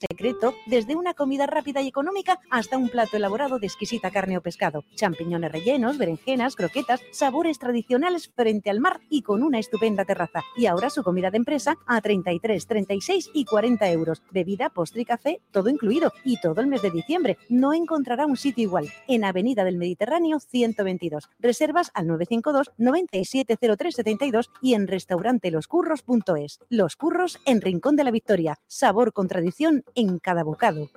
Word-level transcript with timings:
take 0.00 0.19
desde 0.66 0.96
una 0.96 1.14
comida 1.14 1.46
rápida 1.46 1.80
y 1.80 1.88
económica 1.88 2.40
hasta 2.50 2.76
un 2.76 2.90
plato 2.90 3.16
elaborado 3.16 3.58
de 3.58 3.66
exquisita 3.66 4.10
carne 4.10 4.36
o 4.36 4.42
pescado, 4.42 4.84
champiñones 4.94 5.50
rellenos, 5.50 5.96
berenjenas, 5.96 6.56
croquetas, 6.56 7.00
sabores 7.10 7.58
tradicionales 7.58 8.28
frente 8.28 8.68
al 8.68 8.80
mar 8.80 9.00
y 9.08 9.22
con 9.22 9.42
una 9.42 9.58
estupenda 9.58 10.04
terraza. 10.04 10.42
Y 10.58 10.66
ahora 10.66 10.90
su 10.90 11.02
comida 11.02 11.30
de 11.30 11.38
empresa 11.38 11.78
a 11.86 12.02
33, 12.02 12.66
36 12.66 13.30
y 13.32 13.46
40 13.46 13.90
euros. 13.90 14.22
Bebida, 14.30 14.68
postre 14.68 15.02
y 15.02 15.04
café, 15.06 15.40
todo 15.52 15.70
incluido. 15.70 16.12
Y 16.22 16.38
todo 16.40 16.60
el 16.60 16.66
mes 16.66 16.82
de 16.82 16.90
diciembre. 16.90 17.38
No 17.48 17.72
encontrará 17.72 18.26
un 18.26 18.36
sitio 18.36 18.64
igual. 18.64 18.90
En 19.08 19.24
Avenida 19.24 19.64
del 19.64 19.78
Mediterráneo 19.78 20.38
122. 20.38 21.30
Reservas 21.38 21.90
al 21.94 22.06
952 22.08 22.72
970372 22.76 24.50
y 24.60 24.74
en 24.74 24.86
restauranteloscurros.es. 24.86 26.60
Los 26.68 26.96
Curros 26.96 27.38
en 27.46 27.62
Rincón 27.62 27.96
de 27.96 28.04
la 28.04 28.10
Victoria. 28.10 28.58
Sabor 28.66 29.14
con 29.14 29.26
tradición 29.26 29.82
en 29.94 30.09
cada 30.18 30.42
bocado. 30.42 30.88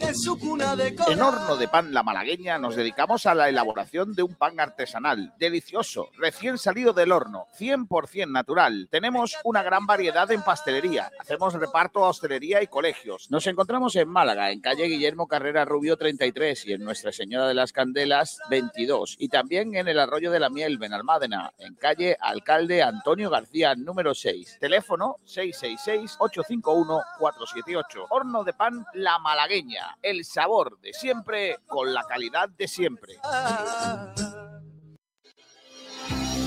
En 0.00 1.22
Horno 1.22 1.56
de 1.56 1.68
Pan 1.68 1.92
La 1.92 2.02
Malagueña 2.02 2.58
nos 2.58 2.74
dedicamos 2.74 3.26
a 3.26 3.34
la 3.34 3.48
elaboración 3.48 4.14
de 4.14 4.22
un 4.22 4.34
pan 4.34 4.58
artesanal, 4.58 5.34
delicioso, 5.38 6.08
recién 6.16 6.58
salido 6.58 6.92
del 6.92 7.12
horno, 7.12 7.46
100% 7.58 8.30
natural. 8.30 8.88
Tenemos 8.90 9.36
una 9.44 9.62
gran 9.62 9.86
variedad 9.86 10.30
en 10.32 10.42
pastelería. 10.42 11.10
Hacemos 11.18 11.54
reparto 11.54 12.04
a 12.04 12.08
hostelería 12.08 12.62
y 12.62 12.66
colegios. 12.66 13.30
Nos 13.30 13.46
encontramos 13.46 13.94
en 13.96 14.08
Málaga, 14.08 14.50
en 14.50 14.60
calle 14.60 14.86
Guillermo 14.86 15.28
Carrera 15.28 15.64
Rubio 15.64 15.96
33 15.96 16.66
y 16.66 16.72
en 16.72 16.82
Nuestra 16.82 17.12
Señora 17.12 17.46
de 17.46 17.54
las 17.54 17.72
Candelas 17.72 18.38
22. 18.48 19.16
Y 19.18 19.28
también 19.28 19.76
en 19.76 19.88
el 19.88 19.98
Arroyo 19.98 20.30
de 20.30 20.40
la 20.40 20.50
Miel, 20.50 20.78
Benalmádena, 20.78 21.52
en 21.58 21.74
calle 21.74 22.16
Alcalde 22.20 22.82
Antonio 22.82 23.28
García 23.30 23.74
número 23.74 24.14
6. 24.14 24.58
Teléfono 24.60 25.16
666-851-478. 25.26 28.06
Horno 28.08 28.44
de 28.44 28.54
Pan 28.54 28.86
La 28.94 29.18
Malagueña. 29.18 29.89
El 30.02 30.24
sabor 30.24 30.78
de 30.80 30.92
siempre 30.92 31.58
con 31.66 31.92
la 31.92 32.02
calidad 32.04 32.48
de 32.48 32.68
siempre. 32.68 33.16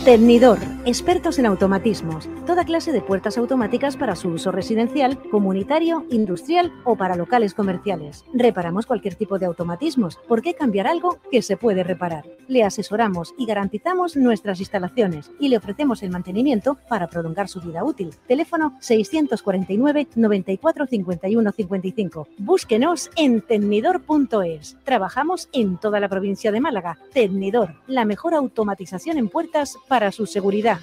Tecnidor, 0.04 0.59
expertos 0.84 1.40
en 1.40 1.46
automatismos, 1.46 2.28
toda 2.46 2.66
clase 2.66 2.92
de 2.92 3.00
puertas 3.00 3.38
automáticas 3.38 3.96
para 3.96 4.18
su 4.18 4.28
uso 4.28 4.52
residencial, 4.52 5.18
comunitario, 5.32 6.06
industrial 6.10 6.73
o 6.84 6.98
para 6.98 7.16
locales 7.16 7.54
comerciales. 7.54 8.26
Reparamos 8.34 8.86
cualquier 8.86 9.16
tipo 9.16 9.40
de 9.40 9.45
automatismos. 9.45 10.20
¿Por 10.28 10.42
qué 10.42 10.56
cambiar 10.56 10.88
algo 10.88 11.20
que 11.32 11.42
se 11.42 11.56
puede 11.56 11.86
reparar? 11.86 12.26
Le 12.50 12.66
asesoramos 12.66 13.34
y 13.38 13.45
garantizamos 13.45 14.18
nuestras 14.18 14.60
instalaciones 14.60 15.32
y 15.40 15.48
le 15.48 15.56
ofrecemos 15.56 16.04
el 16.04 16.12
mantenimiento 16.12 16.78
para 16.90 17.08
prolongar 17.08 17.48
su 17.48 17.62
vida 17.62 17.86
útil. 17.86 18.14
Teléfono 18.28 18.76
649 18.82 20.10
94 20.16 20.86
51 20.86 21.52
55. 21.54 22.28
Búsquenos 22.40 23.10
en 23.16 23.40
tecnidor.es. 23.40 24.76
Trabajamos 24.84 25.48
en 25.54 25.78
toda 25.78 26.02
la 26.02 26.10
provincia 26.10 26.52
de 26.52 26.60
Málaga. 26.60 26.98
Tecnidor, 27.14 27.76
la 27.88 28.04
mejor 28.04 28.34
automatización 28.34 29.17
en 29.17 29.30
puertas 29.30 29.78
para 29.88 29.92
su 30.11 30.25
seguridad. 30.25 30.80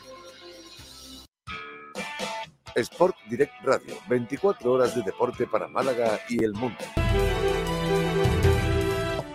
Sport 2.74 3.16
Direct 3.28 3.52
Radio, 3.64 3.96
24 4.08 4.72
horas 4.72 4.94
de 4.94 5.02
deporte 5.02 5.46
para 5.46 5.66
Málaga 5.66 6.20
y 6.28 6.44
el 6.44 6.52
mundo. 6.54 6.78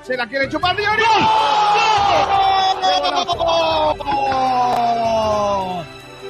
Se 0.01 0.15
la 0.15 0.25
quiere 0.27 0.47
chupar 0.47 0.75
Diori. 0.77 1.03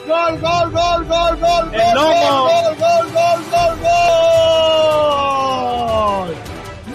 Gol, 0.08 0.40
gol, 0.40 0.72
gol, 0.72 1.06
gol, 1.06 1.38
gol, 1.40 1.74
El 1.74 1.82
gol, 1.82 1.94
lomo. 1.96 2.46
gol, 2.46 2.76
gol, 2.78 3.12
gol, 3.12 3.44
gol, 3.52 3.80
gol. 3.82 3.96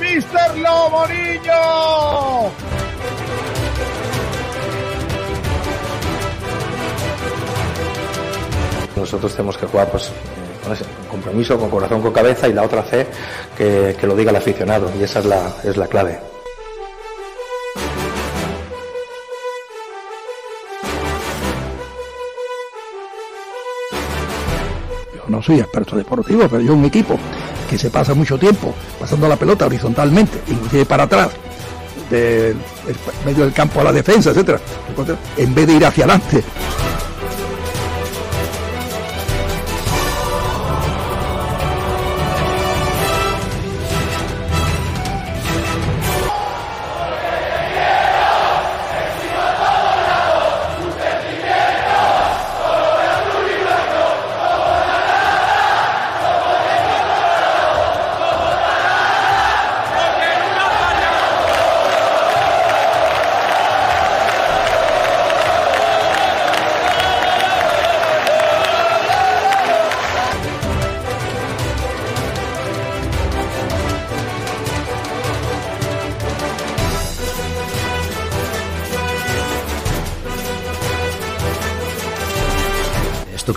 Mister 0.01 0.57
Lomo 0.59 1.07
Niño. 1.07 2.51
Nosotros 9.01 9.33
tenemos 9.33 9.57
que 9.57 9.67
jugar 9.67 9.91
pues, 9.91 10.11
con 10.63 10.73
ese 10.75 10.85
compromiso, 11.11 11.59
con 11.59 11.71
corazón, 11.71 12.03
con 12.03 12.13
cabeza 12.13 12.47
y 12.49 12.53
la 12.53 12.63
otra 12.63 12.83
C 12.83 13.07
que, 13.57 13.97
lo 14.07 14.15
diga 14.15 14.31
el 14.31 14.37
aficionado 14.37 14.93
y 14.99 15.03
esa 15.03 15.21
es 15.21 15.25
la, 15.25 15.55
es 15.65 15.77
la 15.79 15.87
clave. 15.87 16.21
Yo 25.15 25.23
no 25.29 25.43
soy 25.43 25.61
experto 25.61 25.97
deportivo, 25.97 26.47
pero 26.49 26.61
yo 26.61 26.75
un 26.75 26.85
equipo 26.85 27.19
que 27.71 27.79
se 27.79 27.89
pasa 27.89 28.13
mucho 28.13 28.37
tiempo 28.37 28.75
pasando 28.99 29.27
la 29.29 29.37
pelota 29.37 29.65
horizontalmente, 29.65 30.43
inclusive 30.49 30.85
para 30.85 31.05
atrás, 31.05 31.31
del 32.11 32.57
medio 33.25 33.45
del 33.45 33.55
campo 33.55 33.81
a 33.81 33.85
la 33.85 33.93
defensa, 33.93 34.31
etcétera, 34.31 34.61
en 35.39 35.55
vez 35.55 35.67
de 35.67 35.73
ir 35.73 35.87
hacia 35.87 36.05
adelante. 36.05 36.45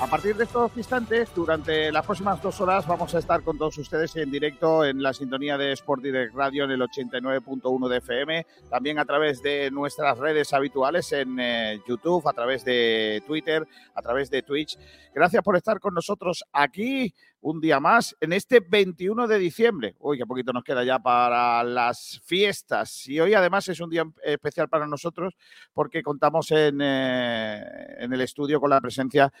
A 0.00 0.06
partir 0.06 0.34
de 0.34 0.44
estos 0.44 0.74
instantes, 0.78 1.30
durante 1.34 1.92
las 1.92 2.06
próximas 2.06 2.40
dos 2.40 2.58
horas, 2.62 2.86
vamos 2.86 3.14
a 3.14 3.18
estar 3.18 3.42
con 3.42 3.58
todos 3.58 3.76
ustedes 3.76 4.16
en 4.16 4.30
directo 4.30 4.82
en 4.82 5.02
la 5.02 5.12
sintonía 5.12 5.58
de 5.58 5.72
Sport 5.72 6.02
Direct 6.02 6.34
Radio 6.34 6.64
en 6.64 6.70
el 6.70 6.80
89.1 6.80 7.86
de 7.86 7.98
FM, 7.98 8.46
también 8.70 8.98
a 8.98 9.04
través 9.04 9.42
de 9.42 9.70
nuestras 9.70 10.16
redes 10.16 10.54
habituales 10.54 11.12
en 11.12 11.38
eh, 11.38 11.82
YouTube, 11.86 12.26
a 12.26 12.32
través 12.32 12.64
de 12.64 13.22
Twitter, 13.26 13.68
a 13.94 14.00
través 14.00 14.30
de 14.30 14.42
Twitch. 14.42 14.78
Gracias 15.14 15.42
por 15.42 15.56
estar 15.56 15.78
con 15.80 15.92
nosotros 15.92 16.44
aquí 16.50 17.12
un 17.42 17.60
día 17.60 17.80
más 17.80 18.16
en 18.20 18.32
este 18.32 18.60
21 18.60 19.26
de 19.26 19.38
diciembre. 19.38 19.96
Uy, 19.98 20.18
qué 20.18 20.26
poquito 20.26 20.52
nos 20.52 20.62
queda 20.62 20.84
ya 20.84 20.98
para 20.98 21.62
las 21.64 22.20
fiestas. 22.24 23.06
Y 23.08 23.18
hoy 23.18 23.34
además 23.34 23.66
es 23.68 23.80
un 23.80 23.90
día 23.90 24.04
especial 24.22 24.68
para 24.68 24.86
nosotros 24.86 25.34
porque 25.72 26.02
contamos 26.02 26.50
en, 26.50 26.80
eh, 26.82 27.62
en 27.98 28.12
el 28.12 28.20
estudio 28.20 28.60
con 28.60 28.70
la 28.70 28.80
presencia 28.80 29.32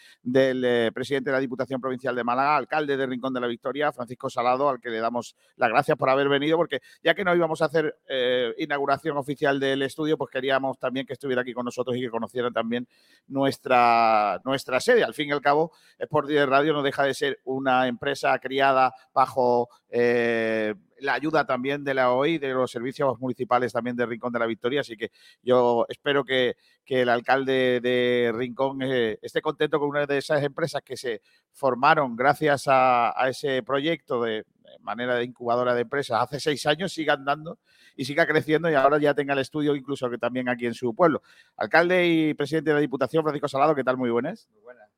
del 0.50 0.64
eh, 0.64 0.92
presidente 0.92 1.30
de 1.30 1.34
la 1.34 1.40
Diputación 1.40 1.80
Provincial 1.80 2.14
de 2.14 2.24
Málaga, 2.24 2.56
alcalde 2.56 2.96
de 2.96 3.06
Rincón 3.06 3.32
de 3.32 3.40
la 3.40 3.46
Victoria, 3.46 3.92
Francisco 3.92 4.28
Salado, 4.28 4.68
al 4.68 4.80
que 4.80 4.90
le 4.90 4.98
damos 4.98 5.36
las 5.56 5.70
gracias 5.70 5.96
por 5.96 6.10
haber 6.10 6.28
venido, 6.28 6.56
porque 6.56 6.80
ya 7.02 7.14
que 7.14 7.24
no 7.24 7.34
íbamos 7.34 7.62
a 7.62 7.66
hacer 7.66 7.96
eh, 8.08 8.54
inauguración 8.58 9.16
oficial 9.16 9.60
del 9.60 9.82
estudio, 9.82 10.18
pues 10.18 10.30
queríamos 10.30 10.78
también 10.78 11.06
que 11.06 11.12
estuviera 11.12 11.42
aquí 11.42 11.52
con 11.52 11.64
nosotros 11.64 11.96
y 11.96 12.00
que 12.00 12.10
conocieran 12.10 12.52
también 12.52 12.86
nuestra, 13.28 14.40
nuestra 14.44 14.80
sede. 14.80 15.04
Al 15.04 15.14
fin 15.14 15.28
y 15.28 15.32
al 15.32 15.40
cabo, 15.40 15.72
Sport 15.98 16.28
Radio 16.46 16.72
no 16.72 16.82
deja 16.82 17.04
de 17.04 17.14
ser 17.14 17.40
una 17.44 17.86
empresa 17.86 18.38
criada 18.38 18.92
bajo 19.14 19.68
eh, 19.90 20.74
la 21.00 21.14
ayuda 21.14 21.46
también 21.46 21.82
de 21.82 21.94
la 21.94 22.12
OI, 22.12 22.38
de 22.38 22.52
los 22.52 22.70
servicios 22.70 23.18
municipales 23.18 23.72
también 23.72 23.96
de 23.96 24.06
Rincón 24.06 24.32
de 24.32 24.38
la 24.38 24.46
Victoria. 24.46 24.80
Así 24.80 24.96
que 24.96 25.10
yo 25.42 25.86
espero 25.88 26.24
que, 26.24 26.56
que 26.84 27.02
el 27.02 27.08
alcalde 27.08 27.80
de 27.80 28.32
Rincón 28.34 28.82
eh, 28.82 29.18
esté 29.22 29.40
contento 29.42 29.78
con 29.78 29.88
una 29.88 30.06
de 30.06 30.18
esas 30.18 30.42
empresas 30.42 30.82
que 30.82 30.96
se 30.96 31.22
formaron 31.52 32.16
gracias 32.16 32.64
a, 32.66 33.12
ese 33.28 33.62
proyecto 33.62 34.22
de 34.22 34.44
manera 34.80 35.16
de 35.16 35.24
incubadora 35.24 35.74
de 35.74 35.82
empresas 35.82 36.22
hace 36.22 36.38
seis 36.38 36.64
años 36.66 36.92
siga 36.92 37.14
andando 37.14 37.58
y 37.96 38.04
siga 38.04 38.26
creciendo 38.26 38.70
y 38.70 38.74
ahora 38.74 38.98
ya 38.98 39.14
tenga 39.14 39.32
el 39.32 39.40
estudio 39.40 39.74
incluso 39.74 40.08
que 40.08 40.16
también 40.16 40.48
aquí 40.48 40.66
en 40.66 40.74
su 40.74 40.94
pueblo. 40.94 41.22
Alcalde 41.56 42.06
y 42.06 42.34
presidente 42.34 42.70
de 42.70 42.74
la 42.74 42.80
Diputación, 42.80 43.22
Francisco 43.22 43.48
Salado, 43.48 43.74
¿qué 43.74 43.84
tal? 43.84 43.96
Muy 43.96 44.10
buenas. 44.10 44.48
Muy 44.52 44.62
buenas, 44.62 44.89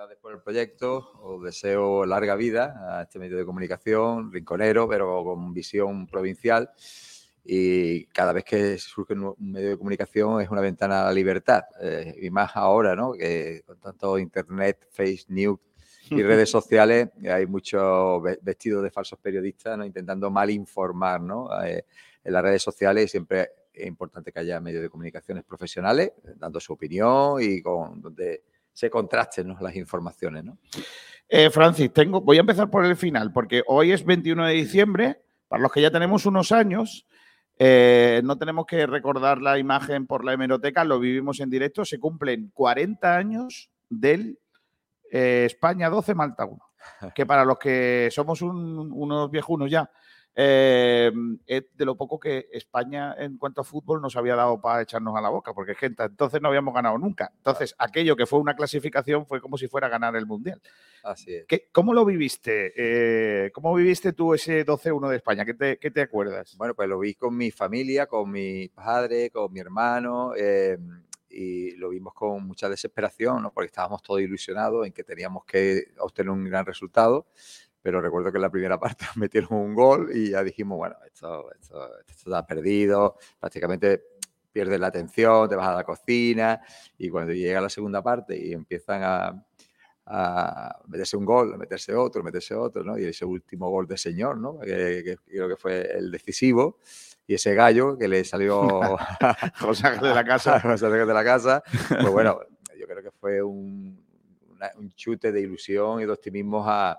felicidades 0.00 0.18
por 0.18 0.32
el 0.32 0.40
proyecto. 0.40 1.12
Os 1.20 1.42
deseo 1.42 2.06
larga 2.06 2.34
vida 2.34 2.98
a 2.98 3.02
este 3.02 3.18
medio 3.18 3.36
de 3.36 3.44
comunicación, 3.44 4.32
rinconero, 4.32 4.88
pero 4.88 5.24
con 5.24 5.52
visión 5.52 6.06
provincial 6.06 6.70
y 7.44 8.04
cada 8.06 8.32
vez 8.32 8.44
que 8.44 8.78
surge 8.78 9.14
un 9.14 9.34
medio 9.38 9.70
de 9.70 9.78
comunicación 9.78 10.40
es 10.40 10.50
una 10.50 10.60
ventana 10.60 11.02
a 11.02 11.04
la 11.06 11.12
libertad. 11.12 11.64
Eh, 11.80 12.14
y 12.22 12.30
más 12.30 12.52
ahora, 12.54 12.94
¿no? 12.94 13.12
Que 13.12 13.62
con 13.66 13.78
tanto 13.78 14.18
internet, 14.18 14.86
face 14.90 15.24
news 15.28 15.58
y 16.10 16.22
redes 16.22 16.50
sociales 16.50 17.10
hay 17.28 17.46
muchos 17.46 18.22
vestidos 18.42 18.82
de 18.82 18.90
falsos 18.90 19.18
periodistas 19.18 19.76
¿no? 19.76 19.84
intentando 19.84 20.30
mal 20.30 20.50
informar 20.50 21.20
¿no? 21.20 21.48
Eh, 21.62 21.84
en 22.24 22.32
las 22.32 22.42
redes 22.42 22.62
sociales 22.62 23.10
siempre 23.10 23.50
es 23.72 23.86
importante 23.86 24.32
que 24.32 24.40
haya 24.40 24.60
medios 24.60 24.82
de 24.82 24.90
comunicaciones 24.90 25.44
profesionales 25.44 26.12
dando 26.36 26.58
su 26.58 26.72
opinión 26.72 27.40
y 27.40 27.62
con 27.62 28.00
donde 28.00 28.42
se 28.72 28.90
contrasten 28.90 29.56
las 29.60 29.76
informaciones. 29.76 30.44
¿no? 30.44 30.58
Eh, 31.28 31.50
Francis, 31.50 31.92
tengo, 31.92 32.20
voy 32.20 32.38
a 32.38 32.40
empezar 32.40 32.70
por 32.70 32.84
el 32.84 32.96
final, 32.96 33.32
porque 33.32 33.62
hoy 33.66 33.92
es 33.92 34.04
21 34.04 34.46
de 34.46 34.52
diciembre, 34.52 35.22
para 35.48 35.62
los 35.62 35.72
que 35.72 35.82
ya 35.82 35.90
tenemos 35.90 36.26
unos 36.26 36.52
años, 36.52 37.06
eh, 37.62 38.22
no 38.24 38.38
tenemos 38.38 38.64
que 38.64 38.86
recordar 38.86 39.42
la 39.42 39.58
imagen 39.58 40.06
por 40.06 40.24
la 40.24 40.32
hemeroteca, 40.32 40.82
lo 40.82 40.98
vivimos 40.98 41.40
en 41.40 41.50
directo. 41.50 41.84
Se 41.84 42.00
cumplen 42.00 42.50
40 42.54 43.16
años 43.16 43.70
del 43.90 44.38
eh, 45.12 45.42
España 45.44 45.90
12, 45.90 46.14
Malta 46.14 46.46
1. 46.46 46.58
Que 47.14 47.26
para 47.26 47.44
los 47.44 47.58
que 47.58 48.08
somos 48.10 48.40
unos 48.40 49.30
viejunos 49.30 49.70
ya, 49.70 49.90
eh, 50.34 51.10
de 51.46 51.84
lo 51.84 51.96
poco 51.96 52.20
que 52.20 52.48
España 52.52 53.14
en 53.18 53.36
cuanto 53.36 53.60
a 53.60 53.64
fútbol 53.64 54.00
nos 54.00 54.16
había 54.16 54.36
dado 54.36 54.60
para 54.60 54.82
echarnos 54.82 55.16
a 55.16 55.20
la 55.20 55.28
boca, 55.28 55.52
porque 55.52 55.74
gente, 55.74 56.04
entonces 56.04 56.40
no 56.40 56.48
habíamos 56.48 56.74
ganado 56.74 56.98
nunca. 56.98 57.32
Entonces, 57.36 57.74
aquello 57.78 58.16
que 58.16 58.26
fue 58.26 58.38
una 58.38 58.54
clasificación 58.54 59.26
fue 59.26 59.40
como 59.40 59.58
si 59.58 59.68
fuera 59.68 59.88
a 59.88 59.90
ganar 59.90 60.14
el 60.16 60.26
Mundial. 60.26 60.60
Así 61.02 61.34
es. 61.34 61.46
¿Cómo 61.72 61.94
lo 61.94 62.04
viviste? 62.04 62.72
Eh, 62.76 63.50
¿Cómo 63.52 63.74
viviste 63.74 64.12
tú 64.12 64.34
ese 64.34 64.64
12-1 64.64 65.08
de 65.08 65.16
España? 65.16 65.44
¿Qué 65.44 65.54
te, 65.54 65.78
¿Qué 65.78 65.90
te, 65.90 66.02
acuerdas? 66.02 66.56
Bueno, 66.56 66.74
pues 66.74 66.88
lo 66.88 66.98
vi 66.98 67.14
con 67.14 67.36
mi 67.36 67.50
familia, 67.50 68.06
con 68.06 68.30
mi 68.30 68.68
padre, 68.68 69.30
con 69.30 69.52
mi 69.52 69.60
hermano. 69.60 70.32
Eh, 70.36 70.78
y 71.30 71.76
lo 71.76 71.90
vimos 71.90 72.12
con 72.12 72.44
mucha 72.46 72.68
desesperación, 72.68 73.42
¿no? 73.42 73.52
porque 73.52 73.66
estábamos 73.66 74.02
todos 74.02 74.20
ilusionados 74.20 74.86
en 74.86 74.92
que 74.92 75.04
teníamos 75.04 75.44
que 75.44 75.84
obtener 75.98 76.30
un 76.30 76.44
gran 76.44 76.66
resultado 76.66 77.26
pero 77.82 78.00
recuerdo 78.00 78.30
que 78.30 78.38
en 78.38 78.42
la 78.42 78.50
primera 78.50 78.78
parte 78.80 79.06
metieron 79.16 79.52
un 79.52 79.74
gol 79.74 80.10
y 80.12 80.30
ya 80.30 80.42
dijimos, 80.42 80.78
bueno, 80.78 80.96
esto, 81.06 81.50
esto, 81.52 81.88
está 82.06 82.46
perdido, 82.46 83.16
prácticamente 83.38 84.04
pierdes 84.52 84.80
la 84.80 84.88
atención, 84.88 85.48
te 85.48 85.56
vas 85.56 85.68
a 85.68 85.74
la 85.74 85.84
cocina 85.84 86.60
y 86.98 87.08
cuando 87.08 87.32
llega 87.32 87.60
la 87.60 87.68
segunda 87.68 88.02
parte 88.02 88.36
y 88.36 88.52
empiezan 88.52 89.02
a, 89.04 89.46
meterse 90.88 91.16
un 91.16 91.24
gol, 91.24 91.54
a 91.54 91.56
meterse 91.56 91.94
otro, 91.94 92.20
a 92.20 92.24
meterse 92.24 92.52
otro, 92.52 92.82
¿no? 92.82 92.98
Y 92.98 93.04
ese 93.04 93.24
último 93.24 93.70
gol 93.70 93.86
de 93.86 93.96
señor, 93.96 94.38
¿no? 94.38 94.58
Que, 94.58 95.16
creo 95.24 95.48
que 95.48 95.54
fue 95.54 95.82
el 95.96 96.10
decisivo 96.10 96.78
y 97.28 97.34
ese 97.34 97.54
gallo 97.54 97.96
que 97.96 98.08
le 98.08 98.24
salió 98.24 98.60
José 99.60 99.86
Ángel 99.86 100.08
de 100.08 100.14
la 100.16 100.24
casa. 100.24 100.58
José 100.62 100.86
Ángel 100.86 101.06
de 101.06 101.14
la 101.14 101.22
casa, 101.22 101.62
pues 101.88 102.10
bueno, 102.10 102.40
yo 102.76 102.88
creo 102.88 103.04
que 103.04 103.12
fue 103.12 103.40
un, 103.40 104.04
un 104.76 104.92
chute 104.94 105.30
de 105.30 105.42
ilusión 105.42 106.00
y 106.00 106.06
de 106.06 106.10
optimismo 106.10 106.64
a, 106.68 106.98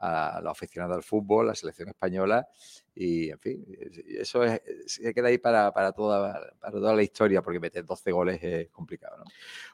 a 0.00 0.40
los 0.42 0.52
aficionados 0.52 0.96
al 0.96 1.02
fútbol, 1.02 1.46
la 1.46 1.54
selección 1.54 1.88
española 1.88 2.48
y, 2.94 3.30
en 3.30 3.38
fin, 3.38 3.64
eso 4.06 4.42
es, 4.42 4.60
se 4.86 5.14
queda 5.14 5.28
ahí 5.28 5.38
para, 5.38 5.70
toda, 5.92 6.52
para 6.58 6.72
toda 6.72 6.94
la 6.94 7.02
historia 7.02 7.42
porque 7.42 7.60
meter 7.60 7.84
12 7.84 8.10
goles 8.10 8.42
es 8.42 8.70
complicado. 8.70 9.22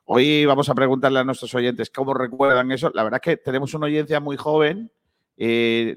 Hoy 0.04 0.44
vamos 0.44 0.68
a 0.68 0.74
preguntarle 0.74 1.20
a 1.20 1.24
nuestros 1.24 1.54
oyentes 1.54 1.90
cómo 1.90 2.12
recuerdan 2.12 2.70
eso. 2.70 2.90
La 2.92 3.02
verdad 3.02 3.20
es 3.22 3.36
que 3.36 3.42
tenemos 3.42 3.72
una 3.72 3.86
audiencia 3.86 4.20
muy 4.20 4.36
joven. 4.36 4.90
Eh, 5.36 5.96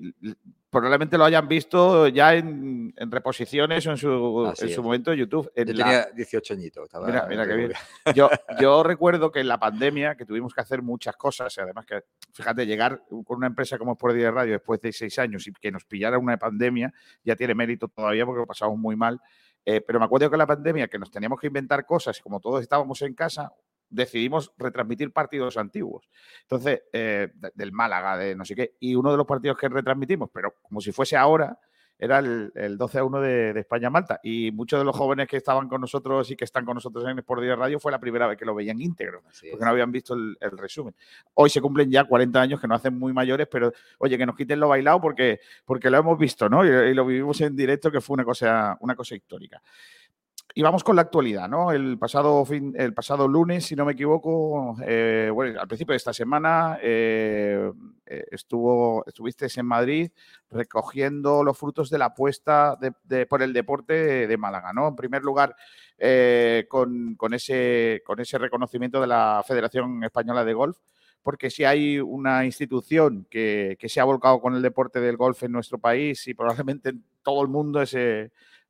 probablemente 0.81 1.17
lo 1.17 1.25
hayan 1.25 1.47
visto 1.47 2.07
ya 2.07 2.35
en, 2.35 2.93
reposiciones 2.97 3.85
o 3.87 3.91
en 3.91 3.97
su, 3.97 4.53
en 4.59 4.69
su 4.69 4.83
momento 4.83 5.11
en 5.11 5.19
YouTube. 5.19 5.51
yo 5.55 5.65
tenía 5.65 6.07
18 6.13 6.53
añitos. 6.53 6.89
mira, 7.05 7.25
mira 7.27 7.47
qué 7.47 7.55
bien. 7.55 7.71
Yo, 8.15 8.29
yo 8.61 8.83
recuerdo 8.83 9.31
que 9.31 9.39
en 9.39 9.47
la 9.47 9.59
pandemia, 9.59 10.15
que 10.15 10.25
tuvimos 10.25 10.53
que 10.53 10.61
hacer 10.61 10.81
muchas 10.81 11.15
cosas, 11.15 11.55
y 11.57 11.61
además 11.61 11.85
que, 11.85 12.03
fíjate, 12.33 12.65
llegar 12.65 13.03
con 13.09 13.37
una 13.37 13.47
empresa 13.47 13.77
como 13.77 13.93
Sport 13.93 14.15
de 14.15 14.31
Radio 14.31 14.53
después 14.53 14.81
de 14.81 14.91
seis 14.91 15.17
años 15.19 15.47
y 15.47 15.53
que 15.53 15.71
nos 15.71 15.85
pillara 15.85 16.17
una 16.17 16.37
pandemia, 16.37 16.93
ya 17.23 17.35
tiene 17.35 17.55
mérito 17.55 17.87
todavía 17.87 18.25
porque 18.25 18.39
lo 18.39 18.47
pasamos 18.47 18.77
muy 18.77 18.95
mal. 18.95 19.21
Eh, 19.65 19.81
pero 19.81 19.99
me 19.99 20.05
acuerdo 20.05 20.29
que 20.29 20.35
en 20.35 20.39
la 20.39 20.47
pandemia, 20.47 20.87
que 20.87 20.97
nos 20.97 21.11
teníamos 21.11 21.39
que 21.39 21.47
inventar 21.47 21.85
cosas, 21.85 22.21
como 22.21 22.39
todos 22.39 22.61
estábamos 22.61 23.01
en 23.01 23.13
casa, 23.13 23.51
decidimos 23.89 24.53
retransmitir 24.57 25.11
partidos 25.11 25.57
antiguos. 25.57 26.09
Entonces, 26.41 26.83
eh, 26.93 27.29
del 27.55 27.71
Málaga, 27.71 28.17
de 28.17 28.35
no 28.35 28.45
sé 28.45 28.55
qué. 28.55 28.75
Y 28.79 28.95
uno 28.95 29.11
de 29.11 29.17
los 29.17 29.25
partidos 29.25 29.57
que 29.57 29.69
retransmitimos, 29.69 30.29
pero 30.33 30.55
como 30.61 30.81
si 30.81 30.91
fuese 30.91 31.15
ahora, 31.15 31.57
era 31.99 32.19
el, 32.19 32.77
12 32.77 32.99
a 32.99 33.03
1 33.03 33.21
de, 33.21 33.59
España-Malta. 33.59 34.19
Y 34.21 34.51
muchos 34.51 34.79
de 34.79 34.85
los 34.85 34.95
jóvenes 34.95 35.27
que 35.27 35.37
estaban 35.37 35.67
con 35.67 35.81
nosotros 35.81 36.29
y 36.29 36.35
que 36.35 36.45
están 36.45 36.63
con 36.63 36.75
nosotros 36.75 37.03
en 37.07 37.17
Sport 37.19 37.41
Día 37.41 37.55
Radio 37.55 37.79
fue 37.79 37.91
la 37.91 37.99
primera 37.99 38.27
vez 38.27 38.37
que 38.37 38.45
lo 38.45 38.53
veían 38.53 38.79
íntegro, 38.79 39.23
porque 39.23 39.65
no 39.65 39.71
habían 39.71 39.91
visto 39.91 40.13
el, 40.13 40.37
resumen. 40.57 40.95
Hoy 41.33 41.49
se 41.49 41.59
cumplen 41.59 41.89
ya 41.89 42.03
40 42.03 42.39
años 42.39 42.61
que 42.61 42.67
nos 42.67 42.79
hacen 42.79 42.97
muy 42.97 43.13
mayores, 43.13 43.47
pero 43.49 43.73
oye, 43.97 44.17
que 44.17 44.25
nos 44.25 44.35
quiten 44.35 44.59
lo 44.59 44.67
bailado 44.67 45.01
porque, 45.01 45.39
porque 45.65 45.89
lo 45.89 45.97
hemos 45.97 46.19
visto, 46.19 46.47
¿no? 46.49 46.63
Y, 46.65 46.69
y, 46.69 46.93
lo 46.93 47.05
vivimos 47.05 47.41
en 47.41 47.55
directo, 47.55 47.91
que 47.91 48.01
fue 48.01 48.13
una 48.13 48.23
cosa, 48.23 48.77
una 48.79 48.95
cosa 48.95 49.15
histórica. 49.15 49.61
Y 50.57 50.63
vamos 50.63 50.83
con 50.83 50.95
la 50.95 51.03
actualidad, 51.03 51.47
¿no? 51.47 51.71
El 51.71 51.99
pasado, 51.99 52.43
fin, 52.43 52.73
el 52.75 52.91
pasado 52.91 53.27
lunes, 53.27 53.63
si 53.63 53.75
no 53.75 53.85
me 53.85 53.91
equivoco, 53.91 54.75
eh, 54.83 55.29
bueno, 55.31 55.61
al 55.61 55.67
principio 55.67 55.91
de 55.91 55.97
esta 55.97 56.13
semana 56.13 56.79
eh, 56.81 57.71
eh, 58.07 58.25
estuvo, 58.31 59.05
estuviste 59.05 59.45
en 59.55 59.65
Madrid 59.67 60.09
recogiendo 60.49 61.43
los 61.43 61.55
frutos 61.55 61.91
de 61.91 61.99
la 61.99 62.05
apuesta 62.05 62.75
de, 63.03 63.27
por 63.27 63.43
el 63.43 63.53
deporte 63.53 64.25
de, 64.25 64.37
Málaga, 64.37 64.73
¿no? 64.73 64.87
En 64.87 64.95
primer 64.95 65.21
lugar, 65.21 65.55
con, 66.67 67.13
con, 67.13 67.35
ese, 67.35 68.01
con 68.03 68.19
ese 68.19 68.39
reconocimiento 68.39 68.99
de 68.99 69.05
la 69.05 69.43
Federación 69.47 70.03
Española 70.03 70.43
de 70.43 70.55
Golf, 70.55 70.79
porque 71.21 71.51
si 71.51 71.65
hay 71.65 71.99
una 71.99 72.45
institución 72.45 73.27
que, 73.29 73.77
que, 73.79 73.89
se 73.89 73.99
ha 73.99 74.05
volcado 74.05 74.41
con 74.41 74.55
el 74.55 74.63
deporte 74.63 74.99
del 75.01 75.17
golf 75.17 75.43
en 75.43 75.51
nuestro 75.51 75.77
país 75.77 76.27
y 76.27 76.33
probablemente 76.33 76.89
en 76.89 77.03
todo 77.21 77.43
el 77.43 77.47
mundo 77.47 77.79
es 77.79 77.93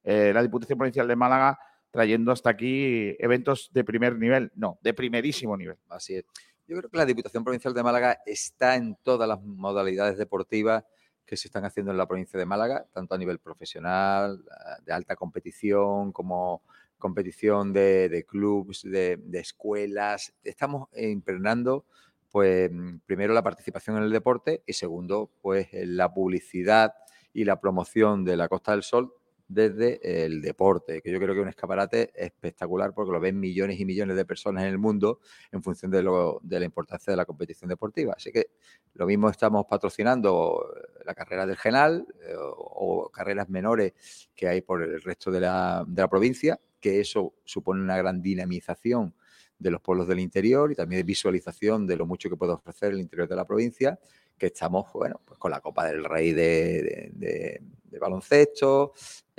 la 0.03 0.41
Diputación 0.41 0.77
Provincial 0.77 1.07
de 1.07 1.15
Málaga, 1.15 1.57
trayendo 1.97 2.31
hasta 2.31 2.51
aquí 2.51 3.15
eventos 3.17 3.71
de 3.73 3.83
primer 3.83 4.19
nivel, 4.19 4.51
no, 4.53 4.77
de 4.83 4.93
primerísimo 4.93 5.57
nivel. 5.57 5.77
Así 5.89 6.13
es. 6.13 6.25
Yo 6.67 6.77
creo 6.77 6.91
que 6.91 6.97
la 6.97 7.07
Diputación 7.07 7.43
Provincial 7.43 7.73
de 7.73 7.81
Málaga 7.81 8.19
está 8.23 8.75
en 8.75 8.95
todas 9.01 9.27
las 9.27 9.41
modalidades 9.41 10.15
deportivas 10.15 10.83
que 11.25 11.35
se 11.35 11.47
están 11.47 11.65
haciendo 11.65 11.91
en 11.91 11.97
la 11.97 12.07
provincia 12.07 12.37
de 12.37 12.45
Málaga, 12.45 12.85
tanto 12.93 13.15
a 13.15 13.17
nivel 13.17 13.39
profesional, 13.39 14.45
de 14.85 14.93
alta 14.93 15.15
competición, 15.15 16.11
como 16.11 16.61
competición 16.99 17.73
de, 17.73 18.23
clubes, 18.29 18.83
de, 18.83 19.17
de, 19.17 19.39
escuelas. 19.39 20.35
Estamos 20.43 20.89
impregnando, 20.95 21.83
pues, 22.29 22.69
primero 23.07 23.33
la 23.33 23.41
participación 23.41 23.97
en 23.97 24.03
el 24.03 24.11
deporte 24.11 24.61
y 24.67 24.73
segundo, 24.73 25.31
pues, 25.41 25.69
la 25.71 26.13
publicidad 26.13 26.93
y 27.33 27.43
la 27.43 27.59
promoción 27.59 28.23
de 28.23 28.37
la 28.37 28.47
Costa 28.47 28.73
del 28.73 28.83
Sol 28.83 29.16
desde 29.47 30.25
el 30.25 30.41
deporte, 30.41 31.01
que 31.01 31.11
yo 31.11 31.19
creo 31.19 31.33
que 31.33 31.39
es 31.39 31.43
un 31.43 31.49
escaparate 31.49 32.11
espectacular 32.13 32.93
porque 32.93 33.11
lo 33.11 33.19
ven 33.19 33.39
millones 33.39 33.79
y 33.79 33.85
millones 33.85 34.17
de 34.17 34.25
personas 34.25 34.63
en 34.63 34.69
el 34.69 34.77
mundo 34.77 35.19
en 35.51 35.63
función 35.63 35.89
de, 35.89 36.03
lo, 36.03 36.39
de 36.43 36.59
la 36.59 36.65
importancia 36.65 37.11
de 37.11 37.17
la 37.17 37.25
competición 37.25 37.69
deportiva. 37.69 38.13
Así 38.17 38.31
que 38.31 38.47
lo 38.95 39.05
mismo 39.05 39.29
estamos 39.29 39.65
patrocinando 39.65 40.65
la 41.05 41.15
carrera 41.15 41.45
del 41.45 41.55
Genal 41.55 42.05
eh, 42.21 42.33
o, 42.37 43.09
carreras 43.09 43.47
menores 43.49 43.93
que 44.35 44.47
hay 44.47 44.61
por 44.61 44.83
el 44.83 45.01
resto 45.01 45.31
de 45.31 45.39
la, 45.39 45.85
de 45.87 46.01
la 46.01 46.09
provincia, 46.09 46.59
que 46.79 46.99
eso 46.99 47.33
supone 47.45 47.81
una 47.81 47.97
gran 47.97 48.21
dinamización 48.21 49.15
de 49.57 49.71
los 49.71 49.81
pueblos 49.81 50.07
del 50.07 50.19
interior 50.19 50.71
y 50.71 50.75
también 50.75 50.99
de 50.99 51.03
visualización 51.03 51.87
de 51.87 51.95
lo 51.95 52.05
mucho 52.05 52.29
que 52.29 52.35
puede 52.35 52.51
ofrecer 52.51 52.91
el 52.91 52.99
interior 52.99 53.27
de 53.27 53.35
la 53.35 53.45
provincia, 53.45 53.97
que 54.37 54.47
estamos, 54.47 54.91
bueno, 54.93 55.19
pues 55.25 55.39
con 55.39 55.49
la 55.49 55.61
Copa 55.61 55.87
del 55.87 56.03
Rey 56.03 56.31
de, 56.33 57.11
de, 57.13 57.61
de 57.85 57.99
baloncesto, 57.99 58.93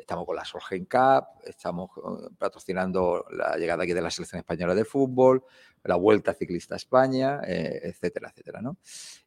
estamos 0.09 0.25
con 0.25 0.37
la 0.37 0.45
Solgen 0.47 0.87
Cup, 0.87 1.27
estamos 1.45 1.91
eh, 1.99 2.31
patrocinando 2.39 3.27
la 3.31 3.59
llegada 3.59 3.83
aquí 3.83 3.93
de 3.93 4.01
la 4.01 4.11
selección 4.11 4.39
española 4.39 4.75
de 4.75 4.87
fútbol, 4.87 5.45
la 5.85 5.97
Vuelta 5.97 6.33
Ciclista 6.33 6.77
a 6.77 6.79
España, 6.79 7.43
eh, 7.47 7.81
etcétera, 7.83 8.31
etcétera. 8.31 8.63
¿no? 8.63 8.79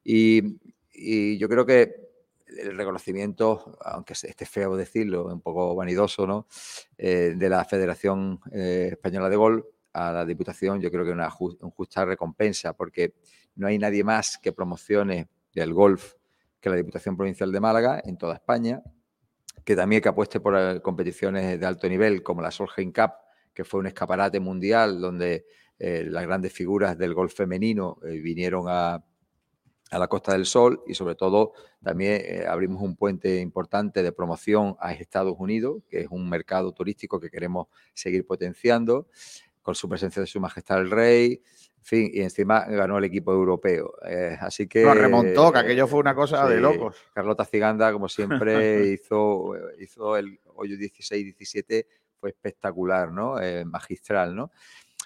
Y, 0.03 0.57
yo 1.38 1.47
creo 1.47 1.65
que 1.65 1.95
el 2.47 2.75
reconocimiento, 2.75 3.77
aunque 3.85 4.13
esté 4.13 4.45
feo 4.45 4.75
decirlo, 4.75 5.25
un 5.25 5.41
poco 5.41 5.73
vanidoso, 5.75 6.27
¿no? 6.27 6.47
Eh, 6.97 7.33
de 7.35 7.50
la 7.50 7.63
Federación 7.63 8.39
Española 8.51 9.29
de 9.29 9.35
Gol 9.35 9.65
a 9.93 10.11
la 10.11 10.25
Diputación, 10.25 10.81
yo 10.81 10.91
creo 10.91 11.03
que 11.03 11.11
es 11.11 11.15
una 11.15 11.29
justa 11.29 12.05
recompensa, 12.05 12.73
porque 12.73 13.13
no 13.55 13.67
hay 13.67 13.79
nadie 13.79 14.03
más 14.03 14.38
que 14.38 14.51
promocione 14.51 15.29
el 15.53 15.73
golf 15.73 16.15
que 16.59 16.69
la 16.69 16.75
Diputación 16.75 17.15
Provincial 17.15 17.51
de 17.51 17.59
Málaga 17.59 18.01
en 18.03 18.17
toda 18.17 18.35
España, 18.35 18.83
que 19.72 19.75
también 19.78 20.01
que 20.01 20.10
apueste 20.10 20.42
por 20.42 20.54
eh, 20.58 20.82
competiciones 20.82 21.58
de 21.58 21.66
alto 21.66 21.88
nivel 21.88 22.24
como 22.24 22.42
la 22.42 22.51
Solheim 22.51 22.92
Cup, 22.92 23.12
que 23.54 23.63
fue 23.63 23.80
un 23.80 23.88
escaparate 23.88 24.38
mundial 24.42 25.00
donde 25.00 25.46
eh, 25.80 26.06
las 26.10 26.24
grandes 26.24 26.51
figuras 26.51 26.98
del 26.98 27.13
golf 27.13 27.34
femenino 27.34 27.98
eh, 28.04 28.20
vinieron 28.20 28.66
a, 28.68 28.96
a, 29.92 29.98
la 29.98 30.08
Costa 30.10 30.34
del 30.34 30.46
Sol 30.46 30.84
y 30.88 30.94
sobre 30.94 31.16
todo 31.16 31.54
también 31.82 32.46
abrimos 32.50 32.82
un 32.82 32.98
puente 32.98 33.40
importante 33.40 34.04
de 34.04 34.12
promoción 34.12 34.75
a 34.82 34.92
Estados 34.92 35.36
Unidos, 35.40 35.84
que 35.90 36.01
es 36.01 36.08
un 36.10 36.30
mercado 36.30 36.74
turístico 36.74 37.18
que 37.22 37.30
queremos 37.30 37.68
seguir 37.94 38.28
potenciando 38.28 39.08
con 39.62 39.75
su 39.75 39.88
presencia 39.88 40.22
de 40.22 40.27
Su 40.27 40.39
Majestad 40.39 40.80
el 40.80 40.91
Rey, 40.91 41.41
en 41.77 41.84
fin, 41.84 42.12
y 42.13 42.22
encima 42.22 42.65
ganó 42.65 42.98
el 42.98 43.06
equipo 43.06 43.32
europeo. 43.32 43.94
Eh, 44.06 44.38
así 44.39 44.68
que. 44.68 44.84
Nos 44.84 44.98
remontó, 44.98 45.51
que 45.51 45.60
aquello 45.60 45.88
fue 45.88 46.00
una 46.00 46.13
cosa 46.13 46.48
de 46.48 46.60
locos. 46.60 46.96
Carlota 47.13 47.46
Ciganda, 47.46 47.91
como 47.91 48.08
siempre, 48.08 48.86
hizo, 48.94 49.53
hizo 49.80 50.15
el 50.15 50.39
hoyo 50.56 50.75
16-17, 50.77 51.86
fue 52.20 52.30
espectacular, 52.30 53.12
¿no? 53.12 53.41
Eh, 53.41 53.65
magistral, 53.65 54.36
¿no? 54.36 54.51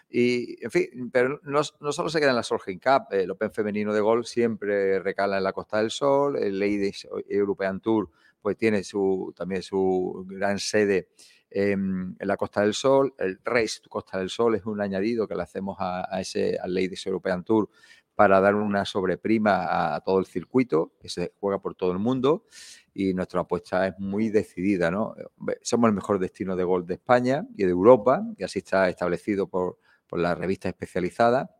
Y, 0.09 0.63
en 0.63 0.71
fin, 0.71 1.09
pero 1.11 1.39
no, 1.43 1.61
no, 1.79 1.91
solo 1.91 2.09
se 2.09 2.19
queda 2.19 2.29
en 2.29 2.35
la 2.35 2.43
Solheim 2.43 2.79
Cup, 2.79 3.07
el 3.11 3.31
Open 3.31 3.51
femenino 3.51 3.93
de 3.93 4.01
golf 4.01 4.27
siempre 4.27 4.99
recala 4.99 5.37
en 5.37 5.43
la 5.43 5.53
Costa 5.53 5.79
del 5.79 5.91
Sol, 5.91 6.37
el 6.37 6.59
Ladies 6.59 7.07
European 7.27 7.79
Tour 7.79 8.09
pues 8.45 8.57
tiene 8.57 8.83
su, 8.83 9.33
también 9.35 9.63
su 9.63 10.23
gran 10.29 10.59
sede 10.59 11.09
en, 11.55 12.17
la 12.19 12.35
Costa 12.35 12.61
del 12.61 12.73
Sol. 12.73 13.13
El 13.17 13.39
Race 13.43 13.79
Costa 13.89 14.19
del 14.19 14.29
Sol 14.29 14.55
es 14.55 14.65
un 14.65 14.81
añadido 14.81 15.27
que 15.27 15.35
le 15.35 15.43
hacemos 15.43 15.77
a, 15.79 16.19
ese 16.19 16.57
Ladies 16.65 17.07
European 17.07 17.43
Tour 17.43 17.69
para 18.13 18.39
dar 18.41 18.55
una 18.55 18.85
sobreprima 18.85 19.95
a 19.95 20.01
todo 20.01 20.19
el 20.19 20.25
circuito 20.25 20.93
que 20.99 21.09
se 21.09 21.33
juega 21.39 21.59
por 21.59 21.75
todo 21.75 21.91
el 21.91 21.99
mundo 21.99 22.45
y 22.93 23.13
nuestra 23.13 23.41
apuesta 23.41 23.87
es 23.87 23.93
muy 23.99 24.29
decidida, 24.29 24.91
¿no? 24.91 25.15
Somos 25.61 25.89
el 25.89 25.95
mejor 25.95 26.19
destino 26.19 26.55
de 26.55 26.63
golf 26.63 26.85
de 26.87 26.95
España 26.95 27.45
y 27.57 27.63
de 27.63 27.71
Europa 27.71 28.21
y 28.37 28.43
así 28.43 28.59
está 28.59 28.89
establecido 28.89 29.47
por, 29.47 29.79
por 30.07 30.19
la 30.19 30.35
revista 30.35 30.69
especializada. 30.69 31.55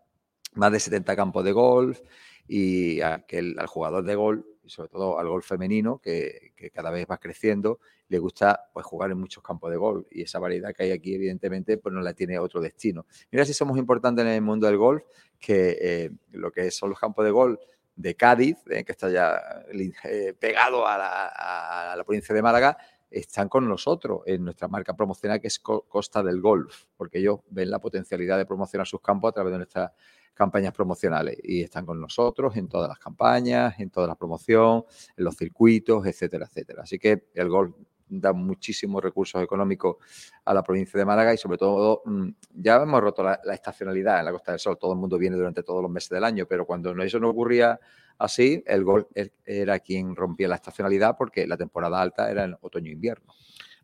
Más 0.54 0.72
de 0.72 0.80
70 0.80 1.16
campos 1.16 1.44
de 1.44 1.52
golf 1.52 2.00
y 2.48 3.02
al 3.02 3.26
jugador 3.68 4.04
de 4.04 4.16
golf 4.16 4.46
y 4.66 4.70
sobre 4.70 4.90
todo 4.90 5.20
al 5.20 5.28
golf 5.28 5.46
femenino, 5.48 6.00
que, 6.00 6.54
cada 6.74 6.90
vez 6.90 7.06
va 7.10 7.18
creciendo, 7.18 7.80
le 8.08 8.20
gusta 8.20 8.70
pues, 8.74 8.86
jugar 8.86 9.12
en 9.12 9.20
muchos 9.20 9.44
campos 9.44 9.70
de 9.72 9.78
golf 9.78 10.08
y 10.12 10.24
esa 10.24 10.40
variedad 10.40 10.74
que 10.74 10.84
hay 10.84 10.92
aquí, 10.92 11.14
evidentemente, 11.14 11.78
pues 11.78 11.94
no 11.94 12.02
la 12.02 12.14
tiene 12.14 12.40
otro 12.40 12.60
destino. 12.60 13.06
Mira 13.32 13.46
si 13.46 13.54
somos 13.54 13.78
importantes 13.78 14.26
en 14.26 14.32
el 14.32 14.42
mundo 14.42 14.68
del 14.68 14.78
golf, 14.78 15.04
que 15.40 15.78
eh, 15.80 16.12
lo 16.32 16.52
que 16.52 16.72
son 16.72 16.90
los 16.90 17.00
campos 17.00 17.24
de 17.24 17.32
golf 17.32 17.60
de 17.96 18.16
Cádiz, 18.16 18.58
eh, 18.70 18.84
que 18.84 18.92
está 18.92 19.10
ya 19.10 19.64
eh, 19.72 20.34
pegado 20.34 20.86
a 20.88 20.98
la, 20.98 21.92
a 21.92 21.96
la 21.96 22.04
provincia 22.04 22.34
de 22.34 22.42
Málaga, 22.42 22.78
están 23.10 23.48
con 23.48 23.68
nosotros 23.68 24.22
en 24.26 24.44
nuestra 24.44 24.68
marca 24.68 24.94
promocional 24.94 25.40
que 25.40 25.48
es 25.48 25.60
Costa 25.60 26.22
del 26.22 26.42
Golf, 26.42 26.86
porque 26.98 27.20
ellos 27.20 27.40
ven 27.50 27.70
la 27.70 27.80
potencialidad 27.80 28.38
de 28.38 28.46
promocionar 28.46 28.88
sus 28.88 29.00
campos 29.00 29.30
a 29.30 29.34
través 29.34 29.52
de 29.52 29.58
nuestra 29.58 29.94
campañas 30.36 30.74
promocionales 30.74 31.38
y 31.44 31.64
están 31.64 31.86
con 31.86 32.00
nosotros 32.00 32.56
en 32.58 32.68
todas 32.68 32.90
las 32.90 33.00
campañas, 33.00 33.80
en 33.80 33.90
toda 33.90 34.06
la 34.06 34.16
promoción, 34.16 34.84
en 35.18 35.24
los 35.24 35.36
circuitos, 35.36 36.06
etcétera, 36.06 36.46
etcétera. 36.46 36.84
Así 36.84 37.00
que 37.00 37.30
el 37.34 37.50
golf 37.50 37.74
da 38.08 38.34
muchísimos 38.34 39.04
recursos 39.04 39.42
económicos 39.42 39.96
a 40.44 40.54
la 40.54 40.62
provincia 40.62 40.98
de 41.00 41.06
Málaga 41.06 41.34
y 41.34 41.38
sobre 41.38 41.58
todo 41.58 42.04
mm, 42.06 42.30
ya 42.54 42.76
hemos 42.76 43.02
roto 43.02 43.24
la, 43.24 43.40
estacionalidad 43.54 44.20
en 44.20 44.26
la 44.26 44.32
Costa 44.32 44.52
del 44.52 44.60
Sol. 44.60 44.78
Todo 44.78 44.94
el 44.94 45.00
mundo 45.00 45.18
viene 45.18 45.36
durante 45.36 45.64
todos 45.64 45.82
los 45.82 45.90
meses 45.90 46.10
del 46.10 46.24
año, 46.24 46.46
pero 46.46 46.66
cuando 46.66 46.92
eso 47.02 47.20
no 47.20 47.30
ocurría 47.30 47.80
así, 48.18 48.64
el 48.68 48.84
golf 48.84 49.08
era 49.46 49.80
quien 49.80 50.16
rompía 50.16 50.48
la 50.48 50.56
estacionalidad 50.56 51.16
porque 51.18 51.48
la 51.48 51.58
temporada 51.58 52.00
alta 52.00 52.30
era 52.30 52.44
en 52.44 52.56
otoño 52.62 52.90
e 52.90 52.94
invierno. 52.94 53.34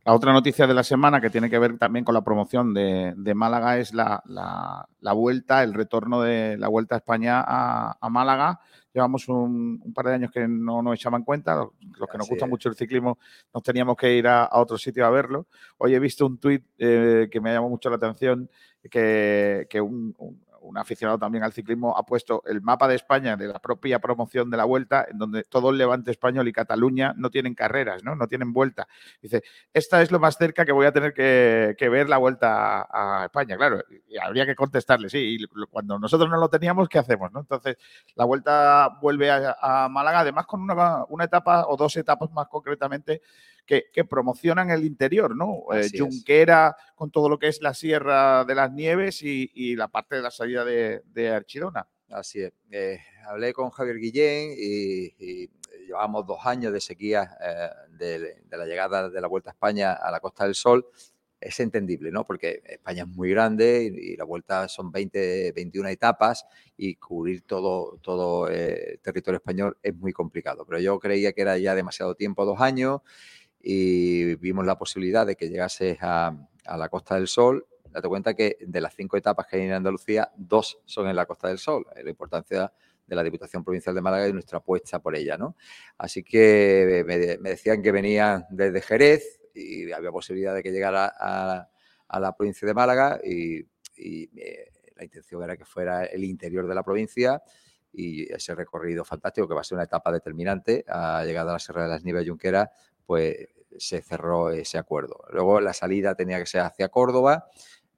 La 0.04 0.16
otra 0.16 0.34
noticia 0.34 0.66
de 0.66 0.74
la 0.74 0.84
semana 0.84 1.22
que 1.22 1.30
tiene 1.30 1.48
que 1.48 1.60
ver 1.60 1.78
también 1.78 2.04
con 2.04 2.16
la 2.16 2.24
promoción 2.24 2.74
de, 2.74 3.34
Málaga 3.36 3.78
es 3.78 3.94
la, 3.94 4.24
vuelta, 5.14 5.62
el 5.62 5.76
retorno 5.76 6.22
de 6.22 6.58
la 6.58 6.70
vuelta 6.70 6.96
a 6.96 6.98
España 6.98 7.44
a, 7.46 8.10
Málaga. 8.10 8.60
Llevamos 8.94 9.30
un, 9.30 9.94
par 9.94 10.08
de 10.08 10.16
años 10.16 10.32
que 10.32 10.48
no 10.48 10.82
nos 10.82 10.96
echaban 10.96 11.24
cuenta, 11.24 11.56
los, 11.56 12.10
que 12.10 12.18
nos 12.18 12.28
gusta 12.28 12.48
mucho 12.48 12.68
el 12.68 12.76
ciclismo 12.76 13.20
nos 13.54 13.64
teníamos 13.64 13.96
que 13.96 14.12
ir 14.16 14.28
a, 14.28 14.50
otro 14.54 14.76
sitio 14.80 15.06
a 15.06 15.12
verlo. 15.12 15.46
Hoy 15.78 15.94
he 15.94 16.00
visto 16.00 16.26
un 16.26 16.40
tuit 16.40 16.66
eh, 16.80 17.30
que 17.32 17.40
me 17.40 17.54
llamó 17.54 17.70
mucho 17.70 17.92
la 17.92 17.98
atención, 17.98 18.50
que, 18.90 19.68
un 19.82 20.16
un 20.18 20.42
aficionado 20.76 21.18
también 21.20 21.44
al 21.44 21.54
ciclismo, 21.54 21.98
ha 21.98 22.04
puesto 22.04 22.44
el 22.46 22.62
mapa 22.62 22.88
de 22.88 22.96
España 22.96 23.36
de 23.36 23.48
la 23.48 23.60
propia 23.60 24.00
promoción 24.00 24.50
de 24.50 24.58
la 24.58 24.66
vuelta, 24.66 25.06
en 25.10 25.18
donde 25.18 25.44
todo 25.44 25.70
el 25.70 25.78
levante 25.78 26.12
español 26.12 26.48
y 26.48 26.54
Cataluña 26.54 27.14
no 27.18 27.30
tienen 27.30 27.56
carreras, 27.56 28.04
¿no? 28.04 28.16
No 28.16 28.28
tienen 28.28 28.54
vuelta. 28.54 28.88
Dice, 29.22 29.44
esta 29.74 30.02
es 30.02 30.12
lo 30.12 30.20
más 30.20 30.38
cerca 30.38 30.66
que 30.66 30.72
voy 30.72 30.86
a 30.86 30.92
tener 30.92 31.14
que, 31.14 31.90
ver 31.90 32.10
la 32.10 32.18
vuelta 32.18 32.88
a, 32.90 33.26
España. 33.26 33.58
Claro, 33.58 33.84
y 34.08 34.18
habría 34.18 34.46
que 34.46 34.56
contestarle, 34.56 35.10
sí, 35.10 35.38
y 35.40 35.66
cuando 35.68 36.00
nosotros 36.00 36.30
no 36.30 36.38
lo 36.38 36.50
teníamos, 36.50 36.88
¿qué 36.88 37.00
hacemos? 37.00 37.32
¿no? 37.32 37.42
Entonces, 37.42 37.78
la 38.16 38.26
vuelta 38.26 38.98
vuelve 39.02 39.30
a, 39.32 39.88
Málaga, 39.90 40.20
además 40.20 40.46
con 40.46 40.62
una, 40.62 41.06
una 41.10 41.26
etapa 41.26 41.66
o 41.68 41.76
dos 41.76 41.96
etapas 41.98 42.32
más 42.32 42.48
concretamente 42.48 43.22
que, 43.66 44.06
promocionan 44.06 44.70
el 44.70 44.86
interior, 44.86 45.36
¿no? 45.36 45.64
Eh, 45.74 45.90
Junquera 45.98 46.76
con 46.96 47.12
todo 47.12 47.30
lo 47.30 47.40
que 47.40 47.48
es 47.48 47.62
la 47.62 47.74
Sierra 47.74 48.44
de 48.46 48.56
las 48.56 48.72
Nieves 48.72 49.22
y, 49.22 49.76
la 49.76 49.88
parte 49.88 50.16
de 50.16 50.22
la 50.22 50.32
salida 50.32 50.66
de, 50.66 51.30
Archidona. 51.30 51.88
Así 52.10 52.42
es. 52.42 52.52
Eh, 52.70 53.00
hablé 53.26 53.54
con 53.54 53.70
Javier 53.70 53.98
Guillén 53.98 54.54
y, 54.58 55.50
llevamos 55.88 56.26
dos 56.26 56.40
años 56.46 56.72
de 56.72 56.80
sequía 56.80 57.38
eh, 57.42 57.70
de, 57.98 58.58
la 58.58 58.66
llegada 58.66 59.10
de 59.10 59.22
la 59.22 59.28
Vuelta 59.28 59.50
a 59.50 59.54
España 59.54 59.94
a 59.94 60.12
la 60.12 60.20
Costa 60.20 60.46
del 60.46 60.56
Sol. 60.56 60.86
Es 61.40 61.60
entendible, 61.60 62.12
¿no? 62.12 62.24
Porque 62.24 62.62
España 62.66 63.04
es 63.04 63.10
muy 63.10 63.32
grande 63.32 63.92
y, 63.96 64.16
la 64.16 64.26
vuelta 64.26 64.68
son 64.68 64.92
20, 64.92 65.54
21 65.54 65.90
etapas 65.90 66.46
y 66.78 66.96
cubrir 66.96 67.42
todo, 67.42 67.98
todo 68.02 68.48
el 68.48 69.00
territorio 69.02 69.38
español 69.38 69.76
es 69.82 69.96
muy 69.96 70.14
complicado. 70.14 70.66
Pero 70.68 70.80
yo 70.80 71.00
creía 71.00 71.34
que 71.34 71.42
era 71.42 71.58
ya 71.58 71.74
demasiado 71.74 72.14
tiempo, 72.14 72.46
dos 72.46 72.62
años, 72.62 73.02
y 73.64 74.36
vimos 74.36 74.66
la 74.66 74.78
posibilidad 74.78 75.26
de 75.26 75.36
que 75.36 75.50
llegases 75.50 75.98
a, 76.02 76.36
la 76.66 76.90
Costa 76.90 77.16
del 77.16 77.28
Sol. 77.28 77.68
Date 77.90 78.08
cuenta 78.08 78.34
que 78.34 78.58
de 78.62 78.82
las 78.82 78.96
cinco 78.96 79.18
etapas 79.18 79.48
que 79.48 79.58
hay 79.58 79.64
en 79.64 79.74
Andalucía, 79.74 80.32
dos 80.36 80.80
son 80.86 81.08
en 81.08 81.16
la 81.16 81.26
Costa 81.26 81.50
del 81.50 81.58
Sol. 81.58 81.86
La 82.02 82.10
importancia 82.10 82.72
de 83.06 83.16
la 83.16 83.24
Diputación 83.24 83.64
Provincial 83.64 83.94
de 83.94 84.02
Málaga 84.02 84.28
y 84.28 84.34
nuestra 84.34 84.60
apuesta 84.60 85.00
por 85.00 85.16
ella, 85.16 85.38
¿no? 85.38 85.58
Así 85.98 86.24
que 86.24 87.04
me, 87.06 87.18
decían 87.50 87.82
que 87.82 87.92
venían 87.92 88.46
desde 88.50 88.82
Jerez 88.82 89.42
y 89.54 89.92
había 89.92 90.12
posibilidad 90.12 90.56
de 90.56 90.64
que 90.64 90.72
llegara 90.72 91.12
a, 91.20 91.68
la 92.20 92.36
provincia 92.36 92.66
de 92.68 92.74
Málaga 92.74 93.20
y, 93.24 93.66
eh, 93.98 94.72
la 94.96 95.04
intención 95.04 95.44
era 95.44 95.58
que 95.58 95.66
fuera 95.66 96.06
el 96.06 96.24
interior 96.24 96.68
de 96.68 96.76
la 96.76 96.84
provincia 96.84 97.42
y 97.94 98.32
ese 98.32 98.56
recorrido 98.56 99.04
fantástico 99.04 99.48
que 99.48 99.54
va 99.54 99.62
a 99.62 99.64
ser 99.64 99.76
una 99.76 99.86
etapa 99.86 100.12
determinante 100.12 100.86
a 100.88 101.24
llegada 101.26 101.52
a 101.52 101.54
la 101.54 101.60
Sierra 101.60 101.84
de 101.84 101.90
las 101.90 102.04
Nieves 102.04 102.28
Junquera 102.28 102.72
pues 103.12 103.50
se 103.78 104.02
cerró 104.02 104.52
ese 104.52 104.78
acuerdo. 104.78 105.26
Luego 105.34 105.60
la 105.60 105.74
salida 105.74 106.16
tenía 106.16 106.40
que 106.40 106.46
ser 106.46 106.62
hacia 106.62 106.88
Córdoba, 106.88 107.50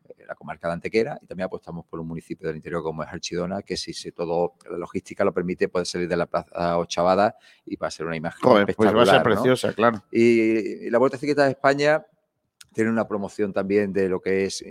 eh, 0.09 0.23
la 0.27 0.33
comarca 0.33 0.67
de 0.67 0.73
Antequera, 0.73 1.19
y 1.21 1.27
también 1.27 1.45
apostamos 1.45 1.85
por 1.85 1.99
un 1.99 2.07
municipio 2.07 2.47
del 2.47 2.55
interior 2.55 2.81
como 2.81 3.03
es 3.03 3.09
Archidona, 3.09 3.61
que 3.61 3.77
si, 3.77 3.93
si 3.93 4.11
todo 4.11 4.55
la 4.67 4.79
logística 4.79 5.23
lo 5.23 5.31
permite, 5.31 5.67
puede 5.67 5.85
salir 5.85 6.07
de 6.07 6.17
la 6.17 6.25
plaza 6.25 6.79
Ochavada 6.79 7.37
y 7.63 7.75
va 7.75 7.89
a 7.89 7.91
ser 7.91 8.07
una 8.07 8.15
imagen 8.15 8.41
pues 8.75 8.95
va 8.95 9.03
a 9.03 9.05
ser 9.05 9.21
preciosa, 9.21 9.71
claro. 9.73 10.03
Y, 10.11 10.89
la 10.89 10.97
Vuelta 10.97 11.19
Ciclista 11.19 11.43
de 11.43 11.51
España 11.51 12.03
tiene 12.73 12.89
una 12.89 13.07
promoción 13.07 13.53
también 13.53 13.93
de 13.93 14.09
lo 14.09 14.19
que 14.19 14.45
es 14.45 14.65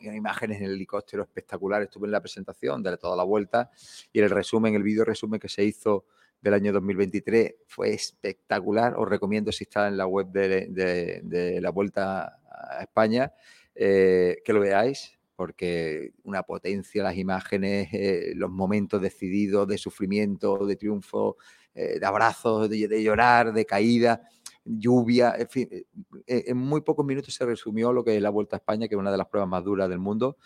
imágenes 0.00 0.58
en 0.58 0.64
el 0.64 0.72
helicóptero 0.72 1.22
espectacular. 1.22 1.80
Estuve 1.80 2.08
en 2.08 2.10
la 2.10 2.20
presentación 2.20 2.82
de 2.82 2.96
toda 2.96 3.14
la 3.14 3.22
vuelta 3.22 3.70
y 4.12 4.18
el 4.18 4.30
resumen, 4.30 4.74
el 4.74 4.82
vídeo 4.82 5.04
resumen 5.04 5.38
que 5.38 5.48
se 5.48 5.62
hizo 5.62 6.06
del 6.40 6.54
año 6.54 6.72
2023 6.72 7.54
fue 7.66 7.94
espectacular. 7.94 8.94
Os 8.96 9.08
recomiendo 9.08 9.52
si 9.52 9.64
está 9.64 9.88
en 9.88 9.96
la 9.96 10.06
web 10.06 10.28
de, 10.28 11.58
la 11.60 11.70
Vuelta 11.70 12.38
a 12.50 12.82
España 12.82 13.32
eh, 13.74 14.38
que 14.44 14.52
lo 14.52 14.60
veáis 14.60 15.16
porque 15.36 16.14
una 16.24 16.42
potencia, 16.42 17.02
las 17.02 17.16
imágenes, 17.16 17.88
eh, 17.92 18.32
los 18.34 18.50
momentos 18.50 19.00
decididos 19.00 19.68
de 19.68 19.76
sufrimiento, 19.76 20.66
de 20.66 20.76
triunfo, 20.76 21.36
eh, 21.74 22.00
de 22.00 22.06
abrazos, 22.06 22.70
de, 22.70 23.02
llorar, 23.02 23.52
de 23.52 23.66
caída, 23.66 24.22
lluvia, 24.64 25.36
en 25.38 25.86
en 26.26 26.56
muy 26.56 26.80
pocos 26.80 27.04
minutos 27.04 27.34
se 27.34 27.44
resumió 27.44 27.92
lo 27.92 28.02
que 28.02 28.16
es 28.16 28.22
la 28.22 28.30
Vuelta 28.30 28.56
a 28.56 28.58
España, 28.58 28.88
que 28.88 28.94
es 28.94 28.98
una 28.98 29.12
de 29.12 29.18
las 29.18 29.28
pruebas 29.28 29.48
más 29.48 29.62
duras 29.62 29.88
del 29.90 29.98
mundo. 29.98 30.38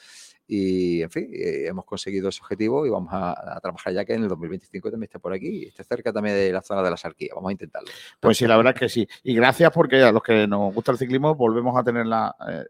Y, 0.53 1.01
en 1.03 1.11
fin, 1.11 1.31
eh, 1.33 1.69
hemos 1.69 1.85
conseguido 1.85 2.29
ese 2.29 2.41
objetivo 2.41 2.85
y 2.85 2.91
vamos 2.91 3.11
a, 3.13 3.61
trabajar 3.63 3.93
ya 3.93 4.05
que 4.05 4.15
en 4.15 4.25
el 4.25 4.29
2025 4.29 4.91
también 4.91 5.07
esté 5.07 5.21
por 5.21 5.33
aquí, 5.33 5.67
esté 5.67 5.85
cerca 5.85 6.13
también 6.13 6.35
de 6.35 6.51
la 6.51 6.61
zona 6.61 6.83
de 6.83 6.91
la 6.91 6.97
Sarquía. 6.97 7.31
Vamos 7.37 7.51
a 7.51 7.53
intentarlo. 7.53 7.89
Pues 8.19 8.37
sí, 8.37 8.49
la 8.49 8.57
verdad 8.57 8.73
es 8.75 8.81
que 8.81 8.89
sí. 8.89 9.07
Y 9.23 9.37
gracias 9.37 9.71
porque 9.71 10.03
a 10.03 10.11
los 10.11 10.25
que 10.25 10.49
nos 10.49 10.75
gusta 10.75 10.91
el 10.91 10.99
ciclismo 10.99 11.37
volvemos 11.37 11.79
a 11.79 11.85
tener 11.85 12.05
la, 12.05 12.35
eh, 12.49 12.65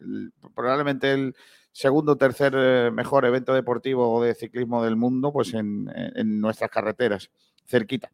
probablemente 0.55 1.11
el 1.11 1.35
segundo 1.73 2.13
o 2.13 2.17
tercer 2.17 2.53
eh, 2.55 2.91
mejor 2.91 3.25
evento 3.25 3.55
deportivo 3.55 4.23
de 4.23 4.35
ciclismo 4.35 4.85
del 4.85 4.97
mundo 4.97 5.33
pues 5.33 5.55
en, 5.55 5.91
en 5.95 6.39
nuestras 6.39 6.71
carreteras 6.71 7.31
cerquita. 7.65 8.13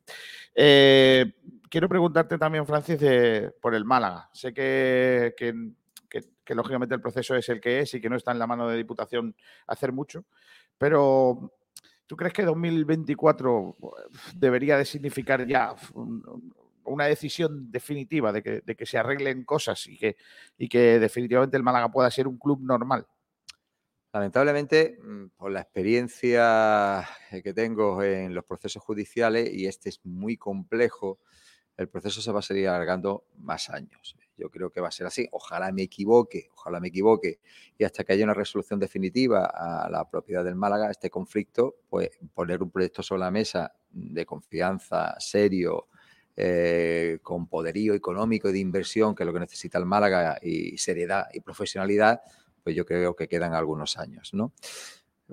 Quiero 0.55 1.89
preguntarte 1.89 2.39
también, 2.39 2.67
Francis, 2.67 3.01
por 3.61 3.75
el 3.75 3.85
Málaga. 3.85 4.31
Sé 4.33 4.55
que, 4.55 5.35
lógicamente 6.55 6.95
el 6.95 7.00
proceso 7.00 7.35
es 7.35 7.49
el 7.49 7.61
que 7.61 7.81
es 7.81 7.95
y 7.95 8.00
que 8.00 8.09
no 8.09 8.17
está 8.17 8.33
en 8.33 8.38
la 8.38 8.47
mano 8.47 8.69
de 8.69 8.76
Diputación 8.76 9.35
hacer 9.67 9.93
mucho, 9.93 10.25
pero 10.79 11.53
¿tú 12.07 12.17
crees 12.17 12.33
que 12.33 12.45
2024 12.45 13.76
debería 14.35 14.79
de 14.79 14.85
significar 14.85 15.47
ya 15.47 15.75
una 16.85 17.07
decisión 17.07 17.71
definitiva 17.71 18.33
de 18.33 18.43
que, 18.43 18.61
de 18.61 18.76
que 18.76 18.87
se 18.87 18.99
arreglen 18.99 19.45
cosas 19.45 19.87
y 19.87 19.99
que, 19.99 20.17
y 20.57 20.69
que 20.69 20.99
definitivamente 20.99 21.57
el 21.57 21.62
Málaga 21.62 21.91
pueda 21.91 22.11
ser 22.11 22.29
un 22.29 22.38
club 22.38 22.61
normal? 22.62 23.07
Lamentablemente, 24.17 24.99
mm, 25.03 25.26
por 25.37 25.50
la 25.53 25.61
experiencia 25.61 27.07
que 27.45 27.53
tengo 27.53 28.03
en 28.03 28.35
los 28.35 28.45
procesos 28.45 28.83
judiciales, 28.83 29.53
y 29.53 29.67
este 29.67 29.91
es 29.91 30.00
muy 30.05 30.38
complejo, 30.38 31.19
el 31.76 31.88
proceso 31.91 32.23
se 32.23 32.33
va 32.33 32.38
a 32.38 32.43
seguir 32.43 32.69
alargando 32.69 33.26
más 33.37 33.69
años. 33.69 34.17
Yo 34.37 34.50
creo 34.50 34.71
que 34.71 34.81
va 34.81 34.88
a 34.88 34.93
ser 34.93 35.07
así. 35.07 35.28
Ojalá 35.33 35.73
me 35.73 35.83
equivoque, 35.83 36.49
ojalá 36.52 36.81
me 36.81 36.88
equivoque. 36.88 37.40
Y 37.78 37.85
hasta 37.85 38.05
que 38.05 38.12
haya 38.12 38.25
una 38.25 38.35
resolución 38.35 38.78
definitiva 38.78 39.47
a 39.47 39.88
la 39.90 40.09
propiedad 40.09 40.45
del 40.45 40.57
Málaga, 40.57 40.90
este 40.90 41.11
conflicto, 41.11 41.76
pues 41.88 42.11
poner 42.35 42.62
un 42.62 42.71
proyecto 42.71 43.02
sobre 43.02 43.21
la 43.21 43.31
mesa 43.31 43.75
de 43.90 44.26
confianza, 44.26 45.14
serio, 45.19 45.88
eh, 46.37 47.19
con 47.23 47.47
poderío 47.47 47.95
económico 47.95 48.50
y 48.50 48.52
de 48.52 48.59
inversión, 48.59 49.14
que 49.14 49.23
es 49.23 49.26
lo 49.26 49.33
que 49.33 49.40
necesita 49.40 49.78
el 49.78 49.87
Málaga, 49.87 50.38
y 50.43 50.76
seriedad 50.76 51.26
y 51.33 51.40
profesionalidad, 51.40 52.21
pues 52.62 52.76
yo 52.76 52.85
creo 52.85 53.16
que 53.16 53.28
quedan 53.28 53.55
algunos 53.55 53.97
años, 53.97 54.35
¿no? 54.35 54.52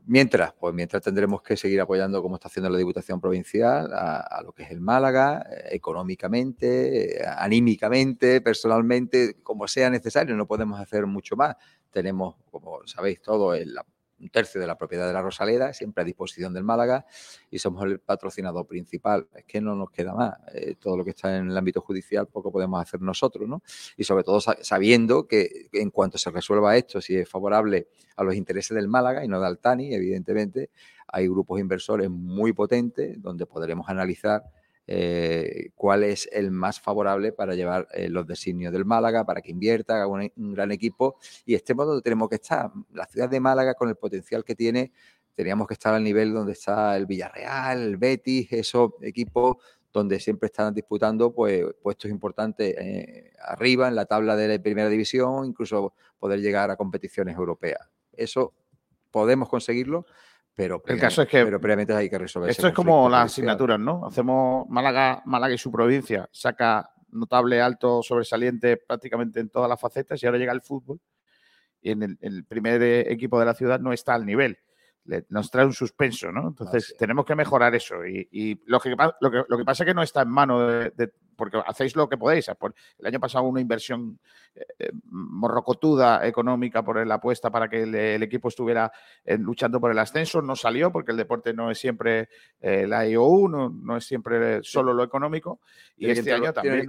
Mientras, 0.06 0.54
pues 0.54 0.74
mientras 0.74 1.04
tendremos 1.04 1.44
que 1.44 1.56
seguir 1.56 1.80
apoyando, 1.80 2.22
como 2.22 2.36
está 2.36 2.48
haciendo 2.48 2.70
la 2.70 2.78
Diputación 2.80 3.22
Provincial, 3.22 3.92
a, 3.94 4.42
lo 4.44 4.52
que 4.52 4.64
es 4.64 4.72
el 4.72 4.82
Málaga, 4.82 5.46
eh, 5.50 5.70
económicamente, 5.72 7.22
eh, 7.22 7.26
anímicamente, 7.38 8.42
personalmente, 8.42 9.38
como 9.44 9.68
sea 9.68 9.92
necesario, 9.92 10.36
no 10.36 10.48
podemos 10.48 10.80
hacer 10.80 11.06
mucho 11.06 11.36
más. 11.36 11.56
Tenemos, 11.92 12.36
como 12.50 12.80
sabéis 12.88 13.22
todo, 13.22 13.54
el, 13.54 13.78
un 14.20 14.30
tercio 14.30 14.60
de 14.60 14.68
la 14.68 14.78
propiedad 14.78 15.08
de 15.08 15.14
la 15.14 15.22
Rosaleda, 15.22 15.74
siempre 15.74 16.02
a 16.02 16.06
disposición 16.06 16.54
del 16.54 16.64
Málaga, 16.64 17.06
y 17.50 17.60
somos 17.60 17.84
el 17.86 18.00
patrocinador 18.00 18.66
principal. 18.68 19.28
Es 19.36 19.46
que 19.46 19.62
no 19.62 19.76
nos 19.76 19.92
queda 19.92 20.14
más. 20.14 20.36
Eh, 20.54 20.76
todo 20.80 20.98
lo 20.98 21.04
que 21.04 21.12
está 21.12 21.38
en 21.38 21.50
el 21.50 21.58
ámbito 21.58 21.82
judicial 21.82 22.28
poco 22.28 22.52
podemos 22.52 22.82
hacer 22.82 23.02
nosotros, 23.02 23.48
¿no? 23.48 23.62
Y 23.98 24.04
sobre 24.04 24.24
todo 24.24 24.40
sabiendo 24.40 25.28
que 25.28 25.68
en 25.74 25.90
cuanto 25.90 26.18
se 26.18 26.32
resuelva 26.32 26.78
esto, 26.78 27.02
si 27.02 27.18
es 27.18 27.30
favorable 27.30 27.88
a 28.16 28.24
los 28.24 28.36
intereses 28.36 28.76
del 28.76 28.88
Málaga 28.88 29.24
y 29.24 29.28
no 29.28 29.40
de 29.40 29.48
Altani, 29.48 29.94
evidentemente, 29.94 30.70
hay 31.08 31.28
grupos 31.28 31.60
inversores 31.60 32.10
muy 32.10 32.54
potentes 32.54 33.22
donde 33.22 33.46
podremos 33.46 33.88
analizar 33.90 34.44
eh, 34.86 35.70
cuál 35.76 36.04
es 36.04 36.30
el 36.32 36.52
más 36.52 36.82
favorable 36.82 37.32
para 37.32 37.56
llevar 37.56 37.88
eh, 37.94 38.10
los 38.10 38.28
designios 38.28 38.74
del 38.74 38.86
Málaga, 38.86 39.26
para 39.26 39.42
que 39.42 39.52
invierta, 39.52 39.96
haga 39.96 40.08
un, 40.08 40.32
gran 40.36 40.72
equipo 40.72 41.18
y 41.46 41.56
estemos 41.56 41.88
donde 41.88 42.02
tenemos 42.02 42.30
que 42.30 42.36
estar. 42.36 42.72
La 42.92 43.06
ciudad 43.06 43.30
de 43.30 43.40
Málaga, 43.40 43.76
con 43.76 43.90
el 43.90 43.96
potencial 43.96 44.44
que 44.44 44.56
tiene, 44.56 44.92
teníamos 45.34 45.68
que 45.68 45.76
estar 45.76 45.94
al 45.94 46.04
nivel 46.04 46.34
donde 46.34 46.54
está 46.54 46.98
el 46.98 47.06
Villarreal, 47.06 47.82
el 47.82 47.98
Betis, 47.98 48.52
esos 48.52 48.92
equipos 49.02 49.58
donde 49.94 50.20
siempre 50.20 50.48
están 50.48 50.74
disputando 50.74 51.34
pues, 51.34 51.64
puestos 51.82 52.10
importantes 52.10 52.76
eh, 52.78 53.32
arriba 53.40 53.88
en 53.88 53.96
la 53.96 54.06
tabla 54.06 54.36
de 54.36 54.48
la 54.48 54.62
primera 54.62 54.90
división, 54.90 55.46
incluso 55.46 55.94
poder 56.20 56.42
llegar 56.42 56.72
a 56.72 56.76
competiciones 56.76 57.38
europeas. 57.38 57.88
Eso 58.12 58.54
podemos 59.12 59.48
conseguirlo 59.48 60.06
pero 60.56 60.84
el 60.86 61.00
caso 61.00 61.24
es 61.24 61.28
que 61.28 61.44
pero 61.44 61.60
previamente 61.60 61.94
hay 61.94 62.10
que 62.10 62.18
resolver. 62.18 62.50
Esto 62.50 62.68
es 62.68 62.74
como 62.74 63.10
las 63.10 63.26
asignaturas, 63.26 63.80
¿no? 63.80 64.06
Hacemos 64.06 64.68
Málaga, 64.70 65.24
Málaga 65.26 65.54
y 65.54 65.58
su 65.58 65.72
provincia, 65.72 66.30
saca 66.32 66.90
notable, 67.10 67.62
alto, 67.62 68.02
sobresaliente 68.04 68.78
prácticamente 68.78 69.40
en 69.40 69.50
todas 69.50 69.70
las 69.70 69.80
facetas 69.80 70.22
y 70.22 70.26
ahora 70.26 70.38
llega 70.38 70.52
el 70.52 70.62
fútbol 70.62 71.00
y 71.82 71.92
en 71.92 72.18
el, 72.20 72.46
primer 72.46 72.82
eh, 72.82 73.12
equipo 73.12 73.40
de 73.40 73.46
la 73.46 73.54
ciudad 73.54 73.80
no 73.80 73.94
está 73.94 74.14
al 74.14 74.26
nivel. 74.26 74.58
nos 75.30 75.52
trae 75.52 75.66
un 75.66 75.74
suspenso, 75.74 76.32
¿no? 76.32 76.48
Entonces 76.48 76.96
tenemos 76.98 77.26
que 77.26 77.36
mejorar 77.36 77.76
eso 77.76 78.06
y, 78.06 78.62
lo, 78.66 78.80
que, 78.80 78.96
lo, 79.20 79.32
que, 79.32 79.44
lo, 79.48 79.58
que, 79.58 79.66
pasa 79.66 79.84
es 79.84 79.88
que 79.88 79.94
no 79.94 80.04
está 80.04 80.22
en 80.22 80.30
mano 80.30 80.68
de, 80.68 81.14
porque 81.36 81.62
hacéis 81.66 81.96
lo 81.96 82.08
que 82.08 82.18
podéis. 82.18 82.50
El 83.00 83.06
año 83.06 83.20
pasado 83.20 83.46
una 83.46 83.62
inversión 83.62 84.20
eh, 84.56 84.66
eh, 84.80 84.92
morrocotuda 85.06 86.28
económica 86.28 86.84
por 86.84 87.06
la 87.06 87.16
apuesta 87.16 87.50
para 87.50 87.68
que 87.68 87.84
el, 87.84 88.24
equipo 88.24 88.50
estuviera 88.50 88.92
eh, 89.26 89.38
luchando 89.38 89.80
por 89.80 89.92
el 89.92 89.98
ascenso, 89.98 90.42
no 90.42 90.56
salió 90.56 90.92
porque 90.92 91.12
el 91.12 91.18
deporte 91.18 91.54
no 91.54 91.72
es 91.72 91.80
siempre 91.80 92.30
la 92.62 93.08
IOU, 93.08 93.48
no, 93.50 93.98
es 93.98 94.06
siempre 94.06 94.64
solo 94.64 94.94
lo 94.94 95.04
económico. 95.04 95.60
Y 95.98 96.10
este 96.10 96.34
año 96.34 96.54
también. 96.54 96.88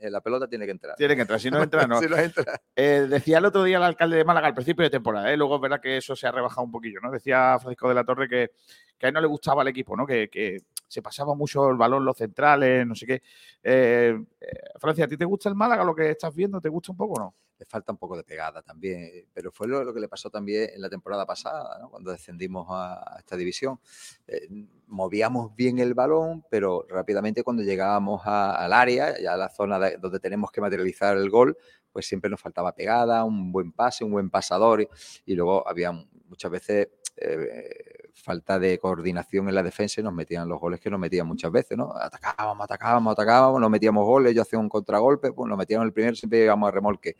la 0.00 0.20
pelota 0.20 0.48
tiene 0.48 0.66
que 0.66 0.72
entrar. 0.72 0.96
Tiene 0.96 1.16
que 1.16 1.22
entrar, 1.22 1.40
si 1.40 1.50
no 1.50 1.62
entra, 1.62 1.86
no. 1.86 2.00
decía 2.00 3.38
el 3.38 3.44
otro 3.44 3.64
día 3.64 3.78
el 3.78 3.82
alcalde 3.82 4.16
de 4.16 4.24
Málaga 4.24 4.48
al 4.48 4.54
principio 4.54 4.84
de 4.84 4.90
temporada, 4.90 5.34
luego 5.36 5.56
es 5.56 5.60
verdad 5.62 5.80
que 5.80 5.96
eso 5.96 6.14
se 6.14 6.26
ha 6.26 6.32
rebajado 6.32 6.64
un 6.64 6.72
poquillo, 6.72 7.00
¿no? 7.00 7.10
Decía 7.10 7.58
Francisco 7.58 7.88
de 7.88 7.94
la 7.94 8.04
Torre 8.04 8.28
que, 8.28 8.50
que 8.98 9.06
a 9.06 9.08
él 9.08 9.14
no 9.14 9.20
le 9.20 9.26
gustaba 9.26 9.62
el 9.62 9.68
equipo, 9.68 9.96
¿no? 9.96 10.06
Que, 10.06 10.28
que 10.28 10.58
se 10.88 11.02
pasaba 11.02 11.34
mucho 11.34 11.70
el 11.70 11.76
balón 11.76 12.04
los 12.04 12.16
centrales, 12.16 12.86
no 12.86 12.94
sé 12.94 13.06
qué. 13.06 13.22
Eh, 13.88 14.24
eh, 14.40 14.46
Francia, 14.78 15.06
¿a 15.06 15.08
ti 15.08 15.16
te 15.16 15.24
gusta 15.24 15.48
el 15.48 15.54
Málaga 15.54 15.84
lo 15.84 15.94
que 15.94 16.10
estás 16.10 16.34
viendo? 16.34 16.60
¿Te 16.60 16.68
gusta 16.68 16.92
un 16.92 16.98
poco 16.98 17.14
o 17.14 17.18
no? 17.18 17.34
Le 17.58 17.64
falta 17.64 17.90
un 17.90 17.98
poco 17.98 18.16
de 18.16 18.22
pegada 18.22 18.62
también, 18.62 19.26
pero 19.32 19.50
fue 19.50 19.66
lo, 19.66 19.92
que 19.92 19.98
le 19.98 20.08
pasó 20.08 20.30
también 20.30 20.70
en 20.74 20.80
la 20.80 20.88
temporada 20.88 21.26
pasada, 21.26 21.88
cuando 21.90 22.12
descendimos 22.12 22.68
a, 22.70 23.16
esta 23.18 23.36
división. 23.36 23.80
Eh, 24.28 24.48
movíamos 24.86 25.56
bien 25.56 25.78
el 25.80 25.94
balón, 25.94 26.44
pero 26.50 26.86
rápidamente 26.88 27.42
cuando 27.42 27.62
llegábamos 27.62 28.22
al 28.24 28.72
área, 28.72 29.20
ya 29.20 29.32
a 29.34 29.36
la 29.36 29.48
zona 29.48 29.78
donde 29.98 30.20
tenemos 30.20 30.52
que 30.52 30.60
materializar 30.60 31.16
el 31.16 31.30
gol, 31.30 31.56
pues 31.90 32.06
siempre 32.06 32.30
nos 32.30 32.40
faltaba 32.40 32.74
pegada, 32.74 33.24
un 33.24 33.50
buen 33.50 33.72
pase, 33.72 34.04
un 34.04 34.12
buen 34.12 34.30
pasador 34.30 34.88
y, 35.24 35.34
luego 35.34 35.66
había 35.66 35.90
muchas 36.28 36.50
veces 36.50 36.88
falta 38.18 38.58
de 38.58 38.78
coordinación 38.78 39.48
en 39.48 39.54
la 39.54 39.62
defensa 39.62 40.00
y 40.00 40.04
nos 40.04 40.12
metían 40.12 40.48
los 40.48 40.60
goles 40.60 40.80
que 40.80 40.90
nos 40.90 41.00
metían 41.00 41.26
muchas 41.26 41.50
veces, 41.50 41.78
¿no? 41.78 41.94
Atacábamos, 41.96 42.64
atacábamos, 42.64 43.12
atacábamos, 43.12 43.60
nos 43.60 43.70
metíamos 43.70 44.04
goles, 44.04 44.34
yo 44.34 44.42
hacía 44.42 44.58
un 44.58 44.68
contragolpe, 44.68 45.32
pues 45.32 45.48
nos 45.48 45.56
metíamos 45.56 45.86
el 45.86 45.92
primero, 45.92 46.14
siempre 46.16 46.40
llegamos 46.40 46.68
a 46.68 46.70
remolque. 46.72 47.16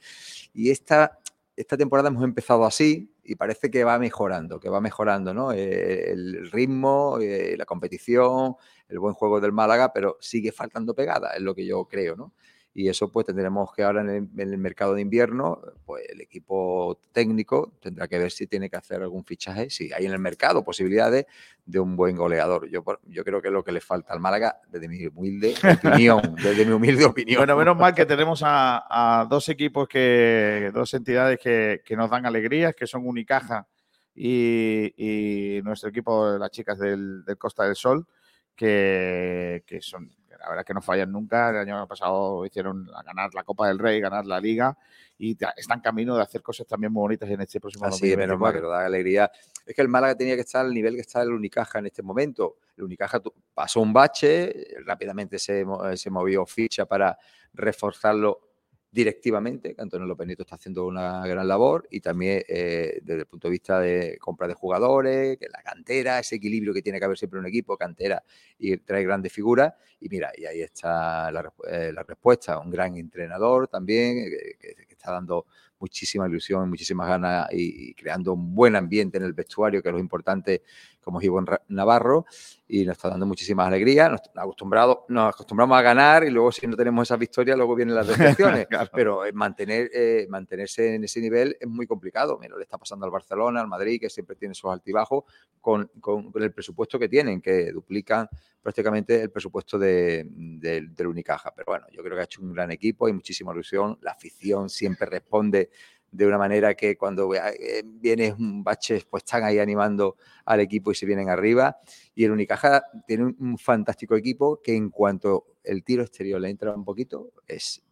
Y 0.52 0.70
esta, 0.70 1.18
esta 1.56 1.76
temporada 1.76 2.08
hemos 2.08 2.24
empezado 2.24 2.64
así 2.64 3.12
y 3.24 3.34
parece 3.34 3.70
que 3.70 3.84
va 3.84 3.98
mejorando, 3.98 4.58
que 4.58 4.68
va 4.68 4.80
mejorando, 4.80 5.34
¿no? 5.34 5.52
Eh, 5.52 6.12
el 6.12 6.50
ritmo, 6.50 7.18
eh, 7.20 7.56
la 7.56 7.64
competición, 7.64 8.56
el 8.88 8.98
buen 8.98 9.14
juego 9.14 9.40
del 9.40 9.52
Málaga, 9.52 9.92
pero 9.92 10.16
sigue 10.20 10.52
faltando 10.52 10.94
pegada, 10.94 11.30
es 11.30 11.42
lo 11.42 11.54
que 11.54 11.66
yo 11.66 11.84
creo, 11.84 12.16
¿no? 12.16 12.32
Y 12.74 12.88
eso 12.88 13.11
pues 13.11 13.26
tendremos 13.26 13.72
que 13.74 13.83
ahora 13.83 14.02
en 14.02 14.31
el, 14.37 14.59
mercado 14.59 14.94
de 14.94 15.00
invierno, 15.00 15.61
pues 15.85 16.04
el 16.09 16.20
equipo 16.20 17.00
técnico 17.12 17.72
tendrá 17.81 18.07
que 18.07 18.18
ver 18.18 18.31
si 18.31 18.46
tiene 18.46 18.70
que 18.70 18.76
hacer 18.76 19.02
algún 19.02 19.24
fichaje, 19.24 19.68
si 19.70 19.92
hay 19.92 20.07
en 20.07 20.12
el 20.12 20.18
mercado 20.18 20.62
posibilidades 20.62 21.26
de 21.64 21.81
un 21.81 21.96
buen 21.96 22.16
goleador. 22.16 22.68
Yo, 22.68 22.85
yo 23.07 23.24
creo 23.24 23.42
que 23.42 23.48
es 23.48 23.54
lo 23.54 23.64
que 23.64 23.72
le 23.72 23.81
falta 23.81 24.12
al 24.12 24.20
Málaga, 24.20 24.61
desde 24.70 24.88
mi 24.88 25.07
humilde 25.07 25.54
opinión, 25.83 26.37
desde 26.37 26.64
mi 26.64 26.72
humilde 26.72 27.04
opinión. 27.04 27.38
Bueno, 27.38 27.57
menos 27.57 27.76
mal 27.76 27.94
que 27.94 28.07
tenemos 28.07 28.42
a, 28.44 29.26
dos 29.28 29.48
equipos 29.48 29.88
que, 29.88 30.70
dos 30.72 30.92
entidades 30.94 31.40
que, 31.40 31.96
nos 31.96 32.11
dan 32.11 32.26
alegrías, 32.26 32.74
que 32.74 32.87
son 32.87 33.07
Unicaja 33.07 33.66
y, 34.14 35.61
nuestro 35.64 35.88
equipo, 35.88 36.38
las 36.38 36.50
chicas 36.50 36.78
del, 36.78 37.24
Costa 37.38 37.64
del 37.64 37.74
Sol, 37.74 38.07
que, 38.54 39.64
que 39.66 39.81
son 39.81 40.17
la 40.38 40.48
verdad 40.48 40.61
es 40.61 40.66
que 40.66 40.74
no 40.74 40.81
fallan 40.81 41.11
nunca. 41.11 41.51
El 41.51 41.57
año 41.57 41.87
pasado 41.87 42.46
hicieron 42.46 42.88
a 42.94 43.03
ganar 43.03 43.35
la 43.35 43.42
Copa 43.42 43.68
del 43.68 43.79
Rey, 43.79 44.01
ganar 44.01 44.27
la 44.27 44.40
Liga 44.40 44.77
y 45.18 45.37
están 45.57 45.81
camino 45.81 46.16
de 46.16 46.22
hacer 46.22 46.42
cosas 46.42 46.66
también 46.66 46.92
muy 46.92 47.01
bonitas 47.01 47.29
en 47.29 47.40
este 47.40 47.61
próximo 47.61 47.87
Así, 47.87 48.16
menos 48.16 48.38
mal 48.38 48.53
que 48.53 48.61
da 48.61 48.87
alegría. 48.87 49.31
Es 49.66 49.74
que 49.74 49.83
el 49.83 49.88
Málaga 49.88 50.14
tenía 50.14 50.37
que 50.37 50.42
estar 50.42 50.64
al 50.64 50.72
nivel 50.72 50.94
que 50.94 51.01
está 51.01 51.22
el 51.22 51.33
Unicaja 51.33 51.81
en 51.81 51.87
este 51.87 52.03
momento. 52.03 52.57
El 52.77 52.85
Unicaja 52.85 53.20
pasó 53.53 53.81
un 53.81 53.92
bache, 53.92 54.68
rápidamente 54.85 55.38
se, 55.38 55.64
se 55.94 56.11
movió 56.11 56.46
ficha 56.46 56.87
para 56.87 57.18
reforzarlo 57.53 58.47
directivamente, 58.90 59.74
que 59.74 59.83
Antonio 59.83 60.07
López 60.07 60.27
Nieto 60.27 60.42
está 60.42 60.57
haciendo 60.57 60.87
una 60.87 61.27
gran 61.27 61.46
labor 61.46 61.87
y 61.90 62.01
también 62.01 62.42
eh, 62.48 63.01
desde 63.03 63.20
el 63.20 63.27
punto 63.27 63.48
de 63.48 63.53
vista 63.53 63.81
de 63.81 64.16
compra 64.18 64.48
de 64.48 64.55
jugadores, 64.55 65.38
que 65.38 65.46
la 65.48 65.62
cantera, 65.62 66.18
ese 66.18 66.37
equilibrio 66.37 66.72
que 66.72 66.83
tiene 66.83 66.98
que 66.98 67.05
haber 67.05 67.18
siempre 67.18 67.38
un 67.38 67.46
equipo, 67.46 67.77
cantera 67.77 68.22
y 68.59 68.77
trae 68.79 69.05
grandes 69.05 69.33
figuras. 69.33 69.74
Y 70.01 70.09
mira, 70.09 70.33
y 70.37 70.46
ahí 70.46 70.62
está 70.62 71.31
la, 71.31 71.53
eh, 71.68 71.92
respuesta, 72.07 72.59
un 72.59 72.70
gran 72.70 72.96
entrenador 72.96 73.68
también, 73.68 74.18
eh, 74.18 74.57
que, 74.59 74.87
está 74.88 75.12
dando 75.12 75.46
muchísima 75.79 76.27
ilusión, 76.27 76.68
muchísimas 76.68 77.09
ganas 77.09 77.46
y, 77.53 77.94
creando 77.94 78.33
un 78.33 78.55
buen 78.55 78.74
ambiente 78.74 79.18
en 79.18 79.24
el 79.24 79.33
vestuario, 79.33 79.83
que 79.83 79.88
es 79.88 79.92
lo 79.92 80.01
importante, 80.01 80.62
como 81.08 81.20
Gibón 81.20 81.46
Navarro, 81.68 82.26
y 82.68 82.84
nos 82.84 82.98
está 82.98 83.08
dando 83.08 83.24
muchísimas 83.24 83.66
alegrías. 83.66 84.10
Nos, 84.10 84.20
acostumbrado, 84.34 85.06
nos 85.08 85.32
acostumbramos 85.32 85.78
a 85.78 85.80
ganar 85.80 86.22
y 86.24 86.28
luego 86.28 86.52
si 86.52 86.66
no 86.66 86.76
tenemos 86.76 87.08
esa 87.08 87.16
victoria, 87.16 87.56
luego 87.56 87.74
vienen 87.74 87.94
las 87.94 88.06
decepciones. 88.08 88.66
Pero 88.92 89.24
eh, 89.24 89.32
mantener, 89.32 89.88
eh, 89.94 90.26
mantenerse 90.28 90.96
en 90.96 91.04
ese 91.04 91.22
nivel 91.22 91.56
es 91.58 91.66
muy 91.66 91.86
complicado. 91.86 92.38
Mira, 92.38 92.58
le 92.58 92.64
está 92.64 92.76
pasando 92.76 93.06
al 93.06 93.10
Barcelona, 93.10 93.62
al 93.62 93.68
Madrid, 93.68 93.98
que 93.98 94.10
siempre 94.10 94.36
tiene 94.36 94.54
sus 94.54 94.70
altibajos, 94.70 95.24
con, 95.62 95.90
con, 95.98 96.30
el 96.34 96.52
presupuesto 96.52 96.98
que 96.98 97.08
tienen, 97.08 97.40
que 97.40 97.72
duplican 97.72 98.28
prácticamente 98.60 99.22
el 99.22 99.30
presupuesto 99.30 99.78
de, 99.78 100.26
del 100.28 101.06
Unicaja. 101.06 101.54
Pero 101.56 101.64
bueno, 101.68 101.86
yo 101.90 102.02
creo 102.02 102.16
que 102.16 102.20
ha 102.20 102.24
hecho 102.24 102.42
un 102.42 102.52
gran 102.52 102.70
equipo, 102.70 103.06
hay 103.06 103.14
muchísima 103.14 103.52
ilusión, 103.52 103.98
la 104.02 104.10
afición 104.10 104.68
siempre 104.68 105.06
responde 105.06 105.70
de 106.10 106.26
una 106.26 106.38
manera 106.38 106.74
que 106.74 106.96
cuando 106.96 107.34
eh, 107.34 107.82
viene 107.84 108.32
un 108.32 108.64
bache, 108.64 109.02
pues 109.08 109.24
están 109.24 109.44
ahí 109.44 109.58
animando 109.58 110.16
al 110.44 110.60
equipo 110.60 110.90
y 110.90 110.94
se 110.94 111.06
vienen 111.06 111.28
arriba. 111.28 111.78
Y 112.14 112.24
el 112.24 112.30
Unicaja 112.30 112.82
tiene 113.06 113.24
un, 113.24 113.58
fantástico 113.58 114.16
equipo 114.16 114.60
que 114.62 114.74
en 114.74 114.90
cuanto 114.90 115.58
el 115.62 115.84
tiro 115.84 116.02
exterior 116.02 116.40
le 116.40 116.50
entra 116.50 116.74
un 116.74 116.84
poquito, 116.84 117.32
es, 117.46 117.82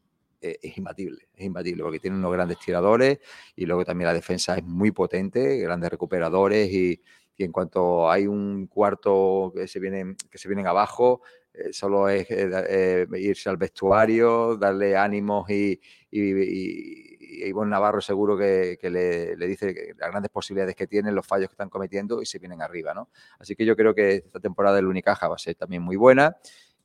eh, 0.40 0.58
es 0.62 0.78
imbatible, 0.78 1.28
es 1.34 1.44
imbatible, 1.44 1.82
porque 1.82 2.00
tiene 2.00 2.16
unos 2.16 2.32
grandes 2.32 2.58
tiradores 2.58 3.18
y 3.54 3.66
luego 3.66 3.84
también 3.84 4.06
la 4.06 4.14
defensa 4.14 4.56
es 4.56 4.64
muy 4.64 4.92
potente, 4.92 5.58
grandes 5.58 5.90
recuperadores 5.90 6.72
y, 6.72 7.02
y 7.36 7.44
en 7.44 7.52
cuanto 7.52 8.10
hay 8.10 8.26
un 8.26 8.66
cuarto 8.66 9.52
que 9.54 9.68
se 9.68 9.78
vienen, 9.78 10.16
que 10.30 10.38
se 10.38 10.48
vienen 10.48 10.66
abajo, 10.66 11.20
eh, 11.52 11.72
solo 11.72 12.08
es 12.08 12.26
irse 12.30 13.48
al 13.50 13.56
vestuario, 13.58 14.56
darle 14.56 14.96
ánimos 14.96 15.48
y, 15.50 15.80
y 16.10 16.20
y 16.20 17.05
Ivonne 17.28 17.70
Navarro 17.70 18.00
seguro 18.00 18.36
que, 18.36 18.78
le, 18.82 19.36
dice 19.46 19.94
las 19.98 20.10
grandes 20.10 20.30
posibilidades 20.30 20.76
que 20.76 20.86
tienen, 20.86 21.14
los 21.14 21.26
fallos 21.26 21.48
que 21.48 21.54
están 21.54 21.70
cometiendo 21.70 22.22
y 22.22 22.26
se 22.26 22.38
vienen 22.38 22.62
arriba, 22.62 22.94
¿no? 22.94 23.08
Así 23.38 23.56
que 23.56 23.64
yo 23.64 23.76
creo 23.76 23.94
que 23.94 24.16
esta 24.16 24.40
temporada 24.40 24.76
del 24.76 24.86
Unicaja 24.86 25.28
va 25.28 25.36
a 25.36 25.38
ser 25.38 25.54
también 25.54 25.82
muy 25.82 25.96
buena 25.96 26.36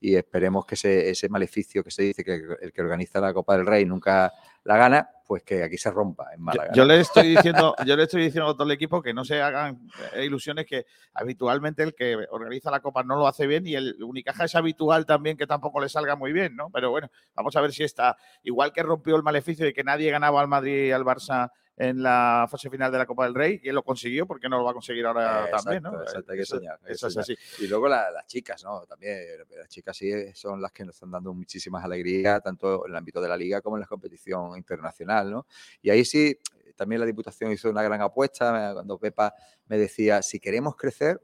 y 0.03 0.15
esperemos 0.15 0.65
que 0.65 0.73
ese, 0.73 1.29
maleficio 1.29 1.83
que 1.83 1.91
se 1.91 2.01
dice 2.01 2.23
que 2.23 2.41
el 2.59 2.73
que 2.73 2.81
organiza 2.81 3.21
la 3.21 3.31
Copa 3.35 3.55
del 3.55 3.67
Rey 3.67 3.85
nunca 3.85 4.33
la 4.63 4.75
gana, 4.75 5.07
pues 5.27 5.43
que 5.43 5.63
aquí 5.63 5.77
se 5.77 5.91
rompa 5.91 6.33
en 6.33 6.41
Málaga. 6.41 6.71
Yo, 6.73 6.85
le 6.85 6.99
estoy 6.99 7.29
diciendo, 7.35 7.75
yo 7.85 7.95
le 7.95 8.03
estoy 8.03 8.23
diciendo 8.23 8.49
a 8.49 8.53
todo 8.53 8.63
el 8.63 8.71
equipo 8.71 9.03
que 9.03 9.13
no 9.13 9.23
se 9.23 9.39
hagan 9.39 9.87
eh, 10.15 10.25
ilusiones 10.25 10.65
que 10.65 10.87
habitualmente 11.13 11.83
el 11.83 11.93
que 11.93 12.17
organiza 12.31 12.71
la 12.71 12.79
Copa 12.79 13.03
no 13.03 13.15
lo 13.15 13.27
hace 13.27 13.45
bien 13.45 13.67
y 13.67 13.75
el 13.75 13.95
Unicaja 14.03 14.45
es 14.45 14.55
habitual 14.55 15.05
también 15.05 15.37
que 15.37 15.45
tampoco 15.45 15.79
le 15.79 15.87
salga 15.87 16.15
muy 16.15 16.33
bien, 16.33 16.55
¿no? 16.55 16.71
Pero 16.71 16.89
bueno, 16.89 17.11
vamos 17.35 17.55
a 17.55 17.61
ver 17.61 17.71
si 17.71 17.83
está 17.83 18.17
igual 18.41 18.73
que 18.73 18.81
rompió 18.81 19.15
el 19.15 19.23
maleficio 19.23 19.65
de 19.65 19.73
que 19.73 19.83
nadie 19.83 20.09
ganaba 20.09 20.41
al 20.41 20.47
Madrid 20.47 20.87
y 20.87 20.91
al 20.91 21.05
Barça 21.05 21.51
en 21.77 22.03
la 22.03 22.47
fase 22.49 22.69
final 22.69 22.91
de 22.91 22.97
la 22.97 23.05
Copa 23.05 23.25
del 23.25 23.34
Rey 23.34 23.60
y 23.63 23.69
él 23.69 23.75
lo 23.75 23.84
consiguió, 23.84 24.27
porque 24.27 24.47
no 24.47 24.57
lo 24.57 24.63
va 24.63 24.71
a 24.71 24.73
conseguir 24.73 25.05
ahora 25.05 25.49
también? 25.49 25.84
¿no? 25.84 26.01
Exacto, 26.01 26.31
hay 26.31 26.38
que 26.38 26.45
soñar. 26.45 26.79
Eso, 26.86 27.07
es 27.07 27.17
así. 27.17 27.36
Y 27.60 27.67
luego 27.67 27.88
las 27.88 28.25
chicas, 28.27 28.63
¿no? 28.63 28.86
También 28.86 29.17
las 29.57 29.69
chicas 29.69 29.95
sí 29.97 30.12
son 30.34 30.62
las 30.62 30.71
que 30.71 30.86
nos 30.86 30.95
están 30.95 31.12
dando 31.12 31.34
muchísimas 31.34 31.84
alegrías, 31.84 32.41
tanto 32.43 32.86
en 32.86 32.91
el 32.91 32.97
ámbito 32.97 33.21
de 33.21 33.29
la 33.29 33.38
liga 33.38 33.62
como 33.62 33.77
en 33.77 33.81
la 33.81 33.88
competición 33.88 34.57
internacional, 34.57 35.31
¿no? 35.31 35.47
Y 35.81 35.89
ahí 35.89 36.05
sí, 36.05 36.38
también 36.75 36.99
la 36.99 37.05
Diputación 37.05 37.51
hizo 37.51 37.69
una 37.69 37.84
gran 37.84 38.01
apuesta 38.01 38.73
cuando 38.73 38.97
Pepa 38.97 39.34
me 39.67 39.77
decía, 39.77 40.21
si 40.21 40.39
queremos 40.39 40.75
crecer, 40.75 41.21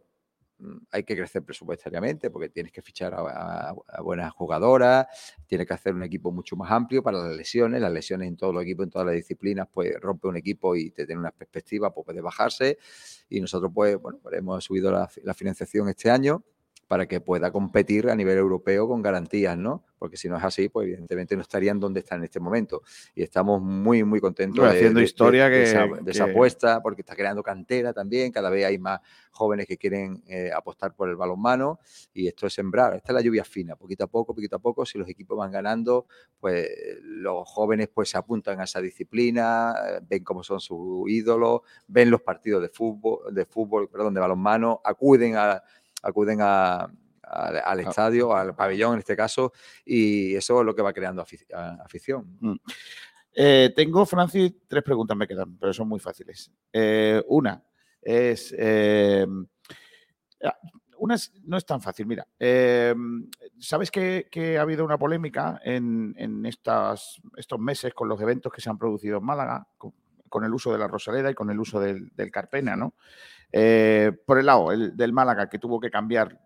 hay 0.91 1.03
que 1.03 1.15
crecer 1.15 1.43
presupuestariamente 1.43 2.29
porque 2.29 2.49
tienes 2.49 2.71
que 2.71 2.81
fichar 2.81 3.13
a, 3.15 3.73
buenas 4.01 4.31
jugadoras, 4.33 5.07
tienes 5.45 5.67
que 5.67 5.73
hacer 5.73 5.93
un 5.93 6.03
equipo 6.03 6.31
mucho 6.31 6.55
más 6.55 6.71
amplio 6.71 7.03
para 7.03 7.19
las 7.19 7.35
lesiones. 7.35 7.81
Las 7.81 7.91
lesiones 7.91 8.27
en 8.27 8.37
todos 8.37 8.53
los 8.53 8.63
equipos, 8.63 8.85
en 8.85 8.89
todas 8.89 9.07
las 9.07 9.15
disciplinas, 9.15 9.67
pues 9.71 9.99
rompe 9.99 10.27
un 10.27 10.37
equipo 10.37 10.75
y 10.75 10.91
te 10.91 11.05
tiene 11.05 11.19
una 11.19 11.31
perspectiva, 11.31 11.93
pues 11.93 12.05
puede 12.05 12.21
bajarse. 12.21 12.77
Y 13.29 13.39
nosotros, 13.39 13.71
pues, 13.73 13.97
bueno, 13.97 14.19
pues 14.21 14.35
hemos 14.37 14.63
subido 14.63 14.91
la 14.91 15.33
financiación 15.33 15.89
este 15.89 16.09
año 16.09 16.43
para 16.87 17.05
que 17.07 17.19
pueda 17.19 17.51
competir 17.51 18.09
a 18.09 18.15
nivel 18.15 18.37
europeo 18.37 18.87
con 18.87 19.01
garantías, 19.01 19.57
¿no? 19.57 19.83
Porque 19.99 20.15
si 20.15 20.29
no 20.29 20.37
es 20.37 20.43
así, 20.43 20.69
pues 20.69 20.87
evidentemente 20.87 21.35
no 21.35 21.41
estarían 21.41 21.79
donde 21.79 21.99
están 21.99 22.19
en 22.19 22.25
este 22.25 22.39
momento. 22.39 22.83
Y 23.15 23.23
estamos 23.23 23.61
muy, 23.61 24.03
muy 24.03 24.21
contentos 24.21 24.63
de, 24.63 24.69
haciendo 24.69 25.01
historia 25.01 25.49
de, 25.49 25.63
esa, 25.63 26.23
apuesta, 26.23 26.81
porque 26.81 27.01
está 27.01 27.15
creando 27.15 27.43
cantera 27.43 27.93
también. 27.93 28.31
Cada 28.31 28.49
vez 28.49 28.65
hay 28.65 28.77
más 28.77 29.01
jóvenes 29.31 29.67
que 29.67 29.77
quieren 29.77 30.23
eh, 30.27 30.51
apostar 30.55 30.95
por 30.95 31.09
el 31.09 31.15
balonmano 31.15 31.79
y 32.13 32.27
esto 32.27 32.47
es 32.47 32.53
sembrar. 32.53 32.95
Esta 32.95 33.11
es 33.11 33.15
la 33.15 33.21
lluvia 33.21 33.43
fina, 33.43 33.75
poquito 33.75 34.03
a 34.05 34.07
poco, 34.07 34.33
poquito 34.33 34.55
a 34.55 34.59
poco. 34.59 34.85
Si 34.85 34.97
los 34.97 35.09
equipos 35.09 35.37
van 35.37 35.51
ganando, 35.51 36.07
pues 36.39 36.67
los 37.01 37.47
jóvenes 37.47 37.89
pues 37.93 38.09
se 38.09 38.17
apuntan 38.17 38.59
a 38.61 38.63
esa 38.63 38.79
disciplina, 38.81 39.73
eh, 39.89 39.99
ven 40.07 40.23
cómo 40.23 40.43
son 40.43 40.59
sus 40.59 41.09
ídolos, 41.09 41.61
ven 41.87 42.11
los 42.11 42.21
partidos 42.21 42.61
de 42.61 42.69
fútbol, 42.69 43.33
de 43.33 43.45
fútbol, 43.45 43.89
perdón, 43.89 44.13
de 44.13 44.19
balonmano, 44.19 44.81
acuden 44.83 45.35
a 45.35 45.63
acuden 46.03 46.41
al 46.41 46.91
ah. 47.23 47.75
estadio, 47.77 48.35
al 48.35 48.55
pabellón 48.55 48.93
en 48.93 48.99
este 48.99 49.15
caso, 49.15 49.53
y 49.85 50.35
eso 50.35 50.59
es 50.59 50.65
lo 50.65 50.75
que 50.75 50.81
va 50.81 50.93
creando 50.93 51.21
afición. 51.21 52.37
Mm. 52.39 52.55
Eh, 53.39 53.71
tengo, 53.75 54.05
Francis, 54.05 54.53
tres 54.67 54.83
preguntas 54.83 55.15
me 55.15 55.27
quedan, 55.27 55.57
pero 55.57 55.71
son 55.71 55.87
muy 55.87 55.99
fáciles. 55.99 56.51
Eh, 56.73 57.21
una 57.27 57.63
es. 58.01 58.53
Em, 58.57 59.45
ah, 60.43 60.57
una 60.99 61.15
no 61.43 61.57
es 61.57 61.65
tan 61.65 61.79
fácil, 61.79 62.07
mira. 62.07 62.27
Em, 62.39 63.29
Sabes 63.59 63.89
que, 63.91 64.57
ha 64.57 64.61
habido 64.61 64.85
una 64.85 64.97
polémica 64.97 65.59
en, 65.63 66.45
estos 66.45 67.19
meses 67.59 67.93
con 67.93 68.07
los 68.07 68.21
eventos 68.21 68.51
que 68.51 68.61
se 68.61 68.69
han 68.69 68.77
producido 68.77 69.17
en 69.17 69.23
Málaga, 69.23 69.67
con, 69.77 69.93
el 70.43 70.53
uso 70.53 70.71
de 70.71 70.77
la 70.77 70.87
Rosaleda 70.87 71.31
y 71.31 71.35
con 71.35 71.49
el 71.49 71.59
uso 71.59 71.79
del, 71.79 72.09
del 72.15 72.31
Carpena, 72.31 72.75
¿no? 72.75 72.93
Eh, 73.53 74.11
por 74.25 74.39
el 74.39 74.45
lado 74.45 74.69
del 74.69 75.13
Málaga, 75.13 75.47
que 75.47 75.57
tuvo 75.57 75.79
que 75.79 75.89
cambiar 75.89 76.37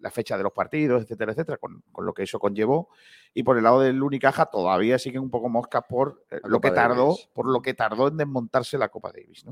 la 0.00 0.10
fecha 0.10 0.36
de 0.36 0.42
los 0.42 0.52
partidos, 0.52 1.02
etcétera, 1.02 1.32
etcétera, 1.32 1.58
con, 1.58 1.82
lo 2.04 2.12
que 2.12 2.24
eso 2.24 2.40
conllevó. 2.40 2.88
Y 3.32 3.44
por 3.44 3.56
el 3.56 3.64
lado 3.64 3.80
del 3.80 4.02
Unicaja 4.02 4.46
todavía 4.46 4.98
siguen 4.98 5.22
un 5.22 5.30
poco 5.30 5.48
mosca 5.48 5.82
por 5.82 6.24
eh, 6.30 6.40
lo 6.44 6.60
que 6.60 6.72
tardó, 6.72 7.16
por 7.32 7.46
lo 7.46 7.62
que 7.62 7.74
tardó 7.74 8.08
en 8.08 8.16
desmontarse 8.16 8.76
la 8.76 8.88
Copa 8.88 9.12
Davis. 9.12 9.44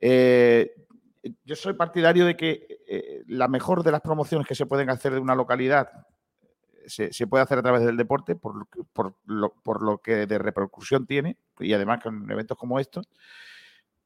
Eh, 0.00 0.74
yo 1.44 1.54
soy 1.54 1.74
partidario 1.74 2.24
de 2.24 2.36
que 2.36 3.22
la 3.28 3.46
mejor 3.46 3.84
de 3.84 3.92
las 3.92 4.00
promociones 4.00 4.48
que 4.48 4.54
se 4.54 4.66
pueden 4.66 4.90
hacer 4.90 5.12
de 5.12 5.20
una 5.20 5.34
localidad 5.34 5.90
se, 6.90 7.26
puede 7.26 7.42
hacer 7.42 7.58
a 7.58 7.62
través 7.62 7.84
del 7.84 7.96
deporte 7.96 8.36
por, 8.36 8.66
por, 8.92 9.14
lo, 9.24 9.54
por 9.62 9.82
lo 9.82 9.98
que 9.98 10.26
de 10.26 10.38
repercusión 10.38 11.06
tiene 11.06 11.36
y 11.58 11.72
además 11.72 12.02
con 12.02 12.30
eventos 12.30 12.58
como 12.58 12.78
estos 12.78 13.08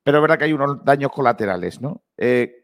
pero 0.04 0.18
es 0.18 0.22
verdad 0.22 0.38
que 0.38 0.44
hay 0.44 0.52
unos 0.52 0.84
daños 0.84 1.10
colaterales, 1.10 1.80
¿no? 1.80 2.02
Eh, 2.18 2.60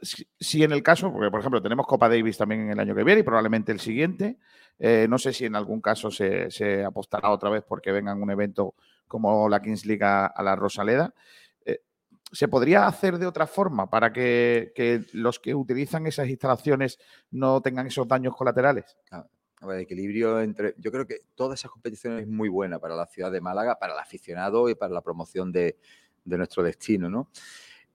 si, 0.00 0.62
en 0.62 0.72
el 0.72 0.82
caso, 0.82 1.12
porque 1.12 1.30
por 1.30 1.40
ejemplo 1.40 1.60
tenemos 1.60 1.86
Copa 1.86 2.08
Davis 2.08 2.38
también 2.38 2.62
en 2.62 2.70
el 2.70 2.80
año 2.80 2.94
que 2.94 3.04
viene 3.04 3.20
y 3.20 3.24
probablemente 3.24 3.72
el 3.72 3.80
siguiente, 3.80 4.38
eh, 4.78 5.06
no 5.08 5.18
sé 5.18 5.32
si 5.32 5.44
en 5.44 5.56
algún 5.56 5.80
caso 5.80 6.10
se, 6.10 6.84
apostará 6.84 7.30
otra 7.30 7.50
vez 7.50 7.64
porque 7.66 7.90
vengan 7.90 8.22
un 8.22 8.30
evento 8.30 8.74
como 9.08 9.48
la 9.48 9.60
Kings 9.60 9.86
League 9.86 10.04
a, 10.04 10.32
la 10.42 10.54
Rosaleda. 10.56 11.14
Eh, 11.64 11.80
¿Se 12.30 12.48
podría 12.48 12.86
hacer 12.86 13.18
de 13.18 13.26
otra 13.26 13.46
forma 13.46 13.90
para 13.90 14.12
que, 14.12 15.04
los 15.14 15.40
que 15.40 15.54
utilizan 15.54 16.06
esas 16.06 16.28
instalaciones 16.28 16.98
no 17.30 17.60
tengan 17.60 17.88
esos 17.88 18.06
daños 18.06 18.36
colaterales? 18.36 18.96
Ah, 19.10 19.26
ver, 19.66 19.80
equilibrio 19.80 20.40
entre. 20.40 20.74
Yo 20.78 20.90
creo 20.90 21.06
que 21.06 21.20
todas 21.34 21.60
esas 21.60 21.70
competiciones 21.70 22.22
es 22.22 22.28
muy 22.28 22.48
buena 22.48 22.78
para 22.78 22.94
la 22.94 23.06
ciudad 23.06 23.30
de 23.32 23.40
Málaga, 23.40 23.78
para 23.78 23.94
el 23.94 23.98
aficionado 23.98 24.68
y 24.68 24.74
para 24.74 24.92
la 24.92 25.00
promoción 25.00 25.52
de, 25.52 25.76
de 26.24 26.38
nuestro 26.38 26.62
destino. 26.62 27.08
¿no? 27.08 27.30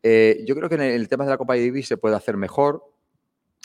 Eh, 0.03 0.43
yo 0.45 0.55
creo 0.55 0.69
que 0.69 0.75
en 0.75 0.82
el, 0.82 1.08
tema 1.08 1.25
de 1.25 1.32
la 1.32 1.38
Copa 1.38 1.55
Davis 1.55 1.88
se 1.88 1.97
puede 1.97 2.15
hacer 2.15 2.38
mejor 2.38 2.84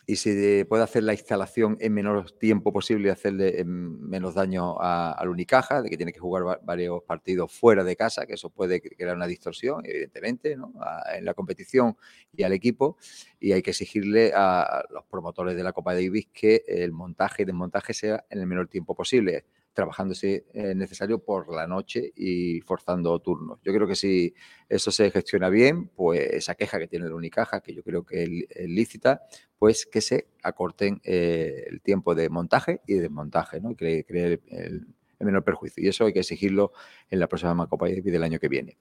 y 0.06 0.16
se 0.16 0.66
puede 0.68 0.82
hacer 0.82 1.02
la 1.02 1.12
instalación 1.12 1.76
en 1.80 1.94
menor 1.94 2.30
tiempo 2.32 2.72
posible 2.72 3.08
y 3.08 3.10
hacerle 3.10 3.64
menos 3.64 4.34
daño 4.34 4.78
al 4.80 5.28
Unicaja, 5.28 5.82
de 5.82 5.88
que 5.88 5.96
tiene 5.96 6.12
que 6.12 6.20
jugar 6.20 6.60
varios 6.62 7.02
partidos 7.04 7.52
fuera 7.52 7.84
de 7.84 7.96
casa, 7.96 8.26
que 8.26 8.34
eso 8.34 8.50
puede 8.50 8.80
crear 8.80 9.16
una 9.16 9.26
distorsión, 9.26 9.82
evidentemente, 9.84 10.52
en 10.52 11.24
la 11.24 11.34
competición 11.34 11.96
y 12.36 12.42
al 12.42 12.52
equipo. 12.52 12.98
Y 13.40 13.52
hay 13.52 13.62
que 13.62 13.70
exigirle 13.70 14.32
a 14.34 14.84
los 14.90 15.04
promotores 15.06 15.56
de 15.56 15.62
la 15.62 15.72
Copa 15.72 15.94
Davis 15.94 16.28
que 16.32 16.64
el 16.66 16.92
montaje 16.92 17.42
y 17.42 17.46
desmontaje 17.46 17.94
sea 17.94 18.24
en 18.28 18.40
el 18.40 18.46
menor 18.46 18.68
tiempo 18.68 18.94
posible 18.94 19.44
trabajando 19.74 20.14
si 20.14 20.42
es 20.52 20.76
necesario 20.76 21.18
por 21.18 21.52
la 21.52 21.66
noche 21.66 22.12
y 22.16 22.60
forzando 22.60 23.18
turnos. 23.20 23.60
Yo 23.62 23.74
creo 23.74 23.86
que 23.86 23.96
si 23.96 24.34
eso 24.68 24.90
se 24.90 25.10
gestiona 25.10 25.50
bien, 25.50 25.88
pues 25.88 26.20
esa 26.32 26.54
queja 26.54 26.78
que 26.78 26.86
tiene 26.86 27.08
la 27.08 27.14
Unicaja, 27.14 27.60
que 27.60 27.74
yo 27.74 27.82
creo 27.82 28.04
que 28.04 28.46
es 28.48 28.68
lícita, 28.68 29.22
pues 29.58 29.84
que 29.84 30.00
se 30.00 30.28
acorten 30.42 31.00
eh, 31.04 31.64
el 31.66 31.80
tiempo 31.82 32.14
de 32.14 32.30
montaje 32.30 32.80
y 32.86 32.94
desmontaje, 32.94 33.60
¿no? 33.60 33.72
Y 33.72 33.76
que 33.76 34.04
cree 34.04 34.40
el, 34.48 34.86
menor 35.18 35.42
perjuicio. 35.42 35.82
Y 35.82 35.88
eso 35.88 36.04
hay 36.04 36.12
que 36.12 36.20
exigirlo 36.20 36.72
en 37.08 37.18
la 37.18 37.28
próxima 37.28 37.66
Copa 37.66 37.88
del 37.88 38.22
año 38.22 38.38
que 38.38 38.48
viene. 38.48 38.76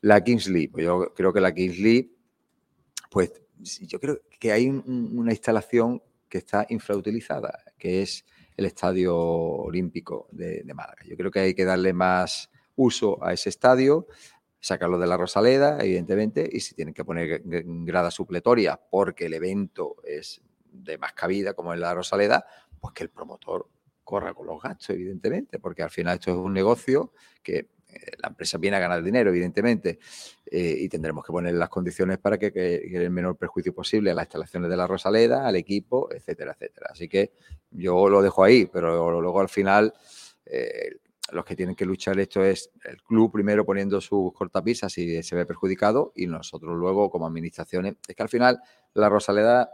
La 0.00 0.22
Kingsley, 0.22 0.66
pues 0.66 0.84
yo 0.84 1.14
creo 1.14 1.32
que 1.32 1.40
la 1.40 1.54
Kingsley, 1.54 2.16
pues 3.10 3.32
yo 3.82 4.00
creo 4.00 4.20
que 4.40 4.50
hay 4.50 4.68
una 4.68 5.30
instalación 5.30 6.02
que 6.28 6.38
está 6.38 6.66
infrautilizada, 6.68 7.62
que 7.78 8.02
es 8.02 8.26
el 8.56 8.66
Estadio 8.66 9.16
Olímpico 9.16 10.28
de, 10.30 10.64
Málaga. 10.74 11.02
Yo 11.06 11.16
creo 11.16 11.30
que 11.30 11.40
hay 11.40 11.54
que 11.54 11.64
darle 11.64 11.92
más 11.92 12.50
uso 12.76 13.22
a 13.24 13.32
ese 13.32 13.48
estadio, 13.48 14.06
sacarlo 14.60 14.98
de 14.98 15.06
la 15.06 15.16
Rosaleda, 15.16 15.78
evidentemente, 15.80 16.48
y 16.50 16.60
si 16.60 16.74
tienen 16.74 16.94
que 16.94 17.04
poner 17.04 17.42
grada 17.44 18.10
supletoria 18.10 18.80
porque 18.90 19.26
el 19.26 19.34
evento 19.34 19.96
es 20.04 20.42
de 20.70 20.98
más 20.98 21.12
cabida, 21.12 21.54
como 21.54 21.72
en 21.72 21.80
la 21.80 21.94
Rosaleda, 21.94 22.46
pues 22.80 22.94
que 22.94 23.04
el 23.04 23.10
promotor 23.10 23.68
corra 24.02 24.34
con 24.34 24.46
los 24.46 24.62
gastos, 24.62 24.90
evidentemente, 24.90 25.58
porque 25.58 25.82
al 25.82 25.90
final 25.90 26.14
esto 26.14 26.30
es 26.30 26.36
un 26.36 26.52
negocio 26.52 27.12
que 27.42 27.68
la 28.18 28.28
empresa 28.28 28.58
viene 28.58 28.76
a 28.76 28.80
ganar 28.80 29.02
dinero, 29.02 29.30
evidentemente, 29.30 29.98
eh, 30.46 30.76
y 30.80 30.88
tendremos 30.88 31.24
que 31.24 31.32
poner 31.32 31.54
las 31.54 31.68
condiciones 31.68 32.18
para 32.18 32.38
que, 32.38 32.52
que, 32.52 32.76
el 32.92 33.10
menor 33.10 33.36
perjuicio 33.36 33.74
posible 33.74 34.10
a 34.10 34.14
las 34.14 34.24
instalaciones 34.24 34.70
de 34.70 34.76
la 34.76 34.86
Rosaleda, 34.86 35.46
al 35.46 35.56
equipo, 35.56 36.12
etcétera, 36.12 36.52
etcétera. 36.52 36.88
Así 36.90 37.08
que 37.08 37.32
yo 37.70 38.08
lo 38.08 38.22
dejo 38.22 38.44
ahí, 38.44 38.66
pero 38.66 39.20
luego 39.20 39.40
al 39.40 39.48
final 39.48 39.92
eh, 40.46 40.96
los 41.32 41.44
que 41.44 41.56
tienen 41.56 41.74
que 41.74 41.86
luchar 41.86 42.18
esto 42.18 42.44
es 42.44 42.70
el 42.84 43.02
club 43.02 43.32
primero 43.32 43.64
poniendo 43.64 44.00
sus 44.00 44.32
cortapisas 44.32 44.92
si 44.92 45.22
se 45.22 45.34
ve 45.34 45.46
perjudicado 45.46 46.12
y 46.14 46.26
nosotros 46.26 46.76
luego 46.76 47.10
como 47.10 47.26
administraciones. 47.26 47.96
Es 48.06 48.14
que 48.14 48.22
al 48.22 48.28
final 48.28 48.60
la 48.92 49.08
Rosaleda 49.08 49.70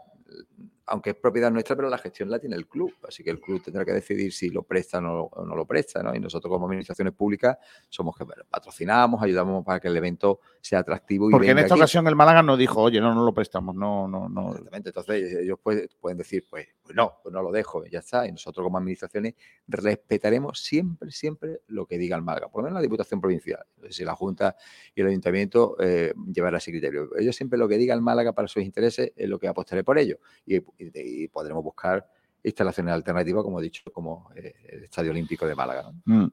aunque 0.90 1.10
es 1.10 1.16
propiedad 1.16 1.52
nuestra, 1.52 1.76
pero 1.76 1.88
la 1.88 1.98
gestión 1.98 2.28
la 2.30 2.40
tiene 2.40 2.56
el 2.56 2.66
club. 2.66 2.92
Así 3.06 3.22
que 3.22 3.30
el 3.30 3.40
club 3.40 3.62
tendrá 3.62 3.84
que 3.84 3.92
decidir 3.92 4.32
si 4.32 4.50
lo 4.50 4.64
presta 4.64 4.98
o 4.98 5.00
no, 5.46 5.54
lo 5.54 5.64
presta. 5.64 6.02
¿no? 6.02 6.14
Y 6.14 6.18
nosotros 6.18 6.50
como 6.50 6.66
administraciones 6.66 7.14
públicas 7.14 7.56
somos 7.88 8.16
que 8.16 8.26
patrocinamos, 8.48 9.22
ayudamos 9.22 9.64
para 9.64 9.78
que 9.78 9.86
el 9.86 9.96
evento 9.96 10.40
sea 10.60 10.80
atractivo. 10.80 11.28
Y 11.28 11.32
Porque 11.32 11.50
en 11.50 11.60
esta 11.60 11.76
ocasión 11.76 12.06
el 12.08 12.16
Málaga 12.16 12.42
no 12.42 12.56
dijo, 12.56 12.82
oye, 12.82 13.00
no, 13.00 13.14
no 13.14 13.24
lo 13.24 13.32
prestamos, 13.32 13.74
no, 13.76 14.08
no, 14.08 14.28
no. 14.28 14.48
Exactamente. 14.50 14.88
Entonces 14.88 15.32
ellos 15.40 15.60
pueden, 15.62 15.88
pueden 16.00 16.18
decir, 16.18 16.44
pues, 16.50 16.66
pues 16.82 16.96
no, 16.96 17.20
pues 17.22 17.32
no 17.32 17.40
lo 17.40 17.52
dejo, 17.52 17.84
ya 17.86 18.00
está. 18.00 18.26
Y 18.26 18.32
nosotros 18.32 18.64
como 18.64 18.78
administraciones 18.78 19.34
respetaremos 19.68 20.60
siempre, 20.60 21.12
siempre 21.12 21.60
lo 21.68 21.86
que 21.86 21.98
diga 21.98 22.16
el 22.16 22.22
Málaga. 22.22 22.48
Por 22.48 22.62
lo 22.62 22.64
menos 22.64 22.78
la 22.78 22.82
Diputación 22.82 23.20
Provincial. 23.20 23.64
si 23.90 24.04
la 24.04 24.16
Junta 24.16 24.56
y 24.92 25.02
el 25.02 25.06
Ayuntamiento 25.06 25.76
eh, 25.78 26.12
llevará 26.32 26.58
ese 26.58 26.72
criterio. 26.72 27.16
Ellos 27.16 27.36
siempre 27.36 27.60
lo 27.60 27.68
que 27.68 27.78
diga 27.78 27.94
el 27.94 28.02
Málaga 28.02 28.32
para 28.32 28.48
sus 28.48 28.64
intereses 28.64 29.12
es 29.14 29.28
lo 29.28 29.38
que 29.38 29.46
apostaré 29.46 29.84
por 29.84 29.98
ello. 29.98 30.18
Y 30.44 30.60
y, 30.80 31.28
podremos 31.28 31.62
buscar 31.62 32.06
instalaciones 32.42 32.94
alternativas, 32.94 33.44
como 33.44 33.60
he 33.60 33.64
dicho, 33.64 33.82
como 33.92 34.30
eh, 34.34 34.54
el 34.68 34.84
Estadio 34.84 35.10
Olímpico 35.10 35.46
de 35.46 35.54
Málaga. 35.54 35.92
Mm. 36.04 36.26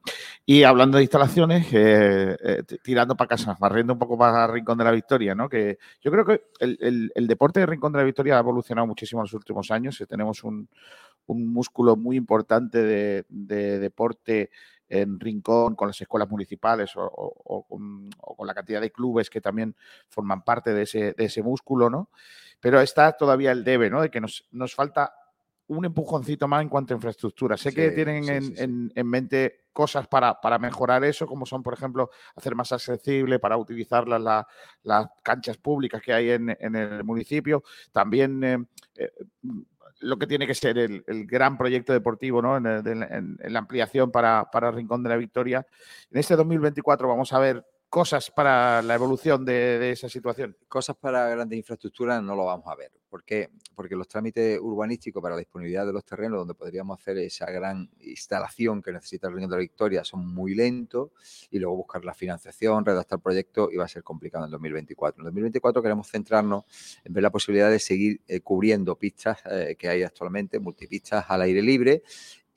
Y 0.46 0.62
hablando 0.62 0.96
de 0.96 1.04
instalaciones, 1.04 1.66
eh, 1.72 2.36
eh, 2.42 2.62
tirando 2.82 3.14
para 3.14 3.28
casa, 3.28 3.56
barriendo 3.60 3.92
un 3.92 3.98
poco 3.98 4.16
para 4.16 4.46
Rincón 4.46 4.78
de 4.78 4.84
la 4.84 4.90
Victoria, 4.90 5.34
¿no? 5.34 5.48
Que 5.48 5.78
yo 6.00 6.10
creo 6.10 6.24
que 6.24 6.42
el, 6.60 7.26
deporte 7.26 7.60
de 7.60 7.66
Rincón 7.66 7.92
de 7.92 7.98
la 7.98 8.04
Victoria 8.04 8.36
ha 8.36 8.40
evolucionado 8.40 8.86
muchísimo 8.86 9.20
en 9.20 9.24
los 9.24 9.34
últimos 9.34 9.70
años. 9.70 10.02
Tenemos 10.08 10.42
un, 10.44 10.68
músculo 11.26 11.94
muy 11.94 12.16
importante 12.16 12.82
de, 12.82 13.78
deporte 13.78 14.50
en 14.88 15.20
Rincón 15.20 15.74
con 15.74 15.88
las 15.88 16.00
escuelas 16.00 16.28
municipales 16.28 16.92
o, 16.96 17.66
con, 17.68 18.10
la 18.46 18.54
cantidad 18.54 18.80
de 18.80 18.90
clubes 18.90 19.28
que 19.30 19.40
también 19.40 19.76
forman 20.08 20.42
parte 20.42 20.72
de 20.72 20.82
ese, 20.82 21.12
de 21.12 21.24
ese 21.24 21.42
músculo, 21.42 21.90
¿no? 21.90 22.10
pero 22.60 22.80
está 22.80 23.12
todavía 23.12 23.52
el 23.52 23.64
debe, 23.64 23.90
¿no? 23.90 24.02
De 24.02 24.10
que 24.10 24.20
nos, 24.20 24.46
nos 24.50 24.74
falta 24.74 25.14
un 25.68 25.84
empujoncito 25.84 26.48
más 26.48 26.62
en 26.62 26.68
cuanto 26.68 26.94
a 26.94 26.96
infraestructura. 26.96 27.56
Sé 27.56 27.74
que 27.74 27.90
tienen 27.90 28.28
en, 28.28 28.92
en, 28.94 29.06
mente 29.06 29.66
cosas 29.72 30.08
para, 30.08 30.40
para, 30.40 30.58
mejorar 30.58 31.04
eso, 31.04 31.26
como 31.26 31.44
son, 31.44 31.62
por 31.62 31.74
ejemplo, 31.74 32.10
hacer 32.34 32.54
más 32.54 32.72
accesible 32.72 33.38
para 33.38 33.58
utilizar 33.58 34.08
las, 34.08 34.46
las 34.82 35.06
canchas 35.22 35.58
públicas 35.58 36.00
que 36.00 36.14
hay 36.14 36.30
en, 36.30 36.74
el 36.74 37.04
municipio. 37.04 37.62
También 37.92 38.42
eh, 38.42 38.58
eh, 38.96 39.12
lo 40.00 40.18
que 40.18 40.26
tiene 40.26 40.46
que 40.46 40.54
ser 40.54 40.78
el, 40.78 41.02
gran 41.26 41.58
proyecto 41.58 41.92
deportivo, 41.92 42.40
¿no? 42.42 42.56
En, 42.56 43.38
la 43.40 43.58
ampliación 43.58 44.10
para, 44.10 44.50
para 44.50 44.70
Rincón 44.70 45.02
de 45.02 45.08
la 45.08 45.16
Victoria. 45.16 45.66
En 46.10 46.18
este 46.18 46.36
2024 46.36 47.08
vamos 47.08 47.32
a 47.32 47.38
ver 47.38 47.64
cosas 47.88 48.30
para 48.30 48.82
la 48.82 48.94
evolución 48.94 49.44
de, 49.44 49.90
esa 49.90 50.08
situación? 50.08 50.56
Cosas 50.68 50.96
para 50.96 51.28
grandes 51.28 51.58
infraestructuras 51.58 52.22
no 52.22 52.36
lo 52.36 52.44
vamos 52.44 52.66
a 52.66 52.74
ver. 52.74 52.92
¿Por 53.08 53.24
qué? 53.24 53.48
Porque 53.74 53.96
los 53.96 54.06
trámites 54.06 54.58
urbanísticos 54.60 55.22
para 55.22 55.34
la 55.34 55.38
disponibilidad 55.38 55.86
de 55.86 55.92
los 55.92 56.04
terrenos 56.04 56.40
donde 56.40 56.54
podríamos 56.54 57.00
hacer 57.00 57.18
esa 57.18 57.46
gran 57.50 57.88
instalación 58.00 58.82
que 58.82 58.92
necesita 58.92 59.28
el 59.28 59.34
Reino 59.34 59.48
de 59.48 59.56
la 59.56 59.60
Victoria 59.60 60.04
son 60.04 60.26
muy 60.26 60.54
lentos 60.54 61.10
y 61.50 61.58
luego 61.58 61.76
buscar 61.76 62.04
la 62.04 62.14
financiación, 62.14 62.84
redactar 62.84 63.20
proyectos 63.20 63.70
va 63.78 63.84
a 63.84 63.88
ser 63.88 64.02
complicado 64.02 64.44
en 64.44 64.50
2024. 64.50 65.22
En 65.22 65.24
2024 65.24 65.82
queremos 65.82 66.08
centrarnos 66.08 66.64
en 67.04 67.12
ver 67.12 67.22
la 67.22 67.30
posibilidad 67.30 67.70
de 67.70 67.78
seguir 67.78 68.20
eh, 68.28 68.40
cubriendo 68.40 68.96
pistas 68.96 69.38
eh, 69.50 69.76
que 69.78 69.88
hay 69.88 70.02
actualmente, 70.02 70.58
multipistas 70.58 71.24
al 71.28 71.42
aire 71.42 71.62
libre 71.62 72.02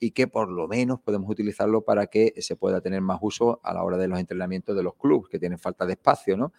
y 0.02 0.10
que 0.10 0.26
por 0.26 0.50
lo 0.50 0.66
menos 0.66 0.98
podemos 1.00 1.30
utilizarlo 1.30 1.82
para 1.82 2.08
que 2.08 2.34
se 2.38 2.56
pueda 2.56 2.80
tener 2.80 3.00
más 3.00 3.20
uso 3.22 3.60
a 3.62 3.72
la 3.72 3.84
hora 3.84 3.96
de 3.96 4.08
los 4.08 4.18
entrenamientos 4.18 4.74
de 4.74 4.82
los 4.82 4.96
clubes 4.96 5.28
que 5.30 5.38
tienen 5.38 5.60
falta 5.60 5.86
de 5.86 5.92
espacio, 5.92 6.36
¿no? 6.36 6.52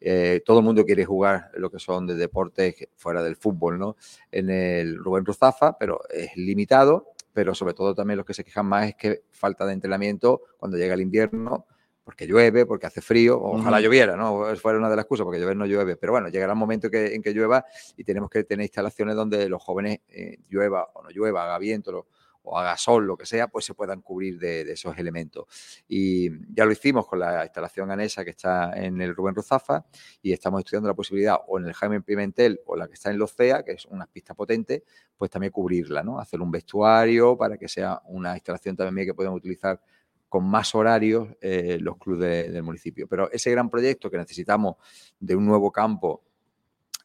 Eh, 0.00 0.42
todo 0.44 0.58
el 0.58 0.64
mundo 0.64 0.84
quiere 0.84 1.04
jugar 1.04 1.52
lo 1.54 1.70
que 1.70 1.78
son 1.78 2.08
de 2.08 2.16
deportes 2.16 2.88
fuera 2.96 3.22
del 3.22 3.36
fútbol, 3.36 3.78
¿no? 3.78 3.94
En 4.32 4.50
el 4.50 4.96
Rubén 4.96 5.24
Ruzafa, 5.24 5.78
pero 5.78 6.00
es 6.10 6.36
limitado, 6.36 7.12
pero 7.32 7.54
sobre 7.54 7.72
todo 7.72 7.94
también 7.94 8.16
los 8.16 8.26
que 8.26 8.34
se 8.34 8.42
quejan 8.42 8.66
más 8.66 8.88
es 8.88 8.96
que 8.96 9.22
falta 9.30 9.64
de 9.64 9.74
entrenamiento 9.74 10.42
cuando 10.56 10.76
llega 10.76 10.94
el 10.94 11.00
invierno, 11.00 11.66
porque 12.02 12.26
llueve, 12.26 12.66
porque 12.66 12.86
hace 12.86 13.00
frío, 13.00 13.40
ojalá 13.40 13.80
lloviera, 13.80 14.16
¿no? 14.16 14.56
Fuera 14.56 14.76
una 14.76 14.90
de 14.90 14.96
las 14.96 15.04
excusas, 15.04 15.22
porque 15.22 15.38
llover 15.38 15.56
no 15.56 15.66
llueve, 15.66 15.94
pero 15.96 16.14
bueno, 16.14 16.30
llegará 16.30 16.54
un 16.54 16.58
momento 16.58 16.90
que, 16.90 17.14
en 17.14 17.22
que 17.22 17.32
llueva 17.32 17.64
y 17.96 18.02
tenemos 18.02 18.28
que 18.28 18.42
tener 18.42 18.64
instalaciones 18.64 19.14
donde 19.14 19.48
los 19.48 19.62
jóvenes 19.62 20.00
eh, 20.08 20.38
llueva 20.48 20.88
o 20.94 21.04
no 21.04 21.10
llueva, 21.10 21.44
haga 21.44 21.58
viento, 21.58 22.08
o 22.50 22.76
sol, 22.76 23.06
lo 23.06 23.16
que 23.16 23.26
sea, 23.26 23.48
pues 23.48 23.64
se 23.64 23.74
puedan 23.74 24.02
cubrir 24.02 24.38
de, 24.38 24.62
esos 24.72 24.96
elementos. 24.98 25.46
Y 25.88 26.30
ya 26.54 26.64
lo 26.64 26.72
hicimos 26.72 27.06
con 27.06 27.18
la 27.18 27.44
instalación 27.44 27.90
anesa 27.90 28.24
que 28.24 28.30
está 28.30 28.72
en 28.74 29.00
el 29.00 29.14
Rubén 29.14 29.34
Ruzafa 29.34 29.84
y 30.22 30.32
estamos 30.32 30.60
estudiando 30.60 30.88
la 30.88 30.94
posibilidad 30.94 31.36
o 31.46 31.58
en 31.58 31.66
el 31.66 31.74
Jaime 31.74 32.00
Pimentel 32.02 32.60
o 32.66 32.76
la 32.76 32.86
que 32.86 32.94
está 32.94 33.10
en 33.10 33.18
los 33.18 33.34
CEA, 33.34 33.62
que 33.62 33.72
es 33.72 33.86
una 33.86 34.06
pista 34.06 34.34
potente, 34.34 34.84
pues 35.16 35.30
también 35.30 35.52
cubrirla, 35.52 36.02
¿no? 36.02 36.18
Hacer 36.18 36.40
un 36.40 36.50
vestuario 36.50 37.36
para 37.36 37.56
que 37.56 37.68
sea 37.68 38.00
una 38.06 38.34
instalación 38.34 38.76
también 38.76 39.06
que 39.06 39.14
podamos 39.14 39.38
utilizar 39.38 39.80
con 40.28 40.44
más 40.44 40.74
horarios 40.74 41.28
eh, 41.40 41.78
los 41.80 41.96
clubes 41.96 42.52
del 42.52 42.62
municipio. 42.62 43.06
Pero 43.08 43.30
ese 43.32 43.50
gran 43.50 43.70
proyecto 43.70 44.10
que 44.10 44.18
necesitamos 44.18 44.76
de 45.18 45.34
un 45.34 45.46
nuevo 45.46 45.72
campo 45.72 46.27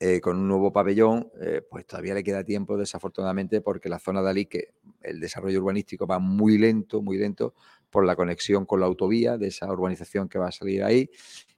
eh, 0.05 0.19
con 0.19 0.37
un 0.37 0.49
nuevo 0.49 0.73
pabellón, 0.73 1.31
eh, 1.39 1.61
pues 1.61 1.85
todavía 1.85 2.13
le 2.13 2.25
queda 2.25 2.43
tiempo, 2.43 2.75
desafortunadamente, 2.75 3.61
porque 3.61 3.87
la 3.87 3.99
zona 3.99 4.21
de 4.21 4.29
Alí, 4.31 4.45
que 4.47 4.73
el 5.01 5.21
desarrollo 5.21 5.61
urbanístico 5.61 6.05
va 6.05 6.19
muy 6.19 6.57
lento, 6.57 7.01
muy 7.01 7.17
lento, 7.17 7.53
por 7.89 8.05
la 8.05 8.13
conexión 8.13 8.65
con 8.65 8.81
la 8.81 8.85
autovía 8.87 9.37
de 9.37 9.47
esa 9.47 9.71
urbanización 9.71 10.27
que 10.27 10.37
va 10.37 10.49
a 10.49 10.51
salir 10.51 10.83
ahí. 10.83 11.09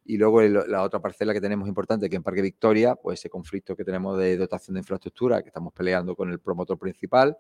Y 0.06 0.18
luego 0.18 0.44
la 0.44 0.84
otra 0.84 1.00
parcela 1.00 1.34
que 1.34 1.42
tenemos 1.42 1.68
importante, 1.68 2.08
que 2.08 2.18
en 2.18 2.22
Parque 2.22 2.44
Victoria, 2.44 2.94
pues 2.96 3.20
ese 3.20 3.32
conflicto 3.32 3.76
que 3.76 3.84
tenemos 3.84 4.16
de 4.20 4.38
dotación 4.38 4.76
de 4.76 4.82
infraestructura, 4.82 5.42
que 5.42 5.48
estamos 5.48 5.74
peleando 5.74 6.16
con 6.16 6.30
el 6.30 6.38
promotor 6.38 6.78
principal. 6.78 7.36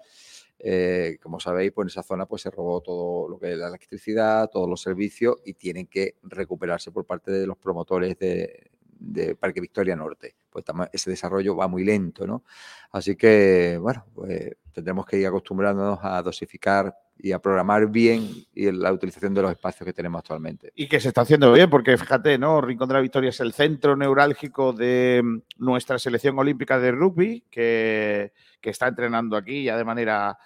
Eh, 0.57 1.19
como 1.21 1.39
sabéis, 1.39 1.71
pues 1.71 1.85
en 1.85 1.89
esa 1.89 2.01
zona 2.01 2.25
pues 2.25 2.41
se 2.41 2.49
robó 2.49 2.81
todo 2.81 3.29
lo 3.29 3.37
que 3.37 3.51
es 3.51 3.57
la 3.59 3.67
electricidad, 3.67 4.49
todos 4.49 4.67
los 4.67 4.81
servicios 4.81 5.35
y 5.45 5.53
tienen 5.53 5.85
que 5.85 6.15
recuperarse 6.23 6.91
por 6.91 7.05
parte 7.05 7.29
de 7.29 7.45
los 7.45 7.57
promotores 7.59 8.17
de, 8.17 8.71
de 8.97 9.35
Parque 9.35 9.61
Victoria 9.61 9.95
Norte. 9.95 10.35
Pues 10.55 10.89
ese 10.93 11.09
desarrollo 11.09 11.53
va 11.53 11.67
muy 11.67 11.83
lento, 11.83 12.25
¿no? 12.25 12.45
Así 12.93 13.17
que, 13.17 13.77
bueno, 13.77 14.05
pues 14.15 14.55
tendremos 14.71 15.05
que 15.05 15.17
ir 15.17 15.27
acostumbrándonos 15.27 15.99
a 16.01 16.21
dosificar 16.21 16.95
y 17.17 17.33
a 17.33 17.39
programar 17.39 17.89
bien 17.89 18.29
y 18.53 18.71
la 18.71 18.93
utilización 18.93 19.33
de 19.33 19.41
los 19.41 19.51
espacios 19.51 19.85
que 19.85 19.91
tenemos 19.91 20.19
actualmente. 20.19 20.71
Y 20.73 20.87
que 20.87 21.01
se 21.01 21.09
está 21.09 21.21
haciendo 21.21 21.51
bien, 21.51 21.69
porque 21.69 21.97
fíjate, 21.97 22.37
¿no? 22.37 22.61
Rincón 22.61 22.87
de 22.87 22.93
la 22.93 23.01
Victoria 23.01 23.31
es 23.31 23.39
el 23.41 23.51
centro 23.51 23.97
neurálgico 23.97 24.71
de 24.71 25.21
mm, 25.21 25.41
nuestra 25.57 25.99
selección 25.99 26.39
olímpica 26.39 26.79
de 26.79 26.91
rugby, 26.91 27.43
que, 27.51 28.31
que 28.61 28.69
está 28.69 28.87
entrenando 28.87 29.35
aquí 29.35 29.65
ya 29.65 29.75
de 29.75 29.83
manera 29.83 30.37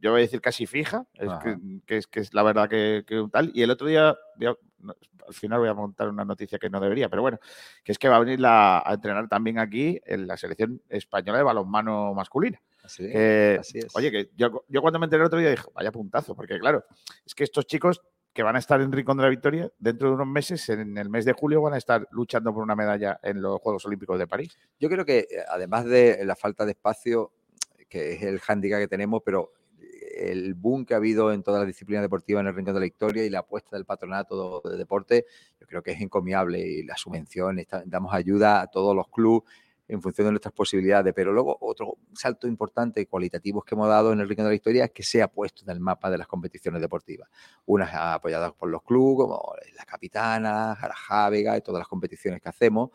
yo 0.00 0.10
voy 0.10 0.20
a 0.20 0.22
decir 0.22 0.40
casi 0.40 0.66
fija, 0.66 1.06
es 1.14 1.30
que, 1.86 1.96
es, 1.96 2.06
que, 2.06 2.20
es, 2.20 2.34
la 2.34 2.42
verdad 2.42 2.68
que, 2.68 3.04
tal. 3.30 3.50
Y 3.54 3.62
el 3.62 3.70
otro 3.70 3.86
día, 3.86 4.08
al 4.08 5.34
final 5.34 5.60
voy 5.60 5.68
a 5.68 5.74
montar 5.74 6.08
una 6.08 6.24
noticia 6.24 6.58
que 6.58 6.70
no 6.70 6.80
debería, 6.80 7.08
pero 7.08 7.22
bueno, 7.22 7.38
que 7.84 7.92
es 7.92 7.98
que 7.98 8.08
va 8.08 8.16
a 8.16 8.20
venir 8.20 8.40
a 8.44 8.82
entrenar 8.92 9.28
también 9.28 9.58
aquí 9.58 10.00
en 10.04 10.26
la 10.26 10.36
selección 10.36 10.82
española 10.88 11.38
de 11.38 11.44
balonmano 11.44 12.14
masculina. 12.14 12.60
Así, 12.82 13.06
es. 13.08 13.72
Oye, 13.94 14.10
que 14.10 14.30
yo, 14.36 14.64
yo, 14.68 14.80
cuando 14.80 14.98
me 14.98 15.06
enteré 15.06 15.22
el 15.22 15.26
otro 15.26 15.38
día 15.38 15.50
dije, 15.50 15.68
vaya 15.74 15.92
puntazo, 15.92 16.34
porque 16.34 16.58
claro, 16.58 16.84
es 17.24 17.34
que 17.34 17.44
estos 17.44 17.66
chicos 17.66 18.02
que 18.32 18.42
van 18.42 18.56
a 18.56 18.58
estar 18.58 18.80
en 18.80 18.90
Rincón 18.90 19.18
de 19.18 19.24
la 19.24 19.28
Victoria, 19.28 19.70
dentro 19.78 20.08
de 20.08 20.14
unos 20.14 20.26
meses, 20.26 20.68
en 20.70 20.96
el 20.96 21.10
mes 21.10 21.24
de 21.24 21.32
julio, 21.32 21.60
van 21.60 21.74
a 21.74 21.78
estar 21.78 22.08
luchando 22.10 22.52
por 22.52 22.62
una 22.62 22.74
medalla 22.74 23.20
en 23.22 23.42
los 23.42 23.60
Juegos 23.60 23.84
Olímpicos 23.84 24.18
de 24.18 24.26
París. 24.26 24.56
Yo 24.80 24.88
creo 24.88 25.04
que, 25.04 25.18
eh, 25.18 25.44
además 25.48 25.84
de 25.84 26.24
la 26.24 26.34
falta 26.34 26.64
de 26.64 26.72
espacio, 26.72 27.32
que 27.92 28.14
es 28.14 28.22
el 28.22 28.40
hándicap 28.40 28.80
que 28.80 28.88
tenemos, 28.88 29.20
pero 29.22 29.52
el 30.16 30.54
boom 30.54 30.86
que 30.86 30.94
ha 30.94 30.96
habido 30.96 31.30
en 31.30 31.42
todas 31.42 31.60
las 31.60 31.66
disciplinas 31.66 32.02
deportivas 32.02 32.40
en 32.40 32.46
el 32.46 32.54
Rincón 32.54 32.72
de 32.72 32.80
la 32.80 32.84
Victoria 32.84 33.22
y 33.22 33.28
la 33.28 33.40
apuesta 33.40 33.76
del 33.76 33.84
patronato 33.84 34.62
de 34.64 34.78
deporte, 34.78 35.26
yo 35.60 35.66
creo 35.66 35.82
que 35.82 35.90
es 35.90 36.00
encomiable 36.00 36.58
y 36.58 36.84
las 36.84 37.00
subvenciones, 37.00 37.66
damos 37.84 38.14
ayuda 38.14 38.62
a 38.62 38.66
todos 38.68 38.96
los 38.96 39.08
clubes 39.08 39.42
en 39.88 40.00
función 40.00 40.26
de 40.26 40.30
nuestras 40.30 40.54
posibilidades. 40.54 41.12
Pero 41.14 41.34
luego 41.34 41.58
otro 41.60 41.98
salto 42.14 42.48
importante 42.48 43.06
cualitativo 43.06 43.60
que 43.60 43.74
hemos 43.74 43.88
dado 43.88 44.10
en 44.14 44.20
el 44.20 44.28
Rincón 44.28 44.46
de 44.46 44.52
la 44.52 44.56
Historia 44.56 44.84
es 44.86 44.90
que 44.92 45.02
se 45.02 45.20
ha 45.20 45.28
puesto 45.28 45.62
en 45.64 45.70
el 45.70 45.80
mapa 45.80 46.10
de 46.10 46.16
las 46.16 46.26
competiciones 46.26 46.80
deportivas. 46.80 47.28
Unas 47.66 47.92
apoyadas 47.92 48.54
por 48.54 48.70
los 48.70 48.82
clubes, 48.82 49.26
como 49.26 49.54
la 49.76 49.84
Capitana, 49.84 50.74
Jarajávega 50.76 51.58
y 51.58 51.60
todas 51.60 51.80
las 51.80 51.88
competiciones 51.88 52.40
que 52.40 52.48
hacemos 52.48 52.90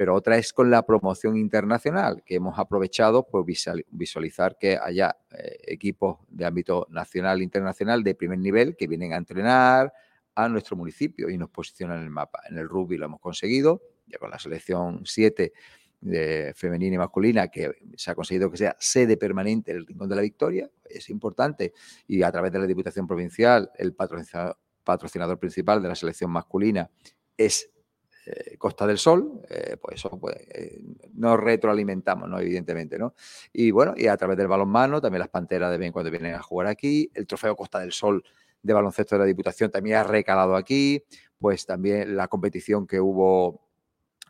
pero 0.00 0.14
otra 0.14 0.38
es 0.38 0.54
con 0.54 0.70
la 0.70 0.86
promoción 0.86 1.36
internacional, 1.36 2.22
que 2.24 2.36
hemos 2.36 2.58
aprovechado 2.58 3.28
por 3.28 3.44
visualizar 3.44 4.56
que 4.58 4.78
haya 4.82 5.14
eh, 5.30 5.58
equipos 5.66 6.20
de 6.30 6.46
ámbito 6.46 6.86
nacional 6.88 7.40
e 7.40 7.44
internacional 7.44 8.02
de 8.02 8.14
primer 8.14 8.38
nivel 8.38 8.76
que 8.76 8.86
vienen 8.86 9.12
a 9.12 9.18
entrenar 9.18 9.92
a 10.34 10.48
nuestro 10.48 10.74
municipio 10.74 11.28
y 11.28 11.36
nos 11.36 11.50
posicionan 11.50 11.98
en 11.98 12.04
el 12.04 12.10
mapa. 12.10 12.40
En 12.48 12.56
el 12.56 12.66
rugby 12.66 12.96
lo 12.96 13.04
hemos 13.04 13.20
conseguido, 13.20 13.82
ya 14.06 14.16
con 14.16 14.30
la 14.30 14.38
selección 14.38 15.02
7 15.04 15.52
de 16.00 16.54
femenina 16.56 16.94
y 16.94 16.98
masculina, 16.98 17.48
que 17.48 17.70
se 17.94 18.10
ha 18.10 18.14
conseguido 18.14 18.50
que 18.50 18.56
sea 18.56 18.74
sede 18.78 19.18
permanente 19.18 19.74
del 19.74 19.86
Rincón 19.86 20.08
de 20.08 20.16
la 20.16 20.22
Victoria, 20.22 20.70
es 20.82 21.10
importante, 21.10 21.74
y 22.06 22.22
a 22.22 22.32
través 22.32 22.50
de 22.52 22.58
la 22.58 22.66
Diputación 22.66 23.06
Provincial, 23.06 23.70
el 23.76 23.92
patrocinador, 23.92 24.56
patrocinador 24.82 25.38
principal 25.38 25.82
de 25.82 25.88
la 25.90 25.94
selección 25.94 26.30
masculina 26.30 26.88
es 27.36 27.70
eh, 28.26 28.56
Costa 28.58 28.86
del 28.86 28.98
Sol, 28.98 29.40
eh, 29.48 29.78
pues 29.80 29.96
eso 29.96 30.10
pues, 30.20 30.36
eh, 30.50 30.78
nos 31.14 31.40
retroalimentamos, 31.40 32.28
¿no? 32.28 32.38
Evidentemente, 32.38 32.98
¿no? 32.98 33.14
Y 33.52 33.70
bueno, 33.70 33.94
y 33.96 34.08
a 34.08 34.16
través 34.16 34.36
del 34.36 34.46
balonmano, 34.46 35.00
también 35.00 35.20
las 35.20 35.30
panteras 35.30 35.70
de 35.70 35.78
bien 35.78 35.90
cuando 35.90 36.10
vienen 36.10 36.34
a 36.34 36.42
jugar 36.42 36.66
aquí, 36.66 37.10
el 37.14 37.26
trofeo 37.26 37.56
Costa 37.56 37.80
del 37.80 37.92
Sol 37.92 38.22
de 38.62 38.72
baloncesto 38.74 39.14
de 39.14 39.20
la 39.20 39.24
Diputación 39.24 39.70
también 39.70 39.96
ha 39.96 40.04
recalado 40.04 40.54
aquí, 40.54 41.02
pues 41.38 41.64
también 41.64 42.14
la 42.14 42.28
competición 42.28 42.86
que 42.86 43.00
hubo 43.00 43.62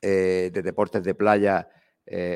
de 0.00 0.50
deportes 0.50 1.02
de 1.02 1.14
playa 1.14 1.68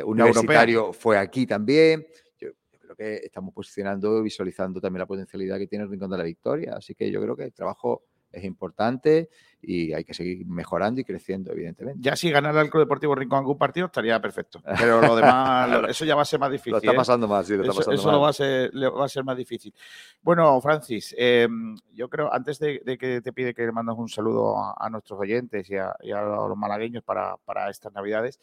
universitario 0.05 0.93
fue 0.93 1.17
aquí 1.17 1.47
también. 1.47 2.07
Yo, 2.37 2.49
yo, 2.71 2.79
creo 2.81 2.97
que 2.97 3.15
estamos 3.25 3.55
posicionando, 3.55 4.23
visualizando 4.23 4.81
también 4.81 4.99
la 4.99 5.07
potencialidad 5.07 5.57
que 5.57 5.69
tiene 5.69 5.85
el 5.85 5.91
Rincón 5.91 6.11
de 6.11 6.19
la 6.19 6.25
Victoria, 6.25 6.75
así 6.77 6.95
que 6.95 7.11
yo 7.11 7.23
creo 7.23 7.37
que 7.37 7.45
el 7.45 7.55
trabajo 7.55 8.03
es 8.35 8.45
importante 8.45 9.29
y 9.61 9.93
hay 9.93 10.05
que 10.05 10.15
seguir 10.15 10.47
mejorando 10.47 11.01
y 11.01 11.05
creciendo, 11.05 11.53
evidentemente. 11.53 12.01
Ya 12.03 12.17
si 12.17 12.31
ganara 12.31 12.61
el 12.61 12.71
Club 12.71 12.83
Deportivo 12.83 13.15
Rincón 13.15 13.39
algún 13.39 13.57
partido 13.57 13.87
estaría 13.87 14.21
perfecto, 14.21 14.63
pero 14.79 15.01
lo 15.01 15.17
demás, 15.17 15.89
eso 15.89 16.05
ya 16.05 16.15
va 16.15 16.23
a 16.23 16.27
ser 16.27 16.41
más 16.41 16.51
difícil. 16.51 16.73
Lo 16.73 16.79
está 16.79 16.93
¿eh? 16.93 16.97
pasando 16.97 17.29
más, 17.29 17.47
sí, 17.47 17.57
lo 17.57 17.63
está 17.63 17.73
eso, 17.73 17.79
pasando 17.79 18.01
eso. 18.01 18.13
Lo 18.13 18.21
va, 18.21 18.29
a 18.29 18.33
ser, 18.33 18.71
va 18.75 19.05
a 19.05 19.09
ser 19.09 19.25
más 19.25 19.37
difícil. 19.37 19.75
Bueno, 20.23 20.61
Francis, 20.61 21.15
eh, 21.19 21.49
yo 21.93 22.09
creo, 22.09 22.33
antes 22.33 22.59
de, 22.59 22.83
de, 22.85 22.99
que 22.99 23.21
te 23.21 23.33
pide 23.33 23.55
que 23.55 23.63
le 23.63 23.73
mandes 23.73 23.97
un 23.97 24.09
saludo 24.09 24.59
a, 24.59 24.75
a 24.79 24.91
nuestros 24.91 25.19
oyentes 25.19 25.69
y 25.71 25.77
a, 25.77 25.95
y 26.03 26.13
a, 26.13 26.23
los 26.23 26.57
malagueños 26.57 27.03
para, 27.03 27.37
para 27.45 27.71
estas 27.71 27.93
Navidades, 27.93 28.41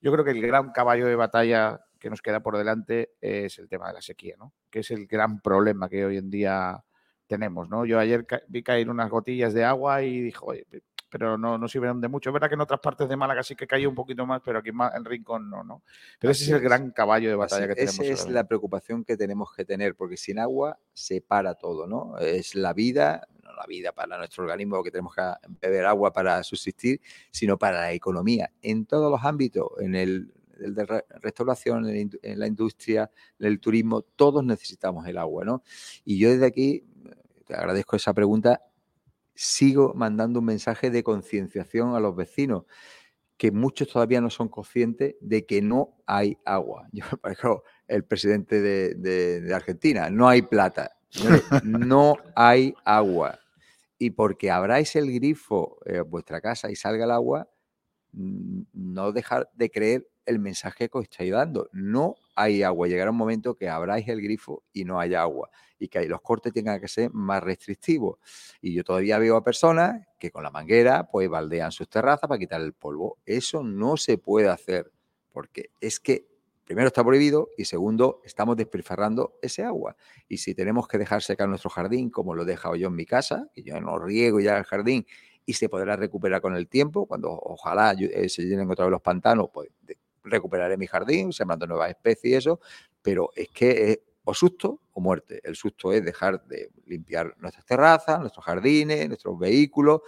yo 0.00 0.12
creo 0.12 0.24
que 0.24 0.30
el 0.30 0.40
gran 0.40 0.72
caballo 0.72 1.06
de 1.06 1.16
batalla 1.16 1.80
que 1.98 2.10
nos 2.10 2.22
queda 2.22 2.40
por 2.40 2.56
delante 2.56 3.12
es 3.20 3.58
el 3.58 3.68
tema 3.68 3.88
de 3.88 3.94
la 3.94 4.02
sequía, 4.02 4.36
¿no? 4.38 4.52
Que 4.70 4.80
es 4.80 4.90
el 4.90 5.06
gran 5.06 5.40
problema 5.40 5.88
que 5.88 6.04
hoy 6.04 6.18
en 6.18 6.30
día 6.30 6.84
tenemos, 7.26 7.68
¿no? 7.68 7.84
Yo 7.84 7.98
ayer 7.98 8.26
vi 8.48 8.62
caer 8.62 8.88
unas 8.88 9.10
gotillas 9.10 9.52
de 9.54 9.64
agua 9.64 10.02
y 10.02 10.20
dijo, 10.20 10.46
oye, 10.46 10.66
pero 11.08 11.38
no, 11.38 11.56
no 11.56 11.68
sirven 11.68 12.00
de 12.00 12.08
mucho. 12.08 12.30
Es 12.30 12.34
verdad 12.34 12.48
que 12.48 12.54
en 12.54 12.60
otras 12.60 12.80
partes 12.80 13.08
de 13.08 13.16
Málaga 13.16 13.42
sí 13.42 13.54
que 13.54 13.66
cayó 13.66 13.88
un 13.88 13.94
poquito 13.94 14.26
más, 14.26 14.42
pero 14.44 14.58
aquí 14.58 14.70
en 14.70 15.04
Rincón 15.04 15.48
no, 15.48 15.62
¿no? 15.62 15.82
Pero 16.18 16.32
ese 16.32 16.44
es 16.44 16.50
el 16.50 16.60
gran 16.60 16.90
caballo 16.90 17.28
de 17.28 17.36
batalla 17.36 17.64
Así, 17.64 17.74
que 17.74 17.86
tenemos. 17.86 18.00
Esa 18.00 18.26
es 18.26 18.30
la 18.30 18.44
preocupación 18.44 19.04
que 19.04 19.16
tenemos 19.16 19.54
que 19.54 19.64
tener, 19.64 19.94
porque 19.94 20.16
sin 20.16 20.38
agua 20.38 20.78
se 20.92 21.20
para 21.20 21.54
todo, 21.54 21.86
¿no? 21.86 22.18
Es 22.18 22.54
la 22.54 22.72
vida, 22.72 23.26
no 23.42 23.54
la 23.54 23.66
vida 23.66 23.92
para 23.92 24.18
nuestro 24.18 24.44
organismo, 24.44 24.82
que 24.82 24.90
tenemos 24.90 25.14
que 25.14 25.22
beber 25.60 25.86
agua 25.86 26.12
para 26.12 26.42
subsistir, 26.42 27.00
sino 27.30 27.56
para 27.56 27.80
la 27.80 27.92
economía, 27.92 28.50
en 28.60 28.86
todos 28.86 29.10
los 29.10 29.24
ámbitos, 29.24 29.68
en 29.78 29.94
el 29.94 30.32
el 30.60 30.74
de 30.74 31.04
restauración, 31.20 31.86
en 31.88 32.38
la 32.38 32.46
industria, 32.46 33.10
en 33.38 33.46
el 33.46 33.60
turismo, 33.60 34.02
todos 34.02 34.44
necesitamos 34.44 35.06
el 35.06 35.18
agua, 35.18 35.44
¿no? 35.44 35.62
Y 36.04 36.18
yo 36.18 36.30
desde 36.30 36.46
aquí, 36.46 36.84
te 37.46 37.54
agradezco 37.54 37.96
esa 37.96 38.12
pregunta, 38.12 38.62
sigo 39.34 39.92
mandando 39.94 40.40
un 40.40 40.46
mensaje 40.46 40.90
de 40.90 41.02
concienciación 41.02 41.94
a 41.94 42.00
los 42.00 42.16
vecinos, 42.16 42.64
que 43.36 43.52
muchos 43.52 43.88
todavía 43.88 44.20
no 44.20 44.30
son 44.30 44.48
conscientes 44.48 45.14
de 45.20 45.44
que 45.46 45.62
no 45.62 45.96
hay 46.06 46.38
agua. 46.44 46.88
Yo 46.92 47.04
me 47.10 47.18
parezco 47.18 47.62
el 47.86 48.04
presidente 48.04 48.60
de, 48.60 48.94
de, 48.94 49.40
de 49.40 49.54
Argentina, 49.54 50.10
no 50.10 50.28
hay 50.28 50.42
plata, 50.42 50.96
no, 51.22 51.30
no, 51.64 52.16
hay 52.34 52.74
agua. 52.84 53.38
Y 53.98 54.10
porque 54.10 54.50
abráis 54.50 54.94
el 54.96 55.10
grifo 55.12 55.78
en 55.86 56.08
vuestra 56.10 56.40
casa 56.40 56.70
y 56.70 56.76
salga 56.76 57.04
el 57.04 57.10
agua, 57.10 57.48
no 58.12 59.12
dejar 59.12 59.50
de 59.54 59.70
creer 59.70 60.08
el 60.26 60.38
mensaje 60.38 60.88
que 60.88 60.98
os 60.98 61.04
estáis 61.04 61.32
dando. 61.32 61.68
No 61.72 62.16
hay 62.36 62.62
agua. 62.62 62.86
Llegará 62.86 63.10
un 63.10 63.16
momento 63.16 63.56
que 63.56 63.68
abráis 63.68 64.06
el 64.08 64.20
grifo 64.20 64.62
y 64.72 64.84
no 64.84 65.00
haya 65.00 65.22
agua 65.22 65.50
y 65.78 65.88
que 65.88 66.06
los 66.06 66.20
cortes 66.20 66.52
tengan 66.52 66.80
que 66.80 66.88
ser 66.88 67.10
más 67.12 67.42
restrictivos. 67.42 68.18
Y 68.60 68.74
yo 68.74 68.84
todavía 68.84 69.18
veo 69.18 69.36
a 69.36 69.44
personas 69.44 70.06
que 70.18 70.30
con 70.30 70.42
la 70.42 70.50
manguera 70.50 71.08
pues 71.10 71.28
baldean 71.28 71.72
sus 71.72 71.88
terrazas 71.88 72.28
para 72.28 72.38
quitar 72.38 72.60
el 72.60 72.72
polvo. 72.74 73.18
Eso 73.24 73.62
no 73.62 73.96
se 73.96 74.18
puede 74.18 74.48
hacer 74.48 74.92
porque 75.32 75.70
es 75.80 76.00
que 76.00 76.26
primero 76.64 76.88
está 76.88 77.04
prohibido 77.04 77.50
y 77.56 77.64
segundo 77.64 78.20
estamos 78.24 78.56
despilfarrando 78.56 79.38
ese 79.42 79.62
agua. 79.62 79.96
Y 80.28 80.38
si 80.38 80.54
tenemos 80.54 80.88
que 80.88 80.98
dejar 80.98 81.22
secar 81.22 81.48
nuestro 81.48 81.70
jardín 81.70 82.10
como 82.10 82.34
lo 82.34 82.42
he 82.42 82.46
dejado 82.46 82.76
yo 82.76 82.88
en 82.88 82.94
mi 82.94 83.06
casa, 83.06 83.48
que 83.52 83.62
yo 83.62 83.80
no 83.80 83.98
riego 83.98 84.40
ya 84.40 84.58
el 84.58 84.64
jardín 84.64 85.06
y 85.44 85.52
se 85.52 85.68
podrá 85.68 85.94
recuperar 85.94 86.40
con 86.40 86.56
el 86.56 86.68
tiempo, 86.68 87.06
cuando 87.06 87.30
ojalá 87.30 87.94
eh, 87.98 88.28
se 88.28 88.42
llenen 88.42 88.68
otra 88.68 88.86
vez 88.86 88.90
los 88.90 89.02
pantanos, 89.02 89.48
pues 89.52 89.68
recuperaré 90.26 90.76
mi 90.76 90.86
jardín, 90.86 91.32
sembrando 91.32 91.66
nuevas 91.66 91.90
especies 91.90 92.32
y 92.32 92.34
eso, 92.36 92.60
pero 93.02 93.30
es 93.34 93.48
que 93.48 93.90
es 93.90 94.00
o 94.24 94.34
susto 94.34 94.82
o 94.92 95.00
muerte. 95.00 95.40
El 95.44 95.54
susto 95.54 95.92
es 95.92 96.04
dejar 96.04 96.44
de 96.46 96.70
limpiar 96.86 97.34
nuestras 97.38 97.64
terrazas, 97.64 98.18
nuestros 98.20 98.44
jardines, 98.44 99.06
nuestros 99.06 99.38
vehículos, 99.38 100.00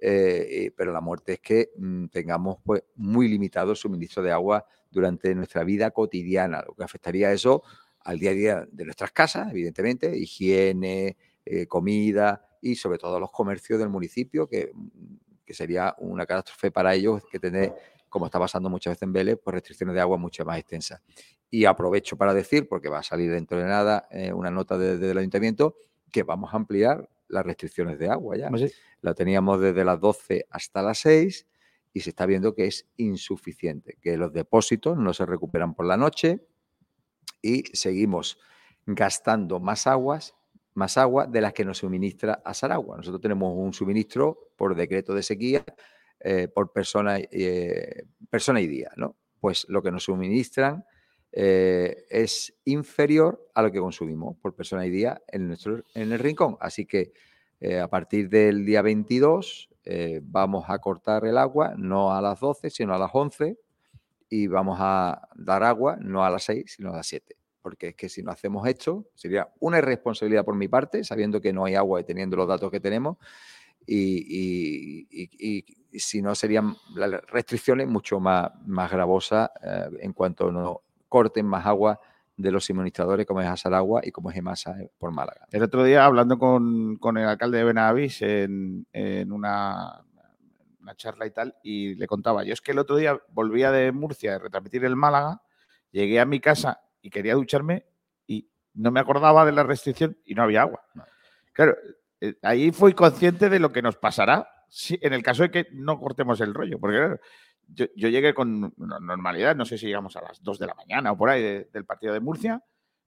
eh, 0.00 0.72
pero 0.76 0.92
la 0.92 1.02
muerte 1.02 1.34
es 1.34 1.40
que 1.40 1.70
mmm, 1.76 2.06
tengamos 2.06 2.56
pues, 2.64 2.82
muy 2.96 3.28
limitado 3.28 3.72
el 3.72 3.76
suministro 3.76 4.22
de 4.22 4.32
agua 4.32 4.64
durante 4.90 5.34
nuestra 5.34 5.62
vida 5.62 5.90
cotidiana, 5.90 6.62
lo 6.66 6.74
que 6.74 6.82
afectaría 6.82 7.32
eso 7.32 7.62
al 8.00 8.18
día 8.18 8.30
a 8.30 8.34
día 8.34 8.68
de 8.72 8.84
nuestras 8.84 9.12
casas, 9.12 9.50
evidentemente, 9.50 10.16
higiene, 10.16 11.18
eh, 11.44 11.66
comida 11.66 12.46
y 12.62 12.76
sobre 12.76 12.96
todo 12.96 13.20
los 13.20 13.30
comercios 13.30 13.78
del 13.78 13.90
municipio, 13.90 14.48
que, 14.48 14.72
que 15.44 15.52
sería 15.52 15.94
una 15.98 16.24
catástrofe 16.24 16.70
para 16.70 16.94
ellos 16.94 17.22
que 17.30 17.38
tener 17.38 17.74
como 18.10 18.26
está 18.26 18.38
pasando 18.38 18.68
muchas 18.68 18.92
veces 18.92 19.02
en 19.02 19.12
Vélez, 19.12 19.38
pues 19.42 19.54
restricciones 19.54 19.94
de 19.94 20.00
agua 20.02 20.18
mucho 20.18 20.44
más 20.44 20.58
extensas. 20.58 21.00
Y 21.48 21.64
aprovecho 21.64 22.16
para 22.16 22.34
decir, 22.34 22.68
porque 22.68 22.88
va 22.88 22.98
a 22.98 23.02
salir 23.02 23.30
dentro 23.30 23.58
de 23.58 23.64
nada 23.64 24.06
eh, 24.10 24.32
una 24.32 24.50
nota 24.50 24.76
desde 24.76 24.98
de, 24.98 25.10
el 25.12 25.18
ayuntamiento, 25.18 25.76
que 26.12 26.22
vamos 26.22 26.52
a 26.52 26.56
ampliar 26.56 27.08
las 27.28 27.46
restricciones 27.46 27.98
de 27.98 28.10
agua 28.10 28.36
ya. 28.36 28.50
¿Sí? 28.58 28.70
La 29.00 29.14
teníamos 29.14 29.60
desde 29.60 29.84
las 29.84 29.98
12 29.98 30.46
hasta 30.50 30.82
las 30.82 30.98
6 30.98 31.46
y 31.94 32.00
se 32.00 32.10
está 32.10 32.26
viendo 32.26 32.54
que 32.54 32.66
es 32.66 32.86
insuficiente, 32.98 33.96
que 34.02 34.16
los 34.16 34.32
depósitos 34.32 34.98
no 34.98 35.14
se 35.14 35.24
recuperan 35.24 35.74
por 35.74 35.86
la 35.86 35.96
noche 35.96 36.44
y 37.40 37.64
seguimos 37.72 38.38
gastando 38.86 39.60
más 39.60 39.86
aguas 39.86 40.34
más 40.74 40.96
agua 40.96 41.26
de 41.26 41.40
las 41.40 41.52
que 41.52 41.64
nos 41.64 41.78
suministra 41.78 42.42
a 42.44 42.54
Saragua. 42.54 42.96
Nosotros 42.96 43.20
tenemos 43.20 43.52
un 43.56 43.72
suministro 43.72 44.52
por 44.56 44.74
decreto 44.74 45.14
de 45.14 45.22
sequía 45.22 45.64
eh, 46.20 46.48
por 46.48 46.72
persona, 46.72 47.18
eh, 47.18 48.04
persona 48.28 48.60
y 48.60 48.66
día, 48.66 48.90
¿no? 48.96 49.16
Pues 49.40 49.66
lo 49.68 49.82
que 49.82 49.90
nos 49.90 50.04
suministran 50.04 50.84
eh, 51.32 52.06
es 52.10 52.52
inferior 52.64 53.48
a 53.54 53.62
lo 53.62 53.70
que 53.70 53.78
consumimos 53.78 54.36
por 54.38 54.54
persona 54.54 54.84
y 54.84 54.90
día 54.90 55.22
en, 55.28 55.48
nuestro, 55.48 55.82
en 55.94 56.12
el 56.12 56.18
rincón. 56.18 56.56
Así 56.60 56.86
que 56.86 57.12
eh, 57.60 57.78
a 57.78 57.88
partir 57.88 58.28
del 58.28 58.64
día 58.64 58.82
22 58.82 59.70
eh, 59.84 60.20
vamos 60.22 60.64
a 60.68 60.78
cortar 60.78 61.24
el 61.26 61.38
agua, 61.38 61.74
no 61.76 62.12
a 62.12 62.20
las 62.20 62.40
12, 62.40 62.70
sino 62.70 62.94
a 62.94 62.98
las 62.98 63.10
11, 63.12 63.58
y 64.28 64.46
vamos 64.46 64.78
a 64.80 65.28
dar 65.36 65.62
agua 65.62 65.96
no 66.00 66.24
a 66.24 66.30
las 66.30 66.44
6, 66.44 66.74
sino 66.76 66.92
a 66.92 66.96
las 66.96 67.06
7. 67.06 67.36
Porque 67.62 67.88
es 67.88 67.94
que 67.94 68.08
si 68.08 68.22
no 68.22 68.32
hacemos 68.32 68.66
esto, 68.66 69.06
sería 69.14 69.48
una 69.60 69.78
irresponsabilidad 69.78 70.44
por 70.44 70.56
mi 70.56 70.68
parte, 70.68 71.04
sabiendo 71.04 71.40
que 71.40 71.52
no 71.52 71.64
hay 71.64 71.74
agua 71.74 72.00
y 72.00 72.04
teniendo 72.04 72.36
los 72.36 72.48
datos 72.48 72.70
que 72.70 72.80
tenemos, 72.80 73.18
y, 73.86 75.06
y, 75.08 75.08
y, 75.10 75.64
y, 75.92 75.98
si 75.98 76.22
no 76.22 76.34
serían 76.34 76.76
las 76.94 77.20
restricciones 77.26 77.88
mucho 77.88 78.20
más, 78.20 78.50
más 78.66 78.90
gravosas 78.90 79.50
eh, 79.62 79.88
en 80.00 80.12
cuanto 80.12 80.52
no 80.52 80.82
corten 81.08 81.46
más 81.46 81.66
agua 81.66 82.00
de 82.40 82.50
los 82.50 82.64
suministradores 82.64 83.26
como 83.26 83.40
es 83.40 83.48
Asaragua 83.48 84.00
y 84.04 84.10
como 84.10 84.30
es 84.30 84.36
Emasa 84.36 84.76
por 84.98 85.12
Málaga. 85.12 85.46
El 85.50 85.62
otro 85.62 85.84
día 85.84 86.04
hablando 86.04 86.38
con, 86.38 86.96
con 86.96 87.18
el 87.18 87.26
alcalde 87.26 87.58
de 87.58 87.64
Benavis 87.64 88.22
en, 88.22 88.86
en 88.92 89.32
una, 89.32 90.02
una, 90.80 90.94
charla 90.94 91.26
y 91.26 91.30
tal, 91.30 91.56
y 91.62 91.94
le 91.96 92.06
contaba, 92.06 92.44
yo 92.44 92.52
es 92.52 92.60
que 92.60 92.72
el 92.72 92.78
otro 92.78 92.96
día 92.96 93.20
volvía 93.28 93.70
de 93.70 93.92
Murcia 93.92 94.32
de 94.32 94.38
retransmitir 94.38 94.84
el 94.84 94.96
Málaga, 94.96 95.42
llegué 95.90 96.20
a 96.20 96.24
mi 96.24 96.40
casa 96.40 96.80
y 97.02 97.10
quería 97.10 97.34
ducharme 97.34 97.84
y 98.26 98.48
no 98.74 98.90
me 98.90 99.00
acordaba 99.00 99.44
de 99.44 99.52
la 99.52 99.62
restricción 99.62 100.16
y 100.24 100.34
no 100.34 100.42
había 100.42 100.62
agua. 100.62 100.82
Claro, 101.52 101.76
eh, 102.20 102.34
ahí 102.42 102.70
fui 102.72 102.92
consciente 102.94 103.48
de 103.48 103.58
lo 103.58 103.72
que 103.72 103.82
nos 103.82 103.96
pasará 103.96 104.48
si, 104.68 104.98
en 105.02 105.12
el 105.12 105.22
caso 105.22 105.42
de 105.42 105.50
que 105.50 105.66
no 105.72 105.98
cortemos 105.98 106.40
el 106.40 106.54
rollo, 106.54 106.78
porque 106.78 106.96
claro, 106.96 107.20
yo, 107.68 108.08
llegué 108.08 108.34
con 108.34 108.72
normalidad, 108.76 109.56
no 109.56 109.64
sé 109.64 109.78
si 109.78 109.86
llegamos 109.86 110.16
a 110.16 110.22
las 110.22 110.42
2 110.42 110.58
de 110.58 110.66
la 110.66 110.74
mañana 110.74 111.12
o 111.12 111.16
por 111.16 111.30
ahí 111.30 111.66
del 111.72 111.84
partido 111.84 112.12
de 112.12 112.20
Murcia, 112.20 112.62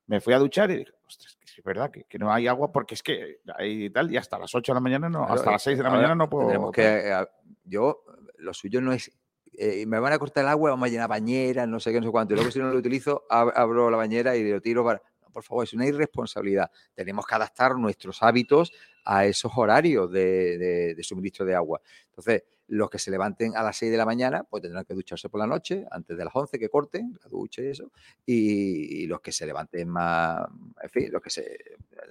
me 0.07 0.20
fui 0.20 0.34
a 0.34 0.39
duchar 0.39 0.72
y 0.72 0.78
dije, 0.78 0.91
ostras, 1.07 1.38
que 1.38 1.45
es 1.45 1.64
verdad 1.64 1.89
que, 1.91 2.20
no 2.20 2.32
hay 2.32 2.47
agua 2.47 2.72
porque 2.72 2.95
es 2.95 3.03
que 3.03 3.39
hay 3.57 3.89
tal, 3.89 4.11
y 4.11 4.18
hasta 4.18 4.38
las 4.38 4.53
8 4.53 4.72
de 4.72 4.76
la 4.76 4.82
mañana, 4.82 5.09
no, 5.09 5.24
hasta 5.24 5.51
las 5.51 5.64
6 5.64 5.78
de 5.78 5.84
la 5.84 5.89
mañana 5.89 6.16
no 6.16 6.30
puedo. 6.30 6.72
que, 6.72 7.11
eh, 7.11 7.26
yo, 7.64 8.03
lo 8.38 8.53
suyo 8.53 8.82
no 8.82 8.91
es 8.91 9.11
eh, 9.55 9.86
me 9.86 9.99
van 9.99 10.14
a 10.14 10.20
cortar 10.20 10.43
el 10.43 10.49
agua, 10.49 10.72
vamos 10.72 10.88
a 10.88 10.91
llenar 10.91 11.07
bañeras, 11.07 11.68
no 11.68 11.80
sé 11.80 11.91
qué, 11.91 11.99
no 11.99 12.07
sé 12.07 12.11
cuánto. 12.11 12.34
Y 12.34 12.38
luego 12.38 12.51
si 12.51 12.59
no 12.59 12.72
lo 12.72 12.80
utilizo, 12.80 13.24
abro 13.30 13.89
la 13.89 13.97
bañera 13.97 14.36
y 14.36 14.49
lo 14.49 14.61
tiro 14.61 14.84
para... 14.84 15.01
por 15.34 15.43
favor, 15.43 15.63
es 15.63 15.73
una 15.73 15.86
irresponsabilidad. 15.86 16.71
Tenemos 16.93 17.25
que 17.25 17.36
adaptar 17.36 17.75
nuestros 17.75 18.21
hábitos 18.23 18.71
a 19.05 19.25
esos 19.25 19.51
horarios 19.55 20.11
de, 20.11 20.97
suministro 21.01 21.45
de 21.45 21.55
agua. 21.55 21.81
Entonces, 22.05 22.43
los 22.67 22.89
que 22.89 22.99
se 22.99 23.11
levanten 23.11 23.57
a 23.57 23.63
las 23.63 23.75
6 23.77 23.91
de 23.91 23.97
la 23.97 24.05
mañana, 24.05 24.43
pues 24.43 24.63
tendrán 24.63 24.86
que 24.86 24.93
ducharse 24.93 25.27
por 25.27 25.39
la 25.39 25.47
noche, 25.47 25.86
antes 25.91 26.17
de 26.17 26.23
las 26.23 26.34
11 26.34 26.57
que 26.57 26.69
corten, 26.69 27.17
la 27.21 27.29
ducha 27.29 27.61
y 27.61 27.67
eso. 27.67 27.91
Y, 28.25 29.05
los 29.07 29.19
que 29.19 29.31
se 29.31 29.45
levanten 29.45 29.89
más, 29.89 30.47
en 30.81 30.89
fin, 30.89 31.11
los 31.11 31.21
que 31.21 31.29
se, 31.29 31.57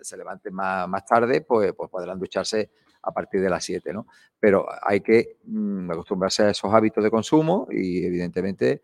se 0.02 0.16
levanten 0.16 0.52
más, 0.52 0.86
más 0.88 1.06
tarde, 1.06 1.40
pues, 1.40 1.72
pues 1.72 1.88
podrán 1.88 2.18
ducharse 2.18 2.70
a 3.02 3.12
partir 3.12 3.40
de 3.40 3.50
las 3.50 3.64
7, 3.64 3.92
¿no? 3.92 4.06
Pero 4.38 4.66
hay 4.82 5.00
que 5.00 5.38
mm, 5.44 5.90
acostumbrarse 5.90 6.44
a 6.44 6.50
esos 6.50 6.72
hábitos 6.72 7.02
de 7.02 7.10
consumo 7.10 7.66
y 7.70 8.04
evidentemente, 8.04 8.82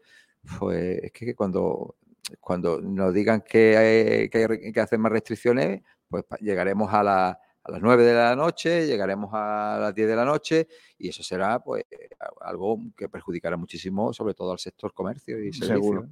pues 0.58 1.04
es 1.04 1.12
que 1.12 1.34
cuando, 1.34 1.96
cuando 2.40 2.80
nos 2.80 3.12
digan 3.14 3.42
que 3.42 3.76
hay, 3.76 4.28
que 4.28 4.46
hay 4.50 4.72
que 4.72 4.80
hacer 4.80 4.98
más 4.98 5.12
restricciones, 5.12 5.82
pues 6.08 6.24
llegaremos 6.40 6.92
a 6.92 7.02
la 7.02 7.40
a 7.68 7.72
las 7.72 7.82
9 7.82 8.02
de 8.02 8.14
la 8.14 8.34
noche, 8.34 8.86
llegaremos 8.86 9.30
a 9.34 9.78
las 9.80 9.94
10 9.94 10.08
de 10.08 10.16
la 10.16 10.24
noche 10.24 10.68
y 10.96 11.08
eso 11.08 11.22
será 11.22 11.60
pues 11.60 11.84
algo 12.40 12.80
que 12.96 13.08
perjudicará 13.08 13.56
muchísimo, 13.56 14.12
sobre 14.12 14.34
todo 14.34 14.52
al 14.52 14.58
sector 14.58 14.92
comercio 14.94 15.38
y 15.38 15.52
servicio. 15.52 15.66
Seguro. 15.66 16.08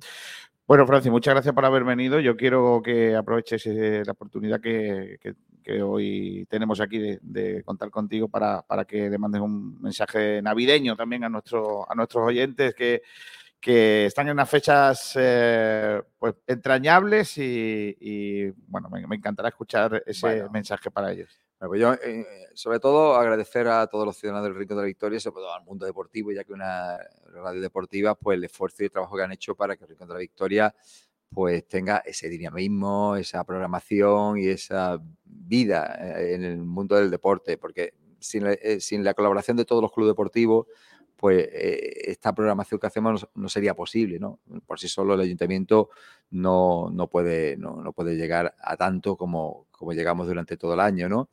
Bueno, 0.67 0.87
Francis, 0.87 1.11
muchas 1.11 1.33
gracias 1.33 1.55
por 1.55 1.65
haber 1.65 1.85
venido. 1.85 2.21
Yo 2.21 2.37
quiero 2.37 2.83
que 2.83 3.15
aproveches 3.15 3.67
eh, 3.69 4.03
la 4.05 4.13
oportunidad 4.13 4.61
que, 4.61 5.19
hoy 5.83 6.47
tenemos 6.51 6.81
aquí 6.81 7.19
de, 7.23 7.63
contar 7.65 7.91
contigo 7.91 8.29
para, 8.29 8.65
que 8.87 9.09
le 9.09 9.19
mandes 9.19 9.41
un 9.41 9.81
mensaje 9.81 10.43
navideño 10.43 10.97
también 10.97 11.25
a, 11.25 11.29
nuestro, 11.29 11.91
a 11.91 11.95
nuestros 11.95 12.27
oyentes 12.27 12.75
que, 12.75 13.03
que 13.67 14.07
están 14.07 14.29
en 14.29 14.35
unas 14.35 14.49
fechas 14.49 15.15
eh, 15.17 16.01
pues, 16.21 16.37
entrañables 16.47 17.37
y, 17.37 18.49
bueno, 18.69 18.89
me, 18.89 19.17
encantará 19.17 19.49
escuchar 19.49 20.05
ese 20.07 20.49
mensaje 20.51 20.89
para 20.89 21.11
ellos. 21.11 21.37
Pues 21.59 21.81
yo, 21.81 21.95
eh, 21.95 22.25
sobre 22.55 22.79
todo, 22.79 23.17
agradecer 23.17 23.67
a 23.67 23.89
todos 23.89 24.07
los 24.07 24.17
ciudadanos 24.17 24.47
del 24.47 24.57
Rincón 24.57 24.77
de 24.77 24.83
la 24.85 24.87
Victoria, 24.87 25.19
sobre 25.19 25.41
todo 25.41 25.53
al 25.53 25.65
mundo 25.65 25.85
deportivo, 25.85 26.31
ya 26.31 26.45
que 26.45 26.53
una 26.53 26.97
radio 27.25 27.61
deportiva, 27.61 28.15
pues 28.15 28.39
el 28.39 28.45
esfuerzo 28.45 28.85
y 28.85 28.87
el 28.87 28.93
trabajo 28.93 29.17
que 29.17 29.25
han 29.25 29.33
hecho 29.33 29.57
para 29.57 29.77
que 29.77 29.83
el 29.83 29.91
Rincón 29.91 30.07
de 30.07 30.15
la 30.15 30.21
Victoria 30.21 30.73
pues 31.29 31.67
tenga 31.67 32.05
ese 32.07 32.29
dinamismo, 32.29 33.17
esa 33.17 33.43
programación 33.43 34.39
y 34.39 34.47
esa 34.47 35.01
vida 35.25 35.99
eh, 36.01 36.35
en 36.35 36.45
el 36.45 36.59
mundo 36.59 36.95
del 36.95 37.11
deporte, 37.11 37.59
porque 37.59 37.95
sin 38.21 38.45
sin 38.79 39.03
la 39.03 39.15
colaboración 39.15 39.57
de 39.57 39.65
todos 39.65 39.83
los 39.83 39.91
clubes 39.91 40.13
deportivos, 40.13 40.67
pues 41.17 41.49
eh, 41.53 42.11
esta 42.11 42.35
programación 42.35 42.79
que 42.79 42.87
hacemos 42.87 43.29
no, 43.35 43.49
sería 43.49 43.75
posible, 43.75 44.19
¿no? 44.19 44.41
Por 44.67 44.79
sí 44.79 44.89
solo 44.89 45.15
el 45.15 45.21
ayuntamiento 45.21 45.91
no, 46.31 46.91
no 46.93 47.09
puede, 47.09 47.57
no, 47.57 47.83
no, 47.83 47.93
puede 47.93 48.17
llegar 48.17 48.55
a 48.59 48.77
tanto 48.77 49.17
como, 49.17 49.67
como 49.71 49.93
llegamos 49.93 50.27
durante 50.27 50.57
todo 50.57 50.75
el 50.75 50.81
año, 50.81 51.09
¿no? 51.09 51.29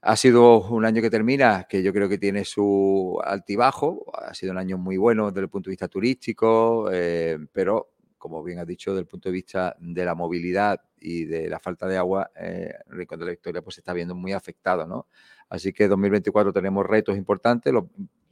Ha 0.00 0.16
sido 0.16 0.60
un 0.68 0.84
año 0.84 1.02
que 1.02 1.10
termina, 1.10 1.66
que 1.68 1.82
yo 1.82 1.92
creo 1.92 2.08
que 2.08 2.18
tiene 2.18 2.44
su 2.44 3.18
altibajo, 3.24 4.04
ha 4.14 4.32
sido 4.32 4.52
un 4.52 4.58
año 4.58 4.78
muy 4.78 4.96
bueno 4.96 5.30
desde 5.30 5.40
el 5.42 5.48
punto 5.48 5.70
de 5.70 5.72
vista 5.72 5.88
turístico, 5.88 6.88
eh, 6.92 7.38
pero 7.52 7.90
como 8.18 8.42
bien 8.42 8.58
has 8.58 8.66
dicho, 8.66 8.90
desde 8.90 9.02
el 9.02 9.06
punto 9.06 9.28
de 9.28 9.32
vista 9.32 9.76
de 9.78 10.04
la 10.04 10.14
movilidad 10.14 10.80
y 11.00 11.24
de 11.24 11.48
la 11.48 11.58
falta 11.58 11.86
de 11.86 11.96
agua, 11.96 12.30
eh, 12.38 12.74
el 12.90 12.96
Rincón 12.96 13.20
de 13.20 13.24
la 13.26 13.30
Victoria 13.30 13.62
pues 13.62 13.76
se 13.76 13.80
está 13.80 13.92
viendo 13.92 14.14
muy 14.14 14.32
afectado, 14.32 14.86
¿no? 14.86 15.06
Así 15.48 15.72
que 15.72 15.88
2024 15.88 16.52
tenemos 16.52 16.84
retos 16.84 17.16
importantes, 17.16 17.72
los 17.72 17.84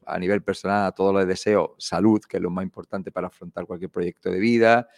a 0.06 0.18
nivel 0.18 0.42
personal 0.42 0.86
a 0.86 0.92
todos 0.92 1.14
les 1.14 1.26
deseo 1.26 1.74
salud, 1.78 2.20
que 2.20 2.36
es 2.36 2.42
lo 2.42 2.50
más 2.50 2.64
importante 2.64 3.10
para 3.10 3.26
afrontar 3.26 3.66
cualquier 3.66 3.90
proyecto 3.90 4.30
de 4.30 4.38
vida 4.38 4.88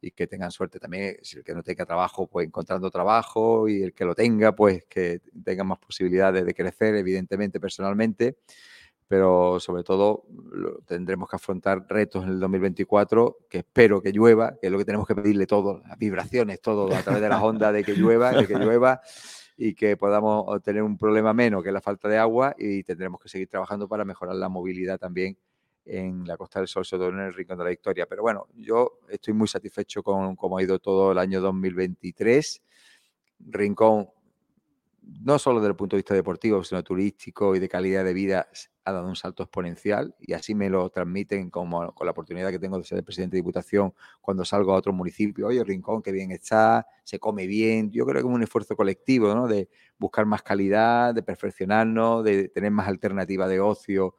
y 0.00 0.10
que 0.10 0.26
tengan 0.26 0.50
suerte 0.50 0.78
también, 0.78 1.16
si 1.22 1.38
el 1.38 1.44
que 1.44 1.54
no 1.54 1.62
tenga 1.62 1.86
trabajo, 1.86 2.26
pues 2.26 2.46
encontrando 2.46 2.90
trabajo 2.90 3.68
y 3.68 3.82
el 3.82 3.94
que 3.94 4.04
lo 4.04 4.14
tenga, 4.14 4.54
pues 4.54 4.84
que 4.84 5.20
tenga 5.44 5.64
más 5.64 5.78
posibilidades 5.78 6.44
de 6.44 6.54
crecer, 6.54 6.94
evidentemente, 6.94 7.58
personalmente, 7.58 8.36
pero 9.08 9.60
sobre 9.60 9.82
todo 9.82 10.24
tendremos 10.86 11.28
que 11.28 11.36
afrontar 11.36 11.86
retos 11.88 12.24
en 12.24 12.30
el 12.30 12.40
2024, 12.40 13.38
que 13.48 13.58
espero 13.58 14.02
que 14.02 14.12
llueva, 14.12 14.56
que 14.60 14.66
es 14.66 14.72
lo 14.72 14.78
que 14.78 14.84
tenemos 14.84 15.06
que 15.06 15.14
pedirle 15.14 15.46
todo, 15.46 15.82
las 15.86 15.98
vibraciones, 15.98 16.60
todo 16.60 16.94
a 16.94 17.02
través 17.02 17.22
de 17.22 17.28
las 17.28 17.42
ondas 17.42 17.72
de 17.72 17.84
que 17.84 17.94
llueva, 17.94 18.32
de 18.32 18.46
que 18.46 18.58
llueva 18.58 19.00
y 19.56 19.74
que 19.74 19.96
podamos 19.96 20.62
tener 20.62 20.82
un 20.82 20.98
problema 20.98 21.32
menos 21.32 21.62
que 21.62 21.70
la 21.70 21.80
falta 21.80 22.08
de 22.08 22.18
agua 22.18 22.54
y 22.58 22.82
tendremos 22.82 23.20
que 23.20 23.28
seguir 23.28 23.48
trabajando 23.48 23.88
para 23.88 24.04
mejorar 24.04 24.36
la 24.36 24.48
movilidad 24.48 24.98
también 24.98 25.36
en 25.84 26.26
la 26.26 26.36
Costa 26.36 26.60
del 26.60 26.68
Sol, 26.68 26.84
sobre 26.84 27.00
todo 27.02 27.10
en 27.10 27.26
el 27.26 27.34
Rincón 27.34 27.58
de 27.58 27.64
la 27.64 27.70
Victoria. 27.70 28.06
Pero 28.06 28.22
bueno, 28.22 28.46
yo 28.54 29.00
estoy 29.08 29.34
muy 29.34 29.46
satisfecho 29.46 30.02
con 30.02 30.34
cómo 30.34 30.58
ha 30.58 30.62
ido 30.62 30.78
todo 30.78 31.12
el 31.12 31.18
año 31.18 31.40
2023. 31.40 32.62
Rincón, 33.40 34.08
no 35.06 35.38
solo 35.38 35.60
desde 35.60 35.70
el 35.70 35.76
punto 35.76 35.96
de 35.96 35.98
vista 35.98 36.14
deportivo, 36.14 36.62
sino 36.64 36.82
turístico 36.82 37.54
y 37.54 37.58
de 37.58 37.68
calidad 37.68 38.04
de 38.04 38.14
vida, 38.14 38.48
ha 38.84 38.92
dado 38.92 39.08
un 39.08 39.16
salto 39.16 39.42
exponencial 39.42 40.14
y 40.20 40.34
así 40.34 40.54
me 40.54 40.68
lo 40.68 40.90
transmiten 40.90 41.50
como 41.50 41.94
con 41.94 42.06
la 42.06 42.10
oportunidad 42.10 42.50
que 42.50 42.58
tengo 42.58 42.78
de 42.78 42.84
ser 42.84 43.02
presidente 43.02 43.36
de 43.36 43.38
Diputación 43.38 43.94
cuando 44.20 44.44
salgo 44.44 44.72
a 44.72 44.76
otro 44.76 44.92
municipio. 44.92 45.46
Oye, 45.46 45.64
Rincón, 45.64 46.02
qué 46.02 46.12
bien 46.12 46.30
está, 46.30 46.86
se 47.02 47.18
come 47.18 47.46
bien. 47.46 47.90
Yo 47.90 48.04
creo 48.04 48.22
que 48.22 48.28
es 48.28 48.34
un 48.34 48.42
esfuerzo 48.42 48.76
colectivo, 48.76 49.34
¿no? 49.34 49.48
De 49.48 49.68
buscar 49.98 50.26
más 50.26 50.42
calidad, 50.42 51.14
de 51.14 51.22
perfeccionarnos, 51.22 52.24
de 52.24 52.48
tener 52.48 52.70
más 52.70 52.88
alternativa 52.88 53.48
de 53.48 53.60
ocio 53.60 54.16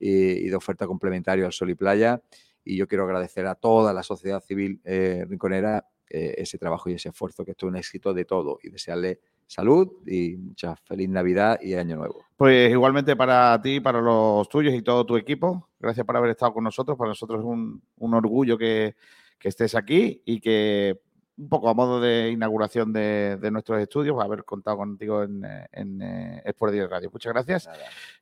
y, 0.00 0.48
de 0.48 0.56
oferta 0.56 0.86
complementaria 0.86 1.46
al 1.46 1.52
sol 1.52 1.70
y 1.70 1.74
playa. 1.74 2.20
Y 2.64 2.76
yo 2.76 2.88
quiero 2.88 3.04
agradecer 3.04 3.46
a 3.46 3.54
toda 3.54 3.92
la 3.92 4.02
sociedad 4.02 4.42
civil 4.42 4.80
eh, 4.84 5.24
rinconera 5.28 5.86
eh, 6.10 6.34
ese 6.38 6.58
trabajo 6.58 6.90
y 6.90 6.94
ese 6.94 7.10
esfuerzo, 7.10 7.44
que 7.44 7.52
esto 7.52 7.66
es 7.66 7.70
un 7.70 7.76
éxito 7.76 8.14
de 8.14 8.24
todo 8.24 8.58
y 8.62 8.70
desearle 8.70 9.20
salud 9.48 9.88
y 10.06 10.36
mucha 10.36 10.76
feliz 10.76 11.08
Navidad 11.08 11.58
y 11.60 11.74
Año 11.74 11.96
Nuevo. 11.96 12.24
Pues 12.36 12.70
igualmente 12.70 13.16
para 13.16 13.60
ti, 13.60 13.80
para 13.80 14.00
los 14.00 14.48
tuyos 14.48 14.74
y 14.74 14.82
todo 14.82 15.04
tu 15.04 15.16
equipo, 15.16 15.70
gracias 15.80 16.06
por 16.06 16.16
haber 16.16 16.30
estado 16.30 16.54
con 16.54 16.64
nosotros. 16.64 16.96
Para 16.96 17.08
nosotros 17.08 17.40
es 17.40 17.46
un, 17.46 17.82
orgullo 18.14 18.56
que, 18.56 18.94
estés 19.42 19.74
aquí 19.74 20.22
y 20.24 20.38
que 20.40 21.00
un 21.38 21.48
poco 21.48 21.68
a 21.68 21.74
modo 21.74 22.00
de 22.00 22.30
inauguración 22.30 22.92
de, 22.92 23.38
nuestros 23.50 23.80
estudios, 23.80 24.22
haber 24.22 24.44
contado 24.44 24.76
contigo 24.76 25.22
en, 25.22 25.42
en 25.72 26.02
eh, 26.02 26.42
Sport 26.44 26.74
Radio. 26.90 27.10
Muchas 27.12 27.32
gracias. 27.32 27.70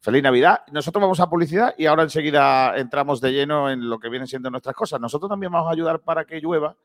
Feliz 0.00 0.22
Navidad. 0.22 0.60
Nosotros 0.70 1.00
vamos 1.02 1.18
a 1.18 1.28
publicidad 1.28 1.74
y 1.76 1.86
ahora 1.86 2.04
enseguida 2.04 2.76
entramos 2.76 3.20
de 3.20 3.32
lleno 3.32 3.70
en 3.70 3.88
lo 3.88 3.98
que 3.98 4.10
vienen 4.10 4.28
siendo 4.28 4.50
nuestras 4.50 4.76
cosas. 4.76 5.00
Nosotros 5.00 5.28
también 5.28 5.50
vamos 5.50 5.68
a 5.68 5.72
ayudar 5.72 6.00
para 6.00 6.24
que 6.24 6.40
llueva 6.40 6.76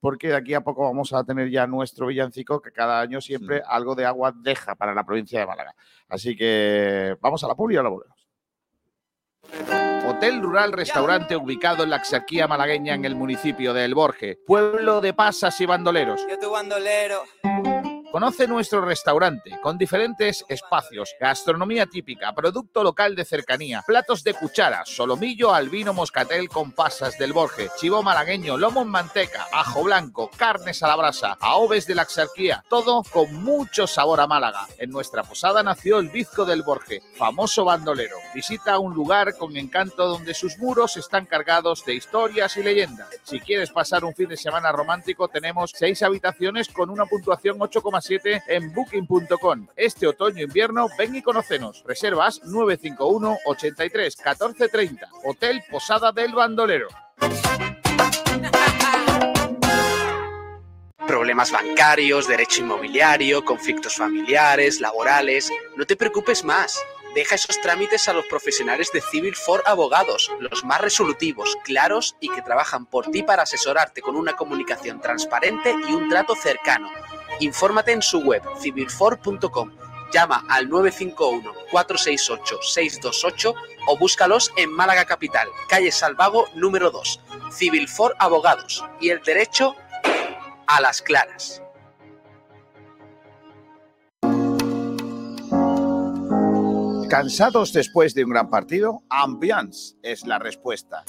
porque 0.00 0.28
de 0.28 0.36
aquí 0.36 0.54
a 0.54 0.62
poco 0.62 0.82
vamos 0.82 1.12
a 1.12 1.22
tener 1.24 1.50
ya 1.50 1.66
nuestro 1.66 2.06
villancico 2.06 2.60
que 2.60 2.72
cada 2.72 3.00
año 3.00 3.20
siempre 3.20 3.62
algo 3.66 3.94
de 3.94 4.06
agua 4.06 4.32
deja 4.34 4.74
para 4.74 4.94
la 4.94 5.04
provincia 5.04 5.40
de 5.40 5.46
Málaga. 5.46 5.74
Así 6.08 6.36
que 6.36 7.16
vamos 7.20 7.44
a 7.44 7.48
la 7.48 7.54
publi 7.54 7.74
y 7.74 7.76
ahora 7.76 7.90
volvemos. 7.90 8.20
Hotel 10.08 10.42
Rural 10.42 10.72
Restaurante 10.72 11.36
ubicado 11.36 11.84
en 11.84 11.90
la 11.90 11.96
Axarquía 11.96 12.48
malagueña 12.48 12.94
en 12.94 13.04
el 13.04 13.14
municipio 13.14 13.72
de 13.72 13.84
El 13.84 13.94
Borje, 13.94 14.38
pueblo 14.46 15.00
de 15.00 15.12
pasas 15.12 15.60
y 15.60 15.66
bandoleros. 15.66 16.26
Yo 16.28 16.38
tu 16.38 16.50
bandolero. 16.50 17.22
Conoce 18.10 18.48
nuestro 18.48 18.80
restaurante 18.80 19.56
con 19.62 19.78
diferentes 19.78 20.44
espacios, 20.48 21.14
gastronomía 21.20 21.86
típica, 21.86 22.32
producto 22.32 22.82
local 22.82 23.14
de 23.14 23.24
cercanía, 23.24 23.84
platos 23.86 24.24
de 24.24 24.34
cuchara, 24.34 24.82
solomillo, 24.84 25.54
albino, 25.54 25.94
moscatel 25.94 26.48
con 26.48 26.72
pasas 26.72 27.16
del 27.18 27.32
Borje, 27.32 27.68
chivo 27.78 28.02
malagueño, 28.02 28.58
lomo 28.58 28.82
en 28.82 28.88
manteca, 28.88 29.46
ajo 29.52 29.84
blanco, 29.84 30.28
carnes 30.36 30.82
a 30.82 30.88
la 30.88 30.96
brasa, 30.96 31.38
aoves 31.40 31.86
de 31.86 31.94
la 31.94 32.02
Axarquía, 32.02 32.64
todo 32.68 33.04
con 33.12 33.32
mucho 33.44 33.86
sabor 33.86 34.20
a 34.20 34.26
Málaga. 34.26 34.66
En 34.78 34.90
nuestra 34.90 35.22
posada 35.22 35.62
nació 35.62 36.00
el 36.00 36.08
Bizco 36.08 36.44
del 36.44 36.64
Borje, 36.64 37.02
famoso 37.14 37.64
bandolero. 37.64 38.16
Visita 38.34 38.80
un 38.80 38.92
lugar 38.92 39.36
con 39.38 39.56
encanto 39.56 40.08
donde 40.08 40.34
sus 40.34 40.58
muros 40.58 40.96
están 40.96 41.26
cargados 41.26 41.84
de 41.84 41.94
historias 41.94 42.56
y 42.56 42.64
leyendas. 42.64 43.08
Si 43.22 43.38
quieres 43.38 43.70
pasar 43.70 44.04
un 44.04 44.16
fin 44.16 44.28
de 44.28 44.36
semana 44.36 44.72
romántico, 44.72 45.28
tenemos 45.28 45.72
seis 45.76 46.02
habitaciones 46.02 46.68
con 46.70 46.90
una 46.90 47.06
puntuación 47.06 47.56
8,5 47.56 47.99
en 48.48 48.72
booking.com. 48.72 49.66
Este 49.76 50.06
otoño-invierno 50.06 50.86
ven 50.98 51.14
y 51.14 51.22
conocenos. 51.22 51.84
Reservas 51.86 52.40
951 52.44 53.38
83 53.46 54.16
14 54.16 54.68
30. 54.68 55.08
Hotel 55.24 55.62
Posada 55.70 56.12
del 56.12 56.32
Bandolero. 56.32 56.88
Problemas 61.06 61.50
bancarios, 61.50 62.28
derecho 62.28 62.62
inmobiliario, 62.62 63.44
conflictos 63.44 63.96
familiares, 63.96 64.80
laborales. 64.80 65.50
No 65.76 65.84
te 65.84 65.96
preocupes 65.96 66.44
más. 66.44 66.80
Deja 67.14 67.34
esos 67.34 67.60
trámites 67.60 68.08
a 68.08 68.12
los 68.12 68.24
profesionales 68.26 68.92
de 68.92 69.00
Civil 69.00 69.34
for 69.34 69.64
Abogados, 69.66 70.30
los 70.38 70.64
más 70.64 70.80
resolutivos, 70.80 71.56
claros 71.64 72.14
y 72.20 72.28
que 72.28 72.42
trabajan 72.42 72.86
por 72.86 73.10
ti 73.10 73.24
para 73.24 73.42
asesorarte 73.42 74.00
con 74.00 74.14
una 74.14 74.36
comunicación 74.36 75.00
transparente 75.00 75.74
y 75.88 75.92
un 75.92 76.08
trato 76.08 76.36
cercano. 76.36 76.88
Infórmate 77.38 77.92
en 77.92 78.02
su 78.02 78.18
web 78.20 78.42
civilfor.com. 78.60 79.70
Llama 80.12 80.44
al 80.48 80.68
951-468-628 80.68 83.54
o 83.86 83.96
búscalos 83.96 84.50
en 84.56 84.72
Málaga 84.72 85.04
Capital, 85.04 85.46
calle 85.68 85.92
Salvago 85.92 86.46
número 86.54 86.90
2. 86.90 87.20
Civil 87.52 87.86
for 87.88 88.16
Abogados 88.18 88.84
y 89.00 89.10
el 89.10 89.22
derecho 89.22 89.76
a 90.66 90.80
las 90.80 91.00
claras. 91.00 91.62
¿Cansados 97.10 97.72
después 97.72 98.14
de 98.14 98.22
un 98.22 98.30
gran 98.30 98.50
partido? 98.50 99.02
Ambiance 99.10 99.96
es 100.00 100.24
la 100.26 100.38
respuesta. 100.38 101.02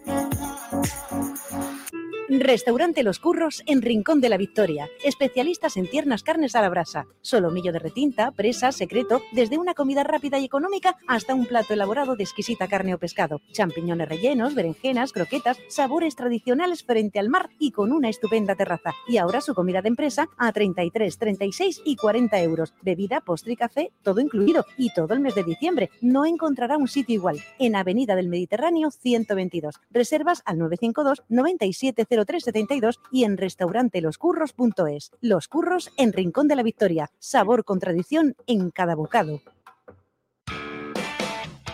Restaurante 2.40 3.02
Los 3.02 3.18
Curros 3.18 3.62
en 3.66 3.82
Rincón 3.82 4.20
de 4.20 4.28
la 4.28 4.36
Victoria. 4.36 4.88
Especialistas 5.04 5.76
en 5.76 5.86
tiernas 5.86 6.22
carnes 6.22 6.56
a 6.56 6.62
la 6.62 6.70
brasa. 6.70 7.06
Solomillo 7.20 7.72
de 7.72 7.78
retinta, 7.78 8.30
presa, 8.30 8.72
secreto, 8.72 9.20
desde 9.32 9.58
una 9.58 9.74
comida 9.74 10.02
rápida 10.02 10.38
y 10.38 10.44
económica 10.46 10.96
hasta 11.06 11.34
un 11.34 11.46
plato 11.46 11.74
elaborado 11.74 12.16
de 12.16 12.24
exquisita 12.24 12.68
carne 12.68 12.94
o 12.94 12.98
pescado. 12.98 13.40
Champiñones 13.52 14.08
rellenos, 14.08 14.54
berenjenas, 14.54 15.12
croquetas, 15.12 15.58
sabores 15.68 16.16
tradicionales 16.16 16.84
frente 16.84 17.18
al 17.18 17.28
mar 17.28 17.50
y 17.58 17.70
con 17.70 17.92
una 17.92 18.08
estupenda 18.08 18.54
terraza. 18.54 18.92
Y 19.06 19.18
ahora 19.18 19.40
su 19.40 19.54
comida 19.54 19.82
de 19.82 19.88
empresa 19.88 20.28
a 20.38 20.52
33, 20.52 21.18
36 21.18 21.82
y 21.84 21.96
40 21.96 22.40
euros. 22.40 22.72
Bebida, 22.82 23.20
postre 23.20 23.52
y 23.52 23.56
café, 23.56 23.92
todo 24.02 24.20
incluido. 24.20 24.64
Y 24.78 24.92
todo 24.94 25.12
el 25.12 25.20
mes 25.20 25.34
de 25.34 25.44
diciembre. 25.44 25.90
No 26.00 26.24
encontrará 26.24 26.78
un 26.78 26.88
sitio 26.88 27.14
igual. 27.14 27.40
En 27.58 27.76
Avenida 27.76 28.16
del 28.16 28.28
Mediterráneo 28.28 28.90
122. 28.90 29.80
Reservas 29.90 30.42
al 30.46 30.58
952 30.58 31.24
97 31.28 32.06
0372 32.24 33.00
y 33.10 33.24
en 33.24 33.36
restauranteloscurros.es. 33.36 35.10
Los 35.20 35.48
Curros 35.48 35.90
en 35.96 36.12
Rincón 36.12 36.48
de 36.48 36.56
la 36.56 36.62
Victoria. 36.62 37.10
Sabor 37.18 37.64
con 37.64 37.78
tradición 37.78 38.34
en 38.46 38.70
cada 38.70 38.94
bocado. 38.94 39.40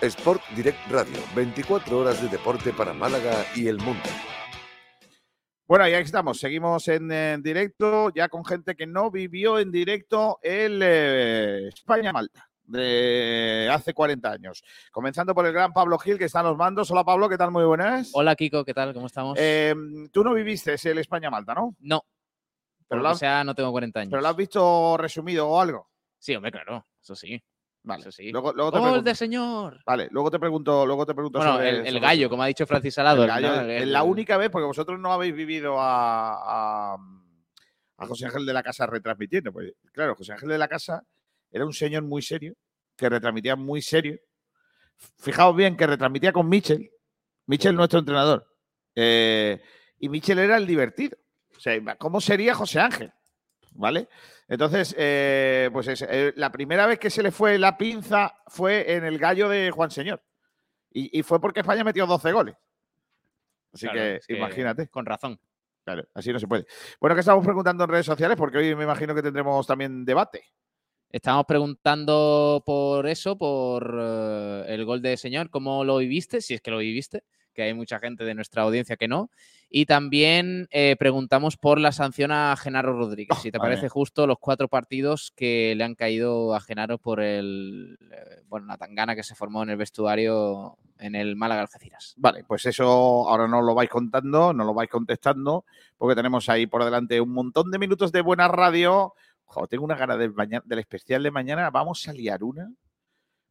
Sport 0.01 0.43
Direct 0.55 0.79
Radio, 0.91 1.19
24 1.35 1.99
horas 1.99 2.23
de 2.23 2.29
deporte 2.29 2.73
para 2.73 2.95
Málaga 2.95 3.45
y 3.57 3.67
el 3.67 3.79
mundo. 3.79 4.09
Bueno, 5.67 5.87
ya 5.89 5.99
estamos, 5.99 6.39
seguimos 6.39 6.89
en, 6.89 7.43
directo, 7.43 8.11
ya 8.15 8.29
con 8.29 8.45
gente 8.45 8.75
que 8.75 8.87
no 8.87 9.11
vivió 9.11 9.59
en 9.59 9.71
directo 9.71 10.39
el 10.43 10.81
eh, 10.83 11.69
España-Malta 11.69 12.48
de 12.69 13.69
hace 13.73 13.95
40 13.95 14.31
años. 14.31 14.63
Comenzando 14.93 15.35
por 15.35 15.47
el 15.47 15.53
gran 15.53 15.73
Pablo 15.73 15.99
Gil, 15.99 16.19
que 16.19 16.25
está 16.27 16.41
en 16.41 16.47
los 16.47 16.57
mandos. 16.57 16.91
Hola 16.91 17.05
Pablo, 17.05 17.29
¿qué 17.29 17.37
tal? 17.39 17.51
Muy 17.51 17.65
buenas. 17.65 18.11
Hola 18.15 18.37
Kiko, 18.37 18.65
¿qué 18.65 18.75
tal? 18.75 18.93
¿Cómo 18.95 19.07
estamos? 19.07 19.37
Eh, 19.41 19.75
Tú 20.13 20.23
no 20.23 20.35
viviste 20.35 20.77
el 20.85 20.99
España-Malta, 20.99 21.55
¿no? 21.55 21.75
no, 21.81 22.03
Pero 22.87 23.09
o 23.11 23.15
sea, 23.15 23.43
no 23.43 23.55
tengo 23.55 23.71
40 23.73 24.01
años. 24.01 24.11
¿Pero 24.11 24.23
lo 24.23 24.29
has 24.29 24.37
visto 24.37 24.97
resumido 24.97 25.49
o 25.49 25.61
algo? 25.61 25.89
Sí, 26.19 26.35
hombre, 26.37 26.53
claro, 26.53 26.85
eso 27.03 27.15
sí. 27.15 27.43
Vale, 27.81 28.01
Eso 28.03 28.11
sí. 28.13 28.31
luego, 28.33 28.53
luego 28.53 28.73
te 28.73 28.79
¡Gol 28.81 29.05
de 29.05 29.15
señor! 29.15 29.81
Vale, 29.87 30.09
luego 30.11 30.31
te 30.31 30.39
pregunto, 30.39 30.85
luego 30.85 31.07
te 31.07 31.15
pregunto 31.15 31.39
Bueno, 31.39 31.55
sobre 31.55 31.71
el, 31.71 31.77
el 31.77 31.87
sobre 31.87 32.01
gallo, 32.01 32.23
eso. 32.23 32.31
como 32.31 32.43
ha 32.43 32.47
dicho 32.47 32.67
Francis 32.67 32.93
Salado. 32.93 33.23
El 33.23 33.29
gallo, 33.29 33.49
¿no? 33.63 33.71
es 33.71 33.87
la 33.87 34.03
única 34.03 34.37
vez, 34.37 34.51
porque 34.51 34.67
vosotros 34.67 34.99
no 34.99 35.11
habéis 35.13 35.35
vivido 35.35 35.81
a, 35.81 36.93
a, 36.93 36.97
a 37.99 38.07
José 38.07 38.27
Ángel 38.27 38.45
de 38.45 38.53
la 38.53 38.63
Casa 38.63 38.85
retransmitiendo. 38.85 39.53
Pues 39.53 39.73
claro, 39.93 40.15
José 40.17 40.33
Ángel 40.33 40.49
de 40.51 40.59
la 40.59 40.69
Casa 40.69 41.03
era 41.51 41.65
un 41.65 41.73
señor 41.73 42.03
muy 42.03 42.23
serio, 42.23 42.55
que 42.97 43.09
retransmitía 43.09 43.57
muy 43.57 43.83
serio. 43.83 44.19
Fijaos 45.19 45.55
bien 45.55 45.77
que 45.77 45.87
retransmitía 45.87 46.33
con 46.33 46.49
Michel, 46.49 46.91
Michel 47.47 47.77
nuestro 47.77 48.01
entrenador. 48.01 48.47
Eh, 48.95 49.63
y 49.99 50.09
Michel 50.09 50.39
era 50.39 50.57
el 50.57 50.67
divertido. 50.67 51.17
O 51.57 51.61
sea, 51.61 51.81
¿cómo 51.97 52.21
sería 52.21 52.55
José 52.55 52.81
Ángel? 52.81 53.13
¿Vale? 53.73 54.09
Entonces, 54.49 54.95
eh, 54.99 55.71
pues 55.73 55.89
es, 55.89 56.03
eh, 56.03 56.33
la 56.37 56.51
primera 56.51 56.87
vez 56.87 56.99
que 56.99 57.11
se 57.11 57.23
le 57.23 57.31
fue 57.31 57.59
la 57.59 57.77
pinza 57.77 58.35
fue 58.47 58.93
en 58.93 59.05
el 59.05 59.19
gallo 59.19 59.49
de 59.49 59.71
Juan 59.71 59.91
Señor. 59.91 60.23
Y, 60.91 61.19
y 61.19 61.23
fue 61.23 61.41
porque 61.41 61.61
España 61.61 61.85
metió 61.85 62.07
12 62.07 62.33
goles. 62.33 62.57
Así 63.73 63.87
Claro, 63.87 63.99
que, 63.99 64.17
es 64.17 64.27
que 64.27 64.37
imagínate. 64.37 64.89
Con 64.89 65.07
razón. 65.07 65.39
Claro, 65.85 66.07
así 66.15 66.33
no 66.33 66.39
se 66.39 66.47
puede. 66.47 66.67
Bueno, 67.01 67.15
que 67.15 67.21
estamos 67.21 67.45
preguntando 67.45 67.85
en 67.85 67.91
redes 67.91 68.07
sociales, 68.07 68.37
porque 68.37 68.59
hoy 68.59 68.75
me 68.75 68.85
imagino 68.85 69.15
que 69.15 69.23
tendremos 69.23 69.67
también 69.67 70.05
debate. 70.05 70.45
Estamos 71.11 71.47
preguntando 71.47 72.63
por 72.67 73.07
eso, 73.07 73.39
por 73.39 73.99
eh, 73.99 74.65
el 74.69 74.85
gol 74.85 75.01
de 75.01 75.17
señor, 75.17 75.49
cómo 75.49 75.83
lo 75.83 75.97
viviste, 75.97 76.43
si 76.43 76.53
es 76.53 76.61
que 76.61 76.71
lo 76.71 76.79
viviste, 76.79 77.25
que 77.55 77.63
hay 77.63 77.73
mucha 77.73 77.99
gente 77.99 78.25
de 78.25 78.35
nuestra 78.35 78.63
audiencia 78.63 78.97
que 78.97 79.09
no. 79.09 79.31
Y 79.71 79.87
también 79.87 80.69
eh, 80.71 80.97
preguntamos 80.99 81.57
por 81.57 81.81
la 81.81 81.93
sanción 81.93 82.31
a 82.31 82.55
Genaro 82.57 82.93
Rodríguez, 82.93 83.39
si 83.41 83.51
te 83.51 83.59
parece 83.59 83.89
justo 83.89 84.27
los 84.27 84.39
cuatro 84.39 84.69
partidos 84.69 85.33
que 85.35 85.75
le 85.75 85.85
han 85.85 85.95
caído 85.95 86.55
a 86.55 86.61
Genaro 86.61 86.99
por 86.99 87.21
el, 87.21 87.99
eh, 88.13 88.43
bueno, 88.47 88.67
la 88.67 88.77
tangana 88.77 89.17
que 89.17 89.23
se 89.23 89.35
formó 89.35 89.63
en 89.63 89.71
el 89.71 89.77
vestuario 89.79 90.77
en 90.99 91.15
el 91.15 91.37
Málaga 91.37 91.63
Algeciras. 91.63 92.15
Vale, 92.17 92.45
pues 92.45 92.67
eso 92.67 92.87
ahora 93.29 93.49
no 93.49 93.63
lo 93.63 93.75
vais 93.75 93.91
contando, 93.91 94.53
no 94.53 94.65
lo 94.65 94.75
vais 94.75 94.91
contestando, 94.91 95.65
porque 95.97 96.17
tenemos 96.17 96.49
ahí 96.49 96.67
por 96.67 96.85
delante 96.85 97.21
un 97.21 97.33
montón 97.33 97.71
de 97.71 97.79
minutos 97.79 98.13
de 98.13 98.21
buena 98.21 98.49
radio. 98.49 99.15
Jo, 99.49 99.67
tengo 99.67 99.85
una 99.85 99.97
gana 99.97 100.17
del, 100.17 100.35
especial 100.79 101.23
de 101.23 101.31
mañana. 101.31 101.71
Vamos 101.71 102.07
a 102.07 102.13
liar 102.13 102.45
una. 102.45 102.71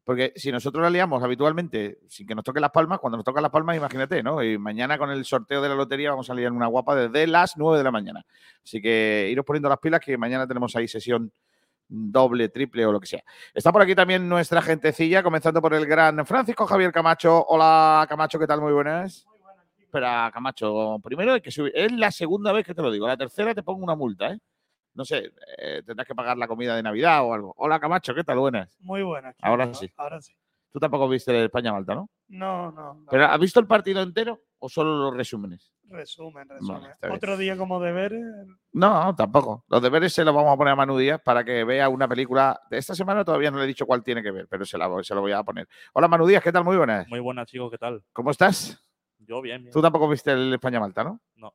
Porque 0.04 0.32
si 0.36 0.50
nosotros 0.50 0.80
la 0.82 0.88
liamos 0.88 1.22
habitualmente 1.22 1.98
sin 2.08 2.26
que 2.26 2.34
nos 2.34 2.44
toquen 2.44 2.62
las 2.62 2.70
palmas, 2.70 2.98
cuando 2.98 3.18
nos 3.18 3.24
tocan 3.24 3.42
las 3.42 3.52
palmas, 3.52 3.76
imagínate, 3.76 4.22
¿no? 4.22 4.42
Y 4.42 4.56
mañana 4.56 4.96
con 4.96 5.10
el 5.10 5.24
sorteo 5.24 5.60
de 5.60 5.68
la 5.68 5.74
lotería 5.74 6.10
vamos 6.10 6.30
a 6.30 6.34
liar 6.34 6.52
una 6.52 6.66
guapa 6.66 6.94
desde 6.94 7.26
las 7.26 7.58
9 7.58 7.76
de 7.78 7.84
la 7.84 7.90
mañana. 7.90 8.24
Así 8.64 8.80
que 8.80 9.28
iros 9.30 9.44
poniendo 9.44 9.68
las 9.68 9.78
pilas 9.78 10.00
que 10.00 10.16
mañana 10.16 10.46
tenemos 10.46 10.74
ahí 10.76 10.88
sesión 10.88 11.30
doble, 11.88 12.48
triple 12.48 12.86
o 12.86 12.92
lo 12.92 13.00
que 13.00 13.06
sea. 13.06 13.24
Está 13.52 13.72
por 13.72 13.82
aquí 13.82 13.94
también 13.94 14.28
nuestra 14.28 14.62
gentecilla, 14.62 15.22
comenzando 15.22 15.60
por 15.60 15.74
el 15.74 15.84
gran 15.84 16.24
Francisco 16.24 16.66
Javier 16.66 16.92
Camacho. 16.92 17.44
Hola 17.46 18.06
Camacho, 18.08 18.38
¿qué 18.38 18.46
tal? 18.46 18.60
Muy 18.60 18.72
buenas. 18.72 19.26
Espera, 19.78 20.30
Camacho, 20.32 20.98
primero 21.02 21.32
hay 21.32 21.40
que 21.40 21.50
subir. 21.50 21.72
Es 21.74 21.90
la 21.92 22.12
segunda 22.12 22.52
vez 22.52 22.64
que 22.64 22.74
te 22.74 22.82
lo 22.82 22.90
digo. 22.90 23.06
La 23.06 23.16
tercera 23.16 23.54
te 23.54 23.62
pongo 23.62 23.84
una 23.84 23.96
multa, 23.96 24.32
¿eh? 24.32 24.38
No 24.98 25.04
sé, 25.04 25.30
eh, 25.58 25.80
tendrás 25.86 26.08
que 26.08 26.14
pagar 26.16 26.36
la 26.36 26.48
comida 26.48 26.74
de 26.74 26.82
Navidad 26.82 27.22
o 27.24 27.32
algo. 27.32 27.54
Hola 27.58 27.78
Camacho, 27.78 28.12
¿qué 28.16 28.24
tal? 28.24 28.38
Buenas. 28.40 28.76
Muy 28.80 29.04
buena. 29.04 29.32
Kiko, 29.32 29.46
Ahora 29.46 29.66
¿no? 29.66 29.72
sí. 29.74 29.88
Ahora 29.96 30.20
sí. 30.20 30.34
Tú 30.72 30.80
tampoco 30.80 31.08
viste 31.08 31.30
el 31.30 31.44
España-Malta, 31.44 31.94
¿no? 31.94 32.10
No, 32.26 32.72
no. 32.72 32.94
no. 32.94 33.06
¿Pero 33.08 33.26
has 33.26 33.38
visto 33.38 33.60
el 33.60 33.68
partido 33.68 34.02
entero 34.02 34.40
o 34.58 34.68
solo 34.68 34.96
los 35.04 35.16
resúmenes? 35.16 35.72
Resumen, 35.84 36.48
resumen. 36.48 36.90
Otro 37.12 37.36
día 37.36 37.56
como 37.56 37.78
deber. 37.80 38.12
No, 38.72 39.14
tampoco. 39.14 39.64
Los 39.68 39.80
deberes 39.80 40.12
se 40.12 40.24
los 40.24 40.34
vamos 40.34 40.52
a 40.52 40.56
poner 40.56 40.72
a 40.72 40.76
Manu 40.76 40.98
Díaz 40.98 41.20
para 41.24 41.44
que 41.44 41.62
vea 41.62 41.88
una 41.88 42.08
película. 42.08 42.60
De 42.68 42.78
esta 42.78 42.96
semana 42.96 43.24
todavía 43.24 43.52
no 43.52 43.58
le 43.58 43.64
he 43.64 43.68
dicho 43.68 43.86
cuál 43.86 44.02
tiene 44.02 44.20
que 44.20 44.32
ver, 44.32 44.48
pero 44.48 44.64
se, 44.64 44.76
la, 44.76 44.88
voy- 44.88 45.04
se 45.04 45.14
lo 45.14 45.20
voy 45.20 45.30
a 45.30 45.44
poner. 45.44 45.68
Hola 45.92 46.08
Manu 46.08 46.26
Díaz, 46.26 46.42
¿qué 46.42 46.50
tal? 46.50 46.64
Muy 46.64 46.76
buenas. 46.76 47.06
Muy 47.06 47.20
buenas, 47.20 47.46
chicos, 47.46 47.70
¿qué 47.70 47.78
tal? 47.78 48.02
¿Cómo 48.12 48.32
estás? 48.32 48.84
Yo 49.20 49.40
bien, 49.40 49.62
bien. 49.62 49.72
Tú 49.72 49.80
tampoco 49.80 50.08
viste 50.08 50.32
el 50.32 50.52
España-Malta, 50.54 51.04
¿no? 51.04 51.20
No. 51.36 51.52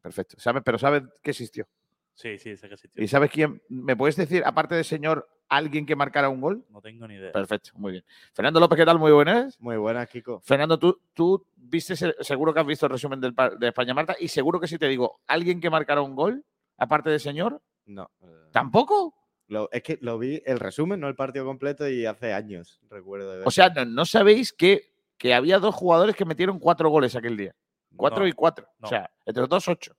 Perfecto. 0.00 0.36
¿Sabes? 0.38 0.62
Pero 0.64 0.78
sabes 0.78 1.02
que 1.20 1.30
existió. 1.32 1.66
Sí, 2.14 2.38
sí, 2.38 2.56
sé 2.56 2.68
que 2.68 2.76
sí. 2.76 2.88
tío. 2.88 3.02
¿Y 3.02 3.08
sabes 3.08 3.30
quién? 3.30 3.60
¿Me 3.68 3.96
puedes 3.96 4.16
decir, 4.16 4.42
aparte 4.46 4.74
de 4.76 4.84
señor, 4.84 5.28
alguien 5.48 5.84
que 5.84 5.96
marcara 5.96 6.28
un 6.28 6.40
gol? 6.40 6.64
No 6.70 6.80
tengo 6.80 7.08
ni 7.08 7.14
idea. 7.14 7.32
Perfecto, 7.32 7.70
muy 7.74 7.92
bien. 7.92 8.04
Fernando 8.32 8.60
López, 8.60 8.78
¿qué 8.78 8.84
tal? 8.84 8.98
Muy 8.98 9.10
buenas. 9.12 9.60
Muy 9.60 9.76
buenas, 9.76 10.08
Kiko. 10.08 10.40
Fernando, 10.40 10.78
tú, 10.78 11.00
tú 11.12 11.44
viste, 11.56 11.96
seguro 11.96 12.54
que 12.54 12.60
has 12.60 12.66
visto 12.66 12.86
el 12.86 12.92
resumen 12.92 13.20
del, 13.20 13.34
de 13.58 13.68
España-Malta 13.68 14.16
y 14.20 14.28
seguro 14.28 14.60
que 14.60 14.68
si 14.68 14.78
te 14.78 14.86
digo, 14.86 15.20
¿alguien 15.26 15.60
que 15.60 15.70
marcara 15.70 16.02
un 16.02 16.14
gol, 16.14 16.44
aparte 16.76 17.10
de 17.10 17.18
señor? 17.18 17.60
No. 17.86 18.10
eh, 18.22 18.26
¿Tampoco? 18.52 19.14
Lo, 19.48 19.68
es 19.72 19.82
que 19.82 19.98
lo 20.00 20.18
vi 20.18 20.40
el 20.46 20.58
resumen, 20.58 21.00
no 21.00 21.08
el 21.08 21.16
partido 21.16 21.44
completo, 21.44 21.86
y 21.88 22.06
hace 22.06 22.32
años 22.32 22.80
recuerdo 22.88 23.30
de 23.32 23.44
O 23.44 23.50
sea, 23.50 23.68
no, 23.68 23.84
no 23.84 24.06
sabéis 24.06 24.52
que, 24.52 24.94
que 25.18 25.34
había 25.34 25.58
dos 25.58 25.74
jugadores 25.74 26.16
que 26.16 26.24
metieron 26.24 26.58
cuatro 26.58 26.88
goles 26.88 27.14
aquel 27.16 27.36
día. 27.36 27.54
4 27.96 28.20
No, 28.20 28.26
y 28.26 28.32
4. 28.32 28.66
no. 28.80 28.86
O 28.86 28.88
sea, 28.88 29.10
entre 29.24 29.42
los 29.42 29.48
dos, 29.48 29.68
8. 29.68 29.94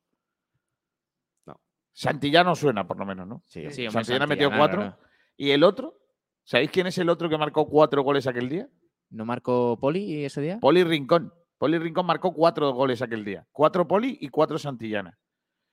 No. 1.95 2.11
Santillano 2.11 2.55
suena, 2.55 2.85
por 2.85 2.97
lo 2.97 3.05
menos, 3.05 3.25
¿no? 3.27 3.41
Sí, 3.45 3.61
Sí, 3.71 3.87
hombre, 3.87 3.91
Santillana 4.03 4.27
metió 4.27 4.49
Santillana, 4.49 4.75
4. 4.75 4.83
no, 4.83 4.97
¿Y 5.37 5.51
el 5.51 5.63
otro? 5.63 5.97
¿Sabéis 6.43 6.69
quién 6.71 6.87
es 6.87 6.97
el 6.97 7.09
otro 7.09 7.29
que 7.29 7.37
marcó 7.37 7.67
4 7.67 8.03
goles 8.03 8.27
aquel 8.27 8.49
día? 8.49 8.67
¿No 9.09 9.25
marcó 9.25 9.77
Poli 9.79 10.25
ese 10.25 10.41
día? 10.41 10.59
Poli 10.59 10.83
Rincón. 10.83 11.33
Poli 11.57 11.77
Rincón 11.79 12.05
marcó 12.05 12.33
4 12.33 12.73
goles 12.73 13.01
aquel 13.01 13.23
día. 13.23 13.47
4 13.51 13.87
Poli 13.87 14.17
y 14.19 14.27
4 14.27 14.57
Santillana. 14.59 15.17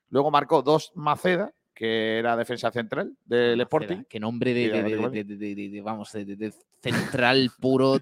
Luego 0.09 0.31
marcó 0.31 0.62
2 0.62 0.93
Maceda, 0.95 1.53
que 1.75 2.18
era 2.18 2.37
defensa 2.37 2.70
central 2.70 3.16
del 3.25 3.57
Maceda, 3.59 3.62
Sporting. 3.64 4.05
Qué 4.09 4.20
nombre 4.20 4.55
de, 4.55 4.68
de- 4.70 4.83
de- 4.83 4.97
de- 4.97 5.25
de- 5.25 5.37
de- 5.37 5.55
de- 5.57 5.68
de- 5.70 5.81
vamos, 5.83 6.12
de, 6.12 6.25
de- 6.25 6.37
de 6.37 6.55
central 6.81 7.51
puro. 7.61 7.99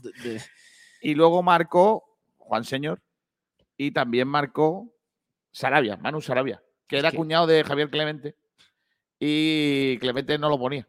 Y 1.00 1.14
luego 1.14 1.42
marcó 1.42 2.04
Juan 2.36 2.64
Señor. 2.64 3.00
Y 3.76 3.92
también 3.92 4.28
marcó 4.28 4.92
Sarabia, 5.52 5.96
Manu 5.96 6.20
Sarabia, 6.20 6.62
que 6.90 6.98
era 6.98 7.10
que- 7.10 7.16
cuñado 7.16 7.46
de 7.46 7.64
Javier 7.64 7.88
Clemente. 7.88 8.34
Y 9.18 9.98
Clemente 9.98 10.36
no 10.38 10.48
lo 10.48 10.58
ponía. 10.58 10.86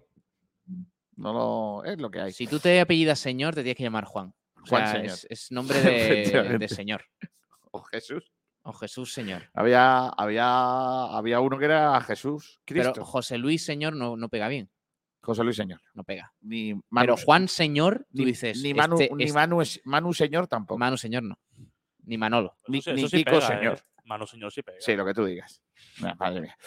No 1.15 1.33
lo. 1.33 1.83
Es 1.85 1.99
lo 1.99 2.09
que 2.09 2.19
hay. 2.21 2.31
Si 2.33 2.47
tú 2.47 2.59
te 2.59 2.79
apellidas 2.79 3.19
señor, 3.19 3.53
te 3.55 3.61
tienes 3.63 3.77
que 3.77 3.83
llamar 3.83 4.05
Juan. 4.05 4.33
O 4.55 4.65
Juan 4.67 4.83
sea, 4.87 4.91
Señor. 4.93 5.13
Es, 5.13 5.27
es 5.29 5.51
nombre 5.51 5.79
de, 5.81 6.57
de 6.59 6.67
señor. 6.67 7.05
O 7.73 7.81
Jesús. 7.83 8.33
O 8.63 8.73
Jesús 8.73 9.13
Señor. 9.13 9.49
Había, 9.53 10.07
había, 10.09 11.05
había 11.05 11.39
uno 11.39 11.57
que 11.57 11.63
era 11.65 12.01
Jesús 12.01 12.59
Cristo. 12.65 12.91
Pero 12.93 13.05
José 13.05 13.37
Luis 13.37 13.63
Señor 13.63 13.95
no, 13.95 14.17
no 14.17 14.27
pega 14.27 14.49
bien. 14.49 14.69
José 15.21 15.43
Luis 15.45 15.55
Señor. 15.55 15.79
No 15.93 16.03
pega. 16.03 16.33
Ni 16.41 16.73
Pero 16.93 17.15
Juan 17.15 17.47
Señor, 17.47 17.99
tú 18.13 18.23
ni, 18.23 18.25
dices. 18.25 18.61
ni 18.61 18.73
Manu, 18.73 18.99
este- 18.99 19.15
ni 19.15 19.23
este- 19.23 19.33
Manu, 19.33 19.61
es- 19.61 19.79
Manu 19.85 20.13
Señor 20.13 20.47
tampoco. 20.49 20.77
Manu 20.77 20.97
Señor 20.97 21.23
no. 21.23 21.39
Ni 22.03 22.17
Manolo. 22.17 22.53
Eso 22.63 22.71
Ni- 22.71 22.81
sí- 22.81 22.91
ni 22.91 22.99
eso 23.01 23.09
sí 23.09 23.17
Kiko 23.23 23.31
pega, 23.39 23.47
Señor. 23.47 23.77
¿eh? 23.77 23.83
Mano 24.11 24.27
señor 24.27 24.51
sí 24.51 24.61
pega. 24.61 24.77
Sí, 24.81 24.93
lo 24.93 25.05
que 25.05 25.13
tú 25.13 25.23
digas. 25.23 25.61
Ah, 26.03 26.13
madre 26.19 26.41
mía. 26.41 26.57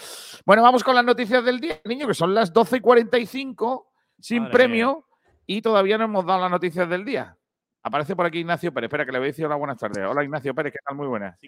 Bueno, 0.46 0.62
vamos 0.62 0.82
con 0.82 0.94
las 0.94 1.04
noticias 1.04 1.44
del 1.44 1.60
día, 1.60 1.78
niño, 1.84 2.06
que 2.06 2.14
son 2.14 2.34
las 2.34 2.54
12 2.54 2.78
y 2.78 2.80
45, 2.80 3.92
sin 4.18 4.44
Madre 4.44 4.52
premio, 4.54 5.06
y 5.44 5.60
todavía 5.60 5.98
no 5.98 6.04
hemos 6.04 6.24
dado 6.24 6.40
las 6.40 6.50
noticias 6.50 6.88
del 6.88 7.04
día. 7.04 7.36
Aparece 7.82 8.16
por 8.16 8.24
aquí 8.24 8.38
Ignacio 8.38 8.72
Pérez. 8.72 8.88
Espera, 8.88 9.04
que 9.04 9.12
le 9.12 9.18
voy 9.18 9.26
a 9.26 9.32
decir 9.32 9.44
hola, 9.44 9.56
buenas 9.56 9.76
tardes. 9.76 10.06
Hola, 10.08 10.24
Ignacio 10.24 10.54
Pérez, 10.54 10.72
¿qué 10.72 10.78
tal? 10.86 10.96
Muy 10.96 11.06
buenas. 11.06 11.38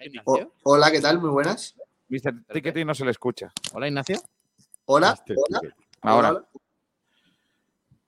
Hola, 0.61 0.91
¿qué 0.91 1.01
tal? 1.01 1.19
Muy 1.19 1.31
buenas. 1.31 1.73
Mr. 2.09 2.45
Ticketing 2.53 2.85
no 2.85 2.93
se 2.93 3.03
le 3.03 3.09
escucha. 3.09 3.51
Hola, 3.73 3.87
Ignacio. 3.87 4.19
Hola, 4.85 5.17
hola. 5.35 5.61
Ahora. 6.03 6.29
Hola, 6.29 6.29
hola. 6.29 6.47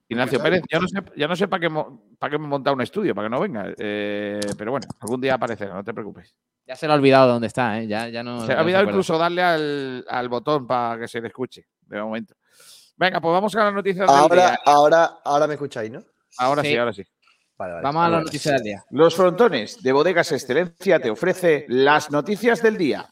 Ignacio. 0.09 0.41
Pérez, 0.41 0.63
ya 0.71 0.79
no 0.79 0.87
sé, 0.87 0.97
ya 1.15 1.27
no 1.27 1.35
sé 1.35 1.47
para 1.47 1.61
qué, 1.61 1.69
para 2.17 2.31
qué 2.31 2.37
me 2.39 2.45
he 2.45 2.47
montado 2.49 2.75
un 2.75 2.81
estudio, 2.81 3.13
para 3.15 3.27
que 3.27 3.29
no 3.29 3.39
venga. 3.39 3.73
Eh, 3.77 4.39
pero 4.57 4.71
bueno, 4.71 4.87
algún 4.99 5.21
día 5.21 5.35
aparecerá, 5.35 5.73
no 5.75 5.83
te 5.83 5.93
preocupes. 5.93 6.35
Ya 6.65 6.75
se 6.75 6.87
le 6.87 6.93
ha 6.93 6.95
olvidado 6.95 7.27
dónde 7.31 7.47
está, 7.47 7.79
¿eh? 7.79 7.87
Ya, 7.87 8.09
ya 8.09 8.23
no. 8.23 8.45
Se 8.45 8.51
ha 8.53 8.55
no 8.55 8.61
olvidado 8.61 8.83
incluso 8.85 9.17
darle 9.17 9.41
al, 9.43 10.05
al 10.07 10.29
botón 10.29 10.65
para 10.67 10.99
que 10.99 11.07
se 11.07 11.21
le 11.21 11.27
escuche, 11.27 11.65
de 11.81 12.01
momento. 12.01 12.35
Venga, 12.97 13.21
pues 13.21 13.31
vamos 13.31 13.55
a 13.55 13.63
las 13.65 13.73
noticias 13.73 14.07
del 14.07 14.15
Ahora, 14.17 14.35
día. 14.35 14.59
ahora, 14.65 15.05
ahora 15.23 15.47
me 15.47 15.53
escucháis, 15.53 15.91
¿no? 15.91 16.03
Ahora 16.37 16.61
sí, 16.63 16.69
Sí. 16.69 16.77
ahora 16.77 16.93
sí. 16.93 17.03
Vale, 17.57 17.73
vale. 17.73 17.83
Vamos 17.83 18.05
a 18.05 18.09
la 18.09 18.19
noticia 18.21 18.53
del 18.53 18.63
día. 18.63 18.83
Los 18.91 19.15
frontones 19.15 19.81
de 19.83 19.91
Bodegas 19.91 20.31
Excelencia 20.31 20.99
te 20.99 21.09
ofrece 21.09 21.65
las 21.69 22.09
noticias 22.11 22.61
del 22.61 22.77
día. 22.77 23.09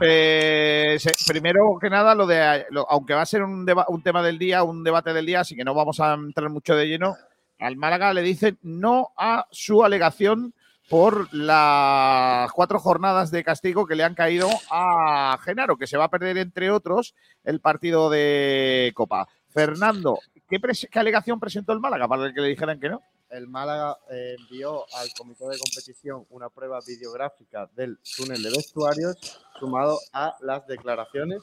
Eh, 0.00 0.98
primero 1.26 1.78
que 1.80 1.88
nada, 1.88 2.14
lo 2.14 2.26
de, 2.26 2.66
aunque 2.88 3.14
va 3.14 3.22
a 3.22 3.26
ser 3.26 3.42
un, 3.42 3.66
un 3.88 4.02
tema 4.02 4.22
del 4.22 4.38
día, 4.38 4.62
un 4.62 4.84
debate 4.84 5.12
del 5.12 5.24
día, 5.24 5.40
así 5.40 5.56
que 5.56 5.64
no 5.64 5.74
vamos 5.74 6.00
a 6.00 6.14
entrar 6.14 6.50
mucho 6.50 6.74
de 6.74 6.86
lleno, 6.86 7.16
al 7.58 7.76
Málaga 7.76 8.12
le 8.12 8.22
dicen 8.22 8.58
no 8.62 9.12
a 9.16 9.46
su 9.50 9.84
alegación 9.84 10.52
por 10.88 11.32
las 11.34 12.52
cuatro 12.52 12.78
jornadas 12.78 13.30
de 13.30 13.42
castigo 13.42 13.86
que 13.86 13.96
le 13.96 14.04
han 14.04 14.14
caído 14.14 14.48
a 14.70 15.38
Genaro, 15.42 15.76
que 15.76 15.86
se 15.86 15.96
va 15.96 16.04
a 16.04 16.10
perder, 16.10 16.38
entre 16.38 16.70
otros, 16.70 17.14
el 17.44 17.60
partido 17.60 18.08
de 18.10 18.92
Copa. 18.94 19.26
Fernando, 19.48 20.20
¿qué, 20.48 20.60
qué 20.90 20.98
alegación 20.98 21.40
presentó 21.40 21.72
el 21.72 21.80
Málaga 21.80 22.08
para 22.08 22.26
el 22.26 22.34
que 22.34 22.40
le 22.40 22.48
dijeran 22.48 22.80
que 22.80 22.88
no? 22.88 23.02
El 23.30 23.48
Málaga 23.48 23.98
eh, 24.10 24.36
envió 24.38 24.84
al 24.94 25.12
comité 25.16 25.44
de 25.44 25.58
competición 25.58 26.26
una 26.30 26.48
prueba 26.48 26.78
videográfica 26.86 27.68
del 27.74 27.98
túnel 28.16 28.42
de 28.42 28.50
vestuarios 28.50 29.16
sumado 29.58 29.98
a 30.12 30.36
las 30.40 30.66
declaraciones 30.66 31.40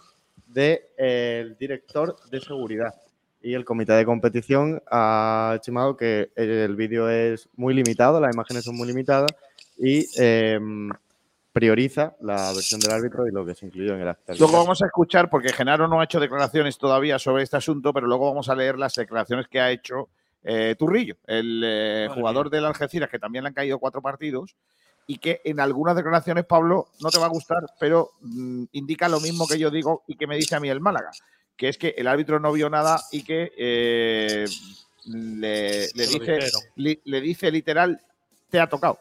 del 0.48 1.58
director 1.58 2.16
de 2.30 2.40
seguridad. 2.40 2.94
Y 3.42 3.54
el 3.56 3.66
comité 3.66 3.94
de 3.94 4.06
competición 4.06 4.82
ha 4.90 5.54
estimado 5.56 5.98
que 5.98 6.32
el 6.36 6.76
vídeo 6.78 7.10
es 7.10 7.50
muy 7.58 7.74
limitado, 7.74 8.22
las 8.22 8.34
imágenes 8.34 8.64
son 8.64 8.78
muy 8.78 8.88
limitadas 8.88 9.32
y 9.78 10.06
em, 10.22 10.90
prioriza 11.54 12.16
la 12.22 12.52
versión 12.52 12.82
del 12.82 12.92
árbitro 12.92 13.28
y 13.28 13.32
lo 13.32 13.46
que 13.46 13.54
se 13.56 13.68
incluyó 13.68 13.94
en 13.94 14.02
el 14.02 14.10
acta. 14.10 14.34
Luego 14.34 14.58
vamos 14.58 14.82
a 14.82 14.88
escuchar, 14.88 15.30
porque 15.30 15.54
Genaro 15.54 15.88
no 15.88 16.02
ha 16.02 16.04
hecho 16.04 16.20
declaraciones 16.20 16.78
todavía 16.78 17.20
sobre 17.20 17.44
este 17.44 17.58
asunto, 17.58 17.94
pero 17.94 18.08
luego 18.08 18.26
vamos 18.28 18.50
a 18.50 18.56
leer 18.56 18.78
las 18.78 18.96
declaraciones 18.96 19.48
que 19.48 19.62
ha 19.62 19.70
hecho 19.72 20.10
eh, 20.44 20.76
Turrillo, 20.78 21.16
el 21.28 21.62
eh, 21.64 22.08
jugador 22.14 22.50
del 22.50 22.66
Algeciras, 22.66 23.10
que 23.10 23.20
también 23.20 23.44
le 23.44 23.50
han 23.50 23.54
caído 23.54 23.78
cuatro 23.80 24.02
partidos, 24.02 24.56
y 25.06 25.20
que 25.20 25.42
en 25.46 25.60
algunas 25.60 25.96
declaraciones, 25.96 26.46
Pablo, 26.46 26.88
no 27.02 27.10
te 27.12 27.20
va 27.20 27.28
a 27.28 27.30
gustar, 27.30 27.60
pero 27.80 28.12
mm, 28.22 28.64
indica 28.72 29.08
lo 29.08 29.20
mismo 29.20 29.48
que 29.48 29.60
yo 29.60 29.70
digo 29.70 30.04
y 30.08 30.16
que 30.16 30.26
me 30.28 30.36
dice 30.38 30.56
a 30.56 30.60
mí 30.60 30.70
el 30.70 30.82
Málaga, 30.82 31.12
que 31.56 31.70
es 31.70 31.78
que 31.78 31.94
el 31.98 32.08
árbitro 32.08 32.40
no 32.40 32.52
vio 32.52 32.70
nada 32.70 33.00
y 33.12 33.24
que 33.24 33.52
eh, 33.58 34.46
le, 35.06 35.82
le 35.82 35.88
Se 35.88 35.98
lo 36.06 36.20
dice, 36.20 36.32
dijeron. 36.36 36.62
li- 36.78 37.02
le 37.06 37.22
dice 37.22 37.52
literal, 37.52 38.02
te 38.50 38.60
ha 38.60 38.68
tocado. 38.68 38.98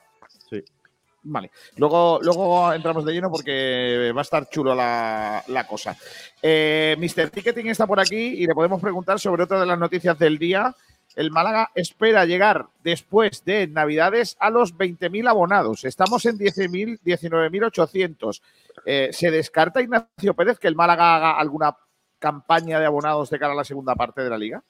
Vale. 1.25 1.51
Luego, 1.77 2.19
luego 2.21 2.73
entramos 2.73 3.05
de 3.05 3.13
lleno 3.13 3.31
porque 3.31 4.13
va 4.15 4.21
a 4.21 4.23
estar 4.23 4.49
chulo 4.49 4.75
la, 4.75 5.43
la 5.47 5.67
cosa. 5.67 5.97
Eh, 6.43 6.97
Mr. 6.99 7.31
Ticketing 7.31 7.69
está 7.69 7.87
por 7.87 8.01
aquí 8.01 8.17
y 8.17 8.47
le 8.47 8.55
podemos 8.55 8.81
preguntar 8.81 9.21
sobre 9.21 9.45
otra 9.45 9.61
de 9.61 9.67
las 9.67 9.79
noticias 9.79 10.19
del 10.19 10.39
día. 10.39 10.75
El 11.15 11.31
Málaga 11.31 11.71
espera 11.75 12.25
llegar 12.25 12.67
después 12.83 13.45
de 13.45 13.69
Navidades 13.69 14.37
a 14.41 14.51
los 14.51 14.75
20.000 14.77 15.29
abonados. 15.29 15.85
Estamos 15.85 16.25
en 16.27 16.39
10.000, 16.39 17.01
19.800. 17.03 18.41
Eh, 18.87 19.11
¿Se 19.13 19.31
descarta, 19.31 19.83
Ignacio 19.83 20.35
Pérez, 20.35 20.59
que 20.59 20.69
el 20.69 20.75
Málaga 20.75 21.17
haga 21.17 21.39
alguna 21.39 21.77
campaña 22.19 22.81
de 22.81 22.87
abonados 22.87 23.31
de 23.31 23.39
cara 23.39 23.53
a 23.53 23.57
la 23.57 23.65
segunda 23.65 23.95
parte 23.95 24.23
de 24.23 24.31
la 24.31 24.39
liga? 24.39 24.63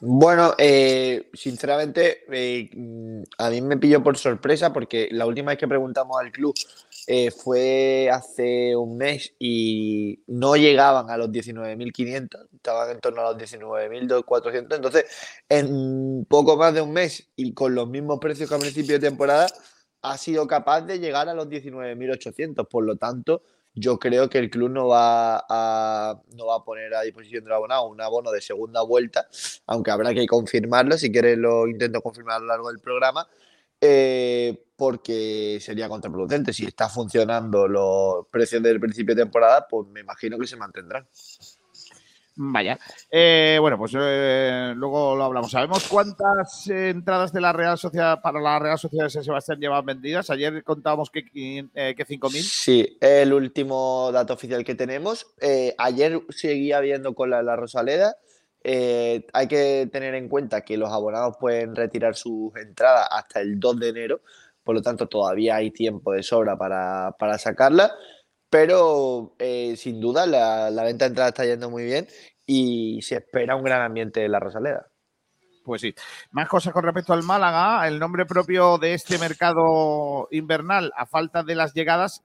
Bueno, 0.00 0.54
eh, 0.58 1.28
sinceramente, 1.32 2.24
eh, 2.32 2.70
a 3.36 3.50
mí 3.50 3.60
me 3.60 3.76
pilló 3.78 4.00
por 4.00 4.16
sorpresa 4.16 4.72
porque 4.72 5.08
la 5.10 5.26
última 5.26 5.50
vez 5.50 5.58
que 5.58 5.66
preguntamos 5.66 6.20
al 6.20 6.30
club 6.30 6.54
eh, 7.08 7.32
fue 7.32 8.08
hace 8.12 8.76
un 8.76 8.96
mes 8.96 9.34
y 9.40 10.22
no 10.28 10.54
llegaban 10.54 11.10
a 11.10 11.16
los 11.16 11.30
19.500, 11.30 12.46
estaban 12.54 12.90
en 12.90 13.00
torno 13.00 13.22
a 13.22 13.32
los 13.32 13.42
19.400. 13.42 14.76
Entonces, 14.76 15.04
en 15.48 16.24
poco 16.26 16.56
más 16.56 16.74
de 16.74 16.80
un 16.80 16.92
mes 16.92 17.26
y 17.34 17.52
con 17.52 17.74
los 17.74 17.88
mismos 17.88 18.20
precios 18.20 18.48
que 18.48 18.54
a 18.54 18.58
principio 18.58 19.00
de 19.00 19.08
temporada, 19.08 19.48
ha 20.02 20.16
sido 20.16 20.46
capaz 20.46 20.82
de 20.82 21.00
llegar 21.00 21.28
a 21.28 21.34
los 21.34 21.48
19.800. 21.48 22.68
Por 22.68 22.84
lo 22.84 22.94
tanto, 22.96 23.42
yo 23.74 23.98
creo 23.98 24.28
que 24.28 24.38
el 24.38 24.50
club 24.50 24.70
no 24.70 24.88
va 24.88 25.44
a, 25.48 26.20
no 26.34 26.46
va 26.46 26.56
a 26.56 26.64
poner 26.64 26.94
a 26.94 27.02
disposición 27.02 27.44
del 27.44 27.52
abonado 27.52 27.86
un 27.86 28.00
abono 28.00 28.30
de 28.30 28.40
segunda 28.40 28.82
vuelta, 28.82 29.28
aunque 29.66 29.90
habrá 29.90 30.12
que 30.14 30.26
confirmarlo. 30.26 30.96
Si 30.98 31.12
quieres, 31.12 31.38
lo 31.38 31.66
intento 31.68 32.00
confirmar 32.00 32.36
a 32.36 32.40
lo 32.40 32.46
largo 32.46 32.68
del 32.68 32.80
programa, 32.80 33.28
eh, 33.80 34.64
porque 34.76 35.58
sería 35.60 35.88
contraproducente. 35.88 36.52
Si 36.52 36.64
está 36.64 36.88
funcionando 36.88 37.68
los 37.68 38.26
precios 38.28 38.62
del 38.62 38.80
principio 38.80 39.14
de 39.14 39.22
temporada, 39.22 39.66
pues 39.68 39.88
me 39.88 40.00
imagino 40.00 40.38
que 40.38 40.46
se 40.46 40.56
mantendrán. 40.56 41.06
Vaya. 42.40 42.78
Eh, 43.10 43.58
bueno, 43.60 43.76
pues 43.76 43.92
eh, 43.98 44.72
luego 44.76 45.16
lo 45.16 45.24
hablamos. 45.24 45.50
¿Sabemos 45.50 45.88
cuántas 45.88 46.68
eh, 46.68 46.90
entradas 46.90 47.32
de 47.32 47.40
la 47.40 47.52
Real 47.52 47.76
Sociedad 47.76 48.20
para 48.22 48.40
la 48.40 48.60
Real 48.60 48.78
Sociedad 48.78 49.06
de 49.06 49.10
San 49.10 49.24
Sebastián 49.24 49.58
llevan 49.58 49.84
vendidas? 49.84 50.30
Ayer 50.30 50.62
contábamos 50.62 51.10
que, 51.10 51.24
eh, 51.74 51.94
que 51.96 52.06
5.000. 52.06 52.40
Sí, 52.40 52.96
el 53.00 53.32
último 53.32 54.10
dato 54.12 54.34
oficial 54.34 54.62
que 54.62 54.76
tenemos. 54.76 55.26
Eh, 55.40 55.74
ayer 55.78 56.20
seguía 56.28 56.78
viendo 56.78 57.12
con 57.12 57.30
la, 57.30 57.42
la 57.42 57.56
Rosaleda. 57.56 58.14
Eh, 58.62 59.26
hay 59.32 59.48
que 59.48 59.88
tener 59.90 60.14
en 60.14 60.28
cuenta 60.28 60.60
que 60.60 60.76
los 60.76 60.90
abonados 60.92 61.36
pueden 61.40 61.74
retirar 61.74 62.14
sus 62.14 62.54
entradas 62.56 63.08
hasta 63.10 63.40
el 63.40 63.58
2 63.58 63.80
de 63.80 63.88
enero, 63.88 64.20
por 64.62 64.74
lo 64.74 64.82
tanto 64.82 65.06
todavía 65.06 65.56
hay 65.56 65.70
tiempo 65.70 66.12
de 66.12 66.22
sobra 66.22 66.56
para, 66.56 67.16
para 67.18 67.38
sacarla, 67.38 67.92
pero 68.50 69.34
eh, 69.38 69.74
sin 69.76 70.00
duda 70.00 70.26
la, 70.26 70.70
venta 70.82 71.04
de 71.04 71.08
entradas 71.08 71.32
está 71.32 71.44
yendo 71.44 71.70
muy 71.70 71.84
bien 71.84 72.06
y 72.46 73.00
se 73.02 73.16
espera 73.16 73.56
un 73.56 73.64
gran 73.64 73.82
ambiente 73.82 74.24
en 74.24 74.32
la 74.32 74.40
Rosaleda. 74.40 74.86
Pues 75.64 75.82
sí. 75.82 75.94
Más 76.30 76.48
cosas 76.48 76.72
con 76.72 76.82
respecto 76.82 77.12
al 77.12 77.22
Málaga. 77.22 77.86
El 77.86 77.98
nombre 77.98 78.24
propio 78.24 78.78
de 78.78 78.94
este 78.94 79.18
mercado 79.18 80.28
invernal, 80.30 80.92
a 80.96 81.04
falta 81.04 81.42
de 81.42 81.54
las 81.54 81.74
llegadas, 81.74 82.24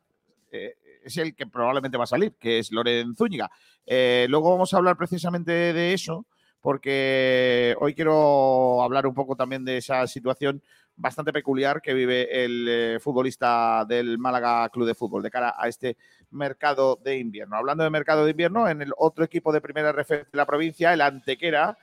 eh, 0.49 0.75
es 1.03 1.17
el 1.17 1.35
que 1.35 1.45
probablemente 1.45 1.97
va 1.97 2.05
a 2.05 2.07
salir, 2.07 2.35
que 2.39 2.59
es 2.59 2.71
Loren 2.71 3.15
Zúñiga. 3.15 3.51
Eh, 3.85 4.27
luego 4.29 4.51
vamos 4.51 4.73
a 4.73 4.77
hablar 4.77 4.95
precisamente 4.95 5.51
de 5.51 5.93
eso, 5.93 6.25
porque 6.61 7.75
hoy 7.79 7.93
quiero 7.93 8.81
hablar 8.81 9.05
un 9.05 9.13
poco 9.13 9.35
también 9.35 9.65
de 9.65 9.77
esa 9.77 10.07
situación, 10.07 10.63
bastante 11.03 11.33
peculiar 11.33 11.81
que 11.81 11.93
vive 11.93 12.45
el 12.45 12.65
eh, 12.69 12.99
futbolista 13.01 13.83
del 13.85 14.17
Málaga 14.17 14.69
Club 14.69 14.87
de 14.87 14.95
Fútbol 14.95 15.21
de 15.21 15.29
cara 15.29 15.53
a 15.57 15.67
este 15.67 15.97
mercado 16.31 16.97
de 17.03 17.17
invierno. 17.17 17.57
Hablando 17.57 17.83
de 17.83 17.89
mercado 17.89 18.23
de 18.23 18.31
invierno, 18.31 18.69
en 18.69 18.81
el 18.81 18.93
otro 18.97 19.25
equipo 19.25 19.51
de 19.51 19.59
primera 19.59 19.91
referencia 19.91 20.29
de 20.31 20.37
la 20.37 20.45
provincia, 20.45 20.93
el 20.93 21.01
Antequera, 21.01 21.77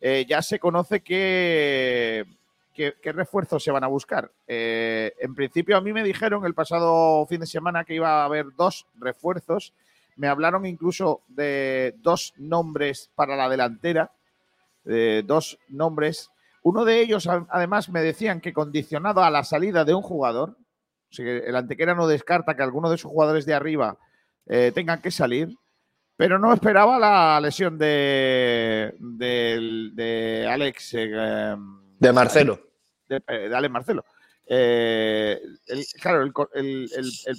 eh, 0.00 0.26
ya 0.28 0.42
se 0.42 0.58
conoce 0.58 1.04
que, 1.04 2.26
qué 2.74 3.12
refuerzos 3.12 3.62
se 3.62 3.70
van 3.70 3.84
a 3.84 3.86
buscar. 3.86 4.32
Eh, 4.48 5.12
en 5.20 5.36
principio, 5.36 5.76
a 5.76 5.80
mí 5.80 5.92
me 5.92 6.02
dijeron 6.02 6.44
el 6.44 6.54
pasado 6.54 7.24
fin 7.26 7.40
de 7.40 7.46
semana 7.46 7.84
que 7.84 7.94
iba 7.94 8.22
a 8.22 8.24
haber 8.24 8.46
dos 8.56 8.88
refuerzos. 8.96 9.72
Me 10.16 10.26
hablaron 10.26 10.66
incluso 10.66 11.22
de 11.28 11.94
dos 11.98 12.34
nombres 12.38 13.08
para 13.14 13.36
la 13.36 13.48
delantera, 13.48 14.10
de 14.82 15.22
dos 15.22 15.60
nombres. 15.68 16.32
Uno 16.66 16.84
de 16.86 17.00
ellos, 17.00 17.28
además, 17.50 17.90
me 17.90 18.00
decían 18.00 18.40
que 18.40 18.52
condicionado 18.54 19.22
a 19.22 19.30
la 19.30 19.44
salida 19.44 19.84
de 19.84 19.92
un 19.94 20.00
jugador, 20.02 20.56
o 21.10 21.14
sea, 21.14 21.26
el 21.30 21.54
Antequera 21.54 21.94
no 21.94 22.06
descarta 22.08 22.56
que 22.56 22.62
alguno 22.62 22.90
de 22.90 22.96
sus 22.96 23.10
jugadores 23.10 23.44
de 23.44 23.52
arriba 23.54 23.98
eh, 24.46 24.72
tengan 24.74 25.00
que 25.02 25.10
salir, 25.10 25.54
pero 26.16 26.38
no 26.38 26.52
esperaba 26.54 26.98
la 26.98 27.38
lesión 27.40 27.76
de, 27.78 28.94
de 28.98 30.46
Alex. 30.50 30.94
eh, 30.94 31.54
De 31.98 32.12
Marcelo. 32.12 32.58
de, 33.08 33.20
de 33.48 33.54
Alex 33.56 33.70
Marcelo. 33.72 34.04
Eh, 34.46 35.40
el- 35.66 35.84
claro, 36.00 36.22
el 36.22 36.32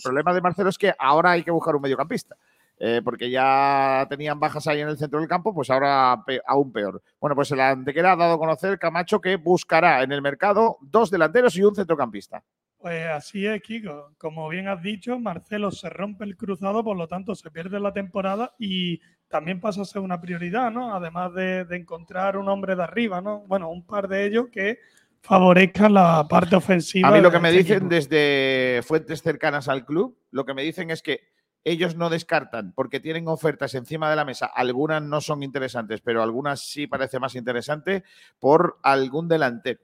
problema 0.04 0.34
de 0.34 0.42
Marcelo 0.42 0.70
es 0.70 0.78
que 0.78 0.94
ahora 1.00 1.32
hay 1.32 1.44
que 1.44 1.52
buscar 1.52 1.76
un 1.76 1.82
mediocampista. 1.82 2.36
Eh, 2.80 3.02
porque 3.04 3.30
ya 3.30 4.06
tenían 4.10 4.40
bajas 4.40 4.68
ahí 4.68 4.82
en 4.82 4.90
el 4.90 4.98
centro 4.98 5.20
del 5.20 5.28
campo, 5.30 5.54
pues 5.54 5.70
ahora 5.70 6.22
pe- 6.26 6.42
aún 6.46 6.72
peor. 6.72 7.02
Bueno, 7.20 7.36
pues 7.36 7.52
el 7.52 7.60
Antequera 7.62 8.12
ha 8.14 8.16
dado 8.16 8.34
a 8.34 8.38
conocer 8.40 8.78
Camacho 8.80 9.22
que 9.22 9.38
buscará 9.38 10.04
en 10.04 10.12
el 10.12 10.22
mercado 10.22 10.78
dos 10.82 11.10
delanteros 11.10 11.56
y 11.56 11.64
un 11.64 11.76
centrocampista. 11.76 12.44
Pues 12.78 13.08
así 13.08 13.48
es, 13.48 13.62
Kiko. 13.64 14.12
Como 14.18 14.48
bien 14.50 14.68
has 14.68 14.82
dicho, 14.84 15.18
Marcelo 15.18 15.72
se 15.72 15.90
rompe 15.90 16.24
el 16.24 16.38
cruzado, 16.38 16.84
por 16.84 16.96
lo 16.96 17.08
tanto 17.08 17.34
se 17.34 17.50
pierde 17.50 17.80
la 17.80 17.94
temporada 17.94 18.54
y 18.60 19.00
también 19.28 19.60
pasa 19.60 19.82
a 19.82 19.86
ser 19.86 20.02
una 20.04 20.22
prioridad, 20.22 20.70
¿no? 20.70 20.94
Además 20.94 21.34
de, 21.34 21.66
de 21.66 21.78
encontrar 21.78 22.38
un 22.38 22.48
hombre 22.48 22.76
de 22.76 22.84
arriba, 22.84 23.22
¿no? 23.22 23.40
Bueno, 23.48 23.72
un 23.72 23.86
par 23.88 24.08
de 24.08 24.26
ellos 24.28 24.48
que 24.52 24.78
favorezcan 25.22 25.94
la 25.96 26.28
parte 26.30 26.56
ofensiva. 26.56 27.10
A 27.10 27.12
mí 27.12 27.22
lo 27.22 27.32
que 27.32 27.40
me 27.40 27.50
este 27.50 27.58
dicen 27.58 27.78
equipo. 27.78 27.90
desde 27.96 28.82
fuentes 28.84 29.24
cercanas 29.24 29.68
al 29.68 29.84
club, 29.84 30.16
lo 30.30 30.46
que 30.46 30.54
me 30.54 30.62
dicen 30.62 30.92
es 30.92 31.02
que 31.02 31.22
ellos 31.66 31.96
no 31.96 32.10
descartan 32.10 32.72
porque 32.74 33.00
tienen 33.00 33.28
ofertas 33.28 33.74
encima 33.74 34.10
de 34.10 34.16
la 34.16 34.24
mesa. 34.24 34.46
Algunas 34.46 35.02
no 35.02 35.20
son 35.20 35.44
interesantes, 35.44 36.00
pero 36.00 36.22
algunas 36.22 36.62
sí 36.62 36.88
parece 36.88 37.20
más 37.20 37.36
interesante 37.36 38.04
por 38.40 38.78
algún 38.84 39.28
delantero. 39.28 39.82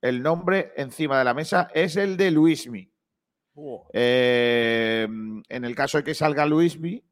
El 0.00 0.22
nombre 0.22 0.72
encima 0.76 1.18
de 1.18 1.24
la 1.24 1.34
mesa 1.34 1.68
es 1.74 1.96
el 1.96 2.16
de 2.16 2.30
Luismi. 2.30 2.90
Eh, 3.92 5.06
en 5.48 5.64
el 5.64 5.74
caso 5.74 5.98
de 5.98 6.04
que 6.04 6.14
salga 6.14 6.46
Luismi, 6.46 7.02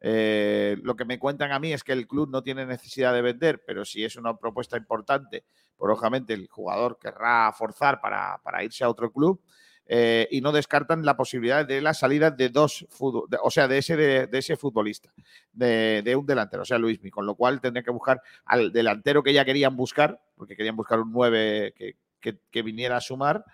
eh, 0.00 0.76
lo 0.82 0.96
que 0.96 1.04
me 1.04 1.18
cuentan 1.18 1.52
a 1.52 1.58
mí 1.58 1.72
es 1.72 1.84
que 1.84 1.92
el 1.92 2.06
club 2.08 2.30
no 2.30 2.42
tiene 2.42 2.64
necesidad 2.64 3.12
de 3.12 3.22
vender, 3.22 3.62
pero 3.66 3.84
si 3.84 4.02
es 4.02 4.16
una 4.16 4.36
propuesta 4.36 4.78
importante, 4.78 5.44
pues 5.76 5.88
lógicamente 5.88 6.32
el 6.32 6.48
jugador 6.48 6.98
querrá 6.98 7.52
forzar 7.52 8.00
para, 8.00 8.40
para 8.42 8.64
irse 8.64 8.82
a 8.82 8.88
otro 8.88 9.12
club. 9.12 9.42
Eh, 9.86 10.28
y 10.30 10.40
no 10.40 10.52
descartan 10.52 11.04
la 11.04 11.16
posibilidad 11.16 11.66
de 11.66 11.80
la 11.80 11.94
salida 11.94 12.30
de 12.30 12.48
dos 12.48 12.86
o 13.00 13.50
sea, 13.50 13.68
de 13.68 13.78
ese, 13.78 13.96
de, 13.96 14.28
ese 14.38 14.56
futbolista, 14.56 15.12
de, 15.52 16.14
un 16.16 16.26
delantero, 16.26 16.62
o 16.62 16.66
sea, 16.66 16.78
Luismi, 16.78 17.10
con 17.10 17.26
lo 17.26 17.34
cual 17.34 17.60
tendría 17.60 17.82
que 17.82 17.90
buscar 17.90 18.20
al 18.44 18.72
delantero 18.72 19.22
que 19.22 19.32
ya 19.32 19.44
querían 19.44 19.76
buscar, 19.76 20.20
porque 20.36 20.56
querían 20.56 20.76
buscar 20.76 21.00
un 21.00 21.12
9 21.12 21.74
que, 21.76 21.96
que- 22.20 22.38
que 22.50 22.62
viniera 22.62 22.96
a 22.96 23.00
sumar, 23.00 23.44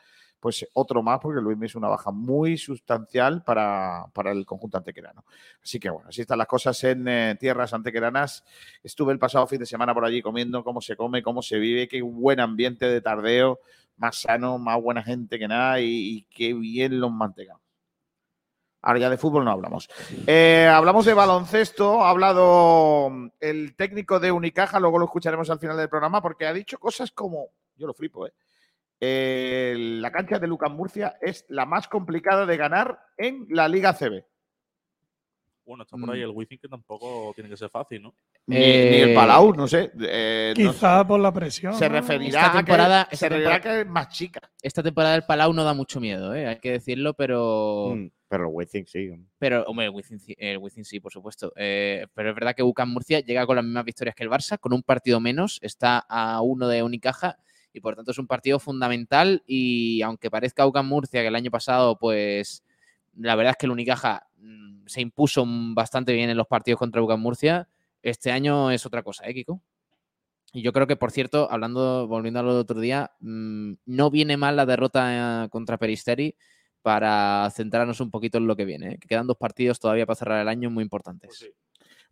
pues 0.41 0.67
otro 0.75 1.03
más, 1.03 1.19
porque 1.21 1.41
Luismi 1.41 1.67
es 1.67 1.75
una 1.75 1.89
baja 1.89 2.11
muy 2.11 2.57
sustancial 2.57 3.43
para, 3.43 4.07
para 4.13 4.31
el 4.31 4.47
conjunto 4.47 4.79
antequerano. 4.79 5.25
Así 5.63 5.81
que 5.81 5.91
bueno, 5.91 6.09
así 6.09 6.21
están 6.21 6.39
las 6.39 6.47
cosas 6.47 6.83
en 6.85 7.09
eh, 7.09 7.37
tierras 7.39 7.73
antequeranas. 7.75 8.45
Estuve 8.83 9.13
el 9.13 9.19
pasado 9.19 9.47
fin 9.47 9.59
de 9.59 9.67
semana 9.67 9.95
por 9.95 10.05
allí 10.05 10.23
comiendo 10.23 10.63
cómo 10.63 10.81
se 10.81 10.97
come, 10.97 11.23
cómo 11.23 11.43
se 11.43 11.59
vive, 11.59 11.89
qué 11.89 12.03
buen 12.03 12.41
ambiente 12.41 12.87
de 12.87 13.01
tardeo, 13.01 13.61
más 13.97 14.21
sano, 14.21 14.59
más 14.59 14.81
buena 14.81 15.03
gente 15.03 15.39
que 15.39 15.49
nada 15.49 15.81
y, 15.81 16.27
qué 16.31 16.55
bien 16.55 17.01
los 17.01 17.11
mantengamos. 17.11 17.63
Ahora 18.81 19.01
ya 19.01 19.11
de 19.11 19.19
fútbol 19.19 19.45
no 19.45 19.51
hablamos. 19.51 19.89
Eh, 20.29 20.71
hablamos 20.73 21.05
de 21.05 21.13
baloncesto, 21.13 22.05
ha 22.05 22.11
hablado 22.11 23.11
mm, 23.11 23.29
el 23.41 23.75
técnico 23.75 24.21
de 24.21 24.31
Unicaja, 24.31 24.79
luego 24.79 25.01
lo 25.01 25.07
escucharemos 25.07 25.51
al 25.51 25.59
final 25.59 25.77
del 25.77 25.89
programa, 25.89 26.23
porque 26.23 26.47
ha 26.47 26.53
dicho 26.53 26.79
cosas 26.79 27.11
como, 27.11 27.49
yo 27.77 27.89
lo 27.89 27.93
flipo, 27.93 28.29
¿eh? 28.29 28.33
Eh, 29.01 29.75
la 30.01 30.11
cancha 30.11 30.39
de 30.39 30.47
Lucas 30.49 30.71
Murcia 30.71 31.17
es 31.21 31.45
la 31.49 31.65
más 31.67 31.87
complicada 31.89 32.47
de 32.47 32.57
ganar 32.57 32.99
en 33.17 33.47
la 33.51 33.69
Liga 33.69 33.93
CB. 33.93 34.25
Bueno, 35.65 35.83
está 35.83 35.99
por 35.99 36.11
ahí 36.11 36.21
Mm. 36.21 36.25
el 36.25 36.31
Wizzing 36.31 36.59
que 36.59 36.69
tampoco 36.69 37.31
tiene 37.35 37.51
que 37.51 37.57
ser 37.59 37.69
fácil, 37.69 38.03
¿no? 38.03 38.15
Ni, 38.47 38.57
ni 38.57 38.63
el 38.65 39.11
Eh, 39.11 39.15
Palau, 39.15 39.53
no 39.53 39.69
sé. 39.69 39.93
eh, 40.01 40.55
no 40.57 40.73
Quizá 40.73 41.01
sé. 41.01 41.05
por 41.05 41.21
la 41.21 41.31
presión. 41.31 41.75
Se 41.75 41.91
referirá 41.91 42.41
Esta 42.41 42.47
a 42.47 42.53
que- 42.53 42.57
temporada- 42.65 43.05
se 43.11 43.15
esta 43.15 43.29
temporada- 43.29 43.61
que 43.61 43.81
es 43.83 43.87
más 43.87 44.09
chica. 44.09 44.41
Esta 44.63 44.83
temporada 44.83 45.13
del 45.13 45.25
Palau 45.25 45.53
no 45.53 45.65
da 45.65 45.75
mucho 45.75 46.01
miedo, 46.01 46.35
¿eh? 46.35 46.47
hay 46.47 46.59
que 46.59 46.73
decirlo, 46.73 47.13
pero. 47.13 47.93
Mm, 47.95 48.09
pero 48.29 48.45
el 48.45 48.51
Wizzing 48.55 48.87
sí. 48.87 49.11
Pero, 49.39 49.63
hombre, 49.65 49.85
el 49.87 49.91
Wizzing, 49.93 50.19
sí- 50.19 50.35
el 50.39 50.57
Wizzing 50.57 50.87
sí, 50.87 51.01
por 51.01 51.13
supuesto. 51.13 51.53
Eh, 51.55 52.07
pero 52.15 52.31
es 52.31 52.35
verdad 52.35 52.55
que 52.57 52.63
UCAM 52.63 52.91
Murcia 52.91 53.21
llega 53.21 53.45
con 53.47 53.57
las 53.57 53.65
mismas 53.65 53.85
victorias 53.85 54.15
que 54.17 54.25
el 54.25 54.31
Barça, 54.31 54.59
con 54.59 54.73
un 54.73 54.83
partido 54.83 55.21
menos, 55.21 55.59
está 55.63 55.99
a 56.09 56.41
uno 56.41 56.67
de 56.67 56.83
Unicaja 56.83 57.37
y 57.79 57.81
por 57.81 57.97
tanto 57.97 58.11
es 58.11 58.19
un 58.19 58.27
partido 58.27 58.59
fundamental. 58.59 59.43
Y 59.47 60.03
aunque 60.03 60.31
parezca 60.31 60.67
UCAM 60.67 60.87
Murcia 60.87 61.23
que 61.23 61.29
el 61.29 61.37
año 61.37 61.51
pasado, 61.51 61.99
pues 61.99 62.65
la 63.17 63.35
verdad 63.37 63.53
es 63.53 63.57
que 63.57 63.67
el 63.67 63.73
Unicaja 63.73 64.29
mm, 64.37 64.87
se 64.87 65.01
impuso 65.01 65.45
bastante 65.47 66.13
bien 66.13 66.29
en 66.29 66.37
los 66.37 66.47
partidos 66.47 66.79
contra 66.79 67.03
UCAM 67.03 67.21
Murcia, 67.21 67.69
este 68.03 68.31
año 68.31 68.71
es 68.71 68.85
otra 68.87 69.03
cosa, 69.03 69.27
¿eh, 69.27 69.35
Kiko? 69.35 69.61
Y 70.53 70.63
yo 70.63 70.73
creo 70.73 70.87
que, 70.87 70.97
por 70.97 71.11
cierto, 71.11 71.51
hablando, 71.51 72.07
volviendo 72.07 72.41
a 72.41 72.43
lo 72.43 72.53
del 72.53 72.61
otro 72.61 72.81
día, 72.81 73.13
mm, 73.21 73.73
no 73.87 74.11
viene 74.11 74.37
mal 74.37 74.57
la 74.57 74.67
derrota 74.67 75.45
eh, 75.45 75.49
contra 75.51 75.79
Peristeri 75.79 76.37
para 76.83 77.51
centrarnos 77.55 78.01
un 78.01 78.11
poquito 78.11 78.39
en 78.39 78.47
lo 78.47 78.57
que 78.57 78.65
viene. 78.65 78.95
¿eh? 78.95 78.99
Que 78.99 79.09
quedan 79.09 79.27
dos 79.27 79.37
partidos 79.37 79.79
todavía 79.79 80.07
para 80.07 80.17
cerrar 80.17 80.41
el 80.41 80.49
año 80.49 80.71
muy 80.71 80.83
importantes. 80.83 81.51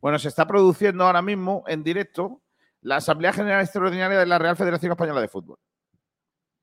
Bueno, 0.01 0.19
se 0.19 0.29
está 0.29 0.47
produciendo 0.47 1.05
ahora 1.05 1.23
mismo 1.23 1.65
en 1.67 1.83
directo 1.83 2.43
la 2.87 2.97
Asamblea 2.97 3.33
General 3.33 3.63
Extraordinaria 3.63 4.19
de 4.21 4.27
la 4.27 4.39
Real 4.39 4.57
Federación 4.57 4.93
Española 4.93 5.21
de 5.21 5.27
Fútbol. 5.29 5.59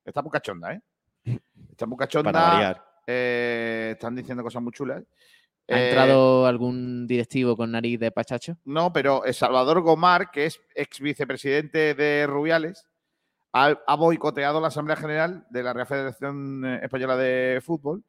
Está 0.06 0.22
muy 0.22 0.32
cachonda, 0.32 0.72
¿eh? 0.74 0.82
Está 1.70 1.86
muy 1.86 1.98
cachonda. 1.98 2.32
Para 2.32 2.48
variar. 2.54 2.86
Eh, 3.06 3.90
están 3.94 4.16
diciendo 4.16 4.42
cosas 4.42 4.62
muy 4.62 4.72
chulas. 4.72 5.04
¿Ha 5.70 5.78
Eh, 5.78 5.90
entrado 5.90 6.46
algún 6.46 7.08
directivo 7.08 7.58
con 7.58 7.72
nariz 7.72 8.00
de 8.00 8.12
pachacho? 8.12 8.58
No, 8.64 8.94
pero 8.94 9.26
eh, 9.26 9.34
Salvador 9.34 9.82
Gomar, 9.82 10.32
que 10.32 10.46
es 10.46 10.62
ex 10.76 11.02
vicepresidente 11.02 11.94
de 11.94 12.26
Rubiales, 12.26 12.88
ha, 13.52 13.78
ha 13.86 13.96
boicoteado 13.96 14.62
la 14.62 14.68
Asamblea 14.70 14.96
General 14.96 15.46
de 15.50 15.64
la 15.64 15.74
Real 15.74 15.88
Federación 15.88 16.64
Española 16.82 17.18
de 17.18 17.62
Fútbol, 17.62 18.02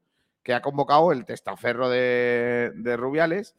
que 0.45 0.55
ha 0.55 0.63
convocado 0.63 1.11
el 1.11 1.25
testaferro 1.25 1.89
de, 1.91 2.71
de 2.77 2.97
Rubiales, 2.97 3.57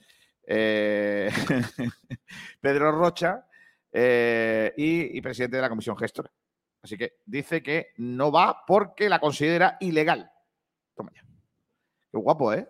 eh, 0.47 1.29
Pedro 2.61 2.91
Rocha, 2.93 3.45
eh, 3.97 4.73
y, 4.75 5.17
y 5.17 5.21
presidente 5.21 5.55
de 5.55 5.61
la 5.61 5.69
Comisión 5.69 5.97
Gestora. 5.97 6.29
Así 6.83 6.97
que 6.97 7.13
dice 7.25 7.63
que 7.63 7.93
no 7.97 8.31
va 8.31 8.63
porque 8.67 9.07
la 9.09 9.19
considera 9.19 9.77
ilegal. 9.79 10.29
Toma 10.95 11.11
ya. 11.15 11.21
Qué 12.11 12.17
guapo, 12.17 12.53
¿eh? 12.53 12.67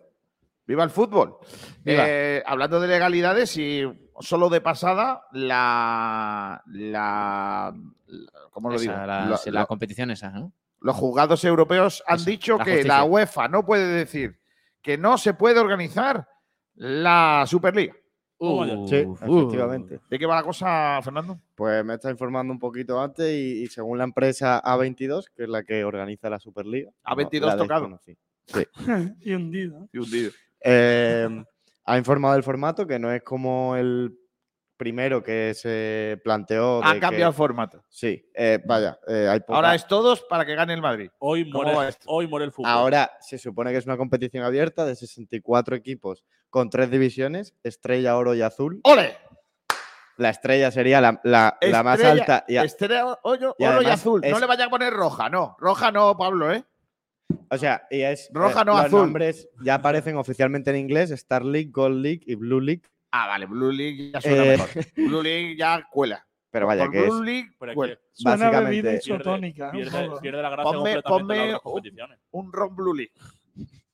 ¡Viva 0.68 0.84
el 0.84 0.90
fútbol! 0.90 1.38
Viva. 1.84 2.04
Eh, 2.08 2.44
hablando 2.46 2.80
de 2.80 2.88
legalidades 2.88 3.58
y 3.58 3.84
solo 4.20 4.50
de 4.50 4.62
pasada, 4.62 5.26
la. 5.32 6.62
la, 6.68 7.74
la- 8.08 8.48
¿Cómo 8.52 8.70
lo 8.70 8.76
Esa, 8.76 9.26
digo? 9.26 9.52
la, 9.52 9.66
competición 9.66 10.12
esa, 10.12 10.30
¿no? 10.30 10.54
los 10.80 10.96
juzgados 10.96 11.44
europeos 11.44 12.04
han 12.08 12.24
dicho 12.24 12.58
que 12.60 12.84
la. 12.84 13.04
UEFA 13.04 13.48
no 13.48 13.66
puede 13.66 13.88
decir 13.88 14.40
que 14.82 14.98
no 14.98 15.18
se 15.18 15.34
puede 15.34 15.60
organizar 15.60 16.28
la 16.76 17.44
Superliga. 17.48 17.96
Uh, 18.38 18.88
Sí, 18.88 18.98
uh. 19.06 19.14
efectivamente. 19.14 20.00
¿De 20.10 20.20
qué 20.20 20.26
va 20.26 20.36
la 20.36 20.44
cosa, 20.44 21.00
Fernando? 21.02 21.40
Pues 21.56 21.84
me 21.86 21.94
está 21.96 22.12
informando 22.12 22.52
un 22.52 22.60
poquito 22.60 23.00
antes 23.00 23.32
y, 23.32 23.64
y 23.64 23.68
según 23.68 23.98
la 23.98 24.04
empresa 24.04 24.62
A22, 24.62 25.28
que 25.36 25.44
es 25.44 25.50
la 25.50 25.64
que 25.64 25.84
organiza 25.84 26.30
la 26.30 26.40
Superliga. 26.40 26.92
A22 27.06 27.46
la 27.46 27.58
tocado. 27.58 28.00
Sí. 28.04 28.18
y 29.22 29.34
hundido. 29.34 29.88
Y 29.92 29.98
hundido. 30.00 30.32
Eh, 30.62 31.44
ha 31.86 31.98
informado 31.98 32.34
del 32.34 32.44
formato 32.44 32.88
que 32.88 33.00
no 33.00 33.12
es 33.12 33.24
como 33.24 33.76
el 33.76 34.18
primero 34.78 35.24
que 35.24 35.54
se 35.54 36.20
planteó. 36.24 36.84
Ha 36.84 36.96
de 36.96 37.00
cambiado 37.00 37.30
el 37.30 37.34
que- 37.34 37.38
formato. 37.38 37.84
Sí, 37.90 38.30
eh, 38.34 38.60
vaya, 38.66 39.00
eh, 39.08 39.28
hay 39.30 39.40
poca- 39.40 39.56
Ahora 39.56 39.76
es 39.76 39.88
todos 39.88 40.22
para 40.24 40.46
que 40.46 40.56
gane 40.56 40.74
el 40.74 40.82
Madrid. 40.82 41.10
Hoy 41.20 41.50
¿Cómo 41.50 41.72
muere, 41.74 41.96
hoy 42.06 42.28
muere 42.28 42.46
el 42.46 42.52
fútbol. 42.52 42.70
Ahora 42.72 43.12
se 43.22 43.38
supone 43.38 43.72
que 43.72 43.78
es 43.78 43.86
una 43.86 43.98
competición 43.98 44.44
abierta 44.44 44.86
de 44.86 44.96
64 44.96 45.76
equipos 45.76 46.24
con 46.50 46.70
tres 46.70 46.90
divisiones, 46.92 47.54
estrella, 47.64 48.18
oro 48.18 48.36
y 48.36 48.42
azul. 48.42 48.80
¡Ole! 48.84 49.18
La 50.18 50.30
estrella 50.30 50.72
sería 50.72 51.02
la, 51.02 51.20
la- 51.24 51.58
la 51.62 51.84
más 51.84 52.02
alta. 52.02 52.46
Y 52.48 52.56
a- 52.58 52.64
Estrella, 52.64 53.18
oro, 53.24 53.38
y 53.38 53.44
oro 53.44 53.56
y 53.60 53.64
además 53.66 53.94
azul. 54.00 54.22
No 54.30 54.40
le 54.40 54.46
vaya 54.46 54.66
a 54.66 54.70
poner 54.70 54.94
roja, 54.94 55.30
no. 55.30 55.58
Roja 55.60 55.92
no, 55.92 56.16
Pablo, 56.18 56.54
¿eh? 56.54 56.64
o 57.50 57.58
sea, 57.58 57.86
y 57.90 58.02
es. 58.02 58.30
Roja, 58.32 58.62
eh, 58.62 58.66
no 58.66 58.74
los 58.78 58.86
azul. 58.86 59.00
nombres 59.02 59.50
ya 59.62 59.76
aparecen 59.76 60.16
oficialmente 60.16 60.70
en 60.70 60.78
inglés: 60.78 61.12
Star 61.12 61.44
League, 61.44 61.70
Gold 61.72 62.02
League 62.02 62.22
y 62.26 62.36
Blue 62.36 62.62
League. 62.62 62.84
Ah, 63.18 63.28
vale, 63.28 63.45
Blue 63.45 63.72
League 63.72 64.11
ya 64.11 64.20
suena 64.22 64.43
Eh, 64.43 64.57
mejor. 64.57 64.70
Blue 64.95 65.24
League 65.24 65.55
ya 65.55 65.88
cuela. 65.89 66.26
Pero 66.51 66.68
vaya 66.68 66.89
que 66.89 66.99
es. 67.03 67.09
Blue 67.09 67.24
League, 67.24 67.49
es 67.49 67.99
Suena 68.13 68.49
bebida 68.49 68.70
pierde, 68.91 68.97
isotónica. 68.97 69.72
pierde, 69.72 70.41
la 70.41 70.49
gracia 70.49 70.63
Ponme- 70.72 70.74
completamente 70.74 71.09
ponme 71.09 71.51
las 71.51 71.61
otras 71.63 71.93
un-. 72.32 72.45
Un 72.47 72.53
ron 72.53 72.76
Blue 72.76 72.93
League. 72.93 73.11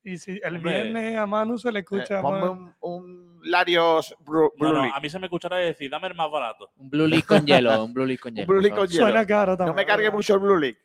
Y 0.04 0.18
si 0.18 0.40
el 0.44 0.56
Hombre. 0.56 0.82
viernes 0.84 1.18
a 1.18 1.26
Manu 1.28 1.58
se 1.60 1.72
le 1.72 1.80
Eh, 1.80 1.82
escucha 1.82 2.22
ponme 2.22 2.40
más- 2.42 2.50
un, 2.50 2.76
un 2.80 3.40
Larios 3.44 4.16
Blue 4.20 4.52
No, 4.58 4.74
no, 4.74 4.82
League. 4.82 4.92
a 4.96 5.00
mí 5.00 5.10
se 5.10 5.20
me 5.20 5.26
escuchará 5.28 5.58
decir, 5.58 5.90
dame 5.92 6.08
el 6.08 6.16
más 6.16 6.30
barato. 6.32 6.72
Un 6.78 6.90
Blue 6.90 7.08
League 7.08 7.26
con 7.26 7.46
hielo, 7.46 7.84
un 7.86 7.94
Blue 7.94 8.06
League 8.06 8.20
con 8.20 8.32
Un 8.32 8.36
hielo. 8.38 8.48
Blue 8.48 8.60
League 8.62 8.76
con 8.76 8.88
hielo. 8.88 9.06
Suena 9.06 9.26
caro 9.26 9.52
No 9.54 9.58
también. 9.58 9.76
me 9.76 9.86
cargue 9.86 10.10
mucho 10.12 10.34
el 10.36 10.40
Blue 10.40 10.58
League. 10.58 10.78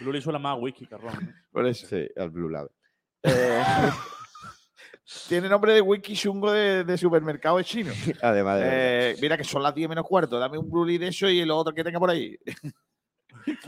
Blue 0.00 0.12
League 0.12 0.22
suena 0.22 0.38
más 0.38 0.56
whisky 0.60 0.86
que 0.86 0.96
ron. 0.96 1.12
¿no? 1.14 1.32
Por 1.52 1.66
eso. 1.66 1.86
Sí, 1.86 2.08
el 2.14 2.30
Blue 2.30 2.48
Label. 2.48 2.70
Eh, 3.24 3.62
tiene 5.28 5.48
nombre 5.48 5.72
de 5.74 5.80
wiki 5.80 6.14
chungo 6.14 6.52
de, 6.52 6.84
de 6.84 6.98
supermercado 6.98 7.60
chino. 7.62 7.92
Además 8.22 8.60
de. 8.60 8.66
Eh, 8.70 9.16
mira 9.20 9.36
que 9.36 9.44
son 9.44 9.62
las 9.62 9.74
10 9.74 9.88
menos 9.88 10.06
cuarto. 10.06 10.38
Dame 10.38 10.58
un 10.58 10.70
Blue 10.70 10.84
League 10.84 10.98
de 11.04 11.08
eso 11.08 11.28
y 11.28 11.40
el 11.40 11.50
otro 11.50 11.74
que 11.74 11.84
tenga 11.84 11.98
por 11.98 12.10
ahí. 12.10 12.36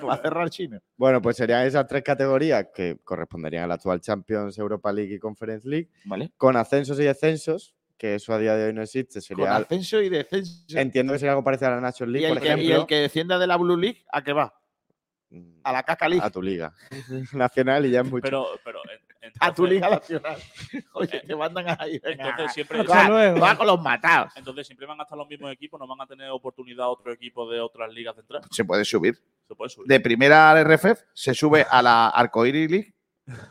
Va 0.07 0.15
a 0.15 0.19
cerrar 0.19 0.51
chino. 0.51 0.81
Bueno, 0.97 1.23
pues 1.23 1.37
serían 1.37 1.67
esas 1.67 1.87
tres 1.87 2.03
categorías 2.03 2.67
que 2.75 2.99
corresponderían 3.05 3.65
a 3.65 3.67
la 3.69 3.75
actual 3.75 4.01
Champions, 4.01 4.59
Europa 4.59 4.93
League 4.93 5.15
y 5.15 5.19
Conference 5.19 5.69
League, 5.69 5.89
¿Vale? 6.05 6.33
con 6.37 6.57
ascensos 6.57 6.99
y 6.99 7.05
descensos, 7.05 7.75
que 7.97 8.17
eso 8.17 8.33
a 8.35 8.39
día 8.39 8.57
de 8.57 8.67
hoy 8.67 8.73
no 8.73 8.83
existe. 8.83 9.15
Con 9.15 9.23
Sería, 9.23 9.57
ascenso 9.57 10.03
y 10.03 10.09
descenso. 10.09 10.65
entiendo 10.77 11.13
que 11.13 11.21
sería 11.21 11.33
algo 11.33 11.45
parecido 11.45 11.71
a 11.71 11.75
la 11.77 11.81
National 11.81 12.11
y, 12.17 12.19
League, 12.21 12.27
el 12.27 12.33
por 12.35 12.43
que, 12.43 12.49
y 12.49 12.53
ejemplo. 12.53 12.81
el 12.81 12.87
que 12.87 12.97
descienda 12.97 13.39
de 13.39 13.47
la 13.47 13.57
Blue 13.57 13.77
League, 13.77 14.05
¿a 14.13 14.23
qué 14.25 14.33
va? 14.33 14.53
Mm, 15.33 15.61
A 15.65 15.73
la 15.73 15.83
Caca 15.83 16.09
League. 16.09 16.25
a 16.25 16.31
tu 16.31 16.43
liga 16.43 16.73
nacional 17.33 17.87
y 17.87 17.91
ya 17.91 18.01
es 18.01 18.11
mucho. 18.11 18.23
Pero, 18.23 18.47
pero 18.65 18.81
A 19.41 19.53
tu 19.55 19.67
liga 19.67 19.89
nacional. 19.91 20.37
Oye, 20.95 21.21
te 21.27 21.37
mandan 21.37 21.77
ahí. 21.79 21.99
venga. 21.99 22.31
Entonces 22.31 22.55
siempre, 22.55 22.85
luego. 22.85 23.41
va 23.41 23.57
con 23.57 23.67
los 23.67 23.81
matados. 23.81 24.33
entonces 24.37 24.67
siempre 24.67 24.87
van 24.87 25.01
a 25.01 25.05
estar 25.05 25.17
los 25.19 25.29
mismos 25.29 25.53
equipos, 25.53 25.81
no 25.81 25.87
van 25.87 26.01
a 26.01 26.07
tener 26.07 26.31
oportunidad 26.31 26.89
otro 26.91 27.13
equipo 27.13 27.51
de 27.51 27.61
otras 27.61 27.93
ligas 27.93 28.15
de 28.17 28.23
entrar. 28.23 28.43
Se 28.51 28.65
puede 28.65 28.85
subir. 28.85 29.17
Se 29.49 29.55
puede 29.55 29.71
subir. 29.71 29.89
De 29.89 30.01
primera 30.01 30.51
al 30.51 30.65
RFF 30.65 31.03
se 31.13 31.35
sube 31.35 31.67
a 31.69 31.83
la 31.83 32.09
Arcoiris 32.09 32.71
League 32.71 32.95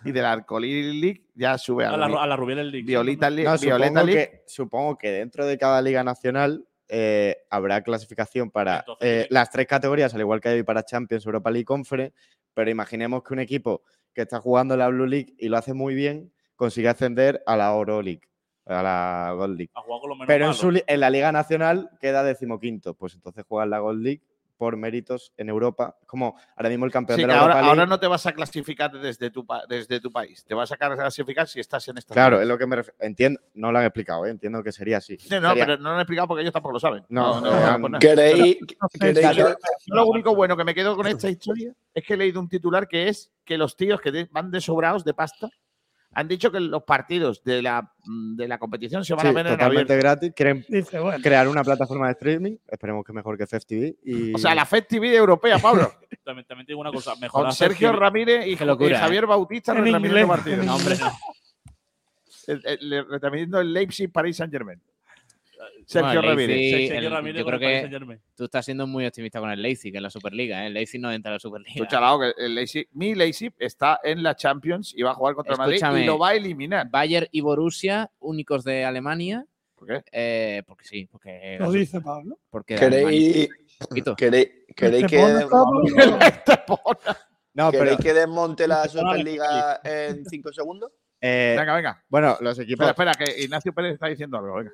y 0.04 0.12
de 0.12 0.22
la 0.22 0.34
Arcoiris 0.34 0.96
League 0.96 1.28
ya 1.34 1.58
sube 1.58 1.86
a 1.86 1.90
a 1.92 1.98
la, 1.98 2.08
la, 2.08 2.24
a 2.24 2.28
la 2.28 2.36
League. 2.38 2.84
Violeta 2.84 3.30
League. 3.30 3.50
No, 3.50 3.58
Violeta 3.58 3.88
supongo, 4.02 4.06
League. 4.06 4.30
que, 4.32 4.44
supongo 4.48 4.98
que 4.98 5.12
dentro 5.12 5.46
de 5.46 5.58
cada 5.58 5.82
liga 5.82 6.04
nacional 6.04 6.66
eh, 6.94 7.38
habrá 7.50 7.82
clasificación 7.84 8.52
para 8.52 8.80
Entonces, 8.80 9.24
eh, 9.24 9.28
las 9.30 9.50
tres 9.50 9.66
categorías, 9.66 10.14
al 10.14 10.20
igual 10.20 10.42
que 10.42 10.50
hay 10.50 10.64
para 10.64 10.84
Champions, 10.84 11.26
Europa 11.26 11.50
League 11.50 11.64
Conference, 11.64 12.14
pero 12.54 12.70
imaginemos 12.70 13.24
que 13.24 13.34
un 13.34 13.40
equipo 13.40 13.82
que 14.14 14.24
está 14.24 14.42
jugando 14.42 14.76
la 14.76 14.90
Blue 14.90 15.06
League 15.06 15.34
y 15.38 15.48
lo 15.48 15.56
hace 15.56 15.74
muy 15.74 15.96
bien, 15.96 16.34
consigue 16.58 16.90
ascender 16.90 17.42
a 17.46 17.56
la 17.56 17.72
Oro 17.72 18.02
League, 18.02 18.28
a 18.66 18.84
la 18.84 19.32
Gold 19.38 19.58
League. 19.58 19.72
A 19.74 20.26
Pero 20.28 20.48
en, 20.48 20.54
su 20.54 20.84
en 20.86 21.00
la 21.00 21.10
Liga 21.10 21.32
Nacional 21.32 21.92
queda 22.02 22.24
decimoquinto, 22.24 22.94
pues 22.94 23.14
entonces 23.14 23.46
juega 23.48 23.64
en 23.64 23.70
la 23.70 23.80
Gold 23.80 24.04
League 24.04 24.22
por 24.62 24.78
méritos 24.78 25.34
en 25.38 25.50
Europa, 25.50 25.98
como 26.06 26.36
ahora 26.56 26.70
mismo 26.70 26.86
el 26.86 26.92
campeón 26.92 27.16
Sí, 27.18 27.24
de 27.24 27.28
la 27.30 27.40
ahora, 27.40 27.54
Europa 27.56 27.68
ahora 27.70 27.86
no 27.88 28.00
te 28.00 28.06
vas 28.06 28.28
a 28.28 28.32
clasificar 28.32 28.92
desde 28.92 29.32
tu, 29.32 29.44
pa- 29.44 29.64
desde 29.68 30.00
tu 30.00 30.12
país. 30.12 30.46
Te 30.46 30.54
vas 30.54 30.72
a 30.72 30.78
clasificar 30.78 31.48
si 31.48 31.60
estás 31.60 31.88
en 31.88 31.98
esta 31.98 32.14
Claro, 32.14 32.40
es 32.40 32.48
lo 32.48 32.60
que 32.60 32.68
me 32.68 32.76
refiero. 32.76 32.96
Entiendo, 33.00 33.40
no 33.56 33.72
lo 33.72 33.80
han 33.80 33.86
explicado, 33.86 34.24
¿eh? 34.28 34.30
entiendo 34.30 34.62
que 34.62 34.72
sería 34.72 34.98
así. 34.98 35.18
No, 35.32 35.40
no, 35.42 35.50
Sería- 35.50 35.66
pero 35.66 35.78
no 35.82 35.94
lo 35.94 35.98
he 35.98 36.02
explicado 36.04 36.28
porque 36.28 36.42
ellos 36.44 36.54
tampoco 36.54 36.74
lo 36.74 36.80
saben. 36.80 37.04
No, 37.10 37.42
no, 37.42 37.50
no, 37.50 37.52
han- 37.66 37.82
pues 37.82 37.92
nada. 37.92 38.00
¿Queréis, 38.00 38.58
queréis 39.00 39.36
Yo- 39.36 39.48
que- 39.48 39.54
yo 39.88 39.96
lo 39.96 40.06
único 40.06 40.36
bueno 40.36 40.56
que 40.56 40.64
me 40.64 40.76
quedo 40.76 40.96
con 40.96 41.08
esta 41.08 41.28
historia 41.28 41.74
es 41.96 42.06
que 42.06 42.14
he 42.14 42.18
leído 42.18 42.40
un 42.40 42.48
titular 42.48 42.88
que 42.88 43.08
es 43.08 43.32
que 43.44 43.58
los 43.58 43.76
tíos 43.76 44.00
que 44.00 44.12
de- 44.12 44.30
van 44.32 44.52
desobrados 44.52 45.04
de 45.04 45.16
pasta 45.16 45.50
han 46.14 46.28
dicho 46.28 46.52
que 46.52 46.60
los 46.60 46.84
partidos 46.84 47.44
de 47.44 47.62
la, 47.62 47.94
mm, 48.06 48.36
de 48.36 48.48
la 48.48 48.58
competición 48.58 49.06
se 49.06 49.14
van 49.14 49.22
Sí, 49.22 49.28
a 49.28 49.32
ver 49.32 49.48
en 49.48 49.54
totalmente 49.54 49.94
abierto. 49.94 50.08
gratis. 50.10 50.34
Quieren 50.36 50.66
Dice, 50.68 51.00
bueno, 51.00 51.22
crear 51.24 51.48
una 51.48 51.64
plataforma 51.64 52.08
de 52.08 52.12
streaming. 52.14 52.58
Esperemos 52.68 53.06
que 53.06 53.14
mejor 53.14 53.38
que 53.38 53.48
FFTV. 53.48 53.96
Y... 54.04 54.34
O 54.34 54.38
sea, 54.38 54.54
la 54.54 54.66
FED 54.66 54.86
europea, 55.16 55.58
Pablo. 55.60 55.92
También, 56.26 56.46
digo 56.68 56.80
una 56.82 56.92
cosa, 56.92 57.16
mejor 57.16 57.44
con 57.44 57.54
Sergio 57.54 57.92
Ramírez 57.94 58.46
y, 58.48 58.56
locura, 58.66 58.90
y 58.98 59.00
Javier 59.00 59.24
¿eh? 59.24 59.28
Bautista 59.28 59.72
En 59.72 59.78
partidos. 60.28 60.60
en 60.60 60.66
No, 60.66 60.76
hombre, 60.76 60.96
no. 60.98 61.12
El- 62.48 62.62
el- 62.66 63.20
el 63.60 63.74
Leipzig 63.74 64.12
Paris 64.12 64.38
Saint 64.38 64.52
Germain. 64.52 64.82
Sergio 65.86 66.08
Bueno, 66.08 66.20
el 66.22 66.28
Ramírez. 66.28 66.48
Leipzig, 66.58 66.88
Sergio 66.90 67.08
el- 67.08 67.14
Ramírez 67.14 67.40
yo 67.40 67.46
creo 67.46 67.60
que 67.60 68.20
tú 68.36 68.44
estás 68.46 68.66
siendo 68.66 68.88
muy 68.88 69.06
optimista 69.06 69.40
con 69.40 69.50
el 69.52 69.62
Leipzig 69.62 69.96
en 69.96 70.04
la 70.04 70.10
Superliga. 70.10 70.64
¿eh? 70.64 70.68
El 70.68 70.74
Leipzig 70.74 71.00
no 71.02 71.12
entra 71.12 71.32
a 71.32 71.34
la 71.36 71.40
Superliga. 71.40 71.76
Tú, 71.78 71.86
chalao, 71.86 72.20
que 72.20 72.34
el 72.38 72.56
Leipzig- 72.56 72.88
mi 72.94 73.16
Leipzig 73.16 73.54
está 73.60 74.00
en 74.04 74.24
la 74.24 74.36
Champions 74.36 74.94
y 74.96 75.02
va 75.04 75.12
a 75.12 75.16
jugar 75.16 75.36
contra 75.36 75.54
el 75.54 75.58
Madrid 75.60 75.82
y 76.02 76.06
lo 76.06 76.18
va 76.18 76.30
a 76.30 76.36
eliminar. 76.36 76.90
Bayern 76.90 77.28
y 77.32 77.42
Borussia, 77.42 78.10
únicos 78.20 78.64
de 78.64 78.86
Alemania. 78.86 79.46
¿Por 79.76 79.88
qué? 79.88 80.04
eh, 80.12 80.62
porque 80.68 80.86
sí, 80.86 81.08
porque. 81.12 81.58
lo 81.60 81.72
dice 81.72 82.02
Pablo. 82.02 82.38
porque 82.52 82.76
¿Queréis, 82.76 83.50
poquito. 83.80 84.16
queréis, 84.16 84.50
queréis 84.76 85.06
Este 85.06 85.16
que, 85.18 85.22
pone 85.24 85.48
Pablo, 85.48 85.82
No, 87.54 87.70
pero 87.72 87.84
¿queréis 87.84 88.00
que 88.00 88.14
desmonte 88.14 88.68
la 88.68 88.84
Superliga 88.88 89.82
en 89.84 90.24
cinco 90.26 90.54
segundos? 90.54 90.92
eh, 91.20 91.56
Venga, 91.58 91.76
venga. 91.76 92.04
bueno, 92.10 92.38
los 92.42 92.58
equipos. 92.60 92.88
Espera, 92.88 93.12
espera, 93.12 93.34
que 93.34 93.42
Ignacio 93.44 93.74
Pérez 93.74 93.94
está 93.96 94.08
diciendo 94.08 94.38
algo. 94.38 94.56
Venga. 94.56 94.72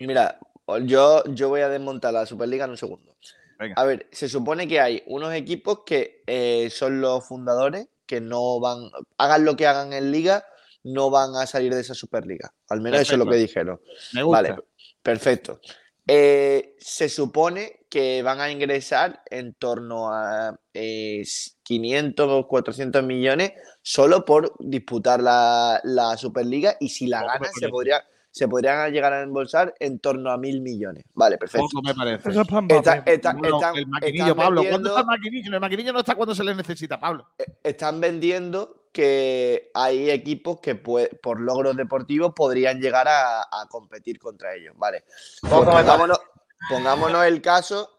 Mira, 0.00 0.38
yo, 0.84 1.24
yo 1.26 1.48
voy 1.48 1.60
a 1.60 1.68
desmontar 1.68 2.12
la 2.12 2.26
Superliga 2.26 2.64
en 2.64 2.72
un 2.72 2.76
segundo. 2.76 3.16
Venga. 3.58 3.74
A 3.76 3.84
ver, 3.84 4.08
se 4.12 4.28
supone 4.28 4.68
que 4.68 4.80
hay 4.80 5.02
unos 5.06 5.32
equipos 5.32 5.80
que 5.86 6.22
eh, 6.26 6.68
son 6.70 7.00
los 7.00 7.26
fundadores, 7.26 7.88
que 8.04 8.20
no 8.20 8.60
van, 8.60 8.90
hagan 9.16 9.44
lo 9.44 9.56
que 9.56 9.66
hagan 9.66 9.92
en 9.92 10.12
liga, 10.12 10.44
no 10.84 11.10
van 11.10 11.34
a 11.36 11.46
salir 11.46 11.74
de 11.74 11.80
esa 11.80 11.94
Superliga. 11.94 12.52
Al 12.68 12.80
menos 12.80 13.00
eso 13.00 13.14
es 13.14 13.18
lo 13.18 13.26
que 13.26 13.36
dijeron. 13.36 13.80
Me 14.12 14.22
gusta. 14.22 14.42
Vale, 14.42 14.56
perfecto. 15.02 15.60
Eh, 16.06 16.76
se 16.78 17.08
supone 17.08 17.86
que 17.88 18.22
van 18.22 18.40
a 18.40 18.50
ingresar 18.50 19.22
en 19.28 19.54
torno 19.54 20.12
a 20.12 20.56
eh, 20.72 21.24
500 21.64 22.28
o 22.30 22.46
400 22.46 23.02
millones 23.02 23.52
solo 23.82 24.24
por 24.24 24.54
disputar 24.60 25.20
la, 25.20 25.80
la 25.82 26.16
Superliga 26.16 26.76
y 26.78 26.90
si 26.90 27.08
la 27.08 27.24
ganan 27.24 27.50
se, 27.58 27.68
podría, 27.68 28.04
se 28.36 28.46
podrían 28.48 28.92
llegar 28.92 29.14
a 29.14 29.22
embolsar 29.22 29.74
en 29.80 29.98
torno 29.98 30.30
a 30.30 30.36
mil 30.36 30.60
millones. 30.60 31.04
Vale, 31.14 31.38
perfecto. 31.38 31.68
Poco 31.72 31.82
me 31.82 31.94
parece. 31.94 32.28
Eso 32.28 32.42
es 32.42 32.46
para 32.46 32.60
Mbappé. 32.60 32.76
Está- 32.76 33.02
está- 33.10 33.32
Bueno, 33.32 33.56
están- 33.56 33.76
el 33.78 33.86
maquinillo, 33.86 34.22
están 34.24 34.36
Pablo. 34.36 34.60
¿Cuándo 34.60 34.76
vendiendo- 34.76 34.88
está 34.90 35.00
el 35.00 35.06
maquinillo? 35.06 35.54
El 35.54 35.60
maquinillo 35.60 35.92
no 35.94 35.98
está 36.00 36.14
cuando 36.16 36.34
se 36.34 36.44
le 36.44 36.54
necesita, 36.54 37.00
Pablo. 37.00 37.26
están 37.64 37.98
vendiendo 37.98 38.82
que 38.92 39.70
hay 39.72 40.10
equipos 40.10 40.60
que 40.60 40.74
por 40.74 41.40
logros 41.40 41.76
deportivos 41.78 42.34
podrían 42.36 42.78
llegar 42.78 43.08
a, 43.08 43.40
a 43.40 43.66
competir 43.70 44.18
contra 44.18 44.54
ellos. 44.54 44.74
Vale. 44.76 45.04
Pongámonos, 45.48 46.20
pongámonos 46.68 47.24
el 47.24 47.40
caso 47.40 47.90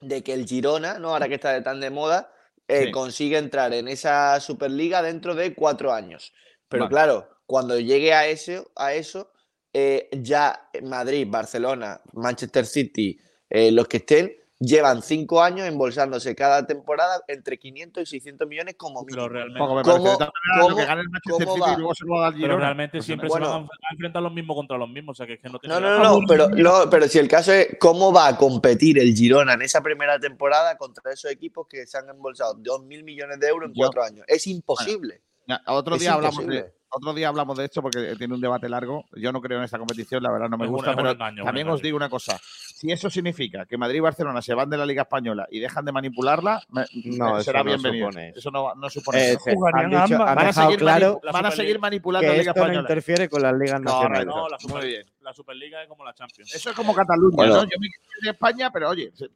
de 0.00 0.22
que 0.22 0.32
el 0.32 0.46
Girona, 0.46 1.00
¿no? 1.00 1.08
ahora 1.10 1.26
que 1.28 1.34
está 1.34 1.50
de 1.50 1.62
tan 1.62 1.80
de 1.80 1.90
moda, 1.90 2.32
eh, 2.68 2.84
Sí. 2.86 2.90
consigue 2.92 3.36
entrar 3.36 3.74
en 3.74 3.88
esa 3.88 4.38
Superliga 4.38 5.02
dentro 5.02 5.34
de 5.34 5.54
cuatro 5.56 5.92
años. 5.92 6.32
Pero 6.68 6.84
Vale. 6.84 6.90
claro, 6.92 7.28
cuando 7.46 7.80
llegue 7.80 8.14
a 8.14 8.28
eso, 8.28 8.70
a 8.76 8.92
eso 8.94 9.31
eh, 9.72 10.08
ya 10.12 10.68
Madrid, 10.82 11.26
Barcelona, 11.30 12.00
Manchester 12.12 12.66
City, 12.66 13.18
eh, 13.48 13.70
los 13.72 13.88
que 13.88 13.98
estén, 13.98 14.32
llevan 14.64 15.02
cinco 15.02 15.42
años 15.42 15.66
embolsándose 15.66 16.36
cada 16.36 16.64
temporada 16.64 17.20
entre 17.26 17.58
500 17.58 18.02
y 18.04 18.06
600 18.06 18.46
millones 18.46 18.76
como 18.76 19.04
Pero 19.04 19.22
mínimo. 19.22 19.28
realmente, 19.28 19.58
Poco 19.58 19.74
me 19.74 19.82
¿Cómo- 19.82 20.68
lo 20.68 20.76
que 20.76 20.84
gana 20.84 21.00
el 21.00 21.08
Manchester 21.08 21.48
City 21.48 21.60
va? 21.60 21.72
y 21.72 21.76
luego 21.78 21.94
se 21.96 22.04
lo 22.06 22.12
va 22.14 22.18
a 22.28 22.30
dar 22.30 22.40
pero 22.40 22.56
realmente 22.58 22.98
Pues 22.98 23.06
siempre 23.06 23.28
bueno. 23.28 23.46
se 23.46 23.50
van 23.52 23.62
a 23.62 23.64
a 23.66 23.92
enfrentar 23.92 24.22
los 24.22 24.32
mismos 24.32 24.54
contra 24.56 24.78
los 24.78 24.88
mismos, 24.88 25.14
o 25.14 25.16
sea 25.16 25.26
que 25.26 25.32
es 25.32 25.40
que 25.40 25.48
no 25.48 25.58
tiene 25.58 25.74
No, 25.74 25.80
no, 25.80 25.98
no, 25.98 26.20
no, 26.20 26.26
pero, 26.28 26.48
no, 26.50 26.88
pero 26.88 27.08
si 27.08 27.18
el 27.18 27.26
caso 27.26 27.52
es 27.52 27.76
cómo 27.80 28.12
va 28.12 28.28
a 28.28 28.36
competir 28.36 29.00
el 29.00 29.12
Girona 29.14 29.54
en 29.54 29.62
esa 29.62 29.82
primera 29.82 30.20
temporada 30.20 30.76
contra 30.76 31.12
esos 31.12 31.30
equipos 31.32 31.66
que 31.68 31.84
se 31.86 31.98
han 31.98 32.08
embolsado 32.08 32.54
2.000 32.54 33.02
millones 33.02 33.40
de 33.40 33.48
euros 33.48 33.68
en 33.70 33.74
Yo- 33.74 33.78
cuatro 33.86 34.04
años. 34.04 34.24
Es 34.28 34.46
imposible. 34.46 35.22
Otro 35.66 35.96
día, 35.98 36.14
hablamos 36.14 36.46
de, 36.46 36.72
otro 36.94 37.14
día 37.14 37.28
hablamos 37.28 37.56
de 37.58 37.64
esto 37.64 37.80
porque 37.82 38.14
tiene 38.16 38.34
un 38.34 38.40
debate 38.40 38.68
largo. 38.68 39.04
Yo 39.16 39.32
no 39.32 39.40
creo 39.40 39.58
en 39.58 39.64
esta 39.64 39.78
competición, 39.78 40.22
la 40.22 40.30
verdad 40.30 40.48
no 40.48 40.58
me 40.58 40.64
Es 40.66 40.70
gusta, 40.70 40.90
un 40.90 40.96
pero 40.96 41.10
engaño, 41.10 41.44
también 41.44 41.68
os 41.68 41.80
digo 41.82 41.96
una 41.96 42.08
cosa. 42.10 42.38
Si 42.42 42.90
eso 42.90 43.08
significa 43.08 43.64
que 43.64 43.78
Madrid 43.78 43.98
y 43.98 44.00
Barcelona 44.00 44.42
se 44.42 44.54
van 44.54 44.68
de 44.68 44.76
la 44.76 44.84
Liga 44.84 45.02
Española 45.02 45.46
y 45.50 45.60
dejan 45.60 45.84
de 45.84 45.92
manipularla, 45.92 46.60
me- 46.70 46.84
No, 47.16 47.34
me- 47.36 47.42
será 47.44 47.60
eso 47.60 47.64
bienvenido. 47.68 48.10
eso. 48.34 48.50
No, 48.50 48.74
no 48.74 48.90
supone 48.90 49.18
Eh, 49.18 49.32
eso. 49.32 49.50
han, 49.72 49.88
dicho- 49.90 50.02
han 50.02 50.18
Van 50.34 50.38
a, 50.46 50.52
seguir, 50.52 50.78
claro 50.80 51.20
mani- 51.22 51.32
van 51.32 51.46
a 51.46 51.50
seguir 51.52 51.78
manipulando 51.78 52.24
que 52.26 52.32
la 52.32 52.38
Liga 52.38 52.50
esto 52.50 52.60
no 52.60 52.64
Española. 52.66 52.88
interfiere 52.88 53.28
con 53.28 53.42
las 53.42 53.54
ligas 53.54 53.80
nacionales. 53.80 54.26
No, 54.26 54.48
la, 54.48 54.58
Super- 54.58 54.76
Muy 54.78 54.86
bien. 54.88 55.06
la 55.20 55.32
Superliga 55.32 55.82
es 55.82 55.88
como 55.88 56.04
la 56.04 56.12
Champions. 56.14 56.54
Eso 56.54 56.70
es 56.70 56.76
como 56.76 56.94
Cataluña, 56.94 57.36
Bueno. 57.36 57.54
¿no? 57.54 57.62
Yo 57.62 57.78
me 57.78 57.88
quiero 57.88 58.04
ir 58.18 58.24
de 58.24 58.30
España, 58.30 58.70
pero 58.72 58.88
oye, 58.90 59.12
se- 59.14 59.30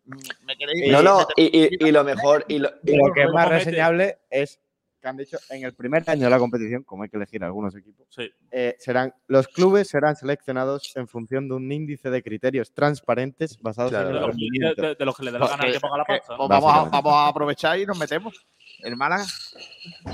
me 0.45 0.57
queréis. 0.57 0.93
No, 0.93 1.03
no, 1.03 1.27
y, 1.37 1.45
y- 1.65 1.89
y 1.89 1.93
lo 1.93 2.03
mejor, 2.05 2.45
y 2.49 2.59
lo, 2.59 2.69
y 2.85 2.97
lo 2.97 3.13
que 3.13 3.23
es 3.23 3.31
más 3.33 3.49
reseñable 3.49 4.19
es 4.31 4.61
que 5.07 5.11
han 5.11 5.17
dicho 5.17 5.39
en 5.51 5.65
el 5.65 5.73
primer 5.75 6.03
año 6.11 6.25
de 6.25 6.31
la 6.31 6.39
competición, 6.39 6.83
como 6.83 7.05
hay 7.05 7.09
que 7.09 7.17
elegir 7.17 7.45
algunos 7.45 7.77
equipos, 7.77 8.07
Sí. 8.11 8.29
eh, 8.51 8.75
serán 8.81 9.15
los 9.29 9.47
clubes 9.47 9.87
serán 9.89 10.17
seleccionados 10.17 10.97
en 10.97 11.07
función 11.07 11.47
de 11.49 11.55
un 11.55 11.71
índice 11.71 12.11
de 12.11 12.23
criterios 12.25 12.73
transparentes 12.73 13.59
basados 13.63 13.93
De 13.93 14.01
en 14.01 14.07
el 14.09 14.27
rendimiento. 14.27 14.83
de- 14.83 14.95
de 14.97 15.05
los 15.05 15.17
que 15.17 15.25
le 15.25 15.31
dé 15.33 15.39
la 15.39 15.47
gana 15.49 15.63
al 15.63 15.73
que 15.73 15.79
ponga 15.81 15.99
la 15.99 16.05
Que- 16.05 16.19
pasta. 16.19 16.37
pues 16.37 16.49
vamos, 16.49 16.73
a, 16.75 16.85
vamos 16.91 17.13
a 17.13 17.29
aprovechar 17.29 17.79
y 17.79 17.87
nos 17.87 17.97
metemos. 17.99 18.45
El 18.81 18.97
Málaga. 18.97 19.25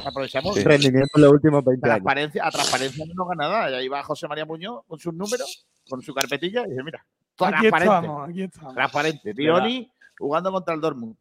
Aprovechamos. 0.05 0.55
Sí. 0.57 0.63
Rendimiento 0.63 1.11
en 1.17 1.23
los 1.23 1.33
últimos 1.33 1.65
20 1.65 1.87
años. 1.87 1.97
Transparencia, 2.03 2.47
a 2.47 2.51
transparencia 2.51 3.05
no 3.15 3.27
gana 3.27 3.49
nada. 3.49 3.71
Y 3.71 3.75
ahí 3.75 3.89
va 3.89 4.03
José 4.03 4.29
María 4.29 4.45
Muñoz 4.45 4.85
con 4.87 4.99
sus 4.99 5.15
números, 5.15 5.67
con 5.89 6.03
su 6.03 6.15
carpetilla 6.15 6.65
y 6.67 6.71
dice, 6.71 6.83
mira, 6.83 7.01
Aquí 7.01 7.37
transparente. 7.51 7.85
estamos, 7.85 8.29
aquí 8.29 8.43
estamos. 8.43 8.75
Transparente. 8.75 9.35
Dioni 9.35 9.91
jugando 10.19 10.53
contra 10.53 10.75
el 10.75 10.81
Dortmund. 10.81 11.17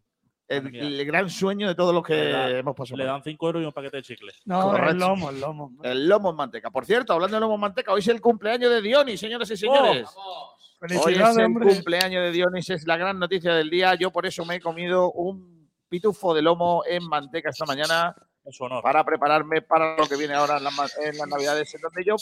El, 0.58 1.06
gran 1.06 1.30
sueño 1.30 1.68
de 1.68 1.76
todos 1.76 1.94
los 1.94 2.04
que 2.04 2.58
hemos 2.60 2.76
pasado. 2.76 2.98
Le 2.98 3.06
dan 3.06 3.24
5 3.24 3.46
euros 3.48 3.62
y 3.64 3.66
un 3.66 3.72
paquete 3.72 3.98
de 3.98 4.04
chicle. 4.04 4.32
No, 4.46 4.62
Correcto. 4.64 4.92
el 4.92 4.98
lomo, 5.00 5.30
el 5.30 5.40
lomo. 5.42 5.72
El 5.84 6.08
lomo 6.08 6.30
en 6.32 6.36
manteca. 6.36 6.70
Por 6.72 6.86
cierto, 6.86 7.14
hablando 7.14 7.38
de 7.38 7.42
lomo 7.42 7.56
en 7.56 7.62
manteca, 7.62 7.94
hoy 7.94 8.00
es 8.02 8.08
el 8.08 8.22
cumpleaños 8.22 8.70
de 8.72 8.82
Dionis, 8.82 9.20
señoras 9.20 9.50
y 9.52 9.58
señores. 9.58 10.08
Hoy 10.16 10.88
es 10.90 11.04
Felicidades, 11.04 11.38
el 11.38 11.46
hombre. 11.46 11.68
cumpleaños 11.74 12.24
de 12.24 12.32
Dionis, 12.32 12.70
es 12.70 12.88
la 12.88 12.98
gran 12.98 13.20
noticia 13.20 13.54
del 13.54 13.70
día. 13.70 13.96
Yo 13.96 14.12
por 14.12 14.26
eso 14.26 14.44
me 14.46 14.56
he 14.56 14.60
comido 14.62 15.12
un 15.12 15.70
pitufo 15.90 16.34
de 16.34 16.42
lomo 16.42 16.84
en 16.88 17.04
manteca 17.08 17.50
esta 17.50 17.66
mañana 17.66 18.16
En 18.46 18.52
su 18.52 18.64
honor. 18.64 18.82
para 18.82 19.04
prepararme 19.04 19.62
para 19.62 19.96
lo 19.98 20.08
que 20.08 20.16
viene 20.16 20.34
ahora 20.34 20.58
en 20.58 20.64
las, 20.64 20.76
ma- 20.76 20.88
en 21.06 21.18
las 21.18 21.28
navidades, 21.28 21.74
en 21.76 21.82
donde 21.82 22.04
yo 22.04 22.16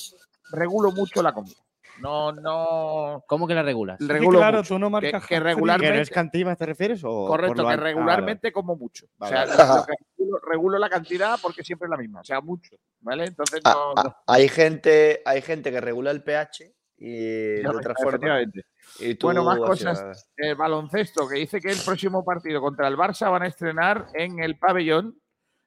regulo 0.51 0.91
mucho 0.91 1.21
la 1.21 1.31
comida. 1.33 1.55
No, 2.01 2.31
no. 2.31 3.23
¿Cómo 3.27 3.47
que 3.47 3.53
la 3.53 3.63
regulas? 3.63 3.97
Sí, 3.99 4.07
Regulo 4.07 4.39
claro, 4.39 4.57
mucho. 4.59 4.67
tú 4.75 4.79
no 4.79 4.87
Que- 4.87 4.91
marcas 4.91 5.27
que, 5.27 5.35
hat-trick. 5.35 5.43
regularmente. 5.55 5.91
¿Que 5.91 5.97
no 5.97 6.01
es 6.03 6.09
cantina 6.09 6.55
te 6.55 6.65
refieres? 6.65 7.01
O 7.03 7.25
Correcto, 7.27 7.65
que 7.65 7.73
ah, 7.73 7.75
regularmente 7.75 8.51
como 8.51 8.75
mucho. 8.75 9.05
Vale, 9.17 9.35
o 9.35 9.45
sea, 9.47 9.55
vale. 9.65 9.79
lo 9.79 9.85
que 9.85 9.93
regulo, 10.17 10.39
regulo 10.49 10.77
la 10.79 10.89
cantidad 10.89 11.37
porque 11.41 11.63
siempre 11.63 11.85
es 11.87 11.89
la 11.91 11.97
misma, 11.97 12.21
o 12.21 12.23
sea, 12.23 12.41
mucho. 12.41 12.75
¿Vale? 13.01 13.25
Entonces 13.25 13.61
Ah, 13.63 13.73
no. 13.75 13.93
ah, 13.95 14.03
no- 14.05 14.15
hay, 14.27 14.47
gente, 14.49 15.21
hay 15.25 15.41
gente 15.41 15.71
que 15.71 15.81
regula 15.81 16.11
el 16.11 16.23
pH 16.23 16.73
y 16.97 17.09
de 17.17 17.61
no, 17.63 17.71
otra 17.71 17.93
forma. 17.95 18.09
efectivamente. 18.11 18.63
Y 18.99 19.15
tú 19.15 19.27
Bueno, 19.27 19.43
más 19.43 19.55
hacia- 19.57 19.67
cosas. 19.93 20.29
El 20.35 20.55
baloncesto, 20.55 21.27
que 21.27 21.35
dice 21.39 21.59
que 21.61 21.69
el 21.71 21.77
próximo 21.85 22.23
partido 22.25 22.59
contra 22.61 22.87
el 22.87 22.97
Barça 22.97 23.31
van 23.31 23.43
a 23.43 23.47
estrenar 23.47 24.07
en 24.13 24.39
el 24.43 24.57
pabellón 24.57 25.17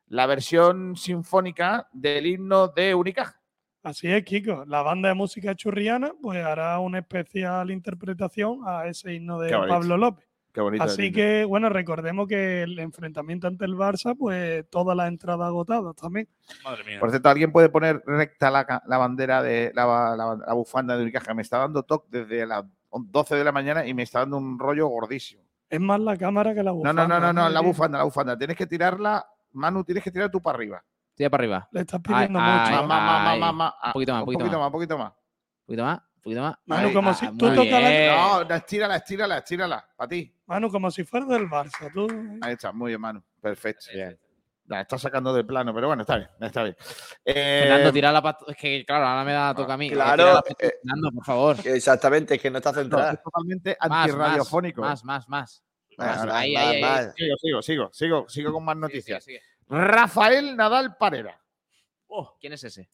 la 0.08 0.26
versión 0.26 0.94
sinfónica 0.96 1.88
del 1.92 2.26
himno 2.26 2.68
de 2.68 2.94
Unicaja. 2.94 3.40
Así 3.82 4.08
es, 4.08 4.24
Kiko. 4.24 4.64
La 4.66 4.82
banda 4.82 5.08
de 5.08 5.14
música 5.14 5.54
churriana 5.54 6.12
pues 6.20 6.44
hará 6.44 6.78
una 6.78 6.98
especial 7.00 7.70
interpretación 7.70 8.60
a 8.66 8.86
ese 8.86 9.14
himno 9.14 9.40
de. 9.40 9.50
Pablo 9.50 9.96
López. 9.96 10.26
Qué 10.52 10.60
bonito. 10.60 10.84
Así 10.84 11.10
que, 11.10 11.44
bueno, 11.46 11.70
recordemos 11.70 12.28
que 12.28 12.62
el 12.62 12.78
enfrentamiento 12.78 13.46
ante 13.46 13.64
el 13.64 13.74
Barça, 13.74 14.14
pues 14.16 14.68
todas 14.68 14.94
las 14.94 15.08
entradas 15.08 15.46
agotadas 15.46 15.96
también. 15.96 16.28
Madre 16.62 16.84
mía. 16.84 17.00
Por 17.00 17.08
cierto, 17.08 17.28
alguien 17.30 17.50
puede 17.52 17.70
poner 17.70 18.02
recta 18.04 18.50
la, 18.50 18.82
la 18.86 18.98
bandera 18.98 19.42
de 19.42 19.72
la, 19.74 20.14
la 20.14 20.36
la 20.46 20.52
bufanda 20.52 20.94
de 20.94 21.02
Unicaja. 21.04 21.32
Me 21.32 21.40
está 21.42 21.56
dando 21.58 21.82
toque 21.84 22.08
desde 22.10 22.46
las 22.46 22.64
12 22.92 23.34
de 23.36 23.44
la 23.44 23.52
mañana 23.52 23.86
y 23.86 23.94
me 23.94 24.02
está 24.02 24.20
dando 24.20 24.36
un 24.36 24.58
rollo 24.58 24.86
gordísimo. 24.88 25.42
Es 25.70 25.80
más 25.80 25.98
la 26.00 26.18
cámara 26.18 26.52
que 26.52 26.62
la 26.62 26.70
No, 26.70 26.76
bufanda. 26.76 27.08
no, 27.08 27.08
no, 27.08 27.20
no, 27.20 27.32
no, 27.32 27.42
la 27.48 27.54
Madre, 27.54 27.66
bufanda, 27.68 27.98
la 27.98 28.04
bufanda. 28.04 28.36
Tienes 28.36 28.56
que 28.58 28.66
tirarla, 28.66 29.26
Manu, 29.52 29.82
tienes 29.84 30.04
que 30.04 30.10
tirar 30.10 30.30
tú 30.30 30.42
para 30.42 30.56
arriba. 30.58 30.84
Tira 31.14 31.30
para 31.30 31.42
arriba. 31.42 31.68
Le 31.72 31.80
estás 31.80 32.00
Ay, 32.04 32.14
pidiendo 32.14 32.38
ay, 32.40 32.58
mucho. 32.60 32.70
Más, 32.72 32.86
más, 32.86 33.02
más, 33.02 33.28
ay. 33.28 33.40
más, 33.40 33.54
más. 33.54 33.72
Un 33.84 33.92
poquito 33.92 34.12
más, 34.12 34.20
un 34.20 34.26
poquito 34.26 34.44
más. 34.44 34.52
más, 34.58 34.66
un 34.66 34.72
poquito 34.72 34.98
más. 34.98 35.12
Un 35.12 35.66
poquito 35.66 35.82
más, 35.84 35.98
un 35.98 36.22
poquito 36.22 36.42
más. 36.42 36.56
Manu, 36.66 36.92
como 36.92 37.10
ah, 37.10 37.14
si 37.14 37.26
tú 37.36 37.54
tocas 37.54 37.66
la- 37.70 37.88
bien. 37.90 38.14
No, 38.16 38.44
no, 38.44 38.54
estírala, 38.54 38.96
estírala, 38.96 39.38
estírala. 39.38 39.88
Para 39.96 40.08
ti. 40.08 40.34
Manu, 40.46 40.70
como 40.70 40.90
si 40.90 41.04
fuera 41.04 41.26
del 41.26 41.48
Barça. 41.48 41.92
Tú, 41.92 42.06
Ahí 42.40 42.54
está, 42.54 42.72
muy 42.72 42.90
bien, 42.90 43.00
Manu. 43.00 43.22
Perfecto. 43.40 43.86
La 44.66 44.80
está 44.82 44.96
sacando 44.96 45.34
del 45.34 45.44
plano, 45.44 45.74
pero 45.74 45.88
bueno, 45.88 46.02
está 46.02 46.16
bien, 46.16 46.30
está 46.40 46.62
bien. 46.62 46.76
Eh, 47.24 47.60
Fernando, 47.64 47.92
tira 47.92 48.12
la 48.12 48.22
pata. 48.22 48.44
Es 48.48 48.56
que, 48.56 48.84
claro, 48.86 49.06
ahora 49.06 49.24
me 49.24 49.32
da 49.32 49.54
toca 49.54 49.74
a 49.74 49.76
mí. 49.76 49.90
Claro, 49.90 50.38
eh, 50.58 50.70
Fernando, 50.82 51.10
por 51.12 51.24
favor. 51.24 51.56
Exactamente, 51.64 52.36
es 52.36 52.40
que 52.40 52.50
no 52.50 52.58
está 52.58 52.70
no, 52.70 52.78
centrada. 52.80 53.12
es 53.12 53.22
totalmente 53.22 53.76
Más, 53.80 53.90
más, 53.90 54.04
antirradiofónico. 54.08 54.80
Más, 54.80 55.04
más, 55.04 55.28
más. 55.28 55.64
Más, 55.98 56.16
ahora, 56.18 56.38
ahí, 56.38 56.54
más, 56.54 56.62
ahí, 56.64 56.76
ahí. 56.76 56.80
más. 56.80 57.14
Sigo, 57.16 57.36
sigo, 57.38 57.62
sigo, 57.62 57.90
sigo, 57.92 58.28
sigo 58.28 58.52
con 58.52 58.64
más 58.64 58.76
Sigue, 58.76 58.80
noticias. 58.82 59.24
sigue, 59.24 59.40
sigue. 59.40 59.51
Rafael 59.72 60.54
Nadal 60.56 60.96
Parera, 60.98 61.40
Oh, 62.08 62.36
¿Quién 62.38 62.52
es 62.52 62.64
ese? 62.64 62.90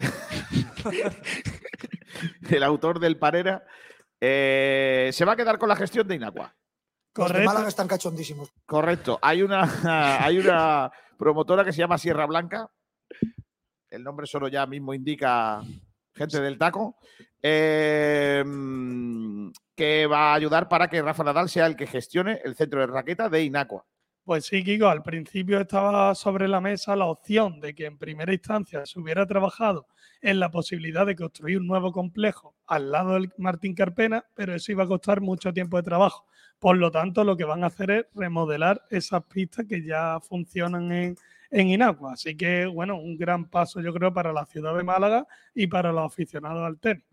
el 2.50 2.62
autor 2.62 2.98
del 2.98 3.18
Parera, 3.18 3.64
eh, 4.20 5.10
se 5.12 5.24
va 5.24 5.32
a 5.32 5.36
quedar 5.36 5.58
con 5.58 5.68
la 5.68 5.76
gestión 5.76 6.06
de 6.08 6.16
Inacua. 6.16 6.54
Los 7.14 7.28
de 7.28 7.32
correcto. 7.34 7.46
Málaga 7.46 7.68
están 7.68 7.88
cachondísimos. 7.88 8.50
Correcto. 8.66 9.18
Hay 9.22 9.42
una, 9.42 9.62
hay 10.24 10.38
una 10.38 10.90
promotora 11.18 11.64
que 11.64 11.72
se 11.72 11.78
llama 11.78 11.98
Sierra 11.98 12.26
Blanca. 12.26 12.68
El 13.90 14.02
nombre 14.02 14.26
solo 14.26 14.48
ya 14.48 14.66
mismo 14.66 14.94
indica 14.94 15.62
gente 16.14 16.40
del 16.40 16.58
taco. 16.58 16.96
eh, 17.42 18.42
que 19.76 20.06
va 20.06 20.32
a 20.32 20.34
ayudar 20.34 20.68
para 20.68 20.88
que 20.88 21.02
Rafa 21.02 21.24
Nadal 21.24 21.48
sea 21.48 21.66
el 21.66 21.76
que 21.76 21.86
gestione 21.86 22.40
el 22.44 22.54
centro 22.56 22.80
de 22.80 22.86
raqueta 22.86 23.28
de 23.28 23.44
Inacua. 23.44 23.84
Pues 24.24 24.46
sí, 24.46 24.62
Kiko, 24.62 24.86
al 24.86 25.02
principio 25.02 25.60
estaba 25.60 26.14
sobre 26.14 26.46
la 26.46 26.60
mesa 26.60 26.94
la 26.94 27.06
opción 27.06 27.58
de 27.60 27.74
que 27.74 27.86
en 27.86 27.98
primera 27.98 28.32
instancia 28.32 28.86
se 28.86 29.00
hubiera 29.00 29.26
trabajado 29.26 29.88
en 30.20 30.38
la 30.38 30.48
posibilidad 30.48 31.04
de 31.04 31.16
construir 31.16 31.58
un 31.58 31.66
nuevo 31.66 31.90
complejo 31.90 32.54
al 32.68 32.92
lado 32.92 33.14
del 33.14 33.32
Martín 33.36 33.74
Carpena, 33.74 34.24
pero 34.34 34.54
eso 34.54 34.70
iba 34.70 34.84
a 34.84 34.86
costar 34.86 35.20
mucho 35.20 35.52
tiempo 35.52 35.76
de 35.76 35.82
trabajo. 35.82 36.24
Por 36.60 36.76
lo 36.76 36.92
tanto, 36.92 37.24
lo 37.24 37.36
que 37.36 37.42
van 37.42 37.64
a 37.64 37.66
hacer 37.66 37.90
es 37.90 38.06
remodelar 38.14 38.84
esas 38.90 39.24
pistas 39.24 39.66
que 39.68 39.84
ya 39.84 40.20
funcionan 40.20 40.92
en, 40.92 41.16
en 41.50 41.68
Inagua. 41.70 42.12
Así 42.12 42.36
que, 42.36 42.66
bueno, 42.66 42.96
un 42.98 43.18
gran 43.18 43.50
paso 43.50 43.80
yo 43.80 43.92
creo 43.92 44.14
para 44.14 44.32
la 44.32 44.46
ciudad 44.46 44.76
de 44.76 44.84
Málaga 44.84 45.26
y 45.52 45.66
para 45.66 45.90
los 45.90 46.06
aficionados 46.06 46.64
al 46.64 46.78
tenis. 46.78 47.04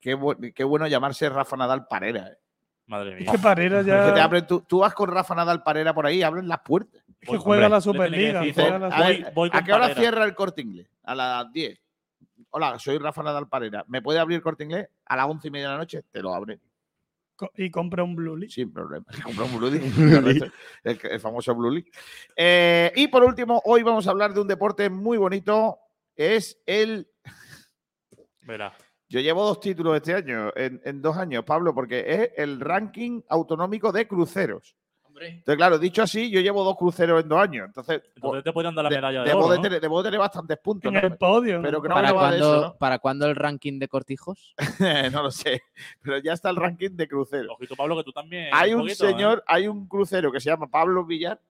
Qué, 0.00 0.18
qué 0.52 0.64
bueno 0.64 0.88
llamarse 0.88 1.28
Rafa 1.28 1.56
Nadal 1.56 1.86
Parera. 1.86 2.26
eh. 2.32 2.38
Madre 2.86 3.12
Es 3.14 3.20
mía. 3.20 3.32
que 3.32 3.38
Parera 3.38 3.78
Que 3.78 3.84
te 3.84 3.90
ya 3.90 4.24
abren- 4.28 4.46
tú, 4.46 4.60
tú 4.60 4.78
vas 4.80 4.94
con 4.94 5.10
Rafa 5.10 5.34
Nadal 5.34 5.62
Parera 5.62 5.94
por 5.94 6.06
ahí, 6.06 6.22
abren 6.22 6.48
las 6.48 6.60
puertas. 6.60 7.02
es 7.08 7.16
que 7.20 7.28
Hombre, 7.30 7.42
juega 7.42 7.68
la 7.68 7.80
Superliga. 7.80 8.42
juega 8.54 8.78
la 8.78 8.86
a, 8.88 9.02
voy- 9.04 9.22
ver, 9.22 9.32
voy 9.34 9.48
¿a 9.52 9.52
con 9.58 9.64
qué 9.64 9.72
hora 9.72 9.94
cierra 9.94 10.24
el 10.24 10.34
corte 10.34 10.62
inglés? 10.62 10.88
A 11.04 11.14
las 11.14 11.52
10. 11.52 11.78
Hola, 12.50 12.78
soy 12.78 12.98
Rafa 12.98 13.22
Nadal 13.22 13.48
Parera. 13.48 13.84
¿Me 13.88 14.00
puede 14.02 14.18
abrir 14.18 14.36
el 14.36 14.42
corte 14.42 14.64
inglés? 14.64 14.88
A 15.06 15.16
las 15.16 15.26
11 15.26 15.48
y 15.48 15.50
media 15.50 15.66
de 15.68 15.72
la 15.74 15.78
noche 15.78 16.02
te 16.10 16.22
lo 16.22 16.34
abre. 16.34 16.60
Co- 17.34 17.50
y 17.56 17.70
compra 17.70 18.02
un 18.02 18.16
Blue 18.16 18.34
League. 18.36 18.50
Sin 18.52 18.72
problema. 18.72 19.04
Compra 19.22 19.44
un 19.44 19.58
Blue 19.58 19.70
League, 19.70 20.50
el 21.10 21.20
famoso 21.20 21.54
Blue 21.54 21.70
League. 21.70 21.90
Eh, 22.34 22.90
y 22.96 23.08
por 23.08 23.22
último, 23.24 23.60
hoy 23.66 23.82
vamos 23.82 24.06
a 24.06 24.10
hablar 24.10 24.32
de 24.32 24.40
un 24.40 24.48
deporte 24.48 24.88
muy 24.88 25.18
bonito. 25.18 25.78
Es 26.14 26.58
el. 26.64 27.06
Verá. 28.40 28.72
Yo 29.08 29.20
llevo 29.20 29.44
dos 29.44 29.60
títulos 29.60 29.96
este 29.96 30.14
año, 30.14 30.50
en, 30.56 30.80
en 30.84 31.00
dos 31.00 31.16
años, 31.16 31.44
Pablo, 31.44 31.72
porque 31.74 32.04
es 32.06 32.30
el 32.36 32.58
ranking 32.60 33.20
autonómico 33.28 33.92
de 33.92 34.06
cruceros. 34.08 34.76
Entonces, 35.18 35.56
claro, 35.56 35.78
dicho 35.78 36.02
así, 36.02 36.30
yo 36.30 36.42
llevo 36.42 36.62
dos 36.62 36.76
cruceros 36.76 37.22
en 37.22 37.28
dos 37.30 37.38
años. 37.38 37.64
Entonces, 37.68 38.02
Entonces 38.16 38.44
te 38.44 38.52
podrían 38.52 38.74
dar 38.74 38.82
la 38.84 38.90
de- 38.90 38.96
medalla 38.96 39.22
de 39.22 39.28
debo, 39.30 39.44
oro, 39.46 39.52
de 39.52 39.56
¿no? 39.56 39.62
tener, 39.62 39.80
debo 39.80 40.02
tener 40.02 40.20
bastantes 40.20 40.58
puntos. 40.58 40.92
En 40.92 41.00
¿no? 41.00 41.06
el 41.06 41.16
podio. 41.16 41.62
Pero 41.62 41.78
¿no? 41.78 41.82
que 41.82 41.88
no 41.88 41.94
¿Para 41.94 42.12
cuándo, 42.12 42.36
eso, 42.36 42.60
¿no? 42.60 42.76
¿Para 42.76 42.98
cuándo 42.98 43.26
el 43.26 43.34
ranking 43.34 43.78
de 43.78 43.88
cortijos? 43.88 44.54
no 45.12 45.22
lo 45.22 45.30
sé. 45.30 45.62
Pero 46.02 46.18
ya 46.18 46.34
está 46.34 46.50
el 46.50 46.56
ranking 46.56 46.90
de 46.90 47.08
cruceros. 47.08 47.48
Ojito, 47.54 47.74
Pablo, 47.76 47.96
que 47.96 48.04
tú 48.04 48.12
también. 48.12 48.48
Hay 48.52 48.74
un 48.74 48.82
poquito, 48.82 49.06
¿eh? 49.06 49.10
señor, 49.12 49.42
hay 49.46 49.68
un 49.68 49.88
crucero 49.88 50.30
que 50.30 50.38
se 50.40 50.50
llama 50.50 50.66
Pablo 50.66 51.06
Villar. 51.06 51.40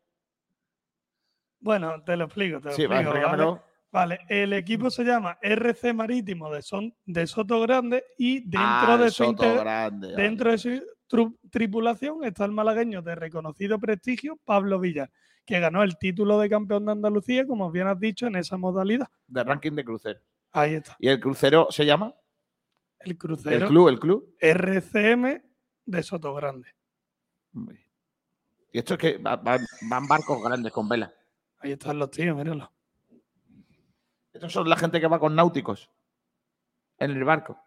Bueno, 1.59 2.02
te 2.04 2.16
lo 2.16 2.26
explico, 2.26 2.61
te 2.61 2.68
lo 2.68 2.74
Sí, 2.74 2.82
explico. 2.84 3.11
¿vale? 3.11 3.61
Vale, 3.97 4.18
el 4.28 4.53
equipo 4.53 4.90
se 4.90 5.05
llama 5.05 5.38
RC 5.40 5.94
Marítimo 5.94 6.51
de, 6.53 6.61
Son, 6.61 6.94
de 7.07 7.26
Soto 7.26 7.59
Grande 7.62 8.05
y 8.18 8.40
dentro 8.40 8.61
Ah, 8.61 8.99
de 9.01 9.11
su 9.11 9.24
Soto 9.24 9.42
inte- 9.47 9.57
Grande, 9.59 10.11
vale. 10.12 10.22
dentro 10.22 10.51
de 10.51 10.59
su 10.59 10.68
tru- 11.09 11.38
tripulación 11.51 12.22
está 12.22 12.44
el 12.44 12.53
malagueño 12.53 13.01
de 13.01 13.14
reconocido 13.14 13.78
prestigio 13.78 14.38
Pablo 14.44 14.78
Villar, 14.78 15.11
que 15.47 15.61
ganó 15.61 15.82
el 15.82 15.97
título 15.97 16.38
de 16.38 16.51
campeón 16.51 16.84
de 16.84 16.92
Andalucía, 16.92 17.47
como 17.47 17.70
bien 17.70 17.86
has 17.86 17.99
dicho, 17.99 18.26
en 18.26 18.36
esa 18.36 18.59
modalidad. 18.59 19.09
de 19.28 19.42
ranking 19.44 19.72
de 19.72 19.84
crucero. 19.86 20.20
Ahí 20.53 20.74
está. 20.74 20.94
¿Y 20.99 21.09
el 21.09 21.18
crucero 21.18 21.68
se 21.70 21.86
llama? 21.86 22.14
El 23.01 23.16
crucero 23.16 23.57
El 23.57 23.66
club, 23.66 23.88
el 23.88 23.99
club. 23.99 24.36
RCM 24.40 25.42
de 25.86 26.03
Soto 26.03 26.34
Grande. 26.34 26.68
Y 28.72 28.78
esto 28.78 28.92
es 28.92 29.01
que 29.01 29.16
va- 29.16 29.36
van, 29.36 29.64
barcos 30.07 30.42
grandes 30.44 30.70
con 30.70 30.86
vela. 30.86 31.14
Ahí 31.61 31.72
están 31.72 31.99
los 31.99 32.11
tíos, 32.11 32.36
míralo. 32.36 32.70
Estos 34.37 34.53
son 34.53 34.68
la 34.68 34.76
gente 34.76 35.01
que 35.01 35.07
va 35.07 35.18
con 35.18 35.34
náuticos 35.34 35.91
en 36.99 37.11
el 37.11 37.24
barco. 37.24 37.59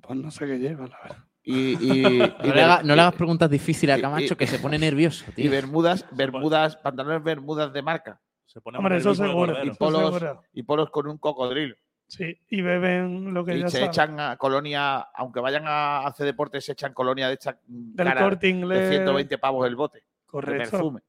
Pues 0.00 0.18
no 0.18 0.30
sé 0.30 0.46
qué 0.46 0.58
lleva, 0.58 0.86
la 0.86 0.98
verdad. 1.02 1.18
Y, 1.42 1.72
y, 1.84 2.06
y 2.06 2.18
No 2.18 2.26
le, 2.42 2.50
ver- 2.52 2.64
haga- 2.64 2.82
no 2.82 2.94
le 2.94 3.02
hagas 3.02 3.14
preguntas 3.14 3.50
difíciles 3.50 3.94
a 3.96 3.98
y- 3.98 4.02
Camacho, 4.02 4.34
y- 4.34 4.36
que 4.36 4.46
se 4.46 4.58
pone 4.58 4.78
nervioso, 4.78 5.24
y 5.30 5.32
tío. 5.34 5.50
bermudas, 5.50 6.06
bermudas, 6.12 6.76
pantalones 6.76 7.22
bermudas 7.22 7.72
de 7.72 7.82
marca. 7.82 8.20
Se 8.46 8.60
pone 8.60 8.78
Hombre, 8.78 8.98
eso 8.98 9.14
seguro. 9.14 9.64
Y 9.64 9.68
Eso 9.70 9.78
polos, 9.78 10.14
seguro. 10.14 10.42
y 10.52 10.62
polos 10.62 10.90
con 10.90 11.06
un 11.08 11.18
cocodrilo. 11.18 11.74
Sí, 12.06 12.38
y 12.50 12.60
beben 12.60 13.32
lo 13.32 13.42
que 13.44 13.56
Y 13.56 13.60
ya 13.60 13.68
se 13.68 13.78
saben. 13.78 13.88
echan 13.90 14.20
a 14.20 14.36
colonia, 14.36 14.98
aunque 15.14 15.40
vayan 15.40 15.64
a 15.66 16.06
hacer 16.06 16.26
deporte, 16.26 16.60
se 16.60 16.72
echan 16.72 16.92
colonia 16.92 17.28
de 17.28 17.34
esta 17.34 17.58
Del 17.66 18.06
cara 18.06 18.20
corte 18.20 18.48
inglés. 18.48 18.80
de 18.90 18.96
120 18.96 19.38
pavos 19.38 19.66
el 19.66 19.76
bote. 19.76 19.98
De 20.00 20.04
Correcto. 20.26 20.70
perfume. 20.70 21.00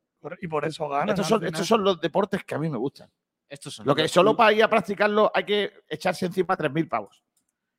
Y 0.41 0.47
por 0.47 0.64
eso 0.64 0.88
ganan. 0.88 1.18
Son, 1.22 1.43
estos 1.45 1.68
son 1.68 1.84
los 1.84 1.99
deportes 1.99 2.45
que 2.45 2.56
a 2.56 2.58
mí 2.60 2.70
me 2.70 2.78
gustan. 2.78 3.10
Estos 3.49 3.75
son 3.75 3.85
Lo 3.85 3.95
que 3.95 4.07
solo 4.07 4.35
para 4.35 4.53
ir 4.53 4.63
a 4.63 4.67
practicarlo 4.67 5.31
hay 5.33 5.43
que 5.43 5.71
echarse 5.87 6.25
encima 6.25 6.57
3.000 6.57 6.89
pavos. 6.89 7.23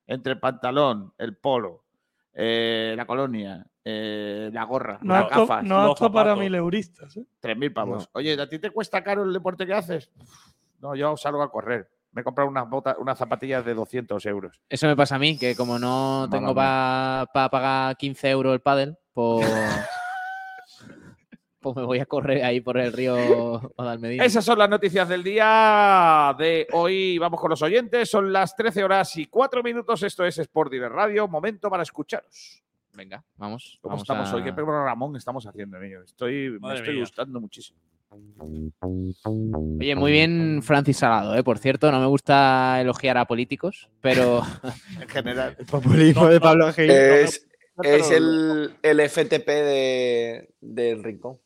Entre 0.06 0.32
el 0.34 0.40
pantalón, 0.40 1.12
el 1.18 1.36
polo, 1.36 1.84
eh, 2.32 2.94
la 2.96 3.06
colonia, 3.06 3.66
eh, 3.84 4.50
la 4.52 4.64
gorra, 4.64 4.98
No 5.02 5.14
las 5.14 5.28
gafas. 5.30 5.64
no 5.64 5.80
apto 5.92 6.12
para 6.12 6.36
mileuristas. 6.36 7.16
¿eh? 7.16 7.24
3.000 7.40 7.72
pavos. 7.72 8.08
Oye, 8.12 8.40
¿a 8.40 8.48
ti 8.48 8.58
te 8.58 8.70
cuesta 8.70 9.02
caro 9.02 9.24
el 9.24 9.32
deporte 9.32 9.66
que 9.66 9.74
haces? 9.74 10.10
No, 10.80 10.94
yo 10.94 11.16
salgo 11.16 11.42
a 11.42 11.50
correr. 11.50 11.88
Me 12.12 12.20
he 12.20 12.24
comprado 12.24 12.48
unas 12.48 12.68
botas, 12.68 12.96
unas 12.98 13.18
zapatillas 13.18 13.64
de 13.64 13.74
200 13.74 14.24
euros. 14.26 14.60
Eso 14.68 14.86
me 14.86 14.94
pasa 14.94 15.16
a 15.16 15.18
mí, 15.18 15.36
que 15.36 15.56
como 15.56 15.78
no 15.78 16.28
tengo 16.30 16.54
para 16.54 17.26
pagar 17.32 17.96
15 17.96 18.30
euros 18.30 18.52
el 18.54 18.60
pádel, 18.60 18.96
pues, 19.12 19.44
pues 21.64 21.76
me 21.76 21.82
voy 21.84 21.98
a 21.98 22.04
correr 22.06 22.44
ahí 22.44 22.60
por 22.60 22.76
el 22.78 22.92
río 22.92 23.16
Guadalmedina. 23.76 24.24
Esas 24.24 24.44
son 24.44 24.58
las 24.58 24.68
noticias 24.68 25.08
del 25.08 25.24
día 25.24 26.34
de 26.38 26.68
hoy. 26.72 27.18
Vamos 27.18 27.40
con 27.40 27.48
los 27.50 27.62
oyentes. 27.62 28.10
Son 28.10 28.30
las 28.32 28.54
13 28.54 28.84
horas 28.84 29.16
y 29.16 29.26
4 29.26 29.62
minutos. 29.62 30.02
Esto 30.02 30.24
es 30.26 30.38
Sport 30.38 30.70
Direct 30.70 30.92
Radio. 30.94 31.26
Momento 31.26 31.70
para 31.70 31.82
escucharos. 31.82 32.62
Venga, 32.92 33.24
vamos. 33.36 33.78
¿Cómo 33.80 33.94
vamos 33.94 34.02
estamos 34.02 34.30
a- 34.30 34.36
hoy? 34.36 34.44
¿Qué 34.44 34.52
Ramón 34.52 35.16
estamos 35.16 35.46
haciendo, 35.46 35.78
amigo? 35.78 36.02
Estoy, 36.02 36.58
me 36.60 36.74
estoy 36.74 36.92
mía. 36.92 37.00
gustando 37.00 37.40
muchísimo. 37.40 37.80
Oye, 38.80 39.96
muy 39.96 40.12
bien 40.12 40.60
Francis 40.62 40.98
Salado, 40.98 41.34
¿eh? 41.34 41.42
por 41.42 41.58
cierto, 41.58 41.90
no 41.90 41.98
me 41.98 42.06
gusta 42.06 42.80
elogiar 42.80 43.18
a 43.18 43.24
políticos, 43.24 43.88
pero... 44.00 44.42
en 45.00 45.08
general. 45.08 45.56
El 45.58 45.66
populismo 45.66 46.28
de 46.28 46.40
Pablo 46.40 46.72
Gil. 46.72 46.90
Es, 46.90 47.48
No, 47.76 47.82
es 47.82 48.10
el, 48.12 48.76
el 48.82 49.00
FTP 49.10 49.46
de, 49.48 50.54
del 50.60 51.02
Rincón. 51.02 51.38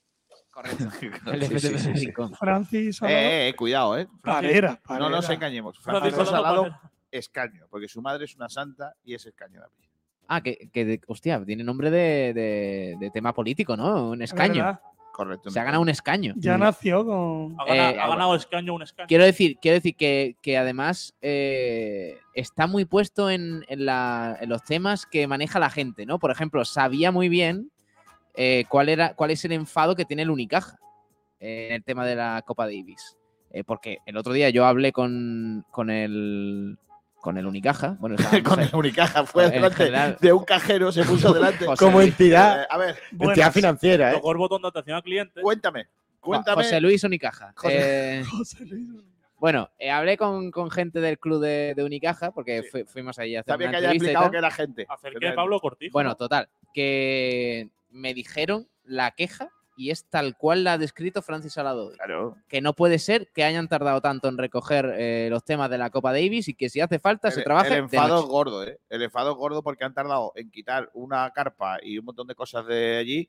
Correcto. 0.63 1.31
El 1.33 1.43
FTP. 1.45 2.35
Francis 2.37 2.97
Salado. 2.97 3.17
Eh, 3.19 3.49
eh, 3.49 3.55
cuidado, 3.55 3.97
eh. 3.99 4.09
Parera, 4.23 4.81
No 4.89 5.09
nos 5.09 5.31
engañemos. 5.31 5.79
Francis 5.79 6.01
Francisco 6.15 6.25
Salado, 6.25 6.63
Salado, 6.65 6.81
escaño, 7.13 7.67
porque 7.71 7.87
su 7.89 8.03
madre 8.03 8.25
es 8.25 8.35
una 8.35 8.49
santa 8.49 8.95
y 9.05 9.15
es 9.15 9.25
escaño 9.25 9.63
apellido. 9.63 9.93
Ah, 10.27 10.41
que, 10.43 10.69
que 10.73 10.85
de- 10.85 11.01
hostia, 11.07 11.43
tiene 11.45 11.63
nombre 11.65 11.91
de, 11.91 12.33
de- 12.35 12.97
de 12.99 13.11
tema 13.11 13.33
político, 13.33 13.77
¿no? 13.77 14.11
Un 14.11 14.21
escaño. 14.23 14.79
Correcto. 15.13 15.51
Se 15.51 15.59
ha 15.59 15.65
ganado 15.65 15.83
un 15.83 15.89
escaño. 15.89 16.35
Ya 16.37 16.57
nació 16.59 17.05
con. 17.05 17.57
Ha 17.61 17.65
ganado, 17.65 17.91
Eh, 17.97 18.01
ha 18.01 18.09
ganado 18.09 18.35
escaño 18.37 18.75
un 18.75 18.83
escaño. 18.83 19.07
Quiero 19.09 19.25
decir, 19.25 19.59
quiero 19.61 19.75
decir 19.77 19.97
que, 19.97 20.37
que 20.43 20.59
además 20.59 21.15
eh, 21.23 22.19
está 22.35 22.67
muy 22.67 22.85
puesto 22.85 23.31
en, 23.31 23.65
en 23.69 23.85
la- 23.87 24.37
en 24.41 24.49
los 24.49 24.63
temas 24.65 25.07
que 25.07 25.27
maneja 25.27 25.59
la 25.59 25.71
gente, 25.71 26.05
¿no? 26.07 26.19
Por 26.19 26.31
ejemplo, 26.31 26.65
sabía 26.65 27.11
muy 27.11 27.29
bien 27.29 27.71
eh, 28.39 28.65
cuál, 28.69 28.89
era, 28.89 29.15
cuál 29.15 29.31
es 29.33 29.45
el 29.45 29.53
enfado 29.53 29.95
que 29.97 30.05
tiene 30.07 30.23
el 30.23 30.31
Unicaja 30.31 30.79
eh, 31.41 31.67
en 31.69 31.75
el 31.75 31.85
tema 31.85 32.07
de 32.07 32.15
la 32.17 32.43
Copa 32.47 32.65
Davis. 32.67 33.17
Eh, 33.51 33.65
porque 33.65 33.99
el 34.07 34.17
otro 34.17 34.33
día 34.33 34.49
yo 34.51 34.65
hablé 34.67 34.93
con, 34.93 35.65
con 35.71 35.91
el 35.91 36.79
con 37.21 37.37
el 37.37 37.47
Unicaja. 37.47 37.97
Bueno, 37.99 38.15
Con 38.45 38.61
el 38.61 38.71
Unicaja 38.73 39.25
fue 39.27 39.47
en 39.47 39.51
delante 39.53 39.77
general. 39.77 40.17
de 40.21 40.33
un 40.33 40.45
cajero, 40.45 40.93
se 40.93 41.03
puso 41.05 41.33
delante. 41.35 41.67
José 41.67 41.85
Como 41.85 41.99
Luis- 41.99 42.11
entidad, 42.11 42.63
Eh, 42.63 42.67
a 42.71 42.79
ver, 42.79 42.97
entidad 43.19 43.53
financiera, 43.53 44.11
¿eh? 44.13 44.15
Tocó 44.15 44.31
el 44.33 44.39
botón 44.39 44.63
de 44.63 44.69
atención 44.69 44.97
al 44.97 45.03
cliente. 45.03 45.41
Cuéntame. 45.43 45.87
Cuéntame. 46.21 46.63
José 46.63 46.81
Luis 46.81 47.03
Unicaja. 47.03 47.53
José- 47.57 48.21
Eh, 48.21 48.25
José 48.31 48.65
Luis. 48.67 48.87
Bueno, 49.41 49.69
eh, 49.79 49.91
hablé 49.91 50.17
con, 50.17 50.51
con 50.53 50.71
gente 50.71 51.01
del 51.01 51.19
club 51.19 51.41
de, 51.43 51.75
de 51.75 51.85
Unicaja 51.85 52.31
porque 52.31 52.63
fui- 52.63 52.85
fuimos 52.85 53.19
ahí 53.19 53.35
a 53.35 53.41
hacer 53.41 53.57
bien 53.59 53.71
una 53.71 53.79
que 53.81 53.87
haya 53.87 53.95
explicado 53.95 54.31
que 54.31 54.37
era 54.39 54.51
gente. 54.51 54.87
Acerqué 54.89 55.29
a 55.29 55.35
Pablo 55.35 55.59
Cortijo. 55.61 55.93
Bueno, 55.93 56.11
¿no? 56.11 56.17
total, 56.17 56.49
que 56.73 57.69
me 57.91 58.15
dijeron 58.15 58.69
la 58.85 59.11
queja 59.13 59.51
y 59.77 59.91
es 59.91 60.05
tal 60.07 60.37
cual 60.37 60.65
la 60.65 60.73
ha 60.73 60.79
descrito 60.79 61.23
Francis 61.23 61.53
Salado. 61.53 61.89
hoy. 61.89 61.95
Claro. 61.97 62.37
Que 62.49 62.61
no 62.61 62.73
puede 62.73 62.99
ser 62.99 63.29
que 63.33 63.45
hayan 63.45 63.69
tardado 63.69 64.01
tanto 64.01 64.29
en 64.29 64.37
recoger 64.37 64.93
eh, 64.99 65.29
los 65.31 65.45
temas 65.45 65.71
de 65.71 65.79
la 65.79 65.91
Copa 65.91 66.13
Davis 66.13 66.49
y 66.49 66.55
que 66.55 66.69
si 66.69 66.81
hace 66.81 66.99
falta 66.99 67.31
se 67.31 67.41
El- 67.41 67.45
trabaje 67.45 67.69
El 67.69 67.75
de 67.75 67.79
enfado 67.81 68.17
es 68.17 68.21
noche. 68.23 68.29
gordo, 68.33 68.65
¿eh? 68.65 68.81
El 68.89 69.03
enfado 69.03 69.31
es 69.31 69.37
gordo 69.37 69.63
porque 69.63 69.85
han 69.85 69.95
tardado 69.95 70.33
en 70.35 70.51
quitar 70.51 70.91
una 70.95 71.31
carpa 71.31 71.79
y 71.81 71.97
un 71.99 72.05
montón 72.07 72.27
de 72.27 72.35
cosas 72.35 72.67
de 72.67 72.97
allí, 72.97 73.29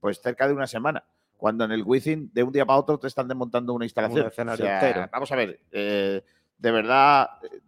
pues 0.00 0.20
cerca 0.20 0.48
de 0.48 0.54
una 0.54 0.66
semana. 0.66 1.04
Cuando 1.36 1.64
en 1.64 1.70
el 1.72 1.82
Wizzing, 1.84 2.30
de 2.32 2.42
un 2.42 2.52
día 2.52 2.66
para 2.66 2.78
otro, 2.80 2.98
te 2.98 3.06
están 3.06 3.28
desmontando 3.28 3.72
una 3.72 3.84
instalación. 3.84 4.22
Un 4.22 4.48
O 4.50 4.56
sea, 4.56 4.80
entero. 4.80 5.08
Vamos 5.12 5.30
a 5.30 5.36
ver, 5.36 5.60
eh, 5.70 6.24
de 6.58 6.70
verdad, 6.72 7.28
eh, 7.42 7.60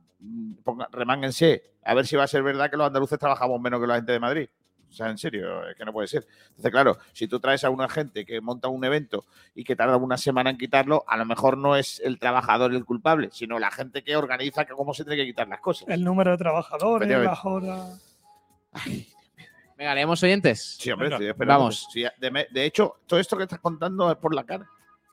ponga- 0.65 0.89
remánguense. 0.91 1.63
A 1.85 1.95
ver 1.95 2.07
si 2.07 2.17
va 2.17 2.25
a 2.25 2.27
ser 2.29 2.43
verdad 2.43 2.71
que 2.71 2.77
los 2.77 2.87
andaluces 2.89 3.19
trabajamos 3.21 3.61
menos 3.61 3.81
que 3.81 3.87
la 3.87 3.97
gente 3.97 4.11
de 4.13 4.19
Madrid. 4.21 4.49
O 4.97 4.99
sea, 4.99 5.11
en 5.11 5.19
serio, 5.19 5.69
es 5.69 5.77
que 5.77 5.85
no 5.85 5.93
puede 5.93 6.09
ser. 6.09 6.27
Entonces, 6.49 6.71
claro, 6.71 6.97
si 7.13 7.29
tú 7.29 7.39
traes 7.39 7.65
a 7.65 7.69
una 7.69 7.87
gente 7.87 8.25
que 8.25 8.41
monta 8.41 8.69
un 8.69 8.83
evento 8.83 9.27
y 9.55 9.63
que 9.63 9.77
tarda 9.77 9.99
una 9.99 10.17
semana 10.17 10.49
en 10.49 10.57
quitarlo, 10.57 11.05
a 11.07 11.19
lo 11.19 11.27
mejor 11.27 11.59
no 11.59 11.77
es 11.77 12.01
el 12.01 12.19
trabajador 12.19 12.73
el 12.73 12.87
culpable, 12.87 13.29
sino 13.31 13.59
la 13.59 13.71
gente 13.71 14.03
que 14.03 14.17
organiza 14.17 14.65
que 14.65 14.73
cómo 14.73 14.95
se 14.95 15.05
tiene 15.05 15.19
que 15.19 15.27
quitar 15.27 15.49
las 15.49 15.61
cosas. 15.61 15.87
El 15.91 16.03
número 16.03 16.31
de 16.31 16.39
trabajadores, 16.39 17.11
las 17.11 17.45
horas. 17.45 18.01
Venga, 19.77 19.95
leemos 19.95 20.23
oyentes. 20.23 20.79
Sí, 20.81 20.91
hombre, 20.91 21.09
Venga. 21.09 21.17
estoy 21.17 21.29
esperando. 21.29 21.59
Vamos. 21.59 21.89
Sí, 21.93 22.03
de, 22.19 22.47
de 22.51 22.65
hecho, 22.65 22.97
todo 23.07 23.21
esto 23.21 23.37
que 23.37 23.43
estás 23.43 23.61
contando 23.61 24.11
es 24.11 24.17
por 24.17 24.35
la 24.35 24.45
cara. 24.45 24.67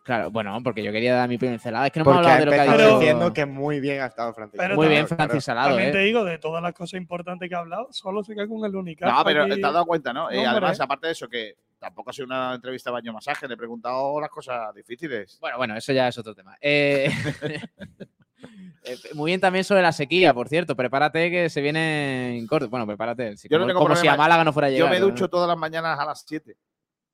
Claro, 0.04 0.30
bueno, 0.32 0.60
porque 0.62 0.84
yo 0.84 0.92
quería 0.92 1.16
dar 1.16 1.30
mi 1.30 1.38
pincelada. 1.38 1.88
Es 1.88 1.94
que 1.94 2.00
no 2.00 2.04
hemos 2.04 2.18
Porque 2.18 2.30
ha 2.30 2.36
hablado 2.36 2.40
de 2.40 2.46
lo 2.46 2.52
que 2.52 2.70
ha 2.70 2.88
dicho. 2.88 3.00
diciendo 3.00 3.34
que 3.34 3.46
muy 3.46 3.80
bien 3.80 4.02
ha 4.02 4.08
estado 4.08 4.34
Francisco. 4.34 4.62
Pero 4.62 4.76
Muy 4.76 4.88
bien, 4.90 5.08
Francis 5.08 5.46
Salado, 5.46 5.70
También 5.70 5.94
te 5.94 6.02
¿eh? 6.02 6.06
digo, 6.06 6.26
de 6.26 6.38
todas 6.40 6.62
las 6.62 6.74
cosas 6.74 7.00
importantes 7.00 7.48
que 7.48 7.56
ha 7.56 7.60
hablado, 7.60 7.88
solo 7.92 8.22
se 8.22 8.36
queda 8.36 8.46
con 8.48 8.66
el 8.66 8.76
único. 8.76 9.06
No, 9.06 9.24
pero 9.24 9.46
te 9.48 9.54
has 9.54 9.62
dado 9.62 9.86
cuenta, 9.86 10.12
¿no? 10.12 10.32
Y 10.32 10.40
además, 10.40 10.80
aparte 10.82 11.08
de 11.08 11.14
eso, 11.14 11.30
que 11.30 11.56
tampoco 11.80 12.10
ha 12.10 12.14
sido 12.14 12.26
una 12.26 12.54
entrevista 12.54 12.90
de 12.90 12.94
baño 12.96 13.14
masaje, 13.14 13.48
le 13.48 13.54
he 13.54 13.58
preguntado 13.58 14.20
las 14.20 14.30
cosas 14.30 14.74
difíciles. 14.76 15.38
Bueno, 15.40 15.58
bueno, 15.58 15.78
eso 15.78 15.94
ya 15.94 16.10
es 16.10 16.18
otro 16.18 16.36
tema. 16.36 16.58
Eh, 16.60 17.10
eh, 18.84 18.98
muy 19.14 19.32
bien 19.32 19.40
también 19.40 19.64
sobre 19.64 19.82
la 19.82 19.94
sequía, 19.94 20.34
por 20.34 20.50
cierto. 20.50 20.76
Prepárate 20.76 21.32
que 21.32 21.50
se 21.50 21.62
viene 21.62 22.38
en 22.38 22.46
corto. 22.48 22.70
Bueno, 22.70 22.86
prepárate. 22.86 23.38
si 23.38 23.48
Yo 23.48 23.58
no 23.58 23.64
como 23.64 23.68
tengo 23.70 23.80
como 23.80 23.96
si 23.96 24.08
a 24.08 24.18
Málaga 24.18 24.44
no 24.44 24.52
fuera 24.52 24.68
a 24.68 24.72
Yo 24.72 24.90
me 24.90 25.00
¿no? 25.00 25.06
ducho 25.08 25.30
todas 25.30 25.48
las 25.48 25.58
mañanas 25.58 25.98
a 25.98 26.06
las 26.06 26.26
7. 26.28 26.58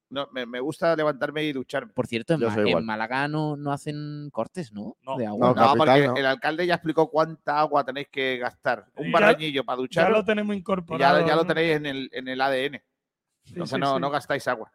No, 0.10 0.28
me, 0.32 0.46
me 0.46 0.60
gusta 0.60 0.96
levantarme 0.96 1.44
y 1.44 1.54
ducharme. 1.54 1.94
Por 1.94 2.08
cierto, 2.08 2.34
en, 2.34 2.68
en. 2.68 2.86
Málaga 2.86 3.28
no, 3.28 3.56
no 3.56 3.72
hacen 3.72 4.30
cortes, 4.32 4.74
¿no? 4.74 4.98
No. 5.04 5.18
De 5.18 5.28
agua. 5.28 5.54
No, 5.56 5.62
No, 5.62 5.74
porque 5.76 5.86
capital, 5.92 6.18
el 6.18 6.26
alcalde 6.26 6.66
ya 6.66 6.74
explicó 6.76 7.10
cuánta 7.10 7.60
agua 7.60 7.84
tenéis 7.84 8.08
que 8.10 8.38
gastar. 8.38 8.86
Un 8.96 9.08
Ya- 9.08 9.12
barrañillo 9.14 9.64
para 9.64 9.78
Ya 9.78 9.82
duchar. 9.82 10.12
lo 10.12 10.26
tenemos 10.26 10.56
incorporado. 10.56 11.20
ya, 11.22 11.28
ya 11.28 11.36
lo 11.36 11.46
tenéis 11.46 11.76
en 11.78 11.86
el, 11.86 12.10
en 12.12 12.28
el 12.28 12.42
ADN. 12.42 12.82
Sí, 13.44 13.54
Entonces 13.54 13.76
sí, 13.76 13.80
no, 13.82 13.96
sí. 13.96 14.02
no 14.02 14.10
gastáis 14.10 14.48
agua. 14.48 14.72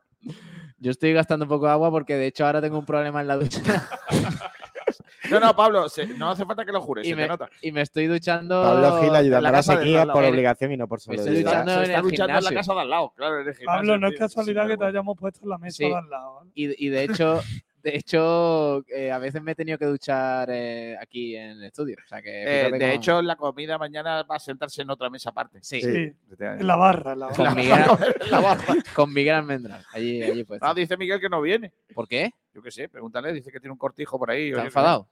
Yo 0.79 0.91
estoy 0.91 1.13
gastando 1.13 1.47
poco 1.49 1.67
de 1.67 1.73
agua 1.73 1.91
porque 1.91 2.15
de 2.17 2.27
hecho 2.27 2.47
ahora 2.47 2.61
tengo 2.61 2.79
un 2.79 2.87
problema 2.87 3.21
en 3.21 3.27
la 3.27 3.37
ducha 3.37 3.61
No, 5.31 5.41
no, 5.41 5.55
Pablo, 5.57 5.89
se- 5.89 6.07
no 6.07 6.31
hace 6.31 6.45
falta 6.45 6.65
que 6.65 6.73
lo 6.73 6.81
jures, 6.81 7.07
y, 7.07 7.11
se 7.11 7.17
me, 7.17 7.23
te 7.23 7.29
nota. 7.29 7.49
y 7.63 7.73
me 7.73 7.81
estoy 7.83 8.07
duchando. 8.07 8.63
Pablo 8.63 9.01
Gil 9.01 9.09
en 9.11 9.15
ayudando 9.17 9.43
la 9.43 9.49
a 9.49 9.53
la 9.53 9.63
sequía 9.63 10.07
por 10.07 10.25
Eh, 10.25 10.29
obligación 10.31 10.73
y 10.73 10.77
no 10.77 10.87
por 10.89 10.99
me 11.09 11.15
estoy 11.15 11.17
solidaridad. 11.35 11.51
duchando 11.51 11.73
se 11.73 11.77
en 11.79 11.83
está 11.85 11.97
el 11.99 12.03
duchando 12.05 12.39
en 12.39 12.45
la 12.45 12.51
casa 12.53 12.75
de 12.75 12.81
al 12.81 12.91
lado, 12.91 13.13
claro, 13.17 13.41
en 13.41 13.49
el 13.49 13.55
gimnasio, 13.55 13.67
Pablo, 13.79 13.99
no 13.99 14.09
es 14.09 14.19
casualidad 14.19 14.69
que 14.69 14.77
te 14.77 14.85
hayamos 14.85 15.17
puesto 15.19 15.41
en 15.43 15.49
la 15.49 15.59
mesa 15.59 15.77
Sí. 15.77 15.85
de 15.89 15.95
al 15.97 16.11
lado. 16.11 16.35
¿vale? 16.37 16.51
Y, 16.55 16.87
y 16.87 16.89
de 16.91 17.05
hecho, 17.05 17.41
de 17.85 17.97
hecho 17.97 18.83
eh, 18.89 19.11
a 19.13 19.19
veces 19.19 19.43
me 19.43 19.53
he 19.53 19.55
tenido 19.55 19.77
que 19.77 19.85
duchar 19.85 20.49
eh, 20.51 20.97
aquí 21.01 21.37
en 21.37 21.51
el 21.59 21.65
estudio. 21.65 21.97
O 22.03 22.09
sea 22.09 22.23
que, 22.23 22.67
Eh, 22.67 22.71
de 22.73 22.95
hecho, 22.95 23.21
la 23.21 23.37
comida 23.37 23.77
mañana 23.77 24.23
va 24.23 24.37
a 24.37 24.39
sentarse 24.39 24.83
en 24.83 24.91
otra 24.91 25.11
mesa 25.11 25.31
aparte. 25.31 25.59
sí, 25.63 25.81
Sí, 25.83 26.13
en 26.41 26.67
la 26.67 26.77
barra. 26.77 27.13
En 27.13 27.21
la 27.21 27.29
Con 27.29 27.45
barra. 27.45 27.55
Miguel, 27.55 27.85
La 28.31 28.41
barra. 28.41 28.75
con 28.95 29.13
Miguel 29.13 29.35
Almendral. 29.35 29.85
Allí, 29.93 30.23
allí 30.23 30.45
puesto. 30.45 30.65
Ah, 30.67 30.73
dice 30.75 30.97
Miguel 30.97 31.21
que 31.21 31.29
no 31.29 31.41
viene. 31.43 31.73
¿Por 31.95 32.09
qué? 32.09 32.31
Yo 32.55 32.63
qué 32.63 32.71
sé, 32.71 32.89
pregúntale, 32.89 33.33
dice 33.33 33.51
que 33.51 33.59
tiene 33.61 33.73
un 33.73 33.79
cortijo 33.79 34.19
por 34.19 34.31
ahí. 34.31 34.49
¿Está 34.49 34.59
oye, 34.61 34.67
enfadado? 34.69 35.09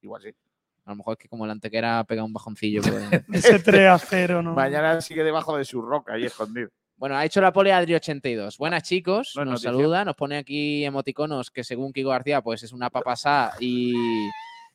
Igual 0.00 0.22
sí. 0.22 0.28
A 0.86 0.90
lo 0.90 0.96
mejor 0.96 1.12
es 1.14 1.18
que 1.18 1.28
como 1.28 1.46
la 1.46 1.52
antequera 1.52 2.04
pega 2.04 2.22
un 2.24 2.32
bajoncillo. 2.32 2.80
pues- 3.28 3.44
Ese 3.44 3.58
3 3.58 3.88
a 3.88 3.98
0, 3.98 4.42
¿no? 4.42 4.54
Mañana 4.54 5.00
sigue 5.00 5.24
debajo 5.24 5.56
de 5.56 5.64
su 5.64 5.82
roca 5.82 6.14
ahí 6.14 6.24
escondido. 6.24 6.68
Bueno, 6.96 7.16
ha 7.16 7.24
hecho 7.24 7.40
la 7.40 7.52
pole 7.52 7.72
Adri82. 7.72 8.56
Buenas 8.58 8.84
chicos, 8.84 9.32
No 9.34 9.44
nos 9.44 9.54
noticia. 9.64 9.70
saluda, 9.72 10.04
nos 10.04 10.14
pone 10.14 10.36
aquí 10.36 10.84
emoticonos 10.84 11.50
que 11.50 11.64
según 11.64 11.92
Kiko 11.92 12.10
García 12.10 12.40
pues 12.40 12.62
es 12.62 12.72
una 12.72 12.88
papasá 12.90 13.52
y 13.58 13.94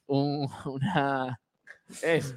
un- 0.07 0.49
una 0.65 1.39
Es, 2.01 2.35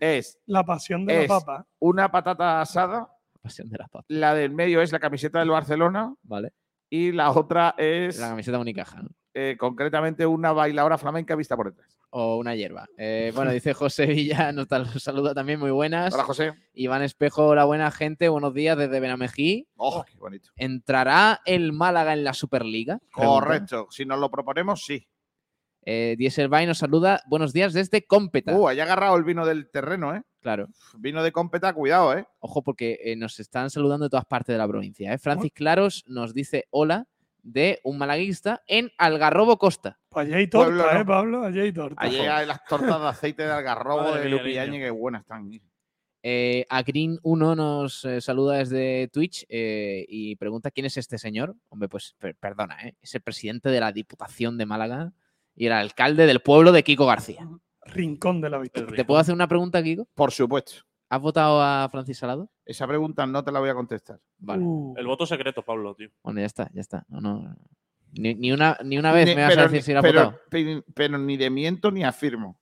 es 0.00 0.38
La 0.46 0.62
pasión 0.64 1.06
de 1.06 1.22
Es- 1.24 1.28
la 1.30 1.38
papa. 1.40 1.66
una 1.78 2.10
patata 2.10 2.60
asada. 2.60 3.08
pasión 3.40 3.68
de 3.70 3.78
las 3.78 3.88
papas. 3.88 4.04
La 4.08 4.34
del 4.34 4.50
medio 4.50 4.82
es 4.82 4.92
la 4.92 4.98
camiseta 5.00 5.38
del 5.38 5.50
Barcelona. 5.50 6.14
Vale. 6.22 6.52
Y 6.94 7.10
la 7.10 7.32
otra 7.32 7.74
es 7.76 8.20
La 8.20 8.28
camiseta 8.28 8.56
unicaja, 8.56 9.02
¿no? 9.02 9.08
eh, 9.34 9.56
concretamente 9.58 10.24
una 10.26 10.52
bailadora 10.52 10.96
flamenca 10.96 11.34
vista 11.34 11.56
por 11.56 11.70
detrás. 11.70 11.98
O 12.10 12.36
una 12.36 12.54
hierba. 12.54 12.86
Eh, 12.96 13.32
bueno, 13.34 13.50
dice 13.50 13.74
José 13.74 14.06
Villa, 14.06 14.52
nos 14.52 14.68
saluda 15.02 15.34
también, 15.34 15.58
muy 15.58 15.72
buenas. 15.72 16.14
Hola, 16.14 16.22
José. 16.22 16.54
Iván 16.72 17.02
Espejo, 17.02 17.52
la 17.56 17.64
buena 17.64 17.90
gente, 17.90 18.28
buenos 18.28 18.54
días 18.54 18.78
desde 18.78 19.00
Benamejí. 19.00 19.66
Oh, 19.74 20.04
qué 20.04 20.16
bonito. 20.16 20.50
¿Entrará 20.54 21.40
el 21.44 21.72
Málaga 21.72 22.12
en 22.12 22.22
la 22.22 22.32
Superliga? 22.32 23.00
Correcto. 23.12 23.88
Si 23.90 24.04
nos 24.04 24.20
lo 24.20 24.30
proponemos, 24.30 24.84
sí. 24.84 25.08
Eh, 25.84 26.14
Dieselby 26.16 26.64
nos 26.64 26.78
saluda, 26.78 27.22
buenos 27.26 27.52
días 27.52 27.72
desde 27.72 28.06
Cómpeta. 28.06 28.54
Uh, 28.54 28.68
haya 28.68 28.84
agarrado 28.84 29.16
el 29.16 29.24
vino 29.24 29.44
del 29.44 29.68
terreno, 29.68 30.14
¿eh? 30.14 30.22
Claro. 30.44 30.68
Vino 30.98 31.22
de 31.22 31.32
cómpeta, 31.32 31.72
cuidado, 31.72 32.12
¿eh? 32.18 32.26
Ojo, 32.38 32.60
porque 32.62 32.98
eh, 33.02 33.16
nos 33.16 33.40
están 33.40 33.70
saludando 33.70 34.04
de 34.04 34.10
todas 34.10 34.26
partes 34.26 34.52
de 34.52 34.58
la 34.58 34.68
provincia. 34.68 35.10
¿eh? 35.10 35.16
Francis 35.16 35.52
Claros 35.54 36.04
nos 36.06 36.34
dice 36.34 36.66
hola 36.68 37.06
de 37.42 37.80
un 37.82 37.96
malaguista 37.96 38.62
en 38.66 38.90
Algarrobo 38.98 39.56
Costa. 39.56 39.98
Pues 40.10 40.26
allí 40.26 40.34
hay 40.34 40.46
torta, 40.48 40.66
Pueblo, 40.68 40.90
¿eh, 40.90 40.98
no. 40.98 41.06
Pablo? 41.06 41.44
Allí 41.46 41.60
hay 41.60 41.72
torta. 41.72 41.96
Allí 42.02 42.18
hay 42.18 42.46
las 42.46 42.62
tortas 42.66 43.00
de 43.00 43.06
aceite 43.08 43.42
de 43.42 43.52
algarrobo 43.52 44.02
Madre 44.02 44.28
de 44.28 44.68
niño. 44.68 44.84
que 44.84 44.90
buenas 44.90 45.22
están. 45.22 45.50
Eh, 46.22 46.66
a 46.68 46.82
Green1 46.84 47.56
nos 47.56 48.04
eh, 48.04 48.20
saluda 48.20 48.56
desde 48.58 49.08
Twitch 49.08 49.46
eh, 49.48 50.04
y 50.10 50.36
pregunta 50.36 50.70
quién 50.70 50.84
es 50.84 50.98
este 50.98 51.16
señor. 51.16 51.56
Hombre, 51.70 51.88
pues 51.88 52.14
per- 52.18 52.36
perdona, 52.36 52.76
¿eh? 52.86 52.94
es 53.00 53.14
el 53.14 53.22
presidente 53.22 53.70
de 53.70 53.80
la 53.80 53.92
Diputación 53.92 54.58
de 54.58 54.66
Málaga 54.66 55.12
y 55.56 55.64
el 55.66 55.72
alcalde 55.72 56.26
del 56.26 56.40
pueblo 56.40 56.70
de 56.70 56.82
Kiko 56.82 57.06
García. 57.06 57.48
Rincón 57.86 58.40
de 58.40 58.50
la 58.50 58.58
victoria. 58.58 58.94
¿Te 58.96 59.04
puedo 59.04 59.20
hacer 59.20 59.34
una 59.34 59.48
pregunta, 59.48 59.82
Kiko? 59.82 60.06
Por 60.14 60.30
supuesto. 60.32 60.72
¿Has 61.10 61.20
votado 61.20 61.60
a 61.62 61.88
Francis 61.90 62.18
Salado? 62.18 62.50
Esa 62.64 62.86
pregunta 62.86 63.26
no 63.26 63.44
te 63.44 63.52
la 63.52 63.60
voy 63.60 63.68
a 63.68 63.74
contestar. 63.74 64.18
Vale. 64.38 64.62
Uh, 64.64 64.94
El 64.96 65.06
voto 65.06 65.26
secreto, 65.26 65.62
Pablo, 65.62 65.94
tío. 65.94 66.08
Bueno, 66.22 66.40
ya 66.40 66.46
está, 66.46 66.70
ya 66.72 66.80
está. 66.80 67.04
No, 67.08 67.20
no. 67.20 67.56
Ni, 68.12 68.34
ni 68.34 68.52
una, 68.52 68.78
ni 68.84 68.96
una 68.98 69.12
vez 69.12 69.26
Ni- 69.28 69.34
me 69.34 69.42
vas 69.42 69.52
a 69.52 69.54
pero 69.54 69.62
decir 69.64 69.78
ni- 69.78 69.82
si 69.82 69.92
la 69.92 69.98
has 70.00 70.06
votado. 70.06 70.40
pero- 70.50 70.84
pero 70.94 71.18
ni 71.18 71.36
de 71.36 71.50
miento 71.50 71.90
ni 71.90 72.04
afirmo. 72.04 72.58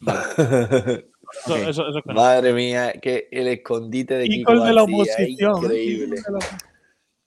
Eso, 1.46 1.56
eso 1.56 1.88
es. 1.88 1.94
Madre 2.06 2.52
mía, 2.52 2.92
que 3.00 3.28
el 3.32 3.48
escondite 3.48 4.14
de 4.14 4.24
Kiko 4.28 4.52
Kiko 4.52 4.62
el 4.62 4.68
de 4.68 4.74
la 4.74 4.82
oposición. 4.82 5.52
¿eh? 5.56 5.58
increíble. 5.62 6.16
Kiko 6.16 6.28
el 6.28 6.38
de 6.38 6.46
la- 6.46 6.58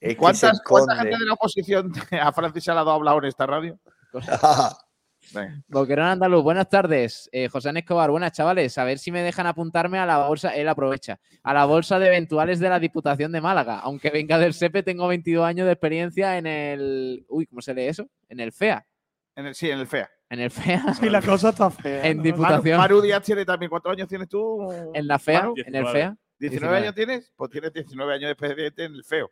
que 0.00 0.08
se 0.10 0.16
¿Cuántas, 0.16 0.62
cuánta 0.62 0.96
gente 0.96 1.18
de 1.18 1.26
la 1.26 1.32
oposición 1.32 1.92
a 2.22 2.32
Francis 2.32 2.64
Salado 2.64 2.90
ha 2.92 2.94
hablado 2.94 3.18
en 3.18 3.24
esta 3.24 3.46
radio? 3.46 3.78
Venga. 5.34 5.62
Boquerón 5.68 6.06
Andaluz, 6.06 6.42
buenas 6.42 6.68
tardes. 6.68 7.28
Eh, 7.32 7.48
José 7.48 7.70
Escobar, 7.74 8.10
buenas 8.10 8.32
chavales. 8.32 8.78
A 8.78 8.84
ver 8.84 8.98
si 8.98 9.12
me 9.12 9.22
dejan 9.22 9.46
apuntarme 9.46 9.98
a 9.98 10.06
la 10.06 10.26
bolsa, 10.26 10.54
él 10.54 10.68
aprovecha, 10.68 11.20
a 11.42 11.54
la 11.54 11.64
bolsa 11.64 11.98
de 11.98 12.08
eventuales 12.08 12.60
de 12.60 12.68
la 12.68 12.80
Diputación 12.80 13.32
de 13.32 13.40
Málaga. 13.40 13.78
Aunque 13.80 14.10
venga 14.10 14.38
del 14.38 14.54
SEPE, 14.54 14.82
tengo 14.82 15.08
22 15.08 15.44
años 15.44 15.66
de 15.66 15.72
experiencia 15.72 16.38
en 16.38 16.46
el. 16.46 17.26
Uy, 17.28 17.46
¿cómo 17.46 17.60
se 17.60 17.74
lee 17.74 17.86
eso? 17.86 18.08
En 18.28 18.40
el 18.40 18.52
FEA. 18.52 18.86
En 19.36 19.46
el, 19.46 19.54
sí, 19.54 19.70
en 19.70 19.78
el 19.78 19.86
FEA. 19.86 20.10
En 20.30 20.40
el 20.40 20.50
FEA. 20.50 20.94
Sí, 20.94 21.08
la 21.08 21.22
cosa 21.22 21.50
está 21.50 21.70
fea. 21.70 22.06
En 22.06 22.18
¿no? 22.18 22.22
Diputación. 22.22 22.78
Maru 22.78 23.00
Díaz 23.00 23.22
tiene 23.22 23.44
también. 23.44 23.70
¿Cuántos 23.70 23.92
años 23.92 24.08
tienes 24.08 24.28
tú? 24.28 24.72
En 24.92 25.06
la 25.06 25.18
FEA. 25.18 25.40
Maru? 25.40 25.54
En 25.56 25.74
el 25.74 25.84
19. 25.84 25.92
FEA. 25.92 26.16
¿19 26.38 26.50
19. 26.50 26.76
años 26.76 26.94
tienes? 26.94 27.32
Pues 27.36 27.50
tienes 27.50 27.72
19 27.72 28.14
años 28.14 28.28
de 28.28 28.32
expediente 28.32 28.84
en 28.84 28.94
el 28.94 29.04
feo. 29.04 29.28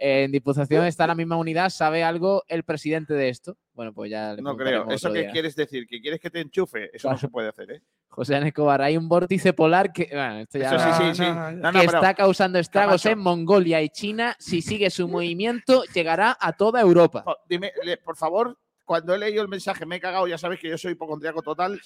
En 0.00 0.32
Diputación 0.32 0.84
está 0.86 1.06
la 1.06 1.14
misma 1.14 1.36
unidad. 1.36 1.70
¿Sabe 1.70 2.02
algo 2.04 2.42
el 2.48 2.62
presidente 2.64 3.14
de 3.14 3.28
esto? 3.28 3.56
Bueno, 3.72 3.92
pues 3.92 4.10
ya 4.10 4.34
le 4.34 4.42
No 4.42 4.56
creo. 4.56 4.88
¿Eso 4.90 5.12
qué 5.12 5.20
día. 5.22 5.30
quieres 5.30 5.54
decir? 5.56 5.86
¿Que 5.86 6.00
quieres 6.00 6.20
que 6.20 6.30
te 6.30 6.40
enchufe? 6.40 6.84
Eso 6.94 7.02
Claro. 7.08 7.14
no 7.16 7.18
se 7.20 7.28
puede 7.28 7.48
hacer, 7.48 7.70
¿eh? 7.72 7.82
José 8.08 8.36
Ana 8.36 8.46
Escobar, 8.48 8.80
hay 8.82 8.96
un 8.96 9.08
vórtice 9.08 9.52
polar 9.52 9.92
que. 9.92 10.08
Bueno, 10.12 10.38
esto 10.40 10.58
ya 10.58 10.68
Eso 10.68 10.78
sí, 10.78 10.84
no- 10.88 11.14
sí, 11.14 11.22
sí. 11.24 11.28
no, 11.28 11.34
no, 11.34 11.50
No, 11.50 11.72
no, 11.72 11.80
que 11.80 11.86
pero- 11.86 11.98
está 11.98 12.14
causando 12.14 12.58
estragos 12.60 13.02
Camacho. 13.02 13.08
en 13.10 13.18
Mongolia 13.18 13.82
y 13.82 13.88
China. 13.88 14.36
Si 14.38 14.62
sigue 14.62 14.88
su 14.90 15.08
movimiento, 15.08 15.82
llegará 15.92 16.36
a 16.40 16.52
toda 16.52 16.80
Europa. 16.80 17.24
Dime, 17.48 17.72
le- 17.82 17.96
por 17.96 18.16
favor, 18.16 18.56
cuando 18.84 19.14
he 19.14 19.18
leído 19.18 19.42
el 19.42 19.48
mensaje 19.48 19.84
me 19.86 19.96
he 19.96 20.00
cagado, 20.00 20.28
ya 20.28 20.38
sabéis 20.38 20.60
que 20.60 20.68
yo 20.68 20.78
soy 20.78 20.92
hipocondriaco 20.92 21.42
total. 21.42 21.80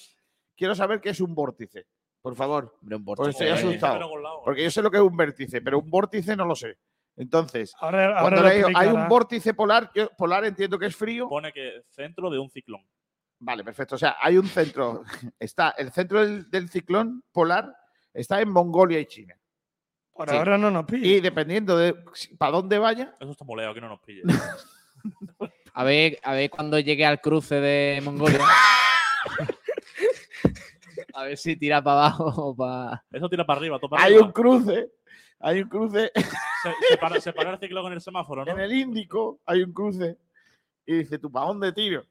Quiero 0.55 0.75
saber 0.75 0.99
qué 1.01 1.09
es 1.09 1.21
un 1.21 1.33
vórtice. 1.33 1.87
Por 2.21 2.35
favor. 2.35 2.75
Hombre, 2.81 2.97
un 2.97 3.05
Porque 3.05 3.21
vórtice. 3.23 3.45
estoy 3.49 3.65
Eh, 3.65 3.69
asustado. 3.71 4.11
Porque 4.43 4.63
yo 4.63 4.69
sé 4.69 4.81
lo 4.81 4.91
que 4.91 4.97
es 4.97 5.03
un 5.03 5.15
vértice, 5.15 5.61
pero 5.61 5.79
un 5.79 5.89
vórtice 5.89 6.35
no 6.35 6.45
lo 6.45 6.53
sé. 6.53 6.77
Entonces, 7.19 7.75
Ahora, 7.79 8.17
ahora 8.17 8.37
cuando 8.41 8.79
hay 8.79 8.87
un 8.87 9.07
vórtice 9.09 9.53
polar, 9.53 9.91
yo 9.93 10.09
polar 10.17 10.45
entiendo 10.45 10.79
que 10.79 10.85
es 10.85 10.95
frío. 10.95 11.27
Pone 11.27 11.51
que 11.51 11.83
centro 11.89 12.29
de 12.29 12.39
un 12.39 12.49
ciclón. 12.49 12.81
Vale, 13.39 13.63
perfecto. 13.63 13.95
O 13.95 13.97
sea, 13.97 14.15
hay 14.21 14.37
un 14.37 14.47
centro. 14.47 15.03
Está 15.39 15.69
el 15.77 15.91
centro 15.91 16.25
del, 16.25 16.49
del 16.49 16.69
ciclón 16.69 17.23
polar 17.31 17.75
está 18.13 18.41
en 18.41 18.49
Mongolia 18.49 18.99
y 18.99 19.05
China. 19.05 19.35
Por 20.13 20.29
Sí. 20.29 20.35
ahora 20.35 20.57
no 20.57 20.71
nos 20.71 20.85
pilla. 20.85 21.05
Y 21.07 21.19
dependiendo 21.21 21.77
de 21.77 21.95
para 22.37 22.51
dónde 22.53 22.77
vaya, 22.79 23.15
Eso 23.19 23.31
está 23.31 23.45
moleado, 23.45 23.73
que 23.73 23.81
no 23.81 23.89
nos 23.89 23.99
pille. 24.01 24.23
A 25.73 25.83
ver, 25.83 26.19
a 26.23 26.33
ver 26.33 26.49
cuando 26.49 26.79
llegue 26.79 27.05
al 27.05 27.21
cruce 27.21 27.55
de 27.55 28.01
Mongolia. 28.03 28.39
a 31.13 31.23
ver 31.23 31.37
si 31.37 31.55
tira 31.55 31.81
para 31.81 32.07
abajo 32.07 32.25
o 32.35 32.55
para. 32.55 33.03
Eso 33.11 33.29
tira 33.29 33.45
para 33.45 33.59
arriba, 33.59 33.79
hay 33.91 34.13
arriba. 34.13 34.25
un 34.25 34.31
cruce. 34.31 34.91
Hay 35.39 35.61
un 35.61 35.69
cruce 35.69 36.11
Se, 36.15 36.73
separa, 36.89 37.21
separa 37.21 37.51
el 37.51 37.59
ciclón 37.59 37.87
en 37.87 37.93
el 37.93 38.01
semáforo, 38.01 38.43
¿no? 38.45 38.51
en 38.51 38.59
el 38.59 38.71
Índico, 38.73 39.39
hay 39.45 39.63
un 39.63 39.71
cruce. 39.73 40.17
Y 40.85 40.95
dice, 40.95 41.19
¿tú 41.19 41.31
para 41.31 41.45
dónde 41.47 41.71
tiro? 41.71 42.05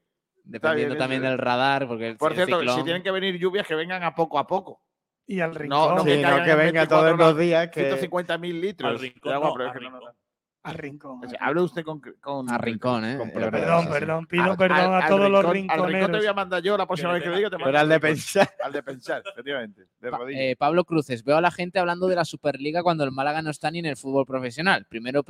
Dependiendo 0.45 0.95
bien, 0.95 0.99
también 0.99 1.23
del 1.23 1.37
radar, 1.37 1.87
porque 1.87 2.09
el, 2.09 2.17
Por 2.17 2.33
el 2.33 2.37
cierto, 2.37 2.61
ciclón- 2.63 2.77
si 2.77 2.85
tienen 2.85 3.03
que 3.03 3.11
venir 3.11 3.37
lluvias, 3.39 3.67
que 3.67 3.75
vengan 3.75 4.03
a 4.03 4.15
poco 4.15 4.39
a 4.39 4.47
poco. 4.47 4.81
Y 5.27 5.41
al 5.41 5.55
rincón. 5.55 5.97
no 5.97 6.03
Sí, 6.03 6.09
que 6.09 6.17
no 6.17 6.23
caigan 6.23 6.45
que 6.47 6.51
en 6.53 6.59
venga 6.59 6.81
24 6.81 7.17
todos 7.17 7.19
los 7.19 7.39
días. 7.39 7.69
Que... 7.69 7.81
150 7.81 8.39
mil 8.39 8.61
litros. 8.61 8.91
Al 8.91 8.99
rincón, 8.99 9.31
de 9.31 9.35
agua, 9.35 9.49
no, 9.49 9.55
pero 9.55 9.65
es 9.65 9.73
al 9.75 9.79
que 9.79 9.85
no, 9.85 9.91
no, 9.91 9.97
rincón. 9.99 10.15
no. 10.15 10.28
Al 10.69 10.75
rincón. 10.75 11.21
O 11.25 11.29
sea, 11.29 11.39
hable 11.41 11.63
usted 11.63 11.83
con. 11.85 12.01
con 12.21 12.51
A 12.51 12.59
rincón, 12.59 13.05
¿eh? 13.05 13.17
con 13.17 13.29
Es 13.29 13.35
verdad, 13.35 13.51
Perdón, 13.51 13.89
perdón. 13.89 14.27
Pido 14.27 14.43
al- 14.45 14.57
perdón 14.57 14.79
al- 14.79 14.93
a 14.95 14.99
al 14.99 15.09
todos 15.09 15.31
los 15.31 15.45
rincón- 15.45 15.49
Al 15.49 15.79
rincón 15.79 15.87
te 15.87 15.93
rinconeros. 15.93 16.21
voy 16.21 16.27
a 16.27 16.35
mandar 16.35 16.63
yo 16.63 16.77
la 16.77 16.87
próxima 16.87 17.13
vez 17.13 17.23
que 17.23 17.29
lo 17.31 17.37
diga. 17.37 17.51
Te 17.51 17.57
mando 17.57 17.67
Pero 17.67 17.79
al 17.79 17.89
de 17.89 17.95
rincón. 17.97 18.11
pensar. 18.11 18.51
Al 18.63 18.73
de 18.73 18.83
pensar, 18.83 19.23
efectivamente. 19.33 19.83
De 20.01 20.11
rodillas. 20.11 20.41
eh, 20.43 20.57
Pablo 20.59 20.85
Cruces, 20.85 21.25
veo 21.25 21.37
a 21.37 21.41
la 21.41 21.51
gente 21.51 21.79
hablando 21.79 22.07
de 22.07 22.17
la 22.17 22.25
Superliga 22.25 22.83
cuando 22.83 23.05
el 23.05 23.11
Málaga 23.13 23.43
no 23.43 23.51
está 23.51 23.71
ni 23.71 23.79
en 23.81 23.87
el 23.87 23.97
fútbol 23.97 24.27
profesional. 24.27 24.87
Primero 24.89 25.23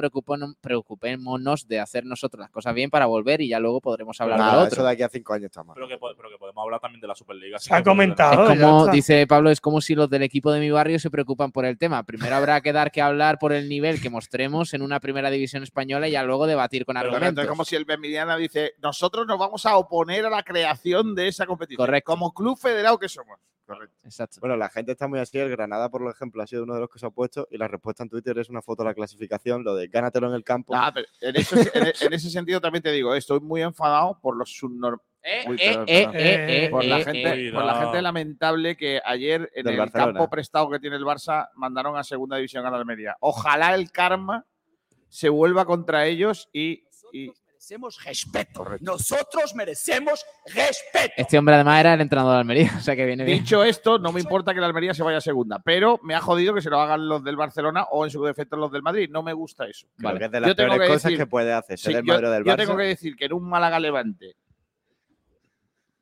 preocupémonos 0.61 1.67
de 1.69 1.81
hacer 1.81 2.05
nosotros 2.05 2.41
las 2.41 2.51
cosas 2.51 2.75
bien 2.75 2.91
para 2.91 3.07
volver 3.07 3.41
y 3.41 3.49
ya 3.49 3.59
luego 3.61 3.81
podremos 3.81 4.21
hablar 4.21 4.39
de 4.39 4.45
Nada, 4.45 4.63
eso 4.65 4.73
otro. 4.75 4.85
de 4.85 4.91
aquí 4.91 5.03
a 5.03 5.09
cinco 5.09 5.33
años 5.35 5.47
está 5.47 5.63
mal. 5.65 5.75
Pero 5.75 5.89
que, 5.89 5.99
pero 6.17 6.29
que 6.31 6.39
podemos 6.39 6.63
hablar 6.63 6.81
también 6.81 7.01
de 7.01 7.09
la 7.09 7.15
Superliga. 7.15 7.59
Se 7.59 7.75
ha 7.75 7.83
comentado. 7.83 8.51
Es 8.51 8.61
como 8.61 8.87
dice 8.89 9.27
Pablo, 9.27 9.51
es 9.51 9.61
como 9.61 9.81
si 9.81 9.95
los 9.95 10.09
del 10.11 10.23
equipo 10.23 10.53
de 10.53 10.61
mi 10.61 10.71
barrio 10.71 10.99
se 10.99 11.11
preocupan 11.11 11.53
por 11.53 11.65
el 11.65 11.79
tema. 11.79 12.03
Primero 12.05 12.37
habrá 12.37 12.61
que 12.61 12.73
dar 12.73 12.91
que 12.91 13.01
hablar 13.03 13.39
por 13.39 13.53
el 13.53 13.69
nivel 13.69 14.01
que 14.01 14.11
mostremos 14.11 14.75
en 14.75 14.83
una 14.83 15.01
primera 15.01 15.28
división 15.31 15.63
española 15.63 16.09
y 16.09 16.13
ya 16.13 16.23
luego 16.23 16.47
debatir 16.47 16.85
con 16.85 16.95
Pero 16.95 17.09
argumentos. 17.11 17.45
es 17.45 17.49
como 17.51 17.65
si 17.65 17.77
el 17.77 17.85
Benvidiana 17.85 18.37
dice, 18.37 18.75
nosotros 18.83 19.27
nos 19.27 19.39
vamos 19.39 19.65
a 19.67 19.77
oponer 19.77 20.27
a 20.27 20.31
la 20.31 20.43
creación 20.43 21.15
de 21.15 21.29
esa 21.29 21.47
competición. 21.47 21.85
Correcto. 21.87 22.13
Como 22.13 22.33
club 22.33 22.59
federado 22.59 22.99
que 22.99 23.09
somos. 23.09 23.39
Correcto. 23.67 23.97
Exacto. 24.05 24.39
Bueno, 24.41 24.57
la 24.57 24.71
gente 24.71 24.93
está 24.93 25.07
muy 25.09 25.19
así. 25.19 25.39
El 25.39 25.51
Granada, 25.51 25.91
por 25.91 26.03
ejemplo, 26.11 26.43
ha 26.43 26.47
sido 26.47 26.63
uno 26.65 26.73
de 26.75 26.81
los 26.81 26.89
que 26.89 26.99
se 26.99 27.05
ha 27.05 27.11
puesto 27.11 27.47
y 27.51 27.59
la 27.59 27.69
respuesta 27.69 28.03
en 28.03 28.09
Twitter 28.09 28.39
es 28.39 28.49
una 28.49 28.63
foto 28.63 28.83
de 28.83 28.89
la 28.89 28.95
clasificación, 28.95 29.63
lo 29.63 29.75
de 29.75 29.89
gánatelo 29.89 30.27
en 30.29 30.35
el 30.35 30.43
campo. 30.43 30.75
Nah, 30.75 30.91
pero 30.91 31.07
en, 31.21 31.37
eso- 31.37 31.57
en- 31.75 31.93
en 32.01 32.13
ese 32.15 32.31
sentido 32.31 32.63
también 32.63 32.83
te 32.83 32.91
digo, 32.93 33.15
estoy 33.15 33.41
muy 33.41 33.61
enfadado 33.61 34.19
por 34.23 34.37
los 34.37 34.51
subnormales. 34.57 35.05
Eh, 35.23 35.45
eh, 35.59 35.87
eh, 35.89 36.69
por, 36.71 36.85
la 36.85 36.97
gente, 37.05 37.51
por 37.51 37.65
la 37.65 37.75
gente 37.75 37.91
Cuidado. 37.91 38.01
lamentable 38.03 38.77
que 38.77 39.01
ayer 39.05 39.51
en 39.55 39.65
Del 39.65 39.75
el 39.75 39.81
Barcelona. 39.81 40.13
campo 40.13 40.31
prestado 40.31 40.71
que 40.71 40.79
tiene 40.79 40.97
el 40.97 41.03
Barça 41.05 41.49
mandaron 41.57 41.97
a 41.99 42.05
segunda 42.05 42.37
división 42.37 42.65
a 42.65 42.71
la 42.71 42.79
Almería. 42.79 43.17
Ojalá 43.21 43.75
el 43.75 43.91
karma 43.91 44.47
se 45.09 45.29
vuelva 45.29 45.65
contra 45.65 46.07
ellos 46.07 46.49
y, 46.53 46.85
y- 47.13 47.31
Merecemos 47.59 48.03
respeto. 48.03 48.65
Nosotros 48.81 49.55
merecemos 49.55 50.25
respeto. 50.47 51.13
Este 51.19 51.37
hombre 51.37 51.57
además 51.57 51.81
era 51.81 51.93
el 51.95 52.01
entrenador 52.01 52.33
de 52.35 52.39
Almería, 52.39 52.73
o 52.79 52.81
sea 52.81 52.97
que 52.97 53.05
viene 53.05 53.25
bien. 53.25 53.41
dicho 53.41 53.63
esto, 53.63 53.99
no 53.99 54.11
me 54.11 54.21
importa 54.21 54.55
que 54.55 54.61
la 54.61 54.67
Almería 54.69 54.95
se 54.95 55.03
vaya 55.03 55.19
a 55.19 55.21
segunda, 55.21 55.59
pero 55.59 55.99
me 56.03 56.15
ha 56.15 56.21
jodido 56.21 56.55
que 56.55 56.63
se 56.63 56.71
lo 56.71 56.81
hagan 56.81 57.07
los 57.09 57.23
del 57.25 57.37
Barcelona 57.37 57.85
o 57.91 58.05
en 58.07 58.11
su 58.11 58.25
defecto 58.25 58.57
los 58.57 58.73
del 58.73 58.83
Madrid. 58.83 59.11
No 59.11 59.23
me 59.23 59.35
gusta 59.35 59.67
eso. 59.67 59.87
Creo 59.97 60.09
Vale. 60.11 60.19
que 60.21 60.25
es 60.27 60.31
de 60.31 60.41
las 60.41 60.49
Yo 60.49 60.57
tengo 60.57 60.69
peores 60.71 60.87
que 60.89 60.93
cosas 60.95 61.03
decir- 61.11 61.19
que 61.19 61.27
puede 61.27 61.53
hacer. 61.53 61.79
Ser 61.79 61.93
Sí, 61.93 61.99
el 61.99 62.05
yo, 62.07 62.13
Madrid 62.15 62.29
o 62.29 62.31
del 62.31 62.45
yo 62.45 62.53
Barça. 62.53 62.57
tengo 62.57 62.77
que 62.79 62.85
decir 62.85 63.17
que 63.17 63.25
en 63.27 63.33
un 63.35 63.47
Málaga 63.49 63.79
Levante, 63.81 64.37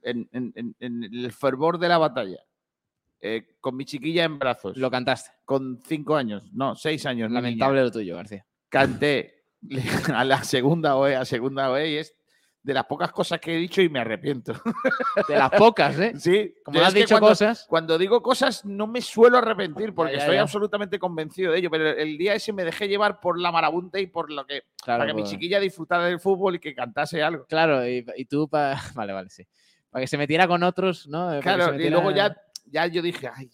en, 0.03 0.29
en- 0.33 0.53
en- 0.55 0.77
en 0.79 1.03
el 1.05 1.33
fervor 1.33 1.79
de 1.79 1.89
la 1.89 1.99
batalla, 1.99 2.45
eh, 3.21 3.57
con 3.61 3.77
mi 3.77 3.85
chiquilla 3.87 4.23
en 4.25 4.39
brazos, 4.39 4.77
Lo 4.77 4.89
cantaste. 4.91 5.31
con 5.45 5.83
cinco 5.85 6.15
años, 6.17 6.45
no, 6.53 6.77
seis 6.77 7.05
años, 7.07 7.29
niña, 7.29 7.41
Lamentable 7.41 7.83
lo 7.83 7.91
tuyo, 7.91 8.15
García. 8.15 8.47
Canté 8.69 9.45
a 10.15 10.25
la 10.25 10.43
segunda 10.45 10.97
OE, 10.97 11.17
a 11.17 11.25
segunda 11.25 11.71
OE, 11.71 11.91
y 11.91 11.97
es 11.97 12.15
de 12.63 12.75
las 12.75 12.87
pocas 12.87 13.13
cosas 13.13 13.39
que 13.39 13.55
he 13.55 13.59
dicho 13.59 13.81
y 13.81 13.89
me 13.89 14.01
arrepiento. 14.01 14.53
De 15.29 15.37
las 15.37 15.51
pocas, 15.51 15.97
¿eh? 16.01 16.15
Sí, 16.19 16.53
Como 16.65 16.81
has 16.81 16.93
dicho 16.93 17.11
cuando- 17.11 17.29
cosas. 17.29 17.65
Cuando 17.69 17.97
digo 17.97 18.21
cosas 18.23 18.65
no 18.65 18.89
me 18.89 19.01
suelo 19.01 19.39
arrepentir 19.39 19.95
porque 19.95 20.15
ya, 20.15 20.19
estoy 20.19 20.35
ya. 20.35 20.43
absolutamente 20.43 20.99
convencido 20.99 21.53
de 21.53 21.59
ello, 21.61 21.71
pero 21.71 21.91
el 21.91 22.19
día 22.19 22.35
ese 22.35 22.53
me 22.53 22.65
dejé 22.65 22.89
llevar 22.89 23.21
por 23.21 23.39
la 23.39 23.53
marabunta 23.53 24.01
y 24.01 24.09
por 24.09 24.33
lo 24.33 24.45
que 24.47 24.63
Claro, 24.83 25.03
para 25.03 25.07
que 25.07 25.15
mi 25.15 25.23
chiquilla 25.23 25.61
disfrutara 25.61 26.07
del 26.07 26.19
fútbol 26.19 26.57
y 26.57 26.59
que 26.59 26.75
cantase 26.75 27.23
algo. 27.23 27.47
Claro, 27.47 27.87
y, 27.89 28.05
y 28.17 28.25
tú 28.25 28.49
para. 28.49 28.81
Vale, 28.97 29.13
vale, 29.13 29.31
sí. 29.31 29.47
Para 29.89 30.03
que 30.03 30.09
se 30.09 30.19
metiera 30.19 30.49
con 30.49 30.65
otros, 30.65 31.07
¿no? 31.07 31.27
Para 31.29 31.41
Claro, 31.41 31.81
y 31.81 31.89
luego 31.89 32.11
ya, 32.11 32.37
ya 32.65 32.89
yo 32.89 33.01
dije, 33.01 33.31
ay, 33.33 33.49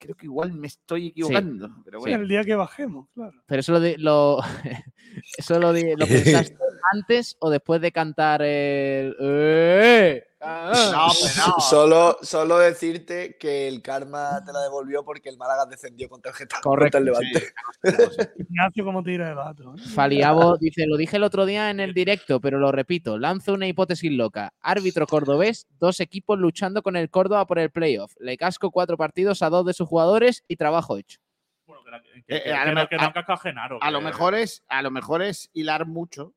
creo 0.00 0.16
que 0.16 0.26
igual 0.26 0.52
me 0.52 0.66
estoy 0.66 1.08
equivocando. 1.08 1.70
Pero 1.84 2.00
Sí, 2.00 2.08
bueno, 2.08 2.22
el 2.22 2.28
día 2.28 2.42
que 2.42 2.54
bajemos, 2.56 3.06
claro. 3.14 3.40
Pero 3.46 3.60
eso 3.60 3.72
lo, 3.72 3.80
di- 3.80 3.96
lo, 3.98 4.38
eso 5.38 5.60
lo, 5.60 5.72
lo 5.72 5.72
pensaste 6.06 6.56
antes 6.92 7.36
o 7.38 7.50
después 7.50 7.80
de 7.80 7.92
cantar 7.92 8.42
el. 8.42 9.14
¡Eh! 9.20 10.24
Ah, 10.42 10.72
no, 10.92 11.06
no. 11.08 11.60
Solo, 11.60 12.16
solo 12.22 12.58
decirte 12.58 13.36
que 13.38 13.68
el 13.68 13.82
karma 13.82 14.42
te 14.44 14.52
la 14.52 14.60
devolvió 14.60 15.04
porque 15.04 15.28
el 15.28 15.36
Málaga 15.36 15.66
descendió 15.66 16.08
contra 16.08 16.30
el 16.30 16.36
Getafe. 16.36 16.62
Correcto, 16.62 16.98
contra 16.98 17.18
el 17.20 17.32
Levante. 17.32 18.32
Ignacio, 18.38 18.84
como 18.84 19.02
tira 19.02 19.28
de 19.28 19.34
datos. 19.34 19.80
¿eh? 19.80 19.88
Faliabo 19.94 20.56
dice, 20.56 20.86
lo 20.86 20.96
dije 20.96 21.16
el 21.16 21.24
otro 21.24 21.44
día 21.46 21.70
en 21.70 21.80
el 21.80 21.92
directo, 21.92 22.40
pero 22.40 22.58
lo 22.58 22.72
repito, 22.72 23.18
lanzo 23.18 23.52
una 23.52 23.66
hipótesis 23.66 24.10
loca. 24.12 24.52
Árbitro 24.60 25.06
cordobés, 25.06 25.66
dos 25.78 26.00
equipos 26.00 26.38
luchando 26.38 26.82
con 26.82 26.96
el 26.96 27.10
Córdoba 27.10 27.46
por 27.46 27.58
el 27.58 27.70
playoff. 27.70 28.14
Le 28.18 28.36
casco 28.36 28.70
cuatro 28.70 28.96
partidos 28.96 29.42
a 29.42 29.50
dos 29.50 29.66
de 29.66 29.74
sus 29.74 29.88
jugadores 29.88 30.42
y 30.48 30.56
trabajo 30.56 30.96
hecho. 30.96 31.20
Bueno, 31.66 31.82
que, 32.02 32.22
que, 32.22 32.36
Eh, 32.36 32.42
que- 32.44 32.52
a 32.54 32.60
que 32.64 32.68
lo 32.70 32.74
no, 32.74 32.80
me- 32.82 32.88
que 32.88 32.96
a- 32.96 33.02
no 33.06 33.12
casca 33.12 33.34
a 33.34 33.36
Genaro. 33.36 33.78
a 33.82 33.90
lo 33.90 33.98
que- 33.98 34.04
mejor 34.06 34.34
es, 34.34 34.62
a 34.68 34.82
lo 34.82 34.90
mejor 34.90 35.22
es 35.22 35.50
hilar 35.52 35.86
mucho 35.86 36.32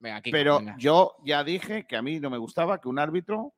Venga, 0.00 0.20
Kiko, 0.22 0.32
pero 0.34 0.58
venga. 0.58 0.76
yo 0.78 1.14
ya 1.24 1.44
dije 1.44 1.86
que 1.86 1.96
a 1.96 2.02
mí 2.02 2.18
no 2.20 2.30
me 2.30 2.38
gustaba 2.38 2.80
que 2.80 2.88
un 2.88 2.98
árbitro. 2.98 3.52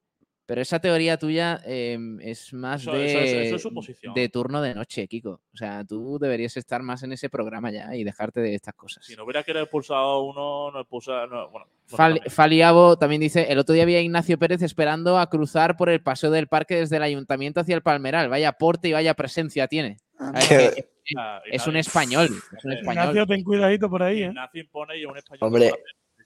Pero 0.45 0.61
esa 0.61 0.81
teoría 0.81 1.17
tuya 1.19 1.63
eh, 1.65 1.97
es 2.21 2.53
más 2.53 2.83
Eso- 2.83 2.93
de, 2.93 3.07
eso 3.07 3.19
es- 3.21 3.33
eso 3.47 3.57
es 3.57 3.63
suposición. 3.63 4.13
de 4.13 4.29
turno 4.29 4.61
de 4.61 4.75
noche, 4.75 5.07
Kiko. 5.07 5.41
O 5.55 5.57
sea, 5.57 5.85
tú 5.85 6.19
deberías 6.21 6.57
estar 6.57 6.83
más 6.83 7.05
en 7.05 7.13
ese 7.13 7.31
programa 7.31 7.71
ya 7.71 7.95
y 7.95 8.03
dejarte 8.03 8.41
de 8.41 8.55
estas 8.57 8.75
cosas. 8.75 9.07
Si 9.07 9.15
no 9.15 9.23
hubiera 9.23 9.45
querido 9.45 9.63
expulsado 9.63 10.21
uno, 10.25 10.73
no 10.73 10.81
expulsa. 10.81 11.27
No, 11.29 11.49
bueno, 11.49 11.67
no 11.91 11.97
Fal- 11.97 12.15
también. 12.15 12.31
Faliabo 12.31 12.99
también 12.99 13.21
dice, 13.21 13.53
el 13.53 13.59
otro 13.61 13.73
día 13.73 13.85
había 13.85 14.01
Ignacio 14.01 14.37
Pérez 14.37 14.63
esperando 14.63 15.17
a 15.17 15.31
cruzar 15.31 15.77
por 15.77 15.89
el 15.89 16.03
paseo 16.03 16.33
del 16.33 16.49
parque 16.49 16.75
desde 16.75 16.97
el 16.97 17.05
ayuntamiento 17.05 17.61
hacia 17.61 17.77
el 17.77 17.83
Palmeral. 17.83 18.29
Vaya 18.29 18.49
aporte 18.49 18.89
y 18.89 18.93
vaya 18.93 19.15
presencia 19.15 19.69
tiene. 19.69 19.99
Ver, 20.19 20.75
que- 20.75 20.89
Ah, 21.17 21.41
es 21.47 21.67
un 21.67 21.75
Ignacio- 21.77 21.79
español. 21.81 22.29
Es 22.57 22.65
un 22.65 22.73
español. 22.73 23.05
Ignacio, 23.05 23.27
ten 23.27 23.43
cuidadito 23.45 23.89
por 23.91 24.03
ahí, 24.03 24.23
¿eh? 24.23 24.27
Ignacio 24.27 24.61
impone 24.61 24.99
y 24.99 25.05
un 25.05 25.17
español. 25.17 25.41
Hombre, 25.49 25.73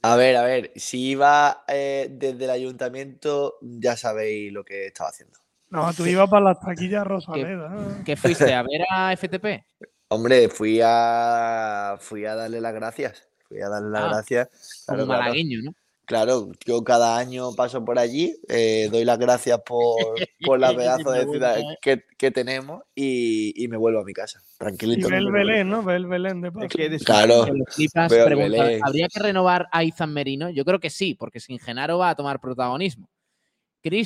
a 0.03 0.17
ver, 0.17 0.37
a 0.37 0.43
ver, 0.43 0.73
si 0.77 1.11
iba 1.11 1.65
eh, 1.69 2.09
desde 2.11 2.45
el 2.45 2.51
ayuntamiento, 2.51 3.59
ya 3.61 3.97
sabéis 3.97 4.53
lo 4.53 4.65
que 4.65 4.87
estaba 4.87 5.11
haciendo. 5.11 5.39
No, 5.71 5.93
tú 5.93 6.07
ibas 6.07 6.29
para 6.31 6.45
las 6.45 6.61
taquillas 6.61 7.07
Rosaleda. 7.07 7.75
¿eh? 7.77 8.03
¿Qué 8.05 8.17
fuiste 8.17 8.55
a 8.55 8.63
ver 8.63 8.83
a 8.91 9.13
FTP? 9.17 9.65
Hombre, 10.09 10.49
fui 10.49 10.81
a 10.83 11.97
fui 11.99 12.25
a 12.25 12.35
darle 12.35 12.61
las 12.61 12.73
gracias. 12.75 13.29
Fui 13.49 13.61
a 13.61 13.69
darle 13.69 13.91
las 13.91 14.03
Ah, 14.05 14.09
gracias. 14.09 14.85
como 14.87 15.05
Claro, 15.05 15.21
malagueño, 15.23 15.61
¿no? 15.65 15.75
Claro, 16.07 16.53
yo 16.65 16.85
cada 16.85 17.19
año 17.19 17.53
paso 17.57 17.85
por 17.85 17.99
allí, 17.99 18.33
eh, 18.49 18.89
doy 18.93 19.05
las 19.05 19.19
gracias 19.19 19.61
por, 19.67 19.97
por 20.45 20.61
la 20.61 20.75
pedazo 20.75 21.11
de 21.11 21.27
ciudad 21.27 21.57
que, 21.83 22.05
que 22.17 22.31
tenemos 22.31 22.83
y, 22.95 23.53
y 23.63 23.67
me 23.67 23.77
vuelvo 23.77 24.01
a 24.01 24.05
mi 24.05 24.13
casa. 24.13 24.41
Y 24.41 24.59
Tranquilito. 24.59 25.09
ve 25.09 25.21
no 25.21 25.27
el 25.27 25.33
Belén, 25.33 25.69
¿no? 25.69 25.83
Ve 25.83 25.97
el 25.97 26.07
Belén 26.07 26.41
de 26.41 26.53
paso. 26.53 26.69
Claro. 27.05 27.47
Flipas 27.71 28.11
Veo 28.11 28.21
el 28.21 28.35
preguntan, 28.35 28.67
Belén. 28.67 28.81
¿habría 28.85 29.09
que 29.09 29.19
renovar 29.19 29.67
a 29.73 29.83
Izan 29.83 30.15
Merino? 30.15 30.49
Yo 30.49 30.65
creo 30.65 30.79
que 30.79 30.91
sí, 30.91 31.15
porque 31.15 31.41
sin 31.41 31.59
Genaro 31.59 31.99
va 31.99 32.11
a 32.11 32.15
tomar 32.15 32.41
protagonismo. 32.41 33.11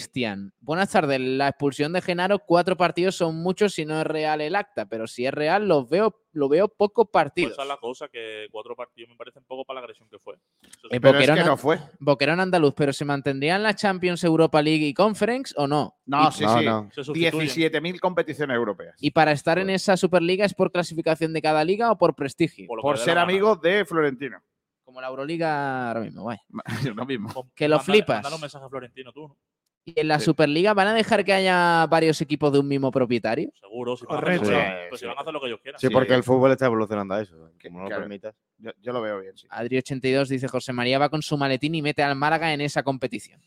Cristian, 0.00 0.52
buenas 0.60 0.90
tardes. 0.90 1.18
La 1.18 1.48
expulsión 1.48 1.94
de 1.94 2.02
Genaro, 2.02 2.40
cuatro 2.40 2.76
partidos 2.76 3.16
son 3.16 3.36
muchos 3.36 3.72
si 3.72 3.86
no 3.86 3.98
es 3.98 4.06
real 4.06 4.42
el 4.42 4.54
acta, 4.54 4.84
pero 4.84 5.06
si 5.06 5.24
es 5.24 5.32
real, 5.32 5.66
los 5.66 5.88
veo, 5.88 6.20
lo 6.32 6.50
veo 6.50 6.68
pocos 6.68 7.06
Pues 7.10 7.12
partidos. 7.24 7.52
esa 7.52 7.62
es 7.62 7.68
la 7.68 7.78
cosa, 7.78 8.08
que 8.08 8.46
cuatro 8.50 8.76
partidos 8.76 9.08
me 9.08 9.16
parecen 9.16 9.42
poco 9.44 9.64
para 9.64 9.80
la 9.80 9.84
agresión 9.84 10.06
que 10.10 10.18
fue. 10.18 10.34
Eh, 10.34 11.00
Pero 11.00 11.08
es 11.08 11.14
Boquerón 11.14 11.36
que 11.38 11.44
no 11.44 11.56
fue. 11.56 11.78
Boquerón 11.98 12.40
andaluz, 12.40 12.74
pero 12.76 12.92
¿se 12.92 13.06
mantendrían 13.06 13.62
la 13.62 13.74
Champions, 13.74 14.22
Europa 14.22 14.60
League 14.60 14.86
y 14.86 14.92
Conference 14.92 15.54
o 15.56 15.66
no? 15.66 15.96
No, 16.04 16.28
Y- 16.28 16.32
sí, 16.32 16.44
No, 16.44 16.58
sí. 16.58 16.64
no. 16.66 16.90
Se 16.92 17.02
sustituyen. 17.02 17.32
17.000 17.40 18.00
competiciones 18.00 18.54
europeas. 18.54 18.94
Y 19.00 19.12
para 19.12 19.32
estar 19.32 19.58
en 19.58 19.70
esa 19.70 19.96
Superliga 19.96 20.44
es 20.44 20.52
por 20.52 20.70
clasificación 20.72 21.32
de 21.32 21.40
cada 21.40 21.64
liga 21.64 21.90
o 21.90 21.96
por 21.96 22.14
prestigio. 22.14 22.66
Por 22.68 22.98
ser 22.98 23.16
amigo 23.16 23.56
de 23.56 23.86
Florentino. 23.86 24.42
Como 24.84 25.00
la 25.00 25.06
Euroliga 25.08 25.88
ahora 25.88 26.00
mismo, 26.00 26.24
vaya. 26.24 26.42
lo 26.94 27.06
mismo. 27.06 27.50
Que 27.54 27.66
lo 27.66 27.78
mándale- 27.78 27.84
flipas. 27.84 28.16
mándale 28.16 28.34
un 28.34 28.40
mensaje 28.42 28.64
a 28.66 28.68
Florentino 28.68 29.12
tú, 29.12 29.28
¿no? 29.28 29.38
¿Y 29.84 29.98
en 29.98 30.08
la 30.08 30.18
Sí. 30.18 30.26
Superliga 30.26 30.74
van 30.74 30.88
a 30.88 30.94
dejar 30.94 31.24
que 31.24 31.32
haya 31.32 31.86
varios 31.86 32.20
equipos 32.20 32.52
de 32.52 32.58
un 32.58 32.68
mismo 32.68 32.90
propietario? 32.90 33.50
Seguro, 33.60 33.96
si 33.96 34.04
van, 34.04 34.16
a 34.16 34.20
Correcto. 34.20 34.42
hacer, 34.50 34.56
Sí, 34.60 34.86
pues 34.90 35.00
sí. 35.00 35.04
si 35.04 35.08
van 35.08 35.18
a 35.18 35.20
hacer 35.22 35.32
lo 35.32 35.40
que 35.40 35.46
ellos 35.46 35.60
quieran. 35.62 35.80
Sí, 35.80 35.86
Sí. 35.86 35.92
porque 35.92 36.14
el 36.14 36.22
fútbol 36.22 36.52
está 36.52 36.66
evolucionando 36.66 37.14
a 37.14 37.22
eso. 37.22 37.50
Que- 37.58 37.68
Como 37.68 37.78
no 37.78 37.84
lo 37.84 37.88
claro. 37.88 38.02
permitas. 38.02 38.34
Yo, 38.58 38.70
yo 38.80 38.92
lo 38.92 39.00
veo 39.00 39.20
bien, 39.20 39.36
sí. 39.36 39.46
Adri82 39.50 40.28
dice 40.28 40.48
José 40.48 40.72
María 40.72 40.98
va 40.98 41.08
con 41.08 41.22
su 41.22 41.36
maletín 41.38 41.74
y 41.74 41.82
mete 41.82 42.02
al 42.02 42.14
Málaga 42.14 42.52
en 42.52 42.60
esa 42.60 42.82
competición. 42.82 43.40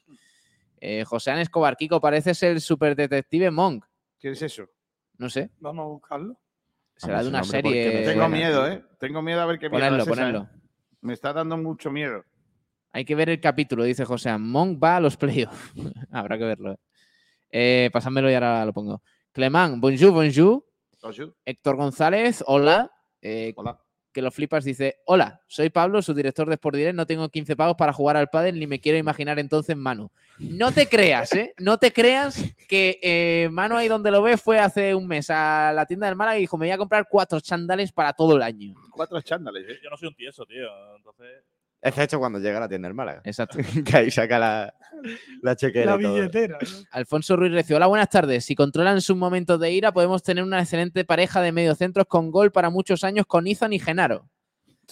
Eh, 0.81 1.03
José 1.05 1.31
Án 1.31 1.39
Escobar, 1.39 1.77
Kiko, 1.77 2.01
pareces 2.01 2.41
el 2.43 2.59
superdetective 2.61 3.51
Monk. 3.51 3.85
¿Qué 4.19 4.31
es 4.31 4.41
eso? 4.41 4.65
No 5.17 5.29
sé, 5.29 5.51
Vamos 5.59 5.83
a 5.83 5.87
buscarlo. 5.87 6.37
será 6.97 7.21
de 7.21 7.29
una 7.29 7.41
nombre, 7.41 7.61
¿por 7.61 7.71
qué 7.71 7.83
serie. 7.91 8.05
Tengo 8.05 8.27
miedo, 8.29 8.67
¿eh? 8.67 8.83
Tengo 8.99 9.21
miedo 9.21 9.41
a 9.41 9.45
ver 9.45 9.59
qué 9.59 9.69
mierda 9.69 9.89
Ponedlo, 9.89 10.03
es 10.13 10.19
esa, 10.19 10.29
¿eh? 10.39 10.47
Me 11.01 11.13
está 11.13 11.31
dando 11.31 11.57
mucho 11.57 11.91
miedo. 11.91 12.23
Hay 12.93 13.03
que 13.05 13.15
ver 13.15 13.29
el 13.29 13.41
capítulo, 13.41 13.83
dice 13.83 14.05
José. 14.05 14.37
Monk 14.37 14.81
va 14.81 14.97
a 14.97 14.99
los 15.01 15.17
playoffs. 15.17 15.73
Habrá 16.11 16.37
que 16.37 16.45
verlo. 16.45 16.73
eh. 16.73 16.77
Eh, 17.51 17.89
pásamelo 17.91 18.31
y 18.31 18.33
ahora 18.33 18.65
lo 18.65 18.73
pongo. 18.73 19.01
Clemán, 19.31 19.81
bonjour, 19.81 20.11
bonjour. 20.11 20.63
Héctor 21.45 21.75
González, 21.75 22.43
hola. 22.47 22.89
Eh, 23.21 23.53
Hola. 23.55 23.79
que 24.11 24.21
lo 24.21 24.31
flipas, 24.31 24.63
dice, 24.63 24.97
hola, 25.05 25.41
soy 25.47 25.69
Pablo, 25.69 26.01
su 26.01 26.13
director 26.13 26.47
de 26.47 26.53
Sport 26.55 26.75
Direct, 26.75 26.95
no 26.95 27.05
tengo 27.07 27.29
15 27.29 27.55
pagos 27.55 27.75
para 27.77 27.93
jugar 27.93 28.15
al 28.17 28.27
pádel 28.29 28.59
ni 28.59 28.67
me 28.67 28.79
quiero 28.79 28.97
imaginar 28.97 29.39
entonces 29.39 29.75
Manu. 29.77 30.11
No 30.39 30.71
te 30.71 30.87
creas, 30.87 31.33
¿eh? 31.33 31.53
No 31.57 31.77
te 31.77 31.91
creas 31.93 32.43
que 32.67 32.99
eh, 33.01 33.49
Manu 33.51 33.75
ahí 33.77 33.87
donde 33.87 34.11
lo 34.11 34.21
ves 34.21 34.41
fue 34.41 34.59
hace 34.59 34.93
un 34.93 35.07
mes 35.07 35.29
a 35.29 35.71
la 35.73 35.85
tienda 35.85 36.07
del 36.07 36.15
Málaga 36.15 36.37
y 36.37 36.41
dijo, 36.41 36.57
me 36.57 36.65
voy 36.67 36.71
a 36.73 36.77
comprar 36.77 37.07
cuatro 37.09 37.39
chándales 37.39 37.91
para 37.91 38.13
todo 38.13 38.35
el 38.35 38.41
año. 38.43 38.73
Cuatro 38.91 39.19
chándales, 39.21 39.65
¿eh? 39.69 39.79
Yo 39.83 39.89
no 39.89 39.97
soy 39.97 40.09
un 40.09 40.15
tieso, 40.15 40.45
tío. 40.45 40.67
Entonces, 40.97 41.43
Excepto 41.83 42.17
cuando 42.19 42.39
llega 42.39 42.57
a 42.57 42.61
la 42.61 42.69
tienda 42.69 42.87
del 42.87 42.95
Málaga. 42.95 43.21
Exacto. 43.25 43.57
que 43.85 43.97
ahí 43.97 44.09
saca 44.11 44.39
la, 44.39 44.73
la 45.41 45.55
chequera. 45.55 45.91
La 45.91 45.97
billetera. 45.97 46.57
¿no? 46.61 46.67
Alfonso 46.91 47.35
Ruiz 47.35 47.51
Recio, 47.51 47.75
hola, 47.75 47.87
buenas 47.87 48.09
tardes. 48.09 48.45
Si 48.45 48.55
controlan 48.55 49.01
sus 49.01 49.17
momentos 49.17 49.59
de 49.59 49.71
ira, 49.71 49.91
podemos 49.91 50.23
tener 50.23 50.43
una 50.43 50.59
excelente 50.61 51.03
pareja 51.05 51.41
de 51.41 51.51
mediocentros 51.51 52.05
con 52.07 52.31
gol 52.31 52.51
para 52.51 52.69
muchos 52.69 53.03
años 53.03 53.25
con 53.27 53.45
Izan 53.47 53.73
y 53.73 53.79
Genaro. 53.79 54.29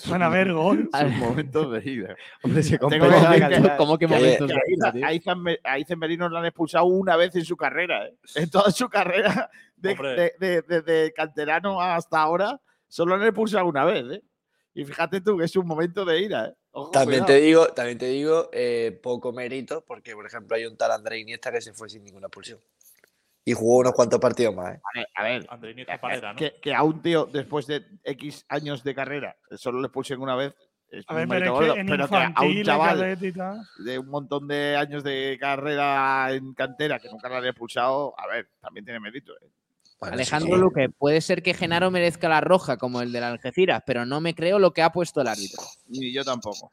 Van 0.10 0.24
a 0.24 0.30
ver 0.30 0.54
gol. 0.54 0.90
Sus 1.00 1.12
momentos 1.18 1.72
de 1.74 1.92
ida. 1.92 2.16
Hombre, 2.44 2.64
se 2.64 2.78
Tengo 2.78 2.90
compensa 2.90 3.50
que. 3.50 3.76
¿Cómo 3.78 3.98
que 3.98 4.08
momentos 4.08 4.48
Que 4.48 4.54
de 4.54 4.96
ira, 4.98 5.08
a 5.08 5.14
Izan 5.14 5.42
Me- 5.44 5.60
a 5.66 5.80
Izan 5.80 6.00
Merino 6.00 6.30
lo 6.30 6.38
han 6.38 6.46
expulsado 6.46 6.86
una 6.86 7.18
vez 7.18 7.36
en 7.36 7.44
su 7.44 7.58
carrera. 7.58 8.06
¿eh? 8.08 8.16
En 8.36 8.50
toda 8.50 8.72
su 8.72 8.88
carrera, 8.90 9.50
de, 9.76 9.92
Hombre. 9.92 10.10
de- 10.12 10.34
de- 10.40 10.62
desde 10.62 11.12
canterano 11.14 11.82
hasta 11.82 12.22
ahora, 12.22 12.60
solo 12.88 13.16
lo 13.18 13.22
han 13.22 13.28
expulsado 13.28 13.66
una 13.66 13.84
vez. 13.84 14.06
¿eh? 14.12 14.24
Y 14.74 14.86
fíjate 14.86 15.20
tú 15.20 15.38
que 15.38 15.44
es 15.44 15.56
un 15.58 15.68
momento 15.68 16.06
de 16.06 16.22
ira. 16.22 16.46
¿eh? 16.48 16.54
Ojo, 16.74 16.92
También 16.92 17.24
cuidado. 17.24 17.40
te 17.40 17.46
digo, 17.46 17.68
también 17.74 17.98
te 17.98 18.06
digo 18.08 18.50
eh, 18.54 18.98
poco 19.04 19.34
mérito, 19.34 19.84
porque 19.86 20.14
por 20.14 20.26
ejemplo 20.26 20.56
hay 20.56 20.66
un 20.66 20.78
tal 20.78 20.92
André 20.92 21.20
Iniesta 21.20 21.52
que 21.52 21.62
se 21.62 21.74
fue 21.74 21.90
sin 21.90 22.04
ninguna 22.04 22.28
expulsión. 22.28 22.60
Y 23.44 23.54
jugó 23.54 23.80
unos 23.80 23.94
cuantos 23.94 24.20
partidos 24.20 24.56
más, 24.56 24.76
¿eh? 24.76 24.82
Vale, 24.94 25.08
a 25.16 25.24
ver, 25.24 25.46
André 25.50 25.72
Iniesta 25.72 26.00
Palera, 26.00 26.32
¿no? 26.34 26.38
que, 26.38 26.60
que 26.62 26.74
a 26.74 26.84
un 26.84 27.02
tío 27.02 27.26
después 27.26 27.68
de 27.68 27.84
X 28.04 28.46
años 28.50 28.84
de 28.84 28.96
carrera 28.96 29.36
solo 29.58 29.80
le 29.82 29.88
expulsen 29.88 30.22
una 30.22 30.36
vez. 30.36 30.54
Es 30.90 31.06
A 31.08 31.14
un 31.14 31.20
ver, 31.20 31.28
mérito 31.28 31.54
pero 31.54 31.54
es 31.54 31.60
gordo, 31.60 31.74
que 31.74 31.80
en 31.80 31.88
pero 31.88 32.08
que 32.10 32.16
a 32.16 32.42
un 32.42 32.64
chaval 32.64 33.18
de 33.86 34.00
un 34.00 34.08
montón 34.10 34.48
de 34.48 34.76
años 34.76 35.04
de 35.04 35.38
carrera 35.40 36.32
en 36.34 36.54
cantera 36.54 37.00
que 37.00 37.10
nunca 37.10 37.30
le 37.30 37.36
han 37.38 37.46
expulsado, 37.46 38.14
a 38.20 38.28
ver, 38.28 38.50
también 38.60 38.84
tiene 38.86 39.00
mérito. 39.00 39.34
¿eh? 39.34 39.50
Bueno, 40.02 40.16
Alejandro 40.16 40.56
sí. 40.56 40.60
Luque, 40.62 40.90
puede 40.90 41.22
ser 41.22 41.44
que 41.44 41.54
Genaro 41.54 41.92
merezca 41.92 42.28
la 42.28 42.42
roja 42.42 42.78
como 42.78 43.04
el 43.04 43.12
de 43.12 43.20
la 43.22 43.28
Algeciras, 43.30 43.84
pero 43.86 44.04
no 44.04 44.20
me 44.20 44.34
creo 44.34 44.58
lo 44.58 44.74
que 44.74 44.82
ha 44.82 44.92
puesto 44.92 45.22
el 45.22 45.28
árbitro. 45.28 45.62
Ni 45.90 46.12
yo 46.12 46.24
tampoco. 46.24 46.72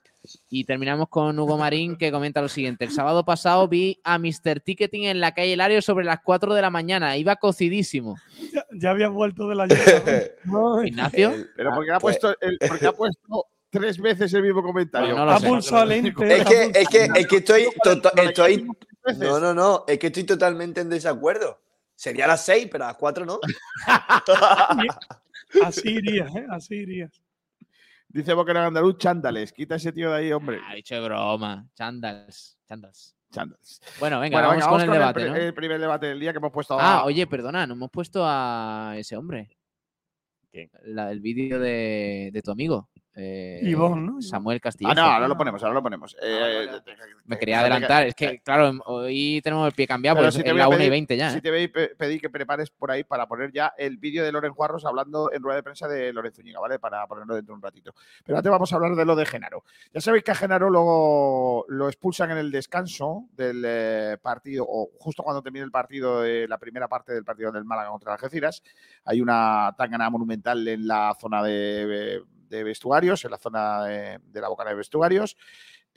Y 0.49 0.65
terminamos 0.65 1.11
con 1.11 1.39
Hugo 1.39 1.59
Marín 1.59 1.99
que 1.99 2.11
comenta 2.11 2.41
lo 2.41 2.49
siguiente. 2.49 2.87
El 2.87 2.91
sábado 2.91 3.27
pasado 3.27 3.69
vi 3.69 4.01
a 4.03 4.19
Mr. 4.19 4.61
Ticketing 4.65 5.05
en 5.05 5.21
la 5.21 5.35
calle 5.35 5.53
Hilario 5.53 5.83
sobre 5.83 6.07
las 6.07 6.21
4 6.25 6.55
de 6.55 6.63
la 6.63 6.71
mañana. 6.71 7.19
Iba 7.19 7.37
cocidísimo. 7.37 8.17
Ya, 8.51 8.65
ya 8.73 8.91
habías 8.91 9.11
vuelto 9.11 9.47
de 9.47 9.55
la 9.57 9.67
lluvia. 9.67 10.03
¿no? 10.45 10.83
Ignacio, 10.87 11.31
El- 11.31 11.51
Pero 11.55 11.71
porque 11.75 11.93
ha 11.93 11.99
pues- 12.01 12.19
puesto 12.19 12.37
el, 12.41 12.59
porque 12.67 12.87
ha 12.87 12.93
puesto 12.93 13.45
tres 13.69 13.99
veces 14.01 14.33
el 14.33 14.43
mismo 14.43 14.63
comentario. 14.63 15.09
Bueno, 15.11 15.27
no 15.27 15.31
lo 15.33 15.37
Ha 15.37 15.41
sé. 15.41 15.49
pulsado. 15.49 15.91
Es 15.91 16.03
que, 16.47 16.73
es 16.75 16.89
que, 16.89 17.05
es 17.15 17.27
que 17.27 17.37
estoy, 17.37 17.67
to- 17.83 18.01
Lo 18.17 18.23
estoy, 18.23 18.67
no, 19.19 19.39
no, 19.39 19.53
no, 19.53 19.85
es 19.87 19.99
que 19.99 20.07
estoy 20.07 20.25
totalmente 20.25 20.81
en 20.81 20.89
desacuerdo. 20.89 21.61
Sería 21.99 22.27
a 22.27 22.29
las 22.29 22.45
seis, 22.45 22.69
pero 22.71 22.85
a 22.85 22.89
las 22.89 22.97
cuatro 22.97 23.27
no. 23.27 23.41
Así 25.65 25.91
irías, 25.91 26.33
¿eh? 26.37 26.47
Así 26.49 26.77
irías. 26.77 27.21
Dice 28.07 28.35
Boquerón 28.35 28.67
Andaluz, 28.67 28.99
chándales. 28.99 29.53
Quita 29.53 29.75
ese 29.75 29.93
tío 29.93 30.11
de 30.13 30.17
ahí, 30.19 30.33
hombre. 30.33 30.61
ha 30.65 30.75
dicho 30.75 31.03
broma. 31.03 31.67
Chandals. 31.75 32.57
Chandals. 32.69 33.17
Chándales. 33.33 33.81
Bueno, 33.99 34.21
venga, 34.21 34.37
Bueno, 34.39 34.49
vamos, 34.49 34.63
venga, 34.63 34.71
con 34.71 34.81
el 34.81 34.87
el 34.87 34.93
debate, 35.25 35.47
el 35.49 35.55
primer 35.55 35.81
debate 35.81 36.07
del 36.07 36.21
día 36.21 36.31
que 36.33 36.39
hemos 36.39 36.53
puesto 36.53 36.79
Ah, 36.79 36.99
a- 37.01 37.05
oye, 37.05 37.27
perdona, 37.27 37.67
no 37.67 37.75
hemos 37.75 37.91
puesto 37.91 38.23
a 38.25 38.95
ese 38.97 39.17
hombre. 39.17 39.51
La- 40.85 41.11
el 41.11 41.19
vídeo 41.21 41.59
de, 41.59 42.31
de 42.33 42.43
tu 42.43 42.53
amigo. 42.53 42.89
Eh, 43.15 43.61
Ivón, 43.65 44.07
¿no? 44.07 44.23
Samuel 44.23 44.61
Castillo. 44.61 44.91
Ah, 44.91 44.95
no, 44.95 45.03
ahora 45.03 45.27
lo 45.27 45.37
ponemos, 45.37 45.63
ahora 45.63 45.75
lo 45.75 45.83
ponemos. 45.83 46.17
Eh, 46.23 46.69
Me 47.25 47.37
quería 47.37 47.61
adelantar. 47.61 48.07
Es 48.07 48.15
que, 48.15 48.39
claro, 48.41 48.69
em, 48.69 48.81
hoy 48.87 49.41
tenemos 49.43 49.67
el 49.67 49.73
pie 49.75 49.87
cambiado, 49.89 50.19
Pero 50.19 50.31
si 50.31 50.43
te 50.43 50.51
es 50.51 50.55
la 50.57 50.65
a 50.65 50.69
1 50.69 50.77
y 50.77 50.79
pedir- 50.81 50.91
20 50.91 51.17
ya. 51.17 51.31
Si 51.31 51.39
¿eh? 51.39 51.41
te 51.41 51.51
voy 51.51 51.65
a 51.65 51.97
pedir 51.97 52.21
que 52.21 52.31
prepares 52.31 52.71
por 52.71 52.91
ahí 52.93 53.03
para 53.05 53.27
poner 53.27 53.51
ya 53.53 53.73
el 53.77 53.97
vídeo 53.99 54.25
de 54.25 54.31
Loren 54.31 54.53
Juarros 54.53 54.85
hablando 54.85 55.33
en 55.33 55.43
rueda 55.43 55.57
de 55.57 55.63
prensa 55.65 55.89
de 55.89 56.13
Lorenzo 56.13 56.43
Ñiga, 56.43 56.61
¿vale? 56.61 56.79
Para 56.79 57.07
ponerlo 57.09 57.35
dentro 57.35 57.55
de 57.55 57.57
un 57.57 57.63
ratito. 57.63 57.93
Pero 58.25 58.39
antes 58.39 58.51
vamos 58.53 58.73
a 58.73 58.77
hablar 58.77 58.95
de 58.95 59.05
lo 59.05 59.17
de 59.17 59.27
Genaro. 59.27 59.65
Ya 59.93 60.01
sabéis 60.01 60.23
que 60.23 60.31
a 60.31 60.35
Genaro 60.37 60.71
lo, 60.71 61.65
lo 61.69 61.89
expulsan 61.89 62.31
en 62.31 62.39
el 62.39 62.53
descanso 62.53 63.25
del 63.33 63.63
eh, 63.67 64.17
partido, 64.23 64.65
o 64.69 64.91
justo 64.99 65.23
cuando 65.25 65.43
termine 65.43 65.65
el 65.65 65.71
partido, 65.73 66.23
de 66.23 66.47
la 66.47 66.59
primera 66.59 66.87
parte 66.87 67.13
del 67.13 67.25
partido 67.25 67.51
del 67.51 67.65
Málaga 67.65 67.91
contra 67.91 68.13
Algeciras. 68.13 68.63
Hay 69.05 69.21
una 69.21 69.75
tangana 69.77 70.09
monumental 70.09 70.67
en 70.69 70.87
la 70.87 71.17
zona 71.21 71.43
de, 71.43 72.23
de 72.49 72.65
vestuarios, 72.65 73.25
en 73.25 73.31
la 73.31 73.39
zona 73.39 73.85
de, 73.85 74.19
de 74.23 74.41
la 74.41 74.49
bocana 74.49 74.71
de 74.71 74.77
vestuarios. 74.77 75.37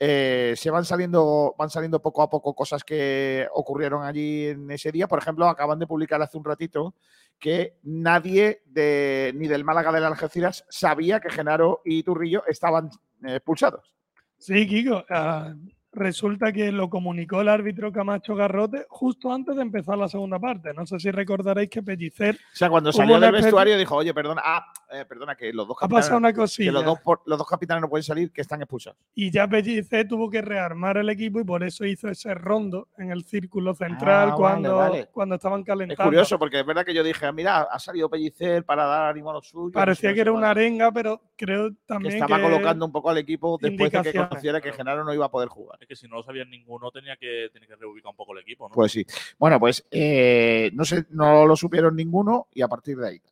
Eh, 0.04 0.54
se 0.56 0.68
van 0.70 0.84
saliendo, 0.84 1.54
van 1.56 1.70
saliendo 1.70 2.02
poco 2.02 2.22
a 2.22 2.28
poco 2.28 2.54
cosas 2.54 2.82
que 2.82 3.46
ocurrieron 3.54 4.04
allí 4.04 4.46
en 4.48 4.68
ese 4.70 4.90
día. 4.90 5.06
Por 5.06 5.20
ejemplo, 5.20 5.46
acaban 5.46 5.78
de 5.78 5.86
publicar 5.86 6.20
hace 6.20 6.36
un 6.36 6.44
ratito 6.44 6.96
que 7.38 7.76
nadie 7.84 8.62
de, 8.66 9.32
ni 9.36 9.46
del 9.46 9.62
Málaga 9.64 9.92
del 9.92 10.04
Algeciras 10.04 10.64
sabía 10.68 11.20
que 11.20 11.30
Genaro 11.30 11.82
y 11.84 12.02
Turrillo 12.02 12.42
estaban 12.48 12.86
eh, 13.24 13.36
expulsados. 13.36 13.94
Sí, 14.38 14.66
Kiko. 14.66 15.04
ah, 15.08 15.54
resulta 15.92 16.52
que 16.52 16.72
lo 16.72 16.90
comunicó 16.90 17.42
el 17.42 17.48
árbitro 17.48 17.92
Camacho 17.92 18.34
Garrote 18.34 18.86
justo 18.88 19.32
antes 19.32 19.54
de 19.54 19.62
empezar 19.62 19.98
la 19.98 20.08
segunda 20.08 20.40
parte. 20.40 20.72
No 20.74 20.84
sé 20.84 20.98
si 20.98 21.10
recordaréis 21.10 21.70
que 21.70 21.82
Pellicer. 21.82 22.34
O 22.34 22.56
sea, 22.56 22.70
cuando 22.70 22.92
salió 22.92 23.20
del 23.20 23.30
vestuario 23.30 23.76
dijo, 23.78 23.96
oye, 23.96 24.12
perdona, 24.12 24.42
ah, 24.44 24.72
eh, 24.92 25.04
perdona, 25.04 25.34
que 25.34 25.52
los 25.52 25.66
dos 25.66 25.76
Ha 25.78 25.80
capitanes. 25.80 26.04
pasado 26.06 26.18
una 26.18 26.32
Que 26.32 26.38
cosilla. 26.38 26.72
los 26.72 26.84
dos, 26.84 27.00
por- 27.00 27.22
los 27.26 27.38
dos 27.38 27.46
capitanes 27.48 27.80
no 27.82 27.88
pueden 27.88 28.02
salir, 28.04 28.30
que 28.32 28.40
están 28.40 28.60
expulsados. 28.62 28.98
Y 29.14 29.30
ya 29.30 29.48
Pellicer 29.48 30.06
tuvo 30.06 30.28
que 30.30 30.42
rearmar 30.42 30.96
el 30.98 31.08
equipo 31.08 31.40
y 31.40 31.44
por 31.44 31.62
eso 31.64 31.84
hizo 31.84 32.08
ese 32.08 32.34
rondo 32.34 32.88
en 32.98 33.10
el 33.10 33.24
círculo 33.24 33.74
central 33.74 34.30
Ah, 34.32 34.34
cuando, 34.36 34.76
vale. 34.76 35.08
cuando 35.12 35.34
estaban 35.36 35.60
Es 35.60 35.66
calentando. 35.66 36.04
curioso, 36.04 36.38
porque 36.38 36.60
es 36.60 36.66
verdad 36.66 36.84
que 36.84 36.94
yo 36.94 37.02
dije, 37.02 37.30
mira, 37.32 37.62
ha 37.62 37.78
salido 37.78 38.08
Pellicer 38.10 38.64
para 38.64 38.84
dar 38.84 39.10
ánimo 39.10 39.30
a 39.30 39.34
los 39.34 39.48
suyos. 39.48 39.72
no 39.74 39.80
sé 39.80 39.84
Parecía 39.84 40.14
que 40.14 40.20
era 40.20 40.32
una 40.32 40.50
arenga, 40.50 40.92
pero 40.92 41.20
creo 41.36 41.70
que 41.70 41.76
también 41.86 42.14
estaba 42.14 42.36
que 42.36 42.42
colocando 42.42 42.86
un 42.86 42.92
poco 42.92 43.10
al 43.10 43.18
equipo 43.18 43.58
después 43.60 43.90
de 43.92 44.02
que 44.02 44.12
conociera 44.18 44.60
que 44.60 44.72
Genaro 44.72 45.04
no 45.04 45.12
iba 45.14 45.26
a 45.26 45.30
poder 45.30 45.48
jugar. 45.48 45.78
Es 45.80 45.88
que 45.88 45.96
si 45.96 46.06
no 46.08 46.16
lo 46.16 46.22
sabía 46.22 46.44
ninguno, 46.44 46.90
tenía 46.90 47.16
que, 47.16 47.48
tenía 47.52 47.68
que 47.68 47.76
reubicar 47.76 48.10
un 48.10 48.16
poco 48.16 48.32
el 48.34 48.40
equipo, 48.42 48.68
¿no? 48.68 48.74
Pues 48.74 48.92
sí. 48.92 49.04
Bueno, 49.38 49.58
pues 49.58 49.86
eh, 49.90 50.70
no, 50.74 50.84
sé, 50.84 51.04
no 51.10 51.46
lo 51.46 51.56
supieron 51.56 51.96
ninguno 51.96 52.46
y 52.52 52.62
a 52.62 52.68
partir 52.68 52.96
de 52.98 53.08
ahí. 53.08 53.22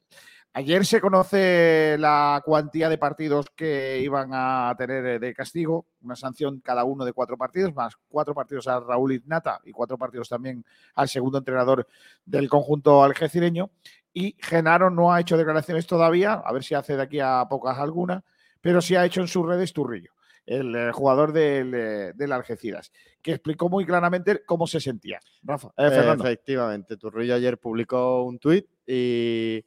Ayer 0.53 0.85
se 0.85 1.01
conoce 1.01 1.97
la 1.99 2.43
cuantía 2.45 2.89
de 2.89 2.99
partidos 2.99 3.47
que 3.55 4.01
iban 4.01 4.31
a 4.33 4.75
tener 4.77 5.07
eh, 5.07 5.19
de 5.21 5.33
castigo, 5.33 5.87
una 6.03 6.17
sanción 6.17 6.61
cada 6.61 6.83
uno 6.83 7.05
de 7.05 7.13
cuatro 7.13 7.39
partidos, 7.39 7.73
más 7.73 7.95
cuatro 8.09 8.35
partidos 8.35 8.67
a 8.67 8.81
Raúl 8.81 9.13
Ignata 9.13 9.61
y 9.65 9.71
cuatro 9.71 9.97
partidos 9.97 10.29
también 10.29 10.65
al 10.97 11.09
segundo 11.09 11.39
entrenador 11.39 11.87
del 12.25 12.49
conjunto 12.49 13.05
algecireño. 13.05 13.71
Y 14.13 14.35
Genaro 14.41 14.91
no 14.91 15.13
ha 15.13 15.21
hecho 15.21 15.37
declaraciones 15.37 15.87
todavía, 15.87 16.33
a 16.33 16.53
ver 16.53 16.65
si 16.65 16.75
hace 16.75 16.97
de 16.97 17.03
aquí 17.03 17.21
a 17.21 17.47
pocas 17.49 17.79
alguna, 17.79 18.25
pero 18.61 18.81
sí 18.81 18.97
ha 18.97 19.05
hecho 19.05 19.21
en 19.21 19.29
sus 19.29 19.47
redes 19.47 19.73
Turrillo, 19.73 20.11
el 20.47 20.75
eh, 20.75 20.91
jugador 20.93 21.33
del, 21.33 21.73
eh, 21.73 22.13
del 22.17 22.33
Algeciras, 22.33 22.91
que 23.23 23.35
explicó 23.35 23.69
muy 23.69 23.87
claramente 23.87 24.43
cómo 24.45 24.67
se 24.67 24.81
sentía. 24.81 25.21
Rafa. 25.45 25.71
Efectivamente, 25.77 26.97
Turrillo 26.97 27.37
ayer 27.37 27.57
publicó 27.57 28.25
un 28.25 28.41
tuit 28.41 28.67
y 28.85 29.65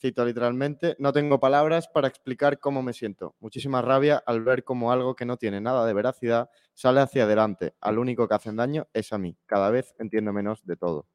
cito 0.00 0.24
literalmente, 0.24 0.96
no 0.98 1.12
tengo 1.12 1.38
palabras 1.38 1.88
para 1.88 2.08
explicar 2.08 2.58
cómo 2.58 2.82
me 2.82 2.92
siento. 2.92 3.34
Muchísima 3.40 3.82
rabia 3.82 4.22
al 4.26 4.42
ver 4.42 4.64
cómo 4.64 4.92
algo 4.92 5.14
que 5.14 5.26
no 5.26 5.36
tiene 5.36 5.60
nada 5.60 5.86
de 5.86 5.92
veracidad 5.92 6.50
sale 6.74 7.00
hacia 7.00 7.24
adelante. 7.24 7.74
Al 7.80 7.98
único 7.98 8.26
que 8.26 8.34
hacen 8.34 8.56
daño 8.56 8.88
es 8.94 9.12
a 9.12 9.18
mí. 9.18 9.36
Cada 9.46 9.70
vez 9.70 9.94
entiendo 9.98 10.32
menos 10.32 10.64
de 10.64 10.76
todo. 10.76 11.06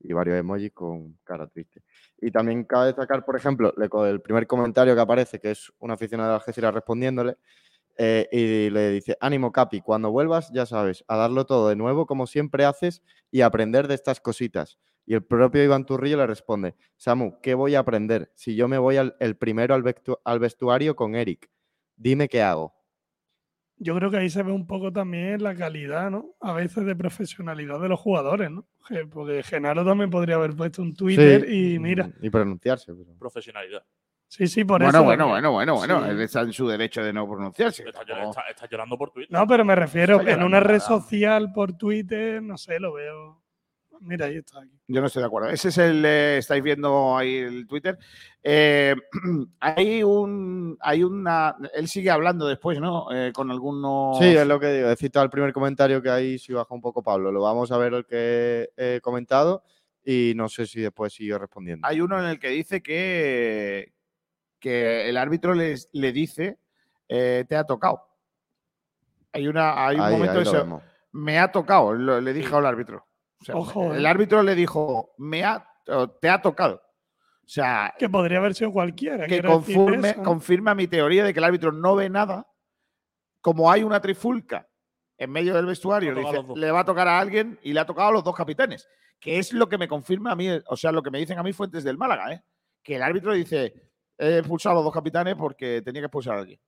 Y 0.00 0.12
varios 0.12 0.38
emojis 0.38 0.72
con 0.72 1.18
cara 1.24 1.46
triste. 1.46 1.82
Y 2.18 2.30
también 2.30 2.64
cabe 2.64 2.86
destacar, 2.86 3.24
por 3.24 3.36
ejemplo, 3.36 3.72
el 4.06 4.20
primer 4.20 4.46
comentario 4.46 4.94
que 4.94 5.00
aparece, 5.00 5.40
que 5.40 5.52
es 5.52 5.72
una 5.78 5.94
aficionada 5.94 6.30
de 6.30 6.34
Algeciras 6.36 6.74
respondiéndole, 6.74 7.36
eh, 7.96 8.28
y 8.32 8.70
le 8.70 8.90
dice, 8.90 9.16
ánimo 9.20 9.52
Capi, 9.52 9.80
cuando 9.80 10.10
vuelvas 10.10 10.50
ya 10.52 10.66
sabes, 10.66 11.04
a 11.08 11.16
darlo 11.16 11.46
todo 11.46 11.68
de 11.68 11.76
nuevo 11.76 12.06
como 12.06 12.26
siempre 12.26 12.64
haces 12.64 13.02
y 13.30 13.42
aprender 13.42 13.86
de 13.88 13.94
estas 13.94 14.20
cositas. 14.20 14.78
Y 15.06 15.14
el 15.14 15.22
propio 15.22 15.62
Iván 15.62 15.84
Turrillo 15.84 16.16
le 16.16 16.26
responde, 16.26 16.74
Samu, 16.96 17.40
¿qué 17.42 17.54
voy 17.54 17.74
a 17.74 17.80
aprender 17.80 18.30
si 18.34 18.56
yo 18.56 18.68
me 18.68 18.78
voy 18.78 18.96
al, 18.96 19.16
el 19.20 19.36
primero 19.36 19.74
al, 19.74 20.38
vestuario 20.38 20.96
con 20.96 21.14
Eric? 21.14 21.50
Dime 21.96 22.28
qué 22.28 22.42
hago. 22.42 22.74
Yo 23.76 23.94
creo 23.96 24.10
que 24.10 24.16
ahí 24.18 24.30
se 24.30 24.42
ve 24.42 24.52
un 24.52 24.66
poco 24.66 24.92
también 24.92 25.42
la 25.42 25.54
calidad, 25.54 26.10
¿no? 26.10 26.36
A 26.40 26.52
veces 26.52 26.86
de 26.86 26.94
profesionalidad 26.96 27.80
de 27.80 27.88
los 27.88 28.00
jugadores, 28.00 28.50
¿no? 28.50 28.66
Porque 29.12 29.42
Genaro 29.42 29.84
también 29.84 30.10
podría 30.10 30.36
haber 30.36 30.54
puesto 30.54 30.80
un 30.80 30.94
Twitter 30.94 31.52
y 31.52 31.78
mira. 31.78 32.10
Y 32.22 32.30
pronunciarse. 32.30 32.94
pero- 32.94 33.18
Profesionalidad. 33.18 33.84
Sí, 34.28 34.46
sí, 34.46 34.64
por 34.64 34.80
bueno, 34.82 34.98
eso. 34.98 35.04
bueno, 35.04 35.28
bueno, 35.28 35.52
bueno, 35.52 35.74
bueno, 35.76 36.02
Sí. 36.04 36.10
él 36.10 36.20
está 36.22 36.40
en 36.40 36.52
su 36.52 36.66
derecho 36.66 37.04
de 37.04 37.12
no 37.12 37.28
pronunciarse. 37.28 37.84
Está, 37.86 38.02
está- 38.02 38.48
está 38.48 38.68
llorando 38.68 38.96
por 38.96 39.10
Twitter. 39.10 39.30
No, 39.30 39.46
pero 39.46 39.64
me 39.64 39.74
refiero, 39.76 40.20
en 40.26 40.42
una 40.42 40.60
red 40.60 40.80
social 40.80 41.52
por 41.52 41.76
Twitter, 41.76 42.42
no 42.42 42.56
sé, 42.56 42.80
lo 42.80 42.94
veo. 42.94 43.43
Mira, 44.00 44.26
ahí 44.26 44.36
está. 44.36 44.60
Aquí. 44.60 44.70
Yo 44.88 45.00
no 45.00 45.06
estoy 45.06 45.22
de 45.22 45.26
acuerdo. 45.26 45.48
Ese 45.50 45.68
es 45.68 45.78
el, 45.78 46.04
eh, 46.04 46.38
estáis 46.38 46.62
viendo 46.62 47.16
ahí 47.16 47.36
el 47.36 47.66
Twitter. 47.66 47.98
Eh, 48.42 48.94
hay 49.60 50.02
un, 50.02 50.76
hay 50.80 51.02
una, 51.02 51.56
él 51.74 51.88
sigue 51.88 52.10
hablando 52.10 52.46
después, 52.46 52.80
¿no? 52.80 53.10
Eh, 53.12 53.32
con 53.32 53.50
algunos. 53.50 54.18
Sí, 54.18 54.24
es 54.26 54.46
lo 54.46 54.60
que 54.60 54.72
digo. 54.72 54.90
He 54.90 54.96
citado 54.96 55.24
el 55.24 55.30
primer 55.30 55.52
comentario 55.52 56.02
que 56.02 56.10
ahí 56.10 56.38
si 56.38 56.52
baja 56.52 56.74
un 56.74 56.80
poco 56.80 57.02
Pablo. 57.02 57.32
Lo 57.32 57.42
vamos 57.42 57.72
a 57.72 57.78
ver 57.78 57.94
el 57.94 58.06
que 58.06 58.70
he 58.76 59.00
comentado 59.02 59.62
y 60.04 60.32
no 60.36 60.48
sé 60.48 60.66
si 60.66 60.80
después 60.82 61.12
sigue 61.14 61.38
respondiendo. 61.38 61.86
Hay 61.86 62.00
uno 62.00 62.18
en 62.18 62.26
el 62.26 62.38
que 62.38 62.48
dice 62.48 62.82
que, 62.82 63.94
que 64.58 65.08
el 65.08 65.16
árbitro 65.16 65.54
les- 65.54 65.88
le 65.92 66.12
dice, 66.12 66.58
eh, 67.08 67.44
te 67.48 67.56
ha 67.56 67.64
tocado. 67.64 68.02
Hay, 69.32 69.48
una, 69.48 69.86
hay 69.86 69.96
un 69.96 70.02
Ahí- 70.02 70.12
momento 70.12 70.32
ahí 70.32 70.38
de 70.38 70.44
lo 70.44 70.50
eso, 70.50 70.58
vemos. 70.64 70.82
me 71.12 71.38
ha 71.38 71.50
tocado, 71.50 71.92
lo- 71.94 72.20
le 72.20 72.32
dijo 72.32 72.56
al 72.56 72.66
árbitro. 72.66 73.06
O 73.44 73.46
sea, 73.46 73.56
Ojo, 73.56 73.94
el 73.94 74.04
eh. 74.04 74.08
árbitro 74.08 74.42
le 74.42 74.54
dijo, 74.54 75.14
me 75.18 75.44
ha, 75.44 75.66
te 76.20 76.30
ha 76.30 76.40
tocado. 76.40 76.76
O 76.76 77.48
sea, 77.48 77.94
Que 77.98 78.08
podría 78.08 78.38
haber 78.38 78.54
sido 78.54 78.72
cualquiera. 78.72 79.26
que 79.26 79.36
eso. 79.36 80.22
confirma 80.22 80.74
mi 80.74 80.86
teoría 80.86 81.24
de 81.24 81.34
que 81.34 81.40
el 81.40 81.44
árbitro 81.44 81.72
no 81.72 81.94
ve 81.94 82.08
nada. 82.08 82.46
Como 83.42 83.70
hay 83.70 83.82
una 83.82 84.00
trifulca 84.00 84.66
en 85.18 85.30
medio 85.30 85.54
del 85.54 85.66
vestuario, 85.66 86.14
dice, 86.14 86.42
le 86.56 86.70
va 86.70 86.80
a 86.80 86.84
tocar 86.84 87.06
a 87.06 87.18
alguien 87.18 87.58
y 87.62 87.74
le 87.74 87.80
ha 87.80 87.86
tocado 87.86 88.08
a 88.08 88.12
los 88.12 88.24
dos 88.24 88.34
capitanes. 88.34 88.88
Que 89.20 89.38
es 89.38 89.52
lo 89.52 89.68
que 89.68 89.76
me 89.76 89.88
confirma 89.88 90.32
a 90.32 90.36
mí, 90.36 90.48
o 90.66 90.76
sea, 90.76 90.90
lo 90.90 91.02
que 91.02 91.10
me 91.10 91.18
dicen 91.18 91.38
a 91.38 91.42
mí 91.42 91.52
fuentes 91.52 91.84
del 91.84 91.98
Málaga, 91.98 92.32
¿eh? 92.32 92.42
que 92.82 92.96
el 92.96 93.02
árbitro 93.02 93.34
dice, 93.34 93.74
he 94.16 94.38
expulsado 94.38 94.72
a 94.72 94.76
los 94.76 94.84
dos 94.84 94.94
capitanes 94.94 95.34
porque 95.36 95.82
tenía 95.82 96.00
que 96.00 96.06
expulsar 96.06 96.36
a 96.36 96.40
alguien. 96.40 96.58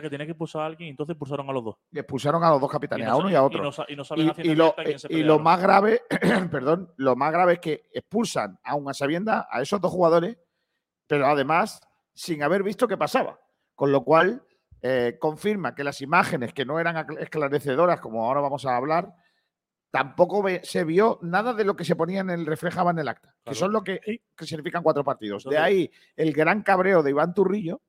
Que 0.00 0.10
tenía 0.10 0.26
que 0.26 0.32
expulsar 0.32 0.62
a 0.62 0.66
alguien 0.66 0.88
y 0.88 0.90
entonces 0.90 1.14
expulsaron 1.14 1.48
a 1.48 1.52
los 1.52 1.64
dos. 1.64 1.76
Y 1.90 1.98
expulsaron 1.98 2.42
a 2.44 2.50
los 2.50 2.60
dos 2.60 2.70
capitanes, 2.70 3.06
no 3.06 3.12
a 3.12 3.16
uno 3.16 3.30
y 3.30 3.34
a 3.34 3.42
otro. 3.42 3.72
y 3.88 3.96
no 3.96 4.04
Y, 4.16 4.50
y 4.50 4.54
lo, 4.54 4.74
y 5.08 5.22
lo 5.22 5.38
más 5.38 5.60
grave, 5.60 6.02
perdón, 6.50 6.92
lo 6.96 7.16
más 7.16 7.32
grave 7.32 7.54
es 7.54 7.58
que 7.60 7.88
expulsan 7.92 8.58
a 8.62 8.74
una 8.74 8.92
sabienda 8.92 9.48
a 9.50 9.62
esos 9.62 9.80
dos 9.80 9.90
jugadores, 9.90 10.36
pero 11.06 11.26
además 11.26 11.80
sin 12.14 12.42
haber 12.42 12.62
visto 12.62 12.88
qué 12.88 12.96
pasaba. 12.96 13.38
Con 13.74 13.92
lo 13.92 14.04
cual, 14.04 14.42
eh, 14.82 15.16
confirma 15.18 15.74
que 15.74 15.84
las 15.84 16.00
imágenes 16.00 16.52
que 16.52 16.64
no 16.64 16.78
eran 16.78 17.06
esclarecedoras, 17.18 18.00
como 18.00 18.24
ahora 18.24 18.40
vamos 18.40 18.64
a 18.66 18.76
hablar, 18.76 19.14
tampoco 19.90 20.44
se 20.62 20.84
vio 20.84 21.18
nada 21.22 21.54
de 21.54 21.64
lo 21.64 21.74
que 21.74 21.84
se 21.84 21.96
ponía 21.96 22.20
en 22.20 22.30
el 22.30 22.46
reflejaba 22.46 22.90
en 22.90 22.98
el 22.98 23.08
acta, 23.08 23.34
que 23.44 23.54
son 23.54 23.72
lo 23.72 23.82
que, 23.82 24.00
que 24.36 24.46
significan 24.46 24.82
cuatro 24.82 25.04
partidos. 25.04 25.44
De 25.44 25.58
ahí 25.58 25.90
el 26.16 26.32
gran 26.32 26.62
cabreo 26.62 27.02
de 27.02 27.10
Iván 27.10 27.34
Turrillo 27.34 27.80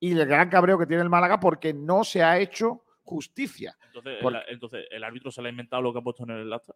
y 0.00 0.12
el 0.12 0.26
gran 0.26 0.48
cabreo 0.48 0.78
que 0.78 0.86
tiene 0.86 1.02
el 1.02 1.08
Málaga 1.10 1.40
porque 1.40 1.72
no 1.74 2.04
se 2.04 2.22
ha 2.22 2.38
hecho 2.38 2.84
justicia. 3.02 3.76
Entonces, 3.86 4.18
el, 4.22 4.36
entonces, 4.48 4.86
el 4.90 5.02
árbitro 5.04 5.30
se 5.30 5.42
le 5.42 5.48
ha 5.48 5.50
inventado 5.50 5.82
lo 5.82 5.92
que 5.92 5.98
ha 5.98 6.02
puesto 6.02 6.24
en 6.24 6.30
el 6.30 6.52
acta. 6.52 6.74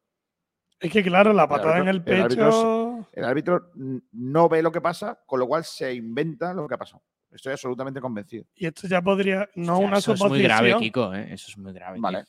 Es 0.80 0.90
que 0.90 1.02
claro, 1.04 1.32
la 1.32 1.44
El 1.44 1.48
patada 1.48 1.78
en 1.78 1.88
el 1.88 2.00
árbitro- 2.00 2.14
el 2.14 2.22
árbitro 2.22 2.46
pecho. 2.46 3.08
El 3.12 3.24
árbitro 3.24 3.70
no 4.12 4.48
ve 4.48 4.62
lo 4.62 4.72
que 4.72 4.80
pasa, 4.80 5.22
con 5.26 5.38
lo 5.38 5.46
cual 5.46 5.64
se 5.64 5.94
inventa 5.94 6.52
lo 6.54 6.66
que 6.66 6.74
ha 6.74 6.78
pasado. 6.78 7.02
Estoy 7.30 7.52
absolutamente 7.52 8.00
convencido. 8.00 8.44
Y 8.54 8.66
esto 8.66 8.88
ya 8.88 9.00
podría, 9.00 9.48
no 9.54 9.74
Hostia, 9.74 9.86
una 9.88 9.98
eso 9.98 10.12
es 10.14 10.20
muy 10.20 10.42
grave, 10.42 10.76
Kiko, 10.78 11.14
¿eh? 11.14 11.28
Eso 11.32 11.46
es 11.50 11.56
muy 11.58 11.72
grave. 11.72 11.98
Vale. 12.00 12.24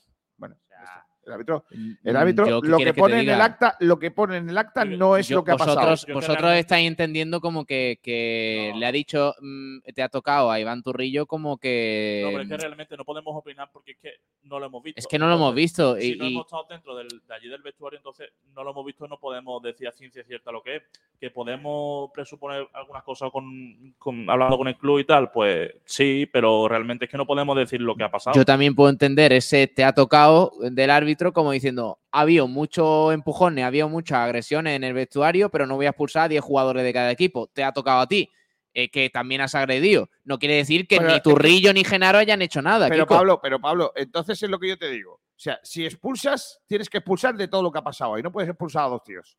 El 1.25 1.33
árbitro, 1.33 1.65
el 1.71 2.13
mm, 2.13 2.15
árbitro 2.17 2.47
yo, 2.47 2.61
¿qué 2.61 2.67
lo 2.67 2.77
que 2.77 2.93
pone 2.93 3.21
en 3.21 3.29
el 3.29 3.41
acta, 3.41 3.77
lo 3.79 3.97
que 3.99 4.11
pone 4.11 4.37
en 4.37 4.49
el 4.49 4.57
acta 4.57 4.83
no 4.85 5.15
es 5.17 5.27
Yo- 5.27 5.37
lo 5.37 5.43
que 5.43 5.51
ha 5.51 5.57
pasado. 5.57 5.79
vosotros, 5.79 6.05
realmente- 6.27 6.59
estáis 6.59 6.87
entendiendo 6.87 7.39
como 7.41 7.65
que, 7.65 7.99
que 8.03 8.73
le 8.75 8.85
ha 8.85 8.91
dicho, 8.91 9.33
mm, 9.41 9.79
te 9.93 10.01
ha 10.03 10.09
tocado 10.09 10.51
a 10.51 10.59
Iván 10.59 10.83
Turrillo 10.83 11.25
como 11.25 11.57
que... 11.57 12.21
No, 12.25 12.29
pero 12.31 12.43
es 12.43 12.49
que 12.49 12.57
realmente 12.57 12.97
no 12.97 13.05
podemos 13.05 13.33
opinar 13.35 13.69
porque 13.71 13.91
es 13.91 13.97
que 13.97 14.09
no 14.43 14.59
lo 14.59 14.65
hemos 14.65 14.83
visto. 14.83 14.99
Es 14.99 15.07
que 15.07 15.17
no 15.17 15.27
lo 15.27 15.35
hemos 15.35 15.55
visto. 15.55 15.95
Si 15.95 16.13
y- 16.13 16.15
no 16.17 16.25
y- 16.25 16.33
hemos 16.33 16.45
estado 16.45 16.65
dentro 16.69 16.95
del, 16.97 17.07
de 17.07 17.33
allí 17.33 17.47
del 17.47 17.61
vestuario, 17.61 17.97
entonces 17.97 18.29
no 18.53 18.63
lo 18.65 18.71
hemos 18.71 18.85
visto, 18.85 19.07
no 19.07 19.17
podemos 19.17 19.61
decir 19.63 19.87
a 19.87 19.91
ciencia 19.93 20.23
cierta 20.25 20.51
lo 20.51 20.61
que 20.61 20.75
es. 20.77 20.83
Que 21.19 21.31
podemos 21.31 22.11
presuponer 22.13 22.67
algunas 22.73 23.03
cosas 23.03 23.31
con, 23.31 23.93
con- 23.97 24.29
hablando 24.29 24.57
con 24.57 24.67
el 24.67 24.75
club 24.75 24.99
y 24.99 25.05
tal, 25.05 25.31
pues 25.31 25.71
sí, 25.85 26.27
pero 26.31 26.67
realmente 26.67 27.05
es 27.05 27.11
que 27.11 27.15
no 27.17 27.25
podemos 27.25 27.55
decir 27.55 27.79
lo 27.79 27.95
que 27.95 28.03
ha 28.03 28.11
pasado. 28.11 28.35
Yo 28.35 28.43
también 28.43 28.75
puedo 28.75 28.89
entender 28.89 29.31
ese 29.31 29.67
te 29.67 29.85
ha 29.85 29.93
tocado 29.93 30.51
del 30.59 30.89
árbitro 30.89 31.12
como 31.33 31.51
diciendo, 31.51 31.99
ha 32.11 32.21
habido 32.21 32.47
muchos 32.47 33.13
empujones, 33.13 33.63
ha 33.63 33.67
habido 33.67 33.89
muchas 33.89 34.19
agresiones 34.19 34.75
en 34.75 34.83
el 34.83 34.93
vestuario, 34.93 35.49
pero 35.49 35.67
no 35.67 35.75
voy 35.75 35.85
a 35.85 35.89
expulsar 35.89 36.23
a 36.23 36.27
10 36.29 36.43
jugadores 36.43 36.83
de 36.83 36.93
cada 36.93 37.11
equipo. 37.11 37.47
Te 37.47 37.63
ha 37.63 37.71
tocado 37.71 38.01
a 38.01 38.07
ti, 38.07 38.31
eh, 38.73 38.89
que 38.89 39.09
también 39.09 39.41
has 39.41 39.55
agredido. 39.55 40.09
No 40.23 40.39
quiere 40.39 40.55
decir 40.55 40.87
que 40.87 40.97
Pero 40.97 41.11
ni 41.11 41.21
Turrillo 41.21 41.73
ni 41.73 41.83
Genaro 41.83 42.17
hayan 42.17 42.41
hecho 42.41 42.61
nada. 42.61 42.89
Pero 42.89 43.05
Kiko. 43.05 43.15
Pablo, 43.15 43.39
pero 43.41 43.59
Pablo, 43.59 43.93
entonces 43.95 44.41
es 44.41 44.49
lo 44.49 44.59
que 44.59 44.69
yo 44.69 44.77
te 44.77 44.89
digo. 44.89 45.13
O 45.13 45.39
sea, 45.43 45.59
si 45.63 45.85
expulsas, 45.85 46.61
tienes 46.67 46.89
que 46.89 46.97
expulsar 46.97 47.35
de 47.35 47.47
todo 47.47 47.63
lo 47.63 47.71
que 47.71 47.79
ha 47.79 47.83
pasado 47.83 48.17
y 48.17 48.23
no 48.23 48.31
puedes 48.31 48.49
expulsar 48.49 48.85
a 48.85 48.89
dos 48.89 49.03
tíos. 49.03 49.37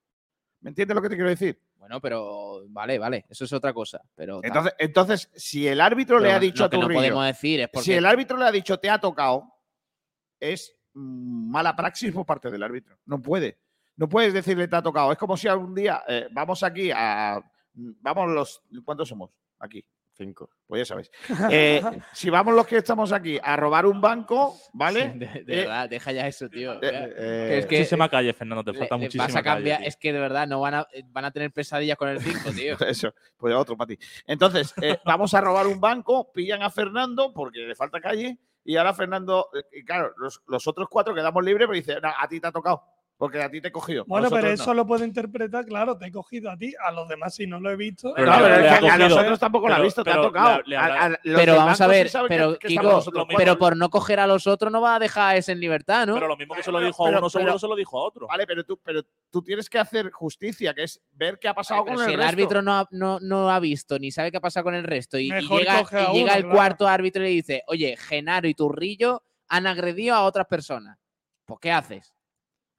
¿Me 0.60 0.70
entiendes 0.70 0.94
lo 0.94 1.02
que 1.02 1.08
te 1.08 1.14
quiero 1.14 1.30
decir? 1.30 1.60
Bueno, 1.76 2.00
pero 2.00 2.62
vale, 2.68 2.98
vale, 2.98 3.26
eso 3.28 3.44
es 3.44 3.52
otra 3.52 3.74
cosa. 3.74 4.00
Pero 4.14 4.40
Entonces, 4.42 4.72
entonces 4.78 5.30
si 5.34 5.68
el 5.68 5.80
árbitro 5.80 6.18
le 6.18 6.32
ha 6.32 6.38
dicho 6.38 6.62
lo 6.62 6.64
a 6.64 6.68
no 6.68 6.80
Turrillo, 6.80 7.00
podemos 7.00 7.26
decir 7.26 7.60
es 7.60 7.68
porque 7.68 7.84
si 7.84 7.92
el 7.92 8.06
árbitro 8.06 8.38
le 8.38 8.46
ha 8.46 8.50
dicho 8.50 8.78
te 8.78 8.88
ha 8.88 8.98
tocado, 8.98 9.52
es 10.40 10.74
mala 10.94 11.74
praxis 11.76 12.12
por 12.12 12.24
parte 12.26 12.50
del 12.50 12.62
árbitro. 12.62 12.96
No 13.06 13.20
puede. 13.20 13.58
No 13.96 14.08
puedes 14.08 14.32
decirle 14.34 14.66
te 14.68 14.76
ha 14.76 14.82
tocado. 14.82 15.12
Es 15.12 15.18
como 15.18 15.36
si 15.36 15.48
algún 15.48 15.74
día 15.74 16.02
eh, 16.08 16.28
vamos 16.32 16.62
aquí 16.62 16.90
a. 16.94 17.40
mm, 17.74 17.90
Vamos 18.00 18.30
los. 18.32 18.62
¿Cuántos 18.84 19.08
somos 19.08 19.30
aquí? 19.58 19.84
Cinco. 20.16 20.48
Pues 20.68 20.80
ya 20.80 20.84
sabéis. 20.84 21.10
Eh, 21.50 21.82
si 22.12 22.30
vamos 22.30 22.54
los 22.54 22.66
que 22.68 22.76
estamos 22.76 23.10
aquí 23.12 23.36
a 23.42 23.56
robar 23.56 23.84
un 23.84 24.00
banco, 24.00 24.56
¿vale? 24.72 25.08
De, 25.14 25.26
de 25.44 25.54
Eh, 25.54 25.56
verdad, 25.62 25.88
deja 25.88 26.12
ya 26.12 26.28
eso, 26.28 26.48
tío. 26.48 26.74
eh, 26.80 27.12
Que 27.16 27.58
es 27.58 27.66
que 27.66 27.78
Muchísima 27.78 28.08
calle, 28.08 28.32
Fernando, 28.32 28.62
te 28.62 28.72
le- 28.72 28.78
falta 28.78 28.96
muchísima 28.96 29.24
vas 29.24 29.34
a 29.34 29.42
calle, 29.42 29.54
cambiar, 29.56 29.78
tío. 29.80 29.88
es 29.88 29.96
que 29.96 30.12
de 30.12 30.20
verdad 30.20 30.46
no 30.46 30.60
van 30.60 30.74
a, 30.74 30.86
van 31.08 31.24
a 31.24 31.32
tener 31.32 31.50
pesadillas 31.52 31.96
con 31.96 32.08
el 32.10 32.20
5, 32.20 32.50
tío. 32.52 32.76
Eso, 32.88 33.12
pues 33.36 33.54
otro 33.56 33.76
para 33.76 33.88
ti. 33.88 33.98
Entonces, 34.24 34.72
eh, 34.80 34.98
vamos 35.04 35.34
a 35.34 35.40
robar 35.40 35.66
un 35.66 35.80
banco, 35.80 36.30
pillan 36.32 36.62
a 36.62 36.70
Fernando 36.70 37.32
porque 37.34 37.58
le 37.60 37.74
falta 37.74 38.00
calle 38.00 38.38
y 38.64 38.76
ahora 38.76 38.94
Fernando, 38.94 39.48
eh, 39.54 39.80
y 39.80 39.84
claro, 39.84 40.12
los, 40.16 40.42
los 40.46 40.66
otros 40.66 40.88
cuatro 40.90 41.14
quedamos 41.14 41.44
libres, 41.44 41.66
pero 41.68 41.76
dice, 41.76 42.00
"No, 42.00 42.10
a 42.18 42.28
ti 42.28 42.40
te 42.40 42.46
ha 42.46 42.52
tocado, 42.52 42.82
porque 43.24 43.42
a 43.42 43.50
ti 43.50 43.58
te 43.62 43.68
he 43.68 43.72
cogido. 43.72 44.04
Bueno, 44.06 44.28
pero 44.28 44.48
eso 44.48 44.66
no". 44.66 44.74
lo 44.74 44.86
puedo 44.86 45.02
interpretar, 45.02 45.64
claro, 45.64 45.96
te 45.96 46.08
he 46.08 46.12
cogido 46.12 46.50
a 46.50 46.58
ti, 46.58 46.74
a 46.78 46.92
los 46.92 47.08
demás 47.08 47.34
si 47.34 47.46
no 47.46 47.58
lo 47.58 47.70
he 47.70 47.76
visto. 47.76 48.12
Pero 48.14 48.30
no, 48.30 48.38
pero 48.38 48.54
es 48.56 48.78
que 48.80 48.88
a 48.90 48.98
nosotros 48.98 49.38
tampoco 49.40 49.68
lo 49.68 49.72
ha 49.72 49.76
pero- 49.76 49.84
visto, 49.86 50.04
te 50.04 50.10
ha 50.10 50.20
tocado. 50.20 50.58
le- 50.58 50.62
le 50.66 50.76
A- 50.76 50.84
habrá- 50.84 51.04
a- 51.04 51.08
los 51.08 51.40
Pero 51.40 51.56
vamos 51.56 51.80
a 51.80 51.84
sí 51.84 51.90
ver, 51.90 52.10
que- 52.10 52.18
pero 52.28 52.58
que 52.58 52.66
estamos 52.68 52.68
Kiko, 52.68 52.82
nosotros 52.82 53.24
pero 53.28 53.38
cuatro. 53.38 53.58
por 53.58 53.76
no 53.78 53.88
coger 53.88 54.20
a 54.20 54.26
los 54.26 54.46
otros 54.46 54.70
no 54.70 54.82
va 54.82 54.96
a 54.96 54.98
dejar 54.98 55.34
a 55.34 55.36
ese 55.38 55.52
en 55.52 55.60
libertad, 55.60 56.06
¿no? 56.06 56.14
Pero 56.14 56.28
lo 56.28 56.36
mismo 56.36 56.54
que 56.54 56.62
se 56.62 56.70
lo 56.70 56.76
Pero- 56.78 56.86
dijo 56.88 57.02
a 57.06 57.08
pero- 57.08 57.18
uno, 57.20 57.30
seguro 57.30 57.50
pero- 57.52 57.58
se 57.58 57.68
lo 57.68 57.76
dijo 57.76 57.98
a 57.98 58.04
otro. 58.06 58.26
Vale, 58.26 58.46
pero 58.46 58.64
tú, 58.64 58.78
pero 58.84 59.02
tú 59.30 59.42
tienes 59.42 59.70
que 59.70 59.78
hacer 59.78 60.10
justicia, 60.10 60.74
que 60.74 60.82
es 60.82 61.00
ver 61.12 61.38
qué 61.38 61.48
ha 61.48 61.54
pasado 61.54 61.84
con 61.86 61.96
si 61.96 62.04
el, 62.04 62.10
el 62.10 62.16
resto. 62.18 62.28
árbitro 62.28 62.60
no 62.62 62.72
ha, 62.74 62.88
no, 62.90 63.18
no 63.20 63.50
ha 63.50 63.58
visto 63.58 63.98
ni 63.98 64.10
sabe 64.10 64.30
qué 64.30 64.36
ha 64.36 64.40
pasado 64.42 64.64
con 64.64 64.74
el 64.74 64.84
resto 64.84 65.18
y, 65.18 65.30
llega, 65.30 65.80
el 65.80 65.86
claro. 65.86 66.50
cuarto 66.50 66.86
árbitro 66.86 67.22
y 67.22 67.26
le 67.26 67.30
dice, 67.30 67.62
oye, 67.68 67.96
Genaro 67.96 68.46
y 68.48 68.54
Turrillo 68.54 69.22
han 69.48 69.66
agredido 69.66 70.14
a 70.14 70.24
otras 70.24 70.46
personas. 70.46 70.98
Pues, 71.46 71.60
¿qué 71.60 71.70
haces? 71.72 72.13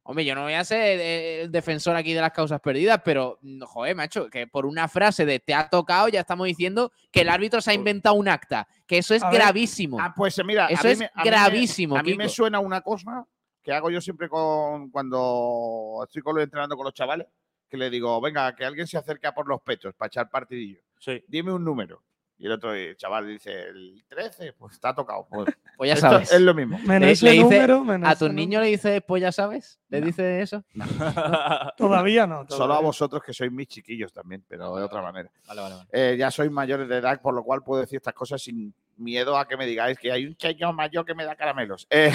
Hombre, 0.07 0.23
yo 0.23 0.36
no 0.36 0.44
voy 0.44 0.53
a 0.53 0.64
ser 0.64 0.99
eh, 0.99 1.41
el 1.41 1.52
defensor 1.52 1.95
aquí 1.95 2.14
de 2.14 2.22
las 2.22 2.32
causas 2.32 2.61
perdidas, 2.61 3.02
pero, 3.03 3.40
mm, 3.41 3.64
joder, 3.64 3.95
macho, 3.95 4.30
que 4.30 4.45
por 4.45 4.68
una 4.68 4.88
frase 4.88 5.26
de 5.26 5.40
te 5.40 5.56
ha 5.56 5.68
tocado 5.68 6.07
ya 6.10 6.19
estamos 6.19 6.45
diciendo 6.45 6.91
que 7.11 7.22
el 7.22 7.30
árbitro 7.30 7.60
se 7.60 7.72
ha 7.72 7.73
inventado 7.73 8.14
un 8.15 8.27
acta, 8.27 8.68
que 8.86 8.99
eso 8.99 9.15
es 9.15 9.23
A 9.23 9.32
ver, 9.32 9.40
gravísimo. 9.40 9.99
Ah, 9.99 10.14
pues 10.15 10.40
mira, 10.45 10.68
a 10.68 10.69
Eso 10.69 10.84
mí 10.86 10.91
es 10.91 10.99
me- 10.99 11.06
a 11.06 11.10
mí 11.10 11.23
me- 11.23 11.30
gravísimo, 11.32 11.98
A 11.98 12.03
mí 12.03 12.14
me 12.15 12.30
suena 12.30 12.60
una 12.60 12.82
cosa 12.82 13.26
que 13.64 13.73
hago 13.73 13.90
yo 13.90 13.99
siempre 13.99 14.30
con 14.30 14.91
cuando 14.91 16.02
estoy 16.06 16.22
con, 16.22 16.40
entrenando 16.40 16.76
con 16.77 16.86
los 16.86 16.94
chavales, 16.94 17.26
que 17.68 17.76
le 17.77 17.90
digo, 17.90 18.22
venga, 18.22 18.56
que 18.56 18.64
alguien 18.64 18.86
se 18.86 18.99
acerque 18.99 19.26
a 19.26 19.34
por 19.34 19.48
los 19.48 19.60
pechos 19.64 19.95
para 19.95 20.06
echar 20.07 20.30
partidillo. 20.30 20.82
Dime 21.27 21.52
un 21.52 21.65
número. 21.65 22.03
Y 22.37 22.47
el 22.47 22.51
otro 22.51 22.73
el 22.73 22.97
chaval 22.97 23.27
dice, 23.27 23.51
el 23.69 24.03
13, 24.09 24.53
pues 24.53 24.73
está 24.73 24.93
tocado. 24.93 25.25
Pues, 25.29 25.47
Pues 25.77 25.87
ya 25.89 25.93
esto 25.95 26.09
sabes. 26.09 26.31
Es 26.31 26.41
lo 26.41 26.53
mismo. 26.53 26.77
Le- 26.87 26.99
le 26.99 27.07
dice- 27.31 27.61
a 28.03 28.15
tu 28.15 28.29
niño 28.29 28.59
le 28.61 28.67
dices, 28.67 29.01
pues 29.05 29.21
ya 29.21 29.31
sabes, 29.31 29.79
le 29.89 30.01
dice 30.01 30.41
eso. 30.41 30.63
Todavía 31.77 32.25
no. 32.27 32.45
Solo 32.49 32.73
a 32.73 32.79
vosotros 32.81 33.21
que 33.23 33.33
sois 33.33 33.51
mis 33.51 33.67
chiquillos 33.67 34.11
también, 34.13 34.43
pero 34.47 34.75
de 34.77 34.83
otra 34.83 35.01
manera. 35.01 35.29
Vale, 35.47 35.61
vale, 35.61 35.75
vale. 35.75 35.89
Eh, 35.91 36.15
ya 36.17 36.31
sois 36.31 36.49
mayores 36.51 36.87
de 36.87 36.97
edad, 36.97 37.21
por 37.21 37.33
lo 37.33 37.43
cual 37.43 37.61
puedo 37.63 37.81
decir 37.81 37.97
estas 37.97 38.13
cosas 38.13 38.41
sin 38.41 38.73
miedo 38.97 39.37
a 39.37 39.47
que 39.47 39.57
me 39.57 39.65
digáis 39.65 39.97
que 39.99 40.11
hay 40.11 40.25
un 40.25 40.35
chayo 40.35 40.71
mayor 40.71 41.05
que 41.05 41.13
me 41.15 41.25
da 41.25 41.35
caramelos. 41.35 41.85
Eh, 41.89 42.11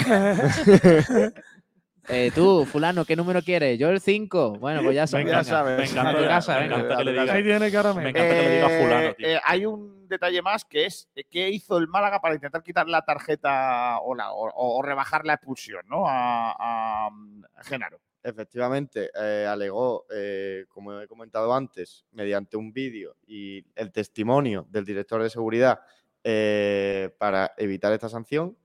Eh, 2.07 2.31
tú, 2.33 2.65
fulano, 2.65 3.05
¿qué 3.05 3.15
número 3.15 3.41
quieres? 3.41 3.77
Yo 3.77 3.89
el 3.89 4.01
5. 4.01 4.53
Bueno, 4.59 4.81
pues 4.83 4.95
ya 4.95 5.07
sabes. 5.07 5.27
ya 5.27 5.43
sabes. 5.43 5.95
A 5.95 6.11
tu 6.17 6.23
casa, 6.25 6.59
venga. 6.59 6.97
Ahí 7.33 7.43
tiene 7.43 7.71
caramelo. 7.71 8.11
Eh, 8.17 9.15
eh, 9.19 9.39
hay 9.45 9.65
un 9.65 10.07
detalle 10.07 10.41
más 10.41 10.65
que 10.65 10.85
es 10.87 11.07
qué 11.29 11.49
hizo 11.49 11.77
el 11.77 11.87
Málaga 11.87 12.19
para 12.19 12.35
intentar 12.35 12.63
quitar 12.63 12.87
la 12.89 13.01
tarjeta 13.03 13.99
o, 14.01 14.13
la- 14.15 14.31
o- 14.31 14.51
o 14.77 14.81
rebajar 14.81 15.25
la 15.25 15.35
expulsión 15.35 15.83
¿no? 15.87 16.05
a, 16.07 16.51
a- 16.51 17.07
a 17.07 17.63
Genaro. 17.63 17.99
Efectivamente, 18.23 19.09
eh, 19.19 19.47
alegó, 19.49 20.05
eh, 20.13 20.65
como 20.69 20.99
he 20.99 21.07
comentado 21.07 21.53
antes, 21.55 22.05
mediante 22.11 22.57
un 22.57 22.71
vídeo 22.73 23.15
y 23.25 23.65
el 23.75 23.91
testimonio 23.91 24.67
del 24.69 24.85
director 24.85 25.23
de 25.23 25.29
seguridad 25.29 25.79
eh, 26.23 27.09
para 27.17 27.53
evitar 27.57 27.91
esta 27.93 28.09
sanción, 28.09 28.55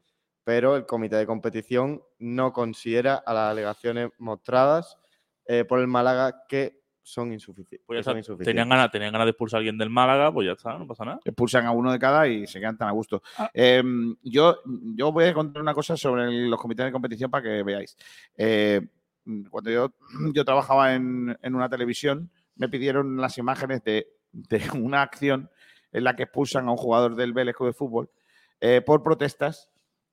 pero 0.46 0.76
el 0.76 0.86
comité 0.86 1.16
de 1.16 1.26
competición 1.26 2.00
no 2.20 2.52
considera 2.52 3.16
a 3.16 3.34
las 3.34 3.50
alegaciones 3.50 4.10
mostradas 4.18 4.96
eh, 5.44 5.64
por 5.64 5.80
el 5.80 5.88
Málaga 5.88 6.44
que 6.48 6.80
son, 7.02 7.32
insufici- 7.32 7.80
Pues 7.84 7.96
ya 7.96 8.00
que 8.00 8.02
son 8.04 8.10
está, 8.12 8.18
insuficientes. 8.18 8.46
tenían, 8.46 8.68
ganas, 8.68 8.90
tenían 8.92 9.10
ganas 9.10 9.26
de 9.26 9.30
expulsar 9.30 9.58
a 9.58 9.58
alguien 9.58 9.76
del 9.76 9.90
Málaga, 9.90 10.32
pues 10.32 10.46
ya 10.46 10.52
está, 10.52 10.78
no 10.78 10.86
pasa 10.86 11.04
nada. 11.04 11.20
Expulsan 11.24 11.66
a 11.66 11.72
uno 11.72 11.90
de 11.90 11.98
cada 11.98 12.28
y 12.28 12.46
se 12.46 12.60
quedan 12.60 12.78
tan 12.78 12.86
a 12.88 12.92
gusto. 12.92 13.22
Em, 13.52 14.14
yo, 14.22 14.60
yo 14.94 15.10
voy 15.10 15.24
a 15.24 15.34
contar 15.34 15.60
una 15.62 15.74
cosa 15.74 15.96
sobre 15.96 16.24
el- 16.26 16.48
los 16.48 16.60
comités 16.60 16.86
de 16.86 16.92
competición 16.92 17.28
para 17.28 17.42
que 17.42 17.62
veáis. 17.64 17.96
Eh, 18.36 18.80
cuando 19.50 19.70
yo, 19.72 19.92
yo 20.32 20.44
trabajaba 20.44 20.94
en, 20.94 21.36
en 21.42 21.54
una 21.56 21.68
televisión, 21.68 22.30
me 22.54 22.68
pidieron 22.68 23.16
las 23.16 23.36
imágenes 23.38 23.82
de, 23.82 24.06
de 24.30 24.62
una 24.78 25.02
acción 25.02 25.50
en 25.90 26.04
la 26.04 26.14
que 26.14 26.22
expulsan 26.24 26.68
a 26.68 26.70
un 26.70 26.76
jugador 26.76 27.16
del 27.16 27.32
Vélez 27.32 27.56
Club 27.56 27.70
de 27.70 27.74
Fútbol 27.74 28.10
eh, 28.60 28.80
por 28.80 29.02
protestas 29.02 29.70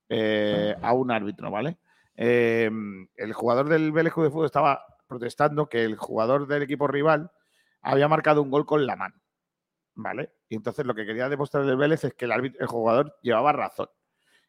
eh, 0.10 0.76
a 0.82 0.94
un 0.94 1.12
árbitro, 1.12 1.50
¿vale? 1.52 1.78
Eh, 2.16 2.70
el 3.16 3.34
jugador 3.34 3.70
del 3.70 3.92
Vélez 3.92 4.14
Club 4.14 4.26
de 4.26 4.32
Fútbol 4.32 4.46
estaba 4.46 4.86
protestando 5.08 5.68
que 5.68 5.84
el 5.84 5.96
jugador 5.98 6.48
del 6.48 6.64
equipo 6.64 6.88
rival 6.88 7.32
había 7.82 8.08
marcado 8.08 8.42
un 8.42 8.52
gol 8.52 8.66
con 8.66 8.86
la 8.86 8.96
mano, 8.96 9.16
¿vale? 9.96 10.32
Y 10.50 10.56
entonces 10.56 10.86
lo 10.86 10.94
que 10.96 11.06
quería 11.06 11.30
demostrar 11.30 11.64
el 11.66 11.76
Vélez 11.76 12.04
es 12.04 12.14
que 12.14 12.26
el, 12.26 12.32
árbitro- 12.32 12.62
el 12.62 12.68
jugador 12.68 13.16
llevaba 13.22 13.52
razón. 13.52 13.90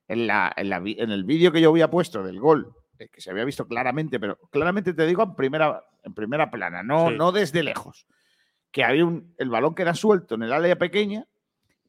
En, 0.07 0.27
la, 0.27 0.53
en, 0.57 0.69
la 0.69 0.77
en 0.85 1.11
el 1.11 1.25
vídeo 1.25 1.51
que 1.51 1.63
yo 1.63 1.71
había 1.71 1.91
puesto 1.91 2.23
del 2.23 2.39
gol, 2.39 2.75
eh, 2.99 3.09
que 3.09 3.23
se 3.23 3.31
había 3.31 3.45
visto 3.45 3.67
claramente, 3.67 4.21
pero 4.21 4.37
claramente 4.51 4.93
te 4.93 5.07
digo 5.07 5.23
en 5.23 5.35
primera, 5.35 5.83
en 6.03 6.13
primera 6.15 6.51
plana, 6.51 6.83
no, 6.83 7.09
Sí. 7.09 7.17
no 7.17 7.33
desde 7.33 7.63
lejos, 7.63 8.07
que 8.71 8.85
había 8.85 9.07
un, 9.07 9.35
el 9.39 9.49
balón 9.49 9.75
queda 9.75 9.95
suelto 9.95 10.35
en 10.35 10.43
el 10.43 10.53
área 10.53 10.77
pequeña 10.77 11.27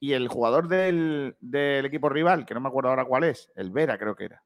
y 0.05 0.13
el 0.13 0.27
jugador 0.27 0.67
del, 0.67 1.35
del 1.39 1.83
equipo 1.83 2.09
rival, 2.09 2.45
que 2.45 2.53
no 2.53 2.59
me 2.59 2.67
acuerdo 2.67 2.91
ahora 2.91 3.05
cuál 3.05 3.23
es, 3.23 3.51
el 3.55 3.71
Vera 3.71 3.97
creo 3.97 4.15
que 4.15 4.25
era, 4.25 4.43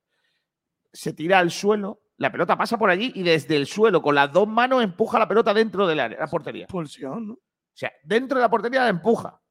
se 0.94 1.11
tira 1.11 1.40
al 1.40 1.52
suelo, 1.52 2.02
la 2.15 2.31
pelota 2.31 2.57
pasa 2.57 2.77
por 2.77 2.90
allí 2.90 3.11
y 3.14 3.23
desde 3.23 3.57
el 3.57 3.68
suelo 3.68 4.02
con 4.02 4.15
las 4.15 4.31
dos 4.31 4.48
manos 4.48 4.81
empuja 4.81 5.19
la 5.19 5.27
pelota 5.27 5.53
dentro 5.53 5.86
área, 5.86 6.07
la 6.07 6.27
portería. 6.27 6.64
Expulsión, 6.64 7.27
¿no? 7.27 7.34
O 7.34 7.73
sea, 7.73 7.91
dentro 8.03 8.38
de 8.38 8.41
la 8.41 8.49
portería 8.49 8.84
la 8.84 8.90
empuja. 8.90 9.41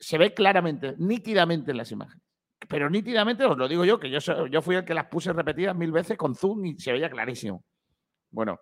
Se 0.00 0.18
ve 0.18 0.34
claramente, 0.34 0.96
nítidamente 0.98 1.70
en 1.70 1.76
las 1.76 1.92
imágenes. 1.92 2.24
Pero 2.68 2.90
nítidamente 2.90 3.44
os 3.44 3.56
lo 3.56 3.68
digo 3.68 3.84
yo, 3.84 4.00
que 4.00 4.10
yo, 4.10 4.18
yo 4.48 4.60
fui 4.60 4.74
el 4.74 4.84
que 4.84 4.94
las 4.94 5.06
puse 5.06 5.32
repetidas 5.32 5.76
mil 5.76 5.92
veces 5.92 6.18
con 6.18 6.34
zoom 6.34 6.66
y 6.66 6.80
se 6.80 6.90
veía 6.90 7.08
clarísimo. 7.08 7.64
Bueno, 8.30 8.58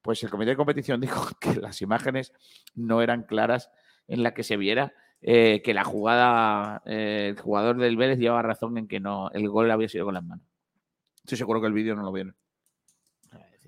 pues 0.00 0.22
el 0.22 0.30
comité 0.30 0.50
de 0.50 0.56
competición 0.56 1.00
dijo 1.00 1.26
que 1.40 1.56
las 1.56 1.82
imágenes 1.82 2.32
no 2.74 3.02
eran 3.02 3.24
claras 3.24 3.68
en 4.06 4.22
la 4.22 4.32
que 4.32 4.44
se 4.44 4.56
viera 4.56 4.92
eh, 5.22 5.60
que 5.62 5.74
la 5.74 5.84
jugada, 5.84 6.82
eh, 6.86 7.28
el 7.36 7.40
jugador 7.40 7.76
del 7.76 7.96
Vélez 7.96 8.18
llevaba 8.18 8.42
razón 8.42 8.78
en 8.78 8.88
que 8.88 9.00
no, 9.00 9.30
el 9.32 9.48
gol 9.48 9.70
había 9.70 9.88
sido 9.88 10.04
con 10.06 10.14
las 10.14 10.24
manos. 10.24 10.44
Estoy 11.24 11.38
seguro 11.38 11.60
que 11.60 11.66
el 11.66 11.72
vídeo 11.72 11.94
no 11.94 12.02
lo 12.02 12.12
vieron. 12.12 12.34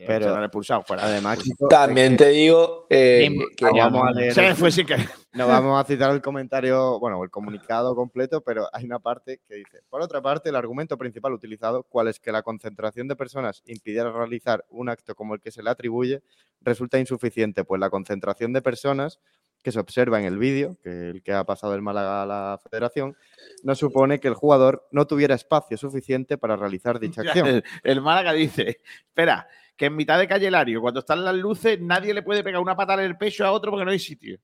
Pero- 0.05 0.24
se 0.24 0.31
lo 0.31 0.37
han 0.37 0.45
expulsado 0.45 0.83
fuera. 0.83 1.05
Además, 1.05 1.39
Kiko, 1.39 1.69
También 1.69 2.16
te 2.16 2.29
digo 2.31 2.87
eh, 2.91 3.31
que 3.57 3.65
no 3.66 3.73
vamos 3.77 4.09
a 4.09 4.11
leer. 4.11 4.35
Sí, 4.35 4.41
el- 4.41 4.55
fue 4.57 4.73
sin 4.73 4.87
querer. 4.87 5.09
No 5.35 5.47
vamos 5.47 5.81
a 5.81 5.85
citar 5.87 6.11
el 6.11 6.20
comentario, 6.20 6.99
bueno, 6.99 7.23
el 7.23 7.31
comunicado 7.31 7.95
completo, 7.95 8.41
pero 8.41 8.69
hay 8.73 8.85
una 8.85 8.99
parte 8.99 9.41
que 9.47 9.55
dice: 9.57 9.83
Por 9.89 10.01
otra 10.03 10.20
parte, 10.20 10.49
el 10.49 10.57
argumento 10.57 10.99
principal 10.99 11.33
utilizado, 11.33 11.85
cual 11.85 12.09
es 12.09 12.19
que 12.19 12.33
la 12.33 12.43
concentración 12.43 13.07
de 13.07 13.15
personas 13.16 13.62
impidiera 13.66 14.11
realizar 14.11 14.65
un 14.70 14.89
acto 14.89 15.15
como 15.15 15.35
el 15.35 15.41
que 15.41 15.51
se 15.53 15.62
le 15.62 15.70
atribuye, 15.70 16.23
resulta 16.62 16.99
insuficiente, 16.99 17.62
pues 17.65 17.79
la 17.79 17.89
concentración 17.91 18.53
de 18.53 18.61
personas 18.62 19.20
que 19.62 19.72
se 19.72 19.78
observa 19.80 20.18
en 20.18 20.26
el 20.26 20.39
vídeo, 20.39 20.76
que 20.82 21.10
el 21.10 21.22
que 21.22 21.32
ha 21.32 21.44
pasado 21.44 21.74
el 21.74 21.82
Málaga 21.82 22.22
a 22.22 22.26
la 22.26 22.60
Federación, 22.62 23.16
no 23.62 23.74
supone 23.74 24.18
que 24.20 24.28
el 24.28 24.34
jugador 24.34 24.89
no 24.90 25.06
tuviera 25.06 25.34
espacio 25.34 25.76
suficiente 25.76 26.36
para 26.39 26.56
realizar 26.56 26.98
dicha 27.01 27.22
acción. 27.22 27.47
El, 27.47 27.64
el 27.84 28.01
Málaga 28.01 28.32
dice, 28.32 28.80
espera, 29.06 29.47
que 29.76 29.86
en 29.86 29.97
mitad 29.97 30.18
de 30.18 30.28
calle 30.28 30.51
Lario, 30.51 30.80
cuando 30.80 31.01
están 31.01 31.24
las 31.24 31.34
luces, 31.34 31.80
nadie 31.80 32.12
le 32.12 32.22
puede 32.22 32.43
pegar 32.44 32.60
una 32.60 32.76
patada 32.76 33.02
en 33.05 33.10
el 33.10 33.16
pecho 33.16 33.44
a 33.47 33.52
otro 33.52 33.70
porque 33.70 33.84
no 33.84 33.90
hay 33.90 33.98
sitio. 33.98 34.39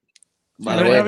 Vale, 0.61 1.01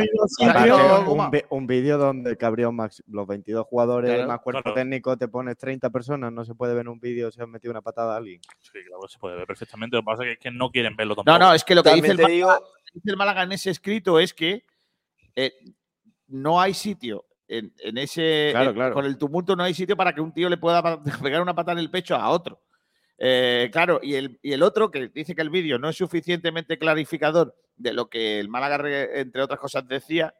un, 1.08 1.30
un 1.50 1.66
vídeo 1.66 1.98
donde 1.98 2.36
cabrían 2.36 2.72
max- 2.74 3.02
los 3.08 3.26
22 3.26 3.66
jugadores 3.66 4.12
Claro, 4.12 4.28
más 4.28 4.40
cuerpo 4.40 4.62
claro. 4.62 4.74
técnico, 4.76 5.16
te 5.16 5.26
pones 5.26 5.56
30 5.56 5.90
personas, 5.90 6.32
no 6.32 6.44
se 6.44 6.54
puede 6.54 6.72
ver 6.74 6.82
en 6.82 6.88
un 6.88 7.00
vídeo 7.00 7.32
si 7.32 7.40
han 7.40 7.50
metido 7.50 7.72
una 7.72 7.82
patada 7.82 8.14
a 8.14 8.18
alguien. 8.18 8.40
Sí, 8.60 8.78
claro, 8.86 9.08
se 9.08 9.18
puede 9.18 9.36
ver 9.36 9.46
perfectamente. 9.48 9.96
Lo 9.96 10.02
que 10.02 10.06
pasa 10.06 10.24
es 10.24 10.38
que 10.38 10.52
no 10.52 10.70
quieren 10.70 10.94
verlo 10.94 11.16
tampoco. 11.16 11.36
No, 11.36 11.46
no, 11.48 11.52
es 11.54 11.64
que 11.64 11.74
lo 11.74 11.82
que 11.82 11.90
dice 11.94 12.08
También 12.08 12.12
el, 12.12 12.16
te 12.16 12.22
Málaga, 12.22 12.60
digo, 12.60 12.68
dice 12.92 13.10
el 13.10 13.16
Málaga 13.16 13.42
en 13.42 13.52
ese 13.52 13.70
escrito 13.70 14.18
es 14.18 14.32
que 14.34 14.64
eh, 15.36 15.52
no 16.28 16.60
hay 16.60 16.74
sitio 16.74 17.26
en, 17.48 17.72
en 17.78 17.98
ese. 17.98 18.48
Claro, 18.52 18.70
en- 18.70 18.76
claro. 18.76 18.94
Con 18.94 19.04
el 19.06 19.18
tumulto 19.18 19.56
no 19.56 19.62
hay 19.64 19.74
sitio 19.74 19.96
para 19.96 20.14
que 20.14 20.20
un 20.20 20.32
tío 20.32 20.48
le 20.48 20.56
pueda 20.56 20.82
pegar 21.22 21.42
una 21.42 21.54
patada 21.54 21.72
en 21.72 21.78
el 21.84 21.90
pecho 21.90 22.14
a 22.16 22.30
otro. 22.30 22.62
Eh, 23.18 23.68
claro, 23.72 24.00
y 24.02 24.14
el, 24.14 24.38
y 24.42 24.52
el 24.52 24.62
otro 24.62 24.90
que 24.90 25.08
dice 25.08 25.34
que 25.34 25.42
el 25.42 25.50
vídeo 25.50 25.78
no 25.78 25.88
es 25.90 25.96
suficientemente 25.96 26.78
clarificador 26.78 27.54
de 27.76 27.92
lo 27.92 28.08
que 28.08 28.40
el 28.40 28.48
Málaga, 28.48 28.78
re- 28.78 29.20
entre 29.20 29.42
otras 29.42 29.60
cosas, 29.60 29.86
decía. 29.86 30.34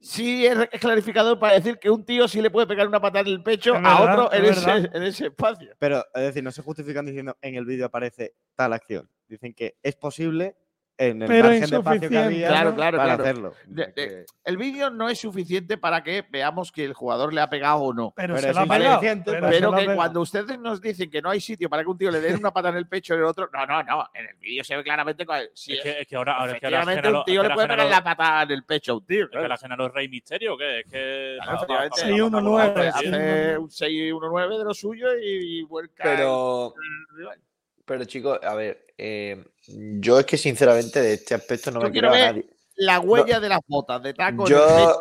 Sí 0.00 0.44
es 0.44 0.58
es 0.70 0.80
clarificador 0.80 1.38
para 1.38 1.54
decir 1.54 1.78
que 1.78 1.88
un 1.88 2.04
tío 2.04 2.28
sí 2.28 2.42
le 2.42 2.50
puede 2.50 2.66
pegar 2.66 2.86
una 2.86 3.00
patada 3.00 3.20
en 3.20 3.28
el 3.28 3.42
pecho 3.42 3.74
Es 3.74 3.80
a 3.82 4.00
verdad, 4.00 4.18
otro 4.26 4.32
en 4.34 4.44
es 4.44 4.58
ese, 4.58 4.90
en 4.92 5.02
ese 5.02 5.26
espacio. 5.28 5.74
Pero, 5.78 6.04
es 6.14 6.22
decir, 6.22 6.44
no 6.44 6.50
se 6.52 6.60
justifican 6.62 7.06
diciendo 7.06 7.36
en 7.40 7.54
el 7.54 7.64
vídeo 7.64 7.86
aparece 7.86 8.34
tal 8.54 8.74
acción. 8.74 9.08
Dicen 9.28 9.54
que 9.54 9.76
es 9.82 9.96
posible 9.96 10.56
en 10.96 11.22
el 11.22 11.28
Pero 11.28 11.44
margen 11.48 11.60
de 11.60 11.64
espacio 11.76 11.82
que 11.82 12.06
insuficiente, 12.06 12.18
había 12.18 12.48
Claro, 12.48 12.74
claro, 12.74 12.96
para 12.98 13.08
claro. 13.16 13.22
hacerlo. 13.24 13.54
De- 13.66 13.86
de- 13.96 14.26
el 14.44 14.56
vídeo 14.56 14.90
no 14.90 15.08
es 15.08 15.18
suficiente 15.18 15.76
para 15.76 16.02
que 16.04 16.24
veamos 16.30 16.70
que 16.70 16.84
el 16.84 16.92
jugador 16.94 17.34
le 17.34 17.40
ha 17.40 17.50
pegado 17.50 17.78
o 17.78 17.92
no. 17.92 18.12
Pero, 18.14 18.34
Pero 18.34 18.42
se 18.42 18.50
es 18.50 18.54
la 18.54 18.62
ha 18.62 18.66
pegado. 18.66 19.00
Pero, 19.00 19.48
Pero 19.50 19.70
que 19.72 19.76
pegado. 19.78 19.96
cuando 19.96 20.20
ustedes 20.20 20.58
nos 20.60 20.80
dicen 20.80 21.10
que 21.10 21.20
no 21.20 21.30
hay 21.30 21.40
sitio 21.40 21.68
para 21.68 21.82
que 21.82 21.88
un 21.88 21.98
tío 21.98 22.10
le 22.12 22.20
dé 22.20 22.34
una 22.34 22.52
pata 22.52 22.68
en 22.68 22.76
el 22.76 22.86
pecho 22.86 23.14
y 23.14 23.16
el 23.18 23.24
otro. 23.24 23.48
No, 23.52 23.66
no, 23.66 23.82
no. 23.82 24.08
En 24.14 24.26
el 24.28 24.36
vídeo 24.36 24.62
se 24.62 24.76
ve 24.76 24.84
claramente 24.84 25.26
cuál- 25.26 25.50
si 25.52 25.72
Es 25.72 25.82
que, 25.82 26.00
es 26.02 26.06
que 26.06 26.14
ahora, 26.16 26.36
ahora 26.36 26.52
es 26.52 26.60
que 26.60 26.66
ahora 26.66 26.84
Genaro- 26.84 27.18
un 27.18 27.24
tío 27.24 27.24
es 27.24 27.24
que 27.26 27.32
le 27.32 27.38
ahora 27.40 27.54
puede 27.54 27.68
pegar 27.68 27.86
Genaro- 27.86 27.90
la 27.90 28.04
pata 28.16 28.42
en 28.44 28.50
el 28.52 28.64
pecho 28.64 28.92
a 28.92 28.94
un 28.96 29.06
tío. 29.06 29.24
Es 29.24 29.30
que 29.30 29.48
la 29.48 29.56
Genaro 29.56 29.86
es 29.86 29.92
Rey 29.94 30.08
Misterio, 30.08 30.54
¿o 30.54 30.58
¿qué? 30.58 30.80
Es 30.80 30.86
que. 30.86 31.38
Claro, 31.42 32.26
uno 32.26 32.40
nueve, 32.40 32.88
Hace, 32.88 33.00
sí, 33.00 33.08
hace 33.14 33.58
un 33.58 33.68
6-1-9 33.70 34.58
de 34.58 34.64
lo 34.64 34.74
suyo 34.74 35.08
y, 35.20 35.62
vuelca. 35.64 36.04
Pero, 36.04 36.72
el 36.76 37.16
rival. 37.18 37.38
Pero 37.84 38.04
chicos, 38.04 38.38
a 38.42 38.54
ver, 38.54 38.86
eh, 38.98 39.44
yo 39.66 40.18
es 40.18 40.26
que 40.26 40.36
sinceramente 40.36 41.00
de 41.00 41.14
este 41.14 41.34
aspecto 41.34 41.70
no 41.70 41.80
Yo 41.80 41.86
me 41.86 41.92
quiero 41.92 42.08
creo 42.08 42.22
a 42.22 42.26
ver 42.26 42.34
nadie. 42.34 42.50
La 42.76 43.00
huella 43.00 43.40
de 43.40 43.48
las 43.48 43.60
botas 43.66 44.02
de 44.02 44.14
taco. 44.14 44.48
Yo, 44.48 44.98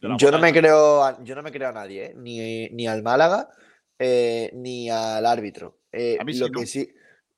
yo 0.00 0.30
no 0.30 0.38
me 0.38 0.52
creo, 0.52 1.02
a- 1.04 1.22
yo 1.22 1.34
no 1.34 1.42
me 1.42 1.52
creo 1.52 1.68
a 1.68 1.72
nadie, 1.72 2.06
¿eh? 2.06 2.14
ni, 2.16 2.68
ni 2.70 2.86
al 2.86 3.02
Málaga, 3.02 3.48
eh, 3.98 4.50
ni 4.54 4.90
al 4.90 5.24
árbitro. 5.24 5.78
Eh, 5.92 6.16
A 6.20 6.24
mí 6.24 6.32
lo 6.34 6.46
sí, 6.46 6.52
que 6.52 6.60
¿no? 6.60 6.66
sí, 6.66 6.94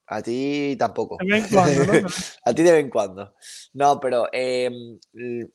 a 0.07 0.23
ti 0.23 0.77
tampoco. 0.79 1.19
De 1.21 1.27
vez 1.27 1.45
en 1.45 1.51
cuando, 1.51 1.85
¿no? 1.85 1.93
a 2.45 2.55
ti 2.55 2.63
de 2.63 2.73
vez 2.73 2.81
en 2.85 2.91
cuando. 2.91 3.35
No, 3.75 4.01
pero 4.01 4.29
eh, 4.33 4.71
l- 5.13 5.49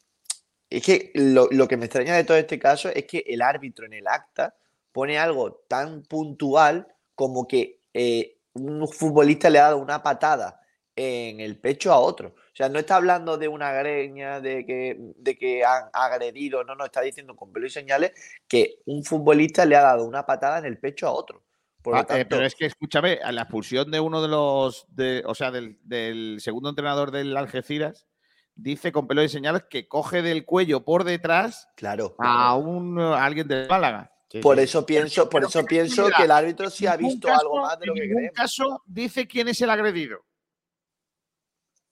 es 0.70 0.84
que 0.84 1.12
lo, 1.16 1.48
lo 1.52 1.68
que 1.68 1.78
me 1.78 1.86
extraña 1.86 2.16
de 2.16 2.24
todo 2.24 2.38
este 2.38 2.60
caso 2.60 2.90
es 2.90 3.06
que 3.06 3.24
el 3.28 3.42
árbitro 3.42 3.86
en 3.86 3.94
el 3.94 4.08
acta 4.08 4.56
pone 4.92 5.18
algo 5.18 5.66
tan 5.68 6.04
puntual 6.04 6.88
como 7.16 7.48
que 7.48 7.82
eh, 7.94 8.38
un 8.54 8.88
futbolista 8.88 9.50
le 9.50 9.60
ha 9.60 9.64
dado 9.64 9.78
una 9.78 10.02
patada 10.02 10.62
en 10.96 11.40
el 11.40 11.58
pecho 11.60 11.92
a 11.92 12.00
otro. 12.00 12.30
O 12.30 12.56
sea, 12.56 12.70
no 12.70 12.80
está 12.80 12.98
hablando 12.98 13.38
de 13.38 13.48
una 13.48 13.72
greña, 13.72 14.40
de 14.40 14.66
que, 14.66 14.96
de 15.18 15.38
que 15.38 15.66
han 15.66 15.90
agredido, 15.92 16.64
no, 16.64 16.76
no, 16.76 16.86
está 16.86 17.02
diciendo 17.02 17.36
con 17.36 17.52
pelo 17.52 17.66
y 17.66 17.72
señales 17.72 18.12
que 18.48 18.80
un 18.86 19.04
futbolista 19.04 19.66
le 19.66 19.76
ha 19.76 19.82
dado 19.82 20.06
una 20.06 20.26
patada 20.26 20.60
en 20.60 20.66
el 20.66 20.78
pecho 20.78 21.08
a 21.08 21.12
otro. 21.12 21.44
Por 21.82 21.96
Ah, 21.96 22.06
eh, 22.10 22.26
pero 22.26 22.46
es 22.46 22.56
que 22.56 22.66
escúchame, 22.66 23.20
a 23.24 23.32
la 23.32 23.42
expulsión 23.42 23.92
de 23.92 24.00
uno 24.00 24.22
de 24.22 24.28
los, 24.28 24.86
de, 24.90 25.24
o 25.26 25.36
sea, 25.36 25.52
del, 25.52 25.80
del 25.84 26.38
segundo 26.40 26.70
entrenador 26.70 27.12
del 27.12 27.36
Algeciras, 27.36 28.08
dice 28.56 28.92
con 28.92 29.08
pelo 29.08 29.24
y 29.24 29.30
señales 29.30 29.64
que 29.70 29.88
coge 29.88 30.22
del 30.22 30.46
cuello 30.46 30.86
por 30.86 31.04
detrás 31.04 31.70
claro. 31.76 32.16
a 32.20 32.56
un 32.56 33.00
a 33.00 33.26
alguien 33.26 33.48
de 33.48 33.68
Málaga. 33.68 34.13
Por 34.42 34.60
eso 34.60 34.86
pienso, 34.86 35.24
por 35.30 35.42
pero 35.42 35.48
eso 35.50 35.60
que 35.62 35.66
pienso 35.68 36.06
mira, 36.06 36.18
que 36.18 36.24
el 36.24 36.32
árbitro 36.32 36.70
sí 36.70 36.88
ha 36.88 36.94
En 36.96 37.02
ningún 37.02 37.14
visto 37.16 37.28
caso- 37.28 37.42
algo 37.42 37.62
más 37.62 37.80
de 37.80 37.86
lo 37.86 37.94
en 37.94 37.96
que 37.96 38.02
ningún 38.06 38.18
creemos. 38.18 38.36
caso 38.36 38.84
dice 38.86 39.28
quién 39.28 39.48
es 39.48 39.62
el 39.62 39.70
agredido. 39.70 40.26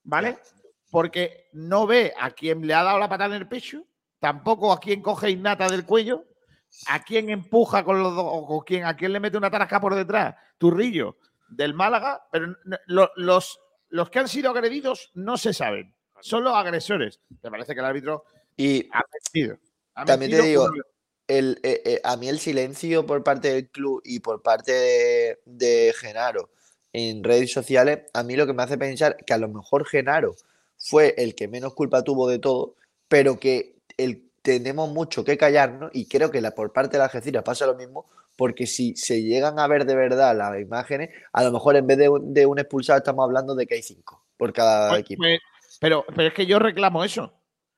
¿Vale? 0.04 0.40
Porque 0.90 1.50
no 1.54 1.86
ve 1.88 2.14
a 2.20 2.32
quien 2.32 2.66
le 2.66 2.74
ha 2.74 2.84
dado 2.84 3.00
la 3.00 3.08
patada 3.10 3.36
en 3.36 3.42
el 3.44 3.48
pecho, 3.48 3.86
tampoco 4.20 4.74
a 4.74 4.80
quien 4.80 5.02
coge 5.02 5.30
innata 5.30 5.68
del 5.68 5.86
cuello, 5.86 6.26
a 6.88 7.04
quien 7.04 7.30
empuja 7.30 7.84
con 7.84 8.02
los 8.02 8.16
dos, 8.16 8.26
o 8.28 8.46
con 8.48 8.62
quien, 8.62 8.86
a 8.86 8.96
quien 8.96 9.14
le 9.14 9.20
mete 9.20 9.38
una 9.38 9.52
tarasca 9.52 9.80
por 9.80 9.94
detrás, 9.96 10.36
Turrillo, 10.58 11.18
del 11.50 11.74
Málaga, 11.74 12.26
pero 12.32 12.56
lo- 12.88 13.12
los, 13.16 13.60
los 13.90 14.10
que 14.10 14.20
han 14.20 14.28
sido 14.28 14.50
agredidos 14.52 15.12
no 15.14 15.38
se 15.38 15.54
saben, 15.54 15.96
son 16.22 16.44
los 16.44 16.54
agresores. 16.56 17.20
Me 17.44 17.52
parece 17.52 17.74
que 17.74 17.80
el 17.80 17.86
árbitro 17.86 18.24
Y 18.58 18.88
ha 18.92 19.04
mentido. 19.14 19.58
ha 19.96 20.06
también 20.06 20.32
te 20.32 20.42
digo, 20.42 20.68
el, 21.38 21.60
eh, 21.64 21.82
eh, 21.86 22.02
a 22.04 22.18
mí 22.18 22.28
el 22.30 22.40
silencio 22.40 23.06
por 23.06 23.24
parte 23.24 23.54
del 23.54 23.70
club 23.70 24.02
y 24.04 24.20
por 24.20 24.42
parte 24.42 24.72
de, 24.72 25.40
de 25.46 25.94
Genaro 26.00 26.50
en 26.94 27.24
redes 27.24 27.52
sociales, 27.52 28.00
a 28.14 28.24
mí 28.24 28.36
lo 28.36 28.46
que 28.46 28.54
me 28.54 28.64
hace 28.64 28.78
pensar 28.78 29.16
que 29.26 29.34
a 29.34 29.38
lo 29.38 29.48
mejor 29.48 29.86
Genaro 29.86 30.36
fue 30.78 31.14
el 31.18 31.36
que 31.36 31.48
menos 31.48 31.74
culpa 31.74 32.04
tuvo 32.04 32.28
de 32.28 32.40
todo, 32.40 32.76
pero 33.08 33.40
que 33.40 33.76
el, 33.98 34.30
tenemos 34.42 34.90
mucho 34.90 35.24
que 35.24 35.38
callarnos 35.38 35.92
y 35.94 36.08
creo 36.08 36.32
que 36.32 36.42
la, 36.42 36.52
por 36.52 36.74
parte 36.74 36.94
de 36.94 36.98
la 37.00 37.06
Algeciras 37.06 37.44
pasa 37.44 37.66
lo 37.66 37.76
mismo, 37.76 38.10
porque 38.36 38.66
si 38.68 38.96
se 38.96 39.22
llegan 39.22 39.60
a 39.60 39.68
ver 39.68 39.86
de 39.86 39.96
verdad 39.96 40.36
las 40.36 40.60
imágenes, 40.60 41.10
a 41.32 41.44
lo 41.44 41.52
mejor 41.52 41.76
en 41.78 41.88
vez 41.88 41.98
de 41.98 42.10
un, 42.10 42.34
de 42.34 42.46
un 42.46 42.60
expulsado 42.60 42.98
estamos 42.98 43.24
hablando 43.24 43.56
de 43.56 43.68
que 43.68 43.76
hay 43.76 43.84
cinco 43.84 44.24
por 44.36 44.52
cada 44.52 44.90
Pues- 44.90 45.02
equipo. 45.02 45.22
pues- 45.24 45.40
pero, 45.80 46.04
pero 46.16 46.28
es 46.28 46.34
que 46.34 46.46
yo 46.46 46.60
reclamo 46.60 47.04
eso. 47.04 47.34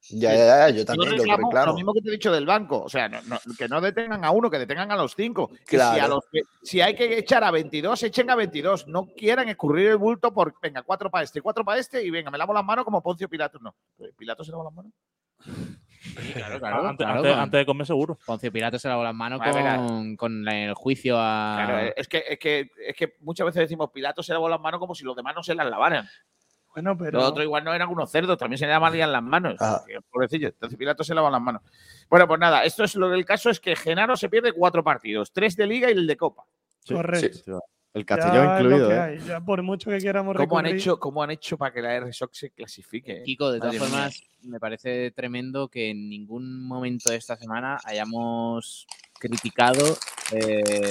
Ya, 0.10 0.34
ya, 0.36 0.46
ya, 0.46 0.70
yo 0.70 0.76
Yo 0.78 0.86
también 0.86 1.12
lo 1.12 1.18
reclamo 1.18 1.48
reclamo. 1.48 1.66
Lo 1.68 1.74
mismo 1.76 1.94
que 1.94 2.02
te 2.02 2.10
he 2.10 2.12
dicho 2.12 2.32
del 2.32 2.46
banco. 2.46 2.82
O 2.84 2.90
sea, 2.90 3.08
no- 3.08 3.22
no- 3.28 3.40
que 3.58 3.68
no 3.70 3.80
detengan 3.80 4.26
a 4.26 4.32
uno, 4.32 4.50
que 4.50 4.60
detengan 4.60 4.92
a 4.92 4.98
los 4.98 5.16
cinco. 5.16 5.50
Si, 5.60 5.64
Claro. 5.78 6.04
a 6.04 6.08
los 6.10 6.26
que- 6.32 6.42
si 6.62 6.82
hay 6.82 6.94
que 6.96 7.18
echar 7.18 7.44
a 7.44 7.52
22, 7.52 8.04
echen 8.04 8.30
a 8.30 8.36
22. 8.36 8.86
No 8.88 9.06
quieran 9.16 9.48
escurrir 9.48 9.88
el 9.92 9.98
bulto 9.98 10.34
por, 10.34 10.54
venga, 10.62 10.82
cuatro 10.82 11.10
para 11.10 11.24
este, 11.24 11.42
cuatro 11.42 11.64
para 11.64 11.80
este 11.80 12.04
y 12.04 12.10
venga, 12.10 12.30
me 12.32 12.38
lavo 12.38 12.54
las 12.54 12.66
manos 12.66 12.84
como 12.84 13.02
Poncio 13.02 13.30
Pilatos. 13.30 13.62
No. 13.62 13.74
¿Pilatos 14.18 14.46
se 14.46 14.52
lava 14.52 14.66
las 14.66 14.74
manos? 14.74 14.92
Claro, 16.34 16.60
claro, 16.60 16.88
antes, 16.90 17.06
claro, 17.06 17.20
antes- 17.20 17.32
con- 17.32 17.40
antes 17.42 17.58
de 17.60 17.66
comer, 17.66 17.88
seguro. 17.88 18.18
Poncio 18.26 18.52
Pilato 18.52 18.78
se 18.80 18.90
lavó 18.90 19.04
las 19.04 19.16
manos 19.16 19.40
con, 19.42 20.16
con 20.18 20.48
el 20.50 20.74
juicio 20.74 21.16
a. 21.18 21.64
Claro, 21.66 21.94
es 21.96 22.08
que, 22.10 22.24
es, 22.28 22.40
que, 22.40 22.70
es 22.88 22.96
que 22.96 23.14
muchas 23.22 23.46
veces 23.46 23.62
decimos 23.62 23.90
Pilatos 23.94 24.26
se 24.26 24.34
lavó 24.34 24.50
las 24.50 24.60
manos 24.60 24.80
como 24.82 24.96
si 24.96 25.06
los 25.06 25.16
demás 25.16 25.34
no 25.34 25.44
se 25.44 25.56
las 25.56 25.66
lavaran. 25.70 26.06
Bueno, 26.74 26.98
pero. 26.98 27.20
Los 27.20 27.30
otros 27.30 27.46
igual 27.46 27.64
no 27.64 27.74
eran 27.74 27.90
unos 27.90 28.10
cerdos, 28.12 28.38
también 28.38 28.58
se 28.58 28.68
lavarían 28.68 29.12
las 29.12 29.22
manos. 29.24 29.56
Que, 29.88 30.00
Pobrecillo, 30.12 30.48
entonces 30.50 30.78
Pilatos 30.78 31.06
se 31.08 31.14
lava 31.14 31.30
las 31.30 31.42
manos. 31.42 31.62
Bueno, 32.10 32.28
pues 32.28 32.40
nada, 32.40 32.64
esto 32.64 32.84
es 32.84 32.96
lo 32.96 33.10
del 33.10 33.26
caso 33.26 33.50
es 33.50 33.60
que 33.60 33.76
Genaro 33.76 34.18
se 34.18 34.30
pierde 34.30 34.52
cuatro 34.54 34.84
partidos, 34.84 35.32
tres 35.32 35.56
de 35.56 35.68
liga 35.68 35.90
y 35.90 35.94
el 35.94 36.08
de 36.08 36.18
copa. 36.18 36.44
Correcto. 36.88 37.62
El 37.94 38.02
Ya 38.02 38.06
Castellón 38.08 38.56
incluido, 38.56 38.90
que 38.90 38.96
¿eh? 38.96 39.00
hay, 39.00 39.20
ya 39.20 39.40
por 39.40 39.62
mucho 39.62 39.92
que 39.92 40.00
queramos 40.00 40.36
¿Cómo 40.36 40.58
han, 40.58 40.66
hecho, 40.66 41.00
¿Cómo 41.00 41.22
han 41.22 41.30
hecho 41.30 41.60
para 41.60 41.72
que 41.72 41.80
la 41.84 42.00
RSOC 42.00 42.34
se 42.34 42.50
clasifique? 42.50 43.18
eh? 43.20 43.24
Kiko, 43.24 43.52
de 43.52 43.60
todas 43.60 43.76
Madre 43.76 43.80
mía. 43.88 43.90
formas, 43.90 44.24
me 44.42 44.60
parece 44.60 45.12
tremendo 45.12 45.68
que 45.68 45.92
en 45.92 46.10
ningún 46.10 46.66
momento 46.66 47.12
de 47.12 47.18
esta 47.18 47.36
semana 47.36 47.78
hayamos 47.86 48.88
criticado. 49.20 49.96
eh, 50.32 50.90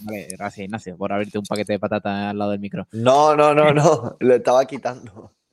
Vale, 0.00 0.26
gracias 0.30 0.64
Ignacio 0.64 0.96
por 0.96 1.12
abrirte 1.12 1.38
un 1.38 1.44
paquete 1.44 1.74
de 1.74 1.78
patata 1.78 2.30
al 2.30 2.38
lado 2.38 2.50
del 2.52 2.60
micro. 2.60 2.86
No, 2.92 3.34
no, 3.36 3.54
no, 3.54 3.72
no, 3.72 4.16
lo 4.20 4.34
estaba 4.34 4.64
quitando. 4.66 5.32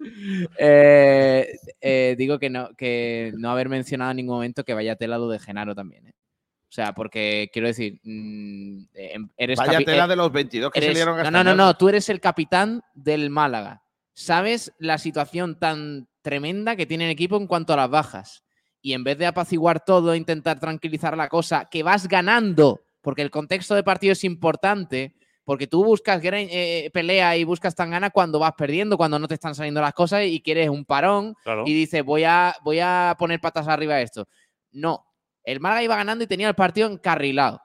Eh, 0.57 1.47
eh, 1.79 2.15
digo 2.17 2.39
que 2.39 2.49
no, 2.49 2.69
que 2.75 3.31
no 3.37 3.51
haber 3.51 3.69
mencionado 3.69 4.09
en 4.11 4.17
ningún 4.17 4.35
momento 4.35 4.63
que 4.63 4.73
vaya 4.73 4.95
tela 4.95 5.19
lo 5.19 5.29
de 5.29 5.37
Genaro 5.37 5.75
también. 5.75 6.07
¿eh? 6.07 6.13
O 6.15 6.71
sea, 6.73 6.93
porque 6.93 7.49
quiero 7.53 7.67
decir, 7.67 7.99
mm, 8.03 8.83
eh, 8.95 9.17
eres 9.37 9.59
Vaya 9.59 9.77
tela 9.85 10.07
de 10.07 10.15
los 10.15 10.31
22 10.31 10.71
que 10.71 10.79
eres- 10.79 10.89
salieron 10.91 11.15
no, 11.17 11.21
a 11.21 11.23
no, 11.25 11.29
no, 11.31 11.37
Castañar. 11.37 11.55
no, 11.57 11.77
tú 11.77 11.89
eres 11.89 12.09
el 12.09 12.19
capitán 12.19 12.81
del 12.93 13.29
Málaga. 13.29 13.83
Sabes 14.13 14.73
la 14.79 14.97
situación 14.97 15.59
tan 15.59 16.07
tremenda 16.21 16.75
que 16.75 16.85
tiene 16.85 17.05
el 17.05 17.11
equipo 17.11 17.37
en 17.37 17.47
cuanto 17.47 17.73
a 17.73 17.77
las 17.77 17.89
bajas. 17.89 18.43
Y 18.81 18.93
en 18.93 19.03
vez 19.03 19.17
de 19.17 19.27
apaciguar 19.27 19.83
todo 19.85 20.13
e 20.13 20.17
intentar 20.17 20.59
tranquilizar 20.59 21.15
la 21.15 21.29
cosa, 21.29 21.65
que 21.69 21.83
vas 21.83 22.07
ganando, 22.07 22.81
porque 23.01 23.21
el 23.21 23.31
contexto 23.31 23.75
de 23.75 23.83
partido 23.83 24.13
es 24.13 24.23
importante, 24.23 25.15
porque 25.43 25.67
tú 25.67 25.83
buscas 25.83 26.21
gre- 26.21 26.47
eh, 26.51 26.89
pelea 26.93 27.35
y 27.35 27.43
buscas 27.43 27.75
tan 27.75 27.89
gana 27.91 28.09
cuando 28.11 28.39
vas 28.39 28.53
perdiendo, 28.57 28.95
cuando 28.97 29.17
no 29.19 29.27
te 29.27 29.33
están 29.33 29.55
saliendo 29.55 29.81
las 29.81 29.93
cosas 29.93 30.23
y 30.25 30.41
quieres 30.41 30.69
un 30.69 30.85
parón 30.85 31.35
Claro. 31.43 31.63
y 31.65 31.73
dices, 31.73 32.03
voy 32.03 32.23
a, 32.23 32.55
voy 32.63 32.79
a 32.79 33.15
poner 33.17 33.39
patas 33.41 33.67
arriba 33.67 33.95
a 33.95 34.01
esto. 34.01 34.27
No, 34.71 35.05
el 35.43 35.59
Málaga 35.59 35.83
iba 35.83 35.95
ganando 35.95 36.23
y 36.23 36.27
tenía 36.27 36.47
el 36.47 36.55
partido 36.55 36.87
encarrilado. 36.89 37.59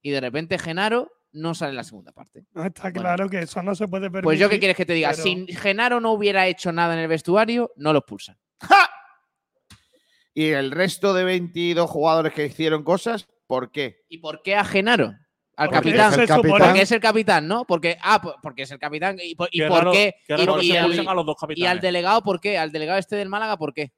Y 0.00 0.10
de 0.10 0.20
repente 0.20 0.58
Genaro 0.58 1.10
no 1.32 1.54
sale 1.54 1.70
en 1.70 1.76
la 1.76 1.84
segunda 1.84 2.12
parte. 2.12 2.46
No, 2.54 2.64
está 2.64 2.82
Bueno. 2.84 3.00
claro 3.00 3.28
que 3.28 3.40
eso 3.40 3.62
no 3.62 3.74
se 3.74 3.88
puede 3.88 4.04
permitir. 4.04 4.22
Pues 4.24 4.38
yo 4.38 4.48
qué 4.48 4.58
quieres 4.60 4.76
que 4.76 4.86
te 4.86 4.92
diga, 4.94 5.10
pero- 5.10 5.22
si 5.24 5.46
Genaro 5.54 6.00
no 6.00 6.12
hubiera 6.12 6.46
hecho 6.46 6.70
nada 6.72 6.94
en 6.94 7.00
el 7.00 7.08
vestuario, 7.08 7.72
no 7.76 7.92
lo 7.92 7.98
expulsan. 7.98 8.38
Y 10.34 10.50
el 10.50 10.70
resto 10.70 11.14
de 11.14 11.24
22 11.24 11.90
jugadores 11.90 12.32
que 12.32 12.46
hicieron 12.46 12.84
cosas, 12.84 13.28
¿por 13.48 13.72
qué? 13.72 14.04
¿Y 14.08 14.18
por 14.18 14.42
qué 14.42 14.54
a 14.54 14.64
Genaro? 14.64 15.12
Al 15.56 15.70
Porque 15.70 15.90
capitán. 15.90 16.12
se 16.12 16.26
supone- 16.28 16.64
Porque 16.64 16.82
es 16.82 16.92
el 16.92 17.00
capitán, 17.00 17.48
¿no? 17.48 17.64
Porque, 17.64 17.98
ah, 18.00 18.20
po- 18.22 18.36
porque 18.40 18.62
es 18.62 18.70
el 18.70 18.78
capitán. 18.78 19.16
¿Y 19.20 19.34
por, 19.34 19.48
y 19.50 19.58
Qué 19.58 19.66
por 19.66 19.78
raro- 19.78 19.90
qué? 19.92 20.14
qué 20.24 20.34
y- 20.34 20.46
raro 20.46 20.62
y 20.62 20.76
al- 20.76 21.08
a 21.08 21.14
los 21.14 21.26
dos 21.26 21.36
y 21.56 21.66
al 21.66 21.80
delegado, 21.80 22.22
¿por 22.22 22.40
qué? 22.40 22.56
Al 22.56 22.70
delegado 22.70 22.96
este 23.00 23.16
del 23.16 23.28
Málaga, 23.28 23.56
¿por 23.56 23.74
qué? 23.74 23.92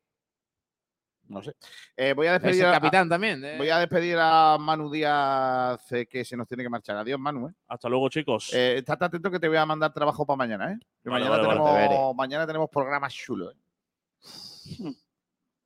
No 1.29 1.43
sé. 1.43 1.53
Eh, 1.97 2.13
voy 2.15 2.27
a 2.29 2.37
Es 2.37 2.43
despedir 2.43 2.65
el 2.65 2.71
a, 2.71 2.73
capitán 2.73 3.09
también. 3.11 3.45
eh. 3.45 3.57
voy 3.59 3.69
a 3.69 3.79
despedir 3.79 4.17
a 4.19 4.57
Manu 4.59 4.91
Díaz, 4.91 5.93
eh, 5.93 6.07
que 6.07 6.25
se 6.25 6.37
nos 6.37 6.49
tiene 6.49 6.63
que 6.65 6.71
marchar. 6.71 6.97
Adiós, 6.97 7.21
Manu. 7.21 7.49
¿eh? 7.49 7.53
Hasta 7.69 7.89
luego, 7.91 8.09
chicos. 8.09 8.53
Eh, 8.55 8.79
estate 8.79 9.05
atento 9.05 9.31
que 9.31 9.39
te 9.39 9.47
voy 9.47 9.59
a 9.59 9.67
mandar 9.67 9.93
trabajo 9.93 10.25
para 10.27 10.39
mañana, 10.39 10.73
¿eh? 10.73 10.79
Que 11.03 11.11
Vale, 11.11 11.25
mañana, 11.27 11.31
vale, 11.31 11.47
vale, 11.47 11.61
tenemos, 11.61 11.75
deberes. 11.99 12.17
mañana 12.17 12.47
tenemos 12.47 12.71
programas 12.71 13.13
chulos. 13.15 13.55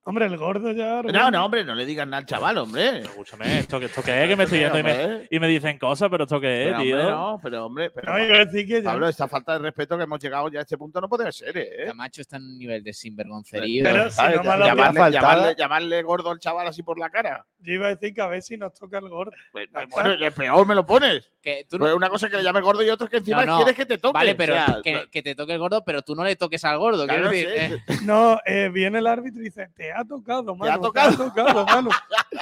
Hombre, 0.07 0.27
el 0.27 0.37
gordo 0.37 0.71
ya. 0.73 1.01
No, 1.03 1.31
no, 1.31 1.47
hombre, 1.47 1.65
no 1.65 1.75
le 1.75 1.87
digas 1.87 2.07
nada 2.07 2.19
al 2.19 2.27
chaval, 2.27 2.59
hombre. 2.59 2.99
Escúchame, 2.99 3.61
¿esto, 3.61 3.81
que- 3.81 3.87
esto 3.87 4.03
qué 4.03 4.23
es? 4.25 4.29
Que 4.29 4.37
me 4.37 4.45
estoy 4.45 4.59
yendo 4.59 4.79
y 4.79 4.83
me, 4.83 5.27
y 5.31 5.41
me 5.41 5.49
dicen 5.49 5.79
cosas, 5.79 6.11
pero 6.11 6.25
¿esto 6.25 6.39
qué 6.39 6.65
es, 6.65 6.69
Pero, 6.73 6.83
tío? 6.83 6.97
hombre, 6.99 7.11
no, 7.11 7.41
pero 7.43 7.65
hombre, 7.67 7.91
pero, 7.91 8.13
No, 8.13 8.19
a 8.35 8.39
decir 8.45 8.67
que 8.69 8.83
ya- 8.83 8.91
Pablo, 8.91 9.09
esta 9.09 9.29
falta 9.29 9.55
de 9.55 9.61
respeto 9.61 9.97
que 9.97 10.05
hemos 10.05 10.21
llegado 10.21 10.51
ya 10.51 10.59
a 10.59 10.63
este 10.63 10.77
punto 10.77 11.01
no 11.01 11.09
puede 11.09 11.33
ser, 11.33 11.57
¿eh? 11.57 11.85
Camacho 11.87 12.21
está 12.21 12.37
en 12.37 12.43
un 12.43 12.59
nivel 12.59 12.85
de 12.85 12.93
sinvergoncería. 12.93 13.83
Pero 13.83 14.11
si 14.11 14.17
¿Sabes? 14.17 14.37
no 14.37 14.43
me 14.53 14.59
lo 14.59 14.67
llamarle, 14.67 15.01
faltada- 15.01 15.11
llamarle- 15.11 15.55
llamarle 15.57 16.03
gordo 16.03 16.31
al 16.31 16.39
chaval 16.39 16.67
así 16.67 16.83
por 16.83 16.99
la 16.99 17.09
cara. 17.09 17.47
Yo 17.65 17.73
iba 17.75 17.87
a 17.87 17.95
decir 17.95 18.15
que 18.15 18.21
a 18.21 18.27
ver 18.27 18.43
si 18.43 18.57
nos 18.57 18.75
toca 18.75 18.99
el 18.99 19.09
gordo. 19.09 19.33
Pues, 19.53 19.69
Ya 19.73 19.83
está. 19.83 19.95
Bueno, 19.95 20.13
el 20.13 20.33
peor 20.33 20.67
me 20.67 20.75
lo 20.75 20.85
pones. 20.87 21.31
Que 21.43 21.67
tú 21.69 21.79
Pues 21.79 21.95
una 21.95 22.09
cosa 22.09 22.27
es 22.27 22.31
que 22.33 22.39
le 22.39 22.45
llame 22.45 22.61
gordo 22.61 22.83
y 22.83 22.91
otra 22.91 23.07
es 23.07 23.11
que 23.11 23.17
encima 23.19 23.45
No, 23.45 23.53
no. 23.53 23.57
quieres 23.59 23.75
que 23.77 23.87
te 23.87 23.99
toque. 23.99 24.13
Vale, 24.13 24.35
pero 24.35 24.53
o 24.55 24.57
sea, 24.57 24.81
que, 24.83 25.09
que 25.11 25.23
te 25.23 25.35
toque 25.35 25.53
el 25.55 25.59
gordo, 25.59 25.85
pero 25.85 26.03
tú 26.03 26.15
no 26.15 26.25
le 26.25 26.37
toques 26.37 26.65
al 26.65 26.79
gordo. 26.79 27.05
Claro, 27.07 27.31
quiero 27.31 27.53
decir, 27.55 27.79
sí. 27.89 27.93
eh, 27.95 27.97
No, 28.05 28.39
eh, 28.47 28.71
viene 28.73 28.99
el 28.99 29.07
árbitro 29.07 29.41
y 29.41 29.45
dice, 29.45 29.69
te 29.75 29.93
ha 29.93 30.05
tocado, 30.05 30.55
mano. 30.55 30.73
ha 30.73 30.81
tocado. 30.81 31.17
Te 31.17 31.23
ha 31.23 31.45
tocado, 31.45 31.67
mano. 31.67 31.91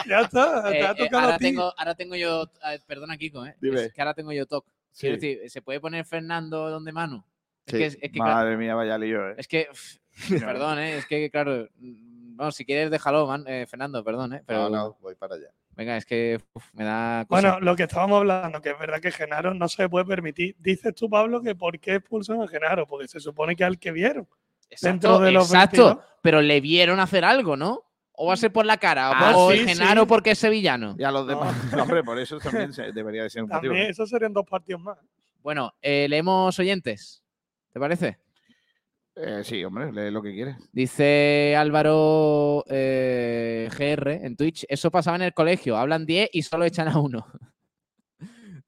Ya 0.07 0.21
está, 0.21 0.63
te 0.71 0.79
eh, 0.79 0.87
ha 0.87 0.91
eh, 0.91 0.95
tocado 0.97 1.23
ahora, 1.23 1.35
a 1.37 1.39
ti. 1.39 1.45
tengo, 1.45 1.75
ahora 1.77 1.95
tengo 1.95 2.17
yo. 2.17 2.51
eh, 2.71 2.79
perdona, 2.87 3.17
Kiko, 3.17 3.47
¿eh? 3.47 3.57
Dime. 3.61 3.85
Es 3.85 3.93
que 3.93 4.01
ahora 4.03 4.15
tengo 4.15 4.33
yo 4.33 4.47
toque. 4.47 4.71
Sí. 4.91 5.01
Quiero 5.03 5.15
decir, 5.17 5.51
¿se 5.51 5.63
puede 5.63 5.81
poner 5.81 6.05
Fernando 6.05 6.69
donde? 6.69 6.93
Es 7.67 7.73
que, 7.75 7.87
es, 7.87 8.13
claro, 8.13 8.35
Madre 8.35 8.57
mía, 8.57 8.75
vaya 8.75 8.99
lío, 8.99 9.31
¿eh? 9.31 9.35
es 9.39 9.47
que, 9.47 9.69
perdón, 10.41 10.79
¿eh? 10.81 10.97
Es 10.97 11.07
que, 11.07 11.31
claro, 11.31 11.69
mm, 12.33 12.37
no, 12.37 12.53
si 12.53 12.65
quieres 12.65 12.91
déjalo, 12.91 13.27
man, 13.27 13.45
eh, 13.47 13.67
Fernando, 13.69 14.03
perdón, 14.05 14.35
¿eh? 14.35 14.43
Pero, 14.47 14.69
No, 14.69 14.71
no, 14.71 14.97
voy 15.01 15.15
para 15.15 15.35
allá. 15.37 15.49
venga, 15.77 15.97
es 15.97 16.05
que 16.07 16.41
uf, 16.55 16.65
me 16.73 16.85
da 16.85 17.25
cosa. 17.29 17.41
Bueno, 17.41 17.61
lo 17.61 17.77
que 17.77 17.85
estábamos 17.85 18.19
hablando, 18.19 18.61
que 18.61 18.71
es 18.71 18.79
verdad 18.79 19.01
que 19.01 19.11
Genaro 19.13 19.55
no 19.55 19.69
se 19.69 19.89
puede 19.89 20.05
permitir. 20.05 20.57
Dices 20.59 20.95
tú, 20.95 21.09
Pablo, 21.09 21.41
que 21.43 21.55
¿por 21.55 21.79
qué 21.79 21.97
expulsan 21.97 22.43
a 22.43 22.49
Genaro? 22.49 22.87
Porque 22.87 23.09
se 23.09 23.21
supone 23.21 23.55
que 23.57 23.65
al 23.65 23.79
que 23.79 23.93
vieron. 23.93 24.27
dentro 24.81 25.19
de 25.19 25.33
los 25.33 25.47
exacto, 25.51 25.85
22. 25.87 26.05
pero 26.23 26.41
le 26.41 26.61
vieron 26.61 26.99
hacer 27.01 27.25
algo, 27.25 27.57
¿no? 27.57 27.85
O 28.15 28.27
va 28.29 28.35
a 28.35 28.37
ser 28.37 28.53
por 28.53 28.65
la 28.67 28.77
cara, 28.77 29.11
o, 29.11 29.15
Ah, 29.15 29.33
por- 29.33 29.53
o 29.53 29.57
sí, 29.57 29.67
Genaro 29.67 30.03
sí. 30.03 30.07
porque 30.07 30.31
es 30.33 30.39
sevillano. 30.39 30.95
Y 30.99 31.03
a 31.05 31.11
los 31.11 31.27
demás. 31.27 31.55
No, 31.75 31.83
hombre, 31.83 32.03
por 32.05 32.19
eso 32.19 32.39
también 32.39 32.73
se- 32.73 32.93
debería 32.93 33.23
de 33.25 33.31
ser 33.31 33.43
un 33.43 33.49
motivo. 33.49 33.73
También, 33.73 33.91
esos 33.91 34.09
serían 34.11 34.33
dos 34.33 34.45
partidos 34.47 34.81
más. 34.83 34.99
Bueno, 35.43 35.73
eh, 35.83 36.07
leemos 36.09 36.59
oyentes. 36.59 37.23
¿Te 37.73 37.81
parece? 37.81 38.19
Eh, 39.15 39.43
sí, 39.45 39.63
hombre, 39.63 39.93
lee 39.93 40.11
lo 40.11 40.23
que 40.23 40.33
quieres. 40.33 40.57
Dice 40.73 41.55
Álvaro 41.57 42.65
eh, 42.69 43.69
GR 43.71 44.25
en 44.25 44.37
Twitch, 44.37 44.65
eso 44.69 44.91
pasaba 44.91 45.17
en 45.17 45.23
el 45.23 45.35
colegio, 45.35 45.77
hablan 45.77 46.07
10 46.07 46.31
y 46.33 46.43
solo 46.43 46.65
echan 46.65 46.89
a 46.89 46.99
uno. 46.99 47.27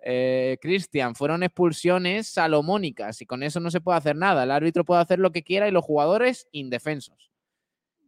Eh, 0.07 0.59
Cristian, 0.61 1.15
fueron 1.15 1.43
expulsiones 1.45 2.27
salomónicas 2.29 3.23
y 3.23 3.25
con 3.25 3.43
eso 3.43 3.59
no 3.59 3.71
se 3.71 3.81
puede 3.81 3.97
hacer 3.97 4.15
nada. 4.15 4.43
El 4.43 4.51
árbitro 4.51 4.85
puede 4.85 5.01
hacer 5.01 5.19
lo 5.19 5.33
que 5.33 5.43
quiera 5.43 5.67
y 5.67 5.71
los 5.71 5.83
jugadores 5.83 6.47
indefensos. 6.53 7.33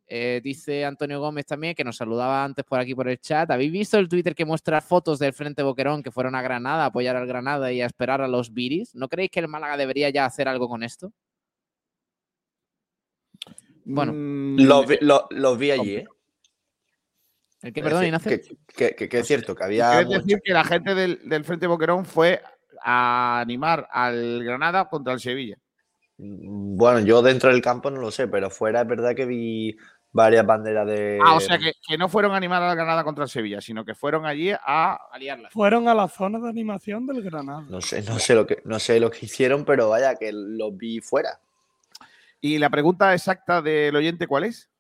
Dice 0.07 0.85
Antonio 0.85 1.21
Gómez 1.21 1.47
también, 1.47 1.75
que 1.75 1.85
nos 1.85 1.97
saludaba 1.97 2.45
antes 2.45 2.67
por 2.67 2.81
aquí 2.81 2.95
por 2.95 3.09
el 3.09 3.19
chat. 3.19 3.51
¿Habéis 3.51 3.73
visto 3.73 3.99
el 3.99 4.11
Twitter 4.11 4.35
que 4.35 4.45
muestra 4.45 4.83
fotos 4.83 5.19
del 5.19 5.33
Frente 5.33 5.63
Boquerón 5.63 6.03
que 6.03 6.11
fueron 6.11 6.35
a 6.35 6.43
Granada 6.43 6.83
a 6.83 6.89
apoyar 6.89 7.17
al 7.17 7.27
Granada 7.27 7.73
y 7.73 7.81
a 7.81 7.87
esperar 7.87 8.21
a 8.21 8.29
los 8.29 8.53
Viris? 8.53 8.95
¿No 8.95 9.09
creéis 9.09 9.31
que 9.31 9.41
el 9.41 9.49
Málaga 9.49 9.79
debería 9.79 10.11
ya 10.11 10.27
hacer 10.27 10.49
algo 10.49 10.69
con 10.69 10.83
esto? 10.83 11.15
Bueno, 13.89 14.13
Mm, 14.15 14.57
Los 14.67 14.87
vi, 14.87 14.99
lo- 15.01 15.29
los 15.31 15.57
vi 15.59 15.71
allí, 15.71 15.97
¿eh? 15.97 16.07
¿el 17.63 17.73
qué, 17.73 17.81
Es 17.81 17.85
perdón, 17.85 18.05
Ignacio? 18.05 18.31
Que, 18.31 18.41
que- 18.75 18.95
que- 18.97 19.09
que 19.09 19.19
es 19.21 19.27
cierto, 19.27 19.55
que 19.55 19.65
había. 19.65 19.91
Quieres 19.91 20.07
mucha- 20.07 20.19
decir 20.19 20.41
que 20.45 20.53
la 20.53 20.65
gente 20.65 20.95
del, 20.95 21.21
del 21.29 21.45
Frente 21.45 21.67
Boquerón 21.67 22.05
fue 22.05 22.43
a 22.83 23.41
animar 23.41 23.89
al 23.91 24.43
Granada 24.45 24.89
contra 24.89 25.13
el 25.13 25.21
Sevilla. 25.21 25.57
Mm, 26.19 26.77
Bueno, 26.77 27.01
yo 27.01 27.23
dentro 27.23 27.51
del 27.51 27.63
campo 27.63 27.91
no 27.91 28.01
lo 28.01 28.11
sé, 28.11 28.27
pero 28.29 28.51
fuera 28.51 28.81
es 28.83 28.89
verdad 28.89 29.15
que 29.15 29.25
vi 29.27 29.77
varias 30.13 30.45
banderas 30.45 30.87
de. 30.87 31.19
Ah, 31.25 31.35
o 31.37 31.41
sea 31.41 31.57
que, 31.59 31.73
que 31.87 31.97
no 31.97 32.09
fueron 32.09 32.33
a 32.33 32.37
animar 32.37 32.63
al 32.63 32.75
Granada 32.77 33.05
contra 33.05 33.25
el 33.25 33.31
Sevilla, 33.31 33.61
sino 33.61 33.85
que 33.85 33.95
fueron 33.95 34.27
allí 34.27 34.51
a. 34.53 34.99
liarla. 35.21 35.51
Fueron 35.51 35.87
a 35.89 35.95
la 35.95 36.09
zona 36.09 36.39
de 36.41 36.49
animación 36.49 37.07
del 37.07 37.23
Granada. 37.23 37.65
No 37.69 37.81
sé, 37.81 38.03
no 38.03 38.19
sé 38.19 38.35
lo 38.35 38.47
que, 38.47 38.63
no 38.65 38.79
sé 38.81 38.99
lo 38.99 39.11
que 39.11 39.27
hicieron, 39.27 39.65
pero 39.65 39.89
vaya, 39.91 40.17
que 40.17 40.31
los 40.33 40.77
vi 40.77 41.01
fuera. 41.01 41.39
¿Y 42.47 42.59
la 42.59 42.71
pregunta 42.71 43.13
exacta 43.13 43.61
del 43.61 43.97
oyente 43.97 44.29
cuál 44.29 44.45
es? 44.45 44.71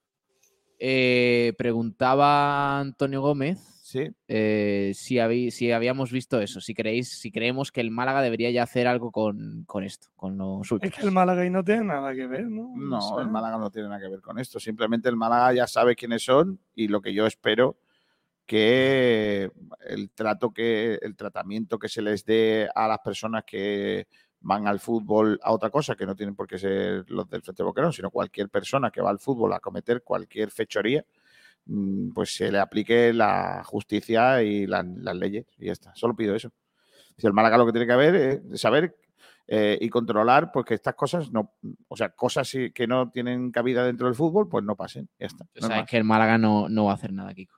Eh, 0.78 1.52
preguntaba 1.58 2.78
Antonio 2.78 3.20
Gómez 3.22 3.58
Sí. 3.82 4.08
eh, 4.28 4.92
si, 4.94 5.18
habí- 5.18 5.50
si 5.50 5.72
habíamos 5.72 6.12
visto 6.12 6.40
eso, 6.40 6.60
si 6.60 6.74
creéis, 6.74 7.08
si 7.18 7.32
creemos 7.32 7.72
que 7.72 7.80
el 7.80 7.90
Málaga 7.90 8.22
debería 8.22 8.50
ya 8.52 8.62
hacer 8.62 8.86
algo 8.86 9.10
con, 9.10 9.64
con 9.66 9.82
esto, 9.82 10.08
con 10.14 10.36
los 10.38 10.66
Es 10.66 10.72
últimos. 10.72 10.96
que 10.96 11.06
el 11.06 11.10
Málaga 11.12 11.42
ahí 11.42 11.50
no 11.50 11.64
tiene 11.64 11.84
nada 11.84 12.14
que 12.14 12.26
ver, 12.28 12.44
¿no? 12.48 12.70
No, 12.76 13.00
sé. 13.00 13.22
el 13.22 13.28
Málaga 13.30 13.58
no 13.58 13.70
tiene 13.70 13.88
nada 13.88 14.00
que 14.00 14.08
ver 14.08 14.20
con 14.20 14.38
esto. 14.38 14.60
Simplemente 14.60 15.08
el 15.08 15.16
Málaga 15.16 15.52
ya 15.52 15.66
sabe 15.66 15.96
quiénes 15.96 16.22
son 16.24 16.60
y 16.76 16.86
lo 16.88 17.00
que 17.00 17.14
yo 17.14 17.26
espero 17.26 17.78
que 18.46 19.50
el 19.88 20.10
trato 20.10 20.52
que 20.52 21.00
el 21.02 21.16
tratamiento 21.16 21.78
que 21.80 21.88
se 21.88 22.00
les 22.02 22.24
dé 22.24 22.68
a 22.76 22.86
las 22.86 23.00
personas 23.00 23.42
que 23.44 24.06
van 24.40 24.66
al 24.68 24.78
fútbol 24.80 25.40
a 25.42 25.52
otra 25.52 25.70
cosa, 25.70 25.94
que 25.96 26.06
no 26.06 26.14
tienen 26.14 26.34
por 26.36 26.46
qué 26.46 26.58
ser 26.58 27.04
los 27.10 27.28
del 27.28 27.42
Frente 27.42 27.62
Boquerón, 27.62 27.92
sino 27.92 28.10
cualquier 28.10 28.48
persona 28.48 28.90
que 28.90 29.00
va 29.00 29.10
al 29.10 29.18
fútbol 29.18 29.52
a 29.52 29.60
cometer 29.60 30.02
cualquier 30.02 30.50
fechoría, 30.50 31.04
mm, 31.66 32.10
pues 32.12 32.34
se 32.36 32.50
le 32.52 32.58
aplique 32.58 33.12
la 33.12 33.62
justicia 33.64 34.42
y 34.42 34.66
la- 34.66 34.82
las 34.84 35.16
leyes 35.16 35.46
y 35.58 35.66
ya 35.66 35.72
está. 35.72 35.92
Solo 35.94 36.14
pido 36.14 36.34
eso. 36.34 36.52
Si 37.18 37.26
el 37.26 37.32
Málaga 37.32 37.56
lo 37.58 37.66
que 37.66 37.72
tiene 37.72 37.86
que 37.86 37.92
haber 37.92 38.14
es 38.14 38.60
saber 38.60 38.96
eh, 39.48 39.78
y 39.80 39.88
controlar 39.88 40.50
porque 40.52 40.74
estas 40.74 40.96
cosas 40.96 41.30
no, 41.30 41.54
o 41.86 41.96
sea, 41.96 42.08
cosas 42.10 42.50
que 42.74 42.86
no 42.88 43.10
tienen 43.10 43.52
cabida 43.52 43.84
dentro 43.84 44.08
del 44.08 44.16
fútbol, 44.16 44.48
pues 44.48 44.64
no 44.64 44.74
pasen. 44.74 45.08
Ya 45.20 45.26
está. 45.26 45.44
O 45.44 45.60
no 45.60 45.66
sea, 45.68 45.80
es 45.80 45.86
que 45.88 45.96
el 45.98 46.02
Málaga 46.04 46.36
no, 46.36 46.68
no 46.68 46.86
va 46.86 46.90
a 46.90 46.94
hacer 46.94 47.12
nada, 47.12 47.32
Kiko. 47.32 47.54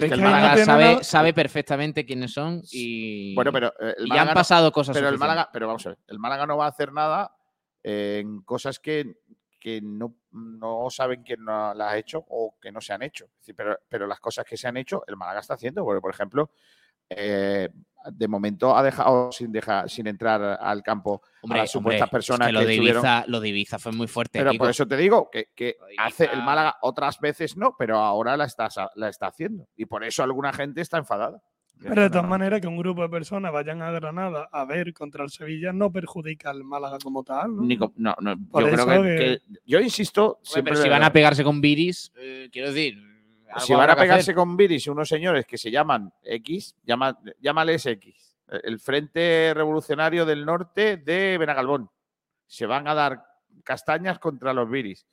Pero 0.00 0.06
es 0.06 0.12
es 0.12 0.16
que 0.18 0.22
que 0.22 0.26
el 0.28 0.32
no 0.32 0.36
Málaga 0.40 0.64
sabe, 0.64 0.84
nada- 0.84 1.02
sabe 1.04 1.32
perfectamente 1.34 2.04
quiénes 2.06 2.32
son 2.32 2.62
y, 2.72 3.34
Bueno, 3.34 3.52
pero 3.52 3.68
eh, 3.80 3.94
el 3.98 4.06
y 4.06 4.08
ya 4.10 4.14
Málaga 4.14 4.20
han 4.22 4.28
no- 4.28 4.34
pasado 4.34 4.72
cosas 4.72 4.94
pero 4.96 5.08
el. 5.08 5.18
Málaga, 5.18 5.50
pero 5.52 5.66
vamos 5.66 5.86
a 5.86 5.90
ver, 5.90 5.98
el 6.06 6.18
Málaga 6.18 6.46
no 6.46 6.56
va 6.56 6.66
a 6.66 6.68
hacer 6.68 6.92
nada 6.92 7.34
eh, 7.82 8.18
en 8.22 8.42
cosas 8.42 8.78
que, 8.78 9.16
que 9.60 9.80
no, 9.82 10.14
no 10.32 10.88
saben 10.90 11.22
quién 11.22 11.44
no 11.44 11.74
las 11.74 11.92
ha 11.92 11.96
hecho 11.98 12.24
o 12.28 12.56
que 12.60 12.70
no 12.72 12.80
se 12.80 12.92
han 12.92 13.02
hecho. 13.02 13.26
Pero, 13.56 13.78
pero 13.88 14.06
las 14.06 14.20
cosas 14.20 14.44
que 14.44 14.56
se 14.56 14.68
han 14.68 14.76
hecho, 14.76 15.02
el 15.06 15.16
Málaga 15.16 15.40
está 15.40 15.54
haciendo. 15.54 15.84
Porque, 15.84 16.00
por 16.00 16.10
ejemplo, 16.12 16.50
eh, 17.10 17.68
de 18.10 18.28
momento 18.28 18.74
ha 18.76 18.82
dejado 18.82 19.30
sin 19.32 19.52
dejar, 19.52 19.90
sin 19.90 20.06
entrar 20.06 20.40
al 20.60 20.82
campo 20.82 21.20
Hombre, 21.42 21.58
a 21.58 21.62
las 21.64 21.70
supuestas 21.72 22.02
hombre, 22.04 22.10
personas 22.12 22.48
es 22.48 22.48
que 22.48 22.52
lo, 22.52 22.60
que 22.60 22.66
de 22.66 22.72
estuvieron- 22.74 23.00
Ibiza, 23.04 23.24
lo 23.26 23.40
de 23.40 23.48
Ibiza 23.48 23.78
fue 23.78 23.92
muy 23.92 24.06
fuerte. 24.06 24.38
Pero 24.38 24.50
Kiko. 24.52 24.62
por 24.64 24.70
eso 24.70 24.86
te 24.86 24.96
digo 24.96 25.28
que, 25.30 25.48
que 25.54 25.76
Lo 25.78 26.04
hace 26.04 26.24
el 26.32 26.42
Málaga 26.42 26.76
otras 26.82 27.18
veces 27.20 27.56
no, 27.56 27.74
pero 27.78 27.98
ahora 27.98 28.36
la 28.36 28.44
está, 28.44 28.68
la 28.94 29.08
está 29.08 29.26
haciendo. 29.26 29.68
Y 29.76 29.84
por 29.86 30.04
eso 30.04 30.22
alguna 30.22 30.52
gente 30.52 30.80
está 30.80 30.96
enfadada. 30.98 31.42
Pero 31.80 32.02
de 32.02 32.10
todas 32.10 32.26
maneras, 32.26 32.60
que 32.60 32.66
un 32.66 32.76
grupo 32.76 33.02
de 33.02 33.08
personas 33.08 33.52
vayan 33.52 33.82
a 33.82 33.92
Granada 33.92 34.48
a 34.50 34.64
ver 34.64 34.92
contra 34.92 35.22
el 35.22 35.30
Sevilla 35.30 35.72
no 35.72 35.92
perjudica 35.92 36.50
al 36.50 36.64
Málaga 36.64 36.98
como 37.00 37.22
tal. 37.22 37.54
¿no? 37.54 37.62
Ni 37.62 37.76
co- 37.76 37.92
no, 37.96 38.16
no, 38.20 38.34
yo 38.34 38.70
creo 38.70 38.86
que, 39.02 39.08
que- 39.08 39.16
que- 39.16 39.60
yo 39.64 39.78
insisto, 39.78 40.40
siempre 40.42 40.72
pero 40.72 40.82
si 40.82 40.88
van 40.88 41.04
a 41.04 41.12
pegarse 41.12 41.44
con 41.44 41.60
Viris, 41.60 42.10
eh, 42.16 42.48
quiero 42.50 42.72
decir. 42.72 42.96
Si 43.58 43.74
van 43.74 43.90
a 43.90 43.96
pegarse 43.96 44.22
hacer. 44.22 44.34
con 44.34 44.56
Viris 44.56 44.86
unos 44.88 45.08
señores 45.08 45.46
que 45.46 45.58
se 45.58 45.70
llaman 45.70 46.12
X, 46.22 46.76
llama, 46.84 47.18
llámales 47.40 47.86
X, 47.86 48.36
el 48.48 48.78
Frente 48.78 49.52
Revolucionario 49.54 50.24
del 50.26 50.44
Norte 50.44 50.96
de 50.98 51.38
Benagalbón, 51.38 51.90
se 52.46 52.66
van 52.66 52.88
a 52.88 52.94
dar 52.94 53.24
castañas 53.64 54.18
contra 54.18 54.52
los 54.52 54.70
Viris. 54.70 55.06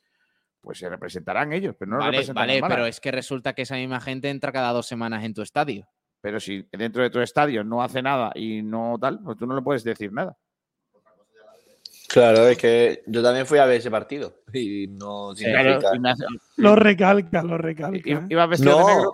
Pues 0.62 0.80
se 0.80 0.90
representarán 0.90 1.54
ellos, 1.54 1.76
pero 1.78 1.92
no 1.92 1.98
vale, 2.00 2.62
pero 2.68 2.88
es 2.88 3.00
que 3.00 3.12
resulta 3.12 3.54
que 3.54 3.62
esa 3.62 3.76
misma 3.76 4.02
gente 4.02 4.30
entra 4.30 4.52
cada 4.52 4.72
dos 4.72 4.88
semanas 4.88 5.24
en 5.24 5.34
tu 5.34 5.44
estadio. 5.44 5.88
Pero 6.22 6.40
si 6.40 6.68
dentro 6.72 7.04
de 7.04 7.12
tu 7.12 7.20
estadio 7.20 7.64
no 7.64 7.84
hace 7.84 8.02
nada 8.02 8.32
y 8.34 8.64
no 8.64 8.98
tal, 9.00 9.20
pues 9.22 9.38
tú 9.38 9.46
no 9.46 9.56
le 9.56 9.62
puedes 9.62 9.84
decir 9.84 10.12
nada. 10.12 10.36
Claro, 12.08 12.48
es 12.48 12.58
que 12.58 13.04
yo 13.08 13.22
también 13.24 13.46
fui 13.46 13.58
a 13.58 13.66
ver 13.66 13.78
ese 13.80 13.92
partido 13.92 14.34
y 14.54 14.88
no 14.88 15.36
significa. 15.36 15.80
Claro, 15.92 16.16
Lo 16.58 16.76
recalca, 16.76 17.44
lo 17.44 17.58
recalca. 17.58 17.98
i-. 17.98 18.34
Ibas 18.34 18.50
vestido 18.50 18.78
de 18.78 18.84
No, 18.84 18.88
negro. 18.88 19.14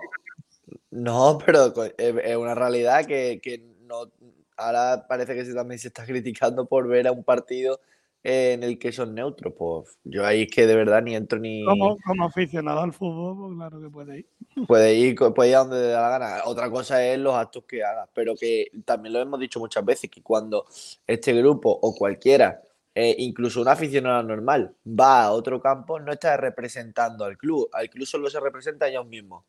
no, 0.90 1.38
pero 1.44 1.72
co- 1.72 1.84
es 1.84 2.36
una 2.36 2.54
realidad 2.54 3.04
que, 3.06 3.40
que 3.42 3.58
no. 3.86 4.10
Ahora 4.56 5.06
parece 5.08 5.34
que 5.34 5.44
se, 5.44 5.54
también 5.54 5.78
se 5.78 5.88
está 5.88 6.04
criticando 6.04 6.66
por 6.66 6.86
ver 6.86 7.06
a 7.08 7.12
un 7.12 7.24
partido 7.24 7.80
en 8.22 8.62
el 8.62 8.78
que 8.78 8.92
son 8.92 9.14
neutros. 9.14 9.54
Pues 9.58 9.98
yo 10.04 10.24
ahí 10.24 10.42
es 10.42 10.50
que 10.50 10.66
de 10.66 10.76
verdad 10.76 11.02
ni 11.02 11.16
entro 11.16 11.38
ni. 11.38 11.64
Como, 11.64 11.96
como 12.06 12.26
aficionado 12.26 12.80
al 12.80 12.92
fútbol, 12.92 13.36
pues 13.38 13.56
claro 13.56 13.80
que 13.80 13.88
puede 13.90 14.18
ir. 14.18 14.26
Puede 14.68 14.94
ir, 14.94 15.16
puede 15.34 15.50
ir 15.50 15.56
a 15.56 15.60
donde 15.60 15.80
le 15.80 15.88
da 15.88 16.02
la 16.02 16.18
gana. 16.18 16.42
Otra 16.44 16.70
cosa 16.70 17.04
es 17.04 17.18
los 17.18 17.34
actos 17.34 17.64
que 17.64 17.82
haga, 17.82 18.06
pero 18.14 18.34
que 18.36 18.66
también 18.84 19.14
lo 19.14 19.20
hemos 19.20 19.40
dicho 19.40 19.58
muchas 19.58 19.84
veces, 19.84 20.10
que 20.10 20.22
cuando 20.22 20.66
este 21.06 21.32
grupo 21.32 21.70
o 21.82 21.94
cualquiera, 21.94 22.60
eh, 22.94 23.14
incluso 23.18 23.60
un 23.60 23.68
aficionado 23.68 24.22
normal, 24.22 24.74
va 24.86 25.24
a 25.24 25.32
otro 25.32 25.60
campo, 25.60 25.98
no 25.98 26.12
está 26.12 26.36
representando 26.36 27.24
al 27.24 27.38
club. 27.38 27.68
Al 27.72 27.88
club 27.88 28.06
solo 28.06 28.28
se 28.28 28.40
representa 28.40 28.88
ellos 28.88 29.06
mismos. 29.06 29.44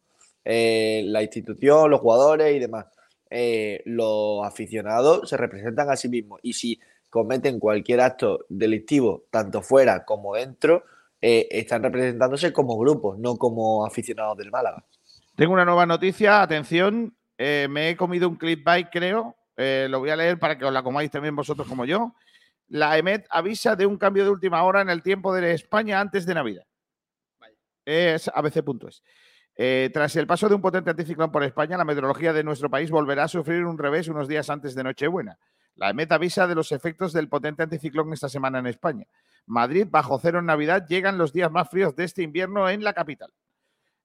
Eh, 0.45 1.03
la 1.07 1.21
institución, 1.21 1.89
los 1.91 1.99
jugadores 1.99 2.55
y 2.55 2.59
demás. 2.59 2.85
Eh, 3.29 3.81
los 3.85 4.45
aficionados 4.45 5.29
se 5.29 5.37
representan 5.37 5.89
a 5.89 5.95
sí 5.95 6.07
mismos. 6.07 6.39
Y 6.43 6.53
si 6.53 6.79
cometen 7.09 7.59
cualquier 7.59 8.01
acto 8.01 8.45
delictivo, 8.49 9.25
tanto 9.29 9.61
fuera 9.61 10.05
como 10.05 10.35
dentro, 10.35 10.83
están 11.21 11.81
representándose 11.83 12.51
como 12.51 12.77
grupos, 12.77 13.17
no 13.17 13.37
como 13.37 13.85
aficionados 13.85 14.37
del 14.37 14.51
Málaga. 14.51 14.83
Tengo 15.37 15.53
una 15.53 15.63
nueva 15.63 15.85
noticia, 15.85 16.41
atención, 16.41 17.15
me 17.37 17.89
he 17.89 17.95
comido 17.95 18.27
un 18.27 18.35
clickbait, 18.35 18.89
creo, 18.91 19.33
eh, 19.55 19.87
lo 19.89 19.99
voy 19.99 20.09
a 20.09 20.15
leer 20.15 20.39
para 20.39 20.57
que 20.57 20.65
os 20.65 20.73
la 20.73 20.83
comáis 20.83 21.11
también 21.11 21.35
vosotros 21.35 21.67
como 21.67 21.85
yo. 21.85 22.13
La 22.67 22.97
EMET 22.97 23.27
avisa 23.29 23.75
de 23.75 23.85
un 23.85 23.97
cambio 23.97 24.23
de 24.23 24.29
última 24.29 24.63
hora 24.63 24.81
en 24.81 24.89
el 24.89 25.03
tiempo 25.03 25.33
de 25.33 25.53
España 25.53 25.99
antes 25.99 26.25
de 26.25 26.33
Navidad. 26.33 26.65
Es 27.85 28.29
abc.es. 28.33 29.03
Eh, 29.55 29.91
tras 29.93 30.15
el 30.15 30.25
paso 30.25 30.49
de 30.49 30.55
un 30.55 30.61
potente 30.61 30.89
anticiclón 30.89 31.31
por 31.31 31.43
España, 31.43 31.77
la 31.77 31.85
meteorología 31.85 32.33
de 32.33 32.43
nuestro 32.43 32.69
país 32.69 32.89
volverá 32.89 33.25
a 33.25 33.27
sufrir 33.27 33.65
un 33.65 33.77
revés 33.77 34.07
unos 34.07 34.27
días 34.27 34.49
antes 34.49 34.73
de 34.73 34.83
Nochebuena. 34.83 35.37
La 35.75 35.89
EMET 35.89 36.11
avisa 36.11 36.47
de 36.47 36.55
los 36.55 36.71
efectos 36.71 37.13
del 37.13 37.29
potente 37.29 37.63
anticiclón 37.63 38.13
esta 38.13 38.29
semana 38.29 38.59
en 38.59 38.67
España. 38.67 39.05
Madrid, 39.45 39.87
bajo 39.89 40.19
cero 40.19 40.39
en 40.39 40.45
Navidad, 40.45 40.85
llegan 40.87 41.17
los 41.17 41.33
días 41.33 41.51
más 41.51 41.69
fríos 41.69 41.95
de 41.95 42.05
este 42.05 42.23
invierno 42.23 42.69
en 42.69 42.83
la 42.83 42.93
capital. 42.93 43.31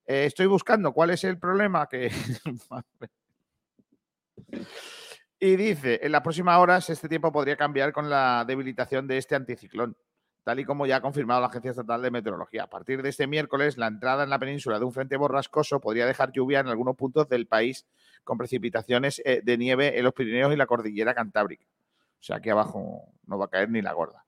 Eh, 0.06 0.24
estoy 0.24 0.47
buscando 0.47 0.93
cuál 0.93 1.10
es 1.10 1.24
el 1.24 1.39
problema 1.39 1.86
que... 1.86 2.10
y 5.40 5.56
dice, 5.56 6.01
en 6.02 6.12
las 6.12 6.23
próximas 6.23 6.59
horas 6.59 6.90
este 6.90 7.09
tiempo 7.09 7.31
podría 7.31 7.56
cambiar 7.56 7.93
con 7.93 8.10
la 8.10 8.44
debilitación 8.47 9.06
de 9.06 9.19
este 9.19 9.36
anticiclón, 9.36 9.97
tal 10.43 10.59
y 10.59 10.65
como 10.65 10.86
ya 10.86 10.97
ha 10.97 11.01
confirmado 11.01 11.40
la 11.40 11.47
Agencia 11.47 11.70
Estatal 11.70 12.02
de 12.02 12.10
Meteorología. 12.10 12.65
A 12.65 12.70
partir 12.70 13.02
de 13.02 13.09
este 13.10 13.27
miércoles, 13.27 13.77
la 13.77 13.86
entrada 13.86 14.24
en 14.24 14.31
la 14.31 14.39
península 14.39 14.78
de 14.78 14.85
un 14.85 14.93
frente 14.93 15.16
borrascoso 15.16 15.81
podría 15.81 16.06
dejar 16.06 16.32
lluvia 16.32 16.60
en 16.60 16.69
algunos 16.69 16.97
puntos 16.97 17.28
del 17.28 17.47
país 17.47 17.86
con 18.24 18.36
precipitaciones 18.36 19.23
eh, 19.24 19.40
de 19.44 19.56
nieve 19.56 19.97
en 19.97 20.05
los 20.05 20.12
Pirineos 20.12 20.52
y 20.52 20.56
la 20.56 20.66
cordillera 20.66 21.15
Cantábrica. 21.15 21.66
O 22.20 22.23
sea, 22.23 22.36
aquí 22.36 22.51
abajo 22.51 23.12
no 23.27 23.39
va 23.39 23.44
a 23.44 23.48
caer 23.48 23.70
ni 23.70 23.81
la 23.81 23.93
gorda. 23.93 24.24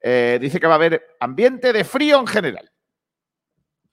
Eh, 0.00 0.38
dice 0.40 0.58
que 0.58 0.66
va 0.66 0.74
a 0.74 0.76
haber 0.76 1.16
ambiente 1.20 1.72
de 1.72 1.84
frío 1.84 2.18
en 2.18 2.26
general. 2.26 2.70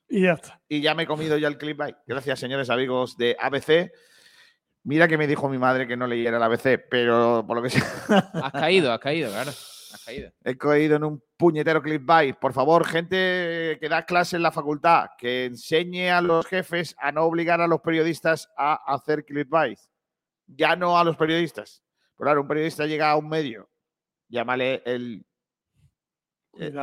Y 0.08 0.24
ya 0.24 0.34
está. 0.34 0.62
Y 0.68 0.82
ya 0.82 0.96
me 0.96 1.04
he 1.04 1.08
comido 1.08 1.38
ya 1.38 1.48
el 1.48 1.58
clip 1.58 1.82
ahí. 1.82 1.96
Gracias, 2.08 2.40
señores 2.40 2.70
amigos 2.70 3.18
de 3.18 3.36
ABC. 3.40 3.92
Mira 4.86 5.08
que 5.08 5.18
me 5.18 5.26
dijo 5.26 5.50
mi 5.50 5.58
madre 5.58 5.88
que 5.88 5.98
no 5.98 6.06
leyera 6.06 6.38
el 6.38 6.44
ABC, 6.44 6.80
pero 6.90 7.44
por 7.48 7.58
lo 7.58 7.64
que 7.64 7.72
sea. 7.72 7.84
Has 8.34 8.52
caído, 8.52 8.94
has 8.94 9.00
caído, 9.00 9.32
claro. 9.32 9.50
Has 9.50 10.04
caído. 10.06 10.32
He 10.44 10.56
caído 10.56 10.96
en 10.98 11.04
un 11.04 11.24
puñetero 11.38 11.82
clickbait. 11.82 12.38
Por 12.38 12.54
favor, 12.54 12.86
gente 12.86 13.80
que 13.82 13.90
da 13.90 14.06
clase 14.06 14.36
en 14.36 14.44
la 14.44 14.52
facultad, 14.52 15.08
que 15.18 15.46
enseñe 15.46 16.12
a 16.12 16.22
los 16.22 16.46
jefes 16.46 16.96
a 17.00 17.12
no 17.12 17.24
obligar 17.24 17.62
a 17.62 17.68
los 17.68 17.82
periodistas 17.82 18.48
a 18.56 18.76
hacer 18.94 19.26
clickbait. 19.26 19.80
Ya 20.46 20.76
no 20.76 21.00
a 21.00 21.04
los 21.04 21.18
periodistas. 21.18 21.82
Pero 22.16 22.28
claro, 22.28 22.42
un 22.42 22.48
periodista 22.48 22.86
llega 22.86 23.10
a 23.10 23.18
un 23.18 23.28
medio, 23.28 23.72
llámale 24.30 24.84
el. 24.86 25.26
Eh, 26.60 26.74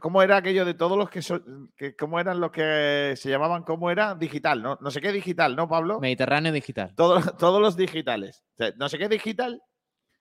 ¿Cómo 0.00 0.22
era 0.22 0.36
aquello 0.36 0.64
de 0.64 0.74
todos 0.74 0.96
los 0.96 1.10
que 1.10 1.22
son. 1.22 1.72
Que, 1.76 1.94
¿Cómo 1.96 2.18
eran 2.20 2.40
los 2.40 2.50
que 2.50 3.14
se 3.16 3.28
llamaban? 3.30 3.62
¿Cómo 3.64 3.90
era? 3.90 4.14
Digital, 4.14 4.62
¿no? 4.62 4.78
No 4.80 4.90
sé 4.90 5.00
qué 5.00 5.12
digital, 5.12 5.56
¿no, 5.56 5.68
Pablo? 5.68 6.00
Mediterráneo 6.00 6.52
digital. 6.52 6.94
Todos, 6.94 7.36
todos 7.38 7.60
los 7.60 7.76
digitales. 7.76 8.42
O 8.54 8.56
sea, 8.58 8.72
no 8.76 8.88
sé 8.88 8.98
qué 8.98 9.08
digital, 9.08 9.62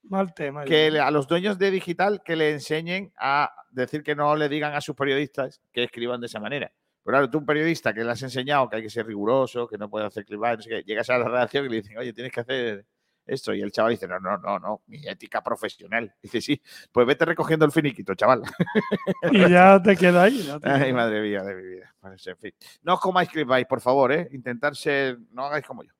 Mal 0.03 0.33
tema. 0.33 0.63
que 0.65 0.89
le- 0.91 0.99
a 0.99 1.11
los 1.11 1.27
dueños 1.27 1.57
de 1.57 1.71
digital 1.71 2.21
que 2.23 2.35
le 2.35 2.51
enseñen 2.51 3.11
a 3.17 3.51
decir 3.71 4.01
que 4.03 4.15
no 4.15 4.35
le 4.35 4.49
digan 4.49 4.73
a 4.73 4.81
sus 4.81 4.95
periodistas 4.95 5.61
que 5.71 5.83
escriban 5.83 6.19
de 6.21 6.27
esa 6.27 6.39
manera. 6.39 6.71
Pero 7.03 7.15
claro, 7.17 7.29
tú 7.29 7.37
un 7.39 7.45
periodista 7.45 7.93
que 7.93 8.03
le 8.03 8.11
has 8.11 8.21
enseñado 8.23 8.69
que 8.69 8.77
hay 8.77 8.81
que 8.83 8.89
ser 8.89 9.05
riguroso, 9.05 9.67
que 9.67 9.77
no 9.77 9.89
puede 9.89 10.05
hacer 10.05 10.25
clickbait, 10.25 10.57
no 10.57 10.63
sé 10.63 10.69
qué, 10.69 10.83
llegas 10.83 11.09
a 11.09 11.17
la 11.17 11.25
redacción 11.29 11.65
y 11.65 11.69
le 11.69 11.75
dicen, 11.77 11.97
oye, 11.97 12.13
tienes 12.13 12.31
que 12.31 12.39
hacer 12.41 12.85
esto. 13.29 13.53
Y 13.53 13.61
el 13.61 13.71
chaval 13.71 13.91
dice, 13.91 14.07
no, 14.07 14.19
no, 14.19 14.37
no, 14.37 14.59
no, 14.59 14.81
mi 14.87 14.99
ética 15.07 15.41
profesional. 15.43 16.13
Dice, 16.21 16.41
sí, 16.41 16.61
pues 16.91 17.05
vete 17.07 17.25
recogiendo 17.25 17.65
el 17.65 17.71
finiquito, 17.71 18.15
chaval. 18.15 18.41
Y 19.31 19.49
ya 19.49 19.81
te 19.81 19.95
queda 19.95 20.23
ahí. 20.23 20.43
ya 20.43 20.59
te 20.59 20.69
Ay, 20.69 20.81
queda. 20.85 20.93
madre 20.93 21.21
mía 21.21 21.43
de 21.43 21.55
mi 21.55 21.63
vida. 21.63 21.95
Pues, 21.99 22.27
en 22.27 22.37
fin. 22.37 22.53
No 22.83 22.95
os 22.95 22.99
comáis 22.99 23.29
clickbait, 23.29 23.67
por 23.67 23.81
favor, 23.81 24.11
¿eh? 24.11 24.27
Intentar 24.31 24.75
ser, 24.75 25.17
no 25.31 25.45
hagáis 25.45 25.65
como 25.65 25.83
yo. 25.83 25.91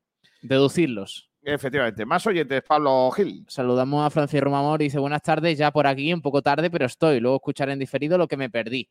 Deducirlos. 0.42 1.30
Efectivamente. 1.42 2.06
Más 2.06 2.26
oyentes, 2.28 2.62
Pablo 2.64 3.10
Gil. 3.12 3.46
Saludamos 3.48 4.06
a 4.06 4.10
Francis 4.10 4.42
Romamor 4.42 4.82
y 4.82 4.86
dice 4.86 5.00
buenas 5.00 5.22
tardes, 5.22 5.58
ya 5.58 5.72
por 5.72 5.88
aquí, 5.88 6.14
un 6.14 6.22
poco 6.22 6.42
tarde, 6.42 6.70
pero 6.70 6.86
estoy. 6.86 7.20
Luego 7.20 7.38
escucharé 7.38 7.74
en 7.74 7.80
diferido 7.80 8.18
lo 8.18 8.28
que 8.28 8.38
me 8.38 8.50
perdí. 8.50 8.90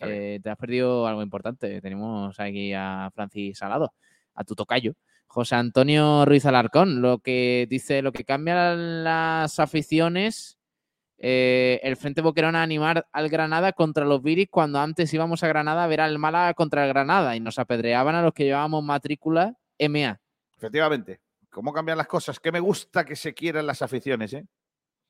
Eh, 0.00 0.40
te 0.42 0.50
has 0.50 0.56
perdido 0.56 1.06
algo 1.06 1.22
importante. 1.22 1.80
Tenemos 1.80 2.38
aquí 2.40 2.72
a 2.74 3.10
Francis 3.14 3.58
Salado, 3.58 3.94
a 4.36 4.44
tu 4.44 4.54
tocayo. 4.54 4.92
José 5.26 5.56
Antonio 5.56 6.24
Ruiz 6.24 6.46
Alarcón, 6.46 7.02
lo 7.02 7.18
que 7.18 7.66
dice, 7.68 8.00
lo 8.00 8.12
que 8.12 8.24
cambian 8.24 9.02
las 9.04 9.58
aficiones, 9.58 10.58
eh, 11.18 11.80
el 11.82 11.96
Frente 11.96 12.22
Boquerón 12.22 12.56
a 12.56 12.62
animar 12.62 13.06
al 13.12 13.28
Granada 13.28 13.72
contra 13.72 14.04
los 14.04 14.22
Viris 14.22 14.48
cuando 14.50 14.78
antes 14.78 15.12
íbamos 15.12 15.42
a 15.42 15.48
Granada 15.48 15.84
a 15.84 15.86
ver 15.86 16.00
al 16.00 16.18
Málaga 16.18 16.54
contra 16.54 16.84
el 16.84 16.88
Granada 16.88 17.34
y 17.36 17.40
nos 17.40 17.58
apedreaban 17.58 18.14
a 18.14 18.22
los 18.22 18.32
que 18.32 18.44
llevábamos 18.44 18.84
matrícula 18.84 19.56
MA. 19.78 20.20
Efectivamente. 20.56 21.20
¿Cómo 21.50 21.72
cambian 21.72 21.96
las 21.98 22.06
cosas? 22.06 22.38
Que 22.38 22.52
me 22.52 22.60
gusta 22.60 23.04
que 23.04 23.16
se 23.16 23.32
quieran 23.32 23.66
las 23.66 23.80
aficiones, 23.80 24.32
¿eh? 24.34 24.46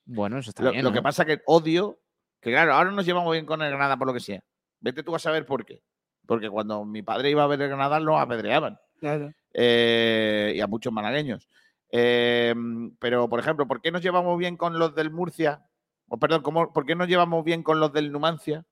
Bueno, 0.05 0.39
eso 0.39 0.51
está 0.51 0.63
Lo, 0.63 0.71
bien. 0.71 0.85
lo 0.85 0.91
¿no? 0.91 0.95
que 0.95 1.03
pasa 1.03 1.25
que 1.25 1.43
odio, 1.47 2.01
que 2.41 2.51
claro, 2.51 2.75
ahora 2.75 2.93
nos 2.93 3.05
llevamos 3.05 3.33
bien 3.33 3.45
con 3.45 3.61
el 3.63 3.71
Granada 3.71 3.97
por 3.97 4.07
lo 4.07 4.15
que 4.15 4.21
sea. 4.21 4.41
Vete 4.79 5.03
tú 5.03 5.15
a 5.17 5.19
saber 5.19 5.45
por 5.45 5.65
qué. 5.67 5.83
Porque 6.25 6.49
cuando 6.49 6.85
mi 6.85 7.03
padre 7.03 7.31
iba 7.31 7.43
a 7.43 7.49
ver 7.49 7.61
el 7.63 7.69
Granada, 7.69 7.99
lo 7.99 8.17
apedreaban. 8.19 8.79
Claro. 8.99 9.33
eh, 9.55 10.53
y 10.57 10.61
a 10.61 10.67
muchos 10.67 10.93
malagueños. 10.93 11.49
Eh, 11.91 12.55
pero, 12.99 13.29
por 13.29 13.41
ejemplo, 13.41 13.67
¿por 13.67 13.81
qué 13.81 13.91
nos 13.91 14.03
llevamos 14.03 14.37
bien 14.39 14.57
con 14.57 14.79
los 14.79 14.95
del 14.95 15.11
Murcia? 15.11 15.63
O, 16.09 16.19
perdón, 16.19 16.43
¿cómo- 16.43 16.73
¿por 16.73 16.85
qué 16.87 16.95
nos 16.95 17.09
llevamos 17.09 17.45
bien 17.45 17.63
con 17.63 17.81
los 17.81 17.93
del 17.93 18.13
Numancia? 18.13 18.65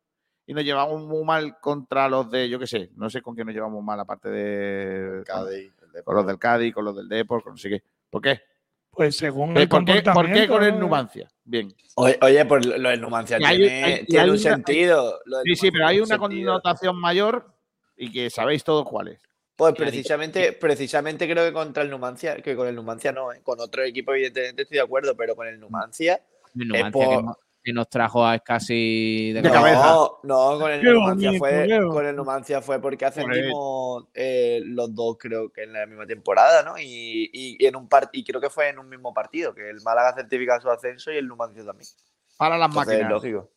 Y 0.47 0.53
nos 0.53 0.63
llevamos 0.65 1.03
muy 1.05 1.25
mal 1.25 1.59
contra 1.61 2.09
los 2.09 2.31
de, 2.31 2.49
yo 2.51 2.59
qué 2.59 2.67
sé, 2.67 2.91
no 2.97 3.09
sé 3.09 3.23
con 3.23 3.35
qué 3.35 3.45
nos 3.45 3.55
llevamos 3.55 3.83
mal, 3.83 3.99
aparte 3.99 4.29
de. 4.29 5.25
con- 5.25 6.03
con 6.05 6.17
los 6.17 6.27
del 6.27 6.39
Cádiz, 6.39 6.75
con 6.75 6.85
los 6.85 6.97
del 6.97 7.09
Depor, 7.09 7.43
con 7.43 7.53
no 7.55 7.57
sé 7.57 7.71
qué. 7.71 7.83
¿Por 8.11 8.21
qué? 8.21 8.41
Pues 8.91 9.17
según 9.17 9.57
el 9.57 9.69
¿Por 9.69 9.85
qué, 9.85 10.03
por 10.03 10.31
qué 10.33 10.47
con 10.47 10.63
el. 10.63 10.79
Numancia? 10.79 11.29
Bien. 11.45 11.73
Oye, 11.97 12.19
oye, 12.21 12.45
pues 12.45 12.67
lo 12.67 12.89
del 12.91 13.01
Numancia 13.01 13.39
hay- 13.43 13.57
tiene, 13.57 13.85
hay- 13.85 13.93
y 14.03 14.07
tiene 14.07 14.23
hay 14.25 14.29
un 14.31 14.35
una- 14.35 14.43
sentido. 14.43 15.19
Sí, 15.45 15.57
sí, 15.57 15.71
pero 15.71 15.87
hay 15.87 15.99
una 15.99 16.19
sentido. 16.19 16.53
connotación 16.53 16.97
mayor 17.01 17.47
y 17.97 18.13
que 18.13 18.29
sabéis 18.31 18.63
todos 18.65 18.85
cuál 18.89 19.09
es. 19.09 19.21
Pues 19.57 19.75
precisamente, 19.75 20.53
precisamente 20.53 21.29
creo 21.31 21.45
que 21.45 21.53
contra 21.53 21.83
el 21.85 21.91
Numancia, 21.91 22.37
que 22.37 22.57
con 22.57 22.67
el 22.67 22.75
Numancia 22.75 23.13
no, 23.13 23.33
¿eh? 23.33 23.41
con 23.45 23.61
otro 23.61 23.83
equipo 23.85 24.13
evidentemente 24.13 24.63
estoy 24.63 24.77
de 24.79 24.83
acuerdo, 24.85 25.17
pero 25.17 25.37
con 25.37 25.47
el 25.47 25.61
Numancia 25.61 26.21
El 26.57 26.63
es 26.63 26.69
Numancia 26.69 26.91
que, 27.09 27.15
por- 27.15 27.25
no- 27.25 27.39
que 27.63 27.73
nos 27.73 27.89
trajo 27.89 28.27
a 28.27 28.39
casi 28.41 29.33
de, 29.33 29.41
De 29.41 29.51
cabeza. 29.51 29.87
No, 29.87 30.19
no, 30.25 30.59
con 30.59 30.71
el 30.71 30.81
Qué 30.83 30.91
Numancia 30.91 31.29
bonito, 31.31 31.45
fue, 31.45 31.67
qué 31.69 31.79
con 31.87 32.05
el 32.07 32.17
Numancia 32.17 32.61
fue 32.61 32.81
porque 32.81 33.07
Por 33.07 33.09
ascendimos 33.09 34.05
eh, 34.13 34.61
los 34.65 34.95
dos, 34.95 35.17
creo 35.19 35.51
que 35.51 35.63
en 35.63 35.73
la 35.73 35.87
misma 35.87 36.05
temporada, 36.07 36.63
¿no? 36.63 36.77
Y, 36.77 37.31
y- 37.33 37.57
y 37.59 37.67
en 37.67 37.77
un 37.77 37.89
part- 37.89 38.11
y 38.13 38.23
creo 38.25 38.41
que 38.41 38.51
fue 38.51 38.69
en 38.69 38.79
un 38.81 38.89
mismo 38.89 39.15
partido, 39.15 39.55
que 39.55 39.71
el 39.71 39.81
Málaga 39.83 40.13
certifica 40.15 40.61
su 40.61 40.69
ascenso 40.69 41.11
y 41.13 41.17
el 41.17 41.27
Numancia 41.29 41.65
también. 41.65 41.89
Para 42.37 42.59
las 42.59 42.69
Entonces, 42.69 42.93
máquinas. 42.95 43.11
lógico. 43.13 43.51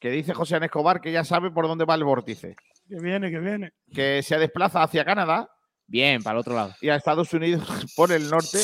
Que 0.00 0.10
dice 0.10 0.34
José 0.34 0.56
Ana 0.56 0.66
Escobar 0.66 1.00
que 1.00 1.10
ya 1.12 1.24
sabe 1.24 1.50
por 1.50 1.68
dónde 1.68 1.84
va 1.86 1.94
el 1.94 2.04
vórtice. 2.04 2.56
Que 2.88 3.00
viene, 3.00 3.30
que 3.30 3.38
viene. 3.38 3.72
Que 3.92 4.22
se 4.22 4.38
desplaza 4.38 4.82
hacia 4.82 5.04
Canadá 5.04 5.48
Bien, 5.88 6.22
para 6.22 6.34
el 6.34 6.40
otro 6.40 6.54
lado. 6.54 6.74
y 6.80 6.88
a 6.88 6.96
Estados 6.96 7.32
Unidos 7.32 7.66
por 7.96 8.10
el 8.12 8.28
norte 8.28 8.58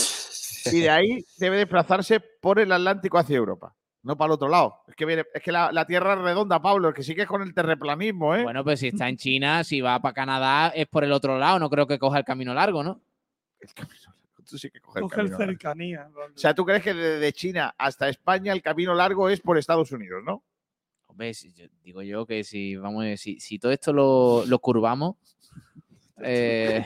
y 0.66 0.80
de 0.80 0.90
ahí 0.90 1.24
debe 1.38 1.56
desplazarse 1.58 2.20
por 2.20 2.58
el 2.60 2.70
Atlántico 2.72 3.18
hacia 3.18 3.36
Europa, 3.36 3.74
no 4.02 4.16
para 4.16 4.26
el 4.26 4.32
otro 4.32 4.48
lado. 4.48 4.76
Es 4.86 4.94
que, 4.96 5.04
viene, 5.04 5.24
es 5.34 5.42
que 5.42 5.50
la, 5.52 5.72
la 5.72 5.84
Tierra 5.86 6.14
es 6.14 6.20
redonda, 6.20 6.60
Pablo, 6.62 6.88
es 6.88 6.94
que 6.94 7.02
sigues 7.02 7.26
con 7.26 7.42
el 7.42 7.52
terraplanismo, 7.54 8.34
¿eh? 8.36 8.42
Bueno, 8.44 8.62
pues 8.64 8.80
si 8.80 8.88
está 8.88 9.08
en 9.08 9.16
China, 9.16 9.64
si 9.64 9.80
va 9.80 10.00
para 10.00 10.14
Canadá, 10.14 10.68
es 10.74 10.86
por 10.86 11.02
el 11.04 11.12
otro 11.12 11.38
lado. 11.38 11.58
No 11.58 11.68
creo 11.70 11.86
que 11.86 11.98
coja 11.98 12.18
el 12.18 12.24
camino 12.24 12.54
largo, 12.54 12.82
¿no? 12.84 13.00
Tú 14.48 14.58
sí 14.58 14.70
que 14.70 14.80
coges 14.80 15.02
el 15.02 15.02
Coge 15.02 15.20
el 15.20 15.28
camino 15.28 15.38
largo. 15.38 15.52
cercanía. 15.52 16.08
O 16.34 16.38
sea, 16.38 16.54
¿tú 16.54 16.64
crees 16.64 16.82
que 16.82 16.94
desde 16.94 17.32
China 17.32 17.74
hasta 17.78 18.08
España 18.08 18.52
el 18.52 18.62
camino 18.62 18.94
largo 18.94 19.28
es 19.28 19.40
por 19.40 19.56
Estados 19.58 19.92
Unidos, 19.92 20.22
no? 20.24 20.42
Hombre, 21.12 21.34
si- 21.34 21.52
yo- 21.52 21.66
digo 21.84 22.00
yo 22.02 22.24
que 22.26 22.42
si 22.42 22.74
vamos, 22.76 23.04
si, 23.20 23.38
si 23.38 23.58
todo 23.58 23.70
esto 23.70 23.92
lo, 23.92 24.44
lo 24.46 24.58
curvamos, 24.58 25.16
eh, 26.22 26.84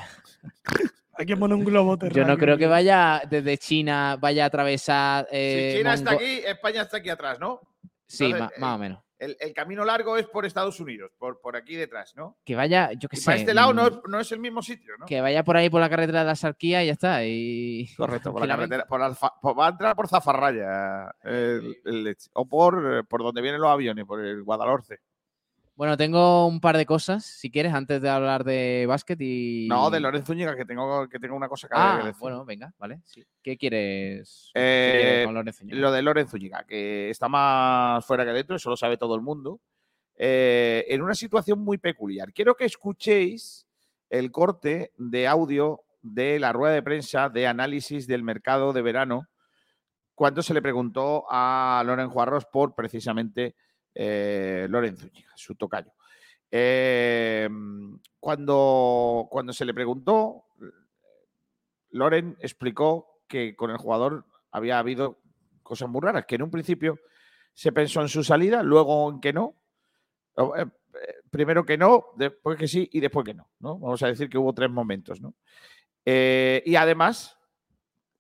Hay 1.19 1.25
que 1.25 1.37
poner 1.37 1.57
un 1.57 1.65
globo 1.65 1.93
yo 1.95 1.99
terráqueo. 2.01 2.27
no 2.27 2.37
creo 2.37 2.59
que 2.59 2.67
vaya 2.67 3.23
desde 3.31 3.57
China, 3.57 4.19
vaya 4.21 4.45
a 4.45 4.47
atravesar. 4.49 5.27
eh, 5.31 5.71
si 5.73 5.79
China 5.79 5.95
está 5.95 6.11
Mongo- 6.11 6.17
aquí, 6.23 6.41
España 6.45 6.83
está 6.83 6.97
aquí 6.99 7.09
atrás, 7.09 7.39
¿no? 7.41 7.61
Sí, 8.07 8.25
Entonces, 8.25 8.51
eh, 8.57 8.61
más 8.61 8.75
o 8.75 8.79
menos. 8.79 9.03
El, 9.19 9.37
el 9.41 9.55
camino 9.55 9.85
largo 9.85 10.17
es 10.19 10.27
por 10.27 10.45
Estados 10.45 10.79
Unidos, 10.79 11.11
por, 11.19 11.41
por 11.41 11.57
aquí 11.57 11.75
detrás, 11.75 12.13
¿no? 12.17 12.37
Que 12.45 12.55
vaya, 12.55 12.91
yo 12.93 13.09
qué 13.09 13.17
Y 13.17 13.21
sé. 13.21 13.25
para 13.25 13.39
este 13.39 13.55
lado 13.55 13.73
no 13.73 13.85
mm, 13.85 13.87
es, 13.87 13.93
no 14.09 14.21
es 14.21 14.33
el 14.33 14.41
mismo 14.41 14.61
sitio, 14.63 14.95
¿no? 14.99 15.07
Que 15.07 15.21
vaya 15.23 15.43
por 15.43 15.57
ahí 15.57 15.71
por 15.71 15.81
la 15.81 15.89
carretera 15.89 16.21
de 16.21 16.27
la 16.27 16.37
Sarquía 16.37 16.83
y 16.83 16.87
ya 16.89 16.93
está. 16.93 17.25
Y... 17.25 17.89
Correcto, 17.97 18.33
por 18.33 18.43
la 18.47 18.49
carretera, 18.57 18.85
por 18.87 19.01
Alfa- 19.01 19.33
por- 19.41 19.59
va 19.59 19.67
a 19.69 19.71
entrar 19.71 19.97
por 19.97 20.07
Zafarraya 20.09 21.15
el- 21.23 22.17
o 22.35 22.47
por, 22.47 22.99
eh, 22.99 23.05
por 23.05 23.23
donde 23.23 23.41
vienen 23.41 23.61
los 23.61 23.71
aviones, 23.71 24.05
por 24.05 24.25
el 24.25 24.43
Guadalhorce. 24.43 25.01
Bueno, 25.77 25.99
tengo 25.99 26.47
un 26.47 26.59
par 26.59 26.79
de 26.79 26.87
cosas, 26.87 27.23
si 27.27 27.51
quieres, 27.51 27.75
antes 27.75 28.01
de 28.01 28.09
hablar 28.09 28.45
de 28.45 28.87
básquet 28.89 29.21
y. 29.21 29.67
No, 29.69 29.91
de 29.91 30.01
Lorenzo 30.01 30.29
Zúñiga, 30.29 30.57
que 30.57 30.65
tengo, 30.65 31.07
que 31.07 31.19
tengo 31.19 31.37
una 31.37 31.51
cosa 31.51 31.69
que 31.69 31.75
Ah, 31.77 32.01
decir. 32.03 32.19
bueno, 32.19 32.47
venga, 32.47 32.73
vale. 32.79 33.01
sí. 33.05 33.23
¿Qué 33.43 33.59
quieres? 33.59 34.51
Eh, 34.55 35.23
con 35.27 35.35
Lorenzo 35.35 35.65
Ñiga? 35.65 35.77
lo 35.77 35.93
de 35.93 36.01
Lorenzo 36.01 36.31
Zúñiga, 36.33 36.65
que 36.65 37.11
está 37.11 37.29
más 37.29 38.05
fuera 38.07 38.25
que 38.25 38.31
dentro, 38.33 38.57
eso 38.57 38.71
lo 38.71 38.77
sabe 38.79 38.97
todo 38.97 39.15
el 39.17 39.21
mundo, 39.21 39.61
eh, 40.17 40.87
en 40.89 41.03
una 41.03 41.15
situación 41.15 41.59
muy 41.61 41.77
peculiar. 41.77 42.33
Quiero 42.33 42.55
que 42.55 42.65
escuchéis 42.65 43.67
el 44.09 44.31
corte 44.33 44.93
de 44.97 45.27
audio 45.29 45.83
de 46.01 46.39
la 46.39 46.55
rueda 46.55 46.73
de 46.73 46.83
prensa 46.83 47.29
de 47.29 47.47
análisis 47.47 48.07
del 48.07 48.23
mercado 48.23 48.73
de 48.73 48.81
verano 48.81 49.29
cuando 50.15 50.41
se 50.41 50.55
le 50.55 50.63
preguntó 50.63 51.27
a 51.29 51.83
Loren 51.85 52.09
Juarros 52.09 52.47
por 52.47 52.75
precisamente 52.75 53.57
eh, 53.97 54.69
Zúñiga, 54.71 55.33
su 55.35 55.55
tocayo. 55.55 55.93
Eh, 56.51 57.49
cuando, 58.21 59.27
cuando 59.31 59.53
se 59.53 59.65
le 59.65 59.75
preguntó, 59.75 60.45
Loren 61.91 62.37
explicó 62.41 63.23
que 63.27 63.57
con 63.57 63.71
el 63.71 63.79
jugador 63.79 64.27
había 64.51 64.79
habido 64.79 65.21
cosas 65.63 65.89
muy 65.89 66.01
raras, 66.01 66.27
que 66.27 66.37
en 66.37 66.43
un 66.43 66.51
principio 66.51 66.99
se 67.53 67.73
pensó 67.73 68.03
en 68.03 68.09
su 68.09 68.23
salida, 68.23 68.63
luego 68.63 69.11
en 69.11 69.21
que 69.21 69.33
no. 69.33 69.57
Eh, 70.37 70.43
eh, 70.61 70.67
Primero 71.31 71.67
que 71.67 71.77
no, 71.77 72.07
después 72.17 72.57
que 72.57 72.69
sí 72.69 72.89
y 72.93 73.01
después 73.01 73.25
que 73.25 73.35
no, 73.35 73.51
¿no? 73.59 73.79
Vamos 73.79 74.03
a 74.03 74.07
decir 74.07 74.31
que 74.31 74.39
hubo 74.39 74.55
tres 74.55 74.71
momentos, 74.71 75.21
¿no? 75.21 75.35
Y 76.05 76.77
además, 76.77 77.37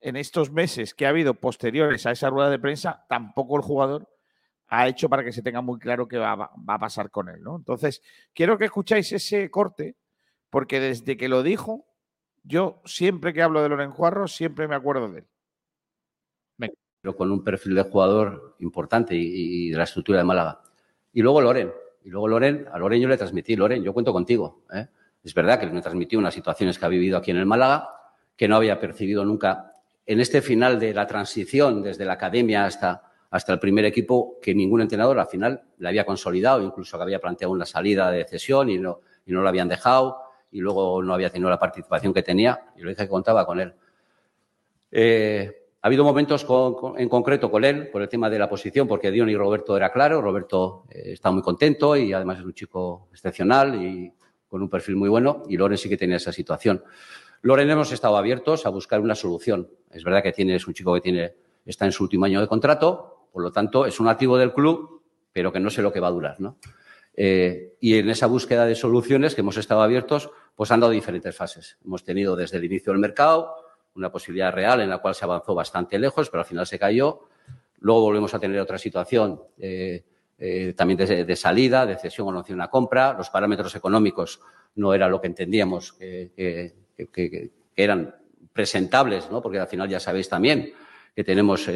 en 0.00 0.16
estos 0.16 0.50
meses 0.50 0.92
que 0.92 1.06
ha 1.06 1.10
habido 1.10 1.34
posteriores 1.34 2.04
a 2.04 2.10
esa 2.10 2.28
rueda 2.28 2.50
de 2.50 2.58
prensa, 2.58 3.06
tampoco 3.08 3.56
el 3.56 3.62
jugador 3.62 4.15
ha 4.68 4.88
hecho 4.88 5.08
para 5.08 5.24
que 5.24 5.32
se 5.32 5.42
tenga 5.42 5.60
muy 5.60 5.78
claro 5.78 6.08
qué 6.08 6.18
va, 6.18 6.50
a 6.66 6.78
pasar 6.78 7.10
con 7.10 7.28
él, 7.28 7.42
¿no? 7.42 7.56
Entonces, 7.56 8.02
quiero 8.34 8.58
que 8.58 8.66
escucháis 8.66 9.12
ese 9.12 9.50
corte, 9.50 9.96
porque 10.50 10.80
desde 10.80 11.16
que 11.16 11.28
lo 11.28 11.42
dijo, 11.42 11.86
yo 12.42 12.80
siempre 12.84 13.32
que 13.32 13.42
hablo 13.42 13.62
de 13.62 13.68
Loren 13.68 13.90
Juarro, 13.90 14.28
siempre 14.28 14.68
me 14.68 14.74
acuerdo 14.74 15.10
de 15.10 15.20
él. 15.20 15.26
pero 17.00 17.16
con 17.16 17.30
un 17.30 17.44
perfil 17.44 17.74
de 17.74 17.82
jugador 17.82 18.56
importante 18.60 19.14
y, 19.14 19.66
y 19.66 19.70
de 19.70 19.76
la 19.76 19.84
estructura 19.84 20.18
de 20.18 20.24
Málaga. 20.24 20.60
Y 21.12 21.22
luego 21.22 21.40
Loren. 21.40 21.72
Y 22.04 22.10
luego 22.10 22.28
Loren, 22.28 22.66
a 22.72 22.78
Loren 22.78 23.00
yo 23.00 23.08
le 23.08 23.16
transmití, 23.16 23.56
Loren, 23.56 23.82
yo 23.82 23.92
cuento 23.92 24.12
contigo. 24.12 24.64
¿eh? 24.72 24.86
Es 25.24 25.34
verdad 25.34 25.58
que 25.58 25.66
me 25.66 25.82
transmitió 25.82 26.18
unas 26.18 26.34
situaciones 26.34 26.78
que 26.78 26.86
ha 26.86 26.88
vivido 26.88 27.18
aquí 27.18 27.32
en 27.32 27.36
el 27.36 27.46
Málaga, 27.46 27.88
que 28.36 28.46
no 28.46 28.56
había 28.56 28.78
percibido 28.78 29.24
nunca 29.24 29.72
en 30.04 30.20
este 30.20 30.40
final 30.40 30.78
de 30.78 30.94
la 30.94 31.06
transición, 31.06 31.82
desde 31.82 32.04
la 32.04 32.12
academia 32.12 32.64
hasta, 32.64 33.05
hasta 33.30 33.52
el 33.52 33.58
primer 33.58 33.84
equipo, 33.84 34.38
que 34.40 34.54
ningún 34.54 34.80
entrenador 34.80 35.18
al 35.18 35.26
final 35.26 35.62
le 35.78 35.88
había 35.88 36.06
consolidado, 36.06 36.62
incluso 36.62 36.96
que 36.96 37.02
había 37.02 37.18
planteado 37.18 37.52
una 37.52 37.66
salida 37.66 38.10
de 38.10 38.24
cesión 38.24 38.70
y 38.70 38.78
no, 38.78 39.00
y 39.26 39.32
no 39.32 39.42
lo 39.42 39.48
habían 39.48 39.68
dejado, 39.68 40.18
y 40.50 40.60
luego 40.60 41.02
no 41.02 41.12
había 41.12 41.30
tenido 41.30 41.50
la 41.50 41.58
participación 41.58 42.14
que 42.14 42.22
tenía, 42.22 42.66
y 42.76 42.82
lo 42.82 42.90
dije 42.90 43.02
que 43.02 43.08
contaba 43.08 43.44
con 43.44 43.60
él. 43.60 43.74
Eh, 44.90 45.52
ha 45.82 45.86
habido 45.88 46.04
momentos 46.04 46.44
con- 46.44 46.98
en 46.98 47.08
concreto 47.08 47.50
con 47.50 47.64
él 47.64 47.88
por 47.90 48.02
el 48.02 48.08
tema 48.08 48.30
de 48.30 48.38
la 48.38 48.48
posición, 48.48 48.88
porque 48.88 49.10
Dion 49.10 49.28
y 49.28 49.36
Roberto 49.36 49.76
era 49.76 49.92
claro. 49.92 50.20
Roberto 50.20 50.84
eh, 50.90 51.12
está 51.12 51.30
muy 51.30 51.42
contento 51.42 51.96
y 51.96 52.12
además 52.12 52.38
es 52.38 52.44
un 52.44 52.54
chico 52.54 53.08
excepcional 53.12 53.80
y 53.80 54.12
con 54.48 54.62
un 54.62 54.68
perfil 54.68 54.96
muy 54.96 55.08
bueno. 55.08 55.42
Y 55.48 55.56
Loren 55.56 55.78
sí 55.78 55.88
que 55.88 55.96
tenía 55.96 56.16
esa 56.16 56.32
situación. 56.32 56.82
Loren 57.42 57.70
hemos 57.70 57.92
estado 57.92 58.16
abiertos 58.16 58.66
a 58.66 58.70
buscar 58.70 59.00
una 59.00 59.14
solución. 59.14 59.68
Es 59.90 60.02
verdad 60.02 60.22
que 60.22 60.32
tiene, 60.32 60.56
es 60.56 60.66
un 60.66 60.74
chico 60.74 60.92
que 60.94 61.00
tiene, 61.00 61.34
está 61.64 61.84
en 61.84 61.92
su 61.92 62.02
último 62.02 62.24
año 62.24 62.40
de 62.40 62.48
contrato, 62.48 63.15
por 63.36 63.42
lo 63.42 63.52
tanto 63.52 63.84
es 63.84 64.00
un 64.00 64.08
activo 64.08 64.38
del 64.38 64.54
club, 64.54 65.02
pero 65.30 65.52
que 65.52 65.60
no 65.60 65.68
sé 65.68 65.82
lo 65.82 65.92
que 65.92 66.00
va 66.00 66.08
a 66.08 66.10
durar. 66.10 66.40
¿no? 66.40 66.56
Eh, 67.14 67.74
y 67.82 67.98
en 67.98 68.08
esa 68.08 68.26
búsqueda 68.26 68.64
de 68.64 68.74
soluciones 68.74 69.34
que 69.34 69.42
hemos 69.42 69.58
estado 69.58 69.82
abiertos, 69.82 70.30
pues 70.54 70.70
han 70.70 70.80
dado 70.80 70.92
diferentes 70.92 71.36
fases. 71.36 71.76
Hemos 71.84 72.02
tenido 72.02 72.34
desde 72.34 72.56
el 72.56 72.64
inicio 72.64 72.94
del 72.94 72.98
mercado 72.98 73.54
una 73.94 74.10
posibilidad 74.10 74.54
real 74.54 74.80
en 74.80 74.88
la 74.88 75.02
cual 75.02 75.14
se 75.14 75.26
avanzó 75.26 75.54
bastante 75.54 75.98
lejos, 75.98 76.30
pero 76.30 76.40
al 76.40 76.46
final 76.46 76.66
se 76.66 76.78
cayó. 76.78 77.28
Luego 77.80 78.00
volvemos 78.00 78.32
a 78.32 78.38
tener 78.38 78.58
otra 78.58 78.78
situación 78.78 79.38
eh, 79.58 80.02
eh, 80.38 80.72
también 80.74 80.96
de, 80.96 81.36
salida, 81.36 81.84
de 81.84 81.98
cesión 81.98 82.28
o 82.28 82.32
no 82.32 82.42
de 82.42 82.54
una 82.54 82.70
compra. 82.70 83.12
Los 83.12 83.28
parámetros 83.28 83.76
económicos 83.76 84.40
no 84.76 84.94
era 84.94 85.10
lo 85.10 85.20
que 85.20 85.26
entendíamos 85.26 85.92
que, 85.92 86.72
eran 87.76 88.14
presentables, 88.54 89.30
¿no? 89.30 89.42
porque 89.42 89.58
al 89.58 89.68
final 89.68 89.90
ya 89.90 90.00
sabéis 90.00 90.26
también 90.26 90.72
que 91.14 91.22
tenemos 91.22 91.68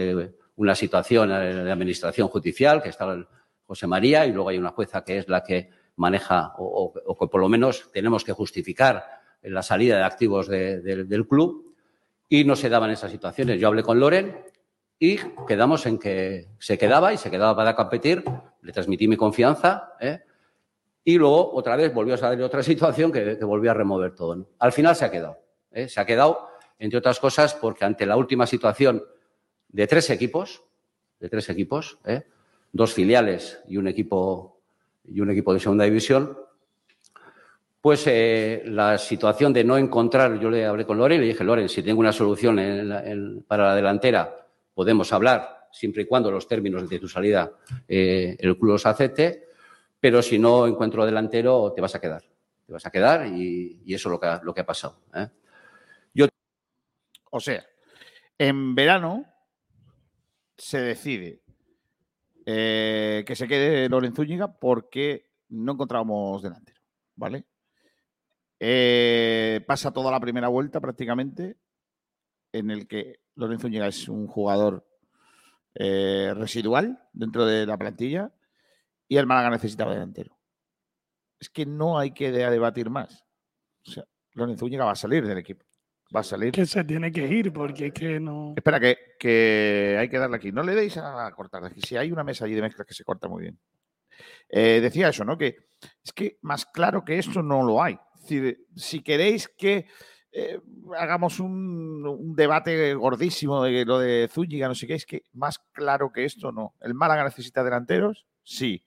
una 0.57 0.75
situación 0.75 1.29
la 1.31 1.73
administración 1.73 2.29
judicial, 2.29 2.83
que 2.83 2.89
está 2.91 3.17
José 3.65 3.87
María, 3.87 4.27
y 4.27 4.33
luego 4.33 4.49
hay 4.51 4.59
una 4.59 4.71
jueza 4.71 5.05
que 5.05 5.19
es 5.19 5.29
la 5.29 5.43
que 5.43 5.71
maneja 5.97 6.55
o, 6.59 6.93
que 7.19 7.27
por 7.29 7.41
lo 7.41 7.49
menos 7.49 7.91
tenemos 7.93 8.25
que 8.25 8.33
justificar 8.33 9.05
la 9.43 9.63
salida 9.63 9.97
de 9.97 10.03
activos 10.05 10.49
de- 10.49 10.81
de- 10.81 11.05
del 11.05 11.27
club 11.27 11.75
y 12.29 12.45
no 12.45 12.57
se 12.57 12.69
daban 12.69 12.91
esas 12.91 13.11
situaciones. 13.11 13.61
Yo 13.61 13.69
hablé 13.69 13.83
con 13.83 13.99
Loren 14.01 14.45
y 14.99 15.17
quedamos 15.49 15.87
en 15.87 15.99
que 15.99 16.49
se 16.59 16.77
quedaba 16.79 17.13
y 17.13 17.17
se 17.19 17.31
quedaba 17.31 17.57
para 17.57 17.75
competir, 17.75 18.23
le 18.63 18.73
transmití 18.73 19.09
mi 19.09 19.17
confianza 19.17 19.95
¿eh? 20.01 20.21
y 21.05 21.17
luego 21.17 21.53
otra 21.55 21.77
vez 21.77 21.93
volvió 21.95 22.15
a 22.15 22.19
salir 22.19 22.43
otra 22.45 22.63
situación 22.63 23.11
que, 23.13 23.39
que 23.39 23.45
volvió 23.45 23.71
a 23.71 23.75
remover 23.75 24.15
todo. 24.15 24.47
Al 24.59 24.73
final 24.73 24.95
se 24.97 25.05
ha 25.07 25.11
quedado. 25.11 25.39
¿eh? 25.71 25.89
Se 25.89 26.01
ha 26.01 26.05
quedado, 26.07 26.49
entre 26.79 26.99
otras 26.99 27.19
cosas, 27.19 27.55
porque 27.55 27.85
ante 27.85 28.05
la 28.07 28.17
última 28.17 28.47
situación 28.47 29.03
de 29.73 29.87
tres 29.87 30.11
equipos, 30.11 30.63
de 31.19 31.29
tres 31.29 31.49
equipos, 31.49 31.99
¿eh? 32.05 32.23
dos 32.73 32.93
filiales 32.95 33.61
y 33.69 33.77
un 33.77 33.89
equipo 33.89 34.61
y 35.05 35.21
un 35.21 35.31
equipo 35.31 35.53
de 35.53 35.61
segunda 35.61 35.85
división, 35.85 36.37
pues 37.81 38.07
eh, 38.07 38.63
la 38.67 38.99
situación 38.99 39.53
de 39.53 39.65
no 39.65 39.79
encontrar, 39.79 40.39
yo 40.39 40.51
le 40.51 40.67
hablé 40.67 40.85
con 40.85 40.99
Loren 40.99 41.19
y 41.19 41.23
le 41.23 41.29
dije, 41.29 41.43
Loren, 41.45 41.69
si 41.69 41.83
tengo 41.83 42.01
una 42.01 42.13
solución 42.13 42.59
en 42.59 42.89
la- 42.89 43.05
en- 43.05 43.43
para 43.43 43.69
la 43.69 43.75
delantera, 43.75 44.47
podemos 44.75 45.13
hablar, 45.13 45.69
siempre 45.73 46.03
y 46.03 46.07
cuando 46.07 46.31
los 46.31 46.47
términos 46.47 46.89
de 46.89 46.99
tu 46.99 47.09
salida 47.09 47.51
eh, 47.89 48.37
el 48.39 48.57
club 48.59 48.73
los 48.73 48.87
acepte, 48.87 49.49
pero 49.99 50.21
si 50.23 50.39
no 50.39 50.67
encuentro 50.67 51.05
delantero, 51.07 51.73
te 51.73 51.81
vas 51.81 51.95
a 51.95 52.01
quedar. 52.01 52.23
Te 52.67 52.73
vas 52.73 52.85
a 52.87 52.91
quedar 52.91 53.27
y, 53.27 53.83
eso 53.87 54.09
es 54.09 54.13
lo 54.13 54.21
que 54.21 54.27
ha, 54.27 54.41
lo 54.43 54.55
que 54.55 54.61
ha 54.61 54.67
pasado. 54.67 54.99
Yo 56.15 56.27
O 57.31 57.41
sea, 57.41 57.65
en 58.39 58.75
verano 58.75 59.25
se 60.61 60.79
decide 60.81 61.43
eh, 62.47 63.25
que 63.27 63.35
se 63.35 63.49
quede 63.49 63.89
Loren 63.89 64.15
Zúñiga 64.15 64.59
porque 64.59 65.31
no 65.49 65.73
encontrábamos 65.73 66.43
delantero, 66.43 66.81
¿vale? 67.17 67.47
Eh, 68.59 69.65
pasa 69.67 69.91
toda 69.93 70.11
la 70.11 70.21
primera 70.21 70.49
vuelta 70.49 70.81
prácticamente 70.81 71.57
en 72.53 72.71
el 72.71 72.87
que 72.87 73.21
Loren 73.37 73.59
Zúñiga 73.59 73.87
es 73.87 74.09
un 74.09 74.27
jugador 74.27 74.87
eh, 75.75 76.33
residual 76.35 77.01
dentro 77.13 77.47
de 77.47 77.65
la 77.67 77.79
plantilla 77.79 78.33
y 79.09 79.17
el 79.17 79.27
Málaga 79.27 79.51
necesitaba 79.51 79.93
delantero. 79.95 80.37
Es 81.39 81.49
que 81.49 81.65
no 81.65 81.99
hay 81.99 82.13
que 82.13 82.31
de- 82.33 82.51
debatir 82.51 82.91
más. 82.91 83.25
O 83.87 83.91
sea, 83.91 84.05
Loren 84.35 84.59
Zúñiga 84.59 84.85
va 84.85 84.93
a 84.93 84.97
salir 84.97 85.27
del 85.27 85.39
equipo. 85.39 85.65
Va 86.15 86.21
a 86.21 86.25
salir. 86.25 86.51
Que 86.53 86.67
se 86.67 86.83
tiene 86.85 87.13
que 87.13 87.27
ir 87.27 87.53
porque 87.53 87.87
es 87.87 87.93
que 87.93 88.19
no. 88.19 88.55
Espera, 88.57 88.81
que, 88.81 88.97
que 89.19 89.97
hay 89.99 90.09
que 90.09 90.19
darle 90.19 90.37
aquí. 90.37 90.51
No 90.51 90.63
le 90.63 90.75
deis 90.75 90.97
a 90.97 91.31
cortar. 91.37 91.65
Aquí 91.65 91.81
si 91.83 91.97
hay 91.97 92.11
una 92.11 92.25
mesa 92.25 92.45
allí 92.45 92.55
de 92.55 92.63
mezclas 92.63 92.87
que 92.87 92.95
se 92.95 93.05
corta 93.05 93.29
muy 93.29 93.43
bien. 93.43 93.59
Eh, 94.49 94.81
decía 94.81 95.09
eso, 95.09 95.25
¿no? 95.25 95.39
Que 95.39 95.57
es 96.05 96.13
que 96.13 96.39
más 96.43 96.67
claro 96.67 97.05
que 97.05 97.19
esto 97.19 97.43
no 97.43 97.63
lo 97.63 97.83
hay. 97.83 97.95
Es 98.17 98.21
decir, 98.23 98.67
si 98.75 99.03
queréis 99.03 99.49
que 99.49 99.87
eh, 100.33 100.61
hagamos 100.99 101.41
un, 101.41 102.05
un 102.07 102.35
debate 102.35 102.95
gordísimo 102.95 103.63
de 103.63 103.85
lo 103.85 103.99
de 103.99 104.29
Zúñiga, 104.31 104.69
no 104.69 104.75
sé 104.75 104.87
qué, 104.87 104.95
es 104.95 105.07
que 105.07 105.25
más 105.33 105.59
claro 105.73 106.13
que 106.13 106.25
esto 106.25 106.51
no. 106.53 106.75
¿El 106.81 106.95
Málaga 106.95 107.25
necesita 107.25 107.63
delanteros? 107.65 108.27
Sí. 108.43 108.85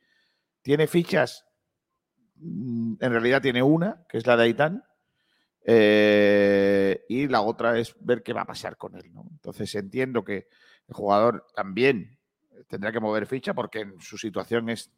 ¿Tiene 0.61 0.87
fichas? 0.87 1.45
Mm, 2.35 2.95
En 2.99 3.11
realidad 3.11 3.41
tiene 3.41 3.63
una, 3.63 4.05
que 4.09 4.17
es 4.17 4.27
la 4.27 4.35
de 4.37 4.43
Aitán. 4.43 4.83
Eh, 5.65 7.05
y 7.07 7.27
la 7.27 7.41
otra 7.41 7.77
es 7.79 7.95
ver 7.99 8.21
qué 8.23 8.33
va 8.33 8.41
a 8.41 8.45
pasar 8.45 8.77
con 8.77 8.95
él. 8.95 9.11
¿no? 9.13 9.25
Entonces 9.31 9.73
entiendo 9.75 10.23
que 10.23 10.47
el 10.87 10.93
jugador 10.93 11.45
también 11.55 12.17
tendrá 12.67 12.91
que 12.91 12.99
mover 12.99 13.25
ficha 13.25 13.53
porque 13.53 13.81
en 13.81 13.99
su 14.01 14.17
situación 14.17 14.69
es 14.69 14.91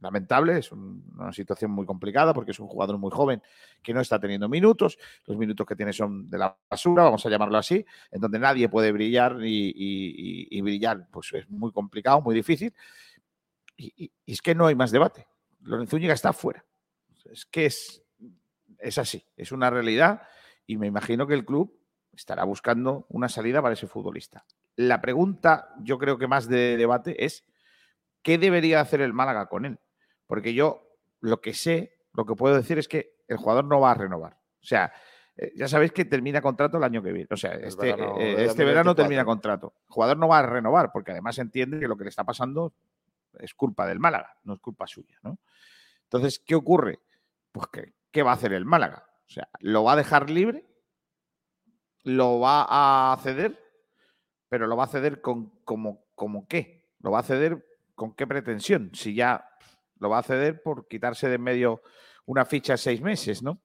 lamentable, 0.00 0.58
es 0.58 0.72
un- 0.72 1.04
una 1.18 1.32
situación 1.32 1.70
muy 1.70 1.86
complicada 1.86 2.34
porque 2.34 2.50
es 2.50 2.60
un 2.60 2.68
jugador 2.68 2.98
muy 2.98 3.10
joven 3.10 3.42
que 3.82 3.94
no 3.94 4.00
está 4.00 4.20
teniendo 4.20 4.46
minutos, 4.48 4.98
los 5.24 5.38
minutos 5.38 5.66
que 5.66 5.74
tiene 5.74 5.92
son 5.92 6.28
de 6.28 6.36
la 6.38 6.54
basura, 6.70 7.04
vamos 7.04 7.24
a 7.24 7.30
llamarlo 7.30 7.56
así, 7.56 7.84
en 8.10 8.20
donde 8.20 8.38
nadie 8.38 8.68
puede 8.68 8.92
brillar 8.92 9.38
y, 9.42 10.60
brillar 10.60 11.08
pues 11.10 11.32
es 11.32 11.48
muy 11.48 11.72
complicado, 11.72 12.20
muy 12.20 12.34
difícil. 12.34 12.74
Y 13.78 14.10
es 14.26 14.40
que 14.42 14.54
no 14.54 14.66
hay 14.66 14.74
más 14.74 14.90
debate. 14.90 15.26
Lorenzo 15.62 15.92
Zúñiga 15.92 16.14
está 16.14 16.32
fuera. 16.32 16.64
Es 17.24 17.44
que 17.46 17.66
es, 17.66 18.02
es 18.78 18.98
así, 18.98 19.24
es 19.36 19.52
una 19.52 19.70
realidad 19.70 20.22
y 20.66 20.76
me 20.76 20.86
imagino 20.86 21.26
que 21.26 21.34
el 21.34 21.44
club 21.44 21.78
estará 22.12 22.44
buscando 22.44 23.06
una 23.08 23.28
salida 23.28 23.62
para 23.62 23.74
ese 23.74 23.86
futbolista. 23.86 24.44
La 24.76 25.00
pregunta, 25.00 25.74
yo 25.80 25.98
creo 25.98 26.18
que 26.18 26.26
más 26.26 26.48
de 26.48 26.76
debate 26.76 27.24
es 27.24 27.44
¿qué 28.22 28.38
debería 28.38 28.80
hacer 28.80 29.00
el 29.00 29.12
Málaga 29.12 29.46
con 29.46 29.64
él? 29.64 29.78
Porque 30.26 30.52
yo 30.52 30.82
lo 31.20 31.40
que 31.40 31.54
sé, 31.54 31.98
lo 32.12 32.26
que 32.26 32.34
puedo 32.34 32.56
decir 32.56 32.78
es 32.78 32.88
que 32.88 33.14
el 33.28 33.36
jugador 33.36 33.64
no 33.64 33.80
va 33.80 33.92
a 33.92 33.94
renovar. 33.94 34.34
O 34.34 34.66
sea, 34.66 34.92
eh, 35.36 35.52
ya 35.54 35.68
sabéis 35.68 35.92
que 35.92 36.04
termina 36.04 36.40
contrato 36.40 36.78
el 36.78 36.84
año 36.84 37.02
que 37.02 37.12
viene. 37.12 37.28
O 37.30 37.36
sea, 37.36 37.52
este 37.52 37.86
verano 37.86 38.18
eh, 38.18 38.44
este 38.44 38.64
verano 38.64 38.94
2024. 38.94 38.94
termina 38.96 39.24
contrato. 39.24 39.74
El 39.88 39.92
jugador 39.92 40.16
no 40.18 40.26
va 40.26 40.40
a 40.40 40.42
renovar 40.42 40.90
porque 40.92 41.12
además 41.12 41.38
entiende 41.38 41.78
que 41.78 41.86
lo 41.86 41.96
que 41.96 42.04
le 42.04 42.10
está 42.10 42.24
pasando 42.24 42.74
es 43.38 43.54
culpa 43.54 43.86
del 43.86 44.00
Málaga, 44.00 44.36
no 44.44 44.54
es 44.54 44.60
culpa 44.60 44.86
suya. 44.86 45.18
¿no? 45.22 45.38
Entonces, 46.04 46.40
¿qué 46.40 46.54
ocurre? 46.54 47.00
Pues 47.52 47.68
que, 47.68 47.92
¿qué 48.16 48.22
va 48.22 48.30
a 48.30 48.34
hacer 48.34 48.54
el 48.54 48.64
Málaga? 48.64 49.04
O 49.28 49.30
sea, 49.30 49.46
¿lo 49.60 49.84
va 49.84 49.92
a 49.92 49.96
dejar 49.96 50.30
libre? 50.30 50.64
¿Lo 52.02 52.40
va 52.40 52.64
a 53.12 53.14
ceder? 53.18 53.62
Pero 54.48 54.66
lo 54.66 54.74
va 54.74 54.84
a 54.84 54.88
ceder 54.88 55.20
con 55.20 55.50
como, 55.64 56.06
como 56.14 56.48
qué? 56.48 56.88
¿Lo 57.00 57.10
va 57.10 57.18
a 57.18 57.24
ceder 57.24 57.62
con 57.94 58.14
qué 58.14 58.26
pretensión? 58.26 58.90
Si 58.94 59.14
ya 59.14 59.46
lo 59.98 60.08
va 60.08 60.20
a 60.20 60.22
ceder 60.22 60.62
por 60.62 60.88
quitarse 60.88 61.28
de 61.28 61.34
en 61.34 61.42
medio 61.42 61.82
una 62.24 62.46
ficha 62.46 62.78
seis 62.78 63.02
meses, 63.02 63.42
¿no? 63.42 63.60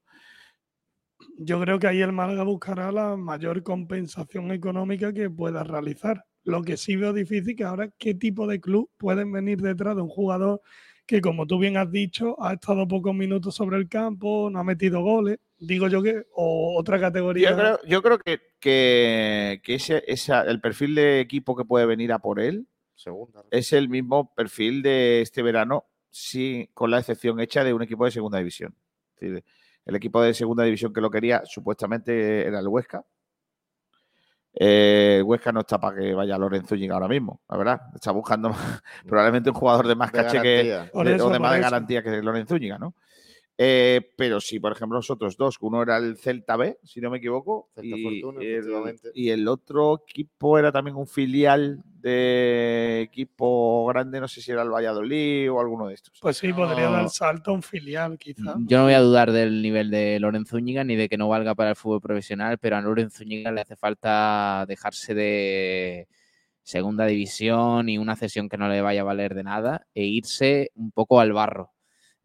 yo 1.38 1.62
creo 1.62 1.80
que 1.80 1.88
ahí 1.88 2.02
el 2.02 2.12
Málaga 2.12 2.44
buscará 2.44 2.92
la 2.92 3.16
mayor 3.16 3.64
compensación 3.64 4.52
económica 4.52 5.14
que 5.14 5.30
pueda 5.30 5.64
realizar. 5.64 6.26
Lo 6.44 6.62
que 6.62 6.76
sí 6.76 6.98
veo 6.98 7.14
difícil 7.14 7.56
que 7.56 7.64
ahora 7.64 7.90
qué 7.98 8.16
tipo 8.16 8.48
de 8.48 8.60
club 8.60 8.90
pueden 8.98 9.32
venir 9.32 9.62
detrás 9.62 9.96
de 9.96 10.02
un 10.02 10.10
jugador 10.10 10.62
que, 11.06 11.20
como 11.22 11.46
tú 11.46 11.60
bien 11.60 11.78
has 11.78 11.92
dicho, 11.92 12.42
ha 12.42 12.54
estado 12.54 12.88
pocos 12.88 13.14
minutos 13.14 13.54
sobre 13.56 13.78
el 13.78 13.90
campo, 13.90 14.50
no 14.50 14.60
ha 14.60 14.64
metido 14.64 15.02
goles. 15.02 15.40
Digo 15.60 15.88
yo 15.88 16.02
que, 16.02 16.24
o 16.36 16.78
otra 16.80 17.00
categoría. 17.00 17.50
Yo 17.52 17.56
creo, 17.58 17.80
yo 17.86 18.02
creo 18.02 18.18
que, 18.20 18.40
que, 18.60 19.62
que 19.64 19.76
ese, 19.76 20.04
esa- 20.08 20.44
el 20.44 20.62
perfil 20.62 20.96
de 20.96 21.20
equipo 21.20 21.56
que 21.56 21.66
puede 21.66 21.86
venir 21.86 22.12
a 22.14 22.20
por 22.20 22.40
él 22.40 22.68
Segunda. 22.96 23.44
es 23.52 23.74
el 23.74 23.90
mismo 23.90 24.34
perfil 24.34 24.82
de 24.82 25.22
este 25.22 25.42
verano, 25.44 25.86
sí, 26.10 26.70
con 26.74 26.90
la 26.92 27.00
excepción 27.00 27.40
hecha 27.40 27.64
de 27.64 27.74
un 27.74 27.82
equipo 27.84 28.06
de 28.06 28.12
segunda 28.12 28.38
división. 28.38 28.74
Es 29.16 29.30
decir, 29.32 29.44
el 29.86 29.96
equipo 29.96 30.22
de 30.22 30.34
segunda 30.34 30.64
división 30.64 30.94
que 30.94 31.02
lo 31.02 31.12
quería 31.12 31.42
supuestamente 31.46 32.46
era 32.48 32.60
el 32.60 32.68
Huesca. 32.68 33.04
Eh, 34.54 35.22
Huesca 35.26 35.52
no 35.52 35.62
está 35.62 35.80
para 35.80 35.98
que 35.98 36.14
vaya 36.14 36.38
Lorenzo 36.38 36.70
Zúñiga 36.70 36.96
ahora 36.96 37.08
mismo, 37.08 37.40
la 37.50 37.58
verdad. 37.58 37.82
Está 37.96 38.12
buscando 38.12 38.54
probablemente 39.08 39.50
un 39.50 39.56
jugador 39.56 39.88
de 39.88 39.96
más 39.96 40.12
De 40.12 40.24
caché 40.24 40.42
que, 40.42 40.64
garantía. 40.70 41.04
De- 41.04 41.16
eso, 41.16 41.28
o 41.28 41.30
de 41.30 41.40
más 41.40 41.54
de 41.54 41.60
garantía 41.62 42.04
que 42.04 42.22
Lorenzo 42.22 42.56
Zúñiga, 42.56 42.78
¿no? 42.78 42.94
Eh, 43.64 44.02
pero 44.18 44.42
sí, 44.42 44.60
por 44.60 44.72
ejemplo, 44.72 44.98
los 44.98 45.12
otros 45.12 45.38
dos, 45.38 45.58
uno 45.62 45.84
era 45.84 45.98
el 45.98 46.18
Celta 46.18 46.58
B, 46.58 46.80
si 46.84 47.00
no 47.00 47.12
me 47.12 47.20
equivoco, 47.20 47.70
Celta 47.76 47.96
y, 47.96 48.02
Fortuna, 48.02 48.42
el, 48.42 48.56
efectivamente. 48.56 49.12
y 49.14 49.30
el 49.30 49.48
otro 49.48 50.02
equipo 50.08 50.58
era 50.58 50.72
también 50.72 50.96
un 50.96 51.06
filial 51.06 51.80
de 51.86 53.02
equipo 53.02 53.86
grande, 53.86 54.20
no 54.20 54.28
sé 54.28 54.42
si 54.42 54.52
era 54.52 54.64
el 54.64 54.72
Valladolid 54.72 55.52
o 55.52 55.60
alguno 55.60 55.90
de 55.90 55.94
estos. 55.94 56.18
Pues 56.20 56.38
sí, 56.38 56.52
podría 56.52 56.90
dar 56.90 57.08
salto 57.12 57.52
a 57.52 57.54
un 57.54 57.62
filial, 57.62 58.18
quizá. 58.18 58.56
Yo 58.66 58.80
no 58.80 58.86
voy 58.86 58.94
a 58.94 59.00
dudar 59.00 59.32
del 59.32 59.62
nivel 59.62 59.92
de 59.92 60.20
Lorenzo 60.20 60.58
Zúñiga 60.58 60.84
ni 60.84 60.96
de 60.96 61.08
que 61.08 61.18
no 61.18 61.30
valga 61.30 61.54
para 61.54 61.70
el 61.70 61.76
fútbol 61.76 62.02
profesional, 62.02 62.58
pero 62.58 62.78
a 62.78 62.82
Lorenzo 62.82 63.20
Zúñiga 63.20 63.52
le 63.52 63.62
hace 63.62 63.76
falta 63.76 64.66
dejarse 64.68 65.14
de 65.14 66.08
segunda 66.64 67.06
división 67.06 67.90
y 67.90 68.00
una 68.00 68.16
cesión 68.16 68.50
que 68.50 68.58
no 68.58 68.68
le 68.68 68.82
vaya 68.82 69.02
a 69.02 69.04
valer 69.04 69.36
de 69.36 69.44
nada 69.44 69.86
e 69.94 70.06
irse 70.06 70.72
un 70.74 70.90
poco 70.90 71.20
al 71.20 71.32
barro. 71.32 71.70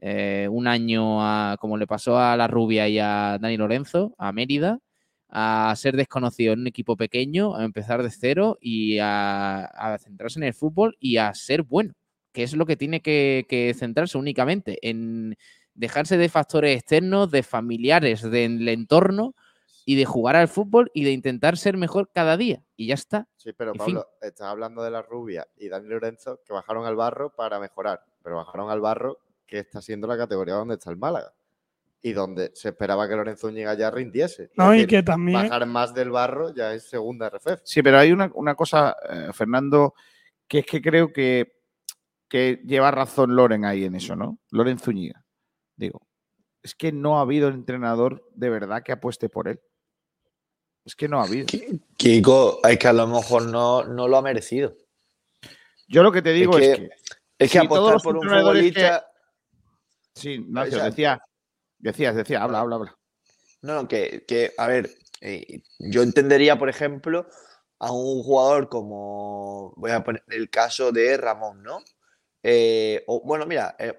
Eh, 0.01 0.48
un 0.51 0.66
año, 0.66 1.23
a- 1.23 1.56
como 1.60 1.77
le 1.77 1.86
pasó 1.86 2.18
a 2.18 2.36
la 2.36 2.47
Rubia 2.48 2.89
y 2.89 2.98
a 2.98 3.39
Dani 3.40 3.56
Lorenzo, 3.56 4.14
a 4.18 4.32
Mérida, 4.32 4.78
a 5.28 5.73
ser 5.77 5.97
desconocido 5.97 6.52
en 6.52 6.60
un 6.60 6.66
equipo 6.66 6.97
pequeño, 6.97 7.56
a 7.56 7.64
empezar 7.64 8.02
de 8.02 8.10
cero 8.10 8.59
y 8.60 8.98
a, 8.98 9.64
a 9.64 9.98
centrarse 9.98 10.39
en 10.39 10.44
el 10.44 10.55
fútbol 10.55 10.97
y 11.01 11.16
a 11.16 11.35
ser 11.35 11.62
bueno, 11.62 11.94
que 12.32 12.43
es 12.43 12.55
lo 12.55 12.66
que 12.66 12.77
tiene 12.77 13.01
que, 13.01 13.44
que 13.48 13.74
centrarse 13.74 14.18
únicamente, 14.18 14.78
en 14.89 15.36
dejarse 15.74 16.16
de 16.16 16.28
factores 16.28 16.77
externos, 16.78 17.31
de 17.31 17.43
familiares, 17.43 18.23
del 18.23 18.68
entorno 18.68 19.35
y 19.85 19.97
de 19.97 20.05
jugar 20.05 20.36
al 20.36 20.48
fútbol 20.48 20.90
y 20.94 21.05
de 21.05 21.12
intentar 21.12 21.56
ser 21.56 21.77
mejor 21.77 22.10
cada 22.12 22.36
día. 22.36 22.62
Y 22.77 22.86
ya 22.86 22.94
está. 22.94 23.28
Sí, 23.36 23.52
pero 23.52 23.73
En 23.73 23.74
fin. 23.81 23.94
Pablo, 23.94 24.09
estás 24.20 24.48
hablando 24.48 24.82
de 24.82 24.90
la 24.90 25.02
rubia 25.02 25.47
y 25.56 25.68
Dani 25.68 25.89
Lorenzo 25.89 26.40
que 26.47 26.52
bajaron 26.52 26.86
al 26.86 26.97
barro 26.97 27.35
para 27.35 27.59
mejorar, 27.60 28.05
pero 28.23 28.36
bajaron 28.36 28.70
al 28.70 28.81
barro 28.81 29.18
que 29.47 29.59
está 29.60 29.81
siendo 29.81 30.06
la 30.06 30.16
categoría 30.16 30.55
donde 30.55 30.74
está 30.74 30.90
el 30.90 30.97
Málaga 30.97 31.32
y 32.02 32.12
donde 32.12 32.52
se 32.55 32.68
esperaba 32.68 33.09
que 33.09 33.16
Lorenzo 33.16 33.48
Úñiga 33.48 33.74
ya 33.74 33.90
rindiese. 33.90 34.51
No, 34.56 34.73
Es 34.73 34.82
y 34.82 34.86
que 34.86 35.02
también- 35.02 35.43
Bajar 35.48 35.66
más 35.66 35.94
del 35.94 36.10
barro 36.10 36.55
ya 36.55 36.73
es 36.74 36.89
segunda 36.89 37.28
RFF. 37.31 37.60
Sí, 37.64 37.82
pero 37.82 37.98
hay 37.98 38.12
una, 38.12 38.31
una 38.35 38.55
cosa, 38.55 38.97
eh, 39.09 39.31
Fernando, 39.32 39.94
que 40.47 40.60
es 40.60 40.66
que 40.66 40.81
creo 40.81 41.12
que, 41.12 41.60
que 42.28 42.60
lleva 42.64 42.90
razón 42.90 43.35
Loren 43.35 43.64
ahí 43.64 43.85
en 43.85 43.94
eso, 43.97 44.14
¿no? 44.16 44.39
Loren 44.51 44.78
Zúñiga. 44.78 45.24
Digo, 45.77 46.06
es 46.62 46.74
que 46.74 46.93
no 46.93 47.18
ha 47.18 47.23
habido 47.23 47.48
entrenador 47.48 48.24
de 48.35 48.51
verdad 48.51 48.82
que 48.82 48.93
apueste 48.93 49.28
por 49.28 49.48
él. 49.48 49.60
Es 50.85 50.94
que 50.94 51.09
no 51.09 51.20
ha 51.20 51.24
habido. 51.24 51.47
Kiko, 51.97 52.60
es 52.62 52.78
que 52.78 52.89
a 52.89 52.93
lo 52.93 53.06
mejor 53.09 53.47
no, 53.51 53.85
no 53.85 54.06
lo 54.06 54.16
ha 54.16 54.23
merecido. 54.23 54.77
Yo 55.89 56.02
lo 56.02 56.12
que 56.12 56.23
te 56.23 56.32
digo 56.32 56.56
es 56.59 56.77
que- 56.77 56.89
que. 56.89 56.90
Es 57.39 57.52
que 57.52 57.60
si 57.60 57.68
todos 57.68 57.90
apostar 57.90 57.93
los 57.94 58.02
por 58.02 58.16
un 58.16 58.23
futbolista. 58.28 59.06
Sí, 60.16 60.30
Ignacio, 60.30 60.72
O 60.72 60.80
sea, 60.80 60.84
decía, 60.86 61.20
decías, 61.78 62.16
decía, 62.16 62.43
habla, 62.43 62.60
habla, 62.60 62.76
habla. 62.76 62.98
No, 63.62 63.86
que, 63.86 64.24
que, 64.26 64.52
a 64.56 64.66
ver, 64.66 64.90
eh, 65.20 65.62
yo 65.78 66.02
entendería, 66.02 66.59
por 66.59 66.68
ejemplo, 66.68 67.26
a 67.78 67.93
un 67.93 68.22
jugador 68.22 68.68
como, 68.68 69.74
voy 69.76 69.90
a 69.90 70.02
poner 70.02 70.24
el 70.28 70.48
caso 70.48 70.90
de 70.90 71.16
Ramón, 71.16 71.62
¿no? 71.62 71.80
Eh, 72.43 73.05
o, 73.06 73.22
bueno, 73.24 73.44
mira, 73.44 73.76
eh, 73.78 73.94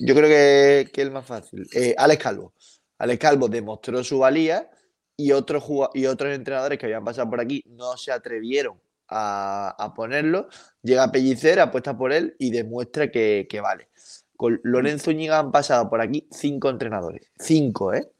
yo 0.00 0.14
creo 0.14 0.28
que, 0.28 0.90
que 0.90 1.00
es 1.02 1.06
el 1.06 1.12
más 1.12 1.26
fácil. 1.26 1.66
Alex 1.96 2.22
Calvo. 2.22 2.54
Alex 2.98 3.20
Calvo 3.20 3.48
demostró 3.48 4.02
su 4.02 4.18
valía 4.18 4.68
y 5.16 5.32
otros, 5.32 5.64
y 5.94 6.06
otros 6.06 6.34
entrenadores 6.34 6.78
que 6.78 6.86
habían 6.86 7.04
pasado 7.04 7.30
por 7.30 7.40
aquí 7.40 7.62
no 7.66 7.96
se 7.96 8.10
atrevieron 8.12 8.80
a, 9.08 9.74
a 9.78 9.94
ponerlo. 9.94 10.48
Llega 10.82 11.12
Pellicer, 11.12 11.60
apuesta 11.60 11.96
por 11.96 12.12
él 12.12 12.34
y 12.38 12.50
demuestra 12.50 13.10
que, 13.10 13.46
que 13.48 13.60
vale. 13.60 13.88
Con 14.36 14.60
Lorenzo 14.64 15.12
Ñiga 15.12 15.38
han 15.38 15.50
pasado 15.52 15.88
por 15.88 16.00
aquí 16.00 16.26
cinco 16.30 16.68
entrenadores. 16.70 17.26
Cinco, 17.38 17.92
¿eh? 17.94 18.10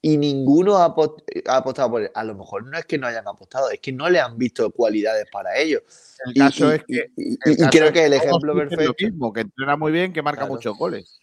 y 0.00 0.16
ninguno 0.16 0.76
ha, 0.76 0.84
apo- 0.94 1.16
ha 1.46 1.56
apostado 1.56 1.90
por 1.90 2.02
él. 2.02 2.10
A 2.14 2.22
lo 2.22 2.36
mejor 2.36 2.64
no 2.64 2.78
es 2.78 2.86
que 2.86 2.98
no 2.98 3.08
hayan 3.08 3.26
apostado, 3.26 3.68
es 3.70 3.80
que 3.80 3.90
no 3.92 4.08
le 4.08 4.20
han 4.20 4.38
visto 4.38 4.70
cualidades 4.70 5.26
para 5.30 5.58
ello. 5.58 5.82
El 6.24 6.32
Y- 6.36 6.38
caso 6.38 6.72
y- 6.72 6.76
es 6.76 6.84
que. 6.84 7.10
y- 7.16 7.36
caso 7.56 7.70
creo 7.70 7.86
es 7.86 7.92
que 7.92 8.04
el 8.06 8.12
ejemplo 8.12 8.54
perfecto. 8.54 8.84
Lo 8.84 8.94
mismo, 8.98 9.32
que 9.32 9.40
entrena 9.40 9.76
muy 9.76 9.90
bien, 9.90 10.12
que 10.12 10.22
marca 10.22 10.42
Claro. 10.42 10.54
muchos 10.54 10.78
goles. 10.78 11.18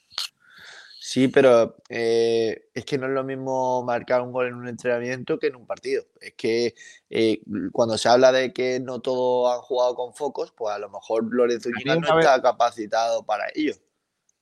Sí, 0.99 1.27
pero 1.29 1.77
eh, 1.87 2.67
es 2.73 2.83
que 2.83 2.97
no 2.97 3.05
es 3.05 3.13
lo 3.13 3.23
mismo 3.23 3.81
marcar 3.83 4.21
un 4.21 4.31
gol 4.33 4.47
en 4.47 4.55
un 4.55 4.67
entrenamiento 4.67 5.39
que 5.39 5.47
en 5.47 5.55
un 5.55 5.65
partido. 5.65 6.03
Es 6.19 6.33
que 6.33 6.75
eh, 7.09 7.41
cuando 7.71 7.97
se 7.97 8.09
habla 8.09 8.31
de 8.33 8.51
que 8.51 8.79
no 8.81 8.99
todos 8.99 9.53
han 9.55 9.61
jugado 9.61 9.95
con 9.95 10.13
focos, 10.13 10.51
pues 10.51 10.73
a 10.75 10.79
lo 10.79 10.89
mejor 10.89 11.23
Lorenzo 11.31 11.69
Ñiga 11.69 11.95
no 11.95 12.19
está 12.19 12.41
capacitado 12.41 13.23
para 13.23 13.45
ello. 13.55 13.75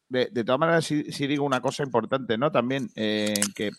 De, 0.09 0.29
de 0.31 0.43
todas 0.43 0.59
maneras, 0.59 0.85
sí, 0.85 1.11
sí 1.11 1.27
digo 1.27 1.45
una 1.45 1.61
cosa 1.61 1.83
importante, 1.83 2.37
¿no? 2.37 2.51
También 2.51 2.89
eh, 2.95 3.33
que 3.55 3.71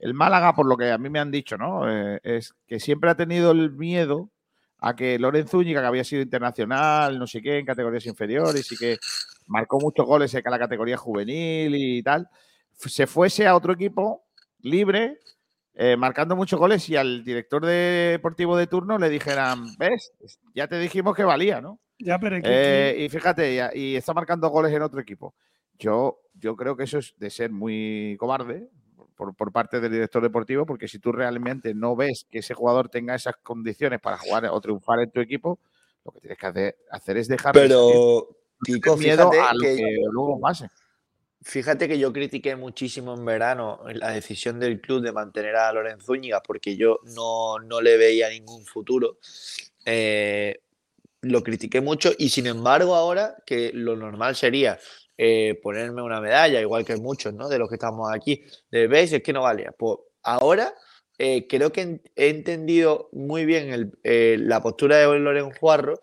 el 0.00 0.14
Málaga, 0.14 0.54
por 0.54 0.66
lo 0.66 0.76
que 0.76 0.90
a 0.90 0.98
mí 0.98 1.08
me 1.08 1.20
han 1.20 1.30
dicho, 1.30 1.56
¿no? 1.56 1.90
Eh, 1.90 2.20
es 2.22 2.54
que 2.66 2.80
siempre 2.80 3.10
ha 3.10 3.16
tenido 3.16 3.52
el 3.52 3.72
miedo 3.72 4.30
a 4.78 4.94
que 4.94 5.18
Lorenzo 5.18 5.58
Úñiga, 5.58 5.80
que 5.80 5.86
había 5.86 6.04
sido 6.04 6.22
internacional, 6.22 7.18
no 7.18 7.26
sé 7.26 7.40
qué, 7.40 7.58
en 7.58 7.66
categorías 7.66 8.04
inferiores 8.06 8.70
y 8.70 8.76
que 8.76 8.98
marcó 9.46 9.80
muchos 9.80 10.04
goles 10.06 10.34
en 10.34 10.42
la 10.44 10.58
categoría 10.58 10.96
juvenil 10.96 11.74
y 11.74 12.02
tal, 12.02 12.28
se 12.76 13.06
fuese 13.06 13.46
a 13.46 13.56
otro 13.56 13.72
equipo 13.72 14.26
libre, 14.60 15.20
eh, 15.74 15.96
marcando 15.96 16.36
muchos 16.36 16.58
goles 16.58 16.88
y 16.88 16.96
al 16.96 17.24
director 17.24 17.64
deportivo 17.64 18.56
de 18.56 18.66
turno 18.66 18.98
le 18.98 19.08
dijeran, 19.08 19.74
¿ves? 19.78 20.12
Ya 20.54 20.68
te 20.68 20.78
dijimos 20.78 21.16
que 21.16 21.24
valía, 21.24 21.60
¿no? 21.60 21.80
Ya, 21.98 22.18
pero 22.18 22.36
Eh, 22.42 22.96
y 22.98 23.08
fíjate, 23.08 23.70
y 23.74 23.96
está 23.96 24.12
marcando 24.12 24.48
goles 24.48 24.72
en 24.72 24.82
otro 24.82 25.00
equipo. 25.00 25.34
Yo, 25.78 26.20
yo 26.34 26.56
creo 26.56 26.76
que 26.76 26.84
eso 26.84 26.98
es 26.98 27.14
de 27.18 27.30
ser 27.30 27.50
muy 27.50 28.16
cobarde 28.18 28.68
por, 29.16 29.34
por 29.34 29.52
parte 29.52 29.80
del 29.80 29.92
director 29.92 30.22
deportivo, 30.22 30.66
porque 30.66 30.88
si 30.88 30.98
tú 30.98 31.12
realmente 31.12 31.74
no 31.74 31.94
ves 31.96 32.26
que 32.30 32.38
ese 32.38 32.54
jugador 32.54 32.88
tenga 32.88 33.14
esas 33.14 33.36
condiciones 33.36 34.00
para 34.00 34.18
jugar 34.18 34.46
o 34.46 34.60
triunfar 34.60 35.00
en 35.00 35.10
tu 35.10 35.20
equipo, 35.20 35.58
lo 36.04 36.12
que 36.12 36.20
tienes 36.20 36.38
que 36.38 36.46
hacer, 36.46 36.76
hacer 36.90 37.16
es 37.16 37.28
dejar. 37.28 37.52
Pero, 37.54 38.28
Kiko, 38.64 38.96
miedo 38.96 39.30
a 39.30 39.54
lo 39.54 39.60
que- 39.60 39.76
que 39.76 39.96
luego 40.10 40.40
pase. 40.40 40.68
Fíjate 41.42 41.86
que 41.88 41.98
yo 41.98 42.10
critiqué 42.10 42.56
muchísimo 42.56 43.14
en 43.14 43.22
verano 43.24 43.80
la 43.92 44.10
decisión 44.12 44.58
del 44.58 44.80
club 44.80 45.02
de 45.02 45.12
mantener 45.12 45.56
a 45.56 45.70
Lorenzo 45.74 46.06
Zúñiga 46.06 46.42
porque 46.42 46.74
yo 46.74 47.00
no, 47.14 47.58
no 47.58 47.82
le 47.82 47.98
veía 47.98 48.30
ningún 48.30 48.64
futuro. 48.64 49.18
Eh, 49.84 50.58
lo 51.20 51.42
critiqué 51.42 51.82
mucho 51.82 52.12
y 52.16 52.30
sin 52.30 52.46
embargo 52.46 52.94
ahora 52.94 53.36
que 53.44 53.72
lo 53.74 53.94
normal 53.94 54.36
sería 54.36 54.78
eh, 55.16 55.60
ponerme 55.62 56.02
una 56.02 56.20
medalla, 56.20 56.60
igual 56.60 56.84
que 56.84 56.96
muchos 56.96 57.32
¿no? 57.34 57.48
de 57.48 57.58
los 57.58 57.68
que 57.68 57.76
estamos 57.76 58.12
aquí, 58.12 58.44
de 58.70 58.88
veis, 58.88 59.12
es 59.12 59.22
que 59.22 59.32
no 59.32 59.42
valía. 59.42 59.72
Pues 59.72 59.98
ahora 60.22 60.74
eh, 61.18 61.46
creo 61.48 61.70
que 61.70 62.00
he 62.16 62.28
entendido 62.30 63.10
muy 63.12 63.44
bien 63.44 63.92
eh, 64.02 64.36
la 64.40 64.60
postura 64.60 64.96
de 64.96 65.18
Lorenzo 65.18 65.56
Juarro 65.60 66.00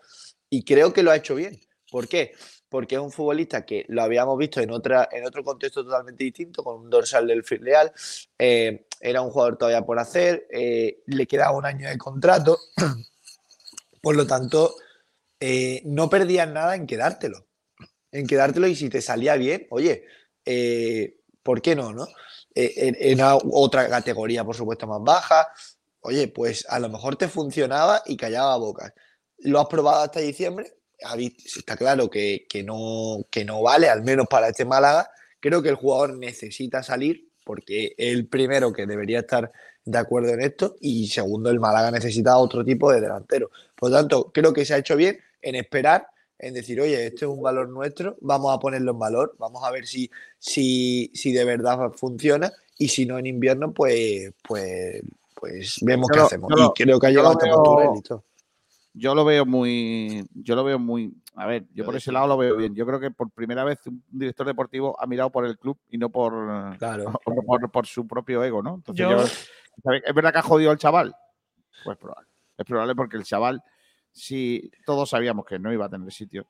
y 0.48 0.64
creo 0.64 0.92
que 0.92 1.02
lo 1.02 1.10
ha 1.10 1.16
hecho 1.16 1.34
bien. 1.34 1.60
¿Por 1.90 2.08
qué? 2.08 2.32
Porque 2.70 2.94
es 2.94 3.00
un 3.02 3.12
futbolista 3.12 3.66
que 3.66 3.84
lo 3.88 4.02
habíamos 4.02 4.38
visto 4.38 4.60
en, 4.62 4.70
otra, 4.70 5.06
en 5.12 5.26
otro 5.26 5.44
contexto 5.44 5.84
totalmente 5.84 6.24
distinto, 6.24 6.64
con 6.64 6.80
un 6.80 6.88
dorsal 6.88 7.26
del 7.26 7.44
filial. 7.44 7.92
era 8.38 9.20
un 9.20 9.30
jugador 9.30 9.58
todavía 9.58 9.82
por 9.84 9.98
hacer, 9.98 10.46
le 10.50 11.26
quedaba 11.26 11.56
un 11.56 11.66
año 11.66 11.88
de 11.88 11.98
contrato. 11.98 12.58
Por 14.00 14.16
lo 14.16 14.26
tanto, 14.26 14.74
no 15.84 16.08
perdías 16.08 16.48
nada 16.48 16.74
en 16.74 16.86
quedártelo. 16.86 17.46
En 18.12 18.26
quedártelo 18.26 18.66
y 18.66 18.76
si 18.76 18.88
te 18.88 19.00
salía 19.00 19.36
bien, 19.36 19.66
oye, 19.70 20.04
eh, 20.44 21.16
¿por 21.42 21.60
qué 21.60 21.74
no? 21.74 21.92
no? 21.92 22.06
Eh, 22.54 22.92
en, 23.00 23.18
otra 23.22 23.88
categoría, 23.88 24.44
por 24.44 24.54
supuesto, 24.54 24.86
más 24.86 25.02
baja, 25.02 25.48
oye, 26.00 26.28
pues 26.28 26.66
a 26.68 26.78
lo 26.78 26.88
mejor 26.88 27.16
te 27.16 27.28
funcionaba 27.28 28.02
y 28.06 28.16
callaba 28.16 28.56
bocas. 28.56 28.92
Lo 29.38 29.60
has 29.60 29.66
probado 29.66 30.02
hasta 30.02 30.20
diciembre, 30.20 30.74
está 31.56 31.76
claro 31.76 32.10
que, 32.10 32.46
que 32.48 32.62
no, 32.62 33.24
que 33.30 33.44
no 33.44 33.62
vale, 33.62 33.88
al 33.88 34.02
menos 34.02 34.26
para 34.28 34.48
este 34.48 34.64
Málaga. 34.64 35.10
Creo 35.40 35.62
que 35.62 35.70
el 35.70 35.74
jugador 35.76 36.16
necesita 36.18 36.82
salir 36.82 37.32
porque 37.44 37.94
el 37.98 38.28
primero 38.28 38.72
que 38.72 38.86
debería 38.86 39.20
estar 39.20 39.50
de 39.84 39.98
acuerdo 39.98 40.30
en 40.30 40.40
esto 40.40 40.76
y 40.80 41.08
segundo, 41.08 41.50
el 41.50 41.58
Málaga 41.58 41.90
necesita 41.90 42.36
otro 42.36 42.64
tipo 42.64 42.92
de 42.92 43.00
delantero. 43.00 43.50
Por 43.74 43.90
lo 43.90 43.96
tanto, 43.96 44.30
creo 44.32 44.52
que 44.52 44.64
se 44.64 44.74
ha 44.74 44.78
hecho 44.78 44.96
bien 44.96 45.18
en 45.40 45.56
esperar, 45.56 46.06
en 46.42 46.54
decir, 46.54 46.80
oye, 46.80 47.06
este 47.06 47.24
es 47.24 47.30
un 47.30 47.40
valor 47.40 47.68
nuestro, 47.68 48.16
vamos 48.20 48.54
a 48.54 48.58
ponerlo 48.58 48.90
en 48.92 48.98
valor, 48.98 49.34
vamos 49.38 49.62
a 49.64 49.70
ver 49.70 49.86
si, 49.86 50.10
si, 50.38 51.10
si 51.14 51.32
de 51.32 51.44
verdad 51.44 51.92
funciona 51.92 52.50
y 52.76 52.88
si 52.88 53.06
no 53.06 53.16
en 53.18 53.26
invierno, 53.26 53.72
pues, 53.72 54.32
pues, 54.46 55.02
pues 55.40 55.76
vemos 55.82 56.08
Yo 56.08 56.12
qué 56.14 56.18
lo- 56.20 56.26
hacemos. 56.26 56.50
yo 56.50 56.56
lo- 56.56 56.66
y 56.76 56.82
creo 56.84 56.98
que 57.00 57.06
ha 57.06 57.10
llegado 57.10 57.30
hasta 57.30 57.46
veo- 57.46 57.56
Monturel 57.56 57.96
y 57.96 58.02
todo. 58.02 58.24
Yo 58.94 59.14
lo 59.14 59.24
veo 59.24 59.46
muy. 59.46 60.22
Yo 60.34 60.54
lo 60.54 60.64
veo 60.64 60.78
muy. 60.78 61.14
A 61.34 61.46
ver, 61.46 61.64
yo 61.72 61.82
por 61.86 61.96
ese 61.96 62.12
lado 62.12 62.26
lo 62.26 62.36
veo 62.36 62.56
bien. 62.58 62.74
Yo 62.74 62.84
creo 62.84 63.00
que 63.00 63.10
por 63.10 63.30
primera 63.30 63.64
vez 63.64 63.78
un 63.86 64.04
director 64.10 64.46
deportivo 64.46 65.00
ha 65.00 65.06
mirado 65.06 65.30
por 65.30 65.46
el 65.46 65.56
club 65.58 65.78
y 65.88 65.96
no 65.96 66.10
por, 66.10 66.34
o 66.34 66.40
no 67.34 67.42
por, 67.46 67.70
por 67.70 67.86
su 67.86 68.06
propio 68.06 68.44
ego, 68.44 68.62
¿no? 68.62 68.74
Entonces, 68.74 69.06
Yo-. 69.08 69.92
¿es 69.94 70.14
verdad 70.14 70.32
que 70.32 70.38
ha 70.40 70.42
jodido 70.42 70.70
al 70.70 70.76
chaval? 70.76 71.14
Pues 71.84 71.96
probable. 71.96 72.28
Es 72.58 72.66
probable 72.66 72.94
porque 72.94 73.16
el 73.16 73.24
chaval, 73.24 73.62
si 74.12 74.70
todos 74.86 75.10
sabíamos 75.10 75.44
que 75.46 75.58
no 75.58 75.72
iba 75.72 75.86
a 75.86 75.90
tener 75.90 76.12
sitio, 76.12 76.46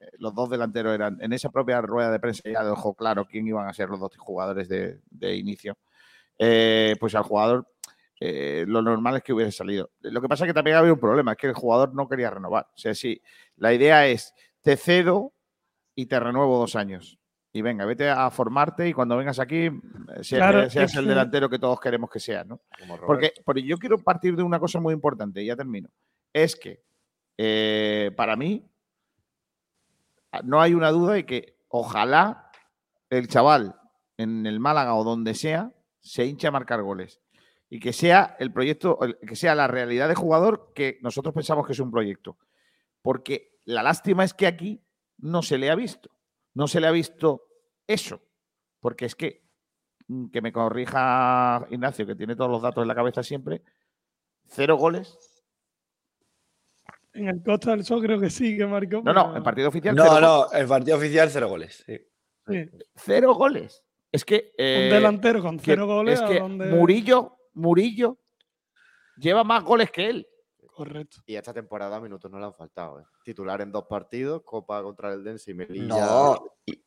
eh, 0.00 0.10
los 0.18 0.34
dos 0.34 0.48
delanteros 0.48 0.94
eran, 0.94 1.18
en 1.20 1.32
esa 1.32 1.50
propia 1.50 1.80
rueda 1.80 2.10
de 2.10 2.20
prensa 2.20 2.42
ya 2.48 2.62
dejó 2.64 2.94
claro 2.94 3.24
quién 3.26 3.46
iban 3.46 3.66
a 3.68 3.72
ser 3.72 3.88
los 3.88 4.00
dos 4.00 4.16
jugadores 4.16 4.68
de, 4.68 5.00
de 5.10 5.36
inicio. 5.36 5.76
Eh, 6.38 6.96
pues 6.98 7.14
al 7.14 7.22
jugador 7.22 7.68
eh, 8.20 8.64
lo 8.66 8.80
normal 8.82 9.16
es 9.16 9.22
que 9.22 9.32
hubiese 9.32 9.52
salido. 9.52 9.90
Lo 10.00 10.20
que 10.20 10.28
pasa 10.28 10.44
es 10.44 10.48
que 10.50 10.54
también 10.54 10.76
había 10.76 10.92
un 10.92 11.00
problema, 11.00 11.32
es 11.32 11.38
que 11.38 11.48
el 11.48 11.54
jugador 11.54 11.94
no 11.94 12.08
quería 12.08 12.30
renovar. 12.30 12.66
O 12.74 12.78
sea, 12.78 12.94
si 12.94 13.20
la 13.56 13.72
idea 13.72 14.06
es 14.06 14.32
te 14.62 14.76
cedo 14.76 15.32
y 15.94 16.06
te 16.06 16.18
renuevo 16.18 16.58
dos 16.58 16.74
años. 16.76 17.18
Y 17.52 17.62
venga, 17.62 17.84
vete 17.84 18.08
a 18.08 18.28
formarte 18.30 18.88
y 18.88 18.92
cuando 18.92 19.16
vengas 19.16 19.38
aquí, 19.38 19.70
Claro, 20.28 20.68
seas 20.70 20.90
es 20.90 20.96
el 20.96 21.04
que- 21.04 21.08
delantero 21.10 21.48
que 21.48 21.58
todos 21.60 21.78
queremos 21.80 22.10
que 22.10 22.18
seas, 22.18 22.44
¿no? 22.46 22.60
Porque, 23.06 23.32
porque 23.44 23.62
yo 23.62 23.78
quiero 23.78 23.98
partir 23.98 24.34
de 24.34 24.42
una 24.42 24.58
cosa 24.58 24.80
muy 24.80 24.92
importante, 24.92 25.40
y 25.40 25.46
ya 25.46 25.54
termino. 25.54 25.88
Es 26.32 26.56
que 26.56 26.82
eh, 27.38 28.10
para 28.16 28.36
mí 28.36 28.70
ah, 30.32 30.40
no 30.44 30.60
hay 30.60 30.74
una 30.74 30.90
duda 30.90 31.14
de 31.14 31.26
que 31.26 31.58
ojalá 31.68 32.50
el 33.10 33.28
chaval 33.28 33.80
en 34.16 34.46
el 34.46 34.60
Málaga 34.60 34.94
o 34.94 35.04
donde 35.04 35.34
sea 35.34 35.72
se 36.00 36.26
hinche 36.26 36.46
a 36.46 36.52
marcar 36.52 36.82
goles 36.82 37.20
y 37.74 37.80
que 37.80 37.92
sea 37.92 38.36
el 38.38 38.52
proyecto, 38.52 38.98
que 39.26 39.34
sea 39.34 39.54
la 39.54 39.66
realidad 39.66 40.08
de 40.08 40.14
jugador 40.14 40.72
que 40.74 40.98
nosotros 41.02 41.34
pensamos 41.34 41.66
que 41.66 41.72
es 41.72 41.80
un 41.80 41.90
proyecto. 41.90 42.38
Porque 43.02 43.58
la 43.64 43.82
lástima 43.82 44.22
es 44.22 44.32
que 44.32 44.46
aquí 44.46 44.80
no 45.18 45.42
se 45.42 45.58
le 45.58 45.70
ha 45.70 45.74
visto, 45.74 46.10
no 46.54 46.68
se 46.68 46.80
le 46.80 46.86
ha 46.86 46.92
visto 46.92 47.48
eso, 47.86 48.22
porque 48.80 49.06
es 49.06 49.16
que 49.16 49.42
mm, 50.06 50.28
que 50.28 50.40
me 50.40 50.52
corrija 50.52 51.66
Ignacio, 51.70 52.06
que 52.06 52.14
tiene 52.14 52.36
todos 52.36 52.50
los 52.50 52.62
datos 52.62 52.82
en 52.82 52.88
la 52.88 52.94
cabeza 52.94 53.24
siempre, 53.24 53.62
cero 54.46 54.76
goles. 54.76 55.18
En 57.14 57.28
el 57.28 57.42
Costa 57.42 57.70
del 57.70 57.84
Sol 57.84 58.02
creo 58.02 58.18
que 58.20 58.28
sí 58.30 58.56
que 58.56 58.66
marcó. 58.66 59.00
No, 59.02 59.12
no, 59.12 59.36
en 59.36 59.42
partido 59.42 59.68
oficial. 59.68 59.94
No, 59.94 60.02
cero 60.04 60.20
no, 60.20 60.36
goles. 60.46 60.60
el 60.60 60.66
partido 60.68 60.96
oficial 60.96 61.30
cero 61.30 61.48
goles. 61.48 61.82
sí. 61.86 61.98
Sí. 62.46 62.68
Cero 62.96 63.34
goles. 63.34 63.82
Es 64.12 64.24
que. 64.24 64.52
eh, 64.58 64.90
delantero 64.92 65.40
con 65.40 65.56
que- 65.56 65.64
cero 65.64 65.86
goles, 65.86 66.14
Es 66.20 66.20
¿a 66.22 66.28
que 66.28 66.40
Murillo, 66.42 67.38
Murillo 67.54 68.18
lleva 69.16 69.44
más 69.44 69.64
goles 69.64 69.90
que 69.90 70.10
él. 70.10 70.26
Correcto. 70.66 71.18
Y 71.24 71.36
esta 71.36 71.54
temporada 71.54 72.00
minutos 72.00 72.30
no 72.30 72.38
le 72.38 72.46
han 72.46 72.54
faltado. 72.54 73.00
¿eh? 73.00 73.04
Titular 73.24 73.60
en 73.60 73.70
dos 73.72 73.84
partidos, 73.88 74.42
Copa 74.44 74.82
contra 74.82 75.12
el 75.12 75.22
Dense 75.24 75.52
y 75.52 75.54
Melilla. 75.54 75.86
No, 75.86 76.44
y, 76.66 76.84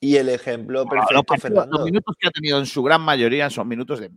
y 0.00 0.16
el 0.16 0.28
ejemplo 0.28 0.80
Los, 0.84 0.88
perfecto, 0.90 1.22
partidos- 1.24 1.40
Fernando. 1.42 1.78
los 1.78 1.84
minutos 1.86 2.14
que 2.20 2.28
ha 2.28 2.30
tenido 2.30 2.58
en 2.58 2.66
su 2.66 2.82
gran 2.82 3.00
mayoría 3.00 3.48
son 3.50 3.66
minutos 3.68 4.00
de. 4.00 4.10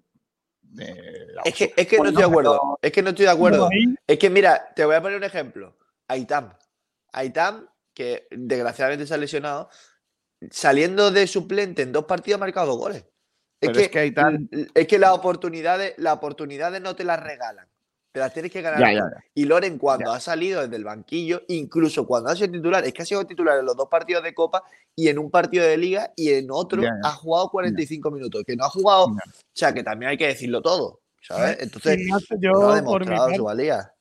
Es 1.46 1.54
que, 1.56 1.74
es 1.76 1.88
que 1.88 1.98
no 1.98 2.06
estoy 2.06 2.24
de 2.24 2.30
acuerdo. 2.30 2.80
Es 2.82 2.92
que 2.92 3.02
no 3.02 3.10
estoy 3.10 3.26
de 3.26 3.32
acuerdo. 3.32 3.70
Es 4.08 4.20
que 4.20 4.30
mira, 4.30 4.74
te 4.76 4.86
voy 4.86 4.96
a 4.96 5.02
poner 5.02 5.18
un 5.18 5.24
ejemplo. 5.24 5.78
Aitam. 6.08 6.54
Aitam, 7.14 7.68
que 7.94 8.28
desgraciadamente 8.32 9.08
se 9.08 9.14
ha 9.14 9.18
lesionado, 9.18 9.70
saliendo 10.52 11.12
de 11.12 11.28
suplente 11.28 11.82
en 11.84 11.92
dos 11.92 12.06
partidos 12.06 12.38
ha 12.38 12.40
marcado 12.42 12.68
dos 12.68 12.78
goles. 12.78 13.06
Es 13.62 13.70
Pero 13.70 13.74
que, 13.74 13.84
es 13.84 13.90
que 13.90 14.00
Aitam- 14.14 14.72
es 14.74 14.88
que 14.88 15.00
las 15.00 15.12
oportunidades, 15.12 15.94
las 15.98 16.14
oportunidades 16.16 16.82
no 16.82 16.96
te 16.96 17.04
las 17.06 17.22
regalan. 17.22 17.68
Te 18.16 18.22
las 18.22 18.32
tienes 18.32 18.50
que 18.50 18.62
ganar. 18.62 18.80
Ya, 18.80 18.88
tú. 18.88 18.94
ya, 18.94 19.12
ya. 19.14 19.26
Y 19.34 19.44
Loren, 19.44 19.78
cuando 19.78 20.10
ha 20.10 20.22
salido 20.22 20.62
desde 20.62 20.78
el 20.78 20.86
banquillo, 20.86 21.42
incluso 21.50 22.08
cuando 22.08 22.30
ha 22.30 22.36
sido 22.38 22.50
titular, 22.50 22.86
es 22.86 22.94
que 22.94 23.02
ha 23.02 23.06
sido 23.06 23.26
titular 23.28 23.60
en 23.60 23.66
los 23.66 23.76
dos 23.76 23.90
partidos 23.90 24.24
de 24.24 24.34
Copa 24.34 24.64
y 24.96 25.10
en 25.10 25.20
un 25.20 25.30
partido 25.30 25.66
de 25.66 25.76
Liga 25.76 26.14
y 26.16 26.30
en 26.30 26.48
otro 26.50 26.82
ha 27.04 27.12
jugado 27.12 27.50
45 27.50 28.10
minutos. 28.12 28.44
Que 28.48 28.56
no 28.56 28.64
ha 28.64 28.70
jugado. 28.70 29.08
O 29.08 29.18
sea, 29.52 29.74
que 29.74 29.84
también 29.84 30.12
hay 30.12 30.18
que 30.18 30.28
decirlo 30.28 30.62
todo. 30.62 31.02
¿Sabes? 31.22 31.58
Entonces, 31.60 32.00
yo, 32.40 32.52
no 32.52 32.70
ha 32.70 32.76
demostrado 32.76 33.36
su 33.36 33.44
valía. 33.44 33.92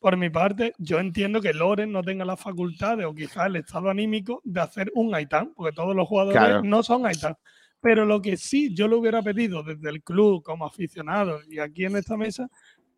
Por 0.00 0.16
mi 0.16 0.28
parte, 0.28 0.72
yo 0.78 0.98
entiendo 0.98 1.40
que 1.40 1.52
Loren 1.52 1.92
no 1.92 2.02
tenga 2.02 2.24
las 2.24 2.40
facultades 2.40 3.06
o 3.06 3.14
quizás 3.14 3.46
el 3.46 3.54
estado 3.54 3.88
anímico 3.88 4.40
de 4.42 4.62
hacer 4.62 4.90
un 4.96 5.14
Aitán, 5.14 5.52
porque 5.54 5.76
todos 5.76 5.94
los 5.94 6.08
jugadores 6.08 6.40
Claro. 6.40 6.62
no 6.64 6.82
son 6.82 7.06
Aitán. 7.06 7.36
Pero 7.80 8.04
lo 8.04 8.20
que 8.20 8.36
sí 8.36 8.74
yo 8.74 8.88
le 8.88 8.96
hubiera 8.96 9.22
pedido 9.22 9.62
desde 9.62 9.90
el 9.90 10.02
club 10.02 10.42
como 10.42 10.66
aficionado 10.66 11.40
y 11.48 11.60
aquí 11.60 11.84
en 11.84 11.96
esta 11.96 12.16
mesa, 12.16 12.48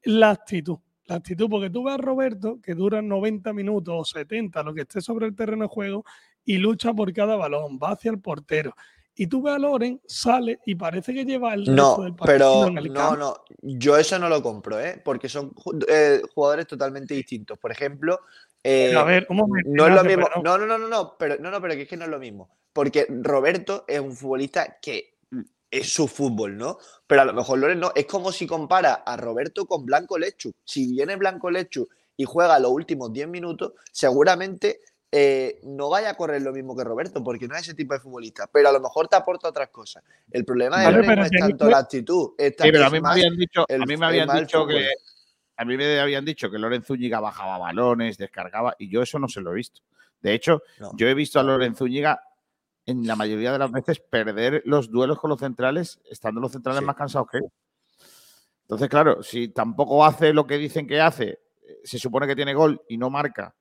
la 0.04 0.30
actitud. 0.30 0.78
La 1.06 1.16
actitud, 1.16 1.48
porque 1.48 1.70
tú 1.70 1.84
ves 1.84 1.94
a 1.94 1.98
Roberto 1.98 2.60
que 2.62 2.74
dura 2.74 3.00
90 3.00 3.52
minutos 3.54 3.94
o 3.96 4.04
70, 4.04 4.62
lo 4.62 4.74
que 4.74 4.82
esté 4.82 5.00
sobre 5.00 5.26
el 5.26 5.34
terreno 5.34 5.62
de 5.64 5.68
juego, 5.68 6.04
y 6.44 6.58
lucha 6.58 6.92
por 6.92 7.12
cada 7.12 7.36
balón, 7.36 7.78
va 7.82 7.92
hacia 7.92 8.10
el 8.10 8.20
portero. 8.20 8.74
Y 9.14 9.26
tú 9.26 9.42
ves 9.42 9.54
a 9.54 9.58
Loren, 9.58 10.00
sale 10.06 10.60
y 10.64 10.76
parece 10.76 11.12
que 11.12 11.24
lleva 11.24 11.52
el 11.54 11.66
resto 11.66 11.96
No, 11.96 12.02
del 12.04 12.14
partido 12.14 12.38
pero 12.38 12.66
en 12.68 12.78
el 12.78 12.92
no, 12.92 12.94
campo. 12.94 13.16
no, 13.16 13.36
yo 13.62 13.96
eso 13.96 14.18
no 14.18 14.28
lo 14.28 14.40
compro, 14.42 14.78
¿eh? 14.78 15.00
Porque 15.04 15.28
son 15.28 15.52
eh, 15.88 16.22
jugadores 16.34 16.66
totalmente 16.66 17.14
distintos. 17.14 17.58
Por 17.58 17.72
ejemplo, 17.72 18.20
eh, 18.62 18.94
a 18.94 19.02
ver, 19.02 19.26
un 19.28 19.38
momento, 19.38 19.70
no 19.72 19.86
es 19.88 19.94
lo 19.94 20.04
mismo. 20.04 20.28
No, 20.44 20.56
no, 20.58 20.66
no, 20.66 20.78
no, 20.78 20.88
no, 20.88 21.16
pero 21.18 21.36
no, 21.40 21.50
no, 21.50 21.60
pero 21.60 21.74
que 21.74 21.82
es 21.82 21.88
que 21.88 21.96
no 21.96 22.04
es 22.04 22.10
lo 22.10 22.18
mismo. 22.18 22.48
Porque 22.72 23.06
Roberto 23.08 23.84
es 23.88 23.98
un 23.98 24.12
futbolista 24.14 24.78
que 24.80 25.18
es 25.70 25.93
su 25.93 26.09
fútbol, 26.09 26.57
¿no? 26.57 26.78
Pero 27.07 27.23
a 27.23 27.24
lo 27.24 27.32
mejor 27.35 27.59
Loren 27.59 27.81
no. 27.81 27.93
Es 27.95 28.07
como 28.07 28.32
si 28.32 28.47
compara 28.47 28.95
a 28.95 29.16
Roberto 29.16 29.66
con 29.66 29.85
Blanco 29.85 30.19
Lechu. 30.19 30.53
Si 30.65 30.90
viene 30.93 31.16
Blanco 31.16 31.51
Lechu 31.51 31.89
y 32.16 32.24
juega 32.24 32.59
los 32.59 32.70
últimos 32.70 33.12
10 33.12 33.28
minutos, 33.28 33.73
seguramente 33.93 34.81
eh, 35.11 35.61
no 35.62 35.89
vaya 35.89 36.11
a 36.11 36.15
correr 36.15 36.43
lo 36.43 36.53
mismo 36.53 36.77
que 36.77 36.85
Roberto, 36.85 37.23
porque 37.24 37.49
no 37.49 37.55
es 37.55 37.62
ese 37.62 37.74
tipo 37.74 37.95
de 37.95 38.01
futbolista. 38.01 38.47
Pero 38.53 38.69
a 38.69 38.73
lo 38.73 38.81
mejor 38.81 39.09
te 39.09 39.16
aporta 39.16 39.49
otras 39.49 39.69
cosas. 39.70 40.03
El 40.31 40.45
problema 40.45 40.78
de 40.81 40.85
Vale, 40.86 40.99
Loren 40.99 41.19
no 41.19 41.24
es 41.24 41.31
tanto 41.31 41.65
que- 41.65 41.70
la 41.70 41.78
actitud. 41.78 42.31
Es, 42.36 42.55
Sí, 42.59 42.70
pero 42.73 42.86
a 42.86 42.90
mí 42.90 43.01
me 43.01 43.09
habían 43.09 43.36
dicho, 43.36 43.65
el- 43.69 43.82
a 43.82 43.86
mí 43.86 43.97
me 43.97 44.07
es 44.07 44.11
habían 44.11 44.39
dicho 44.40 44.66
que 44.66 44.89
a 45.61 45.65
mí 45.65 45.77
me 45.77 45.99
habían 45.99 46.24
dicho 46.24 46.51
que 46.51 46.59
Loren 46.59 46.85
Zúñiga 46.85 47.19
bajaba 47.20 47.59
balones, 47.59 48.16
descargaba, 48.16 48.77
y 48.78 48.89
yo 48.89 49.03
eso 49.03 49.19
no 49.19 49.27
se 49.28 49.40
lo 49.40 49.51
he 49.53 49.55
visto. 49.57 49.81
De 50.20 50.32
hecho, 50.32 50.62
yo 50.95 51.09
he 51.09 51.15
visto 51.15 51.40
a 51.40 51.43
Loren 51.43 51.74
Zúñiga 51.74 52.23
en 52.89 53.06
la 53.06 53.16
mayoría 53.16 53.52
de 53.52 53.59
las 53.59 53.70
veces 53.70 54.01
perder 54.01 54.62
los 54.65 54.90
duelos 54.90 55.19
con 55.19 55.28
los 55.28 55.39
centrales, 55.39 56.01
estando 56.10 56.40
los 56.40 56.52
centrales 56.52 56.82
más 56.82 56.97
cansados 56.97 57.28
que 57.31 57.36
él. 57.36 57.44
Entonces, 58.62 58.89
claro, 58.89 59.23
si 59.23 59.48
tampoco 59.48 60.06
hace 60.06 60.32
lo 60.32 60.47
que 60.47 60.56
dicen 60.56 60.86
que 60.86 60.98
hace, 60.98 61.39
eh, 61.60 61.81
se 61.85 61.98
supone 61.98 62.27
que 62.27 62.35
tiene 62.35 62.55
gol 62.55 62.81
y 62.89 62.97
no 62.97 63.10
marca. 63.10 63.55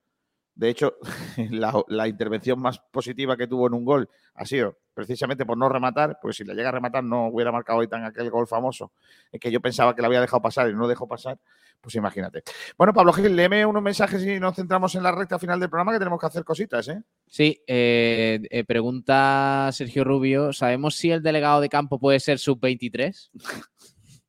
De 0.58 0.68
hecho, 0.68 0.96
la, 1.50 1.72
la 1.86 2.08
intervención 2.08 2.60
más 2.60 2.80
positiva 2.80 3.36
que 3.36 3.46
tuvo 3.46 3.68
en 3.68 3.74
un 3.74 3.84
gol 3.84 4.10
ha 4.34 4.44
sido 4.44 4.76
precisamente 4.92 5.46
por 5.46 5.56
no 5.56 5.68
rematar, 5.68 6.18
pues 6.20 6.36
si 6.36 6.42
le 6.42 6.54
llega 6.54 6.70
a 6.70 6.72
rematar 6.72 7.04
no 7.04 7.28
hubiera 7.28 7.52
marcado 7.52 7.86
tan 7.86 8.04
aquel 8.04 8.28
gol 8.30 8.48
famoso, 8.48 8.90
es 9.30 9.38
que 9.38 9.52
yo 9.52 9.60
pensaba 9.60 9.94
que 9.94 10.02
le 10.02 10.06
había 10.06 10.20
dejado 10.20 10.42
pasar 10.42 10.68
y 10.68 10.74
no 10.74 10.88
dejó 10.88 11.06
pasar, 11.06 11.38
pues 11.80 11.94
imagínate. 11.94 12.42
Bueno, 12.76 12.92
Pablo 12.92 13.12
Gil, 13.12 13.36
léeme 13.36 13.64
unos 13.64 13.80
mensajes 13.80 14.24
y 14.24 14.40
nos 14.40 14.56
centramos 14.56 14.96
en 14.96 15.04
la 15.04 15.12
recta 15.12 15.38
final 15.38 15.60
del 15.60 15.70
programa 15.70 15.92
que 15.92 16.00
tenemos 16.00 16.18
que 16.18 16.26
hacer 16.26 16.42
cositas, 16.42 16.88
¿eh? 16.88 17.00
Sí, 17.28 17.62
eh, 17.68 18.40
eh, 18.50 18.64
pregunta 18.64 19.70
Sergio 19.70 20.02
Rubio, 20.02 20.52
¿sabemos 20.52 20.96
si 20.96 21.12
el 21.12 21.22
delegado 21.22 21.60
de 21.60 21.68
campo 21.68 22.00
puede 22.00 22.18
ser 22.18 22.40
sub-23? 22.40 23.30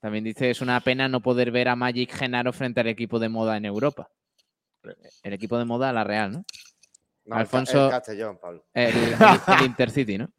También 0.00 0.24
dice, 0.24 0.48
es 0.48 0.62
una 0.62 0.80
pena 0.80 1.06
no 1.08 1.20
poder 1.20 1.50
ver 1.50 1.68
a 1.68 1.76
Magic 1.76 2.10
Genaro 2.12 2.54
frente 2.54 2.80
al 2.80 2.88
equipo 2.88 3.18
de 3.18 3.28
moda 3.28 3.58
en 3.58 3.66
Europa. 3.66 4.08
El 5.22 5.32
equipo 5.32 5.58
de 5.58 5.64
moda, 5.64 5.92
la 5.92 6.04
Real, 6.04 6.32
¿no? 6.32 6.44
Alfonso, 7.30 7.84
el 7.86 7.90
Castellón, 7.90 8.38
Pablo. 8.40 8.64
El, 8.74 8.96
el- 8.96 9.14
el 9.60 9.66
Intercity, 9.66 10.18
¿no? 10.18 10.30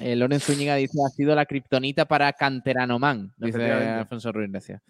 Eh, 0.00 0.16
Loren 0.16 0.40
Zúñiga 0.40 0.74
dice, 0.74 0.98
ha 1.06 1.10
sido 1.10 1.34
la 1.36 1.46
kriptonita 1.46 2.04
para 2.06 2.32
Canterano 2.32 2.98
Man, 2.98 3.32
dice. 3.36 3.58
Alfonso 4.00 4.32
Ruiz 4.32 4.50
Necio. 4.50 4.80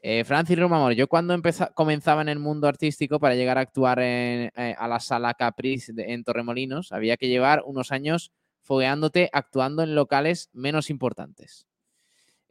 Eh, 0.00 0.24
Francis 0.24 0.58
Romamor, 0.58 0.92
yo 0.94 1.08
cuando 1.08 1.34
empeza- 1.34 1.72
comenzaba 1.74 2.22
en 2.22 2.28
el 2.28 2.38
mundo 2.38 2.66
artístico 2.68 3.18
para 3.20 3.34
llegar 3.34 3.58
a 3.58 3.62
actuar 3.62 3.98
en- 4.00 4.50
eh, 4.56 4.74
a 4.78 4.86
la 4.88 5.00
sala 5.00 5.34
Caprice 5.34 5.92
de- 5.92 6.12
en 6.12 6.22
Torremolinos, 6.24 6.92
había 6.92 7.16
que 7.16 7.28
llevar 7.28 7.62
unos 7.64 7.90
años 7.92 8.32
fogueándote 8.62 9.28
actuando 9.32 9.82
en 9.82 9.94
locales 9.96 10.50
menos 10.52 10.88
importantes. 10.90 11.66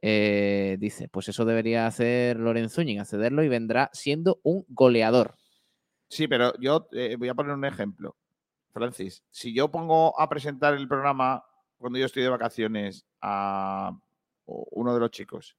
Eh, 0.02 0.78
dice, 0.80 1.08
pues 1.08 1.30
eso 1.30 1.46
debería 1.46 1.86
hacer 1.86 2.38
Loren 2.38 2.70
Zúñiga, 2.70 3.06
cederlo 3.06 3.44
y 3.44 3.50
vendrá 3.50 3.90
siendo 3.94 4.40
un 4.44 4.66
goleador. 4.70 5.36
Sí, 6.08 6.28
pero 6.28 6.54
yo 6.60 6.88
eh, 6.92 7.16
voy 7.18 7.30
a 7.30 7.36
poner 7.36 7.54
un 7.54 7.66
ejemplo. 7.66 8.16
Francis, 8.74 9.24
si 9.30 9.54
yo 9.54 9.70
pongo 9.70 10.20
a 10.20 10.28
presentar 10.28 10.74
el 10.74 10.88
programa 10.88 11.44
cuando 11.78 12.00
yo 12.00 12.06
estoy 12.06 12.24
de 12.24 12.30
vacaciones 12.30 13.06
a 13.22 13.96
uno 14.46 14.94
de 14.94 15.00
los 15.00 15.12
chicos 15.12 15.58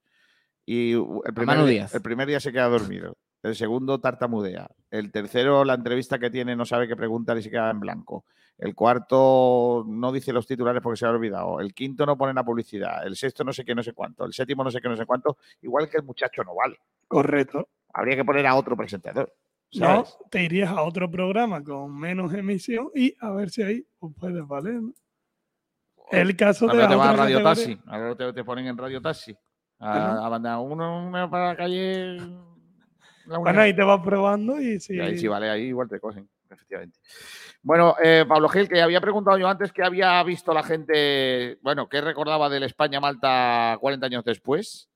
y 0.65 0.93
el 0.93 1.33
primer, 1.33 1.65
día, 1.65 1.89
el 1.93 2.01
primer 2.01 2.27
día 2.27 2.39
se 2.39 2.51
queda 2.51 2.69
dormido, 2.69 3.17
el 3.43 3.55
segundo 3.55 3.99
tartamudea, 3.99 4.69
el 4.91 5.11
tercero 5.11 5.65
la 5.65 5.73
entrevista 5.73 6.19
que 6.19 6.29
tiene 6.29 6.55
no 6.55 6.65
sabe 6.65 6.87
qué 6.87 6.95
preguntar 6.95 7.37
y 7.37 7.43
se 7.43 7.49
queda 7.49 7.69
en 7.69 7.79
blanco, 7.79 8.25
el 8.57 8.75
cuarto 8.75 9.83
no 9.87 10.11
dice 10.11 10.31
los 10.31 10.47
titulares 10.47 10.81
porque 10.81 10.97
se 10.97 11.05
ha 11.05 11.09
olvidado, 11.09 11.59
el 11.59 11.73
quinto 11.73 12.05
no 12.05 12.17
pone 12.17 12.33
la 12.33 12.43
publicidad, 12.43 13.05
el 13.05 13.15
sexto 13.15 13.43
no 13.43 13.51
sé 13.51 13.65
qué, 13.65 13.75
no 13.75 13.83
sé 13.83 13.93
cuánto, 13.93 14.25
el 14.25 14.33
séptimo 14.33 14.63
no 14.63 14.71
sé 14.71 14.79
qué, 14.81 14.89
no 14.89 14.97
sé 14.97 15.05
cuánto, 15.05 15.37
igual 15.61 15.89
que 15.89 15.97
el 15.97 16.03
muchacho 16.03 16.43
no 16.43 16.55
vale. 16.55 16.77
Correcto. 17.07 17.69
Habría 17.93 18.15
que 18.15 18.25
poner 18.25 18.47
a 18.47 18.55
otro 18.55 18.75
presentador. 18.75 19.33
No, 19.75 20.03
te 20.29 20.43
irías 20.43 20.69
a 20.69 20.83
otro 20.83 21.09
programa 21.09 21.63
con 21.63 21.97
menos 21.97 22.33
emisión 22.33 22.89
y 22.93 23.15
a 23.19 23.31
ver 23.31 23.49
si 23.49 23.63
ahí 23.63 23.85
pues, 23.99 24.13
puedes 24.19 24.47
valer. 24.47 24.75
¿no? 24.75 24.93
El 26.11 26.35
caso 26.35 26.67
de 26.67 26.87
te 26.87 26.95
vas 26.95 27.09
a 27.09 27.15
Radio. 27.15 27.41
Taxi. 27.41 27.79
Ahora 27.87 28.15
te, 28.15 28.33
te 28.33 28.43
ponen 28.43 28.67
en 28.67 28.77
Radio 28.77 29.01
Taxi. 29.01 29.35
A, 29.79 30.29
banda 30.29 30.59
uno, 30.59 31.07
uno 31.07 31.29
para 31.29 31.47
la 31.47 31.55
calle. 31.55 32.17
la 33.25 33.37
Bueno, 33.39 33.61
ahí 33.61 33.75
te 33.75 33.83
vas 33.83 33.99
probando 34.01 34.61
y 34.61 34.79
si 34.79 34.95
Y 34.95 34.99
ahí 34.99 35.17
sí, 35.17 35.27
vale, 35.27 35.49
ahí 35.49 35.63
igual 35.63 35.89
te 35.89 35.99
cogen, 35.99 36.29
efectivamente. 36.53 36.99
Bueno, 37.61 37.95
eh, 38.03 38.25
Pablo 38.27 38.49
Gil, 38.49 38.67
que 38.67 38.81
había 38.81 39.01
preguntado 39.01 39.37
yo 39.37 39.47
antes 39.47 39.71
que 39.71 39.83
había 39.83 40.21
visto 40.23 40.53
la 40.53 40.63
gente, 40.63 41.57
bueno, 41.61 41.87
que 41.87 42.01
recordaba 42.01 42.49
del 42.49 42.63
España-Malta 42.63 43.77
40 43.79 44.05
años 44.07 44.23
después. 44.23 44.89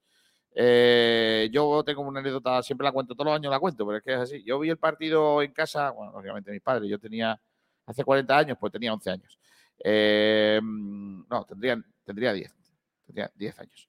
Eh, 0.60 1.50
yo 1.52 1.84
tengo 1.84 2.02
una 2.02 2.20
anécdota, 2.20 2.62
siempre 2.64 2.86
la 2.86 2.92
cuento, 2.92 3.14
todos 3.14 3.28
los 3.28 3.36
años 3.36 3.52
la 3.52 3.60
cuento, 3.60 3.86
pero 3.86 3.98
es 4.00 4.04
que 4.04 4.14
es 4.14 4.20
así. 4.20 4.44
Yo 4.44 4.60
vi 4.60 4.70
el 4.70 4.78
partido 4.78 5.42
en 5.42 5.52
casa, 5.54 5.92
bueno, 5.92 6.14
obviamente 6.14 6.52
mis 6.52 6.62
padres, 6.62 6.90
yo 6.90 7.00
tenía, 7.00 7.40
hace 7.86 8.04
40 8.04 8.38
años, 8.38 8.58
pues 8.60 8.72
tenía 8.74 8.92
11 8.94 9.12
años. 9.12 9.38
Eh, 9.84 10.60
no, 10.64 11.46
tendría, 11.48 11.80
tendría 12.04 12.34
10, 12.34 12.54
tendría 13.06 13.32
10 13.36 13.60
años. 13.60 13.88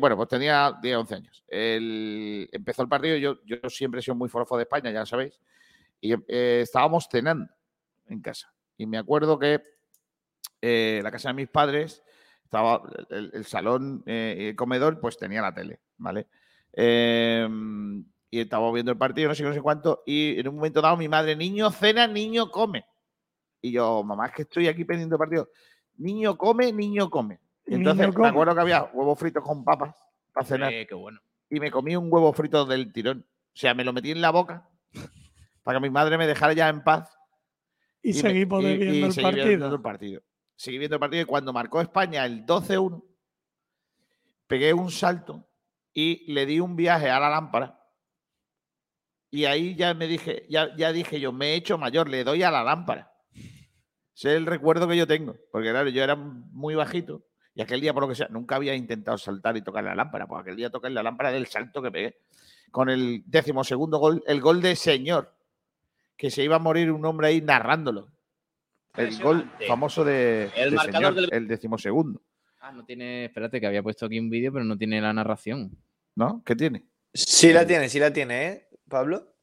Bueno, 0.00 0.16
pues 0.16 0.28
tenía 0.28 0.76
10, 0.82 0.96
11 0.96 1.14
años. 1.14 1.44
El- 1.48 2.48
empezó 2.52 2.82
el 2.82 2.88
partido, 2.88 3.16
yo, 3.16 3.38
yo 3.44 3.56
siempre 3.70 4.00
he 4.00 4.02
sido 4.02 4.14
muy 4.16 4.28
forofo 4.28 4.56
de 4.56 4.64
España, 4.64 4.90
ya 4.90 5.06
sabéis, 5.06 5.40
y 6.02 6.12
eh, 6.12 6.60
estábamos 6.62 7.08
cenando 7.10 7.50
en 8.08 8.20
casa. 8.20 8.52
Y 8.76 8.86
me 8.86 8.98
acuerdo 8.98 9.38
que 9.38 9.62
eh, 10.60 11.00
la 11.02 11.10
casa 11.10 11.28
de 11.28 11.34
mis 11.34 11.48
padres 11.48 12.02
estaba 12.44 12.82
el, 13.08 13.30
el 13.32 13.44
salón, 13.46 14.02
eh, 14.04 14.48
el 14.50 14.56
comedor, 14.56 15.00
pues 15.00 15.16
tenía 15.16 15.40
la 15.40 15.54
tele, 15.54 15.80
¿vale? 15.96 16.26
Eh, 16.72 17.48
y 18.30 18.40
estábamos 18.40 18.74
viendo 18.74 18.90
el 18.90 18.98
partido, 18.98 19.28
no 19.28 19.34
sé 19.34 19.44
no 19.44 19.54
sé 19.54 19.62
cuánto, 19.62 20.02
y 20.04 20.40
en 20.40 20.48
un 20.48 20.56
momento 20.56 20.82
dado 20.82 20.96
mi 20.96 21.08
madre, 21.08 21.36
niño 21.36 21.70
cena, 21.70 22.06
niño 22.06 22.50
come. 22.50 22.84
Y 23.60 23.70
yo, 23.70 24.02
mamá, 24.02 24.26
es 24.26 24.32
que 24.32 24.42
estoy 24.42 24.66
aquí 24.66 24.84
pendiente 24.84 25.14
el 25.14 25.18
partido. 25.18 25.50
Niño 25.98 26.36
come, 26.36 26.72
niño 26.72 27.08
come. 27.08 27.40
Y 27.64 27.74
entonces 27.74 28.12
me 28.16 28.26
acuerdo 28.26 28.54
que 28.54 28.60
había 28.60 28.82
huevos 28.92 29.18
fritos 29.18 29.44
con 29.44 29.64
papas 29.64 29.94
para 30.32 30.46
cenar. 30.46 30.70
Qué 30.70 30.94
bueno. 30.94 31.20
Y 31.48 31.60
me 31.60 31.70
comí 31.70 31.94
un 31.94 32.12
huevo 32.12 32.32
frito 32.32 32.66
del 32.66 32.92
tirón. 32.92 33.24
O 33.54 33.56
sea, 33.56 33.74
me 33.74 33.84
lo 33.84 33.92
metí 33.92 34.10
en 34.10 34.20
la 34.20 34.30
boca 34.30 34.68
para 35.62 35.78
que 35.78 35.82
mi 35.82 35.90
madre 35.90 36.18
me 36.18 36.26
dejara 36.26 36.52
ya 36.52 36.68
en 36.68 36.82
paz. 36.82 37.16
Y, 38.02 38.12
seguí 38.14 38.40
y- 38.40 38.42
y 38.42 38.46
viendo 38.46 39.06
el 39.06 39.12
seguí 39.12 39.30
viendo 39.34 39.42
partido. 39.70 39.74
el 39.76 39.82
partido. 39.82 40.22
Seguí 40.56 40.78
viendo 40.78 40.96
el 40.96 41.00
partido 41.00 41.22
y 41.22 41.26
cuando 41.26 41.52
marcó 41.52 41.80
España 41.80 42.24
el 42.24 42.44
12-1, 42.46 43.04
pegué 44.46 44.72
un 44.74 44.90
salto 44.90 45.48
y 45.92 46.30
le 46.32 46.46
di 46.46 46.60
un 46.60 46.76
viaje 46.76 47.10
a 47.10 47.18
la 47.20 47.30
lámpara. 47.30 47.78
Y 49.30 49.46
ahí 49.46 49.74
ya 49.74 49.94
me 49.94 50.06
dije, 50.06 50.46
ya, 50.50 50.74
ya 50.76 50.92
dije 50.92 51.18
yo, 51.18 51.32
me 51.32 51.52
he 51.52 51.54
hecho 51.54 51.78
mayor, 51.78 52.08
le 52.08 52.22
doy 52.22 52.42
a 52.42 52.50
la 52.50 52.62
lámpara. 52.62 53.12
Ese 54.14 54.30
es 54.32 54.36
el 54.36 54.46
recuerdo 54.46 54.86
que 54.86 54.96
yo 54.96 55.06
tengo. 55.06 55.34
Porque 55.50 55.70
claro, 55.70 55.88
yo 55.88 56.02
era 56.04 56.16
muy 56.16 56.74
bajito 56.74 57.24
y 57.54 57.62
aquel 57.62 57.80
día, 57.80 57.94
por 57.94 58.02
lo 58.02 58.08
que 58.08 58.14
sea, 58.14 58.28
nunca 58.28 58.56
había 58.56 58.74
intentado 58.74 59.16
saltar 59.16 59.56
y 59.56 59.62
tocar 59.62 59.84
la 59.84 59.94
lámpara. 59.94 60.26
Pues 60.26 60.42
aquel 60.42 60.56
día 60.56 60.70
toqué 60.70 60.90
la 60.90 61.02
lámpara 61.02 61.30
del 61.32 61.46
salto 61.46 61.80
que 61.82 61.90
pegué. 61.90 62.18
Con 62.70 62.90
el 62.90 63.22
decimosegundo 63.26 63.98
gol, 63.98 64.22
el 64.26 64.40
gol 64.40 64.60
de 64.60 64.76
señor. 64.76 65.34
Que 66.16 66.30
se 66.30 66.42
iba 66.42 66.56
a 66.56 66.60
morir 66.60 66.90
un 66.92 67.04
hombre 67.04 67.28
ahí 67.28 67.40
narrándolo. 67.40 68.08
El 68.94 69.18
gol 69.22 69.50
famoso 69.66 70.04
de, 70.04 70.50
El 70.54 70.70
de 70.70 70.76
marcador 70.76 71.14
señor, 71.14 71.14
del- 71.14 71.32
el 71.32 71.48
decimosegundo. 71.48 72.22
Ah, 72.60 72.70
no 72.72 72.84
tiene. 72.84 73.24
Espérate, 73.24 73.60
que 73.60 73.66
había 73.66 73.82
puesto 73.82 74.06
aquí 74.06 74.18
un 74.18 74.28
vídeo, 74.30 74.52
pero 74.52 74.64
no 74.64 74.76
tiene 74.76 75.00
la 75.00 75.12
narración. 75.12 75.70
¿No? 76.14 76.42
¿Qué 76.44 76.54
tiene? 76.54 76.84
Sí 77.14 77.52
la 77.52 77.66
tiene, 77.66 77.88
sí 77.88 77.98
la 77.98 78.12
tiene, 78.12 78.46
¿eh, 78.48 78.68
Pablo? 78.88 79.34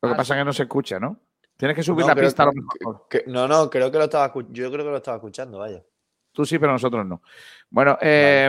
Lo 0.00 0.10
que 0.10 0.14
pasa 0.14 0.34
es 0.34 0.40
que 0.40 0.44
no 0.44 0.52
se 0.52 0.62
escucha, 0.62 1.00
¿no? 1.00 1.20
Tienes 1.56 1.76
que 1.76 1.82
subir 1.82 2.02
No, 2.06 2.14
la 2.14 2.20
pista 2.20 2.42
a 2.44 2.46
lo 2.46 2.52
mejor. 2.52 3.06
que- 3.10 3.24
no, 3.26 3.48
no, 3.48 3.68
creo 3.68 3.90
que 3.90 3.98
lo 3.98 4.04
estaba 4.04 4.32
yo 4.50 4.70
creo 4.70 4.84
que 4.84 4.90
lo 4.90 4.96
estaba 4.96 5.16
escuchando, 5.16 5.58
vaya. 5.58 5.82
Tú 6.32 6.44
sí, 6.44 6.58
pero 6.58 6.72
nosotros 6.72 7.04
no. 7.06 7.20
Bueno, 7.70 7.98
eh, 8.00 8.48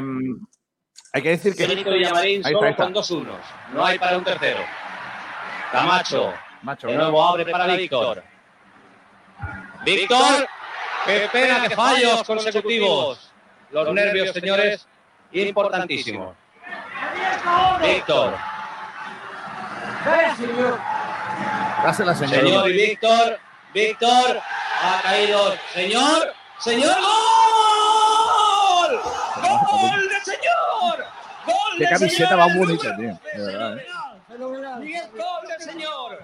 hay 1.14 1.22
que 1.22 1.30
decir 1.30 1.56
que. 1.56 1.66
Víctor 1.68 1.94
Villamarín 1.94 2.26
Ahí 2.28 2.36
está, 2.38 2.48
ahí 2.50 2.54
solo 2.54 2.68
está. 2.70 2.84
con 2.84 2.94
dos 2.94 3.12
unos. 3.12 3.38
No 3.74 3.86
hay 3.86 3.98
para 4.00 4.18
un 4.18 4.24
tercero. 4.24 4.60
Camacho. 5.72 6.34
Macho, 6.66 6.88
De 6.88 6.96
nuevo 6.96 7.24
abre 7.24 7.46
para 7.46 7.68
Víctor. 7.76 8.24
Víctor. 9.86 10.48
Qué 11.06 11.30
pena 11.32 11.68
que 11.68 11.76
fallos 11.76 12.24
consecutivos. 12.24 13.32
Los 13.70 13.94
nervios, 13.94 14.34
señores, 14.34 14.88
importantísimos. 15.32 16.36
Víctor. 17.84 18.34
Dásela, 21.84 22.16
señor. 22.16 22.36
Señor 22.36 22.70
y 22.72 22.74
Víctor. 22.74 23.40
Víctor. 23.72 24.40
Ha 24.82 25.02
caído. 25.04 25.54
Señor. 25.72 26.34
Señor. 26.58 26.96
¡Gol! 27.00 29.02
¡Gol 29.44 30.10
de 30.10 30.20
señor! 30.22 31.06
¡Gol 31.46 31.78
Qué 31.78 31.84
de 31.84 31.90
camiseta 31.92 32.30
señor! 32.30 32.48
más 32.48 32.58
bonita, 32.58 32.98
tío. 32.98 33.20
De 33.36 33.46
verdad, 33.46 33.78
¿eh? 33.78 33.86
Miguel, 34.80 35.10
señor. 35.60 36.20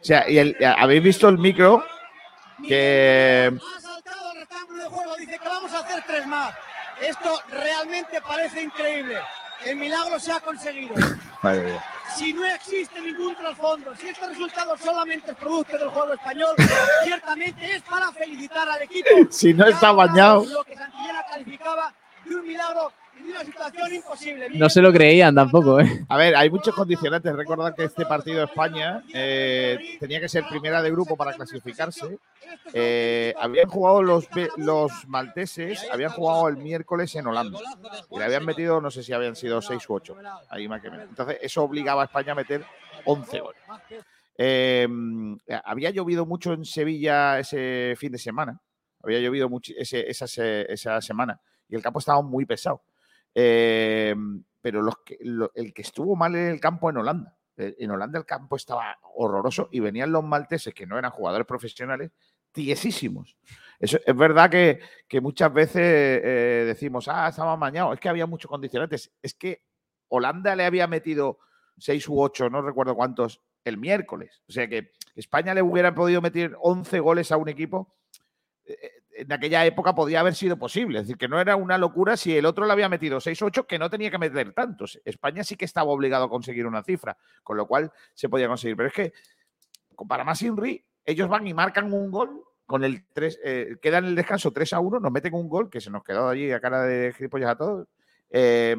O 0.00 0.04
sea, 0.04 0.28
y 0.28 0.38
el- 0.38 0.56
habéis 0.78 1.02
visto 1.02 1.28
el 1.28 1.38
micro 1.38 1.84
que. 2.66 3.52
Ha 3.76 3.80
saltado 3.80 4.32
el 4.32 4.38
rectángulo 4.40 4.82
de 4.84 4.88
juego, 4.88 5.16
dice 5.16 5.38
que 5.38 5.48
vamos 5.48 5.72
a 5.72 5.78
hacer 5.80 6.02
tres 6.06 6.26
más. 6.26 6.54
Esto 7.00 7.40
realmente 7.50 8.20
parece 8.20 8.62
increíble. 8.62 9.18
El 9.64 9.76
milagro 9.76 10.18
se 10.20 10.32
ha 10.32 10.40
conseguido. 10.40 10.94
Madre 11.42 11.62
mía. 11.64 11.84
Si 12.16 12.32
no 12.32 12.44
existe 12.46 13.00
ningún 13.00 13.34
trasfondo, 13.36 13.94
si 13.96 14.08
este 14.08 14.26
resultado 14.26 14.76
solamente 14.78 15.30
es 15.32 15.36
producto 15.36 15.76
del 15.78 15.88
juego 15.90 16.14
español, 16.14 16.54
ciertamente 17.04 17.74
es 17.76 17.82
para 17.82 18.10
felicitar 18.12 18.68
al 18.68 18.82
equipo. 18.82 19.08
Si 19.30 19.52
no 19.52 19.66
está 19.66 19.92
bañado. 19.92 20.44
Lo 20.44 20.64
que 20.64 20.74
Santillana 20.76 21.22
calificaba 21.28 21.92
de 22.24 22.34
un 22.36 22.46
milagro 22.46 22.92
No 24.58 24.68
se 24.68 24.80
lo 24.82 24.92
creían 24.92 25.34
tampoco, 25.34 25.80
¿eh? 25.80 26.04
A 26.08 26.16
ver, 26.16 26.34
hay 26.36 26.50
muchos 26.50 26.74
condicionantes. 26.74 27.34
Recordad 27.34 27.74
que 27.74 27.84
este 27.84 28.06
partido 28.06 28.38
de 28.38 28.44
España 28.44 29.02
eh, 29.12 29.96
tenía 30.00 30.20
que 30.20 30.28
ser 30.28 30.44
primera 30.48 30.82
de 30.82 30.90
grupo 30.90 31.16
para 31.16 31.32
clasificarse. 31.32 32.18
Eh, 32.72 33.34
habían 33.38 33.68
jugado 33.68 34.02
los, 34.02 34.26
los 34.56 34.92
malteses, 35.06 35.86
habían 35.92 36.10
jugado 36.10 36.48
el 36.48 36.56
miércoles 36.56 37.14
en 37.16 37.26
Holanda. 37.26 37.58
Y 38.10 38.18
le 38.18 38.24
habían 38.24 38.44
metido, 38.44 38.80
no 38.80 38.90
sé 38.90 39.02
si 39.02 39.12
habían 39.12 39.36
sido 39.36 39.60
6 39.62 39.88
u 39.88 39.94
8. 39.94 40.16
Ahí 40.50 40.68
más 40.68 40.80
que 40.80 40.90
menos. 40.90 41.06
Entonces, 41.08 41.38
eso 41.42 41.62
obligaba 41.62 42.02
a 42.02 42.04
España 42.06 42.32
a 42.32 42.36
meter 42.36 42.64
11 43.04 43.40
goles. 43.40 43.60
Eh, 44.36 44.86
había 45.64 45.90
llovido 45.90 46.24
mucho 46.26 46.52
en 46.52 46.64
Sevilla 46.64 47.38
ese 47.38 47.94
fin 47.98 48.12
de 48.12 48.18
semana. 48.18 48.60
Había 49.02 49.20
llovido 49.20 49.48
mucho 49.48 49.72
ese- 49.76 50.08
esa, 50.10 50.26
esa 50.26 51.00
semana. 51.00 51.40
Y 51.68 51.74
el 51.76 51.82
campo 51.82 51.98
estaba 51.98 52.22
muy 52.22 52.46
pesado. 52.46 52.80
Eh, 53.34 54.14
pero 54.60 54.82
los 54.82 54.98
que, 55.04 55.18
el 55.54 55.72
que 55.72 55.82
estuvo 55.82 56.16
mal 56.16 56.34
en 56.34 56.48
el 56.48 56.60
campo 56.60 56.90
en 56.90 56.98
Holanda. 56.98 57.36
Eh, 57.56 57.76
En 57.78 57.90
Holanda 57.90 58.18
el 58.18 58.26
campo 58.26 58.56
estaba 58.56 58.98
horroroso 59.14 59.68
y 59.72 59.80
venían 59.80 60.12
los 60.12 60.24
malteses, 60.24 60.74
que 60.74 60.86
no 60.86 60.98
eran 60.98 61.10
jugadores 61.10 61.46
profesionales, 61.46 62.10
tiesísimos. 62.52 63.36
Eso, 63.78 63.98
es 64.04 64.16
verdad 64.16 64.50
que, 64.50 64.80
que 65.06 65.20
muchas 65.20 65.52
veces 65.52 65.82
eh, 65.82 66.64
decimos, 66.66 67.08
ah, 67.08 67.28
estaba 67.28 67.56
mañado. 67.56 67.92
Es 67.92 68.00
que 68.00 68.08
había 68.08 68.26
muchos 68.26 68.50
condicionantes. 68.50 69.12
Es 69.22 69.34
que 69.34 69.62
Holanda 70.08 70.56
le 70.56 70.64
había 70.64 70.86
metido 70.86 71.38
seis 71.76 72.08
u 72.08 72.20
ocho, 72.20 72.50
no 72.50 72.62
recuerdo 72.62 72.94
cuántos, 72.94 73.40
el 73.64 73.76
miércoles. 73.76 74.42
O 74.48 74.52
sea 74.52 74.68
que 74.68 74.92
España 75.14 75.54
le 75.54 75.62
hubiera 75.62 75.94
podido 75.94 76.20
meter 76.20 76.56
11 76.60 77.00
goles 77.00 77.30
a 77.30 77.36
un 77.36 77.48
equipo 77.48 77.96
eh, 78.64 78.97
en 79.18 79.32
aquella 79.32 79.66
época 79.66 79.94
podía 79.94 80.20
haber 80.20 80.34
sido 80.34 80.56
posible. 80.56 80.98
Es 80.98 81.04
decir, 81.04 81.18
que 81.18 81.28
no 81.28 81.40
era 81.40 81.56
una 81.56 81.76
locura 81.78 82.16
si 82.16 82.36
el 82.36 82.46
otro 82.46 82.66
le 82.66 82.72
había 82.72 82.88
metido 82.88 83.18
6-8, 83.18 83.66
que 83.66 83.78
no 83.78 83.90
tenía 83.90 84.10
que 84.10 84.18
meter 84.18 84.52
tantos. 84.52 85.00
España 85.04 85.42
sí 85.44 85.56
que 85.56 85.64
estaba 85.64 85.90
obligado 85.90 86.24
a 86.24 86.28
conseguir 86.30 86.66
una 86.66 86.82
cifra, 86.82 87.16
con 87.42 87.56
lo 87.56 87.66
cual 87.66 87.92
se 88.14 88.28
podía 88.28 88.48
conseguir. 88.48 88.76
Pero 88.76 88.88
es 88.88 88.94
que, 88.94 89.12
con 89.94 90.06
Panamá 90.06 90.34
Sinri, 90.34 90.84
ellos 91.04 91.28
van 91.28 91.46
y 91.46 91.54
marcan 91.54 91.92
un 91.92 92.10
gol 92.10 92.42
con 92.66 92.84
el 92.84 93.06
3, 93.12 93.40
eh, 93.42 93.76
queda 93.80 93.98
en 93.98 94.04
el 94.04 94.14
descanso 94.14 94.52
3 94.52 94.74
a 94.74 94.80
1, 94.80 95.00
nos 95.00 95.10
meten 95.10 95.34
un 95.34 95.48
gol 95.48 95.70
que 95.70 95.80
se 95.80 95.90
nos 95.90 96.04
quedó 96.04 96.28
allí 96.28 96.52
a 96.52 96.60
cara 96.60 96.82
de 96.82 97.12
gilipollas 97.14 97.50
a 97.50 97.56
todos. 97.56 97.88
eh, 98.30 98.76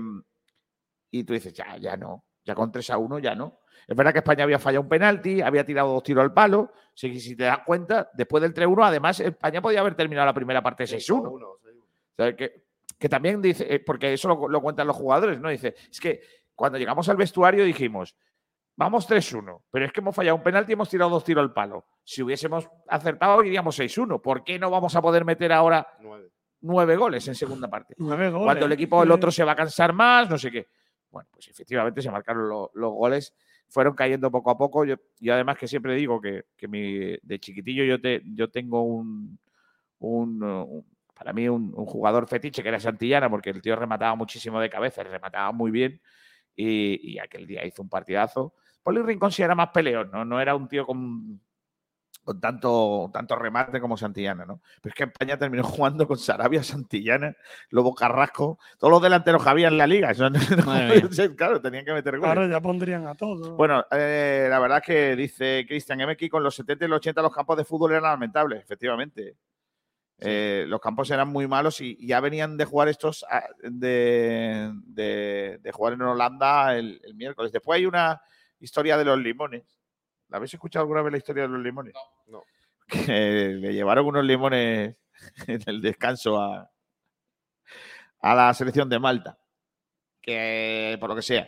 y 1.11 1.23
tú 1.23 1.33
dices, 1.33 1.53
ya, 1.53 1.75
ya 1.77 1.97
no, 1.97 2.23
ya 2.45 2.55
con 2.55 2.71
3 2.71 2.89
a 2.91 2.97
1 2.97 3.19
ya 3.19 3.35
no. 3.35 3.58
Es 3.89 3.95
verdad 3.95 4.11
que 4.13 4.19
España 4.19 4.43
había 4.43 4.59
fallado 4.59 4.83
un 4.83 4.87
penalti, 4.89 5.41
había 5.41 5.65
tirado 5.65 5.91
dos 5.93 6.03
tiros 6.03 6.23
al 6.23 6.31
palo. 6.31 6.71
Si, 6.93 7.19
si 7.19 7.35
te 7.35 7.45
das 7.45 7.59
cuenta, 7.65 8.09
después 8.13 8.41
del 8.43 8.53
3-1, 8.53 8.85
además, 8.85 9.19
España 9.19 9.61
podía 9.61 9.79
haber 9.79 9.95
terminado 9.95 10.27
la 10.27 10.33
primera 10.33 10.61
parte 10.61 10.83
6-1. 10.83 11.27
O 11.33 11.59
sea, 12.15 12.35
que, 12.35 12.65
que 12.99 13.09
también 13.09 13.41
dice, 13.41 13.65
eh, 13.73 13.79
porque 13.79 14.13
eso 14.13 14.27
lo, 14.27 14.47
lo 14.47 14.61
cuentan 14.61 14.85
los 14.85 14.95
jugadores, 14.95 15.39
¿no? 15.39 15.49
Dice, 15.49 15.73
es 15.89 15.99
que 15.99 16.21
cuando 16.53 16.77
llegamos 16.77 17.09
al 17.09 17.17
vestuario 17.17 17.63
dijimos, 17.63 18.15
vamos 18.75 19.09
3-1, 19.09 19.61
pero 19.71 19.85
es 19.85 19.91
que 19.91 20.01
hemos 20.01 20.15
fallado 20.15 20.35
un 20.35 20.43
penalti 20.43 20.71
y 20.71 20.73
hemos 20.73 20.89
tirado 20.89 21.09
dos 21.09 21.23
tiros 21.23 21.41
al 21.41 21.51
palo. 21.53 21.85
Si 22.03 22.21
hubiésemos 22.21 22.69
acertado, 22.87 23.43
iríamos 23.43 23.79
6-1. 23.79 24.21
¿Por 24.21 24.43
qué 24.43 24.59
no 24.59 24.69
vamos 24.69 24.95
a 24.95 25.01
poder 25.01 25.25
meter 25.25 25.51
ahora 25.51 25.87
nueve 26.61 26.95
goles 26.95 27.27
en 27.27 27.35
segunda 27.35 27.67
parte? 27.69 27.95
Nueve 27.97 28.29
goles. 28.29 28.45
Cuando 28.45 28.65
el 28.67 28.71
equipo, 28.73 29.01
el 29.01 29.09
Sí. 29.09 29.13
otro 29.15 29.31
se 29.31 29.43
va 29.43 29.53
a 29.53 29.55
cansar 29.55 29.93
más, 29.93 30.29
no 30.29 30.37
sé 30.37 30.51
qué. 30.51 30.67
Bueno, 31.09 31.27
pues 31.31 31.47
efectivamente 31.47 32.01
se 32.03 32.11
marcaron 32.11 32.47
lo- 32.47 32.69
los 32.75 32.91
goles, 32.93 33.33
fueron 33.69 33.95
cayendo 33.95 34.31
poco 34.31 34.51
a 34.51 34.57
poco. 34.57 34.85
Yo, 34.85 34.95
y 35.19 35.29
además 35.29 35.57
que 35.57 35.67
siempre 35.67 35.95
digo 35.95 36.19
que, 36.19 36.45
que 36.57 36.67
mi, 36.67 37.17
de 37.21 37.39
chiquitillo 37.39 37.83
yo, 37.83 38.01
te, 38.01 38.21
yo 38.25 38.49
tengo 38.49 38.83
un, 38.83 39.39
un, 39.99 40.85
para 41.13 41.33
mí 41.33 41.47
un, 41.47 41.73
un 41.75 41.85
jugador 41.85 42.27
fetiche 42.27 42.61
que 42.61 42.69
era 42.69 42.79
Santillana, 42.79 43.29
porque 43.29 43.51
el 43.51 43.61
tío 43.61 43.75
remataba 43.75 44.15
muchísimo 44.15 44.59
de 44.59 44.69
cabeza, 44.69 45.03
remataba 45.03 45.51
muy 45.51 45.71
bien 45.71 46.01
y, 46.55 47.13
y 47.13 47.19
aquel 47.19 47.47
día 47.47 47.65
hizo 47.65 47.81
un 47.81 47.89
partidazo. 47.89 48.53
Poli 48.83 49.01
Rincón 49.01 49.31
sí 49.31 49.43
era 49.43 49.55
más 49.55 49.69
peleón, 49.69 50.09
¿no? 50.11 50.25
No 50.25 50.41
era 50.41 50.55
un 50.55 50.67
tío 50.67 50.85
con, 50.85 51.39
con 52.29 52.39
tanto, 52.39 53.09
tanto 53.11 53.35
remate 53.35 53.81
como 53.81 53.97
Santillana, 53.97 54.45
¿no? 54.45 54.61
Pero 54.83 54.91
es 54.93 54.95
que 54.95 55.03
España 55.05 55.35
terminó 55.39 55.63
jugando 55.63 56.07
con 56.07 56.19
Sarabia, 56.19 56.61
Santillana, 56.61 57.35
Lobo 57.71 57.95
Carrasco, 57.95 58.59
todos 58.77 58.91
los 58.91 59.01
delanteros 59.01 59.43
que 59.43 59.49
había 59.49 59.67
en 59.67 59.79
la 59.79 59.87
liga. 59.87 60.11
Eso 60.11 60.29
no- 60.29 60.37
no 61.09 61.35
claro, 61.35 61.59
tenían 61.59 61.85
que 61.85 61.91
meter 61.93 62.19
goles. 62.19 62.29
Ahora 62.37 62.47
ya 62.47 62.61
pondrían 62.61 63.07
a 63.07 63.15
todos. 63.15 63.49
Bueno, 63.57 63.83
eh, 63.89 64.45
la 64.47 64.59
verdad 64.59 64.77
es 64.77 64.85
que 64.85 65.15
dice 65.15 65.65
Cristian 65.67 66.07
MX, 66.07 66.29
con 66.29 66.43
los 66.43 66.53
70 66.53 66.85
y 66.85 66.87
los 66.87 66.97
80 66.97 67.19
los 67.23 67.33
campos 67.33 67.57
de 67.57 67.65
fútbol 67.65 67.93
eran 67.93 68.03
lamentables, 68.03 68.61
efectivamente. 68.61 69.35
Eh, 70.19 70.65
los 70.67 70.79
campos 70.81 71.09
eran 71.09 71.29
muy 71.29 71.47
malos 71.47 71.81
y 71.81 71.97
ya 72.05 72.19
venían 72.19 72.57
de 72.57 72.65
jugar 72.65 72.89
estos 72.89 73.25
ah, 73.27 73.41
de, 73.63 74.71
de- 74.85 75.57
de 75.63 75.71
jugar 75.71 75.93
en 75.93 76.01
Holanda 76.03 76.75
el, 76.77 77.01
el 77.03 77.15
miércoles. 77.15 77.51
Después 77.51 77.77
hay 77.77 77.87
una 77.87 78.21
historia 78.59 78.97
de 78.99 79.05
los 79.05 79.17
limones. 79.17 79.78
¿La 80.29 80.37
habéis 80.37 80.53
escuchado 80.53 80.83
alguna 80.83 81.01
vez 81.01 81.11
la 81.11 81.17
historia 81.17 81.43
de 81.43 81.49
los 81.49 81.61
limones? 81.61 81.93
No. 82.27 82.43
Que 82.87 83.49
le 83.59 83.73
llevaron 83.73 84.05
unos 84.07 84.23
limones 84.25 84.95
en 85.47 85.59
el 85.67 85.81
descanso 85.81 86.39
a, 86.41 86.69
a 88.21 88.35
la 88.35 88.53
selección 88.53 88.89
de 88.89 88.99
Malta. 88.99 89.37
Que 90.21 90.97
por 90.99 91.09
lo 91.09 91.15
que 91.15 91.21
sea. 91.21 91.47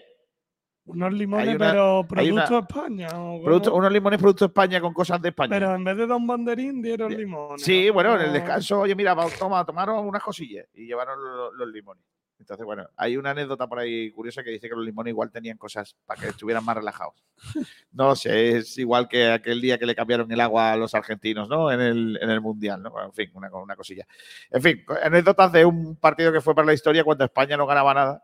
Unos 0.85 1.13
limones, 1.13 1.55
una- 1.55 1.71
pero 1.71 2.05
producto 2.07 2.57
una- 2.57 2.59
España. 2.59 3.07
¿o? 3.13 3.41
Producto- 3.43 3.73
unos 3.75 3.91
limones 3.91 4.19
producto 4.19 4.45
España 4.45 4.81
con 4.81 4.93
cosas 4.93 5.21
de 5.21 5.29
España. 5.29 5.49
Pero 5.49 5.75
en 5.75 5.83
vez 5.83 5.95
de 5.97 6.07
dar 6.07 6.17
un 6.17 6.25
banderín, 6.27 6.81
dieron 6.81 7.15
limones. 7.15 7.61
Sí, 7.63 7.87
¿no? 7.87 7.93
bueno, 7.93 8.15
en 8.15 8.21
el 8.21 8.27
No. 8.27 8.33
descanso, 8.33 8.79
oye, 8.79 8.95
mira, 8.95 9.13
vamos, 9.13 9.33
toma, 9.37 9.63
tomaron 9.65 10.05
unas 10.07 10.23
cosillas 10.23 10.65
y 10.73 10.85
llevaron 10.87 11.21
lo- 11.23 11.51
los, 11.53 11.67
limones. 11.69 12.03
Entonces, 12.41 12.65
bueno, 12.65 12.87
hay 12.97 13.17
una 13.17 13.31
anécdota 13.31 13.67
por 13.67 13.79
ahí 13.79 14.11
curiosa 14.11 14.43
que 14.43 14.49
dice 14.49 14.67
que 14.67 14.75
los 14.75 14.83
limones 14.83 15.11
igual 15.11 15.31
tenían 15.31 15.57
cosas 15.57 15.95
para 16.05 16.19
que 16.19 16.29
estuvieran 16.29 16.65
más 16.65 16.75
relajados. 16.75 17.23
No 17.93 18.15
sé, 18.15 18.57
es 18.57 18.77
igual 18.77 19.09
que 19.09 19.29
aquel 19.29 19.59
día 19.59 19.77
que 19.77 19.85
le 19.85 19.93
cambiaron 19.93 20.31
el 20.31 20.39
agua 20.39 20.71
a 20.71 20.77
los 20.77 20.95
argentinos, 20.95 21.49
¿no? 21.49 21.69
En 21.69 21.81
el, 21.81 22.17
en 22.21 22.29
el 22.29 22.39
Mundial, 22.39 22.81
¿no? 22.81 22.89
Bueno, 22.89 23.07
en 23.07 23.13
fin, 23.13 23.29
una, 23.33 23.49
una 23.53 23.75
cosilla. 23.75 24.07
En 24.49 24.61
fin, 24.61 24.85
anécdotas 25.03 25.51
de 25.51 25.65
un 25.65 25.97
partido 25.97 26.31
que 26.31 26.39
fue 26.39 26.55
para 26.55 26.67
la 26.67 26.73
historia 26.73 27.03
cuando 27.03 27.25
España 27.25 27.57
no 27.57 27.67
ganaba 27.67 27.93
nada. 27.93 28.23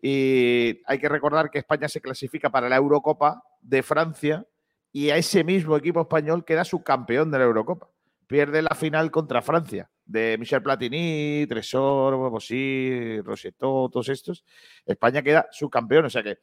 Y 0.00 0.80
hay 0.86 0.98
que 0.98 1.10
recordar 1.10 1.50
que 1.50 1.58
España 1.58 1.88
se 1.88 2.00
clasifica 2.00 2.50
para 2.50 2.70
la 2.70 2.76
Eurocopa 2.76 3.44
de 3.60 3.82
Francia 3.82 4.46
y 4.90 5.10
a 5.10 5.16
ese 5.16 5.44
mismo 5.44 5.76
equipo 5.76 6.00
español 6.00 6.44
queda 6.44 6.64
subcampeón 6.64 7.30
de 7.30 7.38
la 7.38 7.44
Eurocopa. 7.44 7.88
Pierde 8.26 8.62
la 8.62 8.74
final 8.74 9.10
contra 9.10 9.42
Francia, 9.42 9.90
de 10.04 10.36
Michel 10.38 10.62
Platini, 10.62 11.46
Tresor, 11.48 12.16
Bosí, 12.30 13.20
Rosetto, 13.22 13.88
todos 13.92 14.08
estos. 14.08 14.44
España 14.84 15.22
queda 15.22 15.48
subcampeón, 15.50 16.06
o 16.06 16.10
sea 16.10 16.22
que 16.22 16.38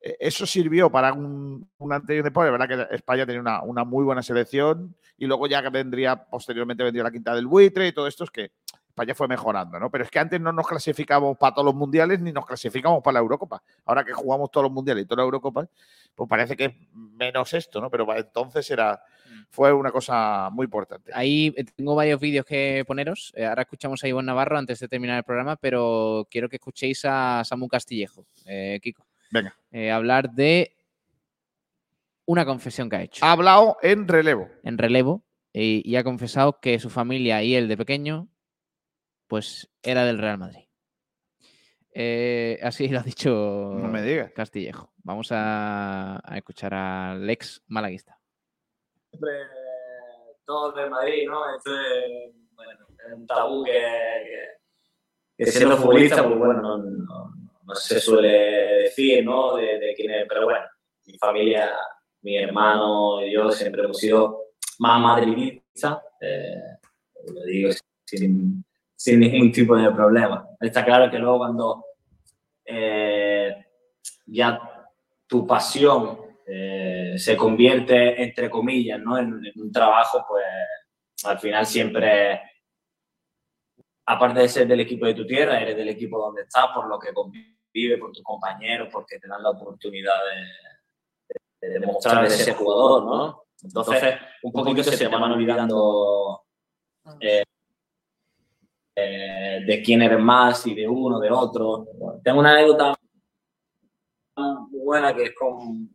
eh, 0.00 0.16
eso 0.20 0.46
sirvió 0.46 0.90
para 0.90 1.12
un, 1.12 1.68
un 1.78 1.92
un 1.92 2.06
después. 2.06 2.46
Es 2.46 2.52
verdad 2.52 2.88
que 2.88 2.94
España 2.94 3.26
tenía 3.26 3.40
una, 3.40 3.62
una 3.62 3.84
muy 3.84 4.04
buena 4.04 4.22
selección 4.22 4.94
y 5.16 5.26
luego 5.26 5.46
ya 5.46 5.60
vendría, 5.70 6.24
posteriormente 6.24 6.84
vendría 6.84 7.04
la 7.04 7.10
quinta 7.10 7.34
del 7.34 7.46
buitre 7.46 7.88
y 7.88 7.92
todo 7.92 8.06
esto 8.06 8.24
es 8.24 8.30
que 8.30 8.52
España 8.94 9.12
fue 9.12 9.26
mejorando, 9.26 9.80
¿no? 9.80 9.90
Pero 9.90 10.04
es 10.04 10.10
que 10.10 10.20
antes 10.20 10.40
no 10.40 10.52
nos 10.52 10.68
clasificábamos 10.68 11.36
para 11.36 11.52
todos 11.52 11.66
los 11.66 11.74
mundiales 11.74 12.20
ni 12.20 12.30
nos 12.30 12.46
clasificamos 12.46 13.02
para 13.02 13.14
la 13.14 13.20
Eurocopa. 13.20 13.60
Ahora 13.84 14.04
que 14.04 14.12
jugamos 14.12 14.52
todos 14.52 14.64
los 14.64 14.72
mundiales 14.72 15.02
y 15.02 15.06
toda 15.06 15.22
la 15.22 15.24
Eurocopa, 15.24 15.68
pues 16.14 16.28
parece 16.30 16.56
que 16.56 16.64
es 16.66 16.74
menos 16.92 17.52
esto, 17.54 17.80
¿no? 17.80 17.90
Pero 17.90 18.06
entonces 18.16 18.70
era, 18.70 19.02
fue 19.50 19.72
una 19.72 19.90
cosa 19.90 20.48
muy 20.52 20.66
importante. 20.66 21.10
Ahí 21.12 21.52
eh, 21.56 21.64
tengo 21.74 21.96
varios 21.96 22.20
vídeos 22.20 22.46
que 22.46 22.84
poneros. 22.86 23.32
Eh, 23.34 23.44
ahora 23.44 23.62
escuchamos 23.62 24.04
a 24.04 24.06
Ivonne 24.06 24.26
Navarro 24.26 24.58
antes 24.58 24.78
de 24.78 24.86
terminar 24.86 25.18
el 25.18 25.24
programa, 25.24 25.56
pero 25.56 26.28
quiero 26.30 26.48
que 26.48 26.56
escuchéis 26.56 27.04
a 27.04 27.42
Samu 27.44 27.66
Castillejo, 27.66 28.26
eh, 28.46 28.78
Kiko. 28.80 29.04
Venga. 29.32 29.56
Eh, 29.72 29.90
hablar 29.90 30.30
de 30.30 30.76
una 32.26 32.46
confesión 32.46 32.88
que 32.88 32.96
ha 32.96 33.02
hecho. 33.02 33.24
Ha 33.24 33.32
hablado 33.32 33.76
en 33.82 34.06
relevo. 34.06 34.48
En 34.62 34.78
relevo. 34.78 35.24
Y, 35.52 35.82
y 35.84 35.96
ha 35.96 36.04
confesado 36.04 36.60
que 36.60 36.78
su 36.78 36.90
familia 36.90 37.42
y 37.42 37.54
él 37.56 37.68
de 37.68 37.76
pequeño, 37.76 38.28
pues 39.26 39.70
era 39.82 40.04
del 40.04 40.18
Real 40.18 40.38
Madrid. 40.38 40.64
Eh, 41.92 42.58
así 42.62 42.88
lo 42.88 42.98
ha 43.00 43.02
dicho 43.02 43.30
No 43.30 43.88
me 43.88 44.02
digas. 44.02 44.32
Castillejo. 44.32 44.92
Vamos 45.04 45.28
a, 45.30 46.20
a 46.24 46.36
escuchar 46.36 46.74
al 46.74 47.28
ex 47.30 47.62
malaguista. 47.68 48.18
siempre 49.10 49.30
todos 50.44 50.74
del 50.74 50.90
Madrid, 50.90 51.26
¿no? 51.26 51.56
Esto 51.56 51.70
es 51.80 52.34
bueno, 52.52 52.86
un 53.16 53.26
tabú 53.26 53.64
que, 53.64 53.72
que, 53.72 55.44
que 55.44 55.50
siendo 55.50 55.76
futbolista, 55.76 56.22
pues 56.24 56.38
bueno, 56.38 56.60
no, 56.60 56.78
no- 56.78 57.34
no 57.66 57.74
se 57.74 57.98
suele 57.98 58.28
decir, 58.82 59.24
¿no? 59.24 59.56
De, 59.56 59.78
de 59.78 59.94
quién 59.94 60.10
es, 60.10 60.26
pero 60.28 60.44
bueno, 60.44 60.66
mi 61.06 61.16
familia, 61.16 61.70
mi 62.20 62.36
hermano 62.36 63.24
y 63.24 63.32
yo 63.32 63.50
siempre 63.50 63.84
hemos 63.84 63.96
sido 63.96 64.48
más 64.80 65.00
madridistas, 65.00 65.98
eh, 66.20 66.56
lo 67.32 67.42
digo 67.44 67.70
sin, 68.04 68.62
sin 68.96 69.20
ningún 69.20 69.52
tipo 69.52 69.76
de 69.76 69.90
problema. 69.90 70.46
Está 70.60 70.84
claro 70.84 71.10
que 71.10 71.18
luego 71.18 71.38
cuando 71.38 71.84
eh, 72.64 73.66
ya 74.26 74.60
tu 75.26 75.46
pasión 75.46 76.18
eh, 76.46 77.14
se 77.16 77.36
convierte, 77.36 78.22
entre 78.22 78.50
comillas, 78.50 79.00
¿no? 79.00 79.18
en, 79.18 79.44
en 79.44 79.60
un 79.60 79.72
trabajo, 79.72 80.24
pues 80.28 80.44
al 81.24 81.38
final 81.38 81.66
siempre, 81.66 82.40
aparte 84.06 84.40
de 84.40 84.48
ser 84.48 84.66
del 84.66 84.80
equipo 84.80 85.06
de 85.06 85.14
tu 85.14 85.26
tierra, 85.26 85.60
eres 85.60 85.76
del 85.76 85.88
equipo 85.88 86.18
donde 86.18 86.42
estás, 86.42 86.66
por 86.74 86.88
lo 86.88 86.98
que 86.98 87.12
convive, 87.12 87.98
por 87.98 88.12
tus 88.12 88.22
compañeros, 88.22 88.88
porque 88.92 89.18
te 89.18 89.28
dan 89.28 89.42
la 89.42 89.50
oportunidad 89.50 90.14
de, 91.60 91.68
de 91.68 91.80
demostrar 91.80 92.22
de 92.24 92.30
ser 92.30 92.54
jugador, 92.54 93.04
¿no? 93.04 93.44
Entonces, 93.62 94.14
un 94.42 94.52
poquito 94.52 94.82
se 94.82 94.98
te 94.98 95.08
van 95.08 95.32
olvidando 95.32 96.44
eh, 97.20 97.43
eh, 98.96 99.60
de 99.66 99.82
quién 99.82 100.02
eres 100.02 100.18
más 100.20 100.66
y 100.66 100.74
de 100.74 100.86
uno, 100.88 101.18
de 101.20 101.30
otro. 101.30 101.86
Tengo 102.22 102.40
una 102.40 102.52
anécdota 102.52 102.94
muy 104.36 104.80
buena 104.80 105.14
que 105.14 105.24
es 105.24 105.34
con 105.34 105.88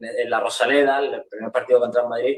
en 0.00 0.28
la 0.30 0.40
Rosaleda, 0.40 0.98
el 0.98 1.22
primer 1.30 1.52
partido 1.52 1.78
contra 1.80 2.02
el 2.02 2.08
Madrid, 2.08 2.36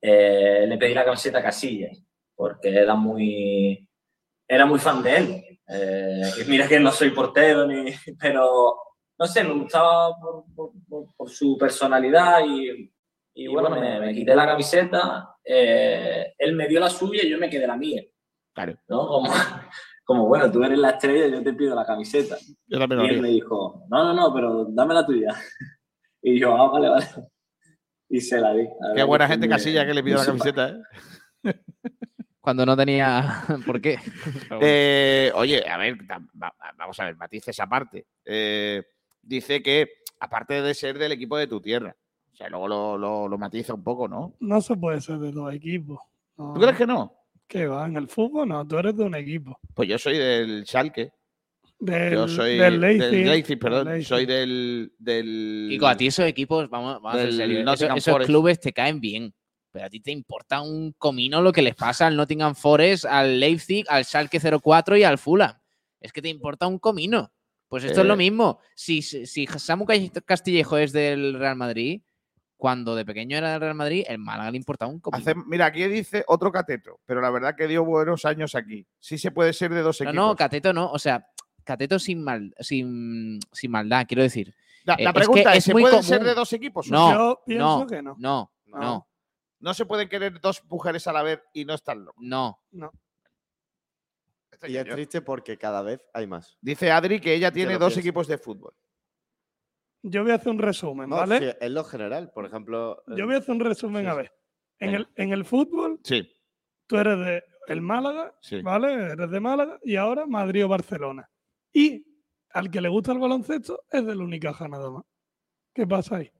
eh, 0.00 0.66
le 0.68 0.76
pedí 0.78 0.94
la 0.94 1.04
camiseta 1.04 1.38
a 1.38 1.42
Casillas, 1.42 1.98
porque 2.36 2.68
era 2.68 2.94
muy, 2.94 3.88
era 4.48 4.66
muy 4.66 4.78
fan 4.78 5.02
de 5.02 5.16
él. 5.16 5.44
Eh, 5.68 6.22
mira 6.48 6.68
que 6.68 6.78
no 6.80 6.92
soy 6.92 7.10
portero, 7.10 7.66
ni, 7.66 7.86
pero 8.20 8.76
no 9.18 9.26
sé, 9.26 9.44
me 9.44 9.54
gustaba 9.54 10.16
por, 10.20 10.44
por- 10.54 10.72
por- 10.88 11.14
por 11.16 11.30
su 11.30 11.56
personalidad 11.58 12.40
y, 12.46 12.92
y 13.34 13.46
bueno, 13.48 13.70
me, 13.70 14.00
me 14.00 14.14
quité 14.14 14.34
la 14.34 14.46
camiseta, 14.46 15.36
eh, 15.44 16.34
él 16.38 16.54
me 16.54 16.68
dio 16.68 16.80
la 16.80 16.90
suya 16.90 17.22
y 17.24 17.30
yo 17.30 17.38
me 17.38 17.50
quedé 17.50 17.66
la 17.66 17.76
mía. 17.76 18.02
Claro. 18.54 18.76
¿no? 18.88 19.06
Como, 19.06 19.30
como, 20.04 20.26
bueno, 20.26 20.50
tú 20.50 20.62
eres 20.64 20.78
la 20.78 20.90
estrella, 20.90 21.26
yo 21.36 21.42
te 21.42 21.52
pido 21.52 21.74
la 21.74 21.84
camiseta. 21.84 22.36
Yo 22.66 22.78
también 22.78 23.02
y 23.02 23.06
él 23.08 23.20
me 23.20 23.28
dijo, 23.28 23.84
no, 23.90 24.04
no, 24.04 24.14
no, 24.14 24.34
pero 24.34 24.64
dame 24.70 24.94
la 24.94 25.04
tuya. 25.06 25.28
Y 26.26 26.40
yo, 26.40 26.56
ah, 26.56 26.70
vale, 26.70 26.88
vale. 26.88 27.06
Y 28.08 28.18
se 28.18 28.40
la 28.40 28.54
di. 28.54 28.66
Qué 28.96 29.02
buena 29.02 29.28
gente 29.28 29.46
casilla 29.46 29.84
que 29.84 29.92
le 29.92 30.02
pidió 30.02 30.16
la 30.16 30.24
camiseta, 30.24 30.70
¿eh? 31.42 31.54
Cuando 32.40 32.64
no 32.64 32.74
tenía 32.76 33.42
por 33.66 33.78
qué. 33.80 33.98
Eh, 34.60 35.30
oye, 35.34 35.62
a 35.68 35.76
ver, 35.76 35.98
vamos 36.78 36.98
a 37.00 37.04
ver, 37.04 37.16
matices 37.16 37.58
aparte. 37.60 38.06
Eh, 38.24 38.82
dice 39.20 39.62
que, 39.62 39.88
aparte 40.20 40.62
de 40.62 40.72
ser 40.72 40.98
del 40.98 41.12
equipo 41.12 41.36
de 41.36 41.46
tu 41.46 41.60
tierra, 41.60 41.94
o 42.32 42.36
sea, 42.36 42.48
luego 42.48 42.68
lo, 42.68 42.96
lo- 42.98 43.28
lo 43.28 43.36
matiza 43.38 43.74
un 43.74 43.84
poco, 43.84 44.08
¿no? 44.08 44.34
No 44.40 44.60
se 44.62 44.76
puede 44.76 45.00
ser 45.02 45.18
de 45.18 45.30
dos 45.30 45.52
equipos. 45.54 46.00
No. 46.38 46.54
¿Tú 46.54 46.60
crees 46.62 46.76
que 46.78 46.86
no? 46.86 47.12
¿Qué 47.48 47.66
va? 47.66 47.86
En 47.86 47.96
el 47.96 48.08
fútbol 48.08 48.48
no, 48.48 48.66
tú 48.66 48.78
eres 48.78 48.96
de 48.96 49.04
un 49.04 49.14
equipo. 49.14 49.58
Pues 49.74 49.88
yo 49.88 49.98
soy 49.98 50.16
del 50.18 50.64
Schalke. 50.66 51.12
Del, 51.78 52.12
Yo 52.14 52.28
soy 52.28 52.56
del 52.56 52.80
del 52.80 52.80
Leipzig. 52.80 53.26
Leipzig, 53.26 53.58
perdón. 53.58 53.84
del 53.86 53.94
Leipzig. 53.94 54.08
Soy 54.08 54.26
del. 54.26 54.92
del 54.98 55.66
Kiko, 55.70 55.86
a 55.86 55.96
ti 55.96 56.06
esos 56.06 56.24
equipos, 56.26 56.70
vamos, 56.70 57.02
vamos 57.02 57.14
a 57.20 57.22
ser 57.24 57.32
serios, 57.34 57.80
esos- 57.96 58.26
clubes 58.26 58.60
te 58.60 58.72
caen 58.72 59.00
bien. 59.00 59.34
Pero 59.70 59.86
a 59.86 59.90
ti 59.90 60.00
te 60.00 60.12
importa 60.12 60.60
un 60.62 60.92
comino 60.96 61.42
lo 61.42 61.52
que 61.52 61.60
les 61.60 61.74
pasa 61.74 62.06
al 62.06 62.16
Nottingham 62.16 62.54
Forest, 62.54 63.04
al 63.06 63.40
Leipzig, 63.40 63.84
al 63.88 64.04
Schalke 64.04 64.38
04 64.40 64.96
y 64.96 65.02
al 65.02 65.18
Fulham. 65.18 65.52
Es 66.00 66.12
que 66.12 66.22
te 66.22 66.28
importa 66.28 66.66
un 66.68 66.78
comino. 66.78 67.32
Pues 67.68 67.82
esto 67.82 68.02
es 68.02 68.06
lo 68.06 68.14
Eh. 68.14 68.18
mismo. 68.18 68.60
Si, 68.76 69.02
si 69.02 69.26
si 69.26 69.46
Samu 69.48 69.84
Castillejo 70.24 70.78
es 70.78 70.92
del 70.92 71.34
Real 71.34 71.56
Madrid, 71.56 72.02
cuando 72.64 72.94
de 72.96 73.04
pequeño 73.04 73.36
era 73.36 73.52
del 73.52 73.60
Real 73.60 73.74
Madrid, 73.74 74.06
el 74.08 74.16
Málaga 74.16 74.50
le 74.50 74.56
importaba 74.56 74.90
un 74.90 74.98
comino. 74.98 75.20
Hace- 75.20 75.34
mira, 75.46 75.66
aquí 75.66 75.84
dice 75.86 76.24
otro 76.28 76.50
cateto, 76.50 76.98
pero 77.04 77.20
la 77.20 77.28
verdad 77.28 77.54
que 77.54 77.68
dio 77.68 77.84
buenos 77.84 78.24
años 78.24 78.54
aquí. 78.54 78.86
Sí 78.98 79.18
se 79.18 79.30
puede 79.32 79.52
ser 79.52 79.70
de 79.74 79.82
dos 79.82 80.00
No, 80.00 80.08
equipos. 80.08 80.14
no, 80.28 80.34
Cateto 80.34 80.72
no. 80.72 80.90
O 80.90 80.98
sea, 80.98 81.28
Cateto 81.62 81.98
sin, 81.98 82.24
mal, 82.24 82.54
sin, 82.60 83.38
sin 83.52 83.70
maldad, 83.70 84.06
quiero 84.08 84.22
decir. 84.22 84.54
La, 84.84 84.94
Eh, 84.94 85.04
la 85.04 85.10
es 85.10 85.14
que 85.14 85.20
pregunta 85.20 85.54
es, 85.54 85.64
¿se 85.64 85.72
muy 85.74 85.82
pueden 85.82 86.02
ser 86.02 86.16
común. 86.20 86.28
de 86.30 86.34
dos 86.34 86.52
equipos? 86.54 86.90
No, 86.90 87.12
Yo 87.12 87.42
pienso 87.44 87.80
no, 87.80 87.86
que 87.86 88.00
no. 88.02 88.16
no, 88.18 88.52
No. 88.64 88.80
no, 88.80 89.08
No 89.60 89.74
se 89.74 89.84
pueden 89.84 90.08
querer 90.08 90.40
dos 90.40 90.62
mujeres 90.64 91.06
a 91.06 91.12
la 91.12 91.22
vez 91.22 91.42
y 91.52 91.66
no 91.66 91.74
están 91.74 92.02
locos. 92.02 92.24
no. 92.24 92.60
No. 92.70 92.90
Y 94.66 94.76
es 94.78 94.84
triste 94.86 95.20
porque 95.20 95.58
cada 95.58 95.82
vez 95.82 96.00
hay 96.14 96.26
más. 96.26 96.56
Dice 96.62 96.90
Adri 96.90 97.20
que 97.20 97.34
ella 97.34 97.50
tiene 97.52 97.74
dos 97.74 97.88
pienso. 97.92 98.00
equipos 98.00 98.26
de 98.26 98.38
fútbol. 98.38 98.72
Yo 100.06 100.22
voy 100.22 100.32
a 100.32 100.34
hacer 100.34 100.50
un 100.52 100.58
resumen, 100.58 101.08
No, 101.08 101.16
¿vale? 101.16 101.38
sí, 101.38 101.56
es 101.60 101.70
lo 101.70 101.82
general, 101.82 102.30
por 102.34 102.44
ejemplo. 102.44 103.02
Yo 103.08 103.24
voy 103.24 103.36
a 103.36 103.38
hacer 103.38 103.54
un 103.54 103.60
resumen, 103.60 104.04
sí, 104.04 104.08
a 104.10 104.14
ver. 104.14 104.32
En 104.78 104.94
el, 104.94 105.08
en 105.16 105.32
el 105.32 105.44
fútbol, 105.46 105.98
Sí. 106.04 106.30
tú 106.86 106.96
eres 106.98 107.18
de 107.18 107.44
el 107.68 107.80
Málaga, 107.80 108.34
Sí. 108.42 108.60
¿vale? 108.60 108.92
Eres 109.12 109.30
de 109.30 109.40
Málaga 109.40 109.78
y 109.82 109.96
ahora 109.96 110.26
Madrid 110.26 110.66
o 110.66 110.68
Barcelona. 110.68 111.30
Y 111.72 112.04
al 112.50 112.70
que 112.70 112.82
le 112.82 112.90
gusta 112.90 113.12
el 113.12 113.18
baloncesto 113.18 113.84
es 113.90 114.04
del 114.04 114.20
Unicaja 114.20 114.68
nada 114.68 114.90
más. 114.90 115.04
¿Qué 115.72 115.86
pasa 115.86 116.16
ahí? 116.16 116.30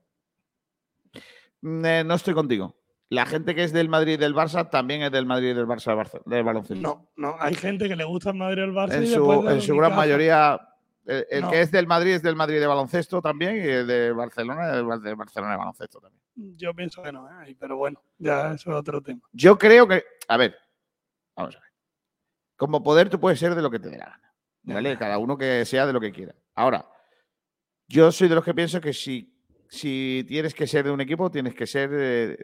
Mm, 1.61 1.85
eh, 1.85 2.03
no 2.03 2.13
estoy 2.13 2.33
contigo. 2.35 2.75
La 3.09 3.25
gente 3.25 3.53
que 3.55 3.63
es 3.63 3.73
del 3.73 3.89
Madrid 3.89 4.13
y 4.13 4.17
del 4.17 4.33
Barça 4.35 4.69
también 4.69 5.01
es 5.03 5.11
del 5.11 5.25
Madrid 5.25 5.49
y 5.49 5.53
del 5.53 5.65
Barça 5.67 5.91
de 5.91 5.95
Barce- 5.95 6.21
de 6.25 6.41
baloncesto. 6.43 6.81
No, 6.81 7.09
no. 7.15 7.35
Hay 7.39 7.55
gente 7.55 7.87
que 7.87 7.95
le 7.95 8.03
gusta 8.03 8.31
el 8.31 8.35
Madrid 8.37 8.61
o 8.61 8.65
el 8.65 8.71
Barça 8.73 8.95
en 8.97 9.03
y 9.03 9.07
su, 9.07 9.27
del 9.43 9.61
en 9.69 9.77
gran 9.77 9.95
mayoría, 9.95 10.59
el, 11.05 11.25
el 11.29 11.41
No. 11.41 11.51
que 11.51 11.61
es 11.61 11.71
del 11.71 11.87
Madrid 11.87 12.13
es 12.13 12.21
del 12.23 12.35
Madrid 12.35 12.59
de 12.59 12.67
baloncesto 12.67 13.21
también 13.21 13.55
y 13.57 13.59
el 13.67 13.87
de 13.87 14.11
Barcelona 14.11 14.67
es 14.69 14.75
del 14.75 14.85
Bar- 14.85 14.99
de 15.01 15.13
Barcelona 15.15 15.51
de 15.53 15.57
baloncesto 15.57 15.99
también. 15.99 16.21
Yo 16.57 16.73
pienso 16.73 17.01
que 17.03 17.11
no, 17.11 17.27
¿eh? 17.43 17.55
pero 17.59 17.77
bueno, 17.77 18.01
ya 18.17 18.53
eso 18.53 18.71
es 18.71 18.75
otro 18.75 19.01
tema. 19.01 19.21
Yo 19.31 19.57
creo 19.57 19.87
que, 19.87 20.03
a 20.27 20.37
ver, 20.37 20.57
vamos 21.35 21.55
a 21.55 21.59
ver. 21.59 21.69
Como 22.57 22.81
poder 22.83 23.09
tú 23.09 23.19
puedes 23.19 23.39
ser 23.39 23.55
de 23.55 23.61
lo 23.61 23.69
que 23.71 23.79
te 23.79 23.89
dé 23.89 23.97
la 23.97 24.05
gana. 24.05 24.33
¿Vale? 24.63 24.97
Cada 24.97 25.17
uno 25.19 25.37
que 25.37 25.63
sea 25.65 25.85
de 25.85 25.93
lo 25.93 25.99
que 26.01 26.11
quiera. 26.11 26.33
Ahora, 26.55 26.85
yo 27.87 28.11
soy 28.11 28.27
de 28.27 28.35
los 28.35 28.43
que 28.43 28.53
pienso 28.55 28.81
que 28.81 28.93
si, 28.93 29.37
si 29.69 30.25
tienes 30.27 30.55
que 30.55 30.65
ser 30.65 30.85
de 30.85 30.91
un 30.91 31.01
equipo, 31.01 31.29
tienes 31.29 31.53
que 31.53 31.67
ser, 31.67 31.89
eh, 31.93 32.37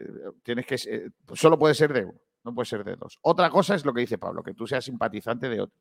tienes 0.44 0.64
que 0.66 0.78
ser- 0.78 1.12
solo 1.34 1.58
puede 1.58 1.74
ser 1.74 1.92
de 1.92 2.04
uno, 2.04 2.20
no 2.44 2.54
puede 2.54 2.66
ser 2.66 2.84
de 2.84 2.94
dos. 2.94 3.18
Otra 3.22 3.50
cosa 3.50 3.74
es 3.74 3.84
lo 3.84 3.92
que 3.92 4.02
dice 4.02 4.18
Pablo, 4.18 4.42
que 4.44 4.54
tú 4.54 4.66
seas 4.68 4.84
simpatizante 4.84 5.48
de 5.48 5.62
otros. 5.62 5.76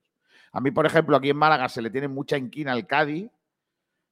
A 0.54 0.60
mí, 0.62 0.72
por 0.72 0.86
ejemplo, 0.86 1.16
aquí 1.18 1.30
en 1.30 1.38
Málaga 1.38 1.70
se 1.70 1.82
le 1.82 1.90
tiene 1.90 2.08
mucha 2.08 2.38
inquina 2.38 2.72
al 2.74 2.86
Cádiz 2.88 3.30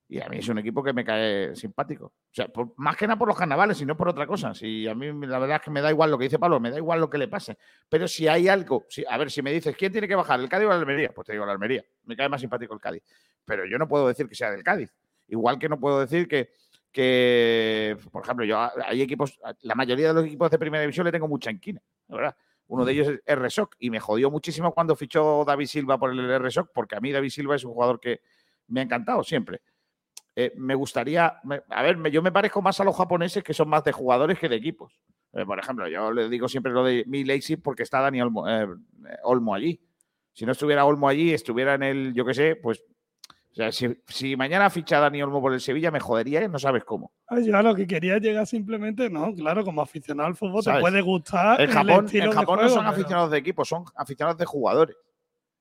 y 0.08 0.20
a 0.22 0.28
mí 0.30 0.38
es 0.38 0.48
un 0.50 0.58
equipo 0.58 0.82
que 0.84 0.92
me 0.94 1.06
cae 1.06 1.56
simpático. 1.56 2.06
O 2.06 2.14
sea, 2.32 2.48
por- 2.48 2.74
más 2.78 2.96
que 2.98 3.06
nada 3.06 3.20
por 3.20 3.28
los 3.28 3.38
carnavales, 3.38 3.78
sino 3.78 3.96
por 3.96 4.10
otra 4.10 4.26
cosa. 4.26 4.54
Si 4.56 4.88
a 4.88 4.96
mí 4.96 5.08
la 5.28 5.38
verdad 5.38 5.58
es 5.58 5.62
que 5.64 5.70
me 5.72 5.82
da 5.82 5.92
igual 5.92 6.10
lo 6.10 6.18
que 6.18 6.24
dice 6.24 6.40
Pablo, 6.40 6.60
me 6.60 6.72
da 6.72 6.78
igual 6.78 7.00
lo 7.00 7.10
que 7.10 7.18
le 7.20 7.28
pase. 7.28 7.58
Pero 7.90 8.08
si 8.08 8.28
hay 8.28 8.48
algo, 8.48 8.86
si, 8.90 9.04
a 9.08 9.18
ver, 9.18 9.30
si 9.30 9.42
me 9.42 9.52
dices, 9.52 9.76
¿quién 9.78 9.92
tiene 9.92 10.08
que 10.08 10.16
bajar, 10.16 10.40
el 10.40 10.50
Cádiz 10.50 10.66
o 10.66 10.70
la 10.70 10.76
Almería? 10.76 11.12
Pues 11.14 11.28
te 11.28 11.34
digo 11.34 11.46
la 11.46 11.52
Almería. 11.52 11.84
Me 12.06 12.16
cae 12.16 12.28
más 12.30 12.42
simpático 12.42 12.74
el 12.74 12.80
Cádiz. 12.80 13.04
Pero 13.46 13.66
yo 13.66 13.78
no 13.78 13.88
puedo 13.88 14.08
decir 14.08 14.28
que 14.28 14.36
sea 14.36 14.50
del 14.52 14.64
Cádiz. 14.64 14.92
Igual 15.28 15.60
que 15.60 15.70
no 15.70 15.80
puedo 15.80 16.00
decir 16.00 16.28
que, 16.28 16.50
que 16.92 17.98
por 18.12 18.24
ejemplo, 18.24 18.46
yo 18.46 18.58
hay 18.86 19.02
equipos, 19.02 19.40
la 19.62 19.76
mayoría 19.76 20.08
de 20.08 20.14
los 20.14 20.26
equipos 20.26 20.50
de 20.50 20.58
primera 20.58 20.82
división 20.82 21.06
le 21.06 21.12
tengo 21.12 21.28
mucha 21.28 21.52
inquina, 21.52 21.82
la 22.08 22.16
verdad. 22.16 22.36
Uno 22.70 22.86
de 22.86 22.94
ellos 22.94 23.08
es 23.08 23.20
RSOC 23.38 23.76
y 23.80 23.90
me 23.90 24.00
jodió 24.00 24.32
muchísimo 24.32 24.74
cuando 24.74 24.96
fichó 24.96 25.44
David 25.46 25.66
Silva 25.68 25.98
por 26.00 26.12
el 26.12 26.32
RSOC, 26.40 26.72
porque 26.74 26.96
a 26.96 27.00
mí 27.02 27.12
David 27.12 27.30
Silva 27.30 27.56
es 27.56 27.64
un 27.66 27.74
jugador 27.74 28.00
que 28.00 28.22
me 28.68 28.80
ha 28.80 28.84
encantado 28.84 29.24
siempre. 29.24 29.62
Eh, 30.36 30.54
me 30.56 30.76
gustaría, 30.76 31.40
me- 31.44 31.62
a 31.70 31.82
ver, 31.84 31.98
me- 31.98 32.12
yo 32.12 32.22
me 32.22 32.32
parezco 32.32 32.62
más 32.62 32.80
a 32.80 32.84
los 32.84 32.96
japoneses 32.96 33.44
que 33.44 33.54
son 33.54 33.68
más 33.70 33.84
de 33.84 33.92
jugadores 33.92 34.40
que 34.40 34.48
de 34.48 34.56
equipos. 34.56 34.94
Eh, 35.34 35.46
por 35.46 35.60
ejemplo, 35.60 35.88
yo 35.88 36.12
le 36.12 36.30
digo 36.30 36.48
siempre 36.48 36.72
lo 36.72 36.84
de 36.84 37.04
mi 37.08 37.24
Leipzig 37.24 37.62
porque 37.62 37.84
está 37.84 38.00
Dani 38.02 38.22
Olmo, 38.22 38.48
eh, 38.48 38.68
Olmo 39.24 39.54
allí. 39.54 39.82
Si 40.34 40.46
no 40.46 40.52
estuviera 40.54 40.86
Olmo 40.86 41.10
allí, 41.10 41.34
estuviera 41.34 41.74
en 41.74 41.84
el, 41.84 42.14
yo 42.14 42.24
qué 42.26 42.34
sé, 42.34 42.56
pues. 42.56 42.84
Sea, 43.60 43.74
si, 43.74 43.90
si 44.08 44.38
mañana 44.38 44.70
ficha 44.70 45.02
Dani 45.02 45.22
Olmo 45.22 45.42
por 45.42 45.52
el 45.52 45.60
Sevilla, 45.60 45.92
me 45.92 46.00
jodería, 46.00 46.42
¿eh? 46.42 46.48
no 46.48 46.58
sabes 46.58 46.86
cómo. 46.86 47.12
Ah, 47.28 47.42
yo 47.42 47.58
a 47.58 47.62
lo 47.62 47.76
que 47.76 47.86
quería 47.86 48.18
llegar 48.18 48.48
simplemente, 48.48 49.10
no, 49.10 49.36
claro, 49.36 49.66
como 49.66 49.82
aficionado 49.82 50.28
al 50.28 50.36
fútbol 50.38 50.64
¿Sabes? 50.64 50.78
te 50.78 50.82
puede 50.82 51.02
gustar. 51.02 51.60
En 51.60 51.70
Japón, 51.70 52.08
en 52.10 52.32
Japón 52.32 52.60
no 52.62 52.70
son 52.70 52.80
pero- 52.80 52.90
aficionados 52.92 53.32
de 53.32 53.38
equipos, 53.38 53.68
son 53.68 53.84
aficionados 53.98 54.38
de 54.40 54.46
jugadores. 54.46 54.96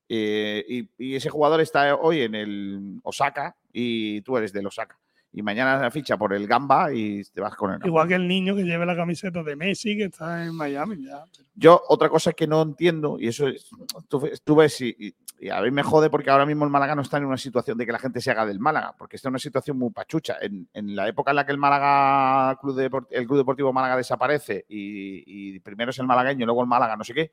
Eh, 0.07 0.63
y, 0.69 0.89
y 0.97 1.15
ese 1.15 1.29
jugador 1.29 1.59
está 1.59 1.93
hoy 1.95 2.21
en 2.21 2.35
el 2.35 2.99
Osaka 3.03 3.57
y 3.73 4.21
tú 4.21 4.37
eres 4.37 4.53
del 4.53 4.67
Osaka. 4.67 4.97
Y 5.31 5.43
mañana 5.43 5.91
ficha 5.91 6.17
por 6.17 6.33
el 6.33 6.47
Gamba 6.47 6.91
y 6.91 7.23
te 7.23 7.39
vas 7.39 7.55
con 7.55 7.69
el 7.71 7.75
Gamba. 7.77 7.87
Igual 7.87 8.07
que 8.07 8.15
el 8.15 8.27
niño 8.27 8.55
que 8.55 8.63
lleve 8.63 8.85
la 8.85 8.95
camiseta 8.95 9.43
de 9.43 9.55
Messi, 9.55 9.95
que 9.95 10.05
está 10.05 10.43
en 10.45 10.55
Miami. 10.55 11.03
Ya. 11.05 11.23
Yo, 11.53 11.81
otra 11.87 12.09
cosa 12.09 12.33
que 12.33 12.47
no 12.47 12.61
entiendo, 12.63 13.17
y 13.19 13.27
eso 13.27 13.47
es, 13.47 13.69
tú, 14.07 14.27
tú 14.43 14.55
ves, 14.55 14.81
y, 14.81 14.95
y- 14.97 15.15
y 15.41 15.49
a 15.49 15.61
mí 15.61 15.71
me 15.71 15.83
jode 15.83 16.09
porque 16.09 16.29
ahora 16.31 16.45
mismo 16.45 16.65
el 16.65 16.71
Málaga 16.71 16.95
no 16.95 17.01
está 17.01 17.17
en 17.17 17.23
una 17.25 17.37
situación 17.37 17.77
de 17.77 17.85
que 17.85 17.93
la 17.93 17.99
gente 17.99 18.19
se 18.19 18.29
haga 18.31 18.45
del 18.45 18.59
Málaga, 18.59 18.93
porque 18.97 19.15
está 19.15 19.29
en 19.29 19.33
una 19.33 19.39
situación 19.39 19.77
muy 19.77 19.89
pachucha. 19.91 20.35
En, 20.41 20.67
en 20.73 20.95
la 20.97 21.07
época 21.07 21.31
en 21.31 21.35
la 21.37 21.45
que 21.45 21.53
el 21.53 21.57
Málaga, 21.57 22.57
Club 22.59 23.07
el 23.11 23.25
Club 23.27 23.37
Deportivo 23.37 23.71
Málaga 23.71 23.95
desaparece 23.95 24.65
y, 24.67 25.53
y 25.55 25.59
primero 25.61 25.91
es 25.91 25.99
el 25.99 26.07
malagueño, 26.07 26.45
luego 26.45 26.61
el 26.61 26.67
Málaga, 26.67 26.97
no 26.97 27.05
sé 27.05 27.13
qué, 27.13 27.31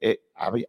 eh, 0.00 0.22
había- 0.36 0.68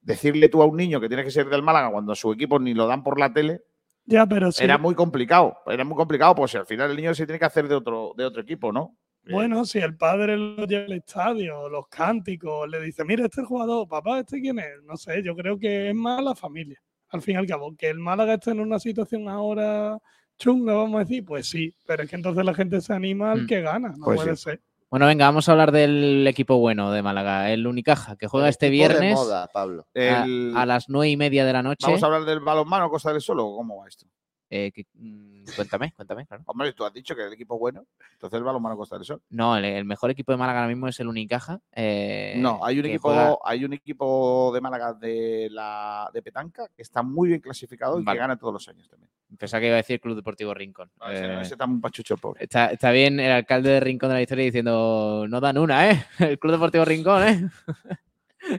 decirle 0.00 0.48
tú 0.48 0.62
a 0.62 0.66
un 0.66 0.76
niño 0.78 0.98
que 1.00 1.08
tiene 1.08 1.24
que 1.24 1.30
ser 1.30 1.48
del 1.50 1.62
Málaga 1.62 1.90
cuando 1.90 2.12
a 2.12 2.16
su 2.16 2.32
equipo 2.32 2.58
ni 2.58 2.72
lo 2.72 2.86
dan 2.86 3.02
por 3.02 3.18
la 3.20 3.30
tele, 3.32 3.62
Ya, 4.06 4.26
pero 4.26 4.52
sí. 4.52 4.62
era 4.64 4.76
muy 4.78 4.94
complicado. 4.94 5.56
Era 5.66 5.84
muy 5.84 5.96
complicado, 5.96 6.34
pues 6.34 6.54
al 6.54 6.66
final 6.66 6.90
el 6.90 6.96
niño 6.96 7.14
se 7.14 7.26
tiene 7.26 7.38
que 7.38 7.44
hacer 7.46 7.68
de 7.68 7.74
otro, 7.74 8.12
de 8.16 8.24
otro 8.24 8.42
equipo, 8.42 8.72
¿no? 8.72 8.96
Bueno, 9.26 9.64
si 9.64 9.78
el 9.78 9.96
padre 9.96 10.36
lo 10.36 10.66
lleva 10.66 10.84
al 10.84 10.92
estadio, 10.92 11.68
los 11.70 11.88
cánticos, 11.88 12.68
le 12.68 12.78
dice, 12.82 13.04
mira, 13.04 13.24
este 13.24 13.42
jugador, 13.42 13.88
papá, 13.88 14.18
¿este 14.20 14.38
quién 14.42 14.58
es? 14.58 14.82
No 14.84 14.98
sé, 14.98 15.22
yo 15.22 15.34
creo 15.34 15.58
que 15.58 15.88
es 15.88 15.94
más 15.94 16.22
la 16.22 16.34
familia. 16.34 16.78
Al 17.08 17.22
fin 17.22 17.36
y 17.36 17.38
al 17.38 17.46
cabo, 17.46 17.74
que 17.74 17.88
el 17.88 17.98
Málaga 17.98 18.34
esté 18.34 18.50
en 18.50 18.60
una 18.60 18.78
situación 18.78 19.26
ahora 19.28 19.98
chunga, 20.36 20.74
vamos 20.74 20.96
a 20.96 21.04
decir, 21.04 21.24
pues 21.24 21.46
sí, 21.48 21.74
pero 21.86 22.02
es 22.02 22.10
que 22.10 22.16
entonces 22.16 22.44
la 22.44 22.52
gente 22.52 22.80
se 22.82 22.92
anima 22.92 23.32
al 23.32 23.44
Mm. 23.44 23.46
que 23.46 23.60
gana, 23.62 23.94
no 23.96 24.04
Pues 24.04 24.20
puede 24.20 24.36
sí. 24.36 24.42
ser. 24.42 24.60
Bueno, 24.94 25.06
venga, 25.06 25.24
vamos 25.26 25.48
a 25.48 25.50
hablar 25.52 25.72
del 25.72 26.24
equipo 26.28 26.56
bueno 26.58 26.92
de 26.92 27.02
Málaga, 27.02 27.50
el 27.50 27.66
Unicaja, 27.66 28.14
que 28.14 28.28
juega 28.28 28.46
El 28.46 28.50
este 28.50 28.66
de 28.66 28.70
viernes 28.70 29.16
moda, 29.16 29.48
Pablo. 29.48 29.88
a, 29.92 30.22
El- 30.24 30.52
a 30.56 30.64
las 30.66 30.88
nueve 30.88 31.10
y 31.10 31.16
media 31.16 31.44
de 31.44 31.52
la 31.52 31.64
noche. 31.64 31.84
Vamos 31.84 32.00
a 32.04 32.06
hablar 32.06 32.24
del 32.24 32.38
balonmano 32.38 32.88
Costa 32.88 33.10
del 33.12 33.20
Sol 33.20 33.40
o 33.40 33.56
cómo 33.56 33.78
va 33.78 33.88
esto. 33.88 34.06
Eh, 34.50 34.70
que- 34.72 34.86
mm, 34.94 35.46
cuéntame, 35.56 35.92
cuéntame, 35.96 36.26
claro. 36.26 36.44
Hombre, 36.46 36.72
tú 36.74 36.84
has 36.84 36.92
dicho 36.92 37.16
que 37.16 37.22
el 37.26 37.32
equipo 37.32 37.58
bueno, 37.58 37.84
entonces 38.12 38.36
el 38.38 38.44
balonmano 38.44 38.76
Costa 38.76 38.94
del 38.96 39.04
Sol. 39.04 39.20
No, 39.30 39.56
el, 39.56 39.64
el 39.64 39.84
mejor 39.84 40.12
equipo 40.12 40.30
de 40.30 40.38
Málaga 40.38 40.60
ahora 40.60 40.68
mismo 40.72 40.86
es 40.86 41.00
el 41.00 41.08
Unicaja. 41.08 41.58
eh, 41.72 42.34
No, 42.36 42.64
hay 42.64 42.78
un 42.78 42.86
equipo, 42.86 43.08
juega- 43.08 43.36
hay 43.44 43.64
un 43.64 43.72
equipo 43.72 44.52
de 44.54 44.60
Málaga 44.60 44.92
de 44.92 45.48
la 45.50 46.08
de 46.14 46.22
petanca 46.22 46.68
que 46.68 46.82
está 46.82 47.02
muy 47.02 47.30
bien 47.30 47.40
clasificado 47.40 47.98
y 47.98 48.04
Vale. 48.04 48.14
que 48.16 48.20
gana 48.20 48.36
todos 48.38 48.52
los 48.52 48.68
años 48.68 48.88
también. 48.88 49.10
Pensaba 49.38 49.60
que 49.60 49.66
iba 49.66 49.74
a 49.74 49.78
decir 49.78 50.00
Club 50.00 50.16
Deportivo 50.16 50.54
Rincón. 50.54 50.90
No, 51.00 51.10
ese, 51.10 51.26
no, 51.28 51.38
Eh, 51.38 51.42
ese 51.42 51.54
está 51.54 51.66
muy 51.66 51.80
pachucho 51.80 52.16
pobre. 52.16 52.44
Está, 52.44 52.66
está 52.66 52.90
bien 52.90 53.18
el 53.20 53.30
alcalde 53.32 53.70
de 53.70 53.80
Rincón 53.80 54.08
de 54.10 54.14
la 54.16 54.22
Historia 54.22 54.44
diciendo, 54.44 55.26
no 55.28 55.40
dan 55.40 55.58
una, 55.58 55.90
¿eh? 55.90 56.04
El 56.18 56.38
Club 56.38 56.52
Deportivo 56.52 56.84
Rincón, 56.84 57.22
¿eh? 57.28 57.48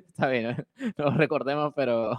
está 0.07 0.27
bien, 0.27 0.45
¿eh? 0.51 0.65
no 0.97 1.05
lo 1.05 1.11
recordemos, 1.11 1.73
pero 1.75 2.17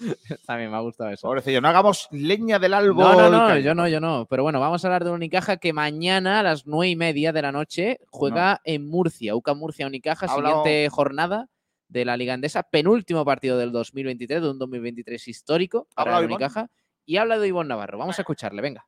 está 0.28 0.56
bien, 0.56 0.70
me 0.70 0.76
ha 0.76 0.80
gustado 0.80 1.10
eso. 1.10 1.26
Pobrecillo, 1.28 1.60
no 1.60 1.68
hagamos 1.68 2.08
leña 2.10 2.58
del 2.58 2.74
árbol. 2.74 2.96
No, 2.96 3.14
no, 3.14 3.30
no, 3.30 3.58
yo 3.58 3.74
no, 3.74 3.86
yo 3.88 4.00
no. 4.00 4.26
Pero 4.28 4.42
bueno, 4.42 4.60
vamos 4.60 4.84
a 4.84 4.88
hablar 4.88 5.04
de 5.04 5.10
un 5.10 5.16
Unicaja 5.16 5.56
que 5.58 5.72
mañana 5.72 6.40
a 6.40 6.42
las 6.42 6.66
nueve 6.66 6.88
y 6.90 6.96
media 6.96 7.32
de 7.32 7.42
la 7.42 7.52
noche 7.52 7.98
juega 8.10 8.60
en 8.64 8.88
Murcia, 8.88 9.36
UCA 9.36 9.54
Murcia 9.54 9.86
Unicaja, 9.86 10.26
hablado- 10.26 10.64
siguiente 10.64 10.88
jornada 10.90 11.48
de 11.88 12.04
la 12.06 12.16
Liga 12.16 12.32
Andesa, 12.32 12.62
penúltimo 12.62 13.22
partido 13.24 13.58
del 13.58 13.70
2023, 13.70 14.40
de 14.40 14.50
un 14.50 14.58
2023 14.58 15.28
histórico 15.28 15.86
¿Ha 15.90 15.94
para 16.04 16.16
hablado 16.16 16.24
Ivón? 16.24 16.32
Unicaja. 16.36 16.70
Y 17.04 17.16
habla 17.16 17.38
de 17.38 17.48
Ivón 17.48 17.68
Navarro. 17.68 17.98
Vamos 17.98 18.18
a 18.18 18.22
escucharle, 18.22 18.62
venga. 18.62 18.86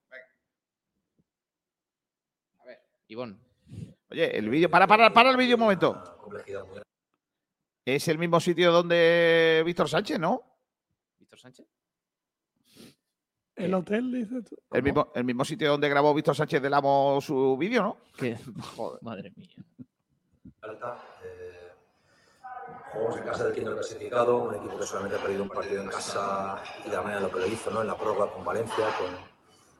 A 2.60 2.64
ver, 2.64 2.78
Ivón. 3.08 3.40
Oye, 4.10 4.38
el 4.38 4.48
vídeo, 4.48 4.70
para, 4.70 4.86
para, 4.86 5.12
para 5.12 5.30
el 5.30 5.36
vídeo 5.36 5.56
un 5.56 5.62
momento. 5.62 6.02
Es 7.84 8.08
el 8.08 8.18
mismo 8.18 8.40
sitio 8.40 8.72
donde 8.72 9.62
Víctor 9.66 9.88
Sánchez, 9.88 10.18
¿no? 10.18 10.42
¿Víctor 11.18 11.38
Sánchez? 11.38 11.66
El 13.56 13.74
hotel, 13.74 14.10
dices 14.12 14.44
tú. 14.44 14.56
El 14.72 14.82
mismo, 14.82 15.12
el 15.14 15.24
mismo 15.24 15.44
sitio 15.44 15.70
donde 15.70 15.88
grabó 15.88 16.14
Víctor 16.14 16.34
Sánchez 16.34 16.60
del 16.60 16.74
Amo 16.74 17.20
su 17.20 17.56
vídeo, 17.56 17.82
¿no? 17.82 17.96
Que, 18.16 18.36
madre 19.02 19.32
mía. 19.36 19.48
Jugamos 22.94 23.16
en 23.18 23.24
casa 23.24 23.44
del 23.44 23.54
quinto 23.54 23.72
clasificado, 23.74 24.36
un 24.36 24.54
equipo 24.54 24.78
que 24.78 24.86
solamente 24.86 25.16
ha 25.16 25.20
perdido 25.20 25.42
un 25.42 25.48
partido 25.48 25.82
en 25.82 25.88
casa 25.88 26.62
y 26.84 26.88
de 26.90 26.96
la 26.96 27.02
manera 27.02 27.18
en 27.18 27.24
lo 27.24 27.30
que 27.32 27.40
lo 27.40 27.46
hizo, 27.46 27.70
¿no? 27.70 27.80
En 27.82 27.88
la 27.88 27.96
prórroga 27.98 28.30
con 28.32 28.44
Valencia, 28.44 28.86
con, 28.98 29.08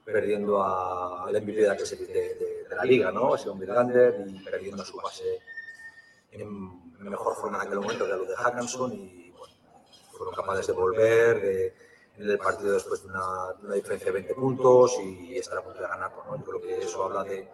perdiendo 0.04 0.62
a- 0.62 1.24
al 1.26 1.34
MVP 1.42 1.60
de 1.62 1.68
la, 1.68 1.76
clasi- 1.76 1.96
de, 1.98 2.06
de- 2.12 2.64
de 2.68 2.76
la 2.76 2.84
liga, 2.84 3.12
¿no? 3.12 3.34
Ese 3.36 3.48
hombre 3.48 3.66
Gander 3.72 4.24
y 4.26 4.38
perdiendo 4.42 4.84
su 4.84 4.96
base 4.96 5.40
en, 6.32 6.42
en 6.42 7.08
mejor 7.08 7.34
forma 7.36 7.58
en 7.58 7.66
aquel 7.68 7.80
momento, 7.80 8.04
que 8.04 8.10
era 8.10 8.18
lo 8.18 8.24
de 8.24 8.34
Hackanson 8.34 8.92
y 8.92 9.30
bueno, 9.30 9.54
fueron 10.12 10.34
capaces 10.34 10.66
de 10.66 10.72
volver 10.72 11.40
de- 11.40 11.74
en 12.16 12.30
el 12.30 12.38
partido 12.38 12.72
después 12.72 13.02
de 13.02 13.08
una, 13.08 13.52
una 13.62 13.74
diferencia 13.74 14.06
de 14.06 14.12
20 14.12 14.34
puntos 14.34 14.96
y 15.02 15.36
estar 15.36 15.58
a 15.58 15.62
punto 15.62 15.80
de 15.82 15.88
ganar. 15.88 16.12
¿no? 16.30 16.36
Yo 16.36 16.44
creo 16.44 16.60
que 16.60 16.78
eso 16.84 17.02
habla 17.04 17.24
de, 17.24 17.48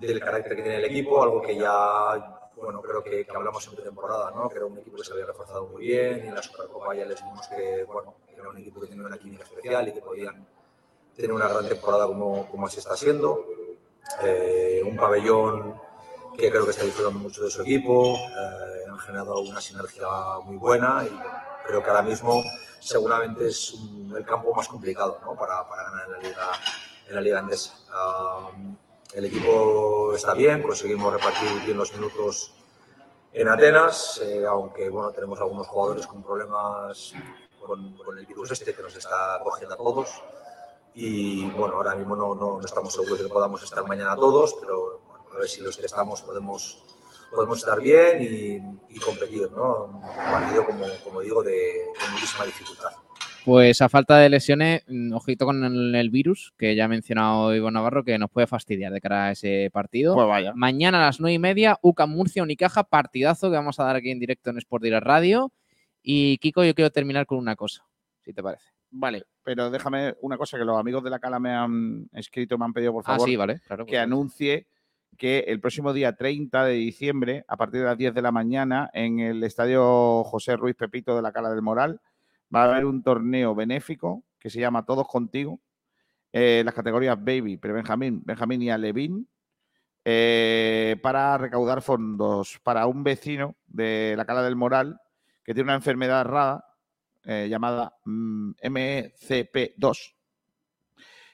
del 0.00 0.20
carácter 0.20 0.56
que 0.56 0.62
tiene 0.62 0.78
el 0.78 0.84
equipo, 0.86 1.22
algo 1.22 1.42
que 1.42 1.56
ya, 1.56 2.45
bueno, 2.56 2.80
creo 2.80 3.02
que, 3.02 3.24
que 3.24 3.36
hablamos 3.36 3.66
en 3.66 3.74
pretemporada, 3.74 4.30
¿no? 4.30 4.48
que 4.48 4.56
era 4.56 4.66
un 4.66 4.78
equipo 4.78 4.96
que 4.96 5.04
se 5.04 5.12
había 5.12 5.26
reforzado 5.26 5.66
muy 5.66 5.86
bien 5.86 6.24
y 6.24 6.28
en 6.28 6.34
la 6.34 6.42
Supercopa 6.42 6.94
ya 6.94 7.04
les 7.04 7.22
vimos 7.22 7.46
que, 7.48 7.84
bueno, 7.84 8.14
era 8.34 8.48
un 8.48 8.58
equipo 8.58 8.80
que 8.80 8.86
tenía 8.88 9.06
una 9.06 9.18
química 9.18 9.44
especial 9.44 9.88
y 9.88 9.92
que 9.92 10.00
podían 10.00 10.46
tener 11.14 11.32
una 11.32 11.48
gran 11.48 11.68
temporada 11.68 12.06
como, 12.06 12.48
como 12.50 12.66
así 12.66 12.78
está 12.78 12.96
siendo. 12.96 13.44
Eh, 14.22 14.82
un 14.84 14.96
pabellón 14.96 15.80
que 16.36 16.50
creo 16.50 16.64
que 16.64 16.70
está 16.70 16.84
disfrutando 16.84 17.18
mucho 17.18 17.42
de 17.42 17.50
su 17.50 17.62
equipo, 17.62 18.14
eh, 18.16 18.88
han 18.88 18.98
generado 18.98 19.40
una 19.40 19.60
sinergia 19.60 20.06
muy 20.44 20.56
buena 20.56 21.04
y 21.04 21.66
creo 21.66 21.82
que 21.82 21.90
ahora 21.90 22.02
mismo 22.02 22.42
seguramente 22.78 23.48
es 23.48 23.74
el 24.14 24.24
campo 24.24 24.54
más 24.54 24.68
complicado 24.68 25.18
¿no? 25.24 25.34
para, 25.34 25.66
para 25.68 25.84
ganar 25.84 26.06
en 26.06 26.12
la 26.12 26.18
liga, 26.18 26.50
en 27.08 27.14
la 27.14 27.20
liga 27.20 27.38
andesa. 27.40 27.74
Ah, 27.90 28.50
el 29.14 29.24
equipo 29.24 30.12
está 30.14 30.34
bien, 30.34 30.62
conseguimos 30.62 31.12
repartir 31.12 31.48
bien 31.64 31.76
los 31.76 31.92
minutos 31.94 32.52
en 33.32 33.48
Atenas, 33.48 34.20
eh, 34.24 34.44
aunque 34.46 34.88
bueno, 34.88 35.10
tenemos 35.12 35.40
algunos 35.40 35.66
jugadores 35.66 36.06
con 36.06 36.22
problemas 36.22 37.12
con, 37.60 37.96
con 37.98 38.18
el 38.18 38.26
virus 38.26 38.52
este 38.52 38.74
que 38.74 38.82
nos 38.82 38.96
está 38.96 39.40
cogiendo 39.42 39.74
a 39.74 39.78
todos. 39.78 40.22
Y 40.94 41.44
bueno, 41.50 41.76
ahora 41.76 41.94
mismo 41.94 42.16
no, 42.16 42.34
no, 42.34 42.58
no 42.58 42.64
estamos 42.64 42.94
seguros 42.94 43.18
de 43.18 43.24
que 43.26 43.32
podamos 43.32 43.62
estar 43.62 43.86
mañana 43.86 44.16
todos, 44.16 44.54
pero 44.58 45.00
bueno, 45.06 45.24
a 45.34 45.38
ver 45.38 45.48
si 45.48 45.60
los 45.60 45.76
que 45.76 45.84
estamos 45.84 46.22
podemos, 46.22 46.82
podemos 47.30 47.58
estar 47.58 47.78
bien 47.80 48.22
y, 48.22 48.94
y 48.96 48.98
competir, 49.00 49.50
¿no? 49.52 49.84
Un 49.84 50.00
partido, 50.00 50.64
como, 50.64 50.86
como 51.04 51.20
digo, 51.20 51.42
de, 51.42 51.52
de 51.52 52.08
muchísima 52.12 52.46
dificultad. 52.46 52.92
Pues 53.46 53.80
a 53.80 53.88
falta 53.88 54.18
de 54.18 54.28
lesiones, 54.28 54.82
mm, 54.88 55.12
ojito 55.12 55.46
con 55.46 55.62
el, 55.64 55.94
el 55.94 56.10
virus, 56.10 56.52
que 56.58 56.74
ya 56.74 56.86
ha 56.86 56.88
mencionado 56.88 57.54
Ivo 57.54 57.70
Navarro, 57.70 58.02
que 58.02 58.18
nos 58.18 58.28
puede 58.28 58.48
fastidiar 58.48 58.92
de 58.92 59.00
cara 59.00 59.26
a 59.26 59.30
ese 59.30 59.70
partido. 59.72 60.14
Pues 60.16 60.26
vaya. 60.26 60.52
Mañana 60.56 60.98
a 60.98 61.06
las 61.06 61.20
nueve 61.20 61.34
y 61.34 61.38
media, 61.38 61.78
UCAM 61.80 62.10
Murcia, 62.10 62.42
Unicaja, 62.42 62.82
partidazo 62.82 63.48
que 63.48 63.56
vamos 63.56 63.78
a 63.78 63.84
dar 63.84 63.94
aquí 63.94 64.10
en 64.10 64.18
directo 64.18 64.50
en 64.50 64.58
Sport 64.58 64.82
Direct 64.82 65.06
Radio. 65.06 65.52
Y 66.02 66.38
Kiko, 66.38 66.64
yo 66.64 66.74
quiero 66.74 66.90
terminar 66.90 67.24
con 67.26 67.38
una 67.38 67.54
cosa, 67.54 67.86
si 68.24 68.32
te 68.32 68.42
parece. 68.42 68.64
Vale, 68.90 69.22
pero 69.44 69.70
déjame 69.70 70.14
una 70.22 70.36
cosa 70.36 70.58
que 70.58 70.64
los 70.64 70.76
amigos 70.76 71.04
de 71.04 71.10
la 71.10 71.20
Cala 71.20 71.38
me 71.38 71.50
han 71.52 72.08
escrito, 72.14 72.58
me 72.58 72.64
han 72.64 72.72
pedido, 72.72 72.92
por 72.94 73.04
Ah, 73.06 73.12
favor, 73.12 73.28
sí, 73.28 73.36
vale, 73.36 73.60
claro, 73.64 73.86
que 73.86 73.92
pues. 73.92 74.00
anuncie 74.02 74.66
que 75.16 75.40
el 75.46 75.60
próximo 75.60 75.92
día 75.92 76.16
30 76.16 76.64
de 76.64 76.72
diciembre, 76.74 77.44
a 77.46 77.56
partir 77.56 77.78
de 77.80 77.86
las 77.86 77.96
10 77.96 78.12
de 78.12 78.22
la 78.22 78.32
mañana, 78.32 78.90
en 78.92 79.20
el 79.20 79.44
estadio 79.44 80.24
José 80.24 80.56
Ruiz 80.56 80.74
Pepito 80.74 81.14
de 81.14 81.22
la 81.22 81.30
Cala 81.30 81.50
del 81.50 81.62
Moral, 81.62 82.00
va 82.54 82.64
a 82.64 82.72
haber 82.72 82.84
un 82.84 83.02
torneo 83.02 83.54
benéfico 83.54 84.24
que 84.38 84.50
se 84.50 84.60
llama 84.60 84.84
Todos 84.84 85.08
Contigo, 85.08 85.60
eh, 86.32 86.62
las 86.64 86.74
categorías 86.74 87.16
Baby, 87.18 87.56
Prebenjamín, 87.56 88.22
Benjamín 88.24 88.62
y 88.62 88.70
Alevín, 88.70 89.28
eh, 90.04 90.96
para 91.02 91.36
recaudar 91.38 91.82
fondos 91.82 92.60
para 92.62 92.86
un 92.86 93.02
vecino 93.02 93.56
de 93.66 94.14
la 94.16 94.24
Cala 94.24 94.42
del 94.42 94.54
Moral 94.54 95.00
que 95.44 95.54
tiene 95.54 95.64
una 95.68 95.74
enfermedad 95.74 96.24
rara 96.24 96.64
eh, 97.24 97.48
llamada 97.48 97.96
mm, 98.04 98.52
MECP2 98.62 100.14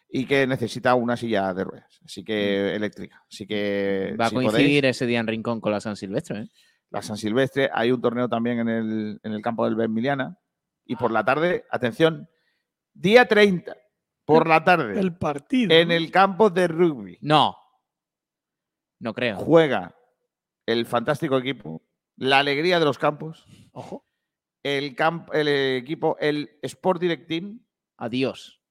y 0.09 0.27
que 0.27 0.47
necesita 0.47 0.95
una 0.95 1.17
silla 1.17 1.53
de 1.53 1.65
ruedas, 1.65 2.01
así 2.05 2.23
que 2.25 2.75
eléctrica. 2.75 3.25
Así 3.31 3.47
que 3.47 4.13
Mm. 4.15 4.21
Va 4.21 4.27
a 4.27 4.29
si 4.29 4.35
coincidir 4.35 4.83
podéis, 4.83 4.97
ese 4.97 5.07
día 5.07 5.21
en 5.21 5.27
Rincón 5.27 5.61
con 5.61 5.73
la 5.73 5.81
San 5.81 5.97
Silvestre. 5.97 6.49
la 6.91 7.03
San 7.03 7.17
Silvestre, 7.17 7.71
hay 7.73 7.91
un 7.93 8.01
torneo 8.01 8.29
también 8.29 8.61
en 8.61 8.69
el, 8.69 9.21
en 9.23 9.33
el 9.33 9.43
campo 9.43 9.65
del 9.65 9.75
Benmiliana 9.75 10.39
y 10.85 10.97
por 10.97 11.11
la 11.11 11.25
tarde, 11.25 11.65
atención, 11.71 12.29
día 12.93 13.27
30, 13.27 13.77
por 14.25 14.47
la 14.49 14.65
tarde, 14.65 14.99
El 15.01 15.17
partido. 15.17 15.75
en 15.75 15.91
el 15.91 16.11
campo 16.11 16.51
de 16.51 16.69
rugby. 16.69 17.19
No, 17.21 17.57
no 18.99 19.15
creo. 19.15 19.37
Juega 19.37 19.97
el 20.67 20.87
fantástico 20.87 21.37
equipo, 21.39 21.83
la 22.17 22.39
alegría 22.39 22.79
de 22.79 22.85
los 22.85 22.99
campos. 22.99 23.45
Ojo. 23.73 24.07
El, 24.63 24.95
camp- 24.95 25.35
el 25.35 25.49
equipo, 25.49 26.17
el 26.21 26.59
Sport 26.63 27.01
Direct 27.01 27.27
Team. 27.29 27.67
Adiós. 27.97 28.62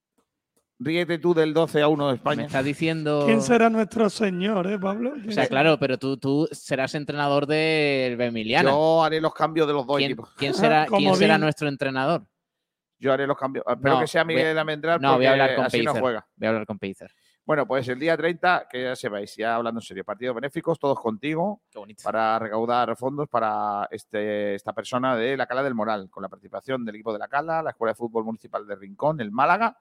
Ríete 0.83 1.19
tú 1.19 1.33
del 1.35 1.53
12 1.53 1.81
a 1.83 1.87
1 1.87 2.05
de 2.07 2.11
Me 2.13 2.15
España. 2.17 2.45
estás 2.45 2.65
diciendo. 2.65 3.23
¿Quién 3.27 3.41
será 3.43 3.69
nuestro 3.69 4.09
señor, 4.09 4.65
eh, 4.65 4.79
Pablo? 4.79 5.13
O 5.27 5.31
sea, 5.31 5.45
claro, 5.47 5.77
pero 5.79 5.99
tú, 5.99 6.17
tú 6.17 6.47
serás 6.51 6.95
entrenador 6.95 7.45
del 7.45 8.19
Emiliana. 8.19 8.71
Yo 8.71 9.03
haré 9.03 9.21
los 9.21 9.33
cambios 9.33 9.67
de 9.67 9.73
los 9.73 9.85
dos 9.85 9.97
¿Quién, 9.97 10.11
equipos. 10.11 10.29
quién 10.35 10.53
será, 10.55 10.85
quién 10.97 11.15
será 11.15 11.37
nuestro 11.37 11.67
entrenador? 11.67 12.25
Yo 12.97 13.13
haré 13.13 13.27
los 13.27 13.37
cambios. 13.37 13.63
Espero 13.67 13.95
No, 13.95 14.01
que 14.01 14.07
sea 14.07 14.23
voy 14.23 14.35
Miguel 14.35 14.57
Almendral 14.57 14.99
No, 15.01 15.15
voy 15.17 15.25
a 15.27 15.31
hablar 15.33 15.55
con 15.55 15.65
así 15.65 15.83
no 15.83 15.93
juega. 15.93 16.27
Voy 16.35 16.45
a 16.47 16.49
hablar 16.49 16.65
con 16.65 16.79
Pellicer. 16.79 17.11
Bueno, 17.45 17.65
pues 17.67 17.87
el 17.87 17.99
día 17.99 18.15
30, 18.15 18.67
que 18.71 18.83
ya 18.83 18.95
sepáis, 18.95 19.35
ya 19.35 19.55
hablando 19.55 19.79
en 19.81 19.85
serio, 19.85 20.03
partidos 20.03 20.35
benéficos, 20.35 20.79
todos 20.79 20.99
contigo, 20.99 21.61
Qué 21.71 21.79
bonito. 21.79 22.03
para 22.03 22.37
recaudar 22.39 22.95
fondos 22.95 23.27
para 23.27 23.87
este, 23.91 24.53
esta 24.55 24.73
persona 24.73 25.15
de 25.15 25.35
la 25.35 25.47
Cala 25.47 25.63
del 25.63 25.73
Moral, 25.73 26.07
con 26.11 26.21
la 26.21 26.29
participación 26.29 26.85
del 26.85 26.95
equipo 26.95 27.11
de 27.13 27.17
la 27.19 27.27
Cala, 27.27 27.63
la 27.63 27.71
Escuela 27.71 27.91
de 27.93 27.95
Fútbol 27.97 28.25
Municipal 28.25 28.65
de 28.67 28.75
Rincón, 28.75 29.19
el 29.21 29.31
Málaga, 29.31 29.75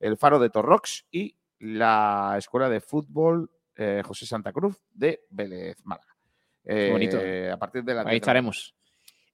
el 0.00 0.16
Faro 0.16 0.38
de 0.38 0.50
Torrox 0.50 1.06
y 1.10 1.36
la 1.60 2.34
Escuela 2.36 2.68
de 2.68 2.80
Fútbol 2.80 3.50
eh, 3.76 4.02
José 4.04 4.26
Santa 4.26 4.52
Cruz 4.52 4.76
de 4.92 5.20
Vélez 5.30 5.76
Málaga. 5.84 6.16
Bonito. 6.64 7.18
Eh, 7.20 7.50
a 7.50 7.56
partir 7.56 7.84
de 7.84 7.94
la 7.94 8.02
Ahí 8.02 8.16
estaremos. 8.16 8.74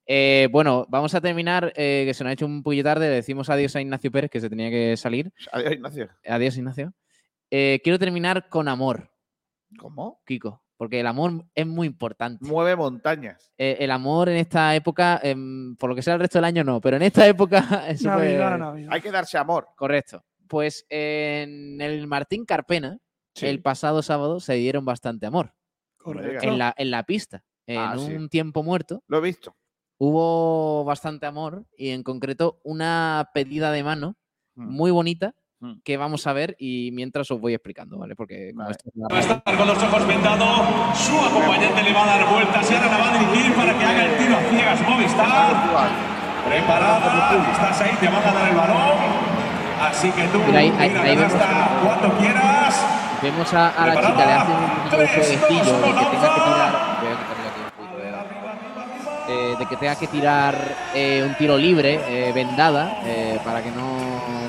Eh, 0.09 0.47
bueno, 0.51 0.85
vamos 0.87 1.13
a 1.15 1.21
terminar, 1.21 1.73
eh, 1.75 2.03
que 2.05 2.13
se 2.13 2.23
nos 2.23 2.31
ha 2.31 2.33
hecho 2.33 2.45
un 2.45 2.63
poquillo 2.63 2.83
tarde. 2.83 3.09
Le 3.09 3.15
decimos 3.15 3.49
adiós 3.49 3.75
a 3.75 3.81
Ignacio 3.81 4.09
Pérez, 4.09 4.31
que 4.31 4.39
se 4.39 4.49
tenía 4.49 4.69
que 4.69 4.95
salir. 4.95 5.33
Adiós, 5.51 5.73
Ignacio. 5.73 6.09
Adiós, 6.25 6.57
Ignacio. 6.57 6.93
Eh, 7.51 7.81
quiero 7.83 7.99
terminar 7.99 8.47
con 8.47 8.69
amor, 8.69 9.11
¿Cómo? 9.77 10.21
Kiko, 10.25 10.63
porque 10.77 11.01
el 11.01 11.07
amor 11.07 11.45
es 11.53 11.67
muy 11.67 11.87
importante. 11.87 12.45
Mueve 12.45 12.77
montañas. 12.77 13.51
Eh, 13.57 13.77
el 13.81 13.91
amor 13.91 14.29
en 14.29 14.37
esta 14.37 14.73
época, 14.75 15.19
em, 15.21 15.75
por 15.75 15.89
lo 15.89 15.95
que 15.95 16.01
sea 16.01 16.13
el 16.13 16.21
resto 16.21 16.37
del 16.37 16.45
año 16.45 16.63
no, 16.63 16.79
pero 16.79 16.95
en 16.95 17.03
esta 17.03 17.27
época 17.27 17.85
Navidad, 18.01 18.57
Navidad. 18.57 18.89
Hay 18.91 19.01
que 19.01 19.11
darse 19.11 19.37
amor. 19.37 19.67
Correcto. 19.75 20.23
Pues 20.47 20.85
en 20.89 21.79
el 21.81 22.07
Martín 22.07 22.45
Carpena, 22.45 22.97
Sí. 23.35 23.45
el 23.45 23.61
pasado 23.61 24.01
sábado 24.01 24.39
se 24.39 24.53
dieron 24.55 24.83
bastante 24.85 25.25
amor. 25.27 25.53
Correcto. 25.97 26.47
En 26.47 26.57
la, 26.57 26.73
en 26.77 26.89
la 26.89 27.03
pista, 27.03 27.43
en 27.67 27.77
Ah, 27.77 27.95
sí. 27.97 28.13
un 28.15 28.29
tiempo 28.29 28.63
muerto, 28.63 29.03
Lo 29.07 29.17
he 29.19 29.21
visto. 29.21 29.55
hubo 29.99 30.83
bastante 30.85 31.25
amor 31.27 31.65
y 31.77 31.89
en 31.89 32.01
concreto 32.03 32.59
una 32.63 33.29
pedida 33.33 33.71
de 33.71 33.83
mano 33.83 34.15
Mm. 34.55 34.71
muy 34.75 34.89
bonita 34.91 35.35
Mm. 35.59 35.81
que 35.83 35.97
vamos 35.97 36.25
a 36.27 36.33
ver 36.33 36.55
y 36.59 36.89
mientras 36.93 37.29
os 37.31 37.39
voy 37.39 37.53
explicando, 37.53 37.97
¿vale? 37.99 38.15
Porque 38.15 38.51
Vale. 38.55 38.71
esto 38.71 38.89
es 38.89 38.95
una 38.95 39.07
Va 39.09 39.17
a 39.17 39.19
estar 39.19 39.43
con 39.57 39.67
los 39.67 39.83
ojos 39.83 40.07
vendados, 40.07 40.97
su 40.97 41.17
acompañante 41.19 41.83
le 41.83 41.93
va 41.93 42.03
a 42.03 42.07
dar 42.17 42.31
vueltas 42.33 42.71
y 42.71 42.73
ahora 42.75 42.89
la 42.89 42.97
va 42.97 43.13
a 43.13 43.17
dirigir 43.19 43.53
para 43.55 43.77
que 43.77 43.83
haga 43.85 44.05
el 44.05 44.17
tiro 44.17 44.35
a 44.37 44.41
ciegas 44.49 44.81
Movistar. 44.89 46.17
Preparada, 46.47 47.51
estás 47.51 47.81
ahí, 47.81 47.91
te 47.99 48.05
van 48.07 48.15
a 48.23 48.33
dar 48.33 48.49
el 48.49 48.55
balón. 48.55 49.26
Así 49.81 50.11
que 50.11 50.23
tú, 50.27 50.39
ahí- 50.55 50.73
ahí- 50.79 50.95
ahí 50.95 51.15
vemos- 51.15 51.33
cuando 51.83 52.17
quieras. 52.17 52.85
Vemos 53.21 53.53
a, 53.53 53.69
a 53.69 53.87
la 53.87 53.95
chica, 53.95 54.25
le 54.25 54.33
hace 54.33 54.51
un 54.51 54.69
poquito 54.69 54.97
de 54.97 55.07
jueguecillo 55.07 55.73
de 55.79 55.87
que 55.87 56.05
tenga 56.05 56.33
que 56.35 56.41
tirar. 56.41 56.71
de- 57.01 57.27
eh, 59.29 59.55
de 59.59 59.65
que 59.65 59.75
tenga 59.75 59.95
que 59.95 60.07
tirar 60.07 60.55
eh, 60.93 61.23
un 61.27 61.35
tiro 61.35 61.57
libre, 61.57 61.99
eh, 62.07 62.31
vendada, 62.33 62.99
eh, 63.03 63.39
para 63.43 63.61
que 63.61 63.71
no 63.71 63.85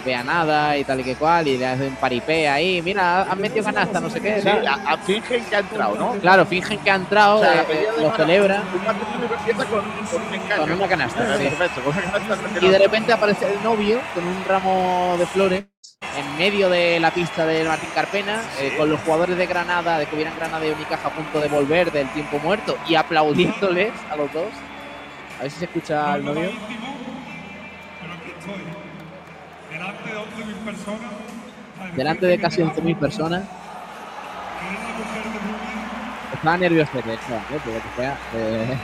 vea 0.08 0.24
nada 0.24 0.76
y 0.78 0.84
tal 0.84 1.00
y 1.00 1.04
que 1.04 1.14
cual, 1.16 1.46
y 1.46 1.58
le 1.58 1.66
hace 1.66 1.86
un 1.86 1.96
paripé 1.96 2.48
ahí. 2.48 2.80
Mira, 2.80 3.22
han 3.30 3.38
metido 3.40 3.62
canasta, 3.64 4.00
no 4.00 4.08
sé 4.08 4.20
qué. 4.20 4.40
Sí, 4.40 4.48
a- 4.48 4.92
a- 4.92 4.98
fingen 4.98 5.44
que 5.44 5.56
ha 5.56 5.58
entrado, 5.58 5.94
¿no? 5.96 6.12
Claro, 6.20 6.46
fingen 6.46 6.78
que 6.78 6.90
ha 6.90 6.94
entrado, 6.94 7.36
O 7.40 7.42
sea, 7.42 7.62
eh, 7.62 7.66
de 7.94 8.02
lo 8.02 8.08
mano, 8.08 8.16
celebran 8.16 8.62
un 8.62 9.64
con, 9.66 9.66
con 9.68 10.58
con 10.58 10.72
una 10.72 10.88
canasta. 10.88 11.36
sí. 11.38 11.44
Perfecto, 11.44 11.82
con 11.82 11.92
una 11.96 12.10
canasta 12.12 12.36
Y 12.66 12.68
de 12.68 12.78
repente 12.78 13.12
aparece 13.12 13.52
el 13.52 13.62
novio 13.62 14.00
con 14.14 14.26
un 14.26 14.44
ramo 14.46 15.16
de 15.18 15.26
flores 15.26 15.64
en 16.16 16.38
medio 16.38 16.68
de 16.70 16.98
la 17.00 17.10
pista 17.10 17.44
del 17.44 17.68
Martín 17.68 17.90
Carpena, 17.94 18.40
eh, 18.60 18.74
con 18.78 18.88
los 18.88 19.00
jugadores 19.00 19.36
de 19.36 19.46
Granada, 19.46 19.98
de 19.98 20.06
que 20.06 20.14
hubieran 20.14 20.34
Granada 20.36 20.64
y 20.66 20.70
Unicaja 20.70 21.08
a 21.08 21.10
punto 21.12 21.38
de 21.40 21.48
volver 21.48 21.92
del 21.92 22.08
tiempo 22.08 22.38
muerto 22.38 22.78
y 22.88 22.94
aplaudiéndoles 22.94 23.92
a 24.10 24.16
los 24.16 24.32
dos. 24.32 24.48
A 25.38 25.42
ver 25.42 25.50
si 25.50 25.58
se 25.58 25.64
escucha 25.66 26.14
al 26.14 26.24
novio 26.24 26.50
delante 29.78 30.10
de 30.10 30.18
11.000 30.18 30.64
personas, 30.64 31.10
delante 31.94 32.26
de 32.26 32.38
casi 32.40 32.62
11.000 32.62 32.98
personas. 32.98 33.42
Estaba 36.34 36.56
nervioso 36.56 36.92
de 36.94 37.14
hecho, 37.14 37.34
¿eh? 37.34 37.60
porque 37.64 37.80
fue. 37.96 38.06
Eh... 38.34 38.78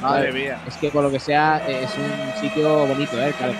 Madre 0.00 0.32
mía. 0.32 0.58
Es 0.66 0.76
que 0.76 0.90
por 0.90 1.04
lo 1.04 1.10
que 1.10 1.20
sea, 1.20 1.62
eh, 1.68 1.84
es 1.84 1.90
un 1.96 2.40
sitio 2.40 2.86
bonito, 2.86 3.16
¿eh? 3.20 3.32
El 3.40 3.50
¿eh? 3.50 3.56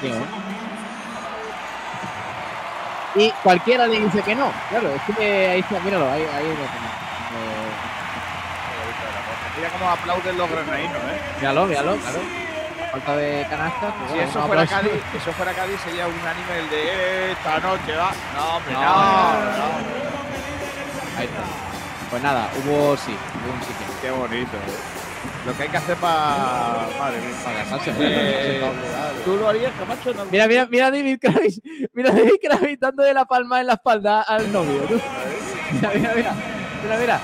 Y 3.15 3.31
cualquiera 3.43 3.87
le 3.87 4.01
dice 4.01 4.23
que 4.23 4.35
no. 4.35 4.51
Claro, 4.71 4.91
es 4.95 5.17
que 5.17 5.49
ahí 5.49 5.61
está, 5.61 5.79
míralo, 5.81 6.11
ahí, 6.11 6.23
ahí 6.23 6.49
lo 6.49 6.55
tenemos. 6.55 7.02
Eh, 9.63 9.69
Mira 9.69 9.71
cómo 9.79 9.91
aplauden 9.91 10.39
los 10.39 10.51
granadinos, 10.51 10.97
¿eh? 10.97 11.21
míralo, 11.39 11.67
míralo, 11.67 11.97
claro. 11.97 12.19
Falta 12.91 13.17
de 13.17 13.47
canasta. 13.49 13.95
pues 13.95 14.11
Si 14.11 14.17
bueno, 14.17 14.31
eso 14.31 14.47
fuera. 14.47 14.67
Cádiz, 14.67 14.93
eso 15.17 15.33
fuera 15.33 15.53
Cádiz 15.53 15.81
sería 15.81 16.07
un 16.07 16.19
anime 16.19 16.59
el 16.59 16.69
de 16.71 17.33
esta 17.33 17.59
noche, 17.61 17.97
va. 17.97 18.13
No, 18.37 18.57
hombre, 18.57 18.73
No, 18.75 18.81
no, 18.81 19.41
no. 19.41 21.19
Ahí 21.19 21.25
está. 21.25 21.43
Pues 22.11 22.23
nada, 22.23 22.49
hubo 22.59 22.97
sí, 22.97 23.13
hubo 23.13 23.53
un 23.55 23.61
sitio. 23.61 23.87
Qué 24.03 24.11
bonito. 24.11 24.57
¿eh? 24.57 25.47
Lo 25.47 25.57
que 25.57 25.63
hay 25.63 25.69
que 25.71 25.77
hacer 25.77 25.97
para. 25.97 26.87
Madre 26.99 27.21
mía. 27.21 27.37
Para 27.45 27.59
casarse. 27.61 27.93
Eh. 27.99 28.63
¿Tú 29.25 29.37
lo 29.37 29.49
harías, 29.49 29.73
Camacho? 29.79 30.13
No. 30.15 30.25
Mira, 30.27 30.47
mira, 30.47 30.67
mira 30.67 30.87
a 30.87 30.91
David 30.91 31.19
Kravis. 31.21 31.61
Mira 31.95 32.11
a 32.11 32.13
David 32.15 32.35
Kravis 32.43 32.79
dándole 32.79 33.15
la 33.15 33.25
palma 33.25 33.61
en 33.61 33.69
la 33.69 33.75
espalda 33.75 34.23
al 34.23 34.53
novio. 34.53 34.83
tú. 34.83 35.01
Mira, 35.73 35.91
mira, 35.95 36.13
mira. 36.15 36.33
Mira, 36.83 36.97
mira. 36.99 37.21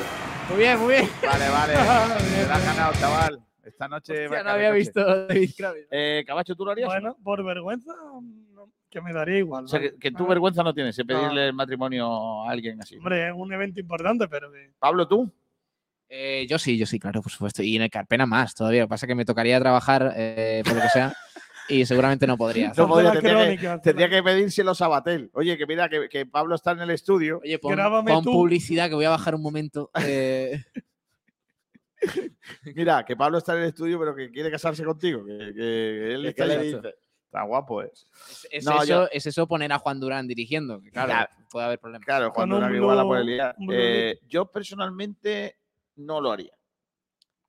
Muy 0.49 0.59
bien, 0.59 0.79
muy 0.81 0.95
bien. 0.95 1.09
Vale, 1.23 1.49
vale. 1.51 1.73
Te 2.35 2.47
la 2.47 2.55
has 2.55 2.65
ganado, 2.65 2.93
chaval. 2.95 3.41
Esta 3.65 3.89
noche. 3.89 4.25
Hostia, 4.25 4.29
va 4.31 4.41
a 4.41 4.43
no 4.45 4.51
había 4.51 4.71
visto 4.71 5.01
a 5.01 5.27
David 5.27 5.51
Kravis. 5.57 5.87
Eh, 5.91 6.25
Camacho, 6.27 6.55
¿tú 6.55 6.65
lo 6.65 6.71
harías? 6.71 6.89
Bueno, 6.89 7.17
por 7.23 7.45
vergüenza, 7.45 7.93
no, 8.55 8.71
que 8.89 9.01
me 9.03 9.13
daría 9.13 9.39
igual. 9.39 9.67
O 9.67 9.69
sea, 9.69 9.79
¿vale? 9.79 9.93
que, 9.93 9.99
que 9.99 10.11
tú 10.13 10.25
Ah, 10.25 10.29
vergüenza 10.29 10.63
no 10.63 10.73
tienes 10.73 10.99
en 10.99 11.07
pedirle 11.07 11.49
el 11.49 11.53
matrimonio 11.53 12.45
a 12.45 12.51
alguien 12.51 12.81
así. 12.81 12.97
Hombre, 12.97 13.29
es 13.29 13.35
un 13.37 13.53
evento 13.53 13.79
importante, 13.79 14.27
pero 14.27 14.51
que. 14.51 14.73
Pablo, 14.79 15.07
¿tú? 15.07 15.31
Eh, 16.09 16.47
yo 16.49 16.59
sí, 16.59 16.79
yo 16.79 16.87
sí, 16.87 16.99
claro, 16.99 17.21
por 17.21 17.31
supuesto. 17.31 17.63
Y 17.63 17.77
en 17.77 17.83
el 17.83 17.91
Carpena 17.91 18.25
más 18.25 18.55
todavía. 18.55 18.81
Lo 18.81 18.87
que 18.87 18.91
pasa 18.91 19.05
es 19.05 19.09
que 19.09 19.15
me 19.15 19.27
tocaría 19.27 19.61
trabajar 19.61 20.15
eh, 20.17 20.63
por 20.65 20.77
lo 20.77 20.81
que 20.81 20.89
sea 20.89 21.15
y 21.69 21.85
seguramente 21.87 22.27
no 22.27 22.37
podría. 22.37 22.73
No 22.77 22.89
podría, 22.89 23.13
tendría, 23.13 23.57
que, 23.57 23.81
tendría 23.83 24.09
que 24.09 24.23
pedírselo 24.23 24.71
a 24.71 24.75
Sabatel. 24.75 25.31
Oye, 25.35 25.57
que 25.59 25.67
mira, 25.67 25.89
que, 25.89 26.09
que 26.09 26.27
Pablo 26.27 26.55
está 26.55 26.73
en 26.73 26.81
el 26.81 26.91
estudio. 26.91 27.41
Oye, 27.43 27.59
pon, 27.59 27.77
pon 28.07 28.25
publicidad 28.25 28.89
que 28.89 28.95
voy 28.95 29.05
a 29.05 29.11
bajar 29.11 29.35
un 29.35 29.43
momento. 29.43 29.91
eh, 30.03 30.63
Mira, 32.75 33.05
que 33.05 33.17
Pablo 33.17 33.39
está 33.39 33.55
en 33.55 33.63
el 33.63 33.69
estudio, 33.69 33.99
pero 33.99 34.15
que 34.15 34.31
quiere 34.31 34.51
casarse 34.51 34.85
contigo. 34.85 35.25
Que, 35.25 35.53
que 35.55 36.15
él 36.15 36.23
¿Qué 36.23 36.29
está 36.29 36.47
le 36.47 36.59
dice? 36.63 36.95
Está 37.27 37.43
guapo, 37.43 37.83
¿eh? 37.83 37.93
es, 38.51 38.65
No, 38.65 38.77
eso, 38.83 38.85
yo- 38.87 39.09
es 39.13 39.27
eso 39.27 39.47
poner 39.47 39.71
a 39.73 39.79
Juan 39.79 40.01
Durán 40.01 40.27
dirigiendo. 40.27 40.81
que 40.81 40.91
claro, 40.91 41.09
Claro. 41.09 41.31
puede 41.51 41.67
haber 41.67 41.79
problemas. 41.79 42.07
Claro, 42.07 42.31
Juan 42.31 42.49
Durán 42.49 42.75
igual 42.75 42.97
la 42.97 43.05
puede 43.05 43.25
liar. 43.25 43.57
Eh, 43.71 44.19
yo 44.29 44.47
personalmente 44.47 45.59
no 45.97 46.21
lo 46.23 46.33
haría. 46.33 46.53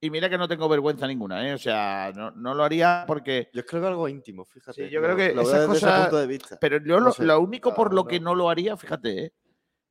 Y 0.02 0.10
mira 0.10 0.30
que 0.30 0.38
no 0.38 0.48
tengo 0.48 0.70
vergüenza 0.70 1.06
ninguna, 1.08 1.46
¿eh? 1.48 1.54
O 1.54 1.58
sea, 1.58 2.12
no, 2.16 2.32
no 2.32 2.54
lo 2.54 2.64
haría 2.64 3.04
porque. 3.06 3.50
Yo 3.54 3.66
creo 3.66 3.82
que 3.82 3.88
algo 3.90 4.08
íntimo, 4.08 4.46
fíjate. 4.46 4.86
Sí, 4.86 4.90
yo 4.90 5.02
creo 5.02 5.16
que 5.16 5.34
lo 5.34 5.42
esas 5.42 5.54
desde 5.62 5.74
ese 5.76 5.86
cosas. 5.86 6.02
punto 6.02 6.18
de 6.18 6.28
vista. 6.28 6.58
Pero 6.62 6.78
yo 6.78 7.00
No 7.00 7.08
lo, 7.08 7.12
sé. 7.12 7.26
lo 7.26 7.40
único 7.42 7.74
por 7.74 7.94
lo 7.94 8.06
que 8.06 8.20
no 8.22 8.34
lo 8.34 8.50
haría, 8.50 8.78
fíjate, 8.78 9.26
¿eh? 9.26 9.34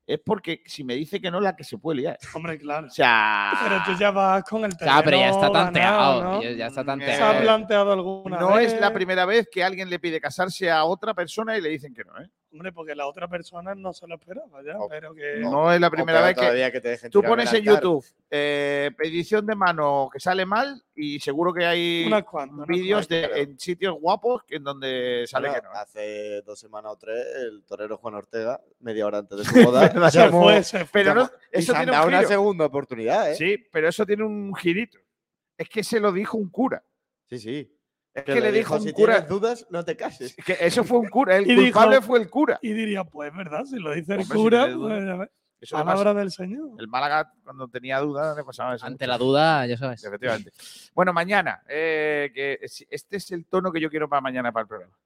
es 0.07 0.19
porque 0.25 0.63
si 0.65 0.83
me 0.85 0.95
dice 0.95 1.21
que 1.21 1.31
no, 1.31 1.39
la 1.39 1.55
que 1.55 1.65
se 1.65 1.77
puede 1.77 1.99
liar. 1.99 2.19
Hombre, 2.35 2.59
claro. 2.59 2.87
O 2.87 2.91
sea. 2.91 3.53
Pero 3.63 3.83
tú 3.85 3.93
ya 4.01 4.11
vas 4.11 4.43
con 4.45 4.65
el 4.65 4.75
terreno 4.75 4.93
Claro, 4.95 5.05
pero 5.05 5.17
ya 5.19 5.29
está 5.29 5.41
ganado, 5.51 5.65
tanteado. 5.65 6.23
¿no? 6.23 6.43
ya, 6.43 6.51
ya 6.53 6.67
está 6.69 6.75
¿Se 6.75 6.81
ha 6.81 6.85
tanteado. 6.87 7.41
planteado 7.43 7.93
alguna 7.93 8.39
No 8.41 8.55
vez? 8.55 8.73
es 8.73 8.81
la 8.81 8.91
primera 8.95 9.27
vez 9.27 9.47
que 9.53 9.63
alguien 9.63 9.91
le 9.91 9.99
pide 9.99 10.19
casarse 10.23 10.71
a 10.71 10.85
otra 10.85 11.13
persona 11.13 11.59
y 11.59 11.61
le 11.61 11.69
dicen 11.69 11.93
que 11.93 12.05
no, 12.05 12.19
¿eh? 12.19 12.31
Hombre, 12.51 12.73
porque 12.73 12.95
la 12.95 13.07
otra 13.07 13.29
persona 13.29 13.75
no 13.75 13.93
se 13.93 14.07
lo 14.07 14.15
esperaba 14.15 14.63
ya, 14.65 14.77
pero 14.89 15.15
que... 15.15 15.37
No, 15.41 15.71
es 15.71 15.79
la 15.79 15.91
primera 15.91 16.23
vez 16.23 16.35
que, 16.35 16.73
que 16.73 16.81
te 16.81 16.89
dejen 16.89 17.11
tú 17.11 17.23
pones 17.23 17.53
en. 17.53 17.63
YouTube 17.63 18.03
eh, 18.31 18.91
petición 18.97 19.45
de 19.45 19.55
mano 19.55 20.09
que 20.11 20.19
sale 20.19 20.47
mal 20.47 20.83
y 20.95 21.21
seguro 21.21 21.53
que 21.53 21.67
hay 21.67 22.05
vídeos 22.67 23.07
de, 23.07 23.21
cuantas. 23.23 23.39
en 23.39 23.59
sitios 23.59 24.01
guapos 24.01 24.43
en 24.49 24.65
donde 24.65 25.25
sale 25.27 25.49
Bueno, 25.49 25.63
que 25.63 25.69
no. 25.69 25.75
¿eh? 25.75 25.79
Hace 25.79 26.43
dos 26.43 26.59
semanas 26.59 26.93
o 26.93 26.97
tres, 26.97 27.27
el 27.37 27.65
torero 27.65 27.99
Juan 27.99 28.15
Ortega, 28.15 28.61
media 28.81 29.07
hora 29.07 29.19
antes 29.19 29.39
de 29.39 29.45
su 29.45 29.53
boda, 29.65 30.11
Se 30.11 30.19
llamó- 30.19 30.45
fue, 30.45 30.63
se 30.65 30.79
fue. 30.87 30.89
Pero 31.05 31.15
no, 31.15 31.31
eso 31.53 31.73
tiene 31.75 31.93
un 31.93 31.99
una 32.09 32.17
giro. 32.19 32.29
segunda 32.29 32.65
oportunidad, 32.65 33.31
¿eh? 33.31 33.35
Sí, 33.35 33.59
pero 33.71 33.89
eso 33.91 34.07
tiene 34.07 34.25
un 34.25 34.55
girito. 34.55 34.99
Es 35.57 35.69
que 35.69 35.85
se 35.85 36.01
lo 36.01 36.13
dijo 36.13 36.39
un 36.39 36.49
cura. 36.49 36.83
Sí, 37.29 37.39
sí. 37.39 37.78
Es 38.19 38.25
Que 38.25 38.35
que, 38.35 38.41
le 38.41 38.53
le 38.53 38.59
dijo 38.59 38.75
dijo, 38.75 38.83
un 38.83 38.89
si 38.89 38.93
cura. 38.93 39.13
tienes 39.15 39.29
dudas, 39.29 39.67
no 39.71 39.85
te 39.85 39.97
cases. 39.97 40.35
Que 40.45 40.57
eso 40.61 40.85
fue 40.85 40.99
un 40.99 41.09
cura. 41.09 41.37
El 41.37 41.45
Y 41.51 41.55
dijo- 41.55 41.63
culpable 41.79 42.01
fue 42.03 42.19
el 42.21 42.31
cura. 42.31 42.59
Y 42.63 42.73
diría, 42.73 43.05
pues 43.05 43.35
verdad, 43.35 43.65
si 43.65 43.79
lo 43.79 43.93
dice 43.93 44.15
el 44.15 44.21
Hombre, 44.21 44.37
si 44.37 44.43
cura, 44.43 44.67
duda. 44.69 44.89
pues, 44.97 45.05
ya 45.07 45.17
ves, 45.17 45.29
Eso 45.61 45.77
palabra 45.85 46.15
del 46.15 46.31
Señor. 46.31 46.71
El 46.79 46.89
Málaga, 46.89 47.33
cuando 47.43 47.69
tenía 47.69 47.99
dudas, 48.01 48.37
le 48.37 48.45
pasaba 48.45 48.75
eso. 48.77 48.87
Ante 48.87 49.07
la 49.07 49.19
duda, 49.19 49.67
ya 49.67 49.77
sabes. 49.77 50.05
Efectivamente. 50.05 50.53
Bueno, 50.95 51.13
mañana. 51.13 51.61
eh, 51.69 52.31
que 52.35 52.59
es- 52.63 52.87
este 52.89 53.17
es 53.17 53.31
el 53.33 53.47
tono 53.47 53.73
que 53.73 53.81
yo 53.81 53.91
quiero 53.91 54.09
para 54.09 54.21
mañana 54.21 54.53
para 54.53 54.63
el 54.63 54.69
programa. 54.69 54.97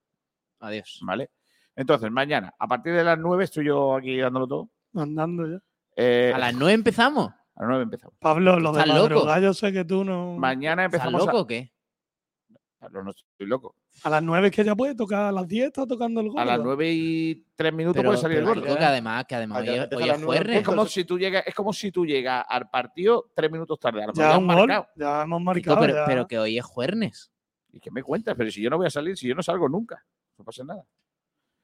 Adiós. 0.61 1.01
¿Vale? 1.03 1.31
Entonces, 1.75 2.11
mañana, 2.11 2.53
a 2.59 2.69
partir 2.69 2.93
de 2.93 3.03
las 3.05 3.19
9, 3.19 3.45
estoy 3.45 3.67
yo 3.67 3.97
aquí 3.97 4.19
dándolo 4.19 4.47
todo. 4.47 4.69
Mandando 4.93 5.47
ya. 5.47 5.59
Eh, 5.97 6.33
A 6.35 6.39
las 6.39 6.55
9 6.55 6.73
empezamos. 6.75 7.29
a 7.31 7.61
las 7.63 7.69
9 7.69 7.83
empezamos. 7.85 8.15
Pablo, 8.19 8.59
lo 8.61 8.73
de 8.73 8.81
¿Estás 8.81 8.95
loco? 8.95 9.09
madrugar, 9.09 9.41
yo 9.43 9.55
sé 9.55 9.73
que 9.73 9.85
tú 9.85 10.05
no... 10.05 10.37
Mañana 10.37 10.85
¿Estás 10.85 11.01
empezamos. 11.01 11.27
loco 11.27 11.39
a... 11.39 11.41
o 11.41 11.47
qué? 11.47 11.73
Pablo, 12.83 13.05
no 13.05 13.11
estoy 13.13 13.47
loco. 13.47 13.77
A 14.03 14.11
las 14.11 14.23
nueve 14.25 14.49
es 14.49 14.57
que 14.57 14.65
ya 14.65 14.75
puede 14.75 14.97
tocar, 14.97 15.27
a 15.27 15.31
las 15.33 15.47
10 15.47 15.67
está 15.69 15.87
tocando 15.87 16.21
el 16.21 16.27
gordo. 16.31 16.41
A 16.41 16.45
las 16.45 16.59
9 16.61 16.91
y 16.93 17.47
3 17.55 17.73
minutos 17.73 17.97
Pero, 17.97 18.09
puede 18.09 18.21
salir 18.21 18.39
el 18.39 18.63
que 18.63 18.71
además, 18.85 19.25
que 19.29 19.35
además 19.37 19.59
Ah, 19.59 19.61
hoy, 19.63 19.69
hoy 20.03 20.09
es 20.11 20.25
jueves. 20.25 20.63
Como 20.65 20.87
si 20.87 21.05
tú 21.05 21.17
llegas, 21.17 21.45
es 21.47 21.55
como 21.55 21.73
si 21.73 21.93
tú 21.93 22.05
llegas 22.05 22.45
al 22.49 22.69
partido 22.71 23.31
3 23.37 23.53
minutos 23.53 23.79
tarde. 23.79 24.03
A 24.03 24.07
lo 24.09 24.13
mejor 24.13 24.25
Ya 24.25 24.33
ya 24.33 24.39
un 24.39 24.47
gol, 24.49 24.69
ya 24.97 25.23
hemos 25.23 25.39
Chico, 25.39 25.71
marcado. 25.71 25.81
pero, 25.81 25.95
ya. 25.95 26.05
pero 26.07 26.27
que 26.27 26.39
hoy 26.41 26.59
es 26.59 26.65
jueves. 26.65 27.31
¿Y 27.73 27.79
qué 27.79 27.91
me 27.93 28.03
cuentas? 28.03 28.35
Pero 28.37 28.51
si 28.51 28.61
yo 28.61 28.69
no 28.69 28.79
voy 28.79 28.87
a 28.89 28.91
salir, 28.91 29.17
si 29.17 29.29
yo 29.29 29.35
no 29.37 29.43
salgo 29.45 29.69
nunca. 29.69 30.05
No 30.37 30.45
pasa 30.45 30.65
nada. 30.65 30.83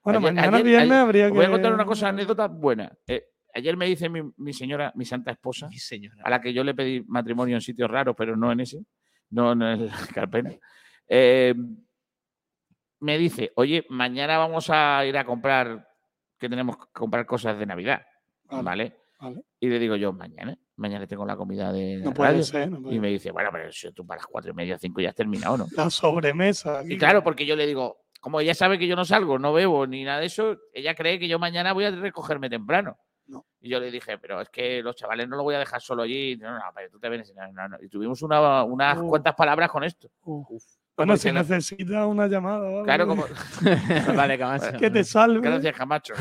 Bueno, 0.05 0.21
Ayer- 0.21 0.33
mañana 0.35 0.57
ayer- 0.59 0.67
viernes 0.67 0.91
ayer- 0.93 1.03
habría 1.03 1.27
que... 1.27 1.33
Voy 1.33 1.45
a 1.47 1.51
contar 1.51 1.75
una 1.75 1.85
cosa, 1.85 2.09
anécdota 2.11 2.47
buena. 2.47 2.93
Eh, 3.09 3.25
ayer 3.55 3.77
me 3.77 3.87
dice 3.87 4.09
mi, 4.09 4.21
mi 4.37 4.53
señora, 4.53 4.93
mi 4.95 5.05
santa 5.05 5.33
esposa, 5.33 5.67
Mi 5.69 5.79
señora. 5.79 6.23
a 6.25 6.31
la 6.31 6.41
que 6.41 6.53
yo 6.55 6.63
le 6.63 6.75
pedí 6.75 7.03
matrimonio 7.09 7.57
en 7.57 7.61
sitios 7.61 7.91
raros, 7.91 8.15
pero 8.17 8.37
no 8.37 8.53
en 8.53 8.61
ese, 8.61 8.85
no 9.31 9.53
en 9.53 9.63
el 9.63 9.91
Carpena. 10.15 10.51
Eh, 11.09 11.55
me 13.01 13.17
dice, 13.19 13.53
oye, 13.57 13.87
mañana 13.89 14.39
vamos 14.39 14.71
a 14.71 15.05
ir 15.07 15.17
a 15.17 15.25
comprar, 15.25 15.89
que 16.39 16.49
tenemos 16.49 16.77
que 16.79 16.85
comprar 16.93 17.27
cosas 17.27 17.59
de 17.59 17.67
Navidad, 17.67 18.05
Vale, 18.45 18.63
¿vale? 18.63 18.97
vale. 19.21 19.43
Y 19.61 19.69
le 19.69 19.79
digo 19.79 19.97
yo, 19.97 20.13
mañana, 20.13 20.57
mañana 20.77 21.07
tengo 21.07 21.25
la 21.25 21.37
comida 21.37 21.73
de 21.73 21.99
No 21.99 22.11
la 22.11 22.15
puede 22.15 22.31
radio". 22.31 22.43
ser, 22.45 22.71
no 22.71 22.83
puede 22.83 22.97
Y 22.97 23.01
me 23.01 23.09
dice, 23.09 23.31
bueno, 23.31 23.51
pero 23.53 23.71
si 23.73 23.93
tú 23.93 24.05
para 24.07 24.19
las 24.19 24.27
cuatro 24.27 24.51
y 24.51 24.55
media, 24.55 24.79
cinco 24.79 25.01
ya 25.01 25.11
has 25.11 25.15
terminado, 25.15 25.57
¿no? 25.57 25.67
La 25.77 25.91
sobremesa. 25.91 26.83
Y 26.87 26.99
claro, 26.99 27.23
porque 27.23 27.47
yo 27.47 27.55
le 27.57 27.67
digo, 27.67 27.99
como 28.21 28.41
ella 28.41 28.55
sabe 28.55 28.79
que 28.79 28.87
yo 28.89 28.97
no 28.97 29.05
salgo, 29.05 29.39
no 29.39 29.53
bebo 29.53 29.87
ni 29.87 30.03
nada 30.03 30.21
de 30.21 30.27
eso, 30.27 30.57
ella 30.73 30.95
cree 30.95 31.19
que 31.21 31.29
yo 31.29 31.39
mañana 31.39 31.73
voy 31.73 31.85
a 31.85 31.91
recogerme 31.93 32.51
temprano. 32.51 32.99
No. 33.27 33.47
Y 33.61 33.69
yo 33.69 33.79
le 33.79 33.91
dije, 33.91 34.17
pero 34.19 34.41
es 34.41 34.49
que 34.49 34.83
los 34.83 34.97
chavales 34.97 35.29
no 35.29 35.37
lo 35.37 35.43
voy 35.43 35.55
a 35.55 35.59
dejar 35.59 35.83
solo 35.83 36.03
allí. 36.03 36.37
No, 36.39 36.51
no, 36.51 36.61
pero 36.75 36.89
tú 36.91 36.99
te 36.99 37.11
vienes. 37.11 37.33
No, 37.35 37.47
no, 37.53 37.69
no. 37.69 37.77
Y 37.83 37.89
tuvimos 37.89 38.23
una- 38.23 38.65
unas 38.65 38.97
Uf. 38.99 39.07
cuantas 39.11 39.35
palabras 39.35 39.71
con 39.71 39.85
esto. 39.85 40.09
Bueno, 40.99 41.17
si 41.17 41.33
necesitas 41.33 42.07
una 42.07 42.27
llamada. 42.27 42.83
Claro, 42.85 43.07
como. 43.07 43.25
vale, 44.17 44.39
Camacho. 44.39 44.77
Que 44.79 44.91
te 44.91 45.05
salve. 45.05 45.41
Gracias, 45.41 45.75
Camacho. 45.77 46.15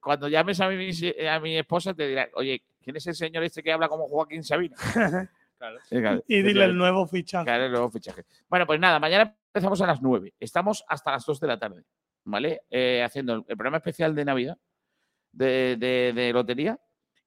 Cuando 0.00 0.28
llames 0.28 0.60
a 0.60 0.68
mi, 0.68 0.90
a 1.28 1.40
mi 1.40 1.56
esposa 1.58 1.92
te 1.94 2.06
dirá, 2.06 2.28
oye, 2.34 2.62
¿quién 2.82 2.96
es 2.96 3.06
el 3.08 3.14
señor 3.14 3.42
este 3.42 3.62
que 3.62 3.72
habla 3.72 3.88
como 3.88 4.06
Joaquín 4.06 4.42
Sabina? 4.44 4.76
Claro. 5.58 5.76
Sí, 5.88 5.96
claro. 5.96 6.22
Y 6.28 6.40
dile 6.42 6.66
el 6.66 6.76
nuevo 6.78 7.04
fichaje. 7.08 7.44
Claro, 7.44 7.64
el 7.64 7.72
nuevo 7.72 7.90
fichaje. 7.90 8.22
Bueno, 8.48 8.64
pues 8.64 8.78
nada, 8.78 9.00
mañana 9.00 9.34
empezamos 9.52 9.80
a 9.82 9.88
las 9.88 10.00
9. 10.00 10.32
Estamos 10.38 10.84
hasta 10.86 11.10
las 11.10 11.26
2 11.26 11.40
de 11.40 11.46
la 11.48 11.58
tarde, 11.58 11.82
¿vale? 12.22 12.60
Eh, 12.70 13.02
haciendo 13.04 13.32
el, 13.32 13.38
el 13.48 13.56
programa 13.56 13.78
especial 13.78 14.14
de 14.14 14.24
Navidad 14.24 14.56
de, 15.32 15.76
de- 15.76 16.12
de 16.14 16.32
lotería 16.32 16.78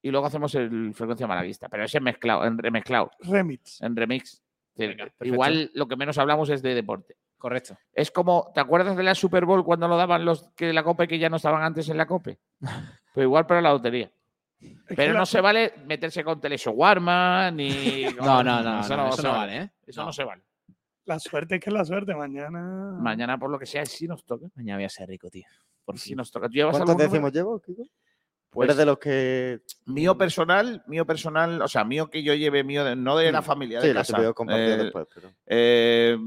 y 0.02 0.12
luego 0.12 0.28
hacemos 0.28 0.56
el 0.56 0.94
frecuencia 0.94 1.28
malaguista, 1.28 1.68
pero 1.68 1.84
ese 1.84 2.00
mezclado, 2.00 2.46
en 2.46 2.58
remezclado, 2.58 3.12
Remix. 3.20 3.82
en 3.82 3.98
remix. 3.98 4.42
Venga. 4.76 5.12
Igual 5.22 5.70
lo 5.74 5.88
que 5.88 5.96
menos 5.96 6.18
hablamos 6.18 6.50
es 6.50 6.62
de 6.62 6.74
deporte. 6.74 7.16
Correcto. 7.38 7.78
Es 7.94 8.12
como, 8.12 8.52
¿te 8.54 8.60
acuerdas 8.62 8.96
de 8.96 9.04
la 9.04 9.16
Super 9.16 9.46
Bowl 9.46 9.64
cuando 9.66 9.88
lo 9.88 9.98
daban 9.98 10.24
los 10.26 10.50
que 10.56 10.72
la 10.74 10.84
COPE 10.84 11.08
que 11.08 11.20
ya 11.20 11.30
no 11.30 11.38
estaban 11.38 11.64
antes 11.64 11.90
en 11.90 11.98
la 11.98 12.06
COPE? 12.08 12.40
Pues 13.14 13.26
igual 13.26 13.46
para 13.46 13.62
la 13.62 13.72
lotería. 13.74 14.10
Es 14.62 14.96
Pero 14.96 15.12
la- 15.14 15.20
no 15.20 15.26
se 15.26 15.42
vale 15.42 15.74
meterse 15.86 16.24
con 16.24 16.40
Teleshowarma 16.40 17.52
ni. 17.52 18.06
No, 18.22 18.42
no, 18.44 18.62
no, 18.64 18.80
Eso 18.82 18.96
no, 18.96 19.08
eso 19.10 19.18
se 19.18 19.24
no 19.28 19.34
vale. 19.34 19.58
¿eh? 19.58 19.72
Eso 19.86 20.02
No. 20.02 20.08
no 20.08 20.14
se 20.14 20.24
vale. 20.24 20.44
La 21.06 21.20
suerte 21.20 21.56
es 21.56 21.62
que 21.62 21.70
es 21.70 21.74
la 21.74 21.84
suerte. 21.84 22.16
Mañana. 22.16 22.96
Mañana, 23.02 23.38
por 23.38 23.50
lo 23.50 23.60
que 23.60 23.66
sea, 23.66 23.86
sí 23.86 24.08
nos 24.08 24.24
toca. 24.24 24.46
Mañana 24.56 24.78
voy 24.78 24.86
a 24.86 24.90
ser 24.90 25.10
rico, 25.10 25.30
tío. 25.30 25.46
Por 25.84 25.98
Sí 25.98 26.10
fin. 26.10 26.18
nos 26.18 26.32
toca. 26.32 26.48
¿Tú 26.48 26.54
llevas 26.54 26.72
¿Cuántos 26.78 26.94
número? 26.96 27.10
décimos 27.10 27.34
llevo, 27.34 27.60
Kiko? 27.60 27.84
Pues, 28.52 28.68
Eres 28.68 28.78
de 28.78 28.86
los 28.86 29.00
que. 29.00 29.62
mío 29.86 30.18
personal, 30.18 30.84
mío 30.86 31.06
personal, 31.06 31.62
o 31.62 31.68
sea, 31.70 31.84
mío 31.86 32.10
que 32.10 32.22
yo 32.22 32.34
lleve, 32.34 32.64
mío 32.66 32.84
de- 32.84 32.96
no 32.98 33.16
de 33.18 33.32
la 33.32 33.42
familia, 33.42 33.80
de 33.80 33.86
Mm. 33.86 33.88
Sí, 33.88 33.94
lo 33.94 34.00
casa. 34.02 34.16
que 34.18 34.22
veo 34.22 34.36
compartido 34.36 34.74
eh, 34.74 34.78
después, 34.84 35.08
pero. 35.16 35.30
eh, 35.46 36.18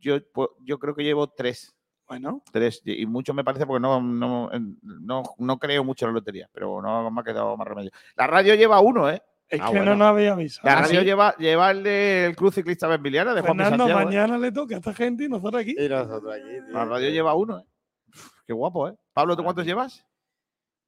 yo, 0.00 0.18
yo 0.62 0.78
creo 0.78 0.94
que 0.94 1.04
llevo 1.04 1.28
tres. 1.28 1.74
Bueno, 2.08 2.42
Tres. 2.52 2.82
Y 2.84 3.06
mucho 3.06 3.32
me 3.34 3.44
parece 3.44 3.66
porque 3.66 3.80
no, 3.80 4.00
no, 4.00 4.50
no, 4.82 5.22
no 5.38 5.58
creo 5.58 5.84
mucho 5.84 6.04
en 6.06 6.12
la 6.12 6.18
lotería, 6.18 6.48
pero 6.52 6.80
no 6.82 7.10
me 7.10 7.20
ha 7.20 7.24
quedado 7.24 7.56
más 7.56 7.66
remedio. 7.66 7.90
La 8.16 8.26
radio 8.26 8.54
lleva 8.54 8.80
uno, 8.80 9.08
¿eh? 9.10 9.22
Es 9.48 9.60
Ah, 9.60 9.66
que 9.66 9.76
bueno. 9.78 9.92
no 9.92 9.96
nos 9.96 10.08
había 10.08 10.32
avisado. 10.32 10.68
La 10.68 10.80
radio 10.82 11.02
lleva, 11.02 11.34
lleva 11.36 11.70
el 11.70 11.82
del 11.82 12.34
Cruz 12.36 12.54
Ciclista 12.56 12.88
Benviliana 12.88 13.34
de 13.34 13.40
Juan 13.42 13.56
Fernando, 13.58 13.84
Santiago. 13.84 14.00
¿eh? 14.00 14.04
mañana 14.06 14.38
le 14.38 14.52
toca 14.52 14.74
a 14.74 14.78
esta 14.78 14.92
gente 14.94 15.24
y 15.24 15.28
nosotros 15.28 15.60
aquí. 15.62 15.74
Y 15.78 15.88
nosotros 15.88 16.34
aquí, 16.34 16.44
tío. 16.66 16.72
La 16.72 16.84
radio 16.86 17.10
lleva 17.10 17.34
uno, 17.34 17.58
¿eh? 17.58 17.64
Uf, 18.08 18.28
Qué 18.46 18.52
guapo, 18.54 18.88
¿eh? 18.88 18.94
Pablo, 19.12 19.36
¿tú 19.36 19.42
cuántos 19.42 19.64
llevas? 19.66 20.04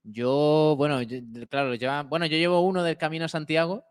Yo, 0.09 0.75
bueno, 0.77 1.03
yo- 1.03 1.19
claro, 1.51 1.75
lleva- 1.75 2.03
bueno, 2.05 2.27
yo 2.27 2.37
llevo 2.37 2.61
uno 2.61 2.83
del 2.85 2.97
Camino 2.97 3.25
a 3.25 3.29
Santiago 3.29 3.85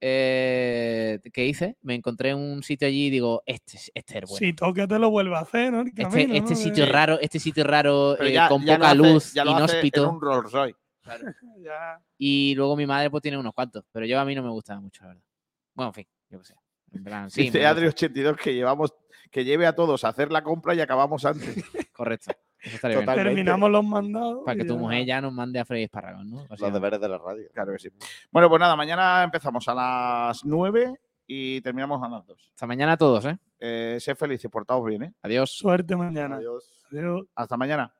eh, 0.00 1.18
que 1.32 1.44
hice. 1.46 1.76
Me 1.82 1.94
encontré 1.94 2.34
un 2.34 2.62
sitio 2.62 2.88
allí 2.88 3.06
y 3.06 3.10
digo, 3.10 3.42
este, 3.46 3.76
es- 3.76 3.90
este 3.94 4.18
es 4.18 4.24
bueno. 4.30 4.38
Si 4.38 4.52
toca, 4.52 4.86
te 4.86 4.98
lo 4.98 5.10
vuelve 5.10 5.36
a 5.36 5.40
hacer, 5.40 5.72
¿no? 5.72 5.80
El 5.82 5.88
Este, 5.88 6.02
camino, 6.02 6.34
este 6.34 6.50
¿no? 6.50 6.56
sitio 6.56 6.86
raro, 6.86 7.18
este 7.20 7.38
sitio 7.38 7.64
raro 7.64 8.20
eh, 8.22 8.32
ya- 8.32 8.48
con 8.48 8.64
ya 8.64 8.74
lo 8.74 8.78
poca 8.78 8.90
hace- 8.90 8.96
luz, 9.12 9.32
ya 9.34 9.44
lo 9.44 9.50
hace 9.52 9.58
inhóspito. 9.64 10.02
en 10.04 10.08
un 10.10 10.20
Rolls 10.20 10.52
Royce. 10.52 10.78
Ya. 11.58 12.00
Y 12.16 12.54
luego 12.54 12.76
mi 12.76 12.86
madre 12.86 13.10
pues 13.10 13.22
tiene 13.22 13.36
unos 13.38 13.52
cuantos, 13.52 13.84
pero 13.92 14.06
yo 14.06 14.18
a 14.20 14.24
mí 14.24 14.34
no 14.34 14.42
me 14.42 14.50
gusta 14.50 14.78
mucho, 14.80 15.02
la 15.02 15.08
verdad. 15.08 15.22
Bueno, 15.74 15.88
en 15.90 15.94
fin, 15.94 16.06
yo 16.30 16.38
qué 16.38 16.44
sé. 16.44 16.54
En 16.92 17.04
plan, 17.04 17.30
sí, 17.30 17.42
Dice 17.42 17.58
me 17.60 17.64
gusta. 17.72 17.80
Adri82 18.06 18.36
que 18.36 18.54
llevamos, 18.54 18.94
que 19.30 19.44
lleve 19.44 19.66
a 19.66 19.74
todos 19.74 20.04
a 20.04 20.08
hacer 20.08 20.32
la 20.32 20.42
compra 20.42 20.74
y 20.74 20.80
acabamos 20.80 21.24
antes. 21.24 21.54
Correcto. 21.92 22.32
Eso 22.62 22.76
estaría 22.76 22.98
bien. 22.98 23.06
Totalmente. 23.06 23.34
Terminamos 23.34 23.70
los 23.70 23.84
mandados. 23.84 24.42
Para 24.44 24.56
que 24.56 24.64
tu 24.64 24.74
ya. 24.74 24.80
mujer 24.80 25.06
ya 25.06 25.20
nos 25.20 25.32
mande 25.32 25.58
a 25.60 25.64
freír 25.64 25.84
espárragos, 25.84 26.24
¿no? 26.26 26.46
Los 26.48 26.72
deberes 26.72 27.00
de 27.00 27.08
la 27.08 27.18
radio. 27.18 27.48
Claro 27.52 27.72
que 27.72 27.78
sí. 27.78 27.88
Bueno, 28.30 28.48
pues 28.48 28.60
nada, 28.60 28.76
mañana 28.76 29.22
empezamos 29.22 29.66
a 29.68 29.74
las 29.74 30.44
9 30.44 30.94
y 31.26 31.60
terminamos 31.60 32.02
a 32.02 32.08
las 32.08 32.26
2. 32.26 32.50
Hasta 32.54 32.66
mañana 32.66 32.92
a 32.92 32.96
todos, 32.96 33.24
¿eh? 33.24 33.38
Eh, 33.58 33.98
sé 34.00 34.14
felices, 34.14 34.50
portaos 34.50 34.84
bien, 34.84 35.04
¿eh? 35.04 35.12
Adiós. 35.22 35.50
Suerte 35.50 35.96
mañana. 35.96 36.36
Adiós. 36.36 36.84
Adiós. 36.90 37.26
Hasta 37.34 37.56
mañana. 37.56 37.94